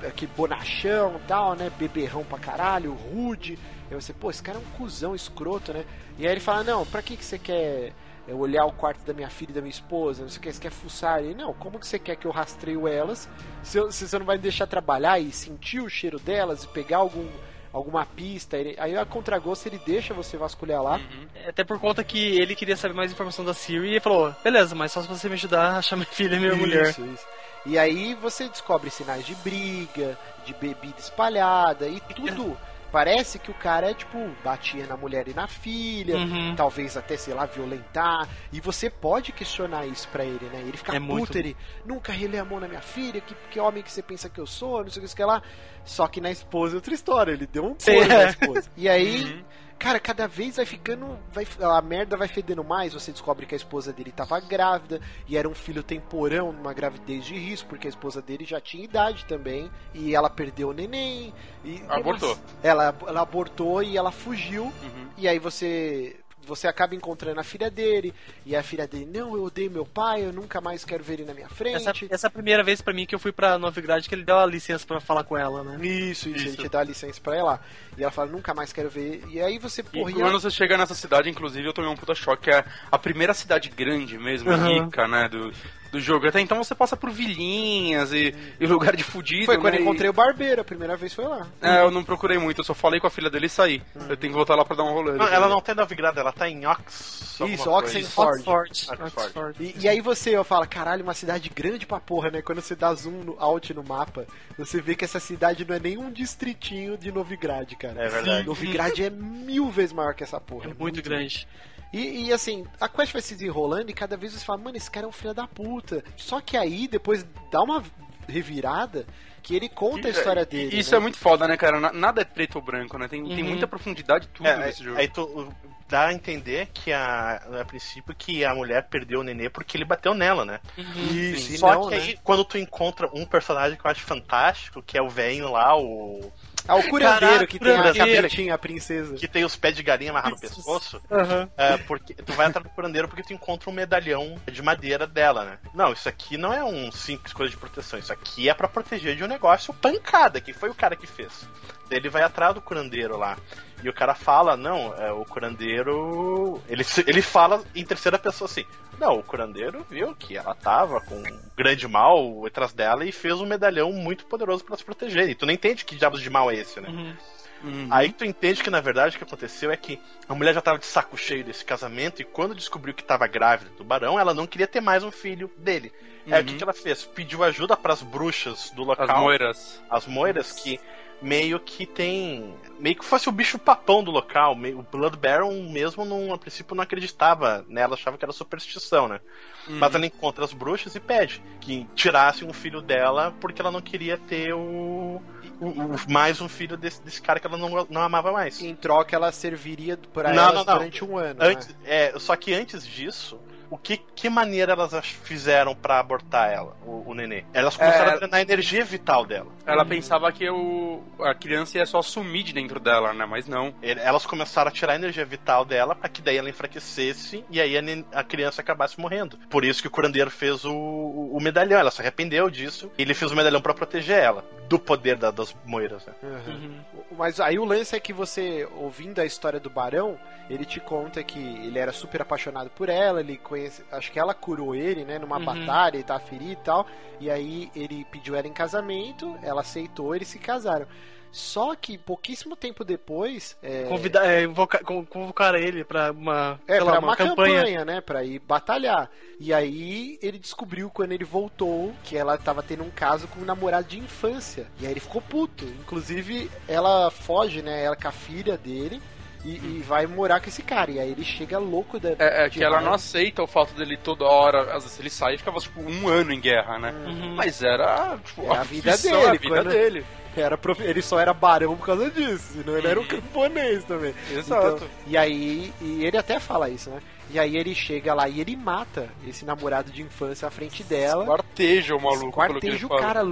aqui 0.07 0.25
bonachão 0.27 1.15
e 1.23 1.27
tal, 1.27 1.55
né? 1.55 1.71
Beberrão 1.77 2.23
pra 2.23 2.37
caralho, 2.39 2.93
rude. 2.93 3.57
E 3.91 3.95
você, 3.95 4.13
pô, 4.13 4.29
esse 4.29 4.41
cara 4.41 4.57
é 4.57 4.61
um 4.61 4.77
cuzão 4.77 5.13
escroto, 5.15 5.73
né? 5.73 5.83
E 6.17 6.25
aí 6.25 6.31
ele 6.33 6.39
fala, 6.39 6.63
não, 6.63 6.85
pra 6.85 7.01
que, 7.01 7.17
que 7.17 7.25
você 7.25 7.37
quer 7.39 7.91
é, 8.27 8.33
olhar 8.33 8.65
o 8.65 8.71
quarto 8.71 9.03
da 9.05 9.13
minha 9.13 9.29
filha 9.29 9.49
e 9.51 9.53
da 9.53 9.61
minha 9.61 9.71
esposa? 9.71 10.21
Não 10.21 10.29
sei 10.29 10.39
o 10.39 10.41
que, 10.41 10.53
você 10.53 10.61
quer 10.61 10.71
fuçar? 10.71 11.19
Ele, 11.19 11.33
não, 11.33 11.53
como 11.53 11.79
que 11.79 11.87
você 11.87 11.97
quer 11.99 12.15
que 12.15 12.25
eu 12.27 12.31
rastreio 12.31 12.87
elas 12.87 13.27
se, 13.63 13.77
eu- 13.77 13.91
se 13.91 14.07
você 14.07 14.17
não 14.19 14.25
vai 14.25 14.37
me 14.37 14.43
deixar 14.43 14.67
trabalhar 14.67 15.19
e 15.19 15.31
sentir 15.31 15.79
o 15.81 15.89
cheiro 15.89 16.19
delas 16.19 16.63
e 16.63 16.67
pegar 16.67 16.97
algum, 16.97 17.27
alguma 17.73 18.05
pista? 18.05 18.55
Ele- 18.57 18.75
aí 18.79 18.95
a 18.95 19.05
contragosto 19.05 19.67
ele 19.67 19.81
deixa 19.85 20.13
você 20.13 20.37
vasculhar 20.37 20.83
lá. 20.83 21.01
Até 21.47 21.63
por 21.63 21.79
conta 21.79 22.03
que 22.03 22.39
ele 22.39 22.55
queria 22.55 22.77
saber 22.77 22.93
mais 22.93 23.11
informação 23.11 23.43
da 23.43 23.53
Siri 23.55 23.95
e 23.95 23.99
falou: 23.99 24.33
beleza, 24.43 24.75
mas 24.75 24.91
só 24.91 25.01
se 25.01 25.07
você 25.07 25.27
me 25.27 25.33
ajudar 25.33 25.71
a 25.71 25.77
achar 25.79 25.95
minha 25.95 26.05
filha 26.05 26.35
e 26.35 26.39
minha 26.39 26.55
mulher. 26.55 26.89
Isso, 26.91 27.01
isso. 27.05 27.25
E 27.65 27.77
aí 27.77 28.13
você 28.15 28.47
descobre 28.47 28.89
sinais 28.89 29.25
de 29.25 29.35
briga, 29.35 30.17
de 30.45 30.53
bebida 30.53 30.99
espalhada 30.99 31.87
e 31.87 31.99
tudo. 32.15 32.57
Parece 32.91 33.37
que 33.37 33.51
o 33.51 33.53
cara, 33.53 33.93
tipo, 33.93 34.17
batia 34.43 34.87
na 34.87 34.97
mulher 34.97 35.27
e 35.27 35.33
na 35.35 35.45
filha, 35.47 36.17
Uhum. 36.17 36.55
talvez 36.55 36.97
até, 36.97 37.15
sei 37.17 37.35
lá, 37.35 37.45
violentar. 37.45 38.27
E 38.51 38.59
você 38.59 38.89
pode 38.89 39.31
questionar 39.31 39.85
isso 39.85 40.07
pra 40.07 40.25
ele, 40.25 40.45
né? 40.51 40.61
Ele 40.65 40.75
fica 40.75 40.95
É 40.95 40.99
puto, 40.99 41.11
muito- 41.11 41.37
ele 41.37 41.55
nunca 41.85 42.11
relei 42.11 42.39
a 42.39 42.45
mão 42.45 42.59
na 42.59 42.67
minha 42.67 42.81
filha, 42.81 43.21
que, 43.21 43.35
que 43.51 43.59
homem 43.59 43.83
que 43.83 43.91
você 43.91 44.01
pensa 44.01 44.27
que 44.27 44.39
eu 44.41 44.47
sou, 44.47 44.83
não 44.83 44.89
sei 44.89 45.01
o 45.01 45.01
que, 45.01 45.05
isso 45.05 45.15
que 45.15 45.23
lá. 45.23 45.39
Só 45.85 46.07
que 46.07 46.19
na 46.19 46.31
esposa 46.31 46.73
é 46.73 46.77
outra 46.77 46.93
história, 46.95 47.31
ele 47.31 47.45
deu 47.45 47.63
um 47.63 47.75
couro 47.75 48.07
na 48.07 48.23
esposa. 48.23 48.71
E 48.75 48.89
aí, 48.89 49.45
cara, 49.79 49.99
cada 49.99 50.27
vez 50.27 50.57
vai 50.57 50.65
ficando. 50.65 51.17
Vai, 51.31 51.47
a 51.61 51.81
merda 51.81 52.17
vai 52.17 52.27
fedendo 52.27 52.63
mais. 52.63 52.93
Você 52.93 53.11
descobre 53.11 53.45
que 53.45 53.55
a 53.55 53.57
esposa 53.57 53.93
dele 53.93 54.11
tava 54.11 54.39
grávida 54.41 54.99
e 55.27 55.37
era 55.37 55.47
um 55.47 55.55
filho 55.55 55.81
temporão, 55.81 56.51
numa 56.51 56.73
gravidez 56.73 57.25
de 57.25 57.35
risco, 57.35 57.69
porque 57.69 57.87
a 57.87 57.89
esposa 57.89 58.21
dele 58.21 58.45
já 58.45 58.59
tinha 58.59 58.83
idade 58.83 59.25
também. 59.25 59.71
E 59.93 60.13
ela 60.13 60.29
perdeu 60.29 60.69
o 60.69 60.73
neném. 60.73 61.33
E, 61.63 61.81
Abortou. 61.87 62.37
Ela, 62.61 62.93
ela 63.07 63.21
abortou 63.21 63.81
e 63.81 63.97
ela 63.97 64.11
fugiu. 64.11 64.65
Uhum. 64.65 65.07
E 65.17 65.27
aí 65.27 65.39
você. 65.39 66.19
Você 66.49 66.67
acaba 66.67 66.95
encontrando 66.95 67.39
a 67.39 67.43
filha 67.43 67.69
dele, 67.69 68.13
e 68.45 68.55
a 68.55 68.63
filha 68.63 68.87
dele, 68.87 69.05
não, 69.05 69.35
eu 69.35 69.43
odeio 69.43 69.69
meu 69.69 69.85
pai, 69.85 70.25
eu 70.25 70.33
nunca 70.33 70.59
mais 70.59 70.83
quero 70.83 71.03
ver 71.03 71.13
ele 71.13 71.25
na 71.25 71.33
minha 71.33 71.47
frente. 71.47 71.75
Essa, 71.75 71.91
essa 72.09 72.27
é 72.27 72.29
a 72.29 72.31
primeira 72.31 72.63
vez 72.63 72.81
pra 72.81 72.91
mim 72.93 73.05
que 73.05 73.13
eu 73.13 73.19
fui 73.19 73.31
pra 73.31 73.57
Novigrad 73.59 74.05
que 74.07 74.15
ele 74.15 74.23
deu 74.23 74.37
a 74.39 74.45
licença 74.45 74.85
pra 74.85 74.99
falar 74.99 75.23
com 75.23 75.37
ela, 75.37 75.63
né? 75.63 75.77
Isso, 75.85 76.27
isso, 76.27 76.39
ele 76.39 76.49
Isso. 76.49 76.57
te 76.57 76.67
dá 76.67 76.79
a 76.79 76.83
licença 76.83 77.21
pra 77.21 77.41
lá. 77.43 77.59
E 77.97 78.01
ela 78.01 78.11
fala, 78.11 78.31
nunca 78.31 78.53
mais 78.53 78.73
quero 78.73 78.89
ver. 78.89 79.23
E 79.29 79.39
aí 79.39 79.59
você, 79.59 79.83
porra, 79.83 80.09
e 80.09 80.13
quando 80.15 80.27
ela- 80.27 80.39
você 80.39 80.49
chega 80.49 80.75
nessa 80.77 80.95
cidade, 80.95 81.29
inclusive, 81.29 81.67
eu 81.67 81.73
tomei 81.73 81.89
um 81.91 81.95
puta 81.95 82.15
choque, 82.15 82.43
que 82.45 82.51
é 82.51 82.65
a 82.91 82.97
primeira 82.97 83.33
cidade 83.33 83.69
grande 83.69 84.17
mesmo, 84.17 84.49
Uhum. 84.51 84.85
rica, 84.85 85.07
né, 85.07 85.29
do, 85.29 85.51
do 85.91 85.99
jogo. 85.99 86.27
Até 86.27 86.39
então 86.39 86.63
você 86.63 86.75
passa 86.75 86.95
por 86.95 87.09
vilinhas 87.09 88.13
e, 88.13 88.33
e 88.59 88.65
lugar 88.67 88.95
de 88.95 89.03
fudido, 89.03 89.45
Foi 89.45 89.57
quando 89.57 89.73
né, 89.73 89.77
eu 89.77 89.81
e- 89.81 89.83
encontrei 89.83 90.09
o 90.09 90.13
barbeiro, 90.13 90.61
a 90.61 90.63
primeira 90.63 90.95
vez 90.95 91.13
foi 91.13 91.25
lá. 91.27 91.47
É, 91.61 91.81
eu 91.81 91.91
não 91.91 92.03
procurei 92.03 92.37
muito, 92.37 92.59
eu 92.59 92.63
só 92.63 92.73
falei 92.73 92.99
com 92.99 93.07
a 93.07 93.09
filha 93.09 93.29
dele 93.29 93.47
e 93.47 93.49
saí. 93.49 93.81
Eu 94.07 94.17
tenho 94.17 94.31
que 94.33 94.37
voltar 94.37 94.55
lá 94.55 94.63
pra 94.65 94.75
dar 94.75 94.83
um 94.83 94.93
rolê. 94.93 95.13
Não, 95.13 95.27
ela 95.27 95.47
não 95.47 95.61
tá 95.61 95.71
em 95.71 95.75
Novigrad, 95.75 96.17
ela 96.17 96.31
tá 96.31 96.49
em 96.49 96.65
Ox. 96.65 97.37
Isso. 97.47 97.69
Oxenford. 97.69 98.41
Oxford. 98.41 98.69
Oxford. 98.69 99.03
Oxford. 99.15 99.55
E, 99.63 99.75
e 99.83 99.87
aí 99.87 100.01
você, 100.01 100.35
eu 100.35 100.43
falo, 100.43 100.67
caralho, 100.67 101.03
uma 101.03 101.13
cidade 101.13 101.49
grande 101.49 101.85
pra 101.85 101.99
porra, 101.99 102.29
né? 102.29 102.41
Quando 102.41 102.61
você 102.61 102.75
dá 102.75 102.93
zoom 102.93 103.23
no, 103.23 103.35
out 103.39 103.73
no 103.73 103.83
mapa, 103.83 104.25
você 104.57 104.81
vê 104.81 104.95
que 104.95 105.05
essa 105.05 105.19
cidade 105.19 105.65
não 105.65 105.75
é 105.75 105.79
nem 105.79 105.97
um 105.97 106.11
distritinho 106.11 106.97
de 106.97 107.11
Novigrad, 107.11 107.73
cara. 107.75 108.03
É 108.03 108.09
verdade. 108.09 108.45
Novigrad 108.47 108.99
é 108.99 109.09
mil 109.09 109.69
vezes 109.69 109.93
maior 109.93 110.13
que 110.13 110.23
essa 110.23 110.39
porra. 110.39 110.69
É 110.69 110.73
muito 110.77 111.01
grande. 111.01 111.47
E, 111.91 112.25
e, 112.27 112.33
assim, 112.33 112.65
a 112.79 112.87
quest 112.87 113.11
vai 113.11 113.21
se 113.21 113.33
desenrolando 113.33 113.89
e 113.89 113.93
cada 113.93 114.15
vez 114.15 114.33
você 114.33 114.45
fala, 114.45 114.61
mano, 114.61 114.77
esse 114.77 114.89
cara 114.91 115.05
é 115.05 115.09
um 115.09 115.11
filho 115.13 115.33
da 115.33 115.47
puta. 115.47 116.03
Só 116.15 116.39
que 116.39 116.55
aí, 116.55 116.87
depois 116.87 117.25
dá 117.51 117.61
uma 117.63 117.83
revirada 118.27 119.07
que 119.41 119.55
ele 119.55 119.67
conta 119.69 120.07
a 120.07 120.11
história 120.11 120.45
dele. 120.45 120.77
Isso 120.77 120.91
né? 120.91 120.97
é 120.97 120.99
muito 120.99 121.17
foda, 121.17 121.47
né, 121.47 121.57
cara? 121.57 121.79
Na- 121.79 121.91
Nada 121.91 122.21
é 122.21 122.25
preto 122.25 122.57
ou 122.57 122.61
branco, 122.61 122.97
né? 122.97 123.07
Tem, 123.07 123.23
tem 123.25 123.41
Uhum. 123.43 123.49
muita 123.49 123.65
profundidade 123.67 124.27
tudo 124.27 124.47
É, 124.47 124.57
nesse 124.57 124.83
jogo. 124.83 124.99
aí 124.99 125.07
tu 125.07 125.51
dá 125.87 126.07
a 126.07 126.13
entender 126.13 126.67
que 126.71 126.93
a, 126.93 127.41
a 127.61 127.65
princípio 127.65 128.13
que 128.15 128.45
a 128.45 128.53
mulher 128.53 128.87
perdeu 128.87 129.21
o 129.21 129.23
nenê 129.23 129.49
porque 129.49 129.75
ele 129.75 129.85
bateu 129.85 130.13
nela, 130.13 130.45
né? 130.45 130.59
Isso, 130.77 131.53
e 131.53 131.57
Só 131.57 131.73
não, 131.73 131.87
que 131.87 131.95
né? 131.95 132.01
aí 132.01 132.19
quando 132.23 132.45
tu 132.45 132.59
encontra 132.59 133.09
um 133.11 133.25
personagem 133.25 133.75
que 133.75 133.83
eu 133.83 133.89
acho 133.89 134.01
fantástico, 134.01 134.83
que 134.83 134.95
é 134.95 135.01
o 135.01 135.09
velho 135.09 135.51
lá, 135.51 135.75
o 135.75 136.31
Ah, 136.69 136.75
o 136.75 136.83
curandeiro 136.87 137.19
Caraca, 137.19 137.47
que 137.47 137.59
tem 137.59 137.75
a 137.75 137.93
capetinha, 137.93 138.53
a 138.53 138.57
princesa. 138.57 139.15
que 139.15 139.27
tem 139.27 139.43
os 139.43 139.55
pés 139.55 139.75
de 139.75 139.81
galinha 139.83 140.11
amarrados 140.11 140.41
no 140.41 140.47
pescoço, 140.47 141.01
Aham. 141.11 141.49
é, 141.57 141.77
porque 141.77 142.13
tu 142.13 142.31
vai 142.33 142.47
atrás 142.47 142.63
do 142.65 142.73
curandeiro 142.73 143.07
porque 143.07 143.23
tu 143.23 143.33
encontra 143.33 143.69
um 143.69 143.73
medalhão 143.73 144.39
de 144.51 144.61
madeira 144.61 145.07
dela, 145.07 145.43
né? 145.45 145.57
Não, 145.73 145.91
isso 145.91 146.07
aqui 146.07 146.37
não 146.37 146.53
é 146.53 146.63
um 146.63 146.91
simples 146.91 147.33
coisa 147.33 147.49
de 147.51 147.57
proteção, 147.57 147.97
isso 147.97 148.13
aqui 148.13 148.47
é 148.47 148.53
pra 148.53 148.67
proteger 148.67 149.15
de 149.15 149.23
um 149.23 149.27
negócio 149.27 149.73
pancada, 149.73 150.39
que 150.39 150.53
foi 150.53 150.69
o 150.69 150.75
cara 150.75 150.95
que 150.95 151.07
fez. 151.07 151.47
Daí 151.89 151.97
ele 151.97 152.09
vai 152.09 152.21
atrás 152.21 152.53
do 152.53 152.61
curandeiro 152.61 153.17
lá. 153.17 153.35
E 153.83 153.89
o 153.89 153.93
cara 153.93 154.13
fala, 154.13 154.57
não, 154.57 154.93
é, 154.95 155.11
o 155.11 155.23
curandeiro. 155.25 156.61
Ele, 156.67 156.83
ele 157.07 157.21
fala 157.21 157.63
em 157.75 157.85
terceira 157.85 158.17
pessoa 158.19 158.47
assim. 158.49 158.65
Não, 158.99 159.17
o 159.19 159.23
curandeiro 159.23 159.85
viu 159.89 160.13
que 160.15 160.35
ela 160.35 160.53
tava 160.53 160.99
com 160.99 161.15
um 161.15 161.39
grande 161.55 161.87
mal 161.87 162.45
atrás 162.45 162.73
dela 162.73 163.05
e 163.05 163.11
fez 163.11 163.39
um 163.39 163.45
medalhão 163.45 163.91
muito 163.93 164.25
poderoso 164.25 164.63
pra 164.65 164.75
se 164.75 164.83
proteger. 164.83 165.29
E 165.29 165.35
tu 165.35 165.45
não 165.45 165.53
entende 165.53 165.85
que 165.85 165.95
diabos 165.95 166.21
de 166.21 166.29
mal 166.29 166.51
é 166.51 166.55
esse, 166.55 166.81
né? 166.81 166.89
Uhum. 166.89 167.13
Uhum. 167.61 167.87
Aí 167.91 168.11
tu 168.11 168.23
entende 168.23 168.63
que 168.63 168.69
na 168.69 168.79
verdade 168.79 169.15
o 169.15 169.17
que 169.19 169.23
aconteceu 169.25 169.69
é 169.69 169.75
que 169.75 169.99
a 170.29 170.33
mulher 170.33 170.53
já 170.53 170.61
tava 170.61 170.77
de 170.79 170.85
saco 170.85 171.17
cheio 171.17 171.43
desse 171.43 171.65
casamento 171.65 172.21
e 172.21 172.25
quando 172.25 172.55
descobriu 172.55 172.93
que 172.93 173.03
tava 173.03 173.27
grávida 173.27 173.69
do 173.77 173.83
barão, 173.83 174.17
ela 174.17 174.33
não 174.33 174.47
queria 174.47 174.67
ter 174.67 174.79
mais 174.79 175.03
um 175.03 175.11
filho 175.11 175.51
dele. 175.57 175.91
Aí 176.31 176.41
o 176.41 176.45
que, 176.45 176.51
Uhum. 176.51 176.57
que 176.57 176.63
ela 176.63 176.73
fez? 176.73 177.03
Pediu 177.03 177.43
ajuda 177.43 177.75
pras 177.75 178.01
bruxas 178.01 178.69
do 178.71 178.83
local. 178.83 179.09
As 179.09 179.19
moiras. 179.19 179.81
as 179.89 180.05
moiras 180.07 180.51
que 180.53 180.79
meio 181.21 181.59
que 181.59 181.85
tem. 181.85 182.53
meio 182.79 182.95
que 182.95 183.05
fosse 183.05 183.27
o 183.27 183.31
bicho 183.31 183.59
papão 183.59 184.03
do 184.03 184.11
local. 184.11 184.53
O 184.53 184.83
Blood 184.83 185.17
Baron 185.17 185.69
mesmo, 185.69 186.05
não, 186.05 186.33
a 186.33 186.37
princípio, 186.37 186.75
não 186.75 186.83
acreditava 186.83 187.65
nela, 187.67 187.95
achava 187.95 188.17
que 188.17 188.25
era 188.25 188.31
superstição, 188.31 189.07
né? 189.07 189.19
Mas 189.67 189.93
ela 189.93 190.05
encontra 190.05 190.43
as 190.43 190.51
bruxas 190.51 190.95
e 190.95 190.99
pede 190.99 191.43
que 191.61 191.85
tirassem 191.93 192.47
um 192.47 192.53
filho 192.53 192.81
dela 192.81 193.35
porque 193.39 193.61
ela 193.61 193.69
não 193.69 193.81
queria 193.81 194.17
ter 194.17 194.53
o. 194.53 195.21
o- 195.59 195.65
o- 195.67 195.95
mais 196.11 196.41
um 196.41 196.49
filho 196.49 196.75
desse, 196.77 197.01
desse 197.03 197.21
cara 197.21 197.39
que 197.39 197.45
ela 197.45 197.57
não, 197.57 197.85
não 197.89 198.01
amava 198.01 198.31
mais. 198.31 198.61
Em 198.61 198.73
troca, 198.73 199.15
ela 199.15 199.31
serviria 199.31 199.99
Não, 200.33 200.33
não, 200.33 200.53
não. 200.53 200.63
durante 200.63 201.03
um 201.03 201.17
ano. 201.17 201.39
Antes, 201.43 201.67
né? 201.67 201.75
é, 201.85 202.13
só 202.17 202.35
que 202.35 202.53
antes 202.53 202.87
disso, 202.87 203.39
o 203.69 203.77
que, 203.77 203.97
que 203.97 204.29
maneira 204.29 204.73
elas 204.73 204.93
fizeram 205.23 205.75
pra 205.75 205.99
abortar 205.99 206.51
ela, 206.51 206.75
o, 206.85 207.09
o 207.09 207.13
nenê? 207.13 207.43
Elas 207.53 207.77
começaram 207.77 208.11
É, 208.11 208.13
a 208.15 208.17
treinar 208.17 208.39
a 208.39 208.41
energia 208.41 208.83
vital 208.83 209.25
dela. 209.25 209.51
Ela 209.65 209.85
pensava 209.85 210.31
que 210.31 210.49
o, 210.49 211.03
a 211.21 211.33
criança 211.33 211.77
ia 211.77 211.85
só 211.85 212.01
sumir 212.01 212.43
de 212.43 212.53
dentro 212.53 212.79
dela, 212.79 213.13
né? 213.13 213.25
Mas 213.25 213.47
não. 213.47 213.73
Elas 213.81 214.25
começaram 214.25 214.69
a 214.69 214.71
tirar 214.71 214.93
a 214.93 214.95
energia 214.95 215.25
vital 215.25 215.63
dela 215.65 215.95
pra 215.95 216.09
que 216.09 216.21
daí 216.21 216.37
ela 216.37 216.49
enfraquecesse 216.49 217.43
e 217.49 217.61
aí 217.61 217.77
a, 217.77 217.81
a 218.19 218.23
criança 218.23 218.61
acabasse 218.61 218.99
morrendo. 218.99 219.37
Por 219.49 219.63
isso 219.63 219.81
que 219.81 219.87
o 219.87 219.91
curandeiro 219.91 220.31
fez 220.31 220.65
o, 220.65 220.73
o, 220.73 221.37
o 221.37 221.41
medalhão. 221.41 221.79
Ela 221.79 221.91
se 221.91 222.01
arrependeu 222.01 222.49
disso. 222.49 222.91
E 222.97 223.01
ele 223.01 223.13
fez 223.13 223.31
o 223.31 223.35
medalhão 223.35 223.61
pra 223.61 223.73
proteger 223.73 224.17
ela 224.17 224.43
do 224.69 224.77
poder 224.79 225.17
da- 225.17 225.31
das 225.31 225.55
moiras. 225.65 226.05
Né? 226.05 226.13
Uhum. 226.21 226.79
Mas 227.17 227.39
aí 227.39 227.57
o 227.57 227.65
lance 227.65 227.95
é 227.95 227.99
que 227.99 228.13
você, 228.13 228.67
ouvindo 228.77 229.19
a 229.19 229.25
história 229.25 229.59
do 229.59 229.69
Barão, 229.69 230.17
ele 230.49 230.63
te 230.63 230.79
conta 230.79 231.23
que 231.23 231.39
ele 231.39 231.79
era 231.79 231.91
super 231.91 232.21
apaixonado 232.21 232.69
por 232.69 232.87
ela, 232.87 233.19
ele 233.19 233.35
conhece. 233.37 233.83
Acho 233.91 234.11
que 234.11 234.19
ela 234.19 234.33
curou 234.33 234.75
ele, 234.75 235.03
né, 235.03 235.17
numa 235.17 235.37
Uhum. 235.39 235.45
batalha, 235.45 235.95
ele 235.97 236.03
tá 236.03 236.19
ferido 236.19 236.51
e 236.51 236.55
tal. 236.57 236.85
E 237.19 237.29
aí 237.31 237.71
ele 237.75 238.05
pediu 238.11 238.35
ela 238.35 238.47
em 238.47 238.53
casamento, 238.53 239.37
ela 239.41 239.61
aceitou, 239.61 240.15
eles 240.15 240.27
se 240.27 240.37
casaram. 240.37 240.85
Só 241.31 241.75
que 241.75 241.97
pouquíssimo 241.97 242.55
tempo 242.55 242.83
depois. 242.83 243.55
É, 243.61 243.83
Convidar, 243.83 244.25
é, 244.25 244.43
invocar, 244.43 244.81
convocar 244.83 245.53
ele 245.55 245.83
pra 245.83 246.11
uma, 246.11 246.59
É, 246.67 246.73
sei 246.75 246.83
lá, 246.83 246.91
pra 246.93 246.99
uma, 247.01 247.15
campanha. 247.15 247.55
campanha. 247.59 247.85
né? 247.85 248.01
Pra 248.01 248.23
ir 248.23 248.39
batalhar. 248.39 249.09
E 249.39 249.53
aí 249.53 250.17
ele 250.21 250.39
descobriu 250.39 250.89
quando 250.89 251.11
ele 251.11 251.23
voltou 251.23 251.93
que 252.03 252.17
ela 252.17 252.37
tava 252.37 252.63
tendo 252.63 252.83
um 252.83 252.89
caso 252.89 253.27
com 253.27 253.41
um 253.41 253.45
namorado 253.45 253.87
de 253.87 253.99
infância. 253.99 254.67
E 254.79 254.85
aí 254.85 254.91
ele 254.93 254.99
ficou 254.99 255.21
puto. 255.21 255.65
Inclusive, 255.65 256.49
ela 256.67 257.11
foge, 257.11 257.61
né? 257.61 257.83
Ela 257.83 257.95
com 257.95 258.07
a 258.07 258.11
filha 258.11 258.57
dele. 258.57 259.01
E, 259.45 259.51
e 259.55 259.83
vai 259.87 260.05
morar 260.05 260.41
com 260.41 260.49
esse 260.49 260.61
cara. 260.61 260.91
E 260.91 260.99
aí 260.99 261.11
ele 261.11 261.23
chega 261.23 261.57
louco 261.59 261.97
da. 261.97 262.09
É, 262.19 262.45
é 262.45 262.49
que 262.49 262.61
ela 262.61 262.81
não 262.81 262.93
aceita 262.93 263.41
o 263.41 263.47
fato 263.47 263.73
dele 263.73 263.95
toda 263.95 264.25
hora. 264.25 264.73
Às 264.75 264.83
vezes 264.83 264.99
ele 264.99 265.09
sai 265.09 265.35
e 265.35 265.37
ficava 265.37 265.59
tipo 265.59 265.79
um 265.79 266.09
ano 266.09 266.33
em 266.33 266.41
guerra, 266.41 266.77
né? 266.77 266.91
Uhum. 267.05 267.35
Mas 267.35 267.63
era 267.63 268.17
tipo, 268.25 268.43
É 268.43 268.57
a 268.57 268.63
vida 268.63 268.89
profissão, 268.91 269.11
dele, 269.21 269.27
a 269.27 269.31
vida 269.39 269.47
quando- 269.55 269.69
dele. 269.69 270.05
Era 270.39 270.59
Ele 270.79 271.01
só 271.01 271.19
era 271.19 271.33
barão 271.33 271.75
por 271.75 271.85
causa 271.85 272.09
disso. 272.09 272.53
Senão 272.53 272.77
ele 272.77 272.87
era 272.87 272.99
um 272.99 273.05
camponês 273.05 273.83
também. 273.83 274.13
Exato. 274.31 274.77
Então, 274.77 274.87
e 275.07 275.17
aí, 275.17 275.73
e 275.81 276.05
ele 276.05 276.17
até 276.17 276.39
fala 276.39 276.69
isso, 276.69 276.89
né? 276.89 277.01
E 277.31 277.37
aí 277.37 277.57
ele 277.57 277.75
chega 277.75 278.13
lá 278.13 278.27
e 278.27 278.41
ele 278.41 278.55
mata 278.55 279.07
esse 279.27 279.45
namorado 279.45 279.91
de 279.91 280.01
infância 280.01 280.47
à 280.47 280.51
frente 280.51 280.83
dela. 280.83 281.25
Quarteja 281.25 281.95
o 281.95 282.01
maluco, 282.01 282.31
Quarteja 282.31 282.87
o 282.87 282.89
cara 282.89 283.23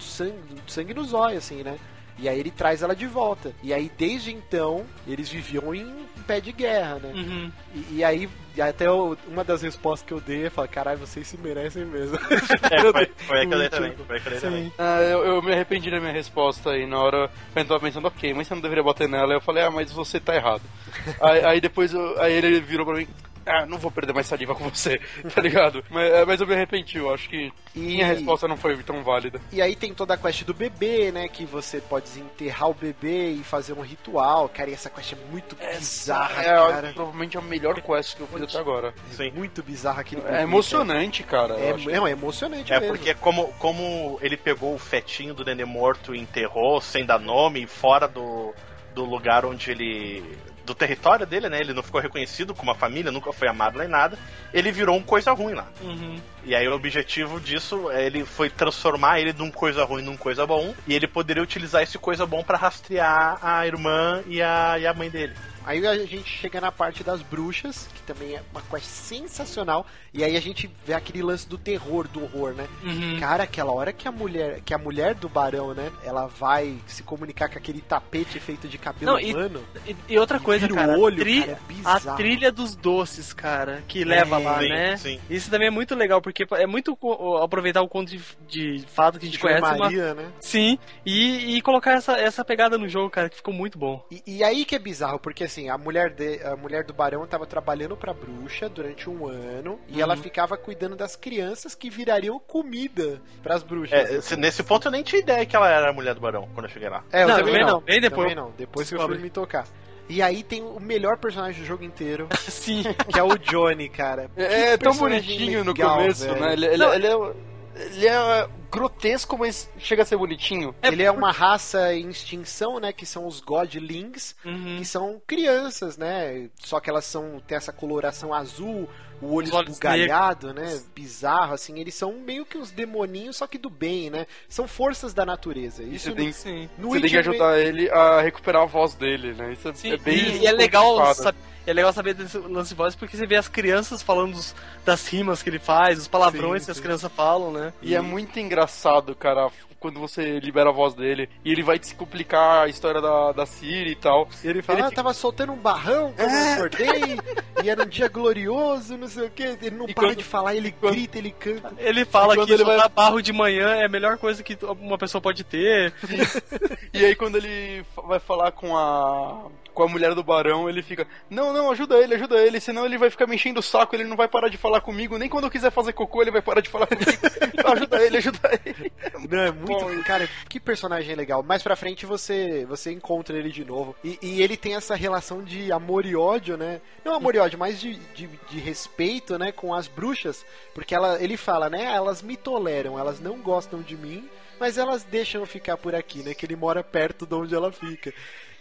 sangue, 0.00 0.60
sangue 0.66 0.92
nos 0.92 1.12
olhos, 1.12 1.38
assim, 1.38 1.62
né? 1.62 1.78
E 2.18 2.28
aí 2.28 2.40
ele 2.40 2.50
traz 2.50 2.82
ela 2.82 2.96
de 2.96 3.06
volta. 3.06 3.54
E 3.62 3.72
aí, 3.72 3.90
desde 3.96 4.32
então, 4.32 4.84
eles 5.06 5.28
viviam 5.28 5.74
em 5.74 6.06
pé 6.26 6.40
de 6.40 6.52
guerra, 6.52 6.96
né? 6.96 7.12
Uhum. 7.14 7.52
E, 7.74 7.96
e 7.96 8.04
aí, 8.04 8.28
e 8.56 8.60
até 8.62 8.86
eu- 8.86 9.16
uma 9.28 9.44
das 9.44 9.62
respostas 9.62 10.06
que 10.06 10.12
eu 10.12 10.20
dei 10.20 10.46
é 10.46 10.50
falar, 10.50 10.68
caralho, 10.68 10.98
vocês 10.98 11.26
se 11.26 11.38
merecem 11.38 11.84
mesmo. 11.84 12.18
É, 12.70 12.80
foi, 12.92 13.10
foi 13.16 13.42
a 13.42 13.46
que 13.46 13.54
eu 13.54 13.58
dei 13.58 13.68
também. 13.68 13.92
Foi 14.06 14.16
a 14.16 14.20
que 14.20 14.26
eu 14.26 14.30
dei 14.32 14.40
também. 14.40 14.72
Ah, 14.78 15.00
eu, 15.02 15.24
eu 15.24 15.42
me 15.42 15.52
arrependi 15.52 15.90
da 15.90 16.00
minha 16.00 16.12
resposta 16.12 16.70
aí 16.70 16.86
na 16.86 16.98
hora. 17.00 17.30
Eu 17.54 17.64
tava 17.64 17.80
pensando, 17.80 18.06
ok, 18.08 18.34
mas 18.34 18.46
você 18.48 18.54
não 18.54 18.60
deveria 18.62 18.82
bater 18.82 19.08
nela. 19.08 19.32
Eu 19.34 19.40
falei, 19.40 19.62
ah, 19.64 19.70
mas 19.70 19.90
você 19.92 20.18
tá 20.18 20.34
errado. 20.34 20.62
aí, 21.20 21.44
aí 21.44 21.60
depois 21.60 21.92
eu- 21.92 22.20
aí 22.20 22.32
ele 22.32 22.60
virou 22.60 22.84
pra 22.84 22.96
mim. 22.96 23.06
Ah, 23.56 23.64
não 23.64 23.78
vou 23.78 23.92
perder 23.92 24.12
mais 24.12 24.26
saliva 24.26 24.54
com 24.56 24.68
você, 24.68 25.00
tá 25.32 25.40
ligado? 25.40 25.84
Mas, 25.88 26.12
é, 26.12 26.24
mas 26.24 26.40
eu 26.40 26.46
me 26.48 26.54
arrependi, 26.54 26.98
eu 26.98 27.14
acho 27.14 27.28
que 27.28 27.52
E- 27.76 27.78
minha 27.80 28.04
resposta 28.06 28.48
não 28.48 28.56
foi 28.56 28.76
tão 28.82 29.04
válida. 29.04 29.40
E 29.52 29.62
aí 29.62 29.76
tem 29.76 29.94
toda 29.94 30.14
a 30.14 30.16
quest 30.16 30.42
do 30.44 30.52
bebê, 30.52 31.12
né? 31.12 31.28
Que 31.28 31.44
você 31.44 31.80
pode 31.80 32.06
desenterrar 32.06 32.68
o 32.70 32.74
bebê 32.74 33.30
e 33.30 33.44
fazer 33.44 33.72
um 33.72 33.82
ritual. 33.82 34.48
Cara, 34.48 34.70
e 34.70 34.74
essa 34.74 34.90
quest 34.90 35.12
é 35.12 35.16
muito 35.30 35.54
bizarra, 35.54 36.42
é, 36.42 36.44
cara. 36.46 36.92
provavelmente 36.92 37.38
a 37.38 37.40
melhor 37.40 37.80
quest 37.80 38.16
que 38.16 38.22
eu 38.22 38.26
fiz 38.26 38.42
até 38.42 38.58
agora. 38.58 38.92
Sim. 39.12 39.30
Muito 39.30 39.62
bizarra 39.62 40.00
aquele 40.00 40.22
bebê. 40.22 40.36
É 40.38 40.42
emocionante, 40.42 41.22
cara. 41.22 41.54
É, 41.54 41.76
não, 41.76 42.06
é 42.06 42.10
emocionante 42.10 42.72
É 42.72 42.80
mesmo. 42.80 42.96
porque 42.96 43.14
como, 43.14 43.52
como 43.60 44.18
ele 44.22 44.36
pegou 44.36 44.74
o 44.74 44.78
fetinho 44.78 45.32
do 45.34 45.44
nenê 45.44 45.64
morto 45.64 46.14
e 46.14 46.18
enterrou 46.18 46.80
sem 46.80 47.06
dar 47.06 47.20
nome, 47.20 47.64
fora 47.66 48.08
do, 48.08 48.52
do 48.92 49.04
lugar 49.04 49.44
onde 49.44 49.70
ele. 49.70 50.24
Do 50.66 50.74
território 50.74 51.24
dele, 51.24 51.48
né? 51.48 51.60
Ele 51.60 51.72
não 51.72 51.82
ficou 51.82 52.00
reconhecido 52.00 52.54
como 52.54 52.70
uma 52.70 52.76
família, 52.76 53.12
nunca 53.12 53.32
foi 53.32 53.48
amado 53.48 53.78
nem 53.78 53.88
nada. 53.88 54.18
Ele 54.52 54.70
virou 54.72 54.96
um 54.96 55.02
coisa 55.02 55.32
ruim 55.32 55.54
lá. 55.54 55.66
Uhum. 55.80 56.20
E 56.44 56.54
aí 56.54 56.68
o 56.68 56.74
objetivo 56.74 57.40
disso, 57.40 57.90
é, 57.90 58.04
ele 58.04 58.24
foi 58.24 58.50
transformar 58.50 59.20
ele 59.20 59.32
de 59.32 59.42
um 59.42 59.50
coisa 59.50 59.84
ruim 59.84 60.02
num 60.02 60.16
coisa 60.16 60.46
bom. 60.46 60.74
E 60.86 60.94
ele 60.94 61.06
poderia 61.06 61.42
utilizar 61.42 61.82
esse 61.82 61.98
coisa 61.98 62.26
bom 62.26 62.42
pra 62.42 62.58
rastrear 62.58 63.38
a 63.40 63.66
irmã 63.66 64.22
e 64.26 64.42
a, 64.42 64.78
e 64.78 64.86
a 64.86 64.92
mãe 64.92 65.08
dele. 65.08 65.34
Aí 65.66 65.84
a 65.86 65.96
gente 66.06 66.28
chega 66.30 66.60
na 66.60 66.70
parte 66.70 67.02
das 67.02 67.20
bruxas, 67.22 67.88
que 67.94 68.00
também 68.02 68.36
é 68.36 68.42
uma 68.52 68.62
quest 68.62 68.86
sensacional. 68.86 69.84
E 70.14 70.22
aí 70.24 70.36
a 70.36 70.40
gente 70.40 70.70
vê 70.86 70.94
aquele 70.94 71.22
lance 71.22 71.46
do 71.48 71.58
terror, 71.58 72.06
do 72.08 72.22
horror, 72.22 72.52
né? 72.54 72.66
Uhum. 72.82 73.18
Cara, 73.20 73.42
aquela 73.42 73.72
hora 73.72 73.92
que 73.92 74.06
a 74.08 74.12
mulher, 74.12 74.60
que 74.64 74.72
a 74.72 74.78
mulher 74.78 75.14
do 75.14 75.28
barão, 75.28 75.74
né, 75.74 75.90
ela 76.04 76.26
vai 76.26 76.78
se 76.86 77.02
comunicar 77.02 77.48
com 77.50 77.58
aquele 77.58 77.80
tapete 77.80 78.38
feito 78.40 78.68
de 78.68 78.78
cabelo 78.78 79.12
Não, 79.12 79.20
e- 79.20 79.34
humano. 79.34 79.62
E, 79.86 79.96
e 80.08 80.18
outra 80.18 80.38
coisa, 80.38 80.66
vira 80.66 80.72
o 80.74 80.76
cara, 80.86 80.98
olho, 80.98 81.16
tri- 81.18 81.40
cara, 81.40 81.52
é 81.52 81.58
a 81.84 82.14
trilha 82.16 82.52
dos 82.52 82.76
doces, 82.76 83.32
cara, 83.32 83.82
que 83.88 84.04
leva 84.04 84.38
lá, 84.38 84.60
sim, 84.60 84.68
né? 84.68 84.96
sim. 84.96 85.20
Isso 85.28 85.50
também 85.50 85.68
é 85.68 85.70
muito 85.70 85.94
legal, 85.94 86.22
porque 86.22 86.46
é 86.52 86.66
muito 86.66 86.96
aproveitar 87.42 87.82
o 87.82 87.88
conto 87.88 88.10
de, 88.10 88.20
de 88.48 88.84
fato 88.86 89.18
que 89.18 89.24
a 89.26 89.28
gente 89.28 89.36
de 89.36 89.42
conhece. 89.42 89.62
uma- 89.62 89.76
Maria, 89.76 90.14
né? 90.14 90.30
Sim, 90.40 90.78
e, 91.04 91.56
e 91.56 91.60
colocar 91.62 91.92
essa, 91.92 92.12
essa 92.18 92.44
pegada 92.44 92.78
no 92.78 92.88
jogo, 92.88 93.10
cara, 93.10 93.28
que 93.28 93.36
ficou 93.36 93.52
muito 93.52 93.78
bom. 93.78 94.04
E, 94.10 94.22
e 94.26 94.44
aí 94.44 94.64
que 94.64 94.74
é 94.74 94.78
bizarro, 94.78 95.18
porque 95.18 95.44
assim, 95.44 95.55
a 95.70 95.78
mulher, 95.78 96.10
de, 96.10 96.42
a 96.44 96.54
mulher 96.56 96.84
do 96.84 96.92
barão 96.92 97.26
tava 97.26 97.46
trabalhando 97.46 97.96
pra 97.96 98.12
bruxa 98.12 98.68
durante 98.68 99.08
um 99.08 99.26
ano 99.26 99.78
e 99.88 99.94
Uhum. 99.96 100.00
ela 100.02 100.16
ficava 100.16 100.56
cuidando 100.56 100.94
das 100.94 101.16
crianças 101.16 101.74
que 101.74 101.88
virariam 101.90 102.38
comida 102.38 103.20
pras 103.42 103.62
bruxas. 103.62 104.10
É, 104.10 104.20
se- 104.20 104.36
nesse 104.36 104.62
ponto 104.62 104.88
eu 104.88 104.92
nem 104.92 105.02
tinha 105.02 105.20
ideia 105.20 105.44
que 105.46 105.56
ela 105.56 105.70
era 105.70 105.88
a 105.90 105.92
mulher 105.92 106.14
do 106.14 106.20
barão 106.20 106.48
quando 106.54 106.66
eu 106.66 106.70
cheguei 106.70 106.88
lá. 106.88 107.02
É, 107.12 107.22
eu 107.24 107.28
Não, 107.28 107.36
também 107.36 107.52
também 107.54 107.66
não. 107.66 107.72
não, 107.74 107.80
bem 107.80 108.00
depois. 108.00 108.28
Também 108.28 108.44
não, 108.44 108.52
depois 108.56 108.88
que 108.88 108.94
eu 108.94 109.00
fui 109.06 109.18
me 109.18 109.30
tocar. 109.30 109.66
E 110.08 110.22
aí 110.22 110.42
tem 110.44 110.62
o 110.62 110.78
melhor 110.78 111.16
personagem 111.18 111.60
do 111.62 111.66
jogo 111.66 111.82
inteiro, 111.82 112.28
Sim. 112.48 112.82
que 113.12 113.18
é 113.18 113.22
o 113.24 113.36
Johnny, 113.38 113.88
cara. 113.88 114.30
É, 114.36 114.46
Que 114.46 114.54
é 114.54 114.76
tão 114.76 114.94
bonitinho 114.96 115.64
no 115.64 115.72
legal, 115.72 115.96
começo, 115.96 116.24
velho. 116.26 116.40
né? 116.40 116.52
Ele, 116.52 116.66
ele, 116.66 116.84
ele 116.84 117.06
é, 117.06 117.32
ele 117.74 118.06
é 118.06 118.48
grotesco, 118.70 119.36
mas 119.38 119.68
chega 119.78 120.02
a 120.02 120.04
ser 120.06 120.16
bonitinho. 120.16 120.74
Ele 120.82 121.02
é 121.02 121.10
uma 121.10 121.30
raça 121.32 121.94
em 121.94 122.08
extinção, 122.08 122.78
né? 122.80 122.92
Que 122.92 123.06
são 123.06 123.26
os 123.26 123.40
Godlings, 123.40 124.34
Uhum. 124.44 124.76
que 124.78 124.84
são 124.84 125.20
crianças, 125.26 125.96
né? 125.96 126.48
Só 126.56 126.80
que 126.80 126.90
elas 126.90 127.04
são 127.04 127.40
têm 127.46 127.56
essa 127.56 127.72
coloração 127.72 128.32
azul, 128.34 128.88
o 129.20 129.32
olho 129.34 129.46
esbugalhado, 129.48 130.52
né? 130.52 130.80
Bizarro, 130.94 131.54
assim. 131.54 131.78
Eles 131.78 131.94
são 131.94 132.12
meio 132.12 132.44
que 132.44 132.58
uns 132.58 132.70
demoninhos, 132.70 133.36
só 133.36 133.46
que 133.46 133.56
do 133.58 133.70
bem, 133.70 134.10
né? 134.10 134.26
São 134.48 134.68
forças 134.68 135.14
da 135.14 135.24
natureza. 135.24 135.82
Isso 135.82 136.10
Você 136.10 136.14
tem, 136.14 136.32
Sim. 136.32 136.68
no 136.78 136.90
você 136.90 137.00
tem 137.00 137.10
que 137.10 137.18
ajudar 137.18 137.58
ele 137.58 137.90
a 137.90 138.20
recuperar 138.20 138.62
a 138.62 138.66
voz 138.66 138.94
dele, 138.94 139.32
né? 139.34 139.52
Isso 139.52 139.68
é, 139.68 139.74
Sim, 139.74 139.92
é 139.92 139.96
bem 139.96 140.16
e, 140.18 140.38
e 140.40 140.46
é 140.46 140.52
legal 140.52 140.84
complicado. 140.96 141.36
É 141.66 141.72
legal 141.72 141.92
saber 141.92 142.14
desse 142.14 142.38
lance 142.38 142.70
de 142.70 142.74
voz 142.76 142.94
porque 142.94 143.16
você 143.16 143.26
vê 143.26 143.36
as 143.36 143.48
crianças 143.48 144.02
falando 144.02 144.32
dos- 144.34 144.54
das 144.84 145.06
rimas 145.08 145.42
que 145.42 145.50
ele 145.50 145.58
faz, 145.58 145.98
os 145.98 146.08
palavrões 146.08 146.62
Sim, 146.62 146.66
que 146.66 146.70
as 146.72 146.80
crianças 146.80 147.10
falam, 147.12 147.50
né? 147.52 147.72
E 147.82 147.94
é 147.94 148.00
muito 148.00 148.38
engraçado, 148.38 149.14
cara, 149.14 149.50
quando 149.78 150.00
você 150.00 150.40
libera 150.40 150.70
a 150.70 150.72
voz 150.72 150.94
dele 150.94 151.28
e 151.44 151.52
ele 151.52 151.62
vai 151.62 151.78
te 151.78 151.84
explicar 151.84 152.62
a 152.64 152.68
história 152.68 153.00
da, 153.00 153.32
da 153.32 153.46
Siri 153.46 153.90
e 153.92 153.94
tal. 153.96 154.28
Ele 154.42 154.62
fala, 154.62 154.78
Ele 154.80 154.88
ah, 154.88 154.90
tava 154.90 155.12
soltando 155.12 155.52
um 155.52 155.56
barrão 155.56 156.12
quando 156.16 156.30
eu 156.32 156.52
acordei, 156.54 157.18
e 157.62 157.68
era 157.70 157.82
um 157.82 157.86
dia 157.86 158.08
glorioso, 158.08 158.96
não 158.96 159.06
sei 159.08 159.26
o 159.26 159.30
que. 159.30 159.42
Ele 159.42 159.70
não 159.76 159.88
E 159.88 159.94
para 159.94 160.08
quando- 160.08 160.16
de 160.18 160.24
falar, 160.24 160.54
ele 160.54 160.72
quando- 160.72 160.94
grita, 160.94 161.18
ele 161.18 161.30
canta. 161.30 161.72
Ele 161.78 162.04
fala 162.04 162.34
E 162.34 162.36
que 162.46 162.52
ele 162.52 162.64
soltar 162.64 162.78
vai- 162.78 162.88
barro 162.88 163.20
de 163.20 163.32
manhã 163.32 163.74
é 163.76 163.84
a 163.84 163.88
melhor 163.88 164.16
coisa 164.18 164.42
que 164.42 164.56
uma 164.80 164.96
pessoa 164.98 165.20
pode 165.20 165.44
ter. 165.44 165.92
E 166.92 167.04
aí 167.04 167.14
quando 167.14 167.36
ele 167.36 167.84
vai 168.06 168.18
falar 168.18 168.52
com 168.52 168.74
a 168.76 169.48
com 169.76 169.84
a 169.84 169.88
mulher 169.88 170.14
do 170.14 170.24
barão, 170.24 170.68
ele 170.68 170.82
fica, 170.82 171.06
não, 171.30 171.52
não, 171.52 171.70
ajuda 171.70 171.96
ele, 171.96 172.16
ajuda 172.16 172.36
ele, 172.38 172.58
senão 172.58 172.84
ele 172.84 172.98
vai 172.98 173.10
ficar 173.10 173.28
me 173.28 173.36
enchendo 173.36 173.60
o 173.60 173.62
saco, 173.62 173.94
ele 173.94 174.04
não 174.04 174.16
vai 174.16 174.26
parar 174.26 174.48
de 174.48 174.56
falar 174.56 174.80
comigo, 174.80 175.16
nem 175.18 175.28
quando 175.28 175.44
eu 175.44 175.50
quiser 175.50 175.70
fazer 175.70 175.92
cocô 175.92 176.22
ele 176.22 176.32
vai 176.32 176.42
parar 176.42 176.60
de 176.60 176.68
falar 176.68 176.88
comigo. 176.88 177.06
ajuda 177.64 178.02
ele, 178.04 178.16
ajuda 178.16 178.60
ele. 178.64 178.92
Não, 179.28 179.38
é 179.38 179.52
muito 179.52 179.76
muito. 179.82 180.04
Cara, 180.04 180.28
que 180.48 180.58
personagem 180.58 181.14
legal. 181.14 181.42
Mais 181.42 181.62
pra 181.62 181.76
frente 181.76 182.06
você 182.06 182.64
você 182.66 182.92
encontra 182.92 183.36
ele 183.36 183.50
de 183.50 183.64
novo. 183.64 183.94
E, 184.02 184.18
e 184.22 184.42
ele 184.42 184.56
tem 184.56 184.74
essa 184.74 184.94
relação 184.94 185.42
de 185.42 185.70
amor 185.72 186.06
e 186.06 186.16
ódio, 186.16 186.56
né? 186.56 186.80
Não 187.04 187.14
amor 187.14 187.34
e 187.34 187.38
ódio, 187.38 187.58
mas 187.58 187.80
de, 187.80 187.94
de, 188.14 188.28
de 188.48 188.58
respeito, 188.58 189.38
né? 189.38 189.52
Com 189.52 189.74
as 189.74 189.86
bruxas. 189.86 190.44
Porque 190.74 190.94
ela, 190.94 191.22
ele 191.22 191.36
fala, 191.36 191.68
né? 191.68 191.84
Elas 191.84 192.22
me 192.22 192.36
toleram, 192.36 192.98
elas 192.98 193.20
não 193.20 193.38
gostam 193.38 193.82
de 193.82 193.96
mim. 193.96 194.28
Mas 194.58 194.78
elas 194.78 195.04
deixam 195.04 195.42
eu 195.42 195.46
ficar 195.46 195.76
por 195.76 195.94
aqui, 195.94 196.22
né? 196.22 196.32
Que 196.32 196.46
ele 196.46 196.56
mora 196.56 196.82
perto 196.82 197.26
de 197.26 197.34
onde 197.34 197.54
ela 197.54 197.70
fica. 197.70 198.12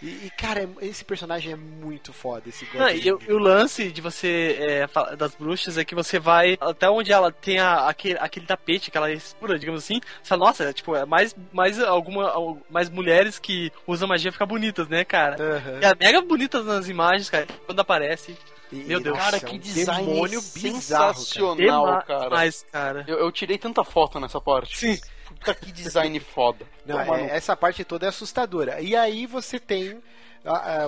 E, 0.05 0.27
e, 0.27 0.31
cara, 0.37 0.61
é- 0.63 0.85
esse 0.85 1.03
personagem 1.03 1.53
é 1.53 1.55
muito 1.55 2.13
foda, 2.13 2.47
esse 2.47 2.67
Não, 2.75 2.87
e, 2.89 3.11
o- 3.11 3.19
e 3.27 3.33
o 3.33 3.39
lance 3.39 3.91
de 3.91 4.01
você 4.01 4.55
é, 4.59 5.15
das 5.15 5.33
bruxas 5.33 5.77
é 5.79 5.83
que 5.83 5.95
você 5.95 6.19
vai 6.19 6.57
até 6.61 6.87
onde 6.89 7.11
ela 7.11 7.31
tem 7.31 7.57
a- 7.59 7.87
aquele, 7.87 8.19
aquele 8.19 8.45
tapete, 8.45 8.89
aquela 8.89 9.11
escura, 9.11 9.57
digamos 9.57 9.83
assim. 9.83 9.99
Você 10.21 10.29
fala, 10.29 10.45
nossa, 10.45 10.63
é, 10.65 10.73
tipo, 10.73 10.95
é 10.95 11.05
mais, 11.05 11.35
mais 11.51 11.79
alguma 11.81 12.29
al- 12.29 12.59
mais 12.69 12.89
mulheres 12.89 13.39
que 13.39 13.71
usam 13.87 14.07
magia 14.07 14.31
ficam 14.31 14.45
bonitas, 14.45 14.87
né, 14.87 15.03
cara? 15.03 15.41
Aham. 15.41 15.79
E 15.81 15.85
é 15.85 15.95
mega 15.99 16.21
bonitas 16.21 16.63
nas 16.65 16.87
imagens, 16.87 17.29
cara, 17.29 17.47
quando 17.65 17.79
aparece. 17.79 18.37
E- 18.71 18.75
Meu 18.77 18.99
Deus. 18.99 19.17
Cara, 19.17 19.37
é 19.37 19.39
que 19.39 19.57
design 19.57 20.05
demônio 20.07 20.41
bizarro, 20.53 21.03
cara. 21.05 21.13
sensacional, 21.15 21.55
Dema- 21.85 22.01
cara. 22.03 22.23
Demais, 22.25 22.65
cara. 22.71 23.05
Eu, 23.07 23.17
eu 23.19 23.31
tirei 23.31 23.57
tanta 23.57 23.83
foto 23.83 24.19
nessa 24.19 24.39
parte. 24.41 24.77
Sim. 24.77 24.99
Puta 25.45 25.55
que 25.55 25.71
design 25.71 26.19
foda. 26.19 26.65
Não, 26.85 26.97
Toma 27.03 27.19
é- 27.19 27.35
essa 27.35 27.55
parte 27.55 27.83
toda 27.83 28.05
é 28.05 28.09
assustadora. 28.09 28.81
E 28.81 28.95
aí 28.95 29.25
você 29.25 29.59
tem. 29.59 30.01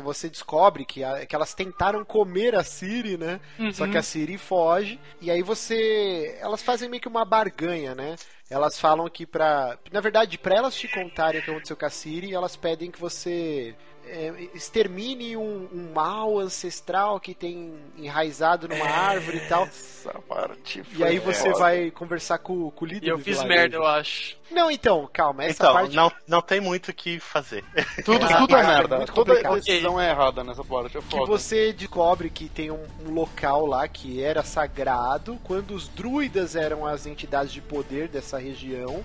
você 0.03 0.29
descobre 0.29 0.85
que, 0.85 1.01
que 1.27 1.35
elas 1.35 1.53
tentaram 1.55 2.05
comer 2.05 2.55
a 2.55 2.63
Siri, 2.63 3.17
né? 3.17 3.39
Só 3.73 3.87
que 3.87 3.97
a 3.97 4.03
Siri 4.03 4.37
foge. 4.37 4.99
E 5.19 5.31
aí 5.31 5.41
você. 5.41 6.37
Elas 6.39 6.61
fazem 6.61 6.87
meio 6.89 7.01
que 7.01 7.07
uma 7.07 7.25
barganha, 7.25 7.95
né? 7.95 8.15
Elas 8.49 8.79
falam 8.79 9.09
que 9.09 9.25
pra. 9.25 9.77
Na 9.91 9.99
verdade, 9.99 10.37
pra 10.37 10.55
elas 10.55 10.75
te 10.75 10.87
contarem 10.87 11.41
o 11.41 11.43
que 11.43 11.49
aconteceu 11.49 11.75
com 11.75 11.85
a 11.85 11.89
Siri, 11.89 12.33
elas 12.33 12.55
pedem 12.55 12.91
que 12.91 12.99
você. 12.99 13.75
É, 14.09 14.49
extermine 14.53 15.35
um, 15.37 15.67
um 15.73 15.91
mal 15.93 16.39
ancestral 16.39 17.19
que 17.19 17.33
tem 17.33 17.73
enraizado 17.97 18.67
numa 18.67 18.85
árvore 18.87 19.37
e 19.37 19.47
tal. 19.47 19.63
Essa 19.63 20.13
parte 20.27 20.83
E 20.95 21.03
aí 21.03 21.19
foi 21.19 21.33
você 21.33 21.49
foda. 21.49 21.59
vai 21.59 21.91
conversar 21.91 22.37
com, 22.39 22.69
com 22.71 22.85
o 22.85 22.87
líder 22.87 23.07
E 23.07 23.09
eu 23.09 23.17
fiz 23.17 23.37
vilarejo. 23.41 23.47
merda, 23.61 23.75
eu 23.77 23.85
acho. 23.85 24.37
Não, 24.49 24.71
então, 24.71 25.09
calma. 25.11 25.43
Essa 25.43 25.63
então, 25.63 25.73
parte. 25.73 25.95
não, 25.95 26.11
não 26.27 26.41
tem 26.41 26.59
muito 26.61 26.89
o 26.89 26.93
que 26.93 27.19
fazer. 27.19 27.63
Tudo, 28.05 28.25
tudo 28.27 28.55
é 28.55 28.61
é 28.61 28.65
merda. 28.67 28.97
muito 28.97 29.13
Toda 29.13 29.35
decisão 29.55 29.99
é 29.99 30.09
errada 30.09 30.43
nessa 30.43 30.63
parte. 30.63 30.97
É 30.97 31.01
que 31.01 31.09
foda. 31.09 31.25
você 31.25 31.73
descobre 31.73 32.29
que 32.29 32.47
tem 32.47 32.71
um, 32.71 32.85
um 33.05 33.11
local 33.11 33.65
lá 33.65 33.87
que 33.87 34.23
era 34.23 34.43
sagrado 34.43 35.37
quando 35.43 35.71
os 35.71 35.87
druidas 35.89 36.55
eram 36.55 36.85
as 36.85 37.05
entidades 37.05 37.51
de 37.51 37.61
poder 37.61 38.07
dessa 38.07 38.37
região. 38.37 39.03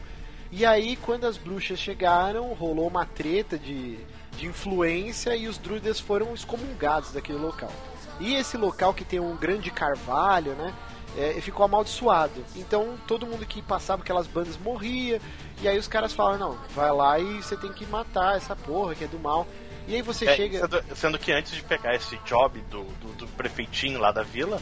E 0.54 0.66
aí, 0.66 0.96
quando 0.96 1.24
as 1.26 1.38
bruxas 1.38 1.78
chegaram, 1.78 2.52
rolou 2.52 2.86
uma 2.86 3.06
treta 3.06 3.58
de, 3.58 3.96
de 4.36 4.46
influência 4.46 5.36
e 5.36 5.48
os 5.48 5.58
druidas 5.58 6.00
foram 6.00 6.34
excomungados 6.34 7.12
daquele 7.12 7.38
local. 7.38 7.72
E 8.20 8.34
esse 8.34 8.56
local 8.56 8.94
que 8.94 9.04
tem 9.04 9.20
um 9.20 9.36
grande 9.36 9.70
carvalho, 9.70 10.52
né? 10.54 10.72
é, 11.16 11.40
ficou 11.40 11.64
amaldiçoado. 11.64 12.44
Então 12.56 12.94
todo 13.06 13.26
mundo 13.26 13.44
que 13.46 13.62
passava 13.62 14.02
aquelas 14.02 14.26
bandas 14.26 14.56
morria. 14.56 15.20
E 15.60 15.68
aí 15.68 15.78
os 15.78 15.88
caras 15.88 16.12
falam, 16.12 16.38
não, 16.38 16.58
vai 16.74 16.90
lá 16.92 17.18
e 17.18 17.42
você 17.42 17.56
tem 17.56 17.72
que 17.72 17.86
matar 17.86 18.36
essa 18.36 18.56
porra 18.56 18.94
que 18.94 19.04
é 19.04 19.06
do 19.06 19.18
mal. 19.18 19.46
E 19.88 19.96
aí 19.96 20.02
você 20.02 20.26
É, 20.26 20.36
chega. 20.36 20.58
sendo, 20.60 20.96
sendo 20.96 21.18
que 21.18 21.32
antes 21.32 21.52
de 21.54 21.62
pegar 21.62 21.94
esse 21.94 22.16
job 22.24 22.60
do, 22.70 22.84
do, 22.84 23.12
do 23.14 23.26
prefeitinho 23.28 23.98
lá 23.98 24.12
da 24.12 24.22
vila, 24.22 24.60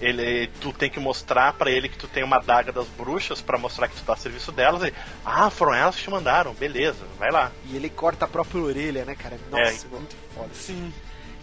ele, 0.00 0.48
tu 0.60 0.72
tem 0.72 0.90
que 0.90 1.00
mostrar 1.00 1.52
pra 1.54 1.70
ele 1.70 1.88
que 1.88 1.96
tu 1.96 2.06
tem 2.06 2.22
uma 2.22 2.38
daga 2.38 2.70
das 2.70 2.86
bruxas 2.88 3.40
pra 3.40 3.56
mostrar 3.58 3.88
que 3.88 3.96
tu 3.96 4.02
tá 4.04 4.12
a 4.12 4.16
serviço 4.16 4.52
delas. 4.52 4.82
E, 4.82 4.92
ah, 5.24 5.48
foram 5.50 5.74
elas 5.74 5.96
que 5.96 6.02
te 6.02 6.10
mandaram, 6.10 6.52
beleza, 6.54 7.04
vai 7.18 7.30
lá. 7.30 7.50
E 7.70 7.76
ele 7.76 7.88
corta 7.88 8.26
a 8.26 8.28
própria 8.28 8.60
orelha, 8.62 9.04
né, 9.04 9.14
cara? 9.14 9.38
Nossa, 9.50 9.86
É. 9.86 9.90
muito 9.90 10.14
foda. 10.34 10.50
Sim. 10.52 10.92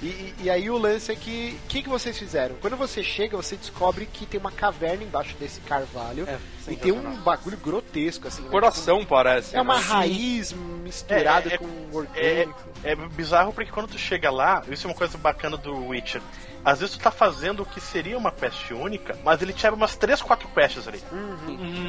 E, 0.01 0.33
e- 0.43 0.49
aí 0.49 0.69
o 0.69 0.77
lance 0.77 1.11
é 1.11 1.15
que. 1.15 1.57
O 1.63 1.67
que, 1.67 1.81
que 1.83 1.89
vocês 1.89 2.17
fizeram? 2.17 2.55
Quando 2.61 2.75
você 2.75 3.01
chega, 3.01 3.37
você 3.37 3.55
descobre 3.55 4.05
que 4.05 4.25
tem 4.25 4.39
uma 4.39 4.51
caverna 4.51 5.03
embaixo 5.03 5.35
desse 5.39 5.61
carvalho. 5.61 6.27
É, 6.27 6.37
e 6.71 6.75
tem 6.75 6.91
um 6.91 7.15
bagulho 7.17 7.57
grotesco, 7.57 8.27
assim. 8.27 8.41
né? 8.43 8.49
Coração 8.49 9.05
parece. 9.05 9.55
É 9.55 9.61
uma 9.61 9.75
né? 9.77 9.81
raiz 9.85 10.51
misturada 10.51 11.49
É, 11.49 11.53
é, 11.53 11.57
com 11.57 11.65
É, 11.65 11.95
orgânico. 11.95 12.59
é 12.83 12.95
bizarro 12.95 13.53
porque 13.53 13.71
quando 13.71 13.87
tu 13.87 13.97
chega 13.97 14.29
lá, 14.29 14.63
isso 14.69 14.85
é 14.85 14.89
uma 14.89 14.95
coisa 14.97 15.17
bacana 15.17 15.55
do 15.57 15.87
Witcher. 15.87 16.21
Às 16.65 16.79
vezes 16.79 16.97
tu 16.97 17.01
tá 17.03 17.11
fazendo 17.11 17.61
o 17.61 17.65
que 17.65 17.79
seria 17.79 18.17
uma 18.17 18.31
quest 18.31 18.71
única, 18.71 19.15
mas 19.23 19.39
ele 19.41 19.53
te 19.53 19.67
abre 19.67 19.79
umas 19.79 19.95
3, 19.95 20.19
4 20.21 20.47
quests 20.49 20.87
ali. 20.87 20.99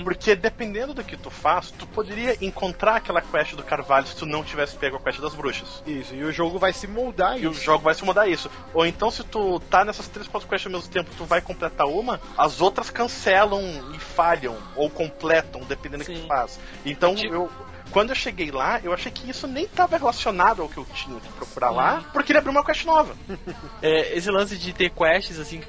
Porque 0.04 0.34
dependendo 0.36 0.92
do 0.92 1.02
que 1.02 1.16
tu 1.16 1.30
faz, 1.30 1.70
tu 1.70 1.86
poderia 1.86 2.36
encontrar 2.44 2.96
aquela 2.96 3.22
quest 3.22 3.54
do 3.54 3.62
Carvalho 3.62 4.06
se 4.06 4.14
tu 4.16 4.26
não 4.26 4.44
tivesse 4.44 4.76
pego 4.76 4.96
a 4.96 5.00
quest 5.00 5.18
das 5.20 5.34
bruxas. 5.34 5.82
Isso, 5.86 6.14
e 6.14 6.22
o 6.22 6.30
jogo 6.32 6.58
vai 6.58 6.72
se 6.72 6.86
moldar 6.86 7.38
E 7.38 7.46
o 7.46 7.52
isso. 7.52 7.62
jogo 7.64 7.84
vai 7.84 7.94
se 7.94 8.04
mudar 8.04 8.28
isso. 8.28 8.50
Ou 8.74 8.84
então, 8.86 9.10
se 9.10 9.24
tu 9.24 9.58
tá 9.70 9.84
nessas 9.84 10.08
três, 10.08 10.28
quatro 10.28 10.48
quests 10.48 10.66
ao 10.66 10.78
mesmo 10.78 10.92
tempo, 10.92 11.10
tu 11.16 11.24
vai 11.24 11.40
completar 11.40 11.86
uma, 11.86 12.20
as 12.36 12.60
outras 12.60 12.90
cancelam 12.90 13.62
e 13.94 13.98
falham, 13.98 14.56
ou 14.74 14.90
completam, 14.90 15.62
dependendo 15.62 16.04
do 16.04 16.06
que 16.06 16.16
Sim. 16.16 16.22
tu 16.22 16.28
faz. 16.28 16.60
Então, 16.84 17.14
Tipo- 17.14 17.34
eu. 17.34 17.50
Quando 17.90 18.10
eu 18.10 18.16
cheguei 18.16 18.50
lá, 18.50 18.80
eu 18.82 18.92
achei 18.92 19.10
que 19.10 19.28
isso 19.30 19.46
nem 19.46 19.64
estava 19.64 19.96
relacionado 19.96 20.60
ao 20.62 20.68
que 20.68 20.76
eu 20.76 20.86
tinha 20.94 21.18
que 21.18 21.28
procurar 21.32 21.70
lá, 21.70 22.04
porque 22.12 22.32
ele 22.32 22.38
abriu 22.38 22.52
uma 22.52 22.64
quest 22.64 22.84
nova. 22.84 23.16
É, 23.82 24.16
esse 24.16 24.30
lance 24.30 24.56
de 24.56 24.72
ter 24.72 24.90
quests 24.90 25.38
assim, 25.38 25.60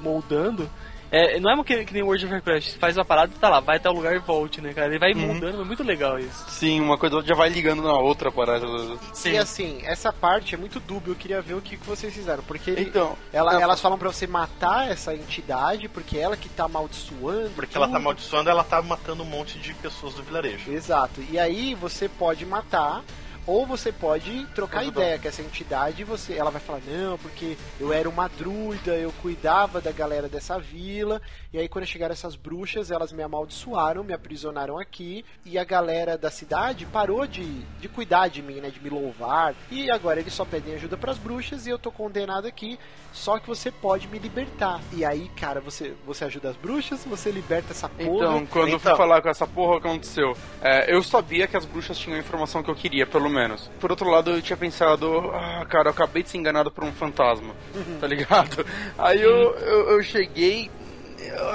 moldando. 0.00 0.68
É, 1.10 1.40
não 1.40 1.50
é 1.50 1.64
que, 1.64 1.84
que 1.84 1.94
nem 1.94 2.02
World 2.02 2.24
of 2.24 2.34
Warcraft, 2.34 2.76
faz 2.78 2.96
uma 2.96 3.04
parada 3.04 3.32
e 3.34 3.38
tá 3.38 3.48
lá, 3.48 3.60
vai 3.60 3.76
até 3.76 3.88
o 3.88 3.92
lugar 3.92 4.14
e 4.14 4.18
volte, 4.18 4.60
né, 4.60 4.72
cara? 4.74 4.88
Ele 4.88 4.98
vai 4.98 5.14
mudando, 5.14 5.60
é 5.60 5.64
muito 5.64 5.82
legal 5.82 6.18
isso. 6.18 6.44
Sim, 6.50 6.80
uma 6.80 6.98
coisa 6.98 7.22
já 7.22 7.34
vai 7.34 7.48
ligando 7.48 7.82
na 7.82 7.94
outra, 7.98 8.30
parece. 8.30 8.66
Sim. 9.14 9.32
E 9.32 9.38
assim, 9.38 9.80
essa 9.84 10.12
parte 10.12 10.54
é 10.54 10.58
muito 10.58 10.78
dúbia. 10.80 11.10
Eu 11.12 11.16
queria 11.16 11.40
ver 11.40 11.54
o 11.54 11.60
que, 11.60 11.76
que 11.76 11.86
vocês 11.86 12.12
fizeram. 12.12 12.42
Porque 12.42 12.72
Então, 12.72 13.16
ela- 13.32 13.54
não, 13.54 13.60
elas 13.60 13.80
falam 13.80 13.98
pra 13.98 14.10
você 14.12 14.26
matar 14.26 14.90
essa 14.90 15.14
entidade, 15.14 15.88
porque 15.88 16.18
ela 16.18 16.36
que 16.36 16.48
tá 16.48 16.64
amaldiçoando. 16.64 17.50
Porque 17.54 17.76
ela 17.76 17.86
tá 17.86 17.92
tudo. 17.92 18.00
amaldiçoando, 18.02 18.50
ela 18.50 18.64
tá 18.64 18.82
matando 18.82 19.22
um 19.22 19.26
monte 19.26 19.58
de 19.58 19.72
pessoas 19.74 20.14
do 20.14 20.22
vilarejo. 20.22 20.70
Exato. 20.70 21.22
E 21.30 21.38
aí 21.38 21.74
você 21.74 22.08
pode 22.08 22.44
matar 22.44 23.02
ou 23.48 23.64
você 23.64 23.90
pode 23.90 24.44
trocar 24.54 24.84
ideia 24.84 25.18
com 25.18 25.26
essa 25.26 25.40
entidade 25.40 26.02
e 26.02 26.04
você, 26.04 26.34
ela 26.34 26.50
vai 26.50 26.60
falar 26.60 26.80
não, 26.86 27.16
porque 27.16 27.56
eu 27.80 27.94
era 27.94 28.06
uma 28.06 28.28
druida, 28.28 28.94
eu 28.94 29.10
cuidava 29.22 29.80
da 29.80 29.90
galera 29.90 30.28
dessa 30.28 30.58
vila 30.58 31.20
e 31.50 31.58
aí 31.58 31.66
quando 31.66 31.86
chegaram 31.86 32.12
essas 32.12 32.36
bruxas, 32.36 32.90
elas 32.90 33.10
me 33.10 33.22
amaldiçoaram, 33.22 34.04
me 34.04 34.12
aprisionaram 34.12 34.78
aqui 34.78 35.24
e 35.46 35.56
a 35.58 35.64
galera 35.64 36.18
da 36.18 36.30
cidade 36.30 36.84
parou 36.84 37.26
de, 37.26 37.62
de 37.80 37.88
cuidar 37.88 38.28
de 38.28 38.42
mim, 38.42 38.60
né, 38.60 38.68
de 38.68 38.80
me 38.82 38.90
louvar. 38.90 39.54
E 39.70 39.90
agora 39.90 40.20
eles 40.20 40.34
só 40.34 40.44
pedem 40.44 40.74
ajuda 40.74 40.98
pras 40.98 41.16
bruxas 41.16 41.66
e 41.66 41.70
eu 41.70 41.78
tô 41.78 41.90
condenado 41.90 42.46
aqui, 42.46 42.78
só 43.14 43.38
que 43.38 43.48
você 43.48 43.70
pode 43.70 44.08
me 44.08 44.18
libertar. 44.18 44.78
E 44.92 45.06
aí, 45.06 45.30
cara, 45.40 45.58
você 45.58 45.94
você 46.04 46.26
ajuda 46.26 46.50
as 46.50 46.56
bruxas, 46.56 47.02
você 47.06 47.30
liberta 47.30 47.72
essa 47.72 47.88
porra. 47.88 48.26
Então, 48.26 48.46
quando 48.46 48.72
eu 48.72 48.78
fui 48.78 48.90
Então. 48.90 48.96
falar 48.98 49.22
com 49.22 49.30
essa 49.30 49.46
porra, 49.46 49.76
o 49.76 49.80
que 49.80 49.88
aconteceu? 49.88 50.36
É, 50.60 50.94
eu 50.94 51.02
sabia 51.02 51.46
que 51.46 51.56
as 51.56 51.64
bruxas 51.64 51.96
tinham 51.98 52.16
a 52.16 52.20
informação 52.20 52.62
que 52.62 52.70
eu 52.70 52.74
queria, 52.74 53.06
pelo 53.06 53.30
menos. 53.30 53.37
Por 53.80 53.90
outro 53.90 54.08
lado, 54.10 54.30
eu 54.30 54.42
tinha 54.42 54.56
pensado, 54.56 55.30
ah, 55.34 55.64
cara, 55.68 55.88
eu 55.88 55.92
acabei 55.92 56.22
de 56.22 56.30
ser 56.30 56.38
enganado 56.38 56.70
por 56.70 56.84
um 56.84 56.92
fantasma, 56.92 57.54
tá 58.00 58.06
ligado? 58.06 58.64
Aí 58.98 59.20
eu, 59.20 59.54
eu, 59.56 59.90
eu 59.90 60.02
cheguei. 60.02 60.70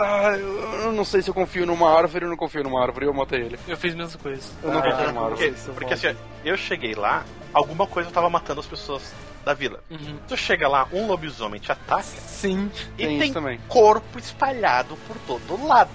ah, 0.01 0.35
eu 0.83 0.91
não 0.93 1.03
sei 1.05 1.21
se 1.21 1.29
eu 1.29 1.33
confio 1.33 1.65
numa 1.65 1.89
árvore 1.97 2.25
ou 2.25 2.29
não 2.31 2.37
confio 2.37 2.63
numa 2.63 2.81
árvore, 2.81 3.05
eu 3.05 3.13
matei 3.13 3.41
ele. 3.41 3.59
Eu 3.67 3.77
fiz 3.77 3.93
a 3.93 3.97
mesma 3.97 4.19
coisa. 4.19 4.51
Eu 4.63 4.71
não 4.71 4.79
Ah, 4.79 4.83
confio 4.83 5.07
numa 5.07 5.27
Porque, 5.29 5.43
árvore. 5.45 5.61
Porque 5.73 5.95
volta. 5.95 6.09
assim, 6.09 6.17
eu 6.45 6.57
cheguei 6.57 6.93
lá, 6.95 7.23
alguma 7.53 7.87
coisa 7.87 8.11
tava 8.11 8.29
matando 8.29 8.59
as 8.59 8.65
pessoas 8.67 9.13
da 9.45 9.53
vila. 9.53 9.79
Uhum. 9.89 10.17
Tu 10.27 10.37
chega 10.37 10.67
lá, 10.69 10.87
um 10.93 11.05
lobisomem 11.07 11.59
te 11.59 11.69
ataca 11.71 12.01
Sim. 12.03 12.71
e 12.97 13.05
Tem 13.05 13.07
tem, 13.17 13.23
isso 13.23 13.33
também. 13.33 13.59
corpo 13.67 14.17
espalhado 14.17 14.95
por 15.07 15.17
todo 15.27 15.65
lado. 15.67 15.89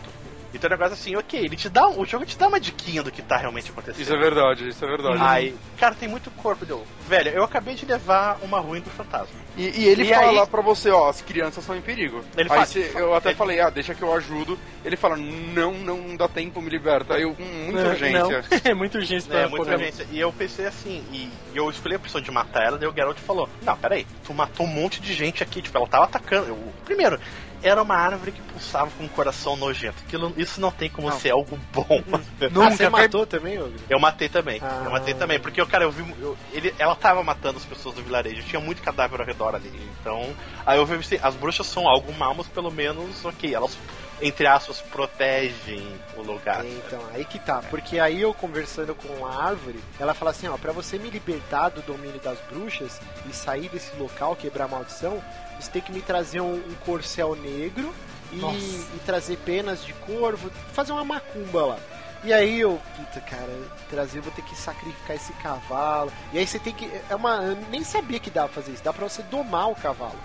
Então 0.59 0.69
o 0.69 0.71
negócio 0.73 0.95
assim, 0.95 1.15
ok, 1.17 1.39
ele 1.45 1.57
te 1.57 1.69
dá, 1.69 1.89
o 1.89 2.05
jogo 2.05 2.27
te 2.27 2.37
dá 2.37 2.49
uma 2.49 2.59
diquinha 2.59 3.03
do 3.03 3.11
que 3.13 3.23
tá 3.23 3.37
realmente 3.37 3.71
acontecendo. 3.71 4.03
Isso 4.03 4.13
é 4.13 4.19
verdade, 4.19 4.69
isso 4.69 4.85
é 4.85 4.89
verdade. 4.89 5.19
Aí, 5.21 5.55
cara, 5.79 5.95
tem 5.95 6.09
muito 6.09 6.31
corpo. 6.33 6.67
Deu. 6.67 6.85
Velho, 7.09 7.31
eu 7.31 7.45
acabei 7.45 7.75
de 7.75 7.87
levar 7.87 8.39
uma 8.43 8.59
ruim 8.59 8.81
do 8.81 8.91
fantasma. 8.91 9.35
E, 9.57 9.63
e 9.83 9.89
ele 9.89 10.03
E 10.03 10.09
fala 10.13 10.43
aí- 10.43 10.49
pra 10.49 10.61
você, 10.61 10.91
ó, 10.91 11.09
as 11.09 11.23
crianças 11.23 11.59
estão 11.59 11.77
em 11.77 11.81
perigo. 11.81 12.19
Ele 12.37 12.43
aí 12.43 12.49
fala- 12.49 12.67
cê- 12.67 12.91
eu 12.95 13.15
até 13.15 13.31
ele- 13.31 13.37
falei, 13.37 13.61
ah, 13.61 13.71
deixa 13.71 13.95
que 13.95 14.03
eu 14.03 14.13
ajudo. 14.15 14.59
Ele 14.85 14.97
fala, 14.97 15.17
não, 15.17 15.73
não 15.73 16.17
dá 16.17 16.29
tempo, 16.29 16.61
me 16.61 16.69
liberta. 16.71 17.15
Aí 17.15 17.23
eu, 17.23 17.31
hum, 17.39 17.65
muita 17.67 17.83
Não, 17.85 17.91
urgência. 17.91 18.19
Não. 18.19 18.29
É 18.65 18.75
muita 18.75 18.99
urgência 18.99 19.31
pra 19.31 19.41
É, 19.41 19.47
muita 19.47 19.71
urgência. 19.73 20.07
E 20.11 20.19
eu 20.21 20.33
pensei 20.33 20.67
assim, 20.67 21.05
e 21.13 21.31
eu 21.55 21.71
escolhi 21.71 21.95
a 21.95 21.99
opção 21.99 22.21
de 22.21 22.31
matar 22.31 22.65
ela, 22.65 22.79
daí 22.79 22.89
o 22.89 22.93
Geralt 22.93 23.19
falou: 23.19 23.49
Não, 23.63 23.77
peraí, 23.77 24.07
tu 24.25 24.35
matou 24.35 24.67
um 24.67 24.69
monte 24.69 25.01
de 25.01 25.15
gente 25.15 25.43
aqui, 25.43 25.63
tipo, 25.63 25.77
ela 25.79 25.87
tava 25.87 26.05
atacando. 26.05 26.49
Eu- 26.49 26.73
primeiro, 26.85 27.19
era 27.63 27.83
uma 27.83 27.95
árvore 27.97 28.33
que 28.33 28.41
pulsava 28.43 28.91
com 28.97 29.05
um 29.05 29.09
coração 29.09 29.57
nojento. 29.57 29.97
Aquilo, 30.07 30.33
isso 30.37 30.61
não 30.61 30.71
tem 30.71 30.89
como 30.89 31.11
ser 31.13 31.31
algo 31.31 31.59
bom. 31.73 31.87
Ah, 32.41 32.71
você 32.71 32.89
matou 32.89 33.27
também, 33.27 33.59
Ogre? 33.61 33.79
Eu 33.89 33.99
matei 33.99 34.29
também. 34.29 34.61
Ah. 34.63 34.83
Eu 34.85 34.91
matei 34.91 35.15
também. 35.15 35.39
Porque, 35.41 35.65
cara, 35.67 35.85
eu 35.85 35.91
vi. 35.91 36.05
eu- 36.21 36.37
ele, 36.53 36.75
ela 36.79 36.95
tava 36.95 37.23
matando 37.23 37.59
as 37.59 37.65
pessoas 37.65 37.95
do 37.95 38.03
vilarejo. 38.03 38.43
Tinha 38.43 38.61
muito 38.61 38.83
cadáver 38.83 39.21
ao 39.21 39.27
redor 39.27 39.55
ali. 39.55 39.73
Então. 40.01 40.35
Aí 40.65 40.79
eu 40.79 40.87
vi 40.87 40.95
assim, 40.97 41.19
as 41.23 41.35
bruxas 41.35 41.67
são 41.67 41.89
algo 41.89 42.13
mal, 42.15 42.35
mas 42.35 42.47
pelo 42.47 42.71
menos, 42.71 43.25
ok, 43.25 43.55
elas 43.55 43.77
entre 44.21 44.49
aspas, 44.49 44.81
protegem 44.81 45.87
o 46.17 46.23
lugar. 46.23 46.65
É, 46.65 46.69
Então, 46.69 47.01
aí 47.15 47.25
que 47.25 47.39
tá. 47.39 47.63
Porque 47.71 47.99
aí 48.01 48.21
eu 48.21 48.35
conversando 48.35 48.95
com 48.95 49.25
a 49.25 49.45
árvore, 49.45 49.79
ela 49.99 50.13
fala 50.13 50.33
assim, 50.33 50.49
ó, 50.49 50.57
pra 50.57 50.73
você 50.73 50.99
me 50.99 51.09
libertar 51.09 51.69
do 51.69 51.83
domínio 51.83 52.19
das 52.21 52.39
bruxas 52.51 53.01
e 53.29 53.33
sair 53.33 53.69
desse 53.69 53.95
local, 53.97 54.35
quebrar 54.35 54.65
a 54.65 54.69
maldição, 54.69 55.23
você 55.59 55.71
tem 55.71 55.83
que 55.83 55.93
me 55.93 56.01
trazer 56.01 56.41
um, 56.41 56.55
um 56.55 56.75
corcel 56.85 57.35
negro 57.35 57.93
e, 58.33 58.37
e 58.39 59.01
trazer 59.05 59.37
penas 59.39 59.85
de 59.85 59.93
corvo, 59.93 60.51
fazer 60.73 60.93
uma 60.93 61.05
macumba 61.05 61.67
lá. 61.67 61.79
E 62.25 62.33
aí 62.33 62.61
eu, 62.61 62.81
puta, 62.97 63.21
cara, 63.21 63.53
trazer, 63.89 64.21
vou 64.21 64.33
ter 64.33 64.43
que 64.43 64.57
sacrificar 64.57 65.15
esse 65.15 65.33
cavalo. 65.35 66.13
E 66.33 66.39
aí 66.39 66.47
você 66.47 66.59
tem 66.59 66.75
que. 66.75 66.91
É 67.09 67.15
uma. 67.15 67.37
Eu 67.45 67.57
nem 67.71 67.85
sabia 67.85 68.19
que 68.19 68.29
dava 68.29 68.49
pra 68.49 68.61
fazer 68.61 68.73
isso. 68.73 68.83
Dá 68.83 68.93
pra 68.93 69.09
você 69.09 69.23
domar 69.23 69.71
o 69.71 69.75
cavalo. 69.77 70.19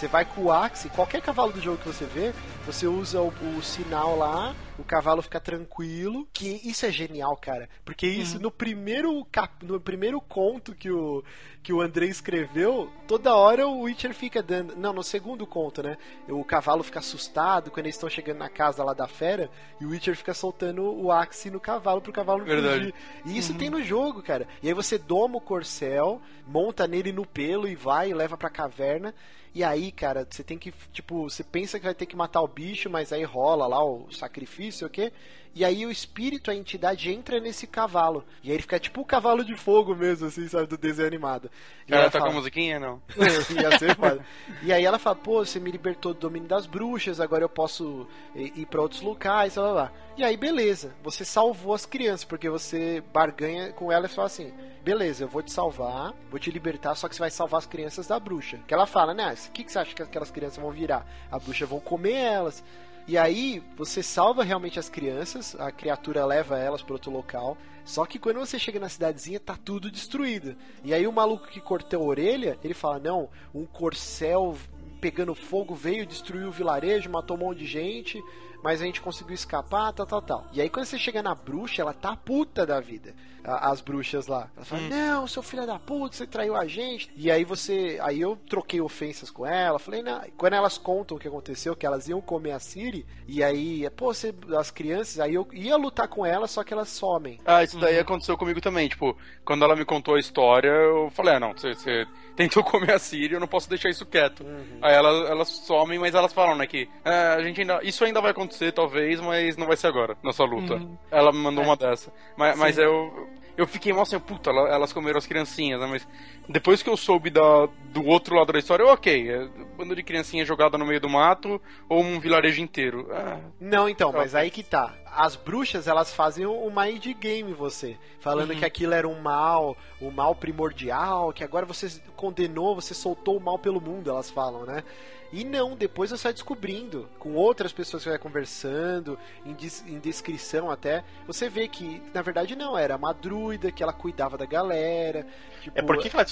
Você 0.00 0.08
vai 0.08 0.24
com 0.24 0.44
o 0.44 0.50
Axe, 0.50 0.88
qualquer 0.88 1.20
cavalo 1.20 1.52
do 1.52 1.60
jogo 1.60 1.76
que 1.76 1.86
você 1.86 2.06
vê, 2.06 2.32
você 2.64 2.86
usa 2.86 3.20
o, 3.20 3.28
o 3.28 3.62
sinal 3.62 4.16
lá, 4.16 4.56
o 4.78 4.82
cavalo 4.82 5.20
fica 5.20 5.38
tranquilo. 5.38 6.26
Que 6.32 6.58
isso 6.64 6.86
é 6.86 6.90
genial, 6.90 7.36
cara. 7.36 7.68
Porque 7.84 8.06
isso 8.06 8.40
no 8.40 8.50
primeiro 8.50 9.22
cap, 9.30 9.62
no 9.62 9.78
primeiro 9.78 10.18
conto 10.18 10.74
que 10.74 10.90
o 10.90 11.22
que 11.62 11.72
o 11.74 11.82
André 11.82 12.06
escreveu, 12.06 12.90
toda 13.06 13.34
hora 13.34 13.68
o 13.68 13.82
Witcher 13.82 14.14
fica 14.14 14.42
dando. 14.42 14.74
Não, 14.74 14.94
no 14.94 15.02
segundo 15.02 15.46
conto, 15.46 15.82
né? 15.82 15.98
O 16.28 16.42
cavalo 16.42 16.82
fica 16.82 17.00
assustado 17.00 17.70
quando 17.70 17.84
eles 17.84 17.96
estão 17.96 18.08
chegando 18.08 18.38
na 18.38 18.48
casa 18.48 18.82
lá 18.82 18.94
da 18.94 19.06
fera 19.06 19.50
e 19.78 19.84
o 19.84 19.90
Witcher 19.90 20.16
fica 20.16 20.32
soltando 20.32 20.82
o 20.82 21.12
Axe 21.12 21.50
no 21.50 21.60
cavalo 21.60 22.00
pro 22.00 22.10
cavalo 22.12 22.38
não 22.38 22.46
Verdade. 22.46 22.78
fugir. 22.78 22.94
E 23.26 23.36
isso 23.36 23.52
tem 23.52 23.68
no 23.68 23.82
jogo, 23.82 24.22
cara. 24.22 24.48
E 24.62 24.68
aí 24.68 24.72
você 24.72 24.96
doma 24.96 25.36
o 25.36 25.40
corcel, 25.42 26.22
monta 26.46 26.86
nele 26.86 27.12
no 27.12 27.26
pelo 27.26 27.68
e 27.68 27.74
vai 27.74 28.08
e 28.08 28.14
leva 28.14 28.38
pra 28.38 28.48
caverna. 28.48 29.14
E 29.54 29.64
aí, 29.64 29.90
cara, 29.90 30.26
você 30.30 30.44
tem 30.44 30.56
que, 30.56 30.72
tipo, 30.92 31.24
você 31.28 31.42
pensa 31.42 31.78
que 31.78 31.84
vai 31.84 31.94
ter 31.94 32.06
que 32.06 32.14
matar 32.16 32.40
o 32.40 32.46
bicho, 32.48 32.88
mas 32.88 33.12
aí 33.12 33.24
rola 33.24 33.66
lá 33.66 33.84
o 33.84 34.06
sacrifício, 34.12 34.86
o 34.86 34.90
quê? 34.90 35.12
E 35.52 35.64
aí 35.64 35.84
o 35.84 35.90
espírito, 35.90 36.48
a 36.52 36.54
entidade 36.54 37.10
entra 37.12 37.40
nesse 37.40 37.66
cavalo. 37.66 38.24
E 38.44 38.48
aí 38.48 38.54
ele 38.54 38.62
fica 38.62 38.78
tipo 38.78 39.00
o 39.00 39.04
cavalo 39.04 39.44
de 39.44 39.56
fogo 39.56 39.96
mesmo, 39.96 40.28
assim, 40.28 40.46
sabe, 40.46 40.68
do 40.68 40.78
desenho 40.78 41.08
animado. 41.08 41.50
E 41.88 41.92
Ela 41.92 42.02
ela 42.02 42.10
com 42.12 42.18
fala- 42.18 42.30
a 42.30 42.34
musiquinha? 42.34 42.78
Não. 42.78 43.02
Ia 43.60 43.76
ser 43.76 43.96
foda. 43.96 44.24
E 44.62 44.72
aí 44.72 44.84
ela 44.84 45.00
fala, 45.00 45.16
pô, 45.16 45.44
você 45.44 45.58
me 45.58 45.72
libertou 45.72 46.14
do 46.14 46.20
domínio 46.20 46.48
das 46.48 46.66
bruxas, 46.66 47.18
agora 47.18 47.42
eu 47.42 47.48
posso 47.48 48.06
ir 48.36 48.52
ir 48.60 48.66
pra 48.66 48.80
outros 48.80 49.00
locais, 49.02 49.54
blá 49.56 49.64
blá 49.64 49.72
blá. 49.72 49.92
E 50.16 50.22
aí, 50.22 50.36
beleza, 50.36 50.94
você 51.02 51.24
salvou 51.24 51.74
as 51.74 51.84
crianças, 51.84 52.22
porque 52.24 52.48
você 52.48 53.02
barganha 53.12 53.72
com 53.72 53.90
ela 53.90 54.06
e 54.06 54.08
fala 54.08 54.26
assim, 54.28 54.52
beleza, 54.82 55.24
eu 55.24 55.28
vou 55.28 55.42
te 55.42 55.52
salvar, 55.52 56.14
vou 56.30 56.38
te 56.38 56.50
libertar, 56.50 56.94
só 56.94 57.08
que 57.08 57.14
você 57.14 57.20
vai 57.20 57.30
salvar 57.30 57.58
as 57.58 57.66
crianças 57.66 58.06
da 58.06 58.18
bruxa. 58.18 58.58
Que 58.66 58.74
ela 58.74 58.86
fala, 58.86 59.14
né, 59.14 59.32
o 59.32 59.52
que, 59.52 59.64
que 59.64 59.72
você 59.72 59.78
acha 59.78 59.94
que 59.94 60.02
aquelas 60.02 60.30
crianças 60.30 60.58
vão 60.58 60.70
virar? 60.70 61.06
A 61.30 61.38
bruxa 61.38 61.66
vão 61.66 61.80
comer 61.80 62.14
elas. 62.14 62.64
E 63.06 63.18
aí, 63.18 63.62
você 63.76 64.02
salva 64.02 64.44
realmente 64.44 64.78
as 64.78 64.88
crianças, 64.88 65.58
a 65.58 65.72
criatura 65.72 66.24
leva 66.24 66.58
elas 66.58 66.82
para 66.82 66.94
outro 66.94 67.10
local. 67.10 67.56
Só 67.84 68.06
que 68.06 68.18
quando 68.18 68.38
você 68.38 68.58
chega 68.58 68.78
na 68.78 68.88
cidadezinha, 68.88 69.40
tá 69.40 69.56
tudo 69.56 69.90
destruído. 69.90 70.54
E 70.84 70.94
aí 70.94 71.06
o 71.06 71.12
maluco 71.12 71.48
que 71.48 71.60
cortou 71.60 72.02
a 72.02 72.06
orelha, 72.06 72.58
ele 72.62 72.74
fala: 72.74 72.98
Não, 72.98 73.28
um 73.54 73.66
corcel 73.66 74.56
pegando 75.00 75.34
fogo 75.34 75.74
veio, 75.74 76.06
destruiu 76.06 76.48
o 76.48 76.52
vilarejo, 76.52 77.10
matou 77.10 77.36
um 77.36 77.40
monte 77.40 77.60
de 77.60 77.66
gente, 77.66 78.22
mas 78.62 78.80
a 78.80 78.84
gente 78.84 79.00
conseguiu 79.00 79.34
escapar, 79.34 79.92
tal, 79.92 80.06
tal, 80.06 80.22
tal. 80.22 80.46
E 80.52 80.60
aí 80.60 80.68
quando 80.68 80.86
você 80.86 80.98
chega 80.98 81.22
na 81.22 81.34
bruxa, 81.34 81.82
ela 81.82 81.92
tá 81.92 82.16
puta 82.16 82.66
da 82.66 82.80
vida. 82.80 83.14
As 83.42 83.80
bruxas 83.80 84.26
lá. 84.26 84.50
Ela 84.54 84.64
fala, 84.64 84.82
não, 84.82 85.26
seu 85.26 85.42
filho 85.42 85.66
da 85.66 85.78
puta, 85.78 86.14
você 86.14 86.26
traiu 86.26 86.54
a 86.54 86.66
gente. 86.66 87.10
E 87.16 87.30
aí 87.30 87.44
você. 87.44 87.98
Aí 88.02 88.20
eu 88.20 88.36
troquei 88.36 88.80
ofensas 88.80 89.30
com 89.30 89.46
ela. 89.46 89.78
Falei, 89.78 90.02
não. 90.02 90.20
Quando 90.36 90.54
elas 90.54 90.76
contam 90.76 91.16
o 91.16 91.20
que 91.20 91.26
aconteceu, 91.26 91.74
que 91.74 91.86
elas 91.86 92.08
iam 92.08 92.20
comer 92.20 92.52
a 92.52 92.58
Siri, 92.58 93.06
e 93.26 93.42
aí, 93.42 93.88
pô, 93.90 94.12
você, 94.12 94.34
as 94.58 94.70
crianças, 94.70 95.20
aí 95.20 95.34
eu 95.34 95.48
ia 95.52 95.76
lutar 95.76 96.08
com 96.08 96.24
elas, 96.26 96.50
só 96.50 96.62
que 96.62 96.72
elas 96.72 96.88
somem. 96.90 97.38
Ah, 97.44 97.64
isso 97.64 97.78
daí 97.78 97.98
aconteceu 97.98 98.36
comigo 98.36 98.60
também. 98.60 98.88
Tipo, 98.88 99.16
quando 99.44 99.64
ela 99.64 99.74
me 99.74 99.84
contou 99.84 100.16
a 100.16 100.20
história, 100.20 100.68
eu 100.68 101.10
falei, 101.10 101.34
ah, 101.34 101.40
não, 101.40 101.52
você, 101.52 101.74
você 101.74 102.06
tentou 102.36 102.62
comer 102.62 102.92
a 102.92 102.98
Siri, 102.98 103.34
eu 103.34 103.40
não 103.40 103.48
posso 103.48 103.68
deixar 103.68 103.88
isso 103.88 104.04
quieto. 104.04 104.44
Aí 104.82 104.94
elas, 104.94 105.30
elas 105.30 105.48
somem, 105.48 105.98
mas 105.98 106.14
elas 106.14 106.32
falam, 106.32 106.56
né, 106.56 106.66
que 106.66 106.88
ah, 107.04 107.34
a 107.34 107.42
gente 107.42 107.60
ainda. 107.60 107.80
Isso 107.82 108.04
ainda 108.04 108.20
vai 108.20 108.32
acontecer, 108.32 108.49
talvez, 108.72 109.20
mas 109.20 109.56
não 109.56 109.66
vai 109.66 109.76
ser 109.76 109.86
agora, 109.88 110.16
nossa 110.22 110.44
luta. 110.44 110.80
Ela 111.10 111.32
me 111.32 111.38
mandou 111.38 111.64
uma 111.64 111.76
dessa. 111.76 112.12
Mas, 112.36 112.56
mas 112.58 112.78
eu. 112.78 113.28
Eu 113.56 113.66
fiquei 113.66 113.92
mal 113.92 114.02
assim, 114.02 114.18
puta, 114.18 114.48
ela- 114.48 114.68
elas 114.70 114.90
comeram 114.92 115.18
as 115.18 115.26
criancinhas, 115.26 115.78
né? 115.80 115.86
Mas 115.86 116.08
depois 116.48 116.82
que 116.82 116.90
eu 116.90 116.96
soube 116.96 117.30
da, 117.30 117.66
do 117.92 118.04
outro 118.04 118.34
lado 118.34 118.52
da 118.52 118.58
história, 118.58 118.82
eu, 118.82 118.88
ok, 118.88 119.30
é 119.30 119.48
bando 119.76 119.94
de 119.94 120.02
criancinha 120.02 120.44
jogada 120.44 120.76
no 120.76 120.84
meio 120.84 121.00
do 121.00 121.08
mato 121.08 121.60
ou 121.88 122.02
um 122.02 122.20
vilarejo 122.20 122.60
inteiro. 122.60 123.08
Ah, 123.12 123.38
Não, 123.60 123.88
então, 123.88 124.12
mas 124.12 124.34
aí 124.34 124.50
que 124.50 124.62
tá. 124.62 124.94
As 125.06 125.34
bruxas, 125.36 125.88
elas 125.88 126.12
fazem 126.12 126.46
um 126.46 126.70
mind 126.70 127.04
game 127.18 127.50
em 127.50 127.54
você. 127.54 127.96
Falando 128.20 128.54
que 128.54 128.64
aquilo 128.64 128.94
era 128.94 129.08
um 129.08 129.20
mal, 129.20 129.76
um 130.00 130.10
mal 130.10 130.34
primordial, 130.34 131.32
que 131.32 131.42
agora 131.42 131.66
você 131.66 132.00
condenou, 132.14 132.74
você 132.74 132.94
soltou 132.94 133.36
o 133.36 133.40
mal 133.40 133.58
pelo 133.58 133.80
mundo, 133.80 134.10
elas 134.10 134.30
falam, 134.30 134.64
né? 134.64 134.84
E 135.32 135.44
não, 135.44 135.76
depois 135.76 136.10
você 136.10 136.24
vai 136.24 136.32
descobrindo, 136.32 137.08
com 137.18 137.34
outras 137.34 137.72
pessoas 137.72 138.02
que 138.02 138.08
vai 138.08 138.18
conversando, 138.18 139.16
em, 139.46 139.56
em 139.86 139.98
descrição 140.00 140.68
até, 140.68 141.04
você 141.24 141.48
vê 141.48 141.68
que, 141.68 142.02
na 142.12 142.20
verdade, 142.20 142.56
não, 142.56 142.76
era 142.76 142.96
uma 142.96 143.12
druida, 143.12 143.70
que 143.70 143.80
ela 143.80 143.92
cuidava 143.92 144.36
da 144.36 144.44
galera. 144.44 145.24
Tipo, 145.62 145.78
É 145.78 145.82
por 145.82 145.98
que, 145.98 146.10
ela 146.12 146.24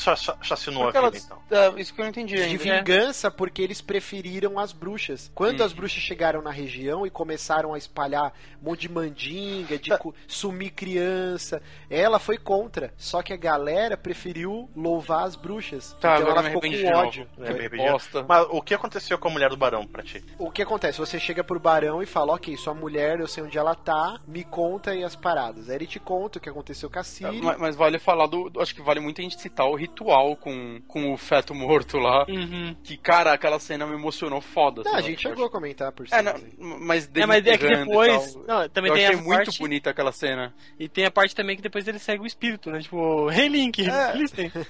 chacinou 0.42 0.84
porque 0.84 0.96
a 0.96 1.00
ela- 1.00 1.10
vida, 1.10 1.24
então? 1.24 1.42
é, 1.76 1.80
isso 1.80 1.92
que 1.94 2.00
eu 2.00 2.04
não 2.04 2.10
entendi 2.10 2.34
de 2.36 2.42
ainda. 2.42 2.58
vingança 2.62 3.30
porque 3.30 3.62
eles 3.62 3.80
preferiram 3.80 4.58
as 4.58 4.72
bruxas. 4.72 5.30
Quando 5.34 5.62
as 5.62 5.72
bruxas 5.72 6.02
chegaram 6.02 6.40
na 6.42 6.50
região 6.50 7.06
e 7.06 7.10
começaram 7.10 7.74
a 7.74 7.78
espalhar 7.78 8.32
um 8.62 8.66
monte 8.70 8.82
de 8.82 8.88
mandinga, 8.90 9.78
de 9.78 9.96
cu- 9.98 10.14
sumir 10.26 10.70
criança, 10.70 11.62
ela 11.90 12.18
foi 12.18 12.38
contra. 12.38 12.92
Só 12.96 13.22
que 13.22 13.32
a 13.32 13.36
galera 13.36 13.96
preferiu 13.96 14.68
louvar 14.74 15.24
as 15.24 15.36
bruxas. 15.36 15.96
Tá, 16.00 16.16
então 16.16 16.26
agora 16.28 16.40
ela 16.40 16.42
ficou 16.48 16.60
com 16.62 16.68
de 16.68 16.86
ódio. 16.86 17.28
É. 17.40 18.22
Mas 18.26 18.46
o 18.50 18.62
que 18.62 18.74
aconteceu 18.74 19.18
com 19.18 19.28
a 19.28 19.30
mulher 19.30 19.50
do 19.50 19.56
barão 19.56 19.86
pra 19.86 20.02
ti? 20.02 20.24
O 20.38 20.50
que 20.50 20.62
acontece? 20.62 20.98
Você 20.98 21.18
chega 21.18 21.42
pro 21.44 21.58
barão 21.60 22.02
e 22.02 22.06
fala, 22.06 22.34
ok, 22.34 22.56
sua 22.56 22.74
mulher, 22.74 23.20
eu 23.20 23.26
sei 23.28 23.42
onde 23.42 23.56
ela 23.58 23.74
tá, 23.74 24.18
me 24.26 24.44
conta 24.44 24.90
aí 24.92 25.04
as 25.04 25.16
paradas. 25.16 25.68
Aí 25.68 25.76
ele 25.76 25.86
te 25.86 25.98
conta 25.98 26.38
o 26.38 26.40
que 26.40 26.48
aconteceu 26.48 26.90
com 26.90 26.98
a 26.98 27.02
Siri. 27.04 27.40
Mas, 27.42 27.58
mas 27.58 27.76
vale 27.76 27.98
falar 27.98 28.26
do, 28.26 28.48
do- 28.50 28.60
Acho 28.60 28.74
que 28.74 28.82
vale 28.82 29.00
muito 29.00 29.20
a 29.20 29.22
gente 29.24 29.40
citar 29.40 29.66
o 29.66 29.74
ritual 29.88 30.36
com, 30.36 30.80
com 30.86 31.12
o 31.12 31.16
feto 31.16 31.54
morto 31.54 31.98
lá. 31.98 32.24
Uhum. 32.28 32.76
Que, 32.82 32.96
cara, 32.96 33.32
aquela 33.32 33.58
cena 33.58 33.86
me 33.86 33.94
emocionou 33.94 34.40
foda. 34.40 34.82
Não, 34.84 34.94
a 34.94 35.00
gente 35.00 35.22
chegou 35.22 35.46
a 35.46 35.50
comentar 35.50 35.90
por 35.92 36.06
cima. 36.06 36.20
É, 36.20 36.22
não, 36.22 36.32
assim. 36.32 36.52
mas 36.58 37.10
É, 37.14 37.26
mas 37.26 37.46
é 37.46 37.58
que 37.58 37.66
depois. 37.66 38.34
Não, 38.46 38.68
também 38.68 38.90
eu 38.90 38.96
tem 38.96 39.06
achei 39.06 39.18
a 39.18 39.22
muito 39.22 39.44
parte, 39.44 39.58
bonita 39.58 39.90
aquela 39.90 40.12
cena. 40.12 40.54
E 40.78 40.88
tem 40.88 41.04
a 41.04 41.10
parte 41.10 41.34
também 41.34 41.56
que 41.56 41.62
depois 41.62 41.86
ele 41.88 41.98
segue 41.98 42.22
o 42.22 42.26
espírito, 42.26 42.70
né? 42.70 42.80
Tipo, 42.80 43.30
hey 43.30 43.48
Link, 43.48 43.88
É. 43.88 44.14
listen. 44.16 44.52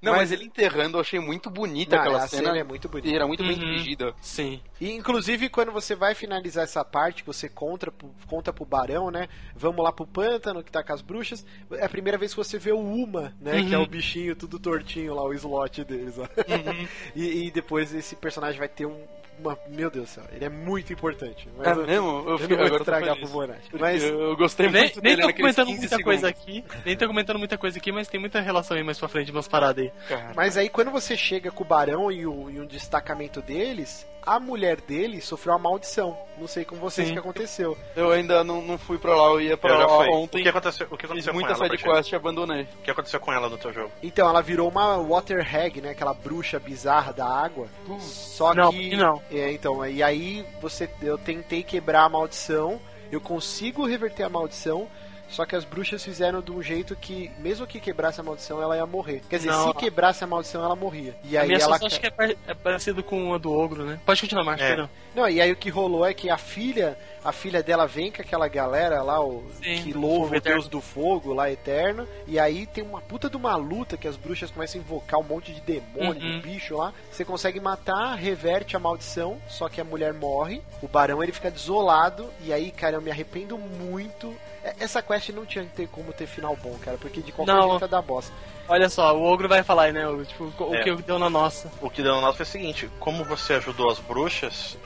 Não, 0.00 0.12
mas, 0.12 0.30
Mas- 0.30 0.32
ele 0.32 0.44
enterrando, 0.44 0.96
eu 0.96 1.00
achei 1.00 1.18
muito 1.20 1.48
bonita 1.50 1.96
Não, 1.96 2.02
aquela 2.02 2.24
a 2.24 2.28
cena. 2.28 2.42
cena 2.48 2.58
é 2.58 2.64
muito 2.64 2.88
bonita. 2.88 3.14
Era 3.14 3.26
muito 3.26 3.42
bem 3.42 3.52
Uhum. 3.52 3.58
dirigida. 3.58 4.14
Sim. 4.20 4.60
E, 4.80 4.90
inclusive, 4.92 5.48
quando 5.48 5.70
você 5.72 5.94
vai 5.94 6.14
finalizar 6.14 6.64
essa 6.64 6.84
parte, 6.84 7.22
que 7.22 7.26
você 7.26 7.48
conta, 7.48 7.90
pro- 7.90 8.14
conta 8.26 8.52
pro 8.52 8.64
barão, 8.64 9.10
né? 9.10 9.28
Vamos 9.54 9.82
lá 9.84 9.92
pro 9.92 10.06
pântano, 10.06 10.62
que 10.62 10.70
tá 10.72 10.82
com 10.82 10.92
as 10.92 11.02
bruxas. 11.02 11.44
É 11.72 11.84
a 11.84 11.88
primeira 11.88 12.18
vez 12.18 12.32
que 12.32 12.36
você 12.36 12.58
vê 12.58 12.72
o 12.72 12.78
Uma, 12.80 13.34
né? 13.40 13.62
Que 13.62 13.74
é 13.74 13.78
o 13.78 13.86
bichinho 13.86 14.34
tudo 14.36 14.58
tortinho 14.58 15.14
lá, 15.14 15.22
o 15.22 15.32
slot 15.34 15.84
deles. 15.84 16.14
Ó. 16.18 16.26
e, 17.14 17.46
e 17.46 17.50
depois 17.50 17.94
esse 17.94 18.16
personagem 18.16 18.58
vai 18.58 18.68
ter 18.68 18.86
um. 18.86 19.04
Uma, 19.38 19.58
meu 19.68 19.90
Deus 19.90 20.06
do 20.06 20.10
céu, 20.10 20.24
ele 20.32 20.44
é 20.44 20.48
muito 20.48 20.92
importante. 20.92 21.48
Mas 21.56 21.66
É 21.66 21.70
eu, 21.72 21.86
mesmo? 21.86 22.08
eu 22.08 22.24
Eu, 22.24 22.24
não 22.30 22.38
fiquei, 22.38 22.56
vou 22.56 22.68
tô 22.70 22.76
estragar 22.76 23.16
pro 23.16 23.28
Bonatti. 23.28 23.68
Mas 23.78 24.02
eu 24.04 24.36
gostei 24.36 24.68
Nem, 24.68 24.82
muito 24.82 24.94
nem 25.02 25.02
dele 25.02 25.22
tô 25.22 25.26
naqueles 25.28 25.56
comentando 25.56 25.66
15 25.66 25.78
muita 25.80 25.96
segundos. 25.96 26.04
coisa 26.04 26.28
aqui. 26.28 26.64
Nem 26.86 26.96
tô 26.96 27.06
comentando 27.08 27.38
muita 27.38 27.58
coisa 27.58 27.78
aqui, 27.78 27.90
mas 27.92 28.08
tem 28.08 28.20
muita 28.20 28.40
relação 28.40 28.76
aí 28.76 28.82
mais 28.84 28.98
pra 28.98 29.08
frente, 29.08 29.32
umas 29.32 29.48
paradas 29.48 29.84
aí. 29.84 29.92
Cara. 30.08 30.32
Mas 30.36 30.56
aí 30.56 30.68
quando 30.68 30.90
você 30.90 31.16
chega 31.16 31.50
com 31.50 31.64
o 31.64 31.66
Barão 31.66 32.12
e, 32.12 32.24
o- 32.26 32.50
e 32.50 32.60
um 32.60 32.66
destacamento 32.66 33.42
deles, 33.42 34.06
a 34.24 34.38
mulher 34.40 34.80
dele 34.80 35.20
sofreu 35.20 35.52
uma 35.54 35.58
maldição. 35.70 36.16
Não 36.38 36.46
sei 36.46 36.64
com 36.64 36.76
vocês 36.76 37.06
o 37.06 37.08
Sim. 37.08 37.14
que 37.14 37.20
aconteceu. 37.20 37.76
Eu 37.94 38.10
ainda 38.10 38.42
não, 38.42 38.62
não 38.62 38.78
fui 38.78 38.96
pra 38.98 39.14
lá, 39.14 39.24
eu 39.28 39.40
ia 39.40 39.56
pra 39.56 39.70
Eu 39.74 39.78
lá 39.78 39.88
fui. 39.98 40.08
ontem. 40.10 40.40
O 40.40 40.42
que 40.42 40.48
aconteceu, 40.48 40.86
o 40.90 40.96
que 40.96 41.06
aconteceu 41.06 41.32
com 41.32 41.38
muita 41.38 41.52
ela? 41.54 41.58
pra 41.66 41.76
ti? 41.76 41.82
sidequest 41.82 42.12
e 42.12 42.16
abandonei. 42.16 42.62
O 42.62 42.82
que 42.82 42.90
aconteceu 42.90 43.20
com 43.20 43.32
ela 43.32 43.48
no 43.48 43.58
teu 43.58 43.72
jogo? 43.72 43.90
Então, 44.02 44.28
ela 44.28 44.40
virou 44.40 44.68
uma 44.68 44.96
Water 44.98 45.40
Hag, 45.54 45.80
né? 45.80 45.90
Aquela 45.90 46.14
bruxa 46.14 46.58
bizarra 46.58 47.12
da 47.12 47.26
água. 47.26 47.68
Só 48.00 48.54
Não, 48.54 48.70
que. 48.70 48.92
e 48.92 48.96
não. 48.96 49.20
É, 49.30 49.52
então, 49.52 49.84
e 49.86 50.02
aí 50.02 50.44
você, 50.60 50.88
eu 51.02 51.18
tentei 51.18 51.62
quebrar 51.62 52.04
a 52.04 52.08
maldição. 52.08 52.80
Eu 53.10 53.20
consigo 53.20 53.84
reverter 53.86 54.22
a 54.24 54.28
maldição. 54.30 54.88
Só 55.32 55.44
que 55.44 55.56
as 55.56 55.64
bruxas 55.64 56.04
fizeram 56.04 56.40
de 56.40 56.52
um 56.52 56.62
jeito 56.62 56.94
que, 56.94 57.30
mesmo 57.38 57.66
que 57.66 57.80
quebrasse 57.80 58.20
a 58.20 58.22
maldição, 58.22 58.62
ela 58.62 58.76
ia 58.76 58.86
morrer. 58.86 59.22
Quer 59.28 59.38
dizer, 59.38 59.50
Não. 59.50 59.68
se 59.68 59.74
quebrasse 59.74 60.22
a 60.22 60.26
maldição, 60.26 60.62
ela 60.64 60.76
morria. 60.76 61.16
E 61.24 61.36
A 61.36 61.40
aí 61.42 61.48
minha 61.48 61.58
ela. 61.58 61.76
acho 61.82 61.98
que 62.00 62.06
é, 62.06 62.36
é 62.46 62.54
parecido 62.54 63.02
com 63.02 63.32
a 63.34 63.38
do 63.38 63.50
ogro, 63.52 63.84
né? 63.84 63.98
Pode 64.06 64.20
continuar, 64.20 64.44
Marcos, 64.44 64.64
É. 64.64 64.68
perdão. 64.68 64.90
Não, 65.14 65.28
e 65.28 65.40
aí 65.40 65.50
o 65.50 65.56
que 65.56 65.70
rolou 65.70 66.06
é 66.06 66.14
que 66.14 66.30
a 66.30 66.38
filha, 66.38 66.96
a 67.24 67.32
filha 67.32 67.62
dela 67.62 67.86
vem 67.86 68.10
com 68.12 68.22
aquela 68.22 68.46
galera 68.48 69.02
lá, 69.02 69.20
o 69.24 69.42
Sim, 69.62 69.82
que 69.82 69.92
louva 69.92 70.34
o 70.34 70.36
eterno. 70.36 70.58
deus 70.60 70.68
do 70.68 70.80
fogo 70.80 71.32
lá 71.32 71.50
eterno, 71.50 72.06
e 72.26 72.38
aí 72.38 72.66
tem 72.66 72.84
uma 72.84 73.00
puta 73.00 73.28
de 73.30 73.36
uma 73.36 73.56
luta 73.56 73.96
que 73.96 74.06
as 74.06 74.16
bruxas 74.16 74.50
começam 74.50 74.80
a 74.80 74.84
invocar 74.84 75.18
um 75.18 75.24
monte 75.24 75.52
de 75.52 75.60
demônio, 75.62 76.22
Uhum. 76.22 76.40
de 76.40 76.40
bicho 76.40 76.76
lá. 76.76 76.92
Você 77.10 77.24
consegue 77.24 77.58
matar, 77.58 78.14
reverte 78.16 78.76
a 78.76 78.78
maldição, 78.78 79.38
só 79.48 79.68
que 79.68 79.80
a 79.80 79.84
mulher 79.84 80.12
morre. 80.12 80.60
O 80.82 80.88
barão 80.88 81.22
ele 81.22 81.32
fica 81.32 81.50
desolado 81.50 82.28
e 82.44 82.52
aí, 82.52 82.70
cara, 82.70 82.96
eu 82.96 83.02
me 83.02 83.10
arrependo 83.10 83.56
muito. 83.56 84.34
É- 84.64 84.74
Essa 84.80 85.02
quest 85.02 85.28
não 85.30 85.44
tinha 85.44 85.64
que 85.64 85.70
ter 85.72 85.88
como 85.88 86.12
ter 86.12 86.26
final 86.26 86.56
bom, 86.56 86.76
cara, 86.78 86.96
porque 86.98 87.20
de 87.20 87.32
qualquer 87.32 87.52
Não. 87.54 87.70
jeito 87.70 87.84
é 87.84 87.88
da 87.88 88.00
bosta. 88.02 88.32
Olha 88.68 88.88
só, 88.88 89.14
o 89.16 89.22
ogro 89.24 89.48
vai 89.48 89.62
falar 89.62 89.84
aí, 89.84 89.92
né? 89.92 90.06
O, 90.08 90.24
tipo, 90.24 90.52
o 90.58 90.74
É. 90.74 90.82
que 90.82 90.94
deu 91.02 91.18
na 91.18 91.28
nossa. 91.28 91.70
O 91.80 91.90
que 91.90 92.02
deu 92.02 92.14
no 92.14 92.20
nosso 92.20 92.36
foi 92.36 92.44
o 92.44 92.48
seguinte: 92.48 92.88
como 93.00 93.24
você 93.24 93.54
ajudou 93.54 93.90
as 93.90 93.98
bruxas, 93.98 94.76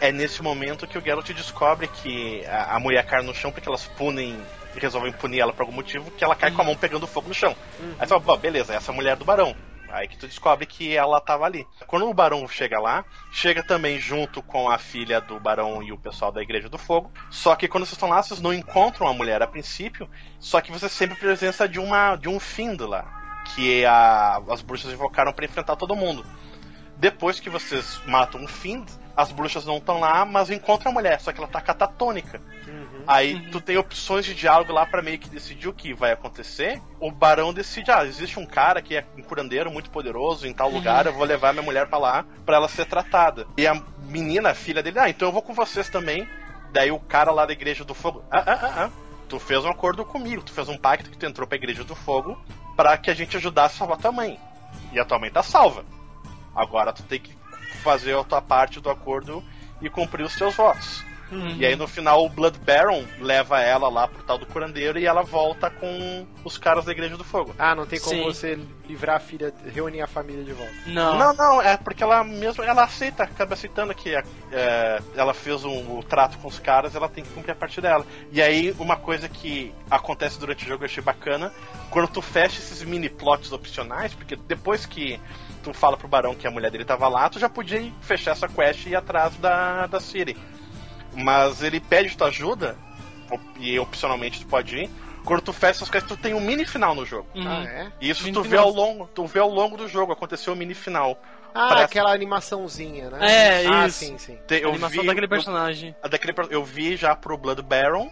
é 0.00 0.10
nesse 0.10 0.42
momento 0.42 0.86
que 0.86 0.96
o 0.96 1.00
Geralt 1.00 1.30
descobre 1.32 1.88
que 1.88 2.44
a, 2.46 2.76
a 2.76 2.80
mulher 2.80 3.04
cai 3.04 3.22
no 3.22 3.34
chão 3.34 3.52
porque 3.52 3.68
elas 3.68 3.84
punem 3.96 4.36
e 4.74 4.80
resolvem 4.80 5.12
punir 5.12 5.40
ela 5.40 5.52
por 5.52 5.62
algum 5.62 5.72
motivo, 5.74 6.10
que 6.10 6.24
ela 6.24 6.34
cai 6.34 6.50
com 6.50 6.62
a 6.62 6.64
mão 6.64 6.74
pegando 6.74 7.06
fogo 7.06 7.28
no 7.28 7.34
chão. 7.34 7.54
Aí 7.80 7.94
você 8.00 8.06
fala, 8.06 8.20
"Bom, 8.20 8.36
beleza, 8.38 8.74
essa 8.74 8.90
é 8.90 8.92
a 8.92 8.96
mulher 8.96 9.16
do 9.16 9.24
barão. 9.24 9.54
Aí 9.92 10.08
que 10.08 10.16
tu 10.16 10.26
descobre 10.26 10.64
que 10.64 10.96
ela 10.96 11.20
tava 11.20 11.44
ali. 11.44 11.66
Quando 11.86 12.08
o 12.08 12.14
barão 12.14 12.48
chega 12.48 12.80
lá, 12.80 13.04
chega 13.30 13.62
também 13.62 13.98
junto 13.98 14.42
com 14.42 14.70
a 14.70 14.78
filha 14.78 15.20
do 15.20 15.38
barão 15.38 15.82
e 15.82 15.92
o 15.92 15.98
pessoal 15.98 16.32
da 16.32 16.40
Igreja 16.40 16.66
do 16.68 16.78
Fogo. 16.78 17.12
Só 17.30 17.54
que 17.54 17.68
quando 17.68 17.84
vocês 17.84 17.92
estão 17.92 18.08
lá, 18.08 18.22
vocês 18.22 18.40
não 18.40 18.54
encontram 18.54 19.06
a 19.06 19.12
mulher 19.12 19.42
a 19.42 19.46
princípio, 19.46 20.08
só 20.40 20.62
que 20.62 20.72
você 20.72 20.88
sempre 20.88 21.16
presença 21.16 21.68
de 21.68 21.78
uma 21.78 22.16
de 22.16 22.26
um 22.26 22.40
findo 22.40 22.86
lá, 22.86 23.42
que 23.54 23.84
a- 23.84 24.40
as 24.48 24.62
bruxas 24.62 24.90
invocaram 24.92 25.32
para 25.32 25.44
enfrentar 25.44 25.76
todo 25.76 25.94
mundo. 25.94 26.24
Depois 26.96 27.38
que 27.38 27.50
vocês 27.50 28.00
matam 28.06 28.40
um 28.40 28.48
Find, 28.48 28.88
as 29.14 29.30
bruxas 29.30 29.66
não 29.66 29.76
estão 29.76 30.00
lá, 30.00 30.24
mas 30.24 30.48
encontram 30.50 30.90
a 30.90 30.94
mulher, 30.94 31.20
só 31.20 31.32
que 31.32 31.38
ela 31.38 31.48
tá 31.48 31.60
catatônica. 31.60 32.40
Aí 33.06 33.40
tu 33.50 33.60
tem 33.60 33.76
opções 33.76 34.24
de 34.24 34.34
diálogo 34.34 34.72
lá 34.72 34.86
pra 34.86 35.02
meio 35.02 35.18
que 35.18 35.28
decidir 35.28 35.68
o 35.68 35.72
que 35.72 35.92
vai 35.92 36.12
acontecer. 36.12 36.80
O 37.00 37.10
barão 37.10 37.52
decide, 37.52 37.90
ah, 37.90 38.04
existe 38.04 38.38
um 38.38 38.46
cara 38.46 38.80
que 38.82 38.96
é 38.96 39.06
um 39.16 39.22
curandeiro 39.22 39.70
muito 39.70 39.90
poderoso 39.90 40.46
em 40.46 40.52
tal 40.52 40.70
lugar, 40.70 41.06
eu 41.06 41.12
vou 41.12 41.24
levar 41.24 41.52
minha 41.52 41.64
mulher 41.64 41.86
pra 41.86 41.98
lá 41.98 42.24
pra 42.44 42.56
ela 42.56 42.68
ser 42.68 42.86
tratada. 42.86 43.46
E 43.56 43.66
a 43.66 43.80
menina, 44.08 44.50
a 44.50 44.54
filha 44.54 44.82
dele, 44.82 44.98
ah, 44.98 45.08
então 45.08 45.28
eu 45.28 45.32
vou 45.32 45.42
com 45.42 45.54
vocês 45.54 45.88
também. 45.88 46.28
Daí 46.72 46.90
o 46.90 46.98
cara 46.98 47.30
lá 47.30 47.44
da 47.44 47.52
Igreja 47.52 47.84
do 47.84 47.94
Fogo, 47.94 48.24
ah, 48.30 48.42
ah, 48.46 48.58
ah, 48.62 48.84
ah. 48.84 48.90
Tu 49.28 49.38
fez 49.38 49.64
um 49.64 49.70
acordo 49.70 50.04
comigo, 50.04 50.42
tu 50.42 50.52
fez 50.52 50.68
um 50.68 50.76
pacto 50.76 51.10
que 51.10 51.16
tu 51.16 51.26
entrou 51.26 51.46
pra 51.46 51.56
Igreja 51.56 51.84
do 51.84 51.94
Fogo 51.94 52.38
pra 52.76 52.96
que 52.96 53.10
a 53.10 53.14
gente 53.14 53.36
ajudasse 53.36 53.74
a 53.74 53.78
salvar 53.78 53.98
tua 53.98 54.12
mãe. 54.12 54.38
E 54.92 54.98
a 54.98 55.04
tua 55.04 55.18
mãe 55.18 55.30
tá 55.30 55.42
salva. 55.42 55.84
Agora 56.54 56.92
tu 56.92 57.02
tem 57.02 57.18
que 57.20 57.34
fazer 57.82 58.16
a 58.16 58.24
tua 58.24 58.40
parte 58.40 58.80
do 58.80 58.90
acordo 58.90 59.42
e 59.80 59.90
cumprir 59.90 60.24
os 60.24 60.34
teus 60.36 60.54
votos. 60.54 61.04
E 61.58 61.64
aí 61.64 61.76
no 61.76 61.88
final 61.88 62.24
o 62.24 62.28
Blood 62.28 62.58
Baron 62.60 63.04
leva 63.20 63.60
ela 63.60 63.88
lá 63.88 64.06
pro 64.06 64.22
tal 64.22 64.38
do 64.38 64.46
curandeiro 64.46 64.98
e 64.98 65.06
ela 65.06 65.22
volta 65.22 65.70
com 65.70 66.26
os 66.44 66.58
caras 66.58 66.84
da 66.84 66.92
Igreja 66.92 67.16
do 67.16 67.24
Fogo. 67.24 67.54
Ah, 67.58 67.74
não 67.74 67.86
tem 67.86 68.00
como 68.00 68.16
Sim. 68.16 68.24
você 68.24 68.58
livrar 68.86 69.16
a 69.16 69.20
filha, 69.20 69.52
reunir 69.72 70.02
a 70.02 70.06
família 70.06 70.44
de 70.44 70.52
volta. 70.52 70.72
Não. 70.86 71.18
Não, 71.18 71.34
não, 71.34 71.62
é 71.62 71.76
porque 71.76 72.02
ela 72.02 72.22
mesmo, 72.22 72.62
ela 72.62 72.84
aceita, 72.84 73.22
acaba 73.22 73.54
aceitando 73.54 73.94
que 73.94 74.14
é, 74.14 75.02
ela 75.16 75.32
fez 75.32 75.64
um, 75.64 75.98
o 75.98 76.02
trato 76.02 76.38
com 76.38 76.48
os 76.48 76.58
caras, 76.58 76.94
ela 76.94 77.08
tem 77.08 77.24
que 77.24 77.30
cumprir 77.30 77.52
a 77.52 77.56
parte 77.56 77.80
dela. 77.80 78.04
E 78.30 78.42
aí, 78.42 78.74
uma 78.78 78.96
coisa 78.96 79.28
que 79.28 79.72
acontece 79.90 80.38
durante 80.38 80.64
o 80.64 80.68
jogo 80.68 80.82
eu 80.82 80.86
achei 80.86 81.02
bacana, 81.02 81.52
quando 81.90 82.08
tu 82.08 82.20
fecha 82.22 82.58
esses 82.58 82.82
mini 82.82 83.08
plots 83.08 83.52
opcionais, 83.52 84.14
porque 84.14 84.36
depois 84.36 84.84
que 84.84 85.20
tu 85.62 85.72
fala 85.72 85.96
pro 85.96 86.08
Barão 86.08 86.34
que 86.34 86.46
a 86.46 86.50
mulher 86.50 86.70
dele 86.70 86.84
tava 86.84 87.08
lá, 87.08 87.28
tu 87.28 87.38
já 87.38 87.48
podia 87.48 87.78
ir 87.78 87.94
fechar 88.00 88.32
essa 88.32 88.48
quest 88.48 88.86
e 88.86 88.90
ir 88.90 88.96
atrás 88.96 89.36
da, 89.36 89.86
da 89.86 90.00
Siri. 90.00 90.36
Mas 91.14 91.62
ele 91.62 91.80
pede 91.80 92.16
tua 92.16 92.28
ajuda, 92.28 92.76
e 93.58 93.78
opcionalmente 93.78 94.40
tu 94.40 94.46
pode 94.46 94.76
ir. 94.76 94.90
Quando 95.24 95.40
tu 95.40 95.52
fecha 95.52 95.70
essas 95.78 95.88
quests, 95.90 96.08
tu 96.08 96.16
tem 96.20 96.34
um 96.34 96.40
mini 96.40 96.64
final 96.66 96.94
no 96.94 97.06
jogo. 97.06 97.28
Uhum. 97.34 97.46
Ah, 97.46 97.64
é? 97.64 97.92
E 98.00 98.10
isso 98.10 98.24
Mini 98.24 98.34
tu 98.34 98.42
vê, 98.42 98.48
final. 98.50 98.64
ao 98.64 98.72
longo, 98.72 99.06
tu 99.14 99.24
vê 99.26 99.38
ao 99.38 99.48
longo 99.48 99.76
do 99.76 99.86
jogo, 99.86 100.12
aconteceu 100.12 100.52
o 100.52 100.56
mini 100.56 100.74
final. 100.74 101.16
Ah, 101.54 101.68
Parece- 101.68 101.84
aquela 101.84 102.12
animaçãozinha, 102.12 103.10
né? 103.10 103.18
É, 103.62 103.66
ah, 103.68 103.86
isso. 103.86 103.98
sim, 103.98 104.18
sim. 104.18 104.38
Te- 104.48 104.64
A 104.64 104.68
animação 104.68 105.02
vi- 105.02 105.06
daquele 105.06 105.26
eu- 105.26 105.30
personagem. 105.30 105.94
a 106.02 106.08
daquele 106.08 106.34
eu 106.50 106.64
vi 106.64 106.96
já 106.96 107.14
pro 107.14 107.36
Blood 107.36 107.62
Baron 107.62 108.10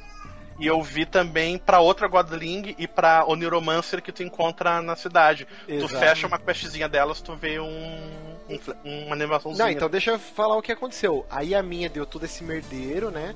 e 0.61 0.67
eu 0.67 0.81
vi 0.83 1.05
também 1.07 1.59
pra 1.59 1.81
outra 1.81 2.07
Godling 2.07 2.77
e 2.79 2.87
pra 2.87 3.25
Oniromancer 3.27 4.01
que 4.03 4.13
tu 4.13 4.23
encontra 4.23 4.81
na 4.83 4.95
cidade. 4.95 5.49
Tu 5.67 5.73
Exato. 5.73 5.99
fecha 5.99 6.27
uma 6.29 6.39
questzinha 6.39 6.89
delas, 6.89 7.21
tu 7.21 7.35
vê 7.35 7.59
um, 7.59 8.30
um 8.85 9.05
uma 9.07 9.15
animaçãozinha. 9.15 9.65
Não, 9.65 9.71
então 9.73 9.89
deixa 9.89 10.11
eu 10.13 10.19
falar 10.19 10.57
o 10.57 10.63
que 10.63 10.73
aconteceu. 10.73 11.25
Aí 11.31 11.55
a 11.55 11.63
minha 11.63 11.89
deu 11.89 12.05
todo 12.07 12.25
esse 12.25 12.43
merdeiro, 12.43 13.11
né? 13.11 13.35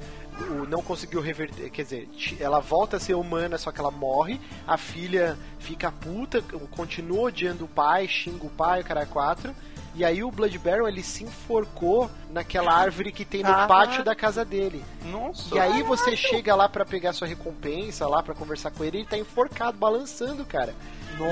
O, 0.51 0.67
não 0.67 0.83
conseguiu 0.83 1.21
reverter, 1.21 1.71
quer 1.71 1.83
dizer, 1.85 2.09
ela 2.41 2.59
volta 2.61 2.97
a 2.97 3.01
ser 3.01 3.15
humana, 3.15 3.57
só 3.57 3.71
que 3.71 3.79
ela 3.81 3.91
morre. 3.91 4.41
A 4.67 4.77
filha 4.77 5.39
fica 5.61 5.93
puta, 5.93 6.43
continua 6.73 7.29
odiando 7.29 7.65
o 7.65 7.69
pai, 7.69 8.09
xinga 8.09 8.45
o 8.47 8.51
pai, 8.51 8.81
o 8.81 8.85
cara 8.85 9.03
é 9.03 9.07
quatro. 9.07 9.55
E 9.97 10.05
aí 10.05 10.25
o 10.25 10.31
Blood 10.33 10.59
Baron 10.59 10.89
ele 10.89 11.05
se 11.05 11.23
enforcou 11.23 12.11
naquela 12.29 12.73
árvore 12.73 13.13
que 13.13 13.25
tem 13.25 13.45
no 13.45 13.49
Ah. 13.53 13.69
pátio 13.69 14.03
da 14.03 14.13
casa 14.13 14.45
dele. 14.45 14.85
Nossa. 15.05 15.55
E 15.55 15.59
aí 15.61 15.85
você 15.85 16.17
chega 16.17 16.53
lá 16.57 16.69
pra 16.69 16.85
pegar 16.85 17.13
sua 17.13 17.29
recompensa, 17.29 18.09
lá 18.09 18.21
pra 18.21 18.35
conversar 18.35 18.73
com 18.73 18.83
ele, 18.83 18.99
ele 18.99 19.07
tá 19.07 19.17
enforcado, 19.17 19.79
balançando, 19.79 20.45
cara. 20.45 20.75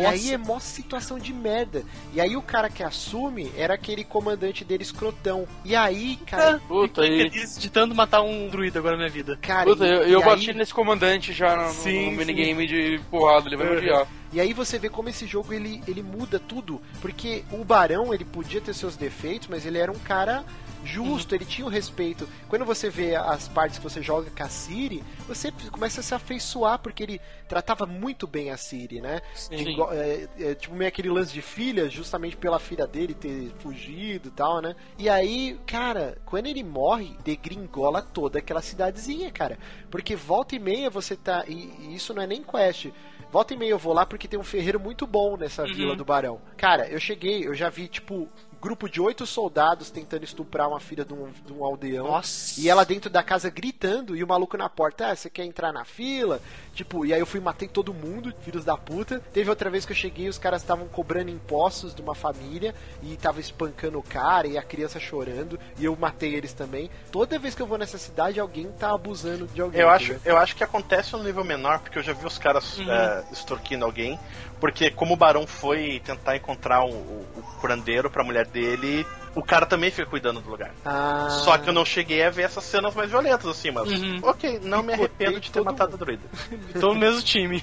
E 0.00 0.06
aí 0.06 0.32
é 0.32 0.38
mó 0.38 0.58
situação 0.58 1.18
de 1.18 1.32
merda. 1.32 1.82
E 2.12 2.20
aí 2.20 2.36
o 2.36 2.42
cara 2.42 2.68
que 2.68 2.82
assume 2.82 3.50
era 3.56 3.74
aquele 3.74 4.04
comandante 4.04 4.64
dele 4.64 4.82
escrotão. 4.82 5.46
E 5.64 5.74
aí, 5.74 6.16
cara, 6.26 6.60
Puta, 6.68 7.02
Fiquei 7.02 7.26
e... 7.26 7.30
feliz 7.30 7.58
de 7.58 7.70
tanto 7.70 7.94
matar 7.94 8.22
um 8.22 8.48
druida 8.48 8.78
agora 8.78 8.96
na 8.96 9.02
minha 9.02 9.10
vida. 9.10 9.38
cara, 9.40 9.64
Puta, 9.64 9.86
e, 9.86 9.90
eu, 9.90 10.02
eu 10.02 10.20
e 10.20 10.24
bati 10.24 10.50
aí, 10.50 10.56
nesse 10.56 10.72
comandante 10.72 11.32
já 11.32 11.56
no, 11.56 11.72
Sim, 11.72 12.10
no 12.10 12.10
sim. 12.10 12.16
minigame 12.16 12.66
de 12.66 13.00
porrada, 13.10 13.48
ele 13.48 13.56
vai 13.56 13.68
me 13.70 13.76
odiar. 13.76 14.06
e 14.32 14.40
aí 14.40 14.52
você 14.52 14.78
vê 14.78 14.88
como 14.88 15.08
esse 15.08 15.26
jogo 15.26 15.52
ele, 15.52 15.82
ele 15.86 16.02
muda 16.02 16.38
tudo, 16.38 16.80
porque 17.00 17.44
o 17.50 17.64
Barão 17.64 18.12
ele 18.12 18.24
podia 18.24 18.60
ter 18.60 18.74
seus 18.74 18.96
defeitos, 18.96 19.48
mas 19.48 19.66
ele 19.66 19.78
era 19.78 19.90
um 19.90 19.98
cara 19.98 20.44
justo, 20.84 21.34
ele 21.34 21.44
tinha 21.44 21.66
o 21.66 21.70
respeito. 21.70 22.28
Quando 22.48 22.64
você 22.64 22.90
vê 22.90 23.14
as 23.14 23.48
partes 23.48 23.78
que 23.78 23.84
você 23.84 24.02
joga 24.02 24.30
com 24.30 24.42
a 24.42 24.48
Siri, 24.48 25.02
você 25.26 25.52
começa 25.70 26.00
a 26.00 26.02
se 26.02 26.14
afeiçoar 26.14 26.78
porque 26.78 27.02
ele 27.02 27.20
tratava 27.48 27.86
muito 27.86 28.26
bem 28.26 28.50
a 28.50 28.56
Siri, 28.56 29.00
né? 29.00 29.20
Sim. 29.34 29.56
De 29.56 29.70
igual- 29.70 29.92
é, 29.92 30.28
é, 30.38 30.54
tipo, 30.54 30.74
meio 30.74 30.88
aquele 30.88 31.08
lance 31.10 31.32
de 31.32 31.42
filha, 31.42 31.88
justamente 31.88 32.36
pela 32.36 32.58
filha 32.58 32.86
dele 32.86 33.14
ter 33.14 33.52
fugido 33.60 34.28
e 34.28 34.32
tal, 34.32 34.60
né? 34.60 34.74
E 34.98 35.08
aí, 35.08 35.58
cara, 35.66 36.18
quando 36.24 36.46
ele 36.46 36.62
morre, 36.62 37.16
degringola 37.24 38.02
toda 38.02 38.38
aquela 38.38 38.62
cidadezinha, 38.62 39.30
cara. 39.30 39.58
Porque 39.90 40.16
volta 40.16 40.54
e 40.56 40.58
meia 40.58 40.88
você 40.90 41.16
tá. 41.16 41.44
E, 41.46 41.72
e 41.80 41.94
isso 41.94 42.12
não 42.14 42.22
é 42.22 42.26
nem 42.26 42.42
quest. 42.42 42.88
Volta 43.30 43.54
e 43.54 43.56
meia 43.56 43.70
eu 43.70 43.78
vou 43.78 43.94
lá 43.94 44.04
porque 44.04 44.28
tem 44.28 44.38
um 44.38 44.42
ferreiro 44.44 44.78
muito 44.78 45.06
bom 45.06 45.36
nessa 45.38 45.64
vila 45.64 45.96
do 45.96 46.04
Barão. 46.04 46.38
Cara, 46.56 46.86
eu 46.88 47.00
cheguei, 47.00 47.46
eu 47.46 47.54
já 47.54 47.70
vi, 47.70 47.88
tipo, 47.88 48.28
grupo 48.62 48.88
de 48.88 49.00
oito 49.00 49.26
soldados 49.26 49.90
tentando 49.90 50.22
estuprar 50.24 50.68
uma 50.68 50.78
filha 50.78 51.04
de 51.04 51.12
um, 51.12 51.28
de 51.44 51.52
um 51.52 51.64
aldeão. 51.64 52.06
Nossa. 52.06 52.60
E 52.60 52.68
ela 52.68 52.84
dentro 52.84 53.10
da 53.10 53.22
casa 53.22 53.50
gritando 53.50 54.14
e 54.16 54.22
o 54.22 54.26
maluco 54.26 54.56
na 54.56 54.68
porta, 54.68 55.08
ah, 55.08 55.16
você 55.16 55.28
quer 55.28 55.44
entrar 55.44 55.72
na 55.72 55.84
fila? 55.84 56.40
Tipo, 56.72 57.04
e 57.04 57.12
aí 57.12 57.18
eu 57.20 57.26
fui 57.26 57.40
e 57.40 57.42
matei 57.42 57.66
todo 57.66 57.92
mundo, 57.92 58.32
filhos 58.42 58.64
da 58.64 58.76
puta. 58.76 59.18
Teve 59.32 59.50
outra 59.50 59.68
vez 59.68 59.84
que 59.84 59.90
eu 59.90 59.96
cheguei, 59.96 60.28
os 60.28 60.38
caras 60.38 60.62
estavam 60.62 60.86
cobrando 60.86 61.28
impostos 61.30 61.92
de 61.94 62.00
uma 62.00 62.14
família 62.14 62.72
e 63.02 63.16
tava 63.16 63.40
espancando 63.40 63.98
o 63.98 64.02
cara 64.02 64.46
e 64.46 64.56
a 64.56 64.62
criança 64.62 65.00
chorando 65.00 65.58
e 65.76 65.84
eu 65.84 65.96
matei 65.96 66.34
eles 66.34 66.52
também. 66.52 66.88
Toda 67.10 67.38
vez 67.40 67.56
que 67.56 67.62
eu 67.62 67.66
vou 67.66 67.76
nessa 67.76 67.98
cidade, 67.98 68.38
alguém 68.38 68.70
tá 68.70 68.92
abusando 68.94 69.46
de 69.48 69.60
alguém. 69.60 69.80
Eu 69.80 69.90
acho, 69.90 70.14
eu 70.24 70.38
acho 70.38 70.54
que 70.54 70.62
acontece 70.62 71.12
no 71.14 71.24
nível 71.24 71.42
menor, 71.44 71.80
porque 71.80 71.98
eu 71.98 72.02
já 72.02 72.12
vi 72.12 72.24
os 72.26 72.38
caras 72.38 72.78
Uhum. 72.78 72.90
é, 72.90 73.24
extorquindo 73.32 73.84
alguém. 73.84 74.18
Porque 74.62 74.92
como 74.92 75.14
o 75.14 75.16
Barão 75.16 75.44
foi 75.44 76.00
tentar 76.04 76.36
encontrar 76.36 76.84
o, 76.84 76.90
o, 76.92 77.26
o 77.36 77.42
curandeiro 77.60 78.08
pra 78.08 78.22
mulher 78.22 78.46
dele, 78.46 79.04
o 79.34 79.42
cara 79.42 79.66
também 79.66 79.90
fica 79.90 80.06
cuidando 80.06 80.40
do 80.40 80.48
lugar. 80.48 80.70
Ah, 80.84 81.26
Só 81.42 81.58
que 81.58 81.68
eu 81.68 81.72
não 81.72 81.84
cheguei 81.84 82.22
a 82.22 82.30
ver 82.30 82.42
essas 82.42 82.62
cenas 82.62 82.94
mais 82.94 83.10
violentas, 83.10 83.44
assim, 83.44 83.72
mas 83.72 83.90
Uhum. 83.90 84.20
ok, 84.22 84.60
não 84.62 84.80
me 84.80 84.92
arrependo 84.92 85.40
de 85.40 85.50
ter 85.50 85.60
matado 85.62 85.90
mundo. 85.90 86.00
a 86.00 86.04
druida. 86.04 86.22
Tô 86.80 86.94
no 86.94 87.00
mesmo 87.00 87.20
time. 87.22 87.60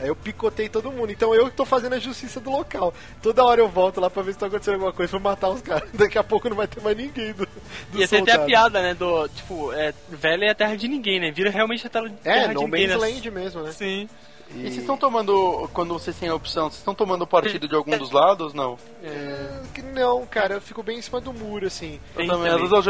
Aí 0.00 0.08
eu 0.08 0.16
picotei 0.16 0.68
todo 0.68 0.90
mundo. 0.90 1.12
Então 1.12 1.32
eu 1.32 1.48
tô 1.52 1.64
fazendo 1.64 1.92
a 1.92 2.00
justiça 2.00 2.40
do 2.40 2.50
local. 2.50 2.92
Toda 3.22 3.44
hora 3.44 3.60
eu 3.60 3.68
volto 3.68 4.00
lá 4.00 4.10
pra 4.10 4.20
ver 4.24 4.32
se 4.32 4.38
tá 4.40 4.46
acontecendo 4.46 4.74
alguma 4.74 4.92
coisa 4.92 5.10
pra 5.12 5.20
matar 5.20 5.50
os 5.50 5.60
caras. 5.62 5.88
Daqui 5.94 6.18
a 6.18 6.24
pouco 6.24 6.48
não 6.48 6.56
vai 6.56 6.66
ter 6.66 6.80
mais 6.82 6.96
ninguém 6.96 7.32
do, 7.32 7.46
do 7.46 8.00
E 8.00 8.02
até 8.02 8.20
tem 8.22 8.34
a 8.34 8.38
piada, 8.40 8.82
né? 8.82 8.92
Do, 8.92 9.28
tipo, 9.28 9.72
é, 9.72 9.94
velha 10.08 10.46
é 10.46 10.50
a 10.50 10.54
terra 10.56 10.74
de 10.74 10.88
ninguém, 10.88 11.20
né? 11.20 11.30
Vira 11.30 11.48
realmente 11.50 11.86
a 11.86 11.90
terra, 11.90 12.06
É, 12.24 12.32
terra 12.32 12.48
de 12.48 12.54
No 12.54 12.62
ninguém. 12.62 12.88
Man's 12.88 13.00
né? 13.00 13.08
Land 13.08 13.30
mesmo, 13.30 13.62
né? 13.62 13.70
Sim. 13.70 14.08
E 14.54 14.62
vocês 14.62 14.78
estão 14.78 14.96
tomando, 14.96 15.68
quando 15.72 15.92
vocês 15.92 16.16
têm 16.16 16.28
a 16.28 16.34
opção, 16.34 16.64
vocês 16.64 16.78
estão 16.78 16.94
tomando 16.94 17.26
partido 17.26 17.68
de 17.68 17.74
algum 17.74 17.96
dos 17.96 18.10
lados? 18.10 18.52
Não. 18.52 18.76
É, 19.02 19.62
que 19.72 19.82
não, 19.82 20.26
cara, 20.26 20.54
eu 20.54 20.60
fico 20.60 20.82
bem 20.82 20.98
em 20.98 21.02
cima 21.02 21.20
do 21.20 21.32
muro, 21.32 21.66
assim. 21.66 22.00
Eu 22.16 22.26
também, 22.26 22.50
também. 22.50 22.50
às 22.50 22.70
vezes 22.70 22.86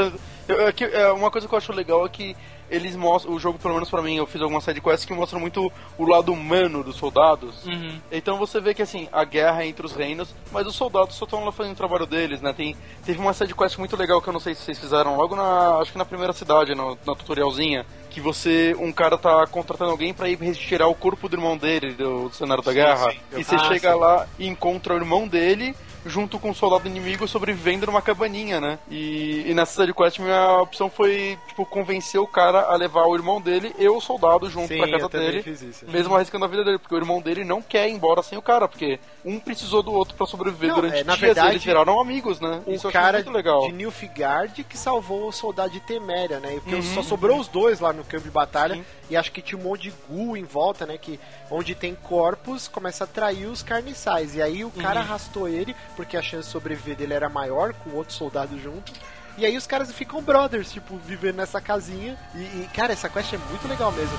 eu, 0.49 0.57
eu, 0.57 0.69
é 0.69 0.73
que, 0.73 0.85
é, 0.85 1.13
uma 1.13 1.31
coisa 1.31 1.47
que 1.47 1.55
eu 1.55 1.59
acho 1.59 1.73
legal 1.73 2.05
é 2.05 2.09
que 2.09 2.37
eles 2.71 2.95
mostram, 2.95 3.35
o 3.35 3.41
jogo, 3.41 3.59
pelo 3.59 3.75
menos 3.75 3.91
pra 3.91 4.01
mim, 4.01 4.17
eu 4.17 4.27
fiz 4.27 4.41
algumas 4.41 4.63
sidequests 4.63 5.05
que 5.05 5.13
mostram 5.13 5.41
muito 5.41 5.71
o 5.99 6.07
lado 6.07 6.33
humano 6.33 6.85
dos 6.85 6.97
soldados. 6.97 7.67
Uhum. 7.67 8.01
Então 8.13 8.39
você 8.39 8.61
vê 8.61 8.73
que 8.73 8.81
assim, 8.81 9.09
a 9.13 9.25
guerra 9.25 9.65
é 9.65 9.67
entre 9.67 9.85
os 9.85 9.93
reinos, 9.93 10.35
mas 10.53 10.67
os 10.67 10.77
soldados 10.77 11.17
só 11.17 11.25
estão 11.25 11.45
lá 11.45 11.51
fazendo 11.51 11.73
o 11.73 11.77
trabalho 11.77 12.07
deles, 12.07 12.41
né? 12.41 12.53
Tem, 12.53 12.77
teve 13.05 13.19
uma 13.19 13.35
sidequest 13.35 13.77
muito 13.77 13.97
legal 13.97 14.23
que 14.23 14.29
eu 14.29 14.33
não 14.33 14.41
sei 14.41 14.55
se 14.55 14.63
vocês 14.63 14.79
fizeram 14.79 15.17
logo 15.17 15.35
na. 15.35 15.79
Acho 15.79 15.93
que 15.93 15.99
na 15.99 16.05
primeira 16.05 16.33
cidade, 16.33 16.75
no, 16.75 16.97
na 17.05 17.15
tutorialzinha. 17.15 17.85
Que 18.11 18.21
você, 18.21 18.75
um 18.79 18.93
cara 18.93 19.17
tá 19.17 19.47
contratando 19.47 19.93
alguém 19.93 20.13
pra 20.13 20.29
ir 20.29 20.37
retirar 20.39 20.89
o 20.89 20.95
corpo 20.95 21.29
do 21.29 21.37
irmão 21.37 21.57
dele 21.57 21.93
do, 21.95 22.29
do 22.29 22.35
cenário 22.35 22.63
da 22.63 22.73
Sim, 22.73 22.77
guerra. 22.77 23.11
sim. 23.13 23.19
E 23.39 23.45
você 23.45 23.55
Ah, 23.55 23.69
chega 23.69 23.93
sim. 23.93 23.99
lá 23.99 24.27
e 24.39 24.47
encontra 24.49 24.95
o 24.95 24.97
irmão 24.99 25.29
dele 25.29 25.75
junto 26.07 26.39
com 26.39 26.51
um 26.51 26.55
soldado 26.55 26.89
inimigo 26.89 27.27
sobrevivendo 27.29 27.87
numa 27.87 28.01
cabaninha, 28.03 28.61
né? 28.61 28.79
E, 28.91 29.45
e 29.47 29.55
nessa 29.55 29.81
sidequest 29.81 30.19
minha 30.19 30.59
opção 30.61 30.89
foi, 30.91 31.39
tipo, 31.49 31.65
convencer 31.67 32.21
o 32.21 32.27
cara 32.27 32.61
a 32.63 32.77
levar 32.77 33.05
o 33.07 33.15
irmão 33.15 33.41
dele 33.41 33.75
e 33.79 33.89
o 33.89 34.01
soldado 34.01 34.49
junto 34.49 34.69
Sim, 34.69 34.79
pra 34.79 34.91
casa 34.91 35.09
dele. 35.09 35.43
fiz 35.43 35.63
isso. 35.63 35.85
Mesmo 35.89 36.15
arriscando 36.15 36.45
a 36.45 36.49
vida 36.49 36.65
dele, 36.65 36.79
porque 36.79 36.95
o 36.95 36.99
irmão 36.99 37.21
dele 37.21 37.45
não 37.45 37.61
quer 37.63 37.89
ir 37.89 37.93
embora 37.93 38.23
sem 38.23 38.39
o 38.39 38.43
cara, 38.43 38.67
porque 38.69 38.99
um 39.25 39.39
precisou 39.39 39.83
do 39.83 39.93
outro 39.93 40.15
pra 40.17 40.27
sobreviver 40.27 40.69
Não, 40.71 40.77
durante 40.77 40.99
é, 40.99 41.05
na 41.05 41.13
dias 41.17 41.21
verdade, 41.21 41.49
e 41.49 41.53
eles 41.53 41.65
viraram 41.65 42.01
amigos, 42.01 42.41
né? 42.41 42.63
O 42.67 42.73
Isso 42.73 42.91
cara 42.91 43.19
muito 43.19 43.31
legal. 43.31 43.61
de 43.67 43.73
Nilfgaard 43.73 44.65
que 44.65 44.77
salvou 44.79 45.29
o 45.29 45.33
soldado 45.33 45.71
de 45.71 45.81
Teméria, 45.81 46.41
né? 46.41 46.59
Porque 46.63 46.75
Uhum. 46.77 46.83
só 46.83 47.03
sobrou 47.03 47.39
os 47.39 47.49
dois 47.49 47.81
lá 47.81 47.93
no 47.93 48.05
campo 48.05 48.25
de 48.25 48.31
batalha. 48.31 48.75
Sim. 48.75 48.85
E 49.11 49.17
acho 49.17 49.33
que 49.33 49.43
tinha 49.43 49.59
um 49.61 49.65
monte 49.65 49.83
de 49.83 49.95
gu 50.09 50.37
em 50.37 50.45
volta, 50.45 50.87
né? 50.87 50.97
Que 50.97 51.19
onde 51.51 51.75
tem 51.75 51.95
corpos 51.97 52.69
começa 52.69 53.03
a 53.03 53.07
atrair 53.07 53.47
os 53.47 53.63
carniçais. 53.63 54.37
E 54.37 54.41
aí 54.43 54.65
o 54.65 54.69
Uhum. 54.69 54.81
cara 54.83 55.01
arrastou 55.01 55.49
ele, 55.49 55.75
porque 55.97 56.17
a 56.17 56.23
chance 56.23 56.47
de 56.47 56.53
sobreviver 56.53 56.97
dele 56.97 57.13
era 57.15 57.29
maior, 57.29 57.75
com 57.75 57.91
outro 57.91 58.15
soldado 58.15 58.59
junto. 58.61 58.93
E 59.37 59.45
aí 59.45 59.57
os 59.57 59.67
caras 59.67 59.91
ficam 59.93 60.23
brothers, 60.23 60.71
tipo, 60.71 60.97
vivendo 60.99 61.37
nessa 61.37 61.61
casinha. 61.61 62.17
E, 62.35 62.39
e, 62.39 62.69
cara, 62.75 62.93
essa 62.93 63.09
quest 63.09 63.33
é 63.33 63.39
muito 63.39 63.67
legal 63.67 63.91
mesmo. 63.93 64.17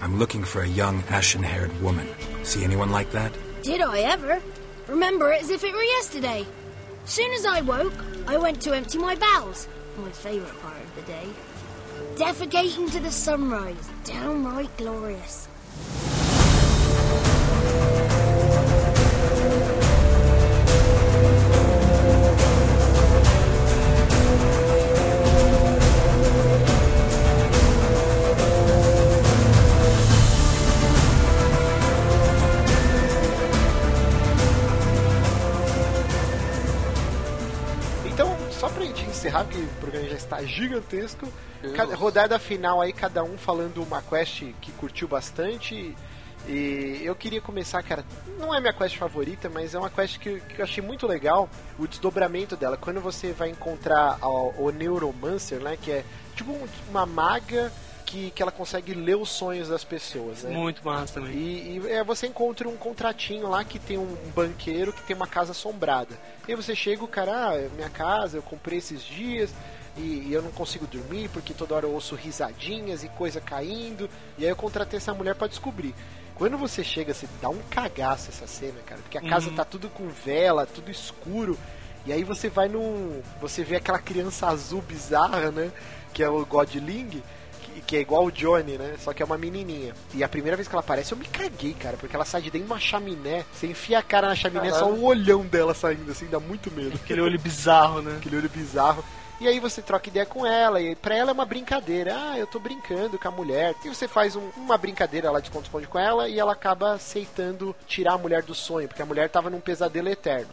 I'm 0.00 0.18
looking 0.18 0.42
for 0.44 0.62
a 0.62 0.68
young, 0.68 1.02
ashen-haired 1.08 1.72
woman. 1.80 2.06
See 2.42 2.64
anyone 2.64 2.90
like 2.90 3.10
that? 3.12 3.32
Did 3.62 3.80
I 3.80 4.00
ever? 4.00 4.40
Remember 4.86 5.32
it 5.32 5.42
as 5.42 5.50
if 5.50 5.64
it 5.64 5.72
were 5.72 5.82
yesterday. 5.82 6.46
Soon 7.06 7.30
as 7.32 7.44
I 7.44 7.60
woke, 7.60 7.92
I 8.26 8.38
went 8.38 8.62
to 8.62 8.74
empty 8.74 8.96
my 8.96 9.14
bowels. 9.14 9.68
My 9.98 10.10
favourite 10.10 10.58
part 10.60 10.80
of 10.80 10.94
the 10.96 11.02
day. 11.02 11.28
Defecating 12.16 12.90
to 12.92 13.00
the 13.00 13.10
sunrise. 13.10 13.90
Downright 14.04 14.74
glorious. 14.78 15.46
Encerrar, 39.34 39.44
porque 39.44 39.58
o 39.58 39.66
programa 39.80 40.08
já 40.08 40.16
está 40.16 40.42
gigantesco. 40.44 41.28
Cada, 41.74 41.94
rodada 41.94 42.38
final 42.38 42.80
aí, 42.80 42.92
cada 42.92 43.24
um 43.24 43.36
falando 43.38 43.82
uma 43.82 44.02
quest 44.02 44.42
que 44.60 44.70
curtiu 44.72 45.08
bastante. 45.08 45.96
E 46.46 47.00
eu 47.02 47.14
queria 47.16 47.40
começar, 47.40 47.82
cara, 47.82 48.04
não 48.38 48.54
é 48.54 48.60
minha 48.60 48.72
quest 48.72 48.98
favorita, 48.98 49.48
mas 49.48 49.74
é 49.74 49.78
uma 49.78 49.88
quest 49.88 50.18
que, 50.18 50.40
que 50.40 50.58
eu 50.60 50.64
achei 50.64 50.82
muito 50.84 51.06
legal, 51.06 51.48
o 51.78 51.86
desdobramento 51.86 52.54
dela. 52.54 52.76
Quando 52.76 53.00
você 53.00 53.32
vai 53.32 53.48
encontrar 53.48 54.18
a- 54.20 54.28
o 54.28 54.70
Neuromancer, 54.70 55.58
né, 55.60 55.78
que 55.80 55.90
é 55.90 56.04
tipo 56.36 56.52
um- 56.52 56.68
uma 56.90 57.06
maga 57.06 57.72
que, 58.14 58.30
que 58.30 58.42
ela 58.42 58.52
consegue 58.52 58.94
ler 58.94 59.16
os 59.16 59.28
sonhos 59.28 59.68
das 59.68 59.82
pessoas, 59.82 60.44
né? 60.44 60.54
Muito 60.54 60.84
massa 60.84 61.14
também. 61.14 61.32
E, 61.32 61.78
e, 61.84 61.90
é, 61.90 62.04
você 62.04 62.28
encontra 62.28 62.68
um 62.68 62.76
contratinho 62.76 63.48
lá 63.48 63.64
que 63.64 63.76
tem 63.76 63.98
um 63.98 64.16
banqueiro 64.32 64.92
que 64.92 65.02
tem 65.02 65.16
uma 65.16 65.26
casa 65.26 65.50
assombrada. 65.50 66.16
E 66.46 66.54
você 66.54 66.76
chega, 66.76 67.02
o 67.02 67.08
cara, 67.08 67.48
ah, 67.48 67.54
é 67.56 67.68
minha 67.74 67.90
casa, 67.90 68.38
eu 68.38 68.42
comprei 68.42 68.78
esses 68.78 69.02
dias 69.02 69.52
e, 69.96 70.26
e 70.28 70.32
eu 70.32 70.42
não 70.42 70.52
consigo 70.52 70.86
dormir 70.86 71.28
porque 71.30 71.52
toda 71.52 71.74
hora 71.74 71.86
eu 71.86 71.92
ouço 71.92 72.14
risadinhas 72.14 73.02
e 73.02 73.08
coisa 73.08 73.40
caindo. 73.40 74.08
E 74.38 74.44
aí 74.44 74.50
eu 74.50 74.56
contratei 74.56 74.98
essa 74.98 75.12
mulher 75.12 75.34
pra 75.34 75.48
descobrir. 75.48 75.92
Quando 76.36 76.56
você 76.56 76.84
chega, 76.84 77.12
você 77.12 77.28
dá 77.42 77.48
um 77.48 77.62
cagaço 77.68 78.30
essa 78.30 78.46
cena, 78.46 78.80
cara, 78.86 79.00
porque 79.00 79.18
a 79.18 79.22
casa 79.22 79.50
tá 79.50 79.64
tudo 79.64 79.88
com 79.88 80.08
vela, 80.08 80.66
tudo 80.66 80.88
escuro. 80.88 81.58
E 82.06 82.12
aí 82.12 82.22
você 82.22 82.48
vai 82.48 82.68
num. 82.68 83.22
Você 83.40 83.64
vê 83.64 83.76
aquela 83.76 83.98
criança 83.98 84.46
azul 84.46 84.82
bizarra, 84.82 85.50
né? 85.50 85.72
Que 86.12 86.22
é 86.22 86.28
o 86.28 86.44
Godling 86.44 87.22
que- 87.74 87.80
que 87.82 87.96
é 87.96 88.00
igual 88.00 88.24
o 88.24 88.30
Johnny, 88.32 88.78
né? 88.78 88.94
Só 88.98 89.12
que 89.12 89.22
é 89.22 89.26
uma 89.26 89.36
menininha. 89.38 89.92
E 90.14 90.22
a 90.24 90.28
primeira 90.28 90.56
vez 90.56 90.68
que 90.68 90.74
ela 90.74 90.80
aparece, 90.80 91.12
eu 91.12 91.18
me 91.18 91.26
caguei, 91.26 91.74
cara, 91.74 91.96
porque 91.96 92.14
ela 92.14 92.24
sai 92.24 92.40
de 92.42 92.50
dentro 92.50 92.66
de 92.66 92.72
uma 92.72 92.80
chaminé. 92.80 93.44
Você 93.52 93.66
enfia 93.66 93.98
a 93.98 94.02
cara 94.02 94.28
na 94.28 94.34
chaminé, 94.34 94.70
só 94.78 94.90
o 94.90 95.04
olhão 95.04 95.42
dela 95.46 95.74
saindo, 95.74 96.10
assim, 96.10 96.26
dá 96.26 96.38
muito 96.40 96.70
medo. 96.70 96.94
Aquele 96.94 97.20
olho 97.20 97.38
bizarro, 97.38 98.00
né? 98.02 98.16
Aquele 98.18 98.36
olho 98.36 98.48
bizarro. 98.48 99.04
E 99.40 99.48
aí 99.48 99.58
você 99.58 99.82
troca 99.82 100.08
ideia 100.08 100.24
com 100.24 100.46
ela, 100.46 100.80
e 100.80 100.94
pra 100.94 101.14
ela 101.16 101.30
é 101.30 101.32
uma 101.34 101.44
brincadeira. 101.44 102.14
Ah, 102.16 102.38
eu 102.38 102.46
tô 102.46 102.58
brincando 102.58 103.18
com 103.18 103.28
a 103.28 103.30
mulher. 103.30 103.74
E 103.84 103.88
você 103.88 104.06
faz 104.06 104.36
um- 104.36 104.48
uma 104.56 104.78
brincadeira 104.78 105.30
lá 105.30 105.40
de 105.40 105.48
esconde-esconde 105.48 105.86
com 105.86 105.98
ela, 105.98 106.28
e 106.28 106.38
ela 106.38 106.52
acaba 106.52 106.92
aceitando 106.92 107.74
tirar 107.86 108.14
a 108.14 108.18
mulher 108.18 108.42
do 108.42 108.54
sonho, 108.54 108.86
porque 108.88 109.02
a 109.02 109.06
mulher 109.06 109.28
tava 109.28 109.50
num 109.50 109.60
pesadelo 109.60 110.08
eterno. 110.08 110.48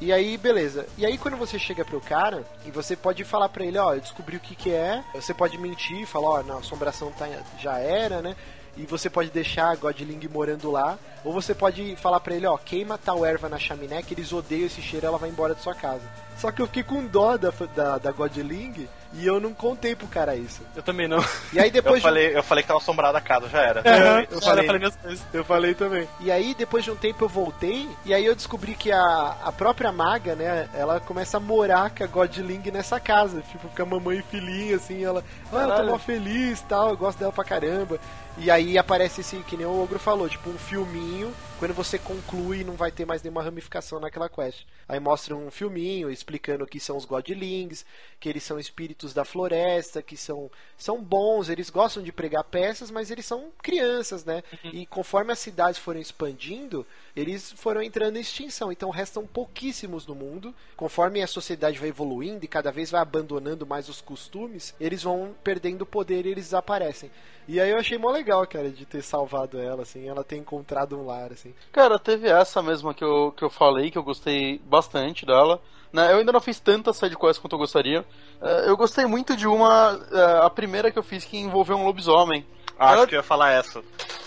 E 0.00 0.12
aí, 0.12 0.36
beleza. 0.36 0.86
E 0.98 1.06
aí, 1.06 1.16
quando 1.18 1.36
você 1.36 1.58
chega 1.58 1.84
pro 1.84 2.00
cara, 2.00 2.44
e 2.66 2.70
você 2.70 2.96
pode 2.96 3.22
falar 3.24 3.48
pra 3.48 3.64
ele, 3.64 3.78
ó, 3.78 3.94
eu 3.94 4.00
descobri 4.00 4.36
o 4.36 4.40
que 4.40 4.54
que 4.54 4.70
é. 4.70 5.02
Você 5.14 5.32
pode 5.34 5.56
mentir, 5.58 6.06
falar, 6.06 6.28
ó, 6.28 6.42
na 6.42 6.56
assombração 6.56 7.10
tá, 7.12 7.26
já 7.58 7.78
era, 7.78 8.20
né? 8.22 8.34
E 8.76 8.86
você 8.86 9.10
pode 9.10 9.30
deixar 9.30 9.70
a 9.70 9.76
Godling 9.76 10.28
morando 10.28 10.70
lá. 10.70 10.98
Ou 11.24 11.32
você 11.32 11.54
pode 11.54 11.94
falar 11.96 12.20
pra 12.20 12.34
ele, 12.34 12.46
ó, 12.46 12.56
queima 12.56 12.98
tal 12.98 13.24
erva 13.24 13.48
na 13.48 13.58
chaminé, 13.58 14.02
que 14.02 14.14
eles 14.14 14.32
odeiam 14.32 14.66
esse 14.66 14.80
cheiro 14.80 15.06
ela 15.06 15.18
vai 15.18 15.28
embora 15.28 15.54
da 15.54 15.60
sua 15.60 15.74
casa. 15.74 16.02
Só 16.38 16.50
que 16.50 16.60
eu 16.60 16.66
fiquei 16.66 16.82
com 16.82 17.06
dó 17.06 17.36
da, 17.36 17.52
da, 17.74 17.98
da 17.98 18.12
Godling 18.12 18.88
e 19.14 19.26
eu 19.26 19.38
não 19.40 19.52
contei 19.52 19.94
pro 19.94 20.06
cara 20.06 20.34
isso. 20.36 20.62
Eu 20.74 20.82
também 20.82 21.06
não. 21.06 21.22
E 21.52 21.58
aí 21.60 21.68
Eu 21.68 21.72
depois 21.72 21.96
de 21.96 22.00
um- 22.00 22.08
falei, 22.08 22.36
eu 22.36 22.42
falei 22.42 22.62
que 22.62 22.68
tava 22.68 22.80
assombrada 22.80 23.18
a 23.18 23.20
casa, 23.20 23.48
já 23.48 23.60
era. 23.60 23.82
eu 24.30 24.36
Eu 24.36 24.40
falei. 24.40 24.64
falei 24.66 24.78
minhas 24.78 24.96
coisas. 24.96 25.24
Eu 25.32 25.44
falei 25.44 25.74
também. 25.74 26.08
E 26.20 26.30
aí, 26.30 26.54
depois 26.54 26.82
de 26.84 26.90
um 26.90 26.96
tempo, 26.96 27.24
eu 27.24 27.28
voltei. 27.28 27.88
E 28.04 28.14
aí 28.14 28.24
eu 28.24 28.34
descobri 28.34 28.74
que 28.74 28.90
a, 28.90 29.36
a 29.44 29.52
própria 29.52 29.92
maga, 29.92 30.34
né? 30.34 30.68
Ela 30.74 30.98
começa 31.00 31.36
a 31.36 31.40
morar 31.40 31.90
com 31.90 32.04
a 32.04 32.06
Godling 32.06 32.62
nessa 32.72 32.98
casa. 32.98 33.42
Tipo, 33.50 33.68
fica 33.68 33.84
mamãe 33.84 34.18
e 34.18 34.22
filhinha, 34.22 34.76
assim. 34.76 35.04
Ela, 35.04 35.22
ah, 35.52 35.56
eu 35.56 35.76
tô 35.76 35.82
mó 35.92 35.98
feliz 35.98 36.60
tal. 36.62 36.90
Eu 36.90 36.96
gosto 36.96 37.18
dela 37.18 37.32
pra 37.32 37.44
caramba. 37.44 37.98
E 38.38 38.50
aí 38.50 38.78
aparece 38.78 39.20
esse, 39.20 39.36
que 39.38 39.56
nem 39.58 39.66
o 39.66 39.82
Ogro 39.82 39.98
falou, 39.98 40.26
tipo 40.28 40.48
um 40.48 40.56
filminho. 40.58 41.32
Quando 41.62 41.74
você 41.74 41.96
conclui, 41.96 42.64
não 42.64 42.74
vai 42.74 42.90
ter 42.90 43.06
mais 43.06 43.22
nenhuma 43.22 43.40
ramificação 43.40 44.00
naquela 44.00 44.28
quest. 44.28 44.66
Aí 44.88 44.98
mostra 44.98 45.36
um 45.36 45.48
filminho 45.48 46.10
explicando 46.10 46.66
que 46.66 46.80
são 46.80 46.96
os 46.96 47.04
Godlings, 47.04 47.86
que 48.18 48.28
eles 48.28 48.42
são 48.42 48.58
espíritos 48.58 49.14
da 49.14 49.24
floresta, 49.24 50.02
que 50.02 50.16
são, 50.16 50.50
são 50.76 51.00
bons, 51.00 51.48
eles 51.48 51.70
gostam 51.70 52.02
de 52.02 52.10
pregar 52.10 52.42
peças, 52.42 52.90
mas 52.90 53.12
eles 53.12 53.24
são 53.24 53.52
crianças, 53.62 54.24
né? 54.24 54.42
E 54.64 54.84
conforme 54.86 55.32
as 55.32 55.38
cidades 55.38 55.78
foram 55.78 56.00
expandindo, 56.00 56.84
eles 57.14 57.52
foram 57.52 57.82
entrando 57.82 58.16
em 58.16 58.20
extinção. 58.20 58.72
Então 58.72 58.90
restam 58.90 59.26
pouquíssimos 59.26 60.06
no 60.06 60.14
mundo. 60.14 60.54
Conforme 60.76 61.22
a 61.22 61.26
sociedade 61.26 61.78
vai 61.78 61.88
evoluindo 61.90 62.44
e 62.44 62.48
cada 62.48 62.70
vez 62.72 62.90
vai 62.90 63.00
abandonando 63.00 63.66
mais 63.66 63.88
os 63.88 64.00
costumes, 64.00 64.74
eles 64.80 65.02
vão 65.02 65.34
perdendo 65.44 65.82
o 65.82 65.86
poder 65.86 66.26
e 66.26 66.30
eles 66.30 66.44
desaparecem. 66.46 67.10
E 67.48 67.60
aí 67.60 67.70
eu 67.70 67.78
achei 67.78 67.98
mó 67.98 68.10
legal, 68.10 68.46
cara, 68.46 68.70
de 68.70 68.86
ter 68.86 69.02
salvado 69.02 69.58
ela, 69.58 69.82
assim, 69.82 70.08
ela 70.08 70.22
ter 70.22 70.36
encontrado 70.36 70.96
um 70.96 71.04
lar, 71.04 71.32
assim. 71.32 71.52
Cara, 71.72 71.98
teve 71.98 72.28
essa 72.28 72.62
mesma 72.62 72.94
que 72.94 73.02
eu, 73.02 73.32
que 73.36 73.42
eu 73.44 73.50
falei, 73.50 73.90
que 73.90 73.98
eu 73.98 74.02
gostei 74.04 74.60
bastante 74.64 75.26
dela. 75.26 75.60
Né, 75.92 76.10
eu 76.12 76.18
ainda 76.18 76.32
não 76.32 76.40
fiz 76.40 76.58
tantas 76.58 76.96
sidequests 76.96 77.38
quanto 77.38 77.52
eu 77.54 77.58
gostaria. 77.58 78.02
Eh, 78.40 78.64
eu 78.68 78.76
gostei 78.78 79.04
muito 79.04 79.36
de 79.36 79.46
uma, 79.46 80.00
eh, 80.10 80.40
a 80.42 80.48
primeira 80.48 80.90
que 80.90 80.98
eu 80.98 81.02
fiz 81.02 81.22
que 81.24 81.36
envolveu 81.36 81.76
um 81.76 81.84
lobisomem. 81.84 82.46
Acho 82.78 82.94
Ela- 82.94 83.06
que 83.06 83.14
eu 83.14 83.18
ia 83.18 83.22
falar 83.22 83.50
essa. 83.50 83.82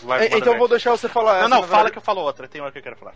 Vai, 0.05 0.23
manda 0.23 0.37
então 0.37 0.53
eu 0.53 0.59
vou 0.59 0.67
deixar 0.67 0.91
você 0.91 1.09
falar 1.09 1.39
essa. 1.39 1.49
Não, 1.49 1.57
não, 1.57 1.63
fala 1.63 1.75
verdade. 1.75 1.91
que 1.91 1.97
eu 1.97 2.03
falo 2.03 2.21
outra, 2.21 2.47
tem 2.47 2.61
uma 2.61 2.71
que 2.71 2.77
eu 2.77 2.83
quero 2.83 2.95
falar. 2.95 3.13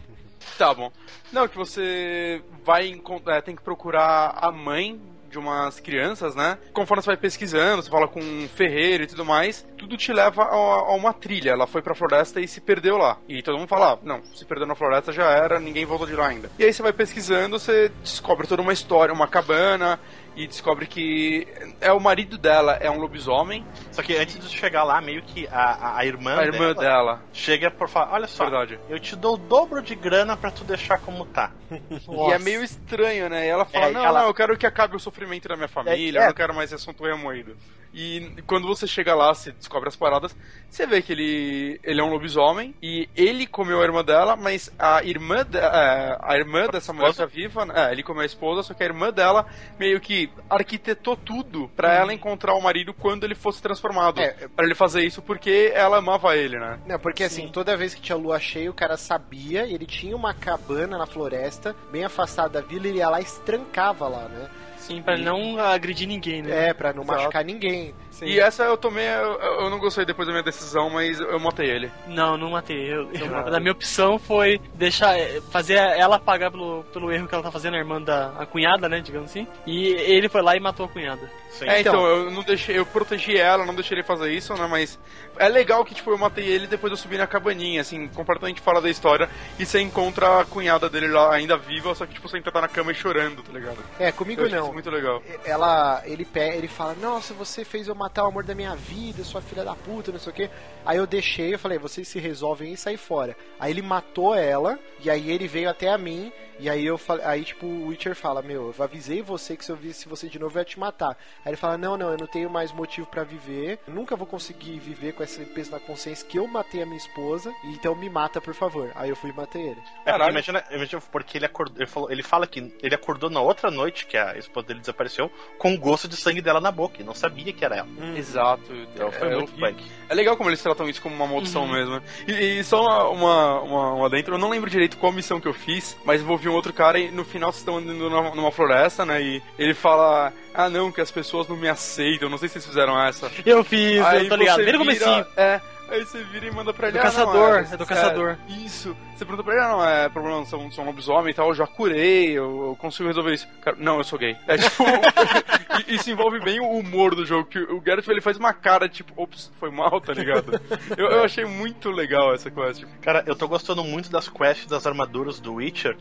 Tá 0.57 0.73
bom. 0.73 0.91
Não, 1.31 1.47
que 1.47 1.55
você 1.57 2.41
vai 2.63 3.01
é, 3.27 3.41
tem 3.41 3.55
que 3.55 3.61
procurar 3.61 4.37
a 4.41 4.51
mãe 4.51 4.99
de 5.29 5.37
umas 5.37 5.79
crianças, 5.79 6.35
né? 6.35 6.57
Conforme 6.73 7.03
você 7.03 7.07
vai 7.07 7.17
pesquisando, 7.17 7.83
você 7.83 7.89
fala 7.89 8.07
com 8.07 8.19
um 8.19 8.47
ferreiro 8.49 9.03
e 9.03 9.07
tudo 9.07 9.23
mais, 9.23 9.65
tudo 9.77 9.95
te 9.95 10.11
leva 10.11 10.43
a, 10.43 10.55
a 10.55 10.95
uma 10.95 11.13
trilha. 11.13 11.51
Ela 11.51 11.67
foi 11.67 11.81
pra 11.81 11.95
floresta 11.95 12.41
e 12.41 12.47
se 12.47 12.59
perdeu 12.59 12.97
lá. 12.97 13.17
E 13.27 13.41
todo 13.43 13.57
mundo 13.57 13.67
fala, 13.67 13.93
ah, 13.93 13.97
não, 14.03 14.21
se 14.33 14.43
perdeu 14.43 14.67
na 14.67 14.75
floresta 14.75 15.11
já 15.11 15.29
era, 15.29 15.59
ninguém 15.59 15.85
voltou 15.85 16.07
de 16.07 16.15
lá 16.15 16.27
ainda. 16.27 16.49
E 16.57 16.65
aí 16.65 16.73
você 16.73 16.81
vai 16.81 16.91
pesquisando, 16.91 17.59
você 17.59 17.91
descobre 18.01 18.47
toda 18.47 18.61
uma 18.61 18.73
história, 18.73 19.13
uma 19.13 19.27
cabana, 19.27 19.99
e 20.35 20.47
descobre 20.47 20.85
que 20.87 21.47
é 21.81 21.91
o 21.91 21.99
marido 21.99 22.37
dela, 22.37 22.73
é 22.81 22.89
um 22.89 22.97
lobisomem. 22.99 23.65
Só 23.91 24.01
que 24.01 24.15
antes 24.15 24.39
de 24.39 24.55
chegar 24.57 24.83
lá, 24.83 25.01
meio 25.01 25.21
que 25.21 25.47
a, 25.47 25.59
a, 25.61 25.97
a 25.97 26.05
irmã, 26.05 26.37
A 26.37 26.43
irmã 26.45 26.73
dela, 26.73 26.75
dela. 26.81 27.21
chega 27.33 27.69
por 27.71 27.89
falar: 27.89 28.13
Olha 28.13 28.27
só, 28.27 28.43
Verdade. 28.49 28.79
eu 28.89 28.99
te 28.99 29.15
dou 29.15 29.35
o 29.35 29.37
dobro 29.37 29.81
de 29.81 29.95
grana 29.95 30.37
pra 30.37 30.51
tu 30.51 30.63
deixar 30.63 30.99
como 30.99 31.25
tá. 31.25 31.51
E 31.71 32.31
é 32.31 32.39
meio 32.39 32.63
estranho, 32.63 33.29
né? 33.29 33.45
E 33.45 33.49
ela 33.49 33.65
fala, 33.65 33.87
É, 33.87 33.91
não, 33.91 34.03
ela- 34.05 34.21
não, 34.21 34.27
eu 34.27 34.33
quero 34.33 34.57
que 34.57 34.65
acabe 34.65 34.95
o 34.95 34.99
sofrimento 34.99 35.47
da 35.47 35.55
minha 35.55 35.67
família, 35.67 36.19
É, 36.19 36.21
é. 36.21 36.25
eu 36.25 36.27
não 36.29 36.33
quero 36.35 36.53
mais 36.53 36.71
esse 36.71 36.75
assunto 36.81 37.03
remoído. 37.03 37.55
E 37.93 38.31
quando 38.45 38.67
você 38.67 38.85
chega 38.85 39.15
lá, 39.15 39.33
você 39.33 39.51
descobre 39.51 39.87
as 39.89 39.95
paradas, 39.95 40.35
você 40.69 40.85
vê 40.85 41.01
que 41.01 41.11
ele, 41.11 41.79
ele 41.83 41.99
é 41.99 42.03
um 42.03 42.11
lobisomem, 42.11 42.75
e 42.81 43.09
ele 43.15 43.47
comeu 43.47 43.81
a 43.81 43.83
irmã 43.83 44.03
dela, 44.03 44.35
mas 44.35 44.71
a 44.77 45.03
irmã, 45.03 45.43
de- 45.43 45.57
é, 45.57 46.17
a 46.21 46.37
irmã 46.37 46.67
dessa 46.67 46.93
mulher 46.93 47.13
tá 47.15 47.25
viva, 47.25 47.67
é, 47.73 47.91
ele 47.91 48.03
comeu 48.03 48.21
a 48.21 48.25
esposa, 48.25 48.61
só 48.61 48.73
que 48.75 48.83
a 48.83 48.85
irmã 48.85 49.11
dela 49.11 49.47
meio 49.79 49.99
que 49.99 50.29
arquitetou 50.49 51.15
tudo 51.17 51.69
pra 51.75 51.93
ela 51.93 52.13
encontrar 52.13 52.53
o 52.53 52.61
marido 52.61 52.93
quando 52.93 53.23
ele 53.23 53.33
fosse 53.35 53.61
transformado. 53.61 54.21
É, 54.21 54.47
Pra 54.55 54.65
ele 54.65 54.75
fazer 54.75 55.03
isso 55.03 55.21
porque 55.21 55.71
ela 55.73 55.97
amava 55.97 56.35
ele, 56.37 56.59
né? 56.59 56.79
Não, 56.85 56.99
porque 56.99 57.23
assim, 57.23 57.47
toda 57.47 57.75
vez 57.75 57.93
que 57.95 58.01
tinha 58.01 58.15
lua 58.15 58.39
cheia, 58.39 58.69
o 58.69 58.73
cara 58.73 58.97
sabia, 58.97 59.65
e 59.65 59.73
ele 59.73 59.85
tinha 59.87 60.15
uma 60.15 60.33
cabana 60.33 60.97
na 60.97 61.05
floresta, 61.07 61.75
bem 61.91 62.03
afastada 62.03 62.61
da 62.61 62.67
vila, 62.67 62.87
ele 62.87 62.99
ia 62.99 63.09
lá 63.09 63.19
e 63.19 63.23
estrancava 63.23 64.07
lá, 64.07 64.27
né? 64.27 64.47
Sim, 64.89 65.03
pra 65.03 65.15
não 65.17 65.59
agredir 65.59 66.07
ninguém, 66.07 66.41
né? 66.41 66.69
É, 66.69 66.73
pra 66.73 66.91
não 66.91 67.03
Exato. 67.03 67.19
machucar 67.19 67.45
ninguém. 67.45 67.93
E 68.25 68.39
essa 68.39 68.63
eu 68.63 68.77
tomei, 68.77 69.07
eu, 69.07 69.39
eu 69.63 69.69
não 69.69 69.79
gostei 69.79 70.05
depois 70.05 70.27
da 70.27 70.31
minha 70.33 70.43
decisão, 70.43 70.89
mas 70.89 71.19
eu 71.19 71.39
matei 71.39 71.69
ele. 71.69 71.91
Não, 72.07 72.37
não 72.37 72.51
matei. 72.51 72.91
Eu, 72.93 73.09
eu- 73.13 73.55
a 73.55 73.59
minha 73.59 73.71
opção 73.71 74.17
foi 74.19 74.59
deixar 74.73 75.15
fazer 75.51 75.75
ela 75.75 76.19
pagar 76.19 76.51
pelo, 76.51 76.83
pelo 76.93 77.11
erro 77.11 77.27
que 77.27 77.33
ela 77.33 77.43
tá 77.43 77.51
fazendo, 77.51 77.75
a 77.75 77.79
irmã 77.79 78.01
da 78.01 78.29
a 78.37 78.45
cunhada, 78.45 78.87
né, 78.89 78.99
digamos 79.01 79.29
assim. 79.31 79.47
E 79.65 79.87
ele 79.87 80.29
foi 80.29 80.41
lá 80.41 80.55
e 80.55 80.59
matou 80.59 80.85
a 80.85 80.89
cunhada. 80.89 81.29
Sim. 81.51 81.65
É, 81.67 81.81
então, 81.81 81.93
Então. 81.95 82.05
eu 82.05 82.31
não 82.31 82.43
deixei, 82.43 82.77
eu 82.77 82.85
protegi 82.85 83.35
ela, 83.37 83.65
não 83.65 83.73
deixei 83.73 83.97
ele 83.97 84.03
fazer 84.03 84.31
isso, 84.31 84.53
né? 84.53 84.67
Mas 84.69 84.99
é 85.37 85.49
legal 85.49 85.83
que, 85.83 85.95
tipo, 85.95 86.11
eu 86.11 86.17
matei 86.17 86.45
ele 86.45 86.65
e 86.65 86.67
depois 86.67 86.91
eu 86.91 86.97
subi 86.97 87.17
na 87.17 87.25
cabaninha, 87.27 87.81
assim, 87.81 88.07
completamente 88.09 88.61
fora 88.61 88.79
da 88.79 88.89
história, 88.89 89.27
e 89.57 89.65
você 89.65 89.79
encontra 89.81 90.41
a 90.41 90.45
cunhada 90.45 90.89
dele 90.89 91.07
lá 91.07 91.33
ainda 91.33 91.57
viva, 91.57 91.93
só 91.95 92.05
que, 92.05 92.13
tipo, 92.13 92.27
você 92.29 92.37
entra 92.37 92.51
tá 92.51 92.61
na 92.61 92.67
cama 92.67 92.91
e 92.91 92.95
chorando, 92.95 93.41
tá 93.41 93.51
ligado? 93.51 93.77
É, 93.99 94.11
comigo 94.11 94.47
não. 94.47 94.63
isso 94.65 94.73
muito 94.73 94.89
legal. 94.91 95.21
ela 95.43 96.01
ele 96.05 96.23
pe- 96.25 96.39
ele 96.55 96.67
fala 96.67 96.93
nossa 97.01 97.33
você 97.33 97.65
fez 97.65 97.87
eu 97.87 97.95
matar 97.95 98.08
o 98.17 98.27
amor 98.27 98.43
da 98.43 98.55
minha 98.55 98.75
vida 98.75 99.23
sua 99.23 99.41
filha 99.41 99.63
da 99.63 99.75
puta 99.75 100.11
não 100.11 100.19
sei 100.19 100.31
o 100.31 100.35
que 100.35 100.49
aí 100.85 100.97
eu 100.97 101.07
deixei 101.07 101.53
eu 101.53 101.59
falei 101.59 101.77
vocês 101.77 102.07
se 102.07 102.19
resolvem 102.19 102.73
e 102.73 102.77
sair 102.77 102.97
fora. 102.97 103.35
Aí 103.59 103.71
ele 103.71 103.81
matou 103.81 104.35
ela 104.35 104.79
e 105.03 105.09
aí 105.09 105.29
ele 105.31 105.47
veio 105.47 105.69
até 105.69 105.89
a 105.89 105.97
mim 105.97 106.31
e 106.59 106.69
aí 106.69 106.85
eu 106.85 106.97
falei 106.97 107.25
aí 107.25 107.43
tipo 107.43 107.65
o 107.65 107.87
Witcher 107.87 108.15
fala 108.15 108.41
meu 108.41 108.73
eu 108.77 108.83
avisei 108.83 109.21
você 109.21 109.55
que 109.55 109.63
se 109.65 109.71
eu 109.71 109.75
visse 109.75 110.07
você 110.07 110.27
de 110.27 110.37
novo 110.39 110.57
eu 110.57 110.61
ia 110.61 110.65
te 110.65 110.79
matar 110.79 111.17
aí 111.43 111.49
ele 111.51 111.57
fala 111.57 111.77
não 111.77 111.97
não 111.97 112.11
eu 112.11 112.17
não 112.17 112.27
tenho 112.27 112.49
mais 112.49 112.71
motivo 112.71 113.07
pra 113.07 113.23
viver 113.23 113.79
eu 113.87 113.93
nunca 113.93 114.15
vou 114.15 114.27
conseguir 114.27 114.77
viver 114.79 115.13
com 115.13 115.23
essa 115.23 115.43
peso 115.45 115.71
na 115.71 115.79
consciência 115.79 116.27
que 116.27 116.37
eu 116.37 116.45
matei 116.47 116.81
a 116.81 116.85
minha 116.85 116.97
esposa 116.97 117.53
então 117.63 117.95
me 117.95 118.09
mata 118.09 118.41
por 118.41 118.53
favor 118.53 118.91
aí 118.95 119.09
eu 119.09 119.15
fui 119.15 119.29
e 119.29 119.33
matei 119.33 119.61
ele 119.61 119.81
É, 120.05 120.11
Caralho. 120.11 120.31
imagina, 120.31 120.63
imagina 120.71 121.01
porque 121.11 121.37
ele 121.37 121.45
acordou, 121.45 121.77
ele, 121.77 121.87
falou, 121.89 122.11
ele 122.11 122.23
fala 122.23 122.45
que 122.45 122.73
ele 122.81 122.95
acordou 122.95 123.29
na 123.29 123.39
outra 123.41 123.71
noite 123.71 124.05
que 124.05 124.17
a 124.17 124.37
esposa 124.37 124.67
dele 124.67 124.79
desapareceu 124.81 125.31
com 125.57 125.73
o 125.73 125.79
gosto 125.79 126.07
de 126.07 126.15
sangue 126.17 126.41
dela 126.41 126.59
na 126.59 126.71
boca 126.71 127.01
e 127.01 127.03
não 127.05 127.13
sabia 127.13 127.53
que 127.53 127.63
era 127.63 127.77
ela. 127.77 127.89
Exato. 128.15 128.73
Então 128.73 129.11
foi 129.11 129.27
é, 129.29 129.35
muito 129.35 129.53
e- 129.55 129.59
punk. 129.59 129.83
É 130.09 130.13
legal 130.13 130.35
como 130.35 130.49
eles 130.49 130.61
tratam 130.61 130.89
isso 130.89 131.01
como 131.01 131.15
uma 131.15 131.27
maldição 131.27 131.67
mesmo. 131.67 131.95
né? 131.95 132.01
E, 132.27 132.59
e 132.59 132.63
só 132.63 132.81
uma, 132.81 133.03
uma, 133.09 133.61
uma, 133.61 133.93
uma 133.93 134.09
dentro, 134.09 134.33
eu 134.35 134.37
não 134.39 134.49
lembro 134.49 134.69
direito 134.69 134.97
qual 134.97 135.11
missão 135.11 135.39
que 135.39 135.47
eu 135.47 135.53
fiz, 135.53 135.97
mas 136.03 136.21
envolvi 136.21 136.48
um 136.49 136.53
outro 136.55 136.73
cara 136.73 136.99
e 136.99 137.11
no 137.11 137.23
final 137.23 137.51
vocês 137.51 137.61
estão 137.61 137.77
andando 137.77 138.09
numa, 138.35 138.51
floresta, 138.51 139.05
né? 139.05 139.21
E 139.21 139.41
ele 139.57 139.73
fala: 139.73 140.33
Ah, 140.53 140.69
não, 140.69 140.91
que 140.91 141.01
as 141.01 141.11
pessoas 141.11 141.47
não 141.47 141.55
me 141.55 141.67
aceitam. 141.67 142.29
Não 142.29 142.37
sei 142.37 142.47
se 142.47 142.53
vocês 142.53 142.65
fizeram 142.65 142.99
essa. 143.01 143.31
Eu 143.45 143.63
fiz, 143.63 144.03
Aí 144.05 144.23
eu 144.23 144.29
tô 144.29 144.35
ligado. 144.35 144.57
você 144.57 144.63
Bem 144.65 144.73
no 144.73 144.79
comecinho. 144.79 145.25
É. 145.37 145.61
Aí 145.91 146.05
você 146.05 146.21
vira 146.23 146.45
e 146.45 146.51
manda 146.51 146.71
pra 146.71 146.87
ele. 146.87 146.99
Do 146.99 147.01
"Ah, 147.01 147.05
não, 147.05 147.11
caçador, 147.11 147.55
é, 147.57 147.73
é 147.73 147.77
do 147.77 147.85
caçador." 147.85 148.37
Isso. 148.47 148.95
Você 149.15 149.25
pergunta 149.25 149.43
pra 149.43 149.53
ele, 149.53 149.63
ah, 149.63 149.67
não, 149.69 149.85
é 149.85 150.07
problema, 150.07 150.45
são, 150.45 150.71
são 150.71 150.85
lobisomem 150.85 151.31
e 151.31 151.33
tal, 151.33 151.49
eu 151.49 151.55
já 151.55 151.67
curei, 151.67 152.29
eu, 152.29 152.67
eu 152.67 152.75
consigo 152.79 153.07
resolver 153.07 153.33
isso. 153.33 153.47
Cara, 153.61 153.75
não, 153.79 153.97
eu 153.97 154.03
sou 154.03 154.17
gay. 154.19 154.37
É 154.47 154.57
tipo. 154.57 154.83
e- 155.89 155.95
isso 155.95 156.11
envolve 156.11 156.39
bem 156.39 156.59
o 156.59 156.69
humor 156.69 157.15
do 157.15 157.25
jogo, 157.25 157.49
que 157.49 157.57
o 157.59 157.81
Geralt 157.83 158.07
ele 158.07 158.21
faz 158.21 158.37
uma 158.37 158.53
cara, 158.53 158.87
tipo, 158.87 159.11
ops, 159.21 159.51
foi 159.59 159.71
mal, 159.71 159.99
tá 159.99 160.13
ligado? 160.13 160.61
eu, 160.95 161.07
eu 161.07 161.23
achei 161.23 161.43
muito 161.43 161.89
legal 161.89 162.33
essa 162.33 162.51
quest. 162.51 162.85
Cara, 163.01 163.23
eu 163.25 163.35
tô 163.35 163.47
gostando 163.47 163.83
muito 163.83 164.11
das 164.11 164.29
quests 164.29 164.67
das 164.67 164.85
armaduras 164.85 165.39
do 165.39 165.55
Witcher, 165.55 165.97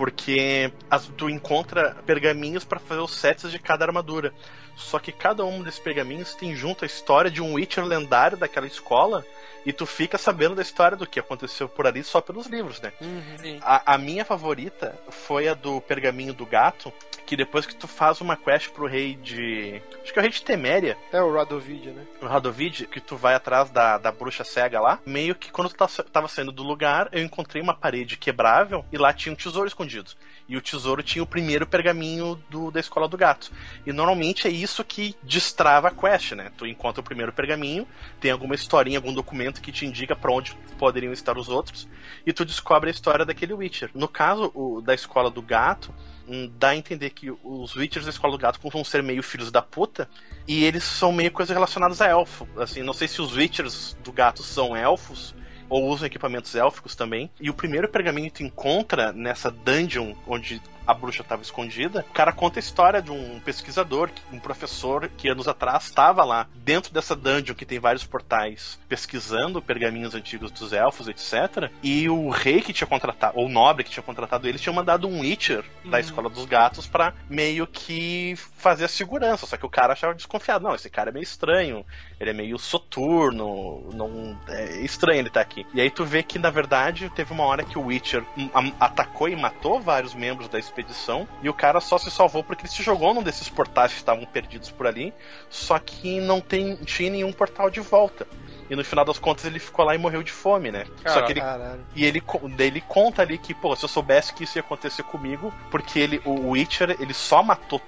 porque 0.00 0.72
as- 0.90 1.10
tu 1.14 1.28
encontra 1.28 1.94
pergaminhos 2.06 2.64
pra 2.64 2.80
fazer 2.80 3.02
os 3.02 3.14
sets 3.14 3.50
de 3.50 3.58
cada 3.58 3.84
armadura. 3.84 4.32
Só 4.74 4.98
que 4.98 5.12
cada 5.12 5.44
um 5.44 5.62
desses 5.62 5.78
pergaminhos 5.78 6.34
tem 6.34 6.56
junto 6.56 6.84
a 6.84 6.86
história 6.86 7.30
de 7.30 7.42
um 7.42 7.52
Witcher 7.52 7.84
lendário 7.84 8.38
daquela 8.38 8.66
escola, 8.66 9.26
e 9.64 9.72
tu 9.72 9.86
fica 9.86 10.18
sabendo 10.18 10.54
da 10.54 10.62
história 10.62 10.96
do 10.96 11.06
que 11.06 11.20
aconteceu 11.20 11.68
por 11.68 11.86
ali 11.86 12.02
só 12.02 12.20
pelos 12.20 12.46
livros, 12.46 12.80
né? 12.80 12.92
Sim. 13.40 13.58
A, 13.62 13.94
a 13.94 13.98
minha 13.98 14.24
favorita 14.24 14.98
foi 15.10 15.48
a 15.48 15.54
do 15.54 15.80
pergaminho 15.80 16.32
do 16.32 16.46
gato, 16.46 16.92
que 17.26 17.36
depois 17.36 17.66
que 17.66 17.74
tu 17.74 17.86
faz 17.86 18.20
uma 18.20 18.36
quest 18.36 18.70
pro 18.70 18.86
rei 18.86 19.14
de. 19.14 19.80
Acho 20.02 20.12
que 20.12 20.18
é 20.18 20.20
o 20.20 20.22
rei 20.22 20.30
de 20.30 20.42
Teméria, 20.42 20.96
é 21.12 21.22
o 21.22 21.32
Radovid 21.32 21.90
né 21.90 22.04
no 22.20 22.28
Radovid, 22.28 22.86
que 22.86 23.00
tu 23.00 23.16
vai 23.16 23.34
atrás 23.34 23.70
da, 23.70 23.98
da 23.98 24.10
bruxa 24.10 24.44
cega 24.44 24.80
lá, 24.80 24.98
meio 25.06 25.34
que 25.34 25.50
quando 25.50 25.68
tu 25.68 25.76
tá- 25.76 25.88
tava 26.12 26.28
saindo 26.28 26.52
do 26.52 26.62
lugar, 26.62 27.08
eu 27.12 27.22
encontrei 27.22 27.62
uma 27.62 27.74
parede 27.74 28.16
quebrável 28.16 28.84
e 28.90 28.98
lá 28.98 29.12
tinha 29.12 29.32
um 29.32 29.36
tesouro 29.36 29.68
escondido. 29.68 30.10
E 30.48 30.56
o 30.56 30.60
tesouro 30.60 31.02
tinha 31.02 31.22
o 31.22 31.26
primeiro 31.26 31.64
pergaminho 31.66 32.34
do, 32.50 32.70
da 32.72 32.80
escola 32.80 33.06
do 33.06 33.16
gato. 33.16 33.52
E 33.86 33.92
normalmente 33.92 34.48
é 34.48 34.50
isso 34.50 34.82
que 34.82 35.14
destrava 35.22 35.88
a 35.88 35.90
quest, 35.92 36.32
né? 36.32 36.50
Tu 36.56 36.66
encontra 36.66 37.00
o 37.00 37.04
primeiro 37.04 37.32
pergaminho, 37.32 37.86
tem 38.20 38.32
alguma 38.32 38.56
historinha, 38.56 38.98
algum 38.98 39.14
documento 39.14 39.49
que 39.58 39.72
te 39.72 39.86
indica 39.86 40.14
pra 40.14 40.30
onde 40.30 40.54
poderiam 40.78 41.12
estar 41.12 41.38
os 41.38 41.48
outros, 41.48 41.88
e 42.26 42.32
tu 42.32 42.44
descobre 42.44 42.90
a 42.90 42.92
história 42.92 43.24
daquele 43.24 43.54
Witcher. 43.54 43.90
No 43.94 44.06
caso 44.06 44.50
o, 44.54 44.82
da 44.82 44.94
escola 44.94 45.30
do 45.30 45.40
gato, 45.40 45.94
hum, 46.28 46.52
dá 46.58 46.68
a 46.68 46.76
entender 46.76 47.10
que 47.10 47.30
os 47.42 47.74
Witchers 47.74 48.04
da 48.04 48.10
escola 48.10 48.32
do 48.32 48.38
gato 48.38 48.60
vão 48.70 48.84
ser 48.84 49.02
meio 49.02 49.22
filhos 49.22 49.50
da 49.50 49.62
puta, 49.62 50.08
e 50.46 50.64
eles 50.64 50.84
são 50.84 51.10
meio 51.10 51.30
coisas 51.30 51.54
relacionadas 51.54 52.00
a 52.00 52.08
elfo. 52.08 52.46
Assim, 52.56 52.82
não 52.82 52.92
sei 52.92 53.08
se 53.08 53.22
os 53.22 53.34
Witchers 53.34 53.96
do 54.04 54.12
gato 54.12 54.42
são 54.42 54.76
elfos 54.76 55.34
ou 55.70 55.88
usam 55.88 56.06
equipamentos 56.06 56.54
élficos 56.54 56.96
também. 56.96 57.30
E 57.40 57.48
o 57.48 57.54
primeiro 57.54 57.88
pergaminho 57.88 58.30
que 58.30 58.38
tu 58.38 58.42
encontra 58.42 59.12
nessa 59.12 59.50
dungeon 59.50 60.14
onde 60.26 60.60
a 60.90 60.94
bruxa 60.94 61.22
estava 61.22 61.42
escondida, 61.42 62.04
o 62.08 62.12
cara 62.12 62.32
conta 62.32 62.58
a 62.58 62.60
história 62.60 63.00
de 63.00 63.10
um 63.10 63.40
pesquisador, 63.40 64.10
um 64.32 64.38
professor 64.38 65.08
que 65.16 65.28
anos 65.28 65.46
atrás 65.46 65.84
estava 65.84 66.24
lá 66.24 66.46
dentro 66.54 66.92
dessa 66.92 67.14
dungeon 67.14 67.54
que 67.54 67.64
tem 67.64 67.78
vários 67.78 68.04
portais 68.04 68.78
pesquisando 68.88 69.62
pergaminhos 69.62 70.14
antigos 70.14 70.50
dos 70.50 70.72
elfos, 70.72 71.08
etc. 71.08 71.70
E 71.82 72.08
o 72.08 72.28
rei 72.30 72.60
que 72.60 72.72
tinha 72.72 72.86
contratado, 72.86 73.38
ou 73.38 73.46
o 73.46 73.48
nobre 73.48 73.84
que 73.84 73.90
tinha 73.90 74.02
contratado 74.02 74.48
ele, 74.48 74.58
tinha 74.58 74.72
mandado 74.72 75.06
um 75.06 75.20
Witcher 75.20 75.64
da 75.84 76.00
escola 76.00 76.28
dos 76.28 76.44
gatos 76.44 76.86
pra 76.86 77.14
meio 77.28 77.66
que 77.66 78.34
fazer 78.36 78.84
a 78.84 78.88
segurança. 78.88 79.46
Só 79.46 79.56
que 79.56 79.66
o 79.66 79.70
cara 79.70 79.92
achava 79.92 80.14
desconfiado. 80.14 80.64
Não, 80.64 80.74
esse 80.74 80.90
cara 80.90 81.10
é 81.10 81.12
meio 81.12 81.22
estranho, 81.22 81.84
ele 82.18 82.30
é 82.30 82.32
meio 82.32 82.58
soturno, 82.58 83.88
não 83.94 84.38
é 84.48 84.80
estranho 84.80 85.20
ele 85.20 85.28
estar 85.28 85.40
aqui. 85.40 85.66
E 85.72 85.80
aí 85.80 85.90
tu 85.90 86.04
vê 86.04 86.22
que 86.22 86.38
na 86.38 86.50
verdade 86.50 87.10
teve 87.10 87.32
uma 87.32 87.44
hora 87.44 87.64
que 87.64 87.78
o 87.78 87.86
Witcher 87.86 88.24
hum, 88.36 88.50
atacou 88.78 89.28
e 89.28 89.36
matou 89.36 89.80
vários 89.80 90.14
membros 90.14 90.48
da 90.48 90.58
expedição 90.80 91.28
e 91.42 91.48
o 91.48 91.54
cara 91.54 91.80
só 91.80 91.98
se 91.98 92.10
salvou 92.10 92.42
porque 92.42 92.62
ele 92.62 92.72
se 92.72 92.82
jogou 92.82 93.14
num 93.14 93.22
desses 93.22 93.48
portais 93.48 93.92
que 93.92 93.98
estavam 93.98 94.24
perdidos 94.26 94.70
por 94.70 94.86
ali, 94.86 95.14
só 95.48 95.78
que 95.78 96.20
não 96.20 96.40
tem, 96.40 96.76
tinha 96.76 97.10
nenhum 97.10 97.32
portal 97.32 97.70
de 97.70 97.80
volta. 97.80 98.26
E 98.70 98.76
no 98.76 98.84
final 98.84 99.04
das 99.04 99.18
contas 99.18 99.44
ele 99.44 99.58
ficou 99.58 99.84
lá 99.84 99.94
e 99.94 99.98
morreu 99.98 100.22
de 100.22 100.30
fome, 100.30 100.70
né? 100.70 100.86
Só 101.04 101.22
que 101.22 101.32
ele 101.32 101.40
caralho 101.40 101.80
e 101.94 102.04
ele, 102.04 102.22
ele 102.58 102.80
conta 102.80 103.22
ali 103.22 103.36
que, 103.36 103.52
pô, 103.52 103.74
se 103.74 103.84
eu 103.84 103.88
soubesse 103.88 104.32
que 104.32 104.44
isso 104.44 104.56
ia 104.58 104.62
acontecer 104.62 105.02
comigo, 105.02 105.52
porque 105.70 105.98
ele, 105.98 106.22
o 106.24 106.50
Witcher, 106.50 106.96
ele 107.00 107.12
só 107.12 107.42
matou 107.42 107.80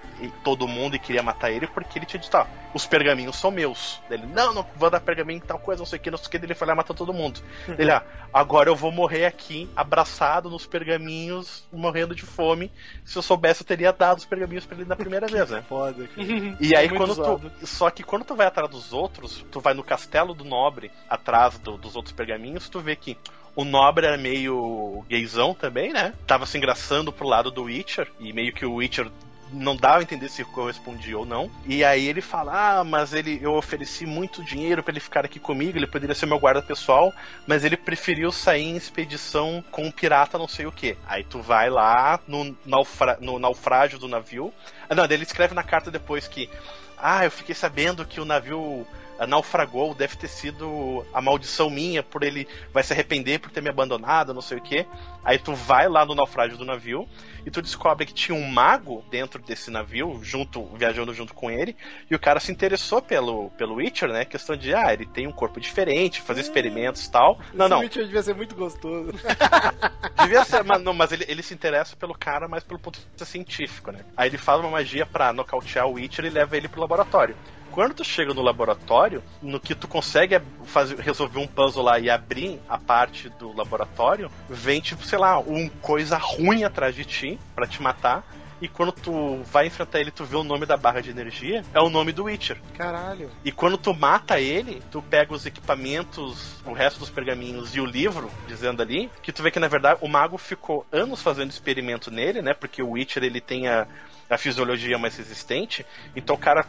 todo 0.43 0.69
mundo 0.69 0.97
e 0.97 0.99
queria 0.99 1.23
matar 1.23 1.51
ele 1.51 1.67
porque 1.67 1.99
ele 1.99 2.07
tinha 2.07 2.21
dito, 2.21 2.37
ah, 2.37 2.47
os 2.75 2.87
pergaminhos 2.87 3.37
são 3.37 3.51
meus. 3.51 4.01
Daí 4.09 4.19
Ele, 4.19 4.27
não, 4.33 4.55
não 4.55 4.67
vou 4.77 4.91
dar 4.91 5.01
pergaminho 5.01 5.41
tal 5.41 5.59
coisa, 5.59 5.81
não 5.81 5.87
sei 5.87 5.99
o 5.99 6.03
que, 6.03 6.11
não 6.11 6.19
sei 6.19 6.27
o 6.27 6.31
que, 6.31 6.39
daí 6.39 6.47
ele 6.47 6.55
foi 6.55 6.67
lá 6.67 6.73
e 6.73 6.77
matou 6.77 6.97
todo 6.97 7.13
mundo. 7.13 7.41
ele, 7.79 7.91
ah, 7.91 8.03
agora 8.33 8.71
eu 8.71 8.77
vou 8.77 8.91
morrer 8.91 9.27
aqui, 9.27 9.69
abraçado 9.77 10.49
nos 10.49 10.67
pergaminhos, 10.67 11.65
morrendo 11.73 12.15
de 12.15 12.23
fome. 12.23 12.71
Se 13.05 13.17
eu 13.19 13.23
soubesse, 13.23 13.63
eu 13.63 13.67
teria 13.67 13.93
dado 13.93 14.19
os 14.19 14.25
pergaminhos 14.25 14.65
pra 14.65 14.77
ele 14.77 14.87
na 14.87 14.97
primeira 14.97 15.27
vez, 15.27 15.51
né? 15.51 15.63
foda 15.69 16.07
cara. 16.07 16.57
E 16.61 16.75
aí 16.77 16.89
Muito 16.89 16.99
quando 16.99 17.15
zoado. 17.15 17.53
tu. 17.61 17.67
Só 17.67 17.91
que 17.91 18.03
quando 18.03 18.25
tu 18.25 18.35
vai 18.35 18.47
atrás 18.47 18.71
dos 18.71 18.93
outros, 18.93 19.45
tu 19.51 19.61
vai 19.61 19.75
no 19.75 19.85
castelo 19.85 20.35
do 20.35 20.45
nobre, 20.45 20.72
atrás 21.09 21.59
do- 21.59 21.77
dos 21.77 21.97
outros 21.97 22.15
pergaminhos, 22.15 22.69
tu 22.69 22.81
vê 22.81 22.97
que 22.97 23.17
o 23.55 23.65
nobre 23.65 24.07
era 24.07 24.17
meio 24.17 25.05
gaysão 25.09 25.55
também, 25.55 25.93
né? 25.93 26.15
Tava 26.27 26.47
se 26.47 26.57
engraçando 26.57 27.13
pro 27.13 27.29
lado 27.29 27.51
do 27.51 27.65
Witcher, 27.65 28.11
e 28.19 28.33
meio 28.33 28.53
que 28.53 28.65
o 28.65 28.75
Witcher 28.77 29.11
não 29.53 29.77
dava 29.77 29.99
a 29.99 30.03
entender 30.03 30.31
se 30.31 30.43
correspondia 30.45 31.19
ou 31.19 31.27
não. 31.27 31.51
E 31.67 31.85
aí 31.85 32.09
ele 32.09 32.23
fala: 32.23 32.79
Ah, 32.79 32.85
mas 32.85 33.13
ele, 33.13 33.39
eu 33.43 33.53
ofereci 33.53 34.07
muito 34.07 34.43
dinheiro 34.43 34.83
para 34.83 34.93
ele 34.93 35.01
ficar 35.01 35.25
aqui 35.25 35.39
comigo, 35.39 35.77
ele 35.77 35.87
poderia 35.87 36.15
ser 36.15 36.25
meu 36.25 36.39
guarda 36.39 36.63
pessoal, 36.63 37.13
mas 37.47 37.63
ele 37.65 37.77
preferiu 37.77 38.33
sair 38.33 38.63
em 38.65 38.77
expedição 38.77 39.63
com 39.71 39.85
um 39.85 39.91
pirata, 39.91 40.39
não 40.39 40.49
sei 40.49 40.65
o 40.65 40.73
que. 40.73 40.97
Aí 41.07 41.23
tu 41.23 41.41
vai 41.41 41.69
lá 41.69 42.19
no, 42.27 42.57
naufra, 42.65 43.19
no 43.21 43.39
naufrágio 43.39 43.99
do 43.99 44.09
navio. 44.09 44.53
Ah, 44.89 44.95
não, 44.95 45.05
ele 45.05 45.23
escreve 45.23 45.55
na 45.55 45.63
carta 45.63 45.91
depois 45.91 46.27
que. 46.27 46.49
Ah, 46.97 47.25
eu 47.25 47.31
fiquei 47.31 47.55
sabendo 47.55 48.07
que 48.07 48.21
o 48.21 48.25
navio 48.25 48.87
naufragou, 49.27 49.95
deve 49.95 50.17
ter 50.17 50.29
sido 50.29 51.05
a 51.13 51.21
maldição 51.21 51.71
minha 51.71 52.03
por 52.03 52.23
ele 52.23 52.47
vai 52.73 52.83
se 52.83 52.93
arrepender 52.93 53.39
por 53.39 53.51
ter 53.51 53.61
me 53.61 53.69
abandonado, 53.69 54.35
não 54.35 54.43
sei 54.43 54.59
o 54.59 54.61
que. 54.61 54.87
Aí 55.25 55.39
tu 55.39 55.55
vai 55.55 55.89
lá 55.89 56.05
no 56.05 56.15
naufrágio 56.15 56.59
do 56.59 56.65
navio 56.65 57.09
e 57.47 57.51
tu 57.51 57.63
descobre 57.63 58.07
que 58.07 58.15
tinha 58.15 58.37
um 58.37 58.47
mago 58.47 59.05
dentro 59.11 59.41
desse 59.41 59.71
navio, 59.71 60.21
junto, 60.23 60.65
viajando 60.77 61.13
junto 61.13 61.35
com 61.35 61.51
ele, 61.51 61.77
e 62.11 62.15
o 62.15 62.19
cara 62.19 62.41
se 62.41 62.53
interessou 62.53 63.03
pelo, 63.03 63.51
pelo 63.51 63.75
Witcher, 63.75 64.09
né? 64.09 64.25
Questão 64.25 64.57
de, 64.57 64.75
ah, 64.75 64.93
ele 64.93 65.07
tem 65.07 65.27
um 65.27 65.33
corpo 65.33 65.61
diferente, 65.61 66.21
fazer 66.21 66.41
experimentos 66.41 67.07
e 67.07 67.11
tal. 67.11 67.39
Não, 67.53 67.67
Esse 67.67 67.75
não. 67.75 67.81
Witcher 67.81 68.05
devia 68.07 68.23
ser 68.23 68.35
muito 68.35 68.55
gostoso. 68.55 69.13
Devia 70.23 70.45
ser, 70.45 70.63
mas, 70.63 70.81
não, 70.83 70.93
mas 70.93 71.11
ele, 71.11 71.25
ele 71.27 71.43
se 71.43 71.53
interessa 71.53 71.97
pelo 71.97 72.15
cara 72.15 72.47
mais 72.47 72.63
pelo 72.63 72.79
ponto 72.79 72.99
de 72.99 73.07
vista 73.07 73.25
científico, 73.25 73.91
né? 73.91 74.05
Aí 74.17 74.29
ele 74.29 74.39
faz 74.39 74.61
uma 74.61 74.71
magia 74.71 75.05
pra 75.05 75.33
nocautear 75.33 75.87
o 75.87 75.95
Witcher 75.95 76.25
e 76.25 76.31
leva 76.31 76.57
ele 76.57 76.69
pro 76.69 76.81
laboratório. 76.81 77.37
Quando 77.73 77.95
tu 77.95 78.05
chega 78.05 78.35
no 78.35 78.43
laboratório, 78.43 79.23
no 79.41 79.59
que 79.59 79.75
tu 79.75 79.89
consegue 79.89 80.39
fazer, 80.67 80.99
resolver 81.01 81.39
um 81.39 81.47
puzzle 81.47 81.83
lá 81.83 81.99
e 81.99 82.11
abrir 82.11 82.61
a 82.69 82.77
parte 82.77 83.31
do 83.31 83.57
laboratório, 83.57 84.31
vem 84.49 84.81
tipo, 84.81 85.05
sei 85.05 85.19
lá, 85.19 85.39
um 85.39 85.71
coisa 85.81 86.19
ruim 86.19 86.65
atrás 86.65 86.95
de 86.95 87.05
ti 87.05 87.39
pra 87.55 87.67
te 87.67 87.81
matar. 87.81 88.25
E 88.61 88.69
quando 88.69 88.93
tu 88.93 89.43
vai 89.51 89.67
enfrentar 89.67 89.99
ele, 89.99 90.13
tu 90.13 90.25
vê 90.25 90.37
o 90.37 90.45
nome 90.45 90.65
da 90.65 90.77
barra 90.77 91.01
de 91.01 91.11
energia, 91.11 91.65
é 91.75 91.81
o 91.81 91.91
nome 91.91 92.13
do 92.13 92.25
Witcher. 92.25 92.61
Caralho. 92.77 93.29
E 93.45 93.51
quando 93.51 93.77
tu 93.77 93.93
mata 93.93 94.39
ele, 94.39 94.81
tu 94.89 95.03
pega 95.03 95.35
os 95.35 95.45
equipamentos, 95.45 96.63
o 96.65 96.73
resto 96.73 97.01
dos 97.01 97.11
pergaminhos 97.11 97.75
e 97.75 97.81
o 97.81 97.85
livro, 97.85 98.31
dizendo 98.47 98.81
ali, 98.81 99.11
que 99.21 99.33
tu 99.33 99.43
vê 99.43 99.51
que 99.51 99.59
na 99.59 99.67
verdade 99.67 99.99
o 100.01 100.07
mago 100.07 100.39
ficou 100.39 100.87
anos 100.93 101.21
fazendo 101.21 101.51
experimento 101.51 102.09
nele, 102.09 102.41
né? 102.41 102.55
Porque 102.55 102.81
o 102.81 102.91
Witcher 102.91 103.25
ele 103.25 103.41
tem 103.41 103.67
a, 103.67 103.89
a 104.35 104.39
fisiologia 104.39 104.99
mais 104.99 105.17
resistente. 105.17 105.85
Então 106.17 106.35
o 106.37 106.39
cara 106.39 106.67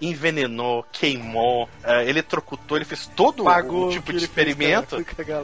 envenenou, 0.00 0.84
queimou, 0.92 1.68
eh, 1.82 2.08
eletrocutou, 2.08 2.76
ele 2.76 2.84
fez 2.84 3.06
todo 3.06 3.44
Pagou 3.44 3.88
o 3.88 3.90
tipo 3.90 4.06
de 4.12 4.18
fez 4.18 4.22
experimento. 4.24 4.96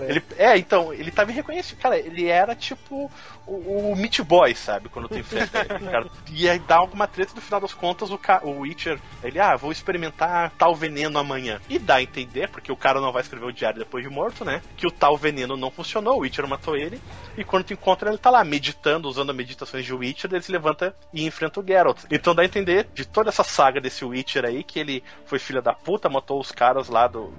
Ele, 0.08 0.22
é, 0.38 0.56
então, 0.56 0.92
ele 0.92 1.10
tava 1.10 1.30
irreconhecível. 1.30 1.82
Cara, 1.82 1.98
ele 1.98 2.26
era 2.26 2.54
tipo 2.54 3.10
o, 3.46 3.90
o 3.92 3.96
Meat 3.96 4.20
Boy, 4.22 4.54
sabe? 4.54 4.88
Quando 4.88 5.08
tu 5.08 5.18
enfrenta 5.18 5.60
ele. 5.60 5.90
Cara, 5.90 6.06
ia 6.30 6.58
dar 6.58 6.76
alguma 6.76 7.06
treta 7.06 7.32
no 7.34 7.40
final 7.40 7.60
das 7.60 7.72
contas, 7.74 8.10
o, 8.10 8.18
ca- 8.18 8.40
o 8.42 8.60
Witcher, 8.60 8.98
ele, 9.22 9.38
ah, 9.38 9.56
vou 9.56 9.72
experimentar 9.72 10.50
tal 10.58 10.74
veneno 10.74 11.18
amanhã. 11.18 11.60
E 11.68 11.78
dá 11.78 11.96
a 11.96 12.02
entender, 12.02 12.48
porque 12.48 12.72
o 12.72 12.76
cara 12.76 13.00
não 13.00 13.12
vai 13.12 13.22
escrever 13.22 13.46
o 13.46 13.52
diário 13.52 13.78
depois 13.78 14.04
de 14.04 14.10
morto, 14.10 14.44
né? 14.44 14.62
Que 14.76 14.86
o 14.86 14.90
tal 14.90 15.16
veneno 15.16 15.56
não 15.56 15.70
funcionou, 15.70 16.16
o 16.16 16.20
Witcher 16.20 16.46
matou 16.48 16.76
ele. 16.76 17.00
E 17.36 17.44
quando 17.44 17.64
tu 17.64 17.72
encontra 17.72 18.08
ele, 18.08 18.18
tá 18.18 18.30
lá 18.30 18.44
meditando, 18.44 19.08
usando 19.08 19.30
as 19.30 19.36
meditações 19.36 19.84
de 19.84 19.92
Witcher, 19.92 20.30
ele 20.32 20.42
se 20.42 20.52
levanta 20.52 20.94
e 21.12 21.24
enfrenta 21.24 21.60
o 21.60 21.66
Geralt. 21.66 22.04
Então 22.10 22.34
dá 22.34 22.42
a 22.42 22.46
entender 22.46 22.88
de 22.94 23.04
toda 23.04 23.28
essa 23.28 23.44
saga 23.44 23.80
desse 23.80 24.04
Witcher 24.04 24.44
aí, 24.44 24.64
que 24.64 24.78
ele 24.78 25.02
foi 25.26 25.38
filho 25.38 25.62
da 25.62 25.72
puta, 25.72 26.08
matou 26.08 26.40
os 26.40 26.50
caras 26.50 26.88
lá 26.88 27.06
do 27.06 27.32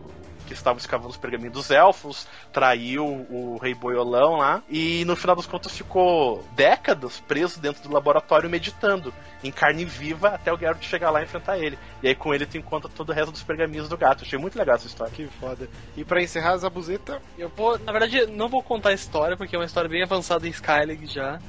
que 0.46 0.54
estavam 0.54 0.78
escavando 0.78 1.10
os 1.10 1.18
pergaminhos 1.18 1.54
dos 1.54 1.72
elfos, 1.72 2.28
traiu 2.54 3.06
o 3.06 3.58
rei 3.58 3.74
boiolão 3.74 4.38
lá, 4.38 4.62
e 4.70 5.04
no 5.06 5.16
final 5.16 5.36
das 5.36 5.46
contas 5.46 5.76
ficou 5.76 6.44
décadas 6.56 7.20
preso 7.28 7.60
dentro 7.60 7.84
do 7.84 7.94
laboratório 7.94 8.50
meditando, 8.50 9.14
em 9.44 9.52
carne 9.52 9.84
viva, 9.86 10.30
até 10.30 10.54
o 10.54 10.58
Geralt 10.58 10.84
chegar 10.84 11.10
lá 11.10 11.22
e 11.22 11.24
enfrentar 11.26 11.58
ele. 11.58 11.78
E 12.02 12.08
aí 12.08 12.16
com 12.16 12.34
ele 12.34 12.46
tu 12.46 12.58
encontra 12.58 12.90
todo 12.90 13.10
o 13.10 13.14
resto 13.14 13.32
dos 13.32 13.44
pergaminhos 13.44 13.90
do 13.90 13.98
gato. 13.98 14.24
Achei 14.24 14.40
muito 14.40 14.58
legal 14.58 14.76
essa 14.76 14.88
história. 14.88 15.14
Que 15.14 15.28
foda. 15.40 15.68
E 15.96 16.04
pra 16.04 16.22
encerrar, 16.22 16.58
Zabuzeta, 16.58 17.22
Eu 17.38 17.50
vou, 17.50 17.78
na 17.80 17.92
verdade, 17.92 18.28
não 18.28 18.48
vou 18.48 18.64
contar 18.64 18.90
a 18.90 18.94
história, 18.94 19.36
porque 19.36 19.56
é 19.56 19.60
uma 19.60 19.66
história 19.66 19.90
bem 19.90 20.04
avançada 20.04 20.48
em 20.48 20.52
Skyleg 20.52 21.06
já. 21.08 21.40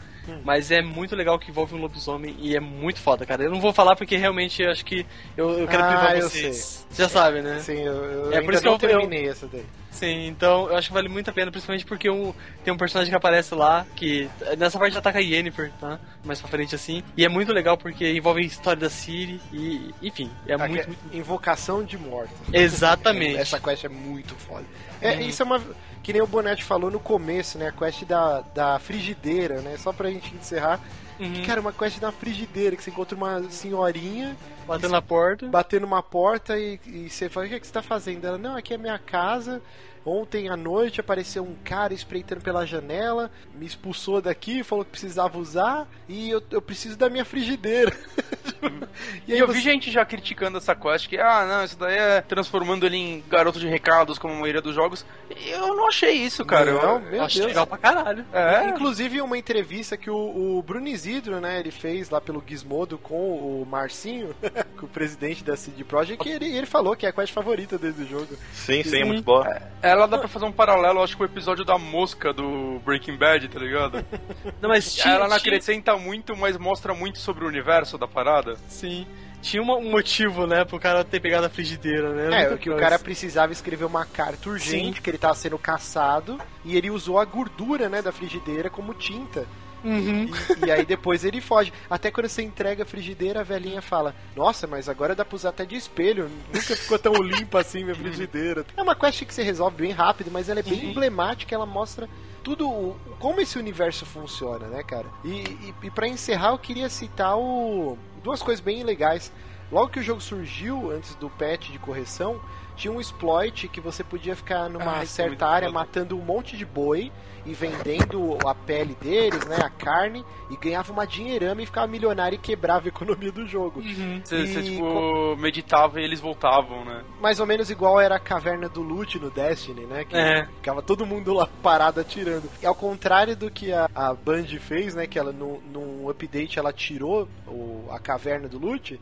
Mas 0.44 0.70
é 0.70 0.80
muito 0.82 1.14
legal 1.16 1.38
que 1.38 1.50
envolve 1.50 1.74
um 1.74 1.78
lobisomem 1.80 2.34
e 2.38 2.56
é 2.56 2.60
muito 2.60 3.00
foda, 3.00 3.24
cara. 3.26 3.42
Eu 3.44 3.50
não 3.50 3.60
vou 3.60 3.72
falar 3.72 3.94
porque 3.96 4.16
realmente 4.16 4.62
eu 4.62 4.70
acho 4.70 4.84
que 4.84 5.06
eu, 5.36 5.50
eu 5.58 5.68
quero 5.68 5.82
Ah, 5.84 5.86
privar 5.88 6.16
eu 6.16 6.28
vocês. 6.28 6.86
Você 6.90 7.02
já 7.02 7.08
sabe, 7.08 7.42
né? 7.42 7.58
sim, 7.60 7.80
eu, 7.80 7.92
eu 7.94 8.32
É 8.32 8.40
por 8.42 8.52
isso 8.54 8.62
que 8.62 8.68
eu- 8.68 8.78
terminei 8.78 9.28
essa 9.28 9.46
daí. 9.46 9.64
Sim, 9.90 10.26
então 10.26 10.68
eu 10.68 10.76
acho 10.76 10.88
que 10.88 10.94
vale 10.94 11.08
muito 11.08 11.30
a 11.30 11.32
pena, 11.32 11.50
principalmente 11.50 11.86
porque 11.86 12.10
um, 12.10 12.34
tem 12.62 12.72
um 12.72 12.76
personagem 12.76 13.10
que 13.10 13.16
aparece 13.16 13.54
lá, 13.54 13.86
que 13.96 14.28
nessa 14.58 14.78
parte 14.78 14.98
ataca 14.98 15.18
a 15.18 15.22
Yennefer, 15.22 15.72
tá? 15.80 15.98
Mais 16.22 16.38
pra 16.38 16.50
frente 16.50 16.74
assim. 16.74 17.02
E 17.16 17.24
é 17.24 17.28
muito 17.30 17.50
legal 17.50 17.78
porque 17.78 18.12
envolve 18.12 18.42
a 18.42 18.44
história 18.44 18.78
da 18.78 18.90
Ciri 18.90 19.40
e, 19.54 19.94
enfim, 20.02 20.30
é 20.46 20.52
Ah, 20.52 20.58
muito, 20.68 20.82
que- 20.82 20.86
muito... 20.88 21.16
Invocação 21.16 21.82
de 21.82 21.96
mortos. 21.96 22.36
Exatamente. 22.52 23.36
Essa 23.40 23.58
quest 23.58 23.84
é 23.84 23.88
muito 23.88 24.34
foda. 24.34 24.64
É, 25.00 25.22
isso 25.22 25.42
é 25.42 25.46
uma. 25.46 25.62
Que 26.06 26.12
nem 26.12 26.22
o 26.22 26.26
Bonetti 26.28 26.62
falou 26.62 26.88
no 26.88 27.00
começo, 27.00 27.58
né? 27.58 27.66
A 27.66 27.72
quest 27.72 28.04
da, 28.04 28.40
da 28.54 28.78
frigideira, 28.78 29.60
né? 29.60 29.76
Só 29.76 29.92
pra 29.92 30.08
gente 30.08 30.32
encerrar. 30.36 30.78
Uhum. 31.18 31.42
Cara, 31.44 31.60
uma 31.60 31.72
quest 31.72 31.98
da 31.98 32.12
frigideira, 32.12 32.76
que 32.76 32.84
você 32.84 32.90
encontra 32.90 33.16
uma 33.16 33.42
senhorinha 33.50 34.36
Batendo 34.68 34.92
na 34.92 35.02
porta. 35.02 35.48
batendo 35.48 35.82
numa 35.82 36.04
porta 36.04 36.56
e, 36.56 36.78
e 36.86 37.10
você 37.10 37.28
fala, 37.28 37.46
o 37.46 37.48
que, 37.48 37.56
é 37.56 37.58
que 37.58 37.66
você 37.66 37.72
tá 37.72 37.82
fazendo? 37.82 38.24
Ela, 38.24 38.38
não, 38.38 38.56
aqui 38.56 38.72
é 38.72 38.78
minha 38.78 39.00
casa. 39.00 39.60
Ontem 40.06 40.48
à 40.48 40.56
noite 40.56 41.00
apareceu 41.00 41.42
um 41.42 41.56
cara 41.64 41.92
espreitando 41.92 42.40
pela 42.40 42.64
janela, 42.64 43.28
me 43.52 43.66
expulsou 43.66 44.22
daqui, 44.22 44.62
falou 44.62 44.84
que 44.84 44.92
precisava 44.92 45.36
usar, 45.36 45.88
e 46.08 46.30
eu, 46.30 46.40
eu 46.48 46.62
preciso 46.62 46.96
da 46.96 47.10
minha 47.10 47.24
frigideira. 47.24 47.92
E 49.28 49.36
eu 49.38 49.46
vi 49.48 49.60
gente 49.60 49.90
já 49.90 50.04
criticando 50.04 50.58
essa 50.58 50.74
quest, 50.74 51.08
que, 51.08 51.18
ah, 51.18 51.44
não, 51.46 51.64
isso 51.64 51.78
daí 51.78 51.96
é 51.96 52.20
transformando 52.20 52.86
ele 52.86 52.96
em 52.96 53.24
garoto 53.28 53.58
de 53.58 53.66
recados, 53.66 54.18
como 54.18 54.32
a 54.32 54.36
maioria 54.38 54.62
dos 54.62 54.74
jogos. 54.74 55.04
E 55.30 55.50
Eu 55.50 55.74
não 55.76 55.88
achei 55.88 56.12
isso, 56.12 56.44
cara. 56.44 56.72
Não, 56.72 56.94
eu, 56.94 57.00
meu 57.00 57.22
Achei 57.22 57.40
Deus. 57.40 57.48
legal 57.48 57.66
pra 57.66 57.76
caralho. 57.76 58.24
É, 58.32 58.68
Inclusive, 58.68 59.20
uma 59.20 59.36
entrevista 59.36 59.96
que 59.96 60.08
o, 60.08 60.56
o 60.58 60.62
Bruno 60.62 60.88
Isidro, 60.88 61.40
né, 61.40 61.60
ele 61.60 61.70
fez 61.70 62.08
lá 62.08 62.20
pelo 62.20 62.42
Gizmodo 62.46 62.96
com 62.98 63.60
o 63.62 63.66
Marcinho, 63.68 64.34
com 64.78 64.86
o 64.86 64.88
presidente 64.88 65.44
da 65.44 65.56
CD 65.56 65.84
Projekt, 65.84 66.26
e 66.26 66.32
ele, 66.32 66.56
ele 66.56 66.66
falou 66.66 66.96
que 66.96 67.04
é 67.06 67.10
a 67.10 67.12
quest 67.12 67.32
favorita 67.32 67.76
dele 67.76 67.94
do 67.94 68.06
jogo. 68.06 68.34
Sim, 68.52 68.82
sim, 68.82 69.00
é 69.00 69.02
Sim. 69.02 69.04
muito 69.04 69.22
boa. 69.22 69.60
Ela 69.96 70.06
dá 70.08 70.18
pra 70.18 70.28
fazer 70.28 70.44
um 70.44 70.52
paralelo, 70.52 71.02
acho 71.02 71.16
que 71.16 71.22
o 71.22 71.26
episódio 71.26 71.64
da 71.64 71.76
mosca 71.78 72.32
do 72.32 72.80
Breaking 72.84 73.16
Bad, 73.16 73.48
tá 73.48 73.58
ligado? 73.58 74.04
Não, 74.60 74.68
mas 74.68 74.94
tinha, 74.94 75.14
ela 75.14 75.28
não 75.28 75.38
tinha- 75.38 75.38
acrescenta 75.54 75.96
muito, 75.96 76.36
mas 76.36 76.56
mostra 76.56 76.94
muito 76.94 77.18
sobre 77.18 77.44
o 77.44 77.48
universo 77.48 77.96
da 77.98 78.06
parada. 78.06 78.56
Sim. 78.68 79.06
Tinha 79.42 79.62
uma- 79.62 79.76
um 79.76 79.90
motivo, 79.90 80.46
né, 80.46 80.64
pro 80.64 80.78
cara 80.80 81.04
ter 81.04 81.20
pegado 81.20 81.46
a 81.46 81.48
frigideira, 81.48 82.10
né? 82.12 82.42
É, 82.52 82.56
que 82.56 82.68
o 82.70 82.76
cara 82.76 82.98
precisava 82.98 83.52
escrever 83.52 83.84
uma 83.84 84.04
carta 84.04 84.48
urgente, 84.48 85.00
que 85.00 85.08
ele 85.10 85.18
tava 85.18 85.34
sendo 85.34 85.58
caçado, 85.58 86.40
e 86.64 86.76
ele 86.76 86.90
usou 86.90 87.18
a 87.20 87.24
gordura, 87.24 87.88
né, 87.88 88.02
da 88.02 88.10
frigideira 88.12 88.68
como 88.70 88.92
tinta. 88.94 89.46
Uhum. 89.86 90.28
E, 90.62 90.66
e 90.66 90.70
aí 90.70 90.84
depois 90.84 91.24
ele 91.24 91.40
foge. 91.40 91.72
Até 91.88 92.10
quando 92.10 92.28
você 92.28 92.42
entrega 92.42 92.82
a 92.82 92.86
frigideira, 92.86 93.40
a 93.40 93.44
velhinha 93.44 93.80
fala: 93.80 94.14
Nossa, 94.34 94.66
mas 94.66 94.88
agora 94.88 95.14
dá 95.14 95.24
pra 95.24 95.36
usar 95.36 95.50
até 95.50 95.64
de 95.64 95.76
espelho. 95.76 96.28
Nunca 96.52 96.76
ficou 96.76 96.98
tão 96.98 97.14
limpa 97.22 97.60
assim 97.60 97.84
minha 97.84 97.94
frigideira. 97.94 98.66
É 98.76 98.82
uma 98.82 98.96
quest 98.96 99.24
que 99.24 99.32
você 99.32 99.42
resolve 99.42 99.76
bem 99.76 99.92
rápido, 99.92 100.30
mas 100.30 100.48
ela 100.48 100.60
é 100.60 100.62
bem 100.62 100.86
emblemática. 100.86 101.54
Ela 101.54 101.66
mostra 101.66 102.08
tudo 102.42 102.96
como 103.18 103.40
esse 103.40 103.58
universo 103.58 104.04
funciona, 104.04 104.66
né, 104.66 104.82
cara? 104.82 105.06
E, 105.24 105.30
e, 105.30 105.74
e 105.84 105.90
para 105.90 106.08
encerrar, 106.08 106.50
eu 106.50 106.58
queria 106.58 106.88
citar 106.88 107.38
o 107.38 107.96
duas 108.22 108.42
coisas 108.42 108.60
bem 108.62 108.82
legais. 108.82 109.32
Logo 109.70 109.88
que 109.88 109.98
o 109.98 110.02
jogo 110.02 110.20
surgiu, 110.20 110.92
antes 110.92 111.14
do 111.16 111.28
patch 111.28 111.70
de 111.70 111.78
correção, 111.78 112.40
tinha 112.76 112.92
um 112.92 113.00
exploit 113.00 113.66
que 113.68 113.80
você 113.80 114.04
podia 114.04 114.36
ficar 114.36 114.68
numa 114.68 115.00
Ah, 115.00 115.06
certa 115.06 115.46
área 115.46 115.70
matando 115.72 116.16
um 116.16 116.20
monte 116.22 116.56
de 116.56 116.64
boi 116.64 117.10
e 117.46 117.54
vendendo 117.54 118.36
a 118.46 118.54
pele 118.54 118.96
deles, 119.00 119.46
né, 119.46 119.56
a 119.62 119.70
carne, 119.70 120.24
e 120.50 120.56
ganhava 120.56 120.92
uma 120.92 121.06
dinheirama 121.06 121.62
e 121.62 121.66
ficava 121.66 121.86
milionário 121.86 122.36
e 122.36 122.38
quebrava 122.38 122.86
a 122.86 122.88
economia 122.88 123.30
do 123.30 123.46
jogo. 123.46 123.80
Você, 123.82 124.46
você, 124.46 124.62
tipo, 124.62 125.36
meditava 125.36 126.00
e 126.00 126.04
eles 126.04 126.20
voltavam, 126.20 126.84
né? 126.84 127.04
Mais 127.20 127.40
ou 127.40 127.46
menos 127.46 127.70
igual 127.70 128.00
era 128.00 128.16
a 128.16 128.20
caverna 128.20 128.68
do 128.68 128.82
loot 128.82 129.18
no 129.18 129.30
Destiny, 129.30 129.86
né? 129.86 130.04
Que 130.04 130.16
É. 130.16 130.46
ficava 130.46 130.82
todo 130.82 131.06
mundo 131.06 131.32
lá 131.32 131.48
parado 131.62 132.00
atirando. 132.00 132.50
E 132.60 132.66
ao 132.66 132.74
contrário 132.74 133.36
do 133.36 133.50
que 133.50 133.72
a, 133.72 133.88
a 133.94 134.12
Band 134.12 134.46
fez, 134.60 134.94
né? 134.94 135.06
Que 135.06 135.18
ela 135.18 135.32
no, 135.32 135.60
num 135.72 136.08
update 136.08 136.58
ela 136.58 136.72
tirou 136.72 137.28
o, 137.46 137.86
a 137.90 137.98
caverna 137.98 138.48
do 138.48 138.58
loot. 138.58 139.00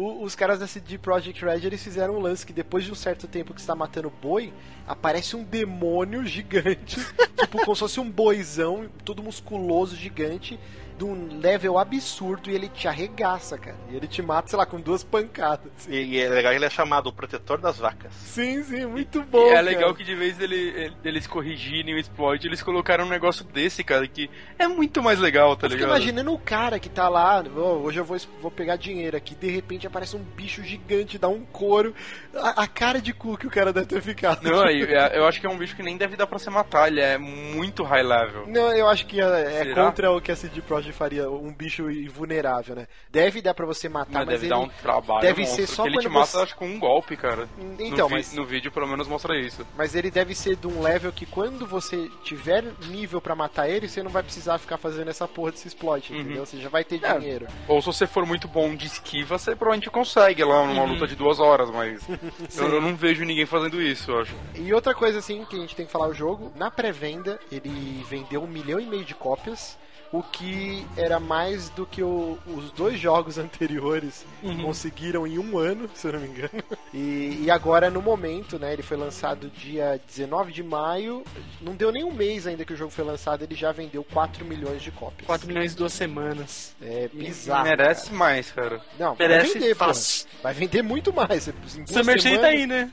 O- 0.00 0.22
os 0.22 0.34
caras 0.34 0.58
da 0.58 0.66
CD 0.66 0.96
Projekt 0.98 1.44
Red 1.44 1.64
eles 1.64 1.82
fizeram 1.82 2.16
um 2.16 2.20
lance 2.20 2.46
que 2.46 2.52
depois 2.52 2.84
de 2.84 2.92
um 2.92 2.94
certo 2.94 3.26
tempo 3.28 3.52
que 3.54 3.60
você 3.60 3.66
tá 3.66 3.74
matando 3.74 4.10
boi, 4.22 4.52
aparece 4.86 5.36
um 5.36 5.42
demônio 5.44 6.24
gigante, 6.26 6.96
tipo 7.38 7.58
como 7.64 7.74
se 7.74 7.80
fosse 7.80 8.00
um 8.00 8.10
boizão, 8.10 8.88
todo 9.04 9.22
musculoso, 9.22 9.94
gigante, 9.96 10.58
de 11.00 11.04
um 11.06 11.40
level 11.40 11.78
absurdo 11.78 12.50
e 12.50 12.54
ele 12.54 12.68
te 12.68 12.86
arregaça, 12.86 13.56
cara. 13.56 13.76
E 13.90 13.96
ele 13.96 14.06
te 14.06 14.20
mata, 14.20 14.48
sei 14.48 14.58
lá, 14.58 14.66
com 14.66 14.78
duas 14.78 15.02
pancadas. 15.02 15.72
E, 15.88 15.96
e 15.96 16.20
é 16.20 16.28
legal 16.28 16.52
que 16.52 16.58
ele 16.58 16.66
é 16.66 16.70
chamado 16.70 17.06
o 17.08 17.12
protetor 17.12 17.58
das 17.58 17.78
vacas. 17.78 18.12
Sim, 18.12 18.62
sim, 18.62 18.84
muito 18.84 19.20
E 19.20 19.22
bom. 19.22 19.46
é 19.46 19.50
cara. 19.52 19.60
legal 19.62 19.94
que 19.94 20.04
de 20.04 20.14
vez 20.14 20.36
dele, 20.36 20.92
eles 21.02 21.26
corrigirem 21.26 21.94
o 21.94 21.98
exploit, 21.98 22.46
eles 22.46 22.62
colocaram 22.62 23.06
um 23.06 23.08
negócio 23.08 23.44
desse, 23.46 23.82
cara, 23.82 24.06
que 24.06 24.28
é 24.58 24.68
muito 24.68 25.02
mais 25.02 25.18
legal, 25.18 25.56
tá 25.56 25.66
Eu 25.66 25.70
ligado? 25.70 25.88
imaginando 25.88 26.34
o 26.34 26.38
cara 26.38 26.78
que 26.78 26.90
tá 26.90 27.08
lá, 27.08 27.42
"Oh, 27.56 27.80
hoje 27.86 27.98
eu 27.98 28.04
vou, 28.04 28.18
vou 28.42 28.50
pegar 28.50 28.76
dinheiro 28.76 29.16
aqui, 29.16 29.34
de 29.34 29.48
repente 29.50 29.86
aparece 29.86 30.16
um 30.16 30.22
bicho 30.22 30.62
gigante, 30.62 31.16
dá 31.18 31.28
um 31.28 31.40
couro. 31.46 31.94
A, 32.34 32.64
a 32.64 32.66
cara 32.68 33.00
de 33.00 33.14
cu 33.14 33.38
que 33.38 33.46
o 33.46 33.50
cara 33.50 33.72
deve 33.72 33.86
ter 33.86 34.02
ficado. 34.02 34.42
Não, 34.42 34.68
eu, 34.68 34.86
eu 35.16 35.26
acho 35.26 35.40
que 35.40 35.46
é 35.46 35.50
um 35.50 35.56
bicho 35.56 35.74
que 35.74 35.82
nem 35.82 35.96
deve 35.96 36.14
dar 36.14 36.26
pra 36.26 36.38
você 36.38 36.50
matar, 36.50 36.88
ele 36.88 37.00
é 37.00 37.16
muito 37.16 37.82
high 37.84 38.02
level. 38.02 38.46
Não, 38.46 38.70
eu 38.76 38.86
acho 38.86 39.06
que 39.06 39.18
é, 39.18 39.62
é 39.70 39.74
contra 39.74 40.10
o 40.12 40.20
que 40.20 40.30
a 40.30 40.36
CD 40.36 40.60
Projekt 40.60 40.89
faria, 40.92 41.30
um 41.30 41.52
bicho 41.52 41.90
invulnerável, 41.90 42.74
né? 42.74 42.86
Deve 43.10 43.40
dar 43.42 43.54
pra 43.54 43.66
você 43.66 43.88
matar, 43.88 44.10
Mas 44.20 44.26
mas 44.26 44.28
deve 44.34 44.46
ele... 44.46 44.50
dar 44.50 44.58
um 44.60 44.68
trabalho 44.68 45.20
deve 45.22 45.42
monstro, 45.42 45.66
ser 45.66 45.72
só 45.72 45.86
ele 45.86 45.98
te 45.98 46.08
mata, 46.08 46.26
você- 46.26 46.38
acho, 46.42 46.56
com 46.56 46.66
um 46.68 46.78
golpe, 46.78 47.16
cara. 47.16 47.48
Então, 47.78 48.08
no, 48.08 48.14
mas- 48.16 48.34
no 48.34 48.44
vídeo 48.44 48.70
pelo 48.72 48.86
menos 48.86 49.06
mostra 49.08 49.38
isso. 49.38 49.66
Mas 49.76 49.94
ele 49.94 50.10
deve 50.10 50.34
ser 50.34 50.56
de 50.56 50.66
um 50.66 50.80
level 50.82 51.12
que 51.12 51.26
quando 51.26 51.66
você 51.66 52.08
tiver 52.22 52.64
nível 52.88 53.20
pra 53.20 53.34
matar 53.34 53.68
ele, 53.68 53.88
você 53.88 54.02
não 54.02 54.10
vai 54.10 54.22
precisar 54.22 54.58
ficar 54.58 54.76
fazendo 54.76 55.08
essa 55.08 55.26
porra 55.26 55.52
desse 55.52 55.68
exploit, 55.68 56.12
Uhum. 56.12 56.20
entendeu? 56.20 56.46
Você 56.46 56.58
já 56.58 56.68
vai 56.68 56.84
ter 56.84 57.02
É. 57.04 57.18
dinheiro. 57.18 57.46
Ou 57.68 57.80
se 57.80 57.86
você 57.86 58.06
for 58.06 58.26
muito 58.26 58.46
bom 58.48 58.74
de 58.74 58.86
esquiva, 58.86 59.38
você 59.38 59.54
provavelmente 59.56 59.90
consegue 59.90 60.42
lá 60.44 60.66
numa 60.66 60.84
luta 60.84 61.06
de 61.06 61.14
duas 61.16 61.38
horas, 61.40 61.70
mas 61.70 62.00
eu, 62.58 62.68
eu 62.74 62.80
não 62.80 62.94
vejo 62.96 63.24
ninguém 63.24 63.46
fazendo 63.46 63.80
isso, 63.80 64.10
eu 64.10 64.20
acho. 64.20 64.34
E 64.54 64.72
outra 64.72 64.94
coisa 64.94 65.18
assim 65.18 65.44
que 65.44 65.56
a 65.56 65.60
gente 65.60 65.74
tem 65.76 65.86
que 65.86 65.92
falar 65.92 66.08
o 66.08 66.14
jogo, 66.14 66.52
na 66.56 66.70
pré-venda 66.70 67.38
ele 67.50 68.04
vendeu 68.08 68.42
um 68.42 68.46
milhão 68.46 68.80
e 68.80 68.86
meio 68.86 69.04
de 69.04 69.14
cópias, 69.14 69.78
o 70.12 70.22
que 70.24 70.84
era 70.96 71.20
mais 71.20 71.68
do 71.70 71.86
que 71.86 72.02
o- 72.02 72.36
os 72.46 72.70
dois 72.72 72.98
jogos 72.98 73.38
anteriores 73.38 74.24
conseguiram 74.62 75.26
em 75.26 75.38
um 75.38 75.56
ano, 75.56 75.88
se 75.94 76.06
eu 76.08 76.12
não 76.14 76.20
me 76.20 76.26
engano. 76.28 76.50
E, 76.92 77.42
e 77.44 77.50
agora 77.50 77.88
no 77.90 78.02
momento, 78.02 78.58
né, 78.58 78.72
ele 78.72 78.82
foi 78.82 78.96
lançado 78.96 79.48
dia 79.48 80.00
19 80.08 80.52
de 80.52 80.62
maio, 80.62 81.22
não 81.60 81.74
deu 81.76 81.92
nem 81.92 82.02
um 82.02 82.12
mês 82.12 82.46
ainda 82.46 82.64
que 82.64 82.72
o 82.72 82.76
jogo 82.76 82.90
foi 82.90 83.04
lançado, 83.04 83.42
ele 83.44 83.54
já 83.54 83.70
vendeu 83.70 84.02
4 84.02 84.44
milhões 84.44 84.82
de 84.82 84.90
cópias. 84.90 85.26
4 85.26 85.46
milhões 85.46 85.72
em 85.72 85.76
duas 85.76 85.92
semanas. 85.92 86.74
É 86.82 87.08
bizarro. 87.12 87.64
Merece 87.68 88.06
cara. 88.06 88.16
mais, 88.18 88.50
cara. 88.50 88.80
Não, 88.98 89.14
Merece 89.16 89.52
vai 89.52 89.60
vender, 89.60 89.74
fácil. 89.76 90.26
Vai 90.42 90.54
vender 90.54 90.82
muito 90.82 91.12
mais. 91.12 91.46
Em 91.48 91.52
duas 91.52 91.90
Summer 91.90 92.20
semanas- 92.20 92.40
tá 92.42 92.48
aí, 92.48 92.66
né? 92.66 92.90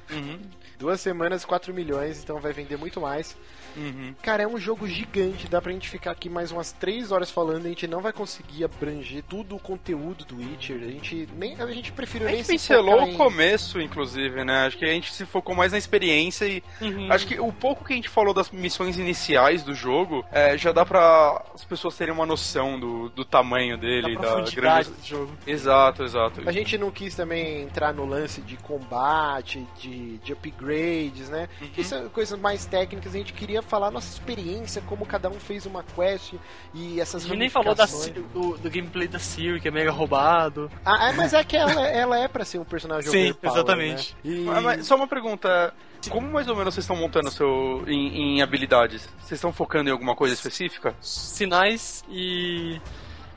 Duas 0.78 1.02
semanas, 1.02 1.44
4 1.44 1.74
milhões, 1.74 2.22
então 2.22 2.40
vai 2.40 2.54
vender 2.54 2.78
muito 2.78 3.02
mais. 3.02 3.36
Uhum. 3.78 4.14
Cara, 4.22 4.44
é 4.44 4.48
um 4.48 4.58
jogo 4.58 4.88
gigante, 4.88 5.48
dá 5.48 5.62
pra 5.62 5.72
gente 5.72 5.88
ficar 5.90 6.12
aqui 6.12 6.30
mais 6.30 6.52
umas 6.52 6.72
3 6.72 7.12
horas 7.12 7.30
falando, 7.32 7.66
a 7.66 7.70
gente 7.70 7.88
não 7.88 8.02
vai 8.02 8.12
conseguir 8.12 8.64
abranger 8.64 9.24
tudo 9.28 9.56
o 9.56 9.60
conteúdo 9.60 10.26
do 10.26 10.38
Witcher. 10.38 10.78
A 10.82 10.88
gente 10.92 11.28
nem 11.38 11.56
a 11.62 11.68
gente 11.68 11.92
preferiu 11.92 12.28
A 12.28 12.32
nem 12.32 12.38
gente 12.38 12.46
se 12.48 12.52
pincelou 12.54 13.02
o 13.04 13.08
em- 13.08 13.18
começo, 13.18 13.80
inclusive, 13.80 14.44
né? 14.44 14.66
Acho 14.68 14.78
que 14.78 14.86
a 14.86 14.90
gente 14.94 15.14
se 15.14 15.26
focou 15.26 15.56
mais 15.56 15.72
na 15.72 15.78
experiência 15.78 16.46
e 16.46 16.64
Uhum. 16.82 17.12
acho 17.12 17.28
que 17.28 17.40
o 17.40 17.52
pouco 17.54 17.86
que 17.86 17.94
a 17.94 17.96
gente 17.96 18.10
falou 18.10 18.34
das 18.34 18.50
missões 18.52 18.98
iniciais 18.98 19.64
do 19.64 19.74
jogo 19.76 20.26
é, 20.32 20.58
já 20.58 20.72
dá 20.72 20.86
pra 20.86 21.44
as 21.54 21.64
pessoas 21.64 21.96
terem 21.96 22.14
uma 22.14 22.26
noção 22.26 22.80
do, 22.80 23.10
do 23.10 23.24
tamanho 23.26 23.78
dele, 23.78 24.16
Da 24.16 24.36
da, 24.42 24.52
grande. 24.52 24.90
do 24.90 25.06
jogo. 25.06 25.32
Exato, 25.46 26.04
exato. 26.04 26.42
A 26.48 26.52
gente 26.52 26.78
não 26.78 26.90
quis 26.92 27.16
também 27.16 27.62
entrar 27.64 27.94
no 27.94 28.06
lance 28.06 28.42
de 28.42 28.58
combate, 28.58 29.66
de, 29.80 30.18
de 30.20 30.34
upgrades, 30.34 31.30
né? 31.30 31.48
Uhum. 31.62 31.68
Que 31.70 31.84
são 31.84 32.10
coisas 32.10 32.40
mais 32.40 32.66
técnicas, 32.66 33.14
a 33.14 33.18
gente 33.18 33.34
queria 33.34 33.62
falar 33.68 33.92
nossa 33.92 34.12
experiência, 34.12 34.82
como 34.82 35.06
cada 35.06 35.30
um 35.30 35.40
fez 35.40 35.66
uma 35.66 35.84
quest 35.84 36.34
e 36.74 37.00
essas 37.00 37.26
A 37.26 37.28
gente 37.28 37.38
nem 37.38 37.50
falou 37.50 37.76
da, 37.76 37.86
do, 37.86 38.58
do 38.58 38.70
gameplay 38.70 39.08
da 39.08 39.20
Siri, 39.20 39.60
que 39.60 39.68
é 39.68 39.72
mega 39.72 39.92
roubado. 39.92 40.72
Ah, 40.86 41.10
é, 41.10 41.14
mas 41.14 41.34
é 41.34 41.44
que 41.44 41.56
ela, 41.56 41.88
ela 41.88 42.20
é 42.20 42.28
pra 42.28 42.46
ser 42.46 42.60
um 42.60 42.66
personagem 42.66 43.10
Sim, 43.12 43.32
overpower, 43.32 43.56
exatamente. 43.56 44.18
né? 44.24 44.80
E... 44.80 44.84
Só 44.84 44.96
uma 44.96 45.08
pergunta. 45.08 45.74
Como 46.10 46.32
mais 46.32 46.48
ou 46.48 46.56
menos 46.56 46.74
vocês 46.74 46.84
estão 46.84 46.96
montando 46.96 47.30
seu 47.30 47.84
em, 47.88 48.38
em 48.38 48.42
habilidades? 48.42 49.10
Vocês 49.20 49.34
estão 49.34 49.52
focando 49.52 49.90
em 49.90 49.92
alguma 49.92 50.16
coisa 50.16 50.34
específica? 50.34 50.96
Sinais 51.02 52.04
e. 52.10 52.80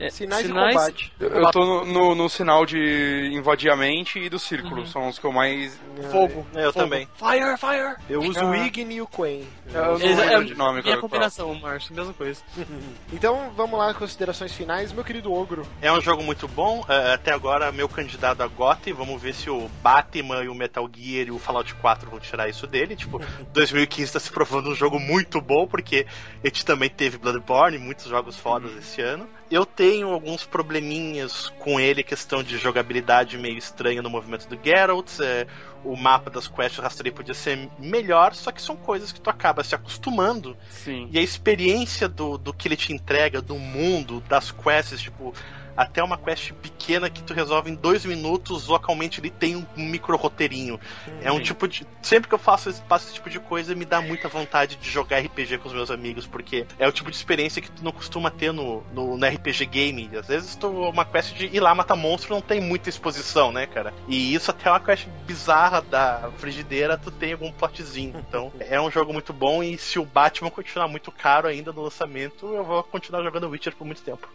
é, 0.05 0.09
Sinais, 0.09 0.45
e 0.45 0.51
combate. 0.53 1.13
Eu, 1.19 1.29
eu 1.29 1.51
tô 1.51 1.65
no, 1.65 1.85
no- 1.85 2.15
no 2.15 2.29
sinal 2.29 2.65
de 2.65 3.29
invadir 3.33 3.71
a 3.71 3.75
mente 3.75 4.19
e 4.19 4.29
do 4.29 4.39
círculo. 4.39 4.85
São 4.87 5.07
os 5.07 5.17
que 5.19 5.25
eu 5.25 5.31
mais. 5.31 5.79
Fogo. 6.11 6.45
Eu 6.53 6.71
fogo. 6.73 6.83
também. 6.85 7.07
Fire, 7.15 7.57
fire! 7.57 7.95
Eu 8.09 8.21
uso 8.21 8.43
o 8.45 8.55
Igni 8.55 8.95
e 8.95 9.01
o 9.01 9.07
Quen. 9.07 9.45
Eu 9.73 9.99
não 9.99 10.23
é 10.23 10.43
de 10.43 10.55
nome, 10.55 10.73
minha 10.81 10.83
cara. 10.83 10.97
combinação, 11.01 11.53
Márcio, 11.55 11.95
mesma 11.95 12.13
coisa. 12.13 12.41
Então 13.13 13.51
vamos 13.55 13.77
lá, 13.77 13.93
considerações 13.93 14.51
finais, 14.53 14.91
meu 14.91 15.03
querido 15.03 15.31
Ogro. 15.33 15.65
É 15.81 15.91
um 15.91 16.01
jogo 16.01 16.23
muito 16.23 16.47
bom. 16.47 16.83
é, 16.87 17.13
até 17.13 17.31
agora, 17.31 17.71
meu 17.71 17.87
candidato 17.87 18.41
a 18.41 18.47
GOT. 18.47 18.91
Vamos 18.93 19.21
ver 19.21 19.33
se 19.33 19.49
o 19.49 19.69
Batman 19.83 20.43
e 20.43 20.47
o 20.47 20.55
Metal 20.55 20.89
Gear 20.93 21.27
e 21.27 21.31
o 21.31 21.37
Fallout 21.39 21.73
4 21.75 22.09
vão 22.09 22.19
tirar 22.19 22.49
isso 22.49 22.65
dele. 22.65 22.95
Tipo, 22.95 23.21
2015 23.53 24.13
tá 24.13 24.19
se 24.19 24.31
provando 24.31 24.69
um 24.69 24.75
jogo 24.75 24.99
muito 24.99 25.41
bom, 25.41 25.67
porque 25.67 26.05
a 26.43 26.47
gente 26.47 26.65
também 26.65 26.89
teve 26.89 27.17
Bloodborne, 27.17 27.77
muitos 27.77 28.05
jogos 28.05 28.37
fodas 28.37 28.75
esse 28.77 29.01
ano. 29.01 29.27
Eu 29.51 29.65
tenho 29.65 30.07
alguns 30.07 30.45
probleminhas 30.45 31.49
com 31.59 31.77
ele, 31.77 32.03
questão 32.03 32.41
de 32.41 32.57
jogabilidade 32.57 33.37
meio 33.37 33.57
estranha 33.57 34.01
no 34.01 34.09
movimento 34.09 34.47
do 34.47 34.57
Geralt. 34.63 35.19
é, 35.19 35.45
o 35.83 35.97
mapa 35.97 36.29
das 36.29 36.47
quests 36.47 36.77
eu 36.77 36.83
rastreio 36.83 37.13
podia 37.13 37.33
ser 37.33 37.69
melhor, 37.77 38.33
só 38.33 38.51
que 38.51 38.61
são 38.61 38.77
coisas 38.77 39.11
que 39.11 39.19
tu 39.19 39.29
acaba 39.29 39.63
se 39.63 39.75
acostumando 39.75 40.55
Sim. 40.69 41.09
e 41.11 41.19
a 41.19 41.21
experiência 41.21 42.07
do, 42.07 42.37
do 42.37 42.53
que 42.53 42.67
ele 42.67 42.77
te 42.77 42.93
entrega, 42.93 43.41
do 43.41 43.55
mundo, 43.55 44.23
das 44.29 44.51
quests, 44.51 45.01
tipo, 45.01 45.33
até 45.75 46.03
uma 46.03 46.17
quest 46.17 46.51
pequena 46.53 47.09
que 47.09 47.23
tu 47.23 47.33
resolve 47.33 47.69
em 47.71 47.75
dois 47.75 48.05
minutos, 48.05 48.67
localmente 48.67 49.19
ele 49.19 49.29
tem 49.29 49.55
um 49.55 49.65
micro 49.75 50.15
roteirinho. 50.17 50.79
É 51.21 51.31
um 51.31 51.37
Sim. 51.37 51.43
tipo 51.43 51.67
de. 51.67 51.85
Sempre 52.01 52.27
que 52.29 52.35
eu 52.35 52.39
faço, 52.39 52.69
esse- 52.69 52.81
faço 52.87 53.05
esse 53.05 53.13
tipo 53.15 53.29
de 53.29 53.39
coisa, 53.39 53.73
me 53.75 53.85
dá 53.85 54.01
muita 54.01 54.27
vontade 54.27 54.75
de 54.75 54.89
jogar 54.89 55.19
RPG 55.19 55.57
com 55.59 55.67
os 55.67 55.73
meus 55.73 55.91
amigos, 55.91 56.25
porque 56.27 56.65
é 56.79 56.87
o 56.87 56.91
tipo 56.91 57.09
de 57.09 57.15
experiência 57.17 57.61
que 57.61 57.71
tu 57.71 57.83
não 57.83 57.91
costuma 57.91 58.29
ter 58.31 58.51
no, 58.51 58.83
no, 58.93 59.17
no 59.17 59.25
RPG 59.27 59.65
game. 59.65 60.09
Às 60.17 60.27
vezes 60.27 60.55
tu, 60.55 60.67
uma 60.67 61.05
quest 61.05 61.33
de 61.35 61.45
ir 61.47 61.59
lá 61.59 61.73
matar 61.75 61.95
monstro 61.95 62.33
não 62.33 62.41
tem 62.41 62.59
muita 62.59 62.89
exposição, 62.89 63.51
né, 63.51 63.65
cara? 63.65 63.93
E 64.07 64.33
isso 64.33 64.51
até 64.51 64.69
uma 64.69 64.79
quest 64.79 65.07
bizarra 65.25 65.81
da 65.81 66.29
frigideira, 66.37 66.97
tu 66.97 67.11
tem 67.11 67.33
algum 67.33 67.51
plotzinho. 67.51 68.13
Então, 68.27 68.51
é 68.59 68.79
um 68.79 68.89
jogo 68.91 69.13
muito 69.13 69.31
bom 69.33 69.61
e 69.63 69.77
se 69.77 69.99
o 69.99 70.05
Batman 70.05 70.49
continuar 70.49 70.87
muito 70.87 71.11
caro 71.11 71.47
ainda 71.47 71.71
no 71.71 71.81
lançamento, 71.83 72.45
eu 72.53 72.63
vou 72.63 72.83
continuar 72.83 73.23
jogando 73.23 73.49
Witcher 73.49 73.75
por 73.75 73.85
muito 73.85 74.01
tempo. 74.01 74.27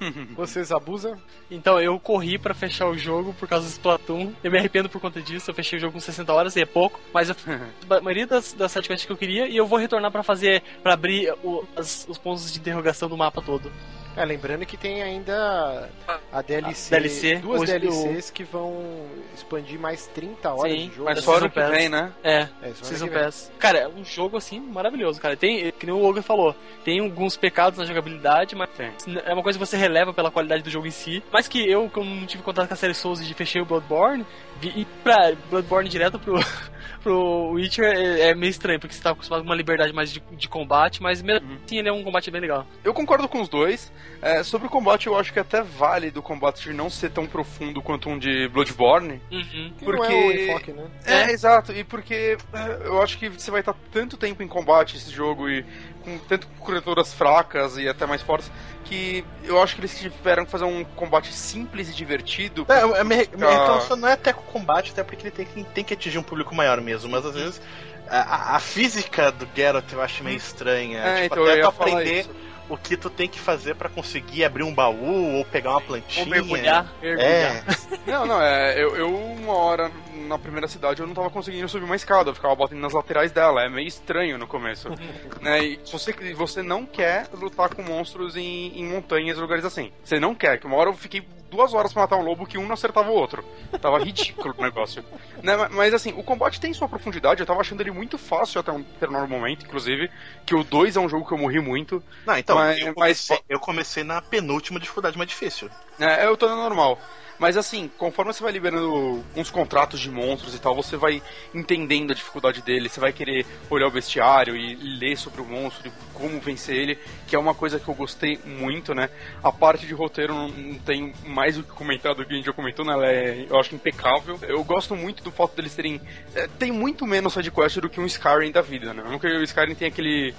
Vocês 0.36 0.65
abusam? 0.72 1.16
Então, 1.50 1.80
eu 1.80 1.98
corri 1.98 2.38
pra 2.38 2.54
fechar 2.54 2.86
o 2.88 2.96
jogo 2.98 3.32
por 3.34 3.48
causa 3.48 3.66
do 3.66 3.70
Splatoon. 3.70 4.32
Eu 4.42 4.50
me 4.50 4.58
arrependo 4.58 4.88
por 4.88 5.00
conta 5.00 5.20
disso. 5.20 5.50
Eu 5.50 5.54
fechei 5.54 5.78
o 5.78 5.80
jogo 5.80 5.92
com 5.94 6.00
60 6.00 6.32
horas 6.32 6.56
e 6.56 6.60
é 6.62 6.66
pouco. 6.66 6.98
Mas 7.12 7.28
eu, 7.28 7.36
a 7.90 8.00
maioria 8.00 8.26
das, 8.26 8.52
das 8.52 8.72
sete 8.72 8.88
quests 8.88 9.06
que 9.06 9.12
eu 9.12 9.16
queria. 9.16 9.46
E 9.48 9.56
eu 9.56 9.66
vou 9.66 9.78
retornar 9.78 10.10
pra 10.10 10.22
fazer. 10.22 10.62
pra 10.82 10.94
abrir 10.94 11.32
o- 11.44 11.64
as- 11.76 12.06
os 12.08 12.18
pontos 12.18 12.52
de 12.52 12.58
interrogação 12.58 13.08
do 13.08 13.16
mapa 13.16 13.40
todo. 13.42 13.70
É, 14.16 14.24
lembrando 14.24 14.64
que 14.64 14.76
tem 14.78 15.02
ainda 15.02 15.90
a 16.32 16.40
DLC, 16.42 16.90
DLC, 16.90 17.36
duas 17.36 17.60
o- 17.62 17.66
DLCs 17.66 18.30
que 18.30 18.44
vão 18.44 19.06
expandir 19.34 19.78
mais 19.78 20.06
30 20.06 20.54
horas 20.54 20.72
Sim, 20.72 20.88
de 20.88 20.94
jogo. 20.94 21.04
Mas 21.10 21.22
só 21.22 21.36
ano 21.36 21.50
que 21.50 21.60
vem, 21.60 21.88
né? 21.90 22.10
É, 22.24 22.48
É, 22.62 22.72
Season. 22.82 23.08
Pass. 23.08 23.52
Cara, 23.58 23.78
é 23.80 23.88
um 23.88 24.04
jogo 24.04 24.36
assim 24.38 24.58
maravilhoso, 24.58 25.20
cara. 25.20 25.36
Tem, 25.36 25.70
que 25.70 25.84
nem 25.86 25.94
o 25.94 25.98
Logan 25.98 26.22
falou, 26.22 26.56
tem 26.84 26.98
alguns 27.00 27.36
pecados 27.36 27.78
na 27.78 27.84
jogabilidade, 27.84 28.54
mas 28.56 28.70
Tem. 28.70 28.90
é 29.24 29.32
uma 29.34 29.42
coisa 29.42 29.58
que 29.58 29.64
você 29.66 29.76
releva 29.76 30.14
pela 30.14 30.30
qualidade 30.30 30.62
do 30.62 30.70
jogo 30.70 30.86
em 30.86 30.90
si. 30.90 31.22
Mas 31.30 31.46
que 31.46 31.68
eu, 31.70 31.90
como 31.90 32.14
não 32.14 32.26
tive 32.26 32.42
contato 32.42 32.68
com 32.68 32.74
a 32.74 32.76
série 32.76 32.94
Souls 32.94 33.20
e 33.20 33.34
fechei 33.34 33.60
o 33.60 33.66
Bloodborne, 33.66 34.24
vi, 34.58 34.68
e 34.76 34.84
pra 35.04 35.32
Bloodborne 35.50 35.88
direto 35.90 36.18
pro, 36.18 36.34
pro 37.06 37.50
Witcher 37.52 37.84
é, 37.84 38.30
é 38.30 38.34
meio 38.34 38.50
estranho, 38.50 38.80
porque 38.80 38.92
você 38.94 39.00
tá 39.00 39.10
acostumado 39.10 39.42
com 39.42 39.48
uma 39.48 39.54
liberdade 39.54 39.92
mais 39.92 40.10
de, 40.12 40.20
de 40.32 40.48
combate, 40.48 41.00
mas 41.00 41.22
mesmo 41.22 41.46
Uhum. 41.46 41.56
assim 41.64 41.78
ele 41.78 41.88
é 41.88 41.92
um 41.92 42.02
combate 42.02 42.30
bem 42.32 42.40
legal. 42.40 42.66
Eu 42.82 42.92
concordo 42.92 43.28
com 43.28 43.40
os 43.40 43.48
dois. 43.48 43.92
É, 44.20 44.42
sobre 44.42 44.66
o 44.66 44.70
combate, 44.70 45.06
eu 45.06 45.16
acho 45.16 45.32
que 45.32 45.38
é 45.38 45.42
até 45.42 45.62
válido 45.62 46.18
o 46.18 46.22
combate 46.22 46.64
de 46.64 46.72
não 46.72 46.90
ser 46.90 47.10
tão 47.10 47.26
profundo 47.26 47.80
quanto 47.80 48.08
um 48.08 48.18
de 48.18 48.48
Bloodborne. 48.48 49.20
Uhum. 49.30 49.72
Que 49.78 49.84
não 49.84 49.92
é 49.92 49.96
Porque- 49.96 50.14
o 50.14 50.32
enfoque, 50.32 50.72
né? 50.72 50.84
É, 51.04 51.30
exato. 51.30 51.72
E 51.72 51.84
porque 51.84 52.36
é, 52.52 52.86
eu 52.86 53.00
acho 53.02 53.18
que 53.18 53.28
você 53.28 53.50
vai 53.50 53.60
estar 53.60 53.74
tanto 53.92 54.16
tempo 54.16 54.42
em 54.42 54.48
combate 54.48 54.96
esse 54.96 55.10
jogo 55.12 55.48
e 55.48 55.64
com 56.06 56.18
tanto 56.18 56.46
criaturas 56.64 57.12
fracas 57.12 57.76
e 57.76 57.88
até 57.88 58.06
mais 58.06 58.22
fortes 58.22 58.50
que 58.84 59.24
eu 59.42 59.60
acho 59.60 59.74
que 59.74 59.80
eles 59.80 59.98
tiveram 59.98 60.44
que 60.44 60.50
fazer 60.50 60.64
um 60.64 60.84
combate 60.84 61.32
simples 61.32 61.88
e 61.90 61.92
divertido. 61.92 62.64
É, 62.68 62.80
a 62.80 62.86
minha, 63.04 63.04
minha 63.04 63.24
ficar- 63.26 63.50
reclamação 63.50 63.96
não 63.96 64.08
é 64.08 64.12
até 64.12 64.32
com 64.32 64.42
o 64.42 64.44
combate, 64.44 64.92
até 64.92 65.02
porque 65.02 65.24
ele 65.26 65.30
tem 65.32 65.44
que, 65.44 65.64
tem 65.64 65.84
que 65.84 65.92
atingir 65.94 66.18
um 66.18 66.22
público 66.22 66.54
maior 66.54 66.80
mesmo, 66.80 67.10
mas 67.10 67.26
às 67.26 67.34
vezes 67.34 67.60
a, 68.08 68.54
a- 68.54 68.60
física 68.60 69.32
do 69.32 69.48
Geralt 69.56 69.92
eu 69.92 70.00
acho 70.00 70.22
meio 70.22 70.36
estranha. 70.36 71.00
É, 71.00 71.22
tipo, 71.24 71.34
então 71.34 71.44
eu 71.44 71.50
até 71.50 71.56
ia 71.58 71.62
tu 71.64 71.68
aprender 71.68 72.20
isso. 72.20 72.30
O 72.68 72.76
que 72.76 72.96
tu 72.96 73.08
tem 73.08 73.28
que 73.28 73.38
fazer 73.38 73.74
pra 73.74 73.88
conseguir 73.88 74.44
abrir 74.44 74.62
um 74.62 74.74
baú 74.74 75.36
ou 75.36 75.44
pegar 75.44 75.70
uma 75.70 75.80
plantinha. 75.80 76.24
Ou 76.24 76.30
mergulhar, 76.30 76.92
mergulhar. 77.00 77.26
É, 77.26 77.62
Não, 78.06 78.24
não, 78.24 78.40
é. 78.40 78.80
Eu, 78.80 78.96
eu 78.96 79.14
uma 79.14 79.54
hora 79.54 79.90
na 80.26 80.38
primeira 80.38 80.68
cidade 80.68 81.00
eu 81.00 81.06
não 81.06 81.14
tava 81.14 81.30
conseguindo 81.30 81.68
subir 81.68 81.84
uma 81.84 81.96
escada, 81.96 82.30
eu 82.30 82.34
ficava 82.34 82.54
batendo 82.54 82.80
nas 82.80 82.92
laterais 82.92 83.32
dela, 83.32 83.62
é 83.62 83.68
meio 83.68 83.86
estranho 83.86 84.38
no 84.38 84.46
começo. 84.46 84.88
né? 85.40 85.62
E 85.62 85.80
se 85.84 85.92
você, 85.92 86.12
você 86.34 86.62
não 86.62 86.84
quer 86.84 87.28
lutar 87.32 87.68
com 87.74 87.82
monstros 87.82 88.36
em, 88.36 88.78
em 88.78 88.84
montanhas, 88.84 89.38
lugares 89.38 89.64
assim. 89.64 89.92
Você 90.02 90.18
não 90.18 90.34
quer, 90.34 90.58
que 90.58 90.66
uma 90.66 90.76
hora 90.76 90.90
eu 90.90 90.94
fiquei 90.94 91.26
duas 91.50 91.72
horas 91.74 91.92
pra 91.92 92.02
matar 92.02 92.16
um 92.16 92.22
lobo 92.24 92.46
que 92.46 92.58
um 92.58 92.66
não 92.66 92.74
acertava 92.74 93.10
o 93.10 93.14
outro. 93.14 93.44
Tava 93.80 93.98
ridículo 93.98 94.54
o 94.56 94.62
negócio. 94.62 95.04
Né? 95.42 95.54
Mas- 95.56 95.70
Mas 95.72 95.94
assim, 95.94 96.12
o 96.16 96.22
combate 96.22 96.58
tem 96.60 96.72
sua 96.72 96.88
profundidade, 96.88 97.40
eu 97.40 97.46
tava 97.46 97.60
achando 97.60 97.80
ele 97.80 97.90
muito 97.90 98.16
fácil 98.18 98.58
até 98.60 98.72
um 98.72 98.80
determinado 98.82 99.28
momento, 99.28 99.64
inclusive, 99.66 100.10
que 100.44 100.54
o 100.54 100.64
2 100.64 100.96
é 100.96 101.00
um 101.00 101.08
jogo 101.08 101.26
que 101.26 101.32
eu 101.32 101.38
morri 101.38 101.60
muito. 101.60 102.02
Não, 102.26 102.36
então, 102.36 102.56
Mas- 102.56 102.78
eu, 102.80 102.86
mas- 102.86 102.94
comecei, 103.28 103.40
eu 103.48 103.60
comecei 103.60 104.02
na 104.04 104.20
penúltima 104.22 104.80
dificuldade 104.80 105.16
mais 105.16 105.28
difícil. 105.28 105.70
É, 106.00 106.26
eu 106.26 106.36
tô 106.36 106.48
no 106.48 106.56
normal. 106.56 106.98
Mas 107.38 107.56
assim, 107.56 107.90
conforme 107.98 108.32
você 108.32 108.42
vai 108.42 108.52
liberando 108.52 109.24
uns 109.34 109.50
contratos 109.50 110.00
de 110.00 110.10
monstros 110.10 110.54
e 110.54 110.58
tal, 110.58 110.74
você 110.74 110.96
vai 110.96 111.22
entendendo 111.54 112.12
a 112.12 112.14
dificuldade 112.14 112.62
dele, 112.62 112.88
você 112.88 113.00
vai 113.00 113.12
querer 113.12 113.46
olhar 113.68 113.86
o 113.86 113.90
bestiário 113.90 114.56
e 114.56 114.74
ler 114.98 115.16
sobre 115.16 115.40
o 115.40 115.44
monstro 115.44 115.88
e 115.88 115.92
como 116.14 116.40
vencer 116.40 116.76
ele, 116.76 116.98
que 117.26 117.36
é 117.36 117.38
uma 117.38 117.54
coisa 117.54 117.78
que 117.78 117.88
eu 117.88 117.94
gostei 117.94 118.38
muito, 118.44 118.94
né? 118.94 119.10
A 119.42 119.52
parte 119.52 119.86
de 119.86 119.94
roteiro 119.94 120.34
não, 120.34 120.48
não 120.48 120.78
tem 120.78 121.12
mais 121.24 121.58
o 121.58 121.62
que 121.62 121.70
comentar 121.70 122.14
do 122.14 122.24
que 122.24 122.32
a 122.32 122.36
gente 122.36 122.46
já 122.46 122.52
comentou, 122.52 122.84
né? 122.84 122.92
Ela 122.92 123.06
é, 123.06 123.46
eu 123.48 123.58
acho 123.58 123.74
impecável. 123.74 124.38
Eu 124.42 124.62
gosto 124.64 124.96
muito 124.96 125.22
do 125.22 125.30
fato 125.30 125.56
deles 125.56 125.74
terem. 125.74 126.00
é, 126.34 126.48
tem 126.58 126.72
muito 126.72 127.06
menos 127.06 127.34
sidequest 127.34 127.78
do 127.78 127.90
que 127.90 128.00
um 128.00 128.06
Skyrim 128.06 128.50
da 128.50 128.62
vida, 128.62 128.94
né? 128.94 129.04
Não 129.06 129.18
que 129.18 129.26
o 129.26 129.42
Skyrim 129.42 129.74
tem 129.74 129.88
aquele 129.88 130.34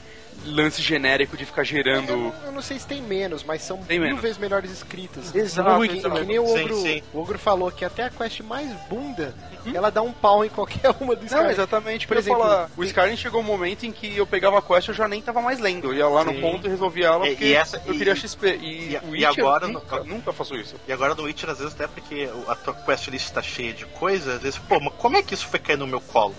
lance 0.45 0.81
genérico 0.81 1.35
de 1.37 1.45
ficar 1.45 1.63
gerando. 1.63 2.09
Eu, 2.11 2.17
não- 2.17 2.33
eu 2.45 2.51
não 2.51 2.61
sei 2.61 2.79
se 2.79 2.87
tem 2.87 3.01
menos, 3.01 3.43
mas 3.43 3.61
são 3.61 3.77
Tem 3.79 3.99
mil 3.99 4.07
menos. 4.07 4.21
vezes 4.21 4.37
melhores 4.37 4.71
escritas. 4.71 5.33
Exato, 5.35 5.81
Que, 5.81 5.87
que 5.89 5.97
exato. 5.97 6.23
nem 6.23 6.39
o 6.39 6.47
Sim, 6.47 6.61
ogro, 6.63 6.81
sim. 6.81 7.03
o 7.13 7.19
ogro 7.19 7.37
falou 7.39 7.71
que 7.71 7.83
até 7.85 8.03
a 8.03 8.09
quest 8.09 8.39
mais 8.41 8.69
bunda, 8.89 9.33
ela 9.73 9.89
dá 9.89 10.01
um 10.01 10.13
pau 10.13 10.45
em 10.45 10.49
qualquer 10.49 10.91
uma 10.99 11.15
do 11.15 11.25
Skyrim. 11.25 11.43
Não, 11.43 11.51
exatamente. 11.51 12.07
Por 12.07 12.17
exemplo, 12.17 12.39
falar, 12.41 12.69
o 12.77 12.83
Skyrim 12.83 13.17
chegou 13.17 13.41
um 13.41 13.43
momento 13.43 13.85
em 13.85 13.91
que 13.91 14.15
eu 14.17 14.25
pegava 14.25 14.59
a 14.59 14.61
quest 14.61 14.87
e 14.87 14.91
eu 14.91 14.95
já 14.95 15.07
nem 15.07 15.21
tava 15.21 15.41
mais 15.41 15.59
lendo. 15.59 15.87
Eu 15.87 15.93
ia 15.93 16.07
lá 16.07 16.23
Sim. 16.23 16.33
no 16.33 16.41
ponto 16.41 16.65
e 16.67 16.69
resolvia 16.69 17.07
ela 17.07 17.25
E- 17.27 17.31
porque 17.31 17.45
e 17.45 17.53
essa- 17.53 17.81
eu 17.85 17.93
e- 17.93 17.97
queria 17.97 18.15
XP. 18.15 18.47
E, 18.61 18.93
e- 18.93 18.99
o 19.03 19.15
e 19.15 19.25
Witcher, 19.25 19.43
agora 19.43 19.67
nunca, 19.67 19.97
no- 19.99 20.05
nunca 20.05 20.31
faço 20.33 20.55
isso. 20.55 20.75
E 20.87 20.93
agora 20.93 21.13
no 21.15 21.23
Witcher, 21.23 21.49
às 21.49 21.57
vezes, 21.59 21.73
até 21.73 21.87
porque 21.87 22.29
a 22.47 22.55
tua 22.55 22.73
quest 22.73 23.07
list 23.09 23.31
tá 23.31 23.41
cheia 23.41 23.73
de 23.73 23.85
coisas, 23.85 24.35
às 24.35 24.41
vezes, 24.41 24.57
pô, 24.59 24.79
mas 24.79 24.93
como 24.97 25.17
é 25.17 25.21
que 25.23 25.33
isso 25.33 25.47
foi 25.47 25.59
cair 25.59 25.77
no 25.77 25.85
meu 25.87 25.99
colo? 26.01 26.35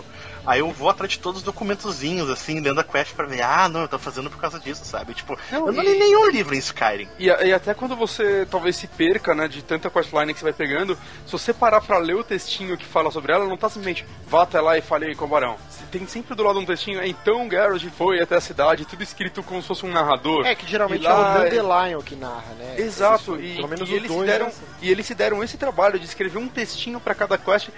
Aí 0.48 0.60
eu 0.60 0.70
vou 0.72 0.88
atrás 0.88 1.12
de 1.12 1.18
todos 1.18 1.40
os 1.40 1.44
documentozinhos, 1.44 2.30
assim, 2.30 2.58
lendo 2.58 2.80
a 2.80 2.84
quest 2.84 3.12
pra 3.14 3.26
ver, 3.26 3.42
ah, 3.42 3.68
não, 3.68 3.82
eu 3.82 3.88
tô 3.88 3.98
fazendo 3.98 4.30
por 4.30 4.40
causa 4.40 4.58
disso, 4.58 4.82
sabe? 4.84 5.12
Tipo, 5.12 5.38
Não, 5.52 5.66
eu 5.66 5.72
não 5.74 5.82
e- 5.82 5.92
li 5.92 5.98
nenhum 5.98 6.30
livro 6.30 6.54
em 6.54 6.58
Skyrim. 6.58 7.06
E, 7.18 7.30
a- 7.30 7.42
e 7.44 7.52
até 7.52 7.74
quando 7.74 7.94
você 7.94 8.46
talvez 8.50 8.74
se 8.76 8.86
perca, 8.86 9.34
né, 9.34 9.46
de 9.46 9.60
tanta 9.62 9.90
questline 9.90 10.32
que 10.32 10.40
você 10.40 10.44
vai 10.44 10.52
pegando, 10.54 10.96
se 11.26 11.32
você 11.32 11.52
parar 11.52 11.82
pra 11.82 11.98
ler 11.98 12.14
o 12.16 12.24
textinho 12.24 12.78
que 12.78 12.86
fala 12.86 13.10
sobre 13.10 13.30
ela, 13.32 13.44
não 13.46 13.58
tá 13.58 13.68
simplesmente 13.68 14.06
vá 14.26 14.42
até 14.44 14.58
lá 14.58 14.78
e 14.78 14.80
fale 14.80 15.04
aí 15.04 15.14
com 15.14 15.26
o 15.26 15.28
barão. 15.28 15.56
Tem 15.92 16.06
sempre 16.06 16.34
do 16.34 16.42
lado 16.42 16.58
um 16.58 16.64
textinho, 16.64 17.04
então 17.04 17.48
Geralt 17.50 17.84
foi 17.90 18.18
até 18.20 18.36
a 18.36 18.40
cidade, 18.40 18.86
tudo 18.86 19.02
escrito 19.02 19.42
como 19.42 19.60
se 19.60 19.68
fosse 19.68 19.84
um 19.84 19.90
narrador. 19.92 20.46
É, 20.46 20.54
que 20.54 20.66
geralmente 20.66 21.02
E 21.02 21.06
é 21.06 21.12
o 21.12 21.18
lá- 21.18 21.38
Dandelion 21.38 22.00
que 22.00 22.16
narra, 22.16 22.54
né? 22.58 22.74
Exato, 22.78 23.38
e, 23.38 23.56
pelo 23.56 23.68
menos 23.68 23.88
e 23.88 23.92
o 23.92 23.96
eles 23.96 24.10
deram, 24.24 24.46
é 24.46 24.48
assim. 24.48 24.64
e 24.80 24.90
eles 24.90 25.04
se 25.04 25.14
deram 25.14 25.44
esse 25.44 25.58
trabalho 25.58 25.98
de 25.98 26.06
escrever 26.06 26.38
um 26.38 26.48
textinho 26.48 26.98
pra 27.00 27.14
cada 27.14 27.36
quest 27.36 27.68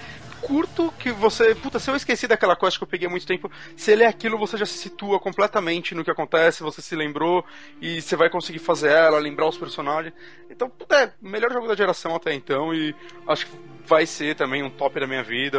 curto 0.41 0.93
que 0.99 1.13
você, 1.13 1.55
puta, 1.55 1.79
se 1.79 1.91
eu 1.91 1.97
esqueci 1.97 2.27
daquela 2.27 2.57
quest 2.57 2.79
que 2.79 2.85
eu 2.85 2.89
peguei 2.89 3.07
há 3.07 3.11
muito 3.11 3.27
tempo, 3.27 3.51
se 3.77 3.93
ele 3.93 4.03
é 4.03 4.07
aquilo, 4.07 4.39
você 4.39 4.57
já 4.57 4.67
se 4.67 4.75
situa 4.75 5.19
completamente 5.21 5.95
no 5.95 6.05
que 6.05 6.11
acontece, 6.11 6.63
você 6.63 6.83
se 6.83 6.97
lembrou 6.97 7.45
e 7.81 8.01
você 8.01 8.17
vai 8.17 8.29
conseguir 8.29 8.59
fazer 8.59 8.91
ela, 8.91 9.19
lembrar 9.19 9.49
os 9.49 9.59
personagens. 9.59 10.15
Então, 10.51 10.69
puta, 10.69 10.97
é 10.97 11.13
melhor 11.21 11.53
jogo 11.53 11.69
da 11.69 11.77
geração 11.77 12.15
até 12.15 12.35
então 12.35 12.75
e 12.75 12.95
acho 13.27 13.47
que 13.47 13.53
vai 13.87 14.07
ser 14.07 14.37
também 14.37 14.63
um 14.63 14.71
top 14.71 14.99
da 14.99 15.07
minha 15.07 15.23
vida. 15.23 15.59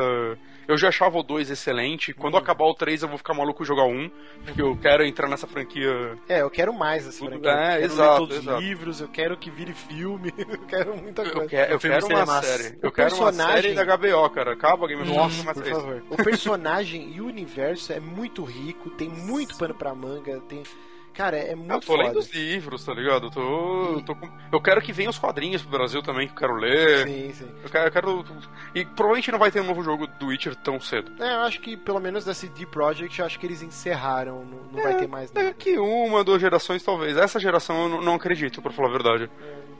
Eu 0.67 0.77
já 0.77 0.87
achava 0.89 1.17
o 1.17 1.23
2 1.23 1.49
excelente. 1.49 2.13
Quando 2.13 2.37
acabar 2.37 2.65
o 2.65 2.73
3 2.73 3.01
eu 3.03 3.09
vou 3.09 3.17
ficar 3.17 3.33
maluco 3.33 3.65
jogar 3.65 3.83
o 3.83 3.89
1, 3.91 4.11
porque 4.45 4.61
eu 4.61 4.77
quero 4.77 5.03
entrar 5.05 5.27
nessa 5.27 5.47
franquia 5.47 6.17
É, 6.29 6.41
eu 6.41 6.49
quero 6.49 6.73
mais 6.73 7.07
essa 7.07 7.25
franquia. 7.25 7.49
É, 7.51 7.65
eu 7.65 7.69
quero 7.79 7.83
exato, 7.85 8.11
ler 8.11 8.17
todos 8.19 8.37
exato. 8.37 8.57
os 8.57 8.63
livros, 8.63 9.01
eu 9.01 9.07
quero 9.07 9.37
que 9.37 9.49
vire 9.51 9.73
filme, 9.73 10.33
eu 10.37 10.59
quero 10.67 10.95
muita 10.97 11.23
coisa. 11.23 11.39
Eu 11.43 11.47
quero, 11.49 11.73
eu 11.73 11.79
quero 11.79 12.05
uma 12.07 12.25
massa. 12.25 12.57
série. 12.57 12.75
O 12.75 12.79
Eu 12.87 12.91
quero 12.91 13.15
uma 13.15 13.25
personagem- 13.31 13.61
série 13.61 13.73
da 13.85 13.97
HBO, 13.97 14.29
cara. 14.29 14.53
Acaba 14.53 14.87
Game 14.87 15.01
of 15.01 15.11
Thrones, 15.11 15.43
por 15.43 15.67
é 15.67 15.69
favor. 15.71 16.03
O 16.09 16.17
personagem 16.17 17.11
e 17.15 17.21
o 17.21 17.25
universo 17.25 17.91
é 17.93 17.99
muito 17.99 18.43
rico, 18.43 18.89
tem 18.91 19.09
muito 19.09 19.57
pano 19.57 19.73
pra 19.73 19.93
manga, 19.93 20.39
tem. 20.41 20.63
Cara, 21.13 21.37
é 21.37 21.53
Eu 21.53 21.57
muito 21.57 21.85
tô 21.85 21.95
lendo 21.95 22.07
foda. 22.07 22.19
os 22.19 22.33
livros, 22.33 22.85
tá 22.85 22.93
ligado? 22.93 23.27
Eu, 23.27 23.31
tô, 23.31 23.93
eu, 23.95 24.01
tô 24.03 24.15
com- 24.15 24.29
eu 24.51 24.61
quero 24.61 24.81
que 24.81 24.93
venham 24.93 25.09
os 25.09 25.19
quadrinhos 25.19 25.61
pro 25.61 25.71
Brasil 25.71 26.01
também, 26.01 26.25
que 26.27 26.33
eu 26.33 26.37
quero 26.37 26.55
ler. 26.55 27.07
Sim, 27.07 27.33
sim. 27.33 27.51
Eu 27.63 27.69
quero, 27.69 27.87
eu 27.87 27.91
quero- 27.91 28.25
E 28.73 28.85
provavelmente 28.85 29.31
não 29.31 29.37
vai 29.39 29.51
ter 29.51 29.59
um 29.61 29.65
novo 29.65 29.83
jogo 29.83 30.07
do 30.07 30.27
Witcher 30.27 30.55
tão 30.55 30.79
cedo. 30.79 31.11
É, 31.21 31.33
eu 31.35 31.39
acho 31.41 31.59
que 31.59 31.75
pelo 31.75 31.99
menos 31.99 32.23
da 32.25 32.33
CD 32.33 32.65
Projekt, 32.65 33.19
eu 33.19 33.25
acho 33.25 33.37
que 33.39 33.45
eles 33.45 33.61
encerraram, 33.61 34.45
não, 34.45 34.63
não 34.71 34.83
vai 34.83 34.95
ter 34.97 35.07
mais 35.07 35.31
nada. 35.31 35.47
Daqui 35.47 35.77
uma, 35.77 36.23
duas 36.23 36.39
gerações, 36.41 36.81
talvez. 36.81 37.17
Essa 37.17 37.39
geração 37.39 37.83
eu 37.83 37.89
não, 37.89 38.01
não 38.01 38.15
acredito, 38.15 38.61
pra 38.61 38.71
falar 38.71 38.87
a 38.87 38.91
verdade. 38.91 39.29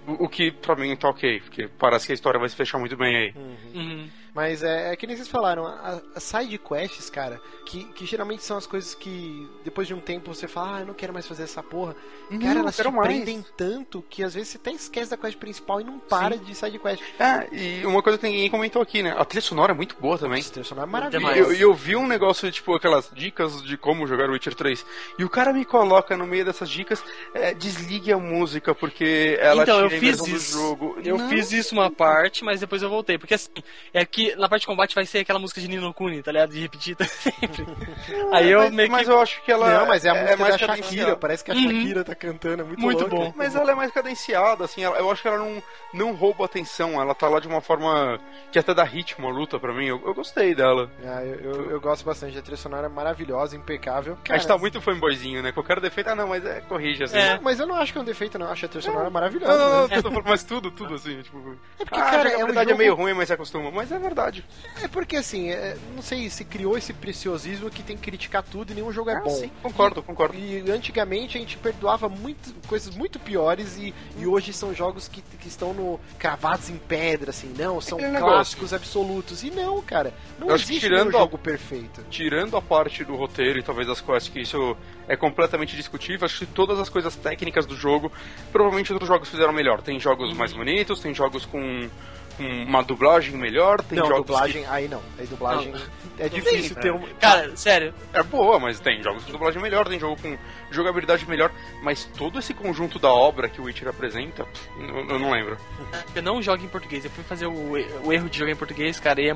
O, 0.07 0.25
o 0.25 0.29
que 0.29 0.51
pra 0.51 0.75
mim 0.75 0.95
tá 0.95 1.07
ok, 1.09 1.39
porque 1.41 1.67
parece 1.79 2.07
que 2.07 2.11
a 2.11 2.15
história 2.15 2.39
vai 2.39 2.49
se 2.49 2.55
fechar 2.55 2.77
muito 2.79 2.97
bem 2.97 3.15
aí. 3.15 3.33
Uhum. 3.73 4.09
Mas 4.33 4.63
é, 4.63 4.93
é 4.93 4.95
que 4.95 5.05
nem 5.05 5.15
vocês 5.15 5.27
falaram, 5.27 5.65
a- 5.65 6.01
as 6.15 6.23
side 6.23 6.57
quests, 6.57 7.09
cara, 7.09 7.41
que, 7.65 7.83
que 7.93 8.05
geralmente 8.05 8.43
são 8.43 8.55
as 8.57 8.65
coisas 8.65 8.95
que 8.95 9.49
depois 9.63 9.87
de 9.87 9.93
um 9.93 9.99
tempo 9.99 10.33
você 10.33 10.47
fala, 10.47 10.77
ah, 10.77 10.79
eu 10.81 10.85
não 10.85 10.93
quero 10.93 11.11
mais 11.11 11.27
fazer 11.27 11.43
essa 11.43 11.61
porra. 11.61 11.95
Não, 12.29 12.39
cara, 12.39 12.59
eu 12.59 12.61
elas 12.61 12.75
te 12.77 12.83
mais. 12.89 13.07
prendem 13.07 13.45
tanto 13.57 14.01
que 14.09 14.23
às 14.23 14.33
vezes 14.33 14.49
você 14.49 14.57
até 14.57 14.71
esquece 14.71 15.11
da 15.11 15.17
quest 15.17 15.37
principal 15.37 15.81
e 15.81 15.83
não 15.83 15.99
para 15.99 16.37
de 16.37 16.55
side 16.55 16.79
quest. 16.79 17.03
É, 17.19 17.49
e 17.53 17.85
uma 17.85 18.01
coisa 18.01 18.17
que 18.17 18.25
ninguém 18.25 18.49
comentou 18.49 18.81
aqui, 18.81 19.03
né? 19.03 19.13
A 19.17 19.25
trilha 19.25 19.41
sonora 19.41 19.73
é 19.73 19.75
muito 19.75 19.95
boa 19.99 20.17
também. 20.17 20.39
Esse 20.39 20.51
trilha 20.51 20.63
sonora 20.65 20.87
é 20.87 20.89
E 20.89 20.91
maravilhoso. 20.91 21.37
eu, 21.37 21.53
e 21.53 21.61
eu 21.61 21.73
vi 21.73 21.97
um 21.97 22.07
negócio, 22.07 22.49
tipo, 22.51 22.73
aquelas 22.73 23.11
dicas 23.13 23.61
de 23.61 23.75
como 23.77 24.07
jogar 24.07 24.29
o 24.29 24.33
Witcher 24.33 24.55
3. 24.55 24.85
E 25.19 25.25
o 25.25 25.29
cara 25.29 25.51
me 25.51 25.65
coloca 25.65 26.15
no 26.15 26.25
meio 26.25 26.45
dessas 26.45 26.69
dicas, 26.69 27.03
é, 27.33 27.53
desligue 27.53 28.13
a 28.13 28.17
música, 28.17 28.73
porque 28.73 29.37
ela 29.41 29.63
então, 29.63 29.79
eu 29.81 29.89
tira 29.89 29.97
a 29.97 29.99
fiz 29.99 30.17
do 30.17 30.29
isso. 30.29 30.51
jogo. 30.53 30.97
Eu 31.03 31.17
Não. 31.17 31.27
fiz 31.27 31.51
isso 31.51 31.75
uma 31.75 31.91
parte, 31.91 32.45
mas 32.45 32.61
depois 32.61 32.81
eu 32.81 32.89
voltei. 32.89 33.17
Porque 33.17 33.33
assim, 33.33 33.49
é 33.93 34.05
que 34.05 34.20
na 34.37 34.47
parte 34.49 34.61
de 34.61 34.67
combate 34.67 34.95
vai 34.95 35.05
ser 35.05 35.19
aquela 35.19 35.39
música 35.39 35.59
de 35.61 35.67
Nino 35.67 35.93
Kuni, 35.93 36.21
tá 36.21 36.31
ligado? 36.31 36.51
De 36.51 36.59
repetir 36.59 36.95
sempre. 37.09 37.65
Aí 38.31 38.49
eu 38.51 38.59
mas, 38.61 38.71
meio 38.73 38.89
que. 38.89 38.95
mas 38.95 39.07
eu 39.07 39.19
acho 39.19 39.41
que 39.43 39.51
ela 39.51 39.79
não, 39.79 39.87
mas 39.87 40.05
é 40.05 40.09
a 40.09 40.13
música 40.15 40.37
mais 40.37 40.51
da 40.53 40.57
Shakira, 40.57 40.75
cadenciada. 40.81 41.17
parece 41.17 41.43
que 41.43 41.51
a 41.51 41.53
Uhum. 41.55 41.61
Shakira 41.63 42.03
tá 42.03 42.15
cantando, 42.15 42.61
é 42.61 42.65
muito, 42.65 42.79
Muito 42.81 43.07
bom. 43.07 43.33
Mas 43.35 43.55
ela 43.55 43.71
é 43.71 43.75
mais 43.75 43.91
cadenciada, 43.91 44.63
assim, 44.65 44.83
ela- 44.83 44.97
eu 44.97 45.09
acho 45.11 45.21
que 45.21 45.27
ela 45.27 45.37
não, 45.37 45.63
não 45.93 46.13
rouba 46.13 46.45
atenção, 46.45 47.01
ela 47.01 47.13
tá 47.15 47.27
lá 47.27 47.39
de 47.39 47.47
uma 47.47 47.61
forma 47.61 48.19
que 48.51 48.59
até 48.59 48.73
dá 48.73 48.83
ritmo 48.83 49.27
à 49.27 49.31
luta 49.31 49.59
pra 49.59 49.73
mim, 49.73 49.85
eu, 49.87 50.01
eu 50.05 50.13
gostei 50.13 50.53
dela. 50.55 50.89
Ah, 51.05 51.23
eu, 51.23 51.35
eu, 51.53 51.71
eu 51.71 51.81
gosto 51.81 52.03
bastante, 52.05 52.37
a 52.37 52.41
trilha 52.41 52.57
sonora 52.57 52.87
é 52.87 52.89
maravilhosa, 52.89 53.55
impecável. 53.55 54.17
a 54.29 54.33
gente 54.37 54.47
tá 54.47 54.57
muito 54.57 54.81
fanboyzinho, 54.81 55.41
né? 55.41 55.51
Qualquer 55.51 55.79
defeito, 55.79 56.09
ah 56.09 56.15
não, 56.15 56.27
mas 56.27 56.45
é, 56.45 56.61
corrige, 56.61 57.03
assim. 57.03 57.17
É. 57.17 57.39
Mas 57.41 57.59
eu 57.59 57.67
não 57.67 57.75
acho 57.75 57.91
que 57.91 57.97
é 57.97 58.01
um 58.01 58.05
defeito, 58.05 58.37
não. 58.37 58.47
Eu 58.47 58.51
acho 58.53 58.65
a 58.65 58.69
trilha 58.69 58.83
sonora 58.83 59.09
maravilhosa. 59.09 59.57
Não, 59.57 59.69
não, 59.69 59.87
né? 59.87 59.95
não, 59.95 60.01
tudo- 60.11 60.23
mas 60.25 60.43
tudo, 60.43 60.71
tudo 60.71 60.95
assim, 60.95 61.21
tipo... 61.21 61.37
É 61.79 61.83
porque, 61.85 61.99
ah, 61.99 62.03
cara, 62.03 62.29
a 62.29 62.31
é 62.33 62.37
um 62.43 62.45
verdade 62.47 62.69
jogo... 62.69 62.81
é 62.81 62.83
meio 62.83 62.95
ruim, 62.95 63.13
mas 63.13 63.27
se 63.27 63.33
acostuma. 63.33 63.71
Mas 63.71 63.91
é 63.91 63.99
verdade. 64.13 64.45
É 64.81 64.87
porque, 64.87 65.15
assim, 65.15 65.49
é, 65.49 65.77
não 65.95 66.01
sei, 66.01 66.29
se 66.29 66.43
criou 66.43 66.77
esse 66.77 66.93
preciosismo 66.93 67.69
que 67.69 67.81
tem 67.83 67.95
que 67.95 68.03
criticar 68.03 68.43
tudo 68.43 68.71
e 68.71 68.75
nenhum 68.75 68.91
jogo 68.91 69.09
é 69.09 69.15
Ah, 69.15 69.21
bom. 69.21 69.29
sim, 69.29 69.49
concordo, 69.61 70.03
concordo. 70.03 70.37
E 70.37 70.69
antigamente 70.71 71.37
a 71.37 71.41
gente 71.41 71.57
perdoava 71.57 72.09
muito, 72.09 72.53
coisas 72.67 72.95
muito 72.95 73.19
piores 73.19 73.77
e, 73.77 73.93
e 74.17 74.25
hoje 74.27 74.51
são 74.53 74.73
jogos 74.73 75.07
que, 75.07 75.21
que 75.21 75.47
estão 75.47 75.73
no, 75.73 75.99
cravados 76.19 76.69
em 76.69 76.77
pedra, 76.77 77.29
assim, 77.31 77.53
não, 77.57 77.79
são 77.79 77.97
Aquele 77.97 78.13
negócio. 78.13 78.33
clássicos 78.35 78.73
absolutos. 78.73 79.43
E 79.43 79.51
não, 79.51 79.81
cara, 79.81 80.13
não 80.39 80.49
Eu 80.49 80.55
existe 80.55 80.79
tirando 80.81 81.07
nenhum 81.07 81.17
a- 81.17 81.21
jogo 81.21 81.37
perfeito. 81.37 82.03
Tirando 82.09 82.57
a 82.57 82.61
parte 82.61 83.03
do 83.03 83.15
roteiro 83.15 83.59
e 83.59 83.63
talvez 83.63 83.87
das 83.87 84.01
quests, 84.01 84.29
que 84.31 84.39
isso 84.41 84.75
é 85.07 85.15
completamente 85.15 85.75
discutível, 85.75 86.25
acho 86.25 86.39
que 86.39 86.45
todas 86.45 86.79
as 86.79 86.89
coisas 86.89 87.15
técnicas 87.15 87.65
do 87.65 87.75
jogo, 87.75 88.11
provavelmente 88.51 88.91
outros 88.91 89.07
jogos 89.07 89.29
fizeram 89.29 89.53
melhor. 89.53 89.81
Tem 89.81 89.99
jogos 89.99 90.33
mais 90.33 90.53
bonitos, 90.53 90.99
tem 90.99 91.13
jogos 91.13 91.45
com 91.45 91.89
uma 92.39 92.83
dublagem 92.83 93.35
melhor, 93.35 93.81
tem 93.83 93.99
não, 93.99 94.07
jogos 94.07 94.25
dublagem, 94.25 94.65
aí 94.67 94.87
não. 94.87 95.01
Aí 95.17 95.27
dublagem 95.27 95.73
é 96.17 96.29
difícil 96.29 96.75
ter 96.75 96.91
né? 96.93 96.99
um. 96.99 97.07
Cara, 97.19 97.55
sério, 97.55 97.93
que 98.11 98.19
é 98.19 98.23
boa, 98.23 98.59
mas 98.59 98.79
tem 98.79 99.01
jogos 99.01 99.23
com 99.23 99.31
dublagem 99.31 99.61
melhor, 99.61 99.87
tem 99.87 99.99
jogo 99.99 100.19
com 100.21 100.37
jogabilidade 100.69 101.27
melhor, 101.27 101.51
mas 101.83 102.05
todo 102.17 102.39
esse 102.39 102.53
conjunto 102.53 102.97
da 102.97 103.09
obra 103.09 103.49
que 103.49 103.59
o 103.59 103.65
Witcher 103.65 103.87
apresenta, 103.87 104.45
eu, 104.79 105.09
eu 105.09 105.19
não 105.19 105.31
lembro. 105.31 105.57
eu 106.15 106.21
não 106.21 106.41
jogo 106.41 106.63
em 106.63 106.67
português. 106.67 107.03
Eu 107.05 107.11
fui 107.11 107.23
fazer 107.23 107.45
o, 107.45 107.71
o 108.03 108.13
erro 108.13 108.29
de 108.29 108.37
jogar 108.39 108.51
em 108.51 108.55
português, 108.55 108.99
cara, 108.99 109.21
e 109.21 109.29
é, 109.29 109.35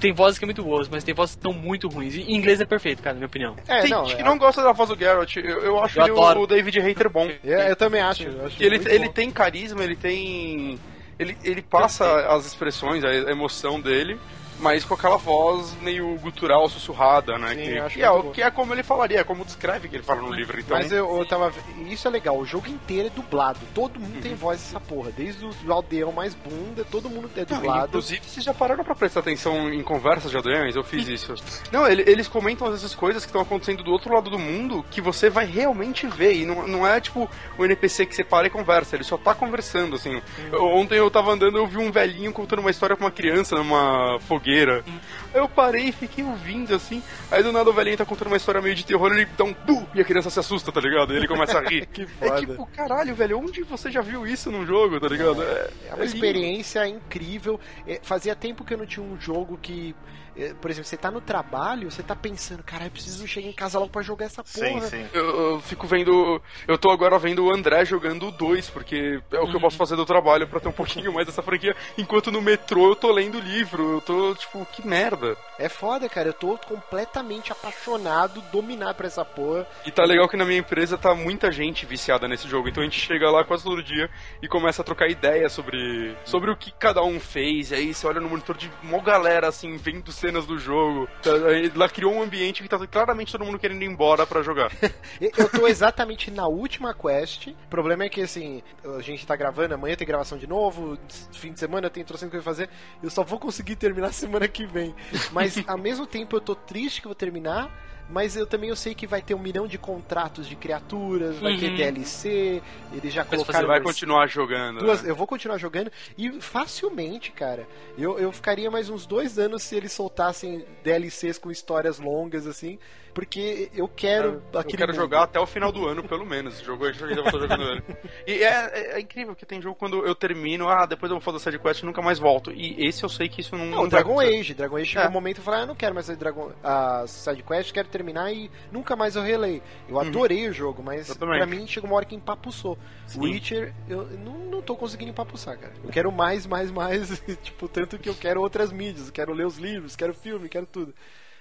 tem, 0.00 0.12
vozes 0.12 0.38
que 0.38 0.44
é 0.44 0.46
muito 0.46 0.62
boas, 0.62 0.88
mas 0.88 1.04
tem 1.04 1.14
vozes 1.14 1.34
que 1.34 1.38
estão 1.40 1.52
muito 1.52 1.88
ruins. 1.88 2.14
E 2.14 2.22
em 2.22 2.34
inglês 2.36 2.60
é 2.60 2.64
perfeito, 2.64 3.02
cara, 3.02 3.14
na 3.14 3.18
minha 3.20 3.26
opinião. 3.26 3.56
É, 3.68 3.82
tem 3.82 3.90
não, 3.90 4.04
gente 4.04 4.16
que 4.16 4.22
é- 4.22 4.24
não 4.24 4.38
gosta 4.38 4.62
da 4.62 4.72
voz 4.72 4.88
do 4.88 4.96
Geralt, 4.96 5.36
eu, 5.36 5.60
eu 5.60 5.80
acho 5.82 5.98
Eu 5.98 6.04
ele 6.04 6.12
o, 6.12 6.18
adoro. 6.18 6.40
o 6.42 6.46
David 6.46 6.80
Hater 6.80 7.10
bom. 7.10 7.28
É, 7.44 7.70
eu 7.70 7.76
também 7.76 8.00
acho. 8.00 8.24
eu 8.24 8.46
acho 8.46 8.56
Que 8.56 8.64
ele, 8.64 8.76
ele 8.88 9.06
bom. 9.06 9.12
tem 9.12 9.30
carisma, 9.30 9.84
ele 9.84 9.96
tem. 9.96 10.78
Ele, 11.18 11.36
ele 11.44 11.62
passa 11.62 12.04
as 12.28 12.46
expressões, 12.46 13.04
a 13.04 13.30
emoção 13.30 13.80
dele, 13.80 14.18
mas 14.64 14.82
com 14.82 14.94
aquela 14.94 15.18
voz 15.18 15.76
meio 15.82 16.16
gutural, 16.16 16.66
sussurrada, 16.70 17.36
né? 17.38 17.50
Sim, 17.54 17.56
que, 17.62 17.78
acho 17.78 17.94
que 17.96 18.02
é, 18.02 18.22
que 18.32 18.42
é 18.42 18.50
como 18.50 18.72
ele 18.72 18.82
falaria, 18.82 19.20
é 19.20 19.24
como 19.24 19.44
descreve 19.44 19.88
que 19.88 19.96
ele 19.96 20.02
fala 20.02 20.22
no 20.22 20.32
livro. 20.32 20.58
Então, 20.58 20.76
Mas 20.76 20.90
eu, 20.90 21.18
eu 21.18 21.26
tava. 21.26 21.52
Isso 21.86 22.08
é 22.08 22.10
legal, 22.10 22.38
o 22.38 22.46
jogo 22.46 22.66
inteiro 22.68 23.08
é 23.08 23.10
dublado. 23.10 23.60
Todo 23.74 24.00
mundo 24.00 24.14
Uhum. 24.16 24.20
tem 24.22 24.34
voz 24.34 24.58
dessa 24.60 24.80
porra. 24.80 25.10
Desde 25.14 25.44
o 25.44 25.72
aldeão 25.72 26.10
mais 26.12 26.34
bunda, 26.34 26.82
todo 26.90 27.10
mundo 27.10 27.28
é 27.36 27.40
Não, 27.40 27.58
dublado. 27.58 27.88
inclusive, 27.88 28.22
vocês 28.26 28.42
já 28.44 28.54
pararam 28.54 28.82
pra 28.82 28.94
prestar 28.94 29.20
atenção 29.20 29.72
em 29.72 29.82
conversas 29.82 30.30
de 30.30 30.36
aldeões? 30.38 30.74
Eu 30.74 30.82
fiz 30.82 31.06
isso. 31.08 31.34
Não, 31.70 31.86
ele- 31.86 32.04
eles 32.06 32.26
comentam 32.26 32.72
essas 32.72 32.94
coisas 32.94 33.22
que 33.24 33.28
estão 33.28 33.42
acontecendo 33.42 33.82
do 33.84 33.90
outro 33.90 34.14
lado 34.14 34.30
do 34.30 34.38
mundo 34.38 34.84
que 34.90 35.00
você 35.02 35.28
vai 35.28 35.44
realmente 35.44 36.06
ver. 36.06 36.34
E 36.34 36.46
não, 36.46 36.66
não 36.66 36.86
é 36.86 36.98
tipo 37.00 37.28
o 37.58 37.64
NPC 37.64 38.06
que 38.06 38.14
você 38.14 38.24
para 38.24 38.46
e 38.46 38.50
conversa, 38.50 38.96
ele 38.96 39.04
só 39.04 39.18
tá 39.18 39.34
conversando, 39.34 39.96
assim. 39.96 40.22
Eu- 40.50 40.64
Ontem 40.64 40.96
eu 40.96 41.10
tava 41.10 41.30
andando 41.32 41.58
eu 41.58 41.66
vi 41.66 41.76
um 41.78 41.90
velhinho 41.92 42.32
contando 42.32 42.60
uma 42.60 42.70
história 42.70 42.96
pra 42.96 43.04
uma 43.04 43.10
criança 43.12 43.56
numa 43.56 44.18
fogueira. 44.20 44.53
Aí 44.62 45.40
eu 45.40 45.48
parei 45.48 45.88
e 45.88 45.92
fiquei 45.92 46.22
ouvindo, 46.24 46.74
assim. 46.74 47.02
Aí 47.30 47.42
do 47.42 47.50
nada 47.52 47.68
o 47.68 47.72
velhinho 47.72 47.96
tá 47.96 48.04
contando 48.04 48.28
uma 48.28 48.36
história 48.36 48.60
meio 48.62 48.74
de 48.74 48.84
terror, 48.84 49.12
ele 49.12 49.26
dá 49.36 49.44
um 49.44 49.52
bu 49.52 49.86
e 49.94 50.00
a 50.00 50.04
criança 50.04 50.30
se 50.30 50.38
assusta, 50.38 50.70
tá 50.70 50.80
ligado? 50.80 51.12
E 51.12 51.16
ele 51.16 51.26
começa 51.28 51.58
a 51.58 51.62
rir. 51.62 51.86
Que 51.92 52.02
É 52.02 52.06
foda. 52.06 52.40
tipo, 52.40 52.66
caralho, 52.66 53.14
velho, 53.14 53.38
onde 53.38 53.62
você 53.62 53.90
já 53.90 54.00
viu 54.00 54.26
isso 54.26 54.50
num 54.50 54.64
jogo, 54.66 54.98
tá 55.00 55.08
ligado? 55.08 55.42
É, 55.42 55.70
É 55.88 55.94
uma 55.94 56.04
lindo. 56.04 56.14
experiência 56.14 56.86
incrível. 56.86 57.58
É, 57.86 58.00
fazia 58.02 58.34
tempo 58.36 58.64
que 58.64 58.74
eu 58.74 58.78
não 58.78 58.86
tinha 58.86 59.04
um 59.04 59.20
jogo 59.20 59.58
que. 59.60 59.94
É, 60.36 60.54
Por 60.54 60.70
exemplo, 60.70 60.88
você 60.88 60.96
tá 60.96 61.10
no 61.10 61.20
trabalho, 61.20 61.90
você 61.90 62.02
tá 62.02 62.14
pensando, 62.14 62.62
cara, 62.62 62.84
eu 62.84 62.90
preciso 62.90 63.26
chegar 63.26 63.48
em 63.48 63.52
casa 63.52 63.78
logo 63.78 63.90
pra 63.90 64.02
jogar 64.02 64.26
essa 64.26 64.42
porra. 64.42 64.80
Sim, 64.82 64.88
sim. 64.88 65.08
Eu, 65.12 65.52
eu 65.52 65.60
fico 65.60 65.86
vendo. 65.86 66.40
Eu 66.66 66.78
tô 66.78 66.90
agora 66.90 67.18
vendo 67.18 67.44
o 67.44 67.52
André 67.52 67.84
jogando 67.84 68.28
o 68.28 68.30
2, 68.30 68.70
porque 68.70 69.20
é 69.32 69.40
o 69.40 69.48
que 69.48 69.56
eu 69.56 69.60
posso 69.60 69.76
fazer 69.76 69.96
do 69.96 70.06
trabalho 70.06 70.48
pra 70.48 70.60
ter 70.60 70.68
um 70.68 70.72
pouquinho 70.72 71.12
mais 71.12 71.26
dessa 71.26 71.42
franquia. 71.42 71.76
Enquanto 71.96 72.30
no 72.30 72.42
metrô 72.42 72.90
eu 72.90 72.96
tô 72.96 73.12
lendo 73.12 73.38
livro. 73.38 73.94
Eu 73.94 74.00
tô, 74.00 74.34
tipo, 74.34 74.66
que 74.72 74.86
merda. 74.86 75.36
É 75.58 75.68
foda, 75.68 76.08
cara. 76.08 76.28
Eu 76.28 76.34
tô 76.34 76.58
completamente 76.58 77.52
apaixonado, 77.52 78.42
dominado 78.52 78.94
por 78.94 79.06
essa 79.06 79.24
porra. 79.24 79.66
E 79.84 79.90
tá 79.90 80.04
legal 80.04 80.28
que 80.28 80.36
na 80.36 80.44
minha 80.44 80.58
empresa 80.58 80.98
tá 80.98 81.14
muita 81.14 81.50
gente 81.52 81.86
viciada 81.86 82.26
nesse 82.26 82.48
jogo. 82.48 82.68
Então 82.68 82.82
a 82.82 82.86
gente 82.86 83.00
chega 83.00 83.30
lá 83.30 83.44
quase 83.44 83.64
todo 83.64 83.82
dia 83.82 84.10
e 84.42 84.48
começa 84.48 84.82
a 84.82 84.84
trocar 84.84 85.08
ideia 85.08 85.48
sobre, 85.48 86.16
sobre 86.24 86.50
o 86.50 86.56
que 86.56 86.72
cada 86.72 87.02
um 87.02 87.20
fez. 87.20 87.70
E 87.70 87.74
aí 87.74 87.94
você 87.94 88.06
olha 88.06 88.20
no 88.20 88.28
monitor 88.28 88.56
de 88.56 88.70
uma 88.82 89.00
galera 89.00 89.48
assim, 89.48 89.76
vendo 89.76 90.10
cenas 90.24 90.46
do 90.46 90.58
jogo. 90.58 91.06
Tá, 91.22 91.30
Lá 91.74 91.88
criou 91.88 92.14
um 92.14 92.22
ambiente 92.22 92.62
que 92.62 92.68
tá 92.68 92.78
claramente 92.86 93.32
todo 93.32 93.44
mundo 93.44 93.58
querendo 93.58 93.82
ir 93.82 93.86
embora 93.86 94.26
pra 94.26 94.42
jogar. 94.42 94.72
Eu 95.20 95.48
tô 95.48 95.66
exatamente 95.68 96.30
na 96.30 96.46
última 96.46 96.94
quest. 96.94 97.48
O 97.48 97.68
problema 97.68 98.04
é 98.04 98.08
que, 98.08 98.22
assim, 98.22 98.62
a 98.96 99.02
gente 99.02 99.26
tá 99.26 99.36
gravando, 99.36 99.74
amanhã 99.74 99.94
tem 99.96 100.06
gravação 100.06 100.38
de 100.38 100.46
novo, 100.46 100.98
fim 101.32 101.52
de 101.52 101.60
semana 101.60 101.90
tem 101.90 102.04
trocentas 102.04 102.30
coisas 102.30 102.44
pra 102.44 102.54
fazer. 102.54 102.70
Eu 103.02 103.10
só 103.10 103.22
vou 103.22 103.38
conseguir 103.38 103.76
terminar 103.76 104.12
semana 104.14 104.48
que 104.48 104.66
vem. 104.66 104.94
Mas, 105.32 105.62
ao 105.66 105.78
mesmo 105.78 106.06
tempo, 106.06 106.36
eu 106.36 106.40
tô 106.40 106.54
triste 106.54 107.00
que 107.00 107.06
eu 107.06 107.10
vou 107.10 107.16
terminar. 107.16 107.70
Mas 108.08 108.36
eu 108.36 108.46
também 108.46 108.68
eu 108.68 108.76
sei 108.76 108.94
que 108.94 109.06
vai 109.06 109.22
ter 109.22 109.34
um 109.34 109.38
milhão 109.38 109.66
de 109.66 109.78
contratos 109.78 110.46
de 110.46 110.54
criaturas, 110.54 111.38
vai 111.38 111.56
ter 111.56 111.70
Uhum. 111.70 111.76
DLC, 111.76 112.62
eles 112.92 113.12
já 113.12 113.22
Mas 113.22 113.30
colocaram... 113.30 113.60
você 113.60 113.66
vai 113.66 113.80
continuar 113.80 114.26
jogando. 114.26 114.80
Duas, 114.80 115.02
né? 115.02 115.10
eu 115.10 115.16
vou 115.16 115.26
continuar 115.26 115.56
jogando 115.58 115.90
e 116.16 116.40
facilmente, 116.40 117.32
cara. 117.32 117.66
Eu, 117.96 118.18
eu 118.18 118.30
ficaria 118.30 118.70
mais 118.70 118.90
uns 118.90 119.06
dois 119.06 119.38
anos 119.38 119.62
se 119.62 119.74
eles 119.74 119.92
soltassem 119.92 120.64
DLCs 120.82 121.38
com 121.38 121.50
histórias 121.50 121.98
longas, 121.98 122.46
assim, 122.46 122.78
porque 123.14 123.70
eu 123.74 123.86
quero 123.88 124.42
Eu 124.52 124.58
aquele 124.60 124.76
quero 124.78 124.92
mundo. 124.92 125.00
jogar 125.00 125.22
até 125.22 125.38
o 125.38 125.46
final 125.46 125.70
do 125.70 125.86
ano, 125.86 126.02
pelo 126.02 126.26
menos. 126.26 126.54
Esse 126.54 126.64
jogo 126.64 126.84
eu 126.86 126.90
ainda 127.08 127.22
vou 127.22 127.30
estar 127.40 127.56
jogando. 127.56 127.82
E 128.26 128.32
é, 128.42 128.46
é- 128.46 128.96
é 128.96 129.00
incrível 129.00 129.34
que 129.34 129.46
tem 129.46 129.62
jogo 129.62 129.76
quando 129.76 130.04
eu 130.04 130.14
termino, 130.14 130.68
ah, 130.68 130.84
depois 130.84 131.10
eu 131.10 131.16
vou 131.16 131.20
fazer 131.22 131.36
a 131.36 131.40
side 131.40 131.58
quest 131.62 131.82
e 131.82 131.86
nunca 131.86 132.02
mais 132.02 132.18
volto. 132.18 132.50
E 132.52 132.84
esse 132.86 133.02
eu 133.04 133.08
sei 133.08 133.28
que 133.28 133.40
isso 133.40 133.56
não. 133.56 133.64
Não, 133.64 133.76
não 133.82 133.88
Dragon. 133.88 134.18
Age. 134.20 134.52
Dragon 134.54 134.76
Age 134.76 134.86
chegou 134.86 135.04
É. 135.06 135.08
um 135.08 135.12
momento 135.12 135.38
eu 135.38 135.44
falei, 135.44 135.60
ah, 135.60 135.62
eu 135.62 135.66
não 135.68 135.74
quero 135.76 135.94
mais 135.94 136.06
fazer 136.06 136.18
Dragon, 136.18 136.50
a 136.62 137.06
side 137.06 137.42
quest, 137.42 137.72
quero 137.72 137.88
terminar 137.88 138.32
e 138.32 138.50
nunca 138.72 138.96
mais 138.96 139.16
eu 139.16 139.22
relei. 139.22 139.62
Eu 139.88 139.98
adorei 140.00 140.48
o 140.48 140.52
jogo, 140.52 140.82
mas 140.82 141.08
Eu 141.08 141.14
também. 141.16 141.38
pra 141.38 141.46
mim 141.46 141.66
chegou 141.66 141.88
uma 141.88 141.96
hora 141.96 142.04
que 142.04 142.14
empapuçou. 142.14 142.76
Witcher, 143.16 143.72
eu 143.88 144.04
não, 144.24 144.32
não 144.38 144.62
tô 144.62 144.74
conseguindo 144.76 145.10
empapuçar, 145.10 145.56
cara. 145.58 145.72
Eu 145.84 145.90
quero 145.90 146.10
mais, 146.10 146.46
mais, 146.46 146.70
mais, 146.70 147.22
tipo, 147.42 147.68
tanto 147.68 147.98
que 147.98 148.08
eu 148.08 148.14
quero 148.14 148.40
outras 148.40 148.72
mídias, 148.72 149.06
eu 149.06 149.12
quero 149.12 149.32
ler 149.32 149.46
os 149.46 149.58
livros, 149.58 149.94
quero 149.94 150.12
filme, 150.14 150.48
quero 150.48 150.66
tudo. 150.66 150.94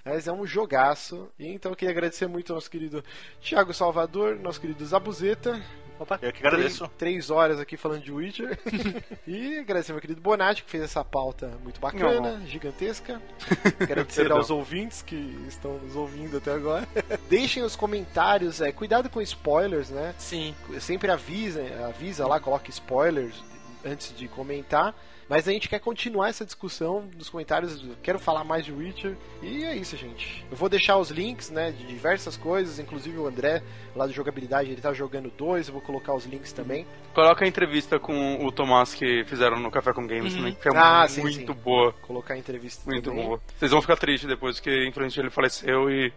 Mas 0.03 0.27
é 0.27 0.31
um 0.31 0.45
jogaço. 0.45 1.29
E 1.39 1.47
então 1.47 1.71
eu 1.71 1.75
queria 1.75 1.91
agradecer 1.91 2.27
muito 2.27 2.51
ao 2.51 2.55
nosso 2.55 2.69
querido 2.69 3.03
Thiago 3.41 3.73
Salvador, 3.73 4.35
nosso 4.37 4.59
querido 4.59 4.85
Zabuzeta. 4.85 5.61
Opa, 5.99 6.19
eu 6.21 6.33
que 6.33 6.45
agradeço. 6.45 6.79
Três, 6.79 6.97
três 6.97 7.29
horas 7.29 7.59
aqui 7.59 7.77
falando 7.77 8.01
de 8.01 8.11
Witcher. 8.11 8.59
e 9.25 9.59
agradecer 9.59 9.91
ao 9.91 9.95
meu 9.95 10.01
querido 10.01 10.21
Bonatti, 10.21 10.63
que 10.63 10.71
fez 10.71 10.83
essa 10.83 11.03
pauta 11.05 11.51
muito 11.63 11.79
bacana, 11.79 12.41
gigantesca. 12.45 13.21
Agradecer 13.79 14.31
aos 14.31 14.49
ouvintes 14.49 15.01
que 15.01 15.15
estão 15.47 15.77
nos 15.77 15.95
ouvindo 15.95 16.37
até 16.37 16.51
agora. 16.51 16.87
Deixem 17.29 17.63
os 17.63 17.75
comentários, 17.75 18.59
é, 18.59 18.71
cuidado 18.71 19.09
com 19.09 19.21
spoilers, 19.21 19.89
né? 19.89 20.13
Sim. 20.17 20.55
Sempre 20.79 21.11
avisa, 21.11 21.61
avisa 21.87 22.27
lá, 22.27 22.39
coloque 22.39 22.69
spoilers 22.71 23.41
antes 23.85 24.15
de 24.17 24.27
comentar. 24.27 24.95
Mas 25.29 25.47
a 25.47 25.51
gente 25.51 25.69
quer 25.69 25.79
continuar 25.79 26.29
essa 26.29 26.45
discussão 26.45 27.09
nos 27.17 27.29
comentários. 27.29 27.81
eu 27.83 27.95
Quero 28.03 28.19
falar 28.19 28.43
mais 28.43 28.65
de 28.65 28.71
Witcher. 28.71 29.15
E 29.41 29.63
é 29.63 29.75
isso, 29.75 29.95
gente. 29.97 30.45
Eu 30.51 30.57
vou 30.57 30.67
deixar 30.69 30.97
os 30.97 31.09
links, 31.09 31.49
né, 31.49 31.71
de 31.71 31.85
diversas 31.85 32.35
coisas, 32.37 32.77
inclusive 32.79 33.17
o 33.17 33.25
André, 33.27 33.63
lá 33.95 34.05
do 34.05 34.11
jogabilidade, 34.13 34.69
ele 34.71 34.81
tá 34.81 34.93
jogando 34.93 35.31
dois. 35.37 35.67
Eu 35.67 35.73
vou 35.73 35.81
colocar 35.81 36.13
os 36.13 36.25
links 36.25 36.51
também. 36.51 36.85
Coloca 37.13 37.45
a 37.45 37.47
entrevista 37.47 37.99
com 37.99 38.45
o 38.45 38.51
Tomás 38.51 38.93
que 38.93 39.23
fizeram 39.25 39.59
no 39.59 39.71
Café 39.71 39.93
com 39.93 40.05
Games 40.05 40.33
também, 40.35 40.55
que 40.55 40.67
é 40.67 40.71
Ah, 40.75 41.07
sim, 41.07 41.21
muito 41.21 41.53
sim. 41.53 41.59
boa. 41.59 41.93
Colocar 42.01 42.33
a 42.33 42.37
entrevista 42.37 42.83
Muito 42.89 43.09
também. 43.09 43.25
boa. 43.25 43.39
Vocês 43.57 43.71
vão 43.71 43.81
ficar 43.81 43.95
tristes 43.97 44.27
depois, 44.27 44.59
que 44.59 44.69
infelizmente 44.87 45.19
ele 45.19 45.29
faleceu 45.29 45.89
e. 45.89 46.11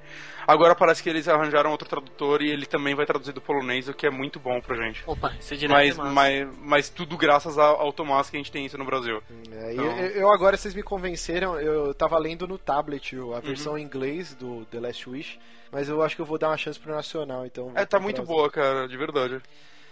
Agora 0.47 0.75
parece 0.75 1.03
que 1.03 1.09
eles 1.09 1.27
arranjaram 1.29 1.71
outro 1.71 1.89
tradutor 1.89 2.41
e 2.43 2.51
ele 2.51 2.67
também 2.67 2.95
vai 2.95 3.05
traduzir 3.05 3.33
do 3.33 3.41
polonês, 3.41 3.89
o 3.89 3.95
que 3.95 4.07
é 4.07 4.11
muito 4.11 4.39
bom 4.39 4.61
pra 4.61 4.77
gente. 4.77 5.03
Opa, 5.07 5.35
isso 5.41 5.55
é 5.55 5.57
direto 5.57 5.75
Mas, 5.75 5.99
é 5.99 6.03
mas, 6.03 6.49
mas 6.63 6.89
tudo 6.89 7.17
graças 7.17 7.59
ao, 7.59 7.81
ao 7.81 7.93
Tomás 7.93 8.31
que 8.31 8.37
a 8.37 8.41
gente 8.41 8.53
tem 8.53 8.65
isso 8.65 8.79
no 8.79 8.85
Brasil. 8.85 9.23
É, 9.51 9.71
e 9.71 9.75
Então- 9.75 9.85
eu, 9.99 10.07
eu 10.11 10.33
agora, 10.33 10.57
vocês 10.57 10.75
me 10.75 10.83
convenceram, 10.83 11.59
eu 11.61 11.93
tava 11.95 12.17
lendo 12.19 12.47
no 12.47 12.59
tablet 12.59 13.17
a 13.37 13.41
versão 13.41 13.73
Uhum. 13.73 13.79
em 13.79 13.83
inglês 13.83 14.35
do 14.35 14.65
The 14.67 14.79
Last 14.81 15.09
Wish, 15.11 15.39
mas 15.73 15.89
eu 15.89 16.01
acho 16.03 16.15
que 16.15 16.23
eu 16.23 16.27
vou 16.27 16.39
dar 16.39 16.49
uma 16.49 16.57
chance 16.57 16.79
pro 16.79 16.95
Nacional, 16.95 17.45
então... 17.45 17.73
É, 17.75 17.85
tá 17.85 17.99
muito 17.99 18.23
boa, 18.23 18.49
cara, 18.51 18.87
de 18.87 18.97
verdade. 18.97 19.41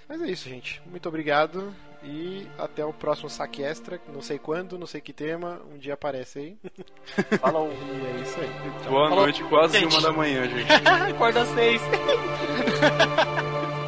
Mas 0.08 0.20
é 0.22 0.26
isso, 0.30 0.48
gente. 0.48 0.80
Muito 0.86 1.08
obrigado 1.08 1.74
e 2.04 2.46
até 2.58 2.84
o 2.84 2.92
próximo 2.92 3.30
saque 3.30 3.62
extra, 3.62 4.00
não 4.12 4.20
sei 4.20 4.38
quando, 4.38 4.78
não 4.78 4.86
sei 4.86 5.00
que 5.00 5.12
tema, 5.12 5.60
um 5.72 5.78
dia 5.78 5.94
aparece 5.94 6.38
aí. 6.38 6.56
Falou. 7.40 7.70
E 7.72 8.06
é 8.06 8.20
isso 8.22 8.38
aí. 8.40 8.48
Boa 8.88 9.08
Falou. 9.08 9.24
noite, 9.24 9.42
quase 9.44 9.78
Gente. 9.78 9.92
uma 9.92 10.02
da 10.02 10.12
manhã, 10.12 10.48
gente. 10.48 10.70
Acorda 11.10 11.42
às 11.42 11.48
seis. 11.48 11.80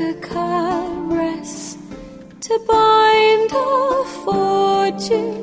tender 0.00 0.18
caress 0.20 1.76
to 2.40 2.58
bind 2.66 3.52
our 3.52 4.04
fortunes. 4.24 5.39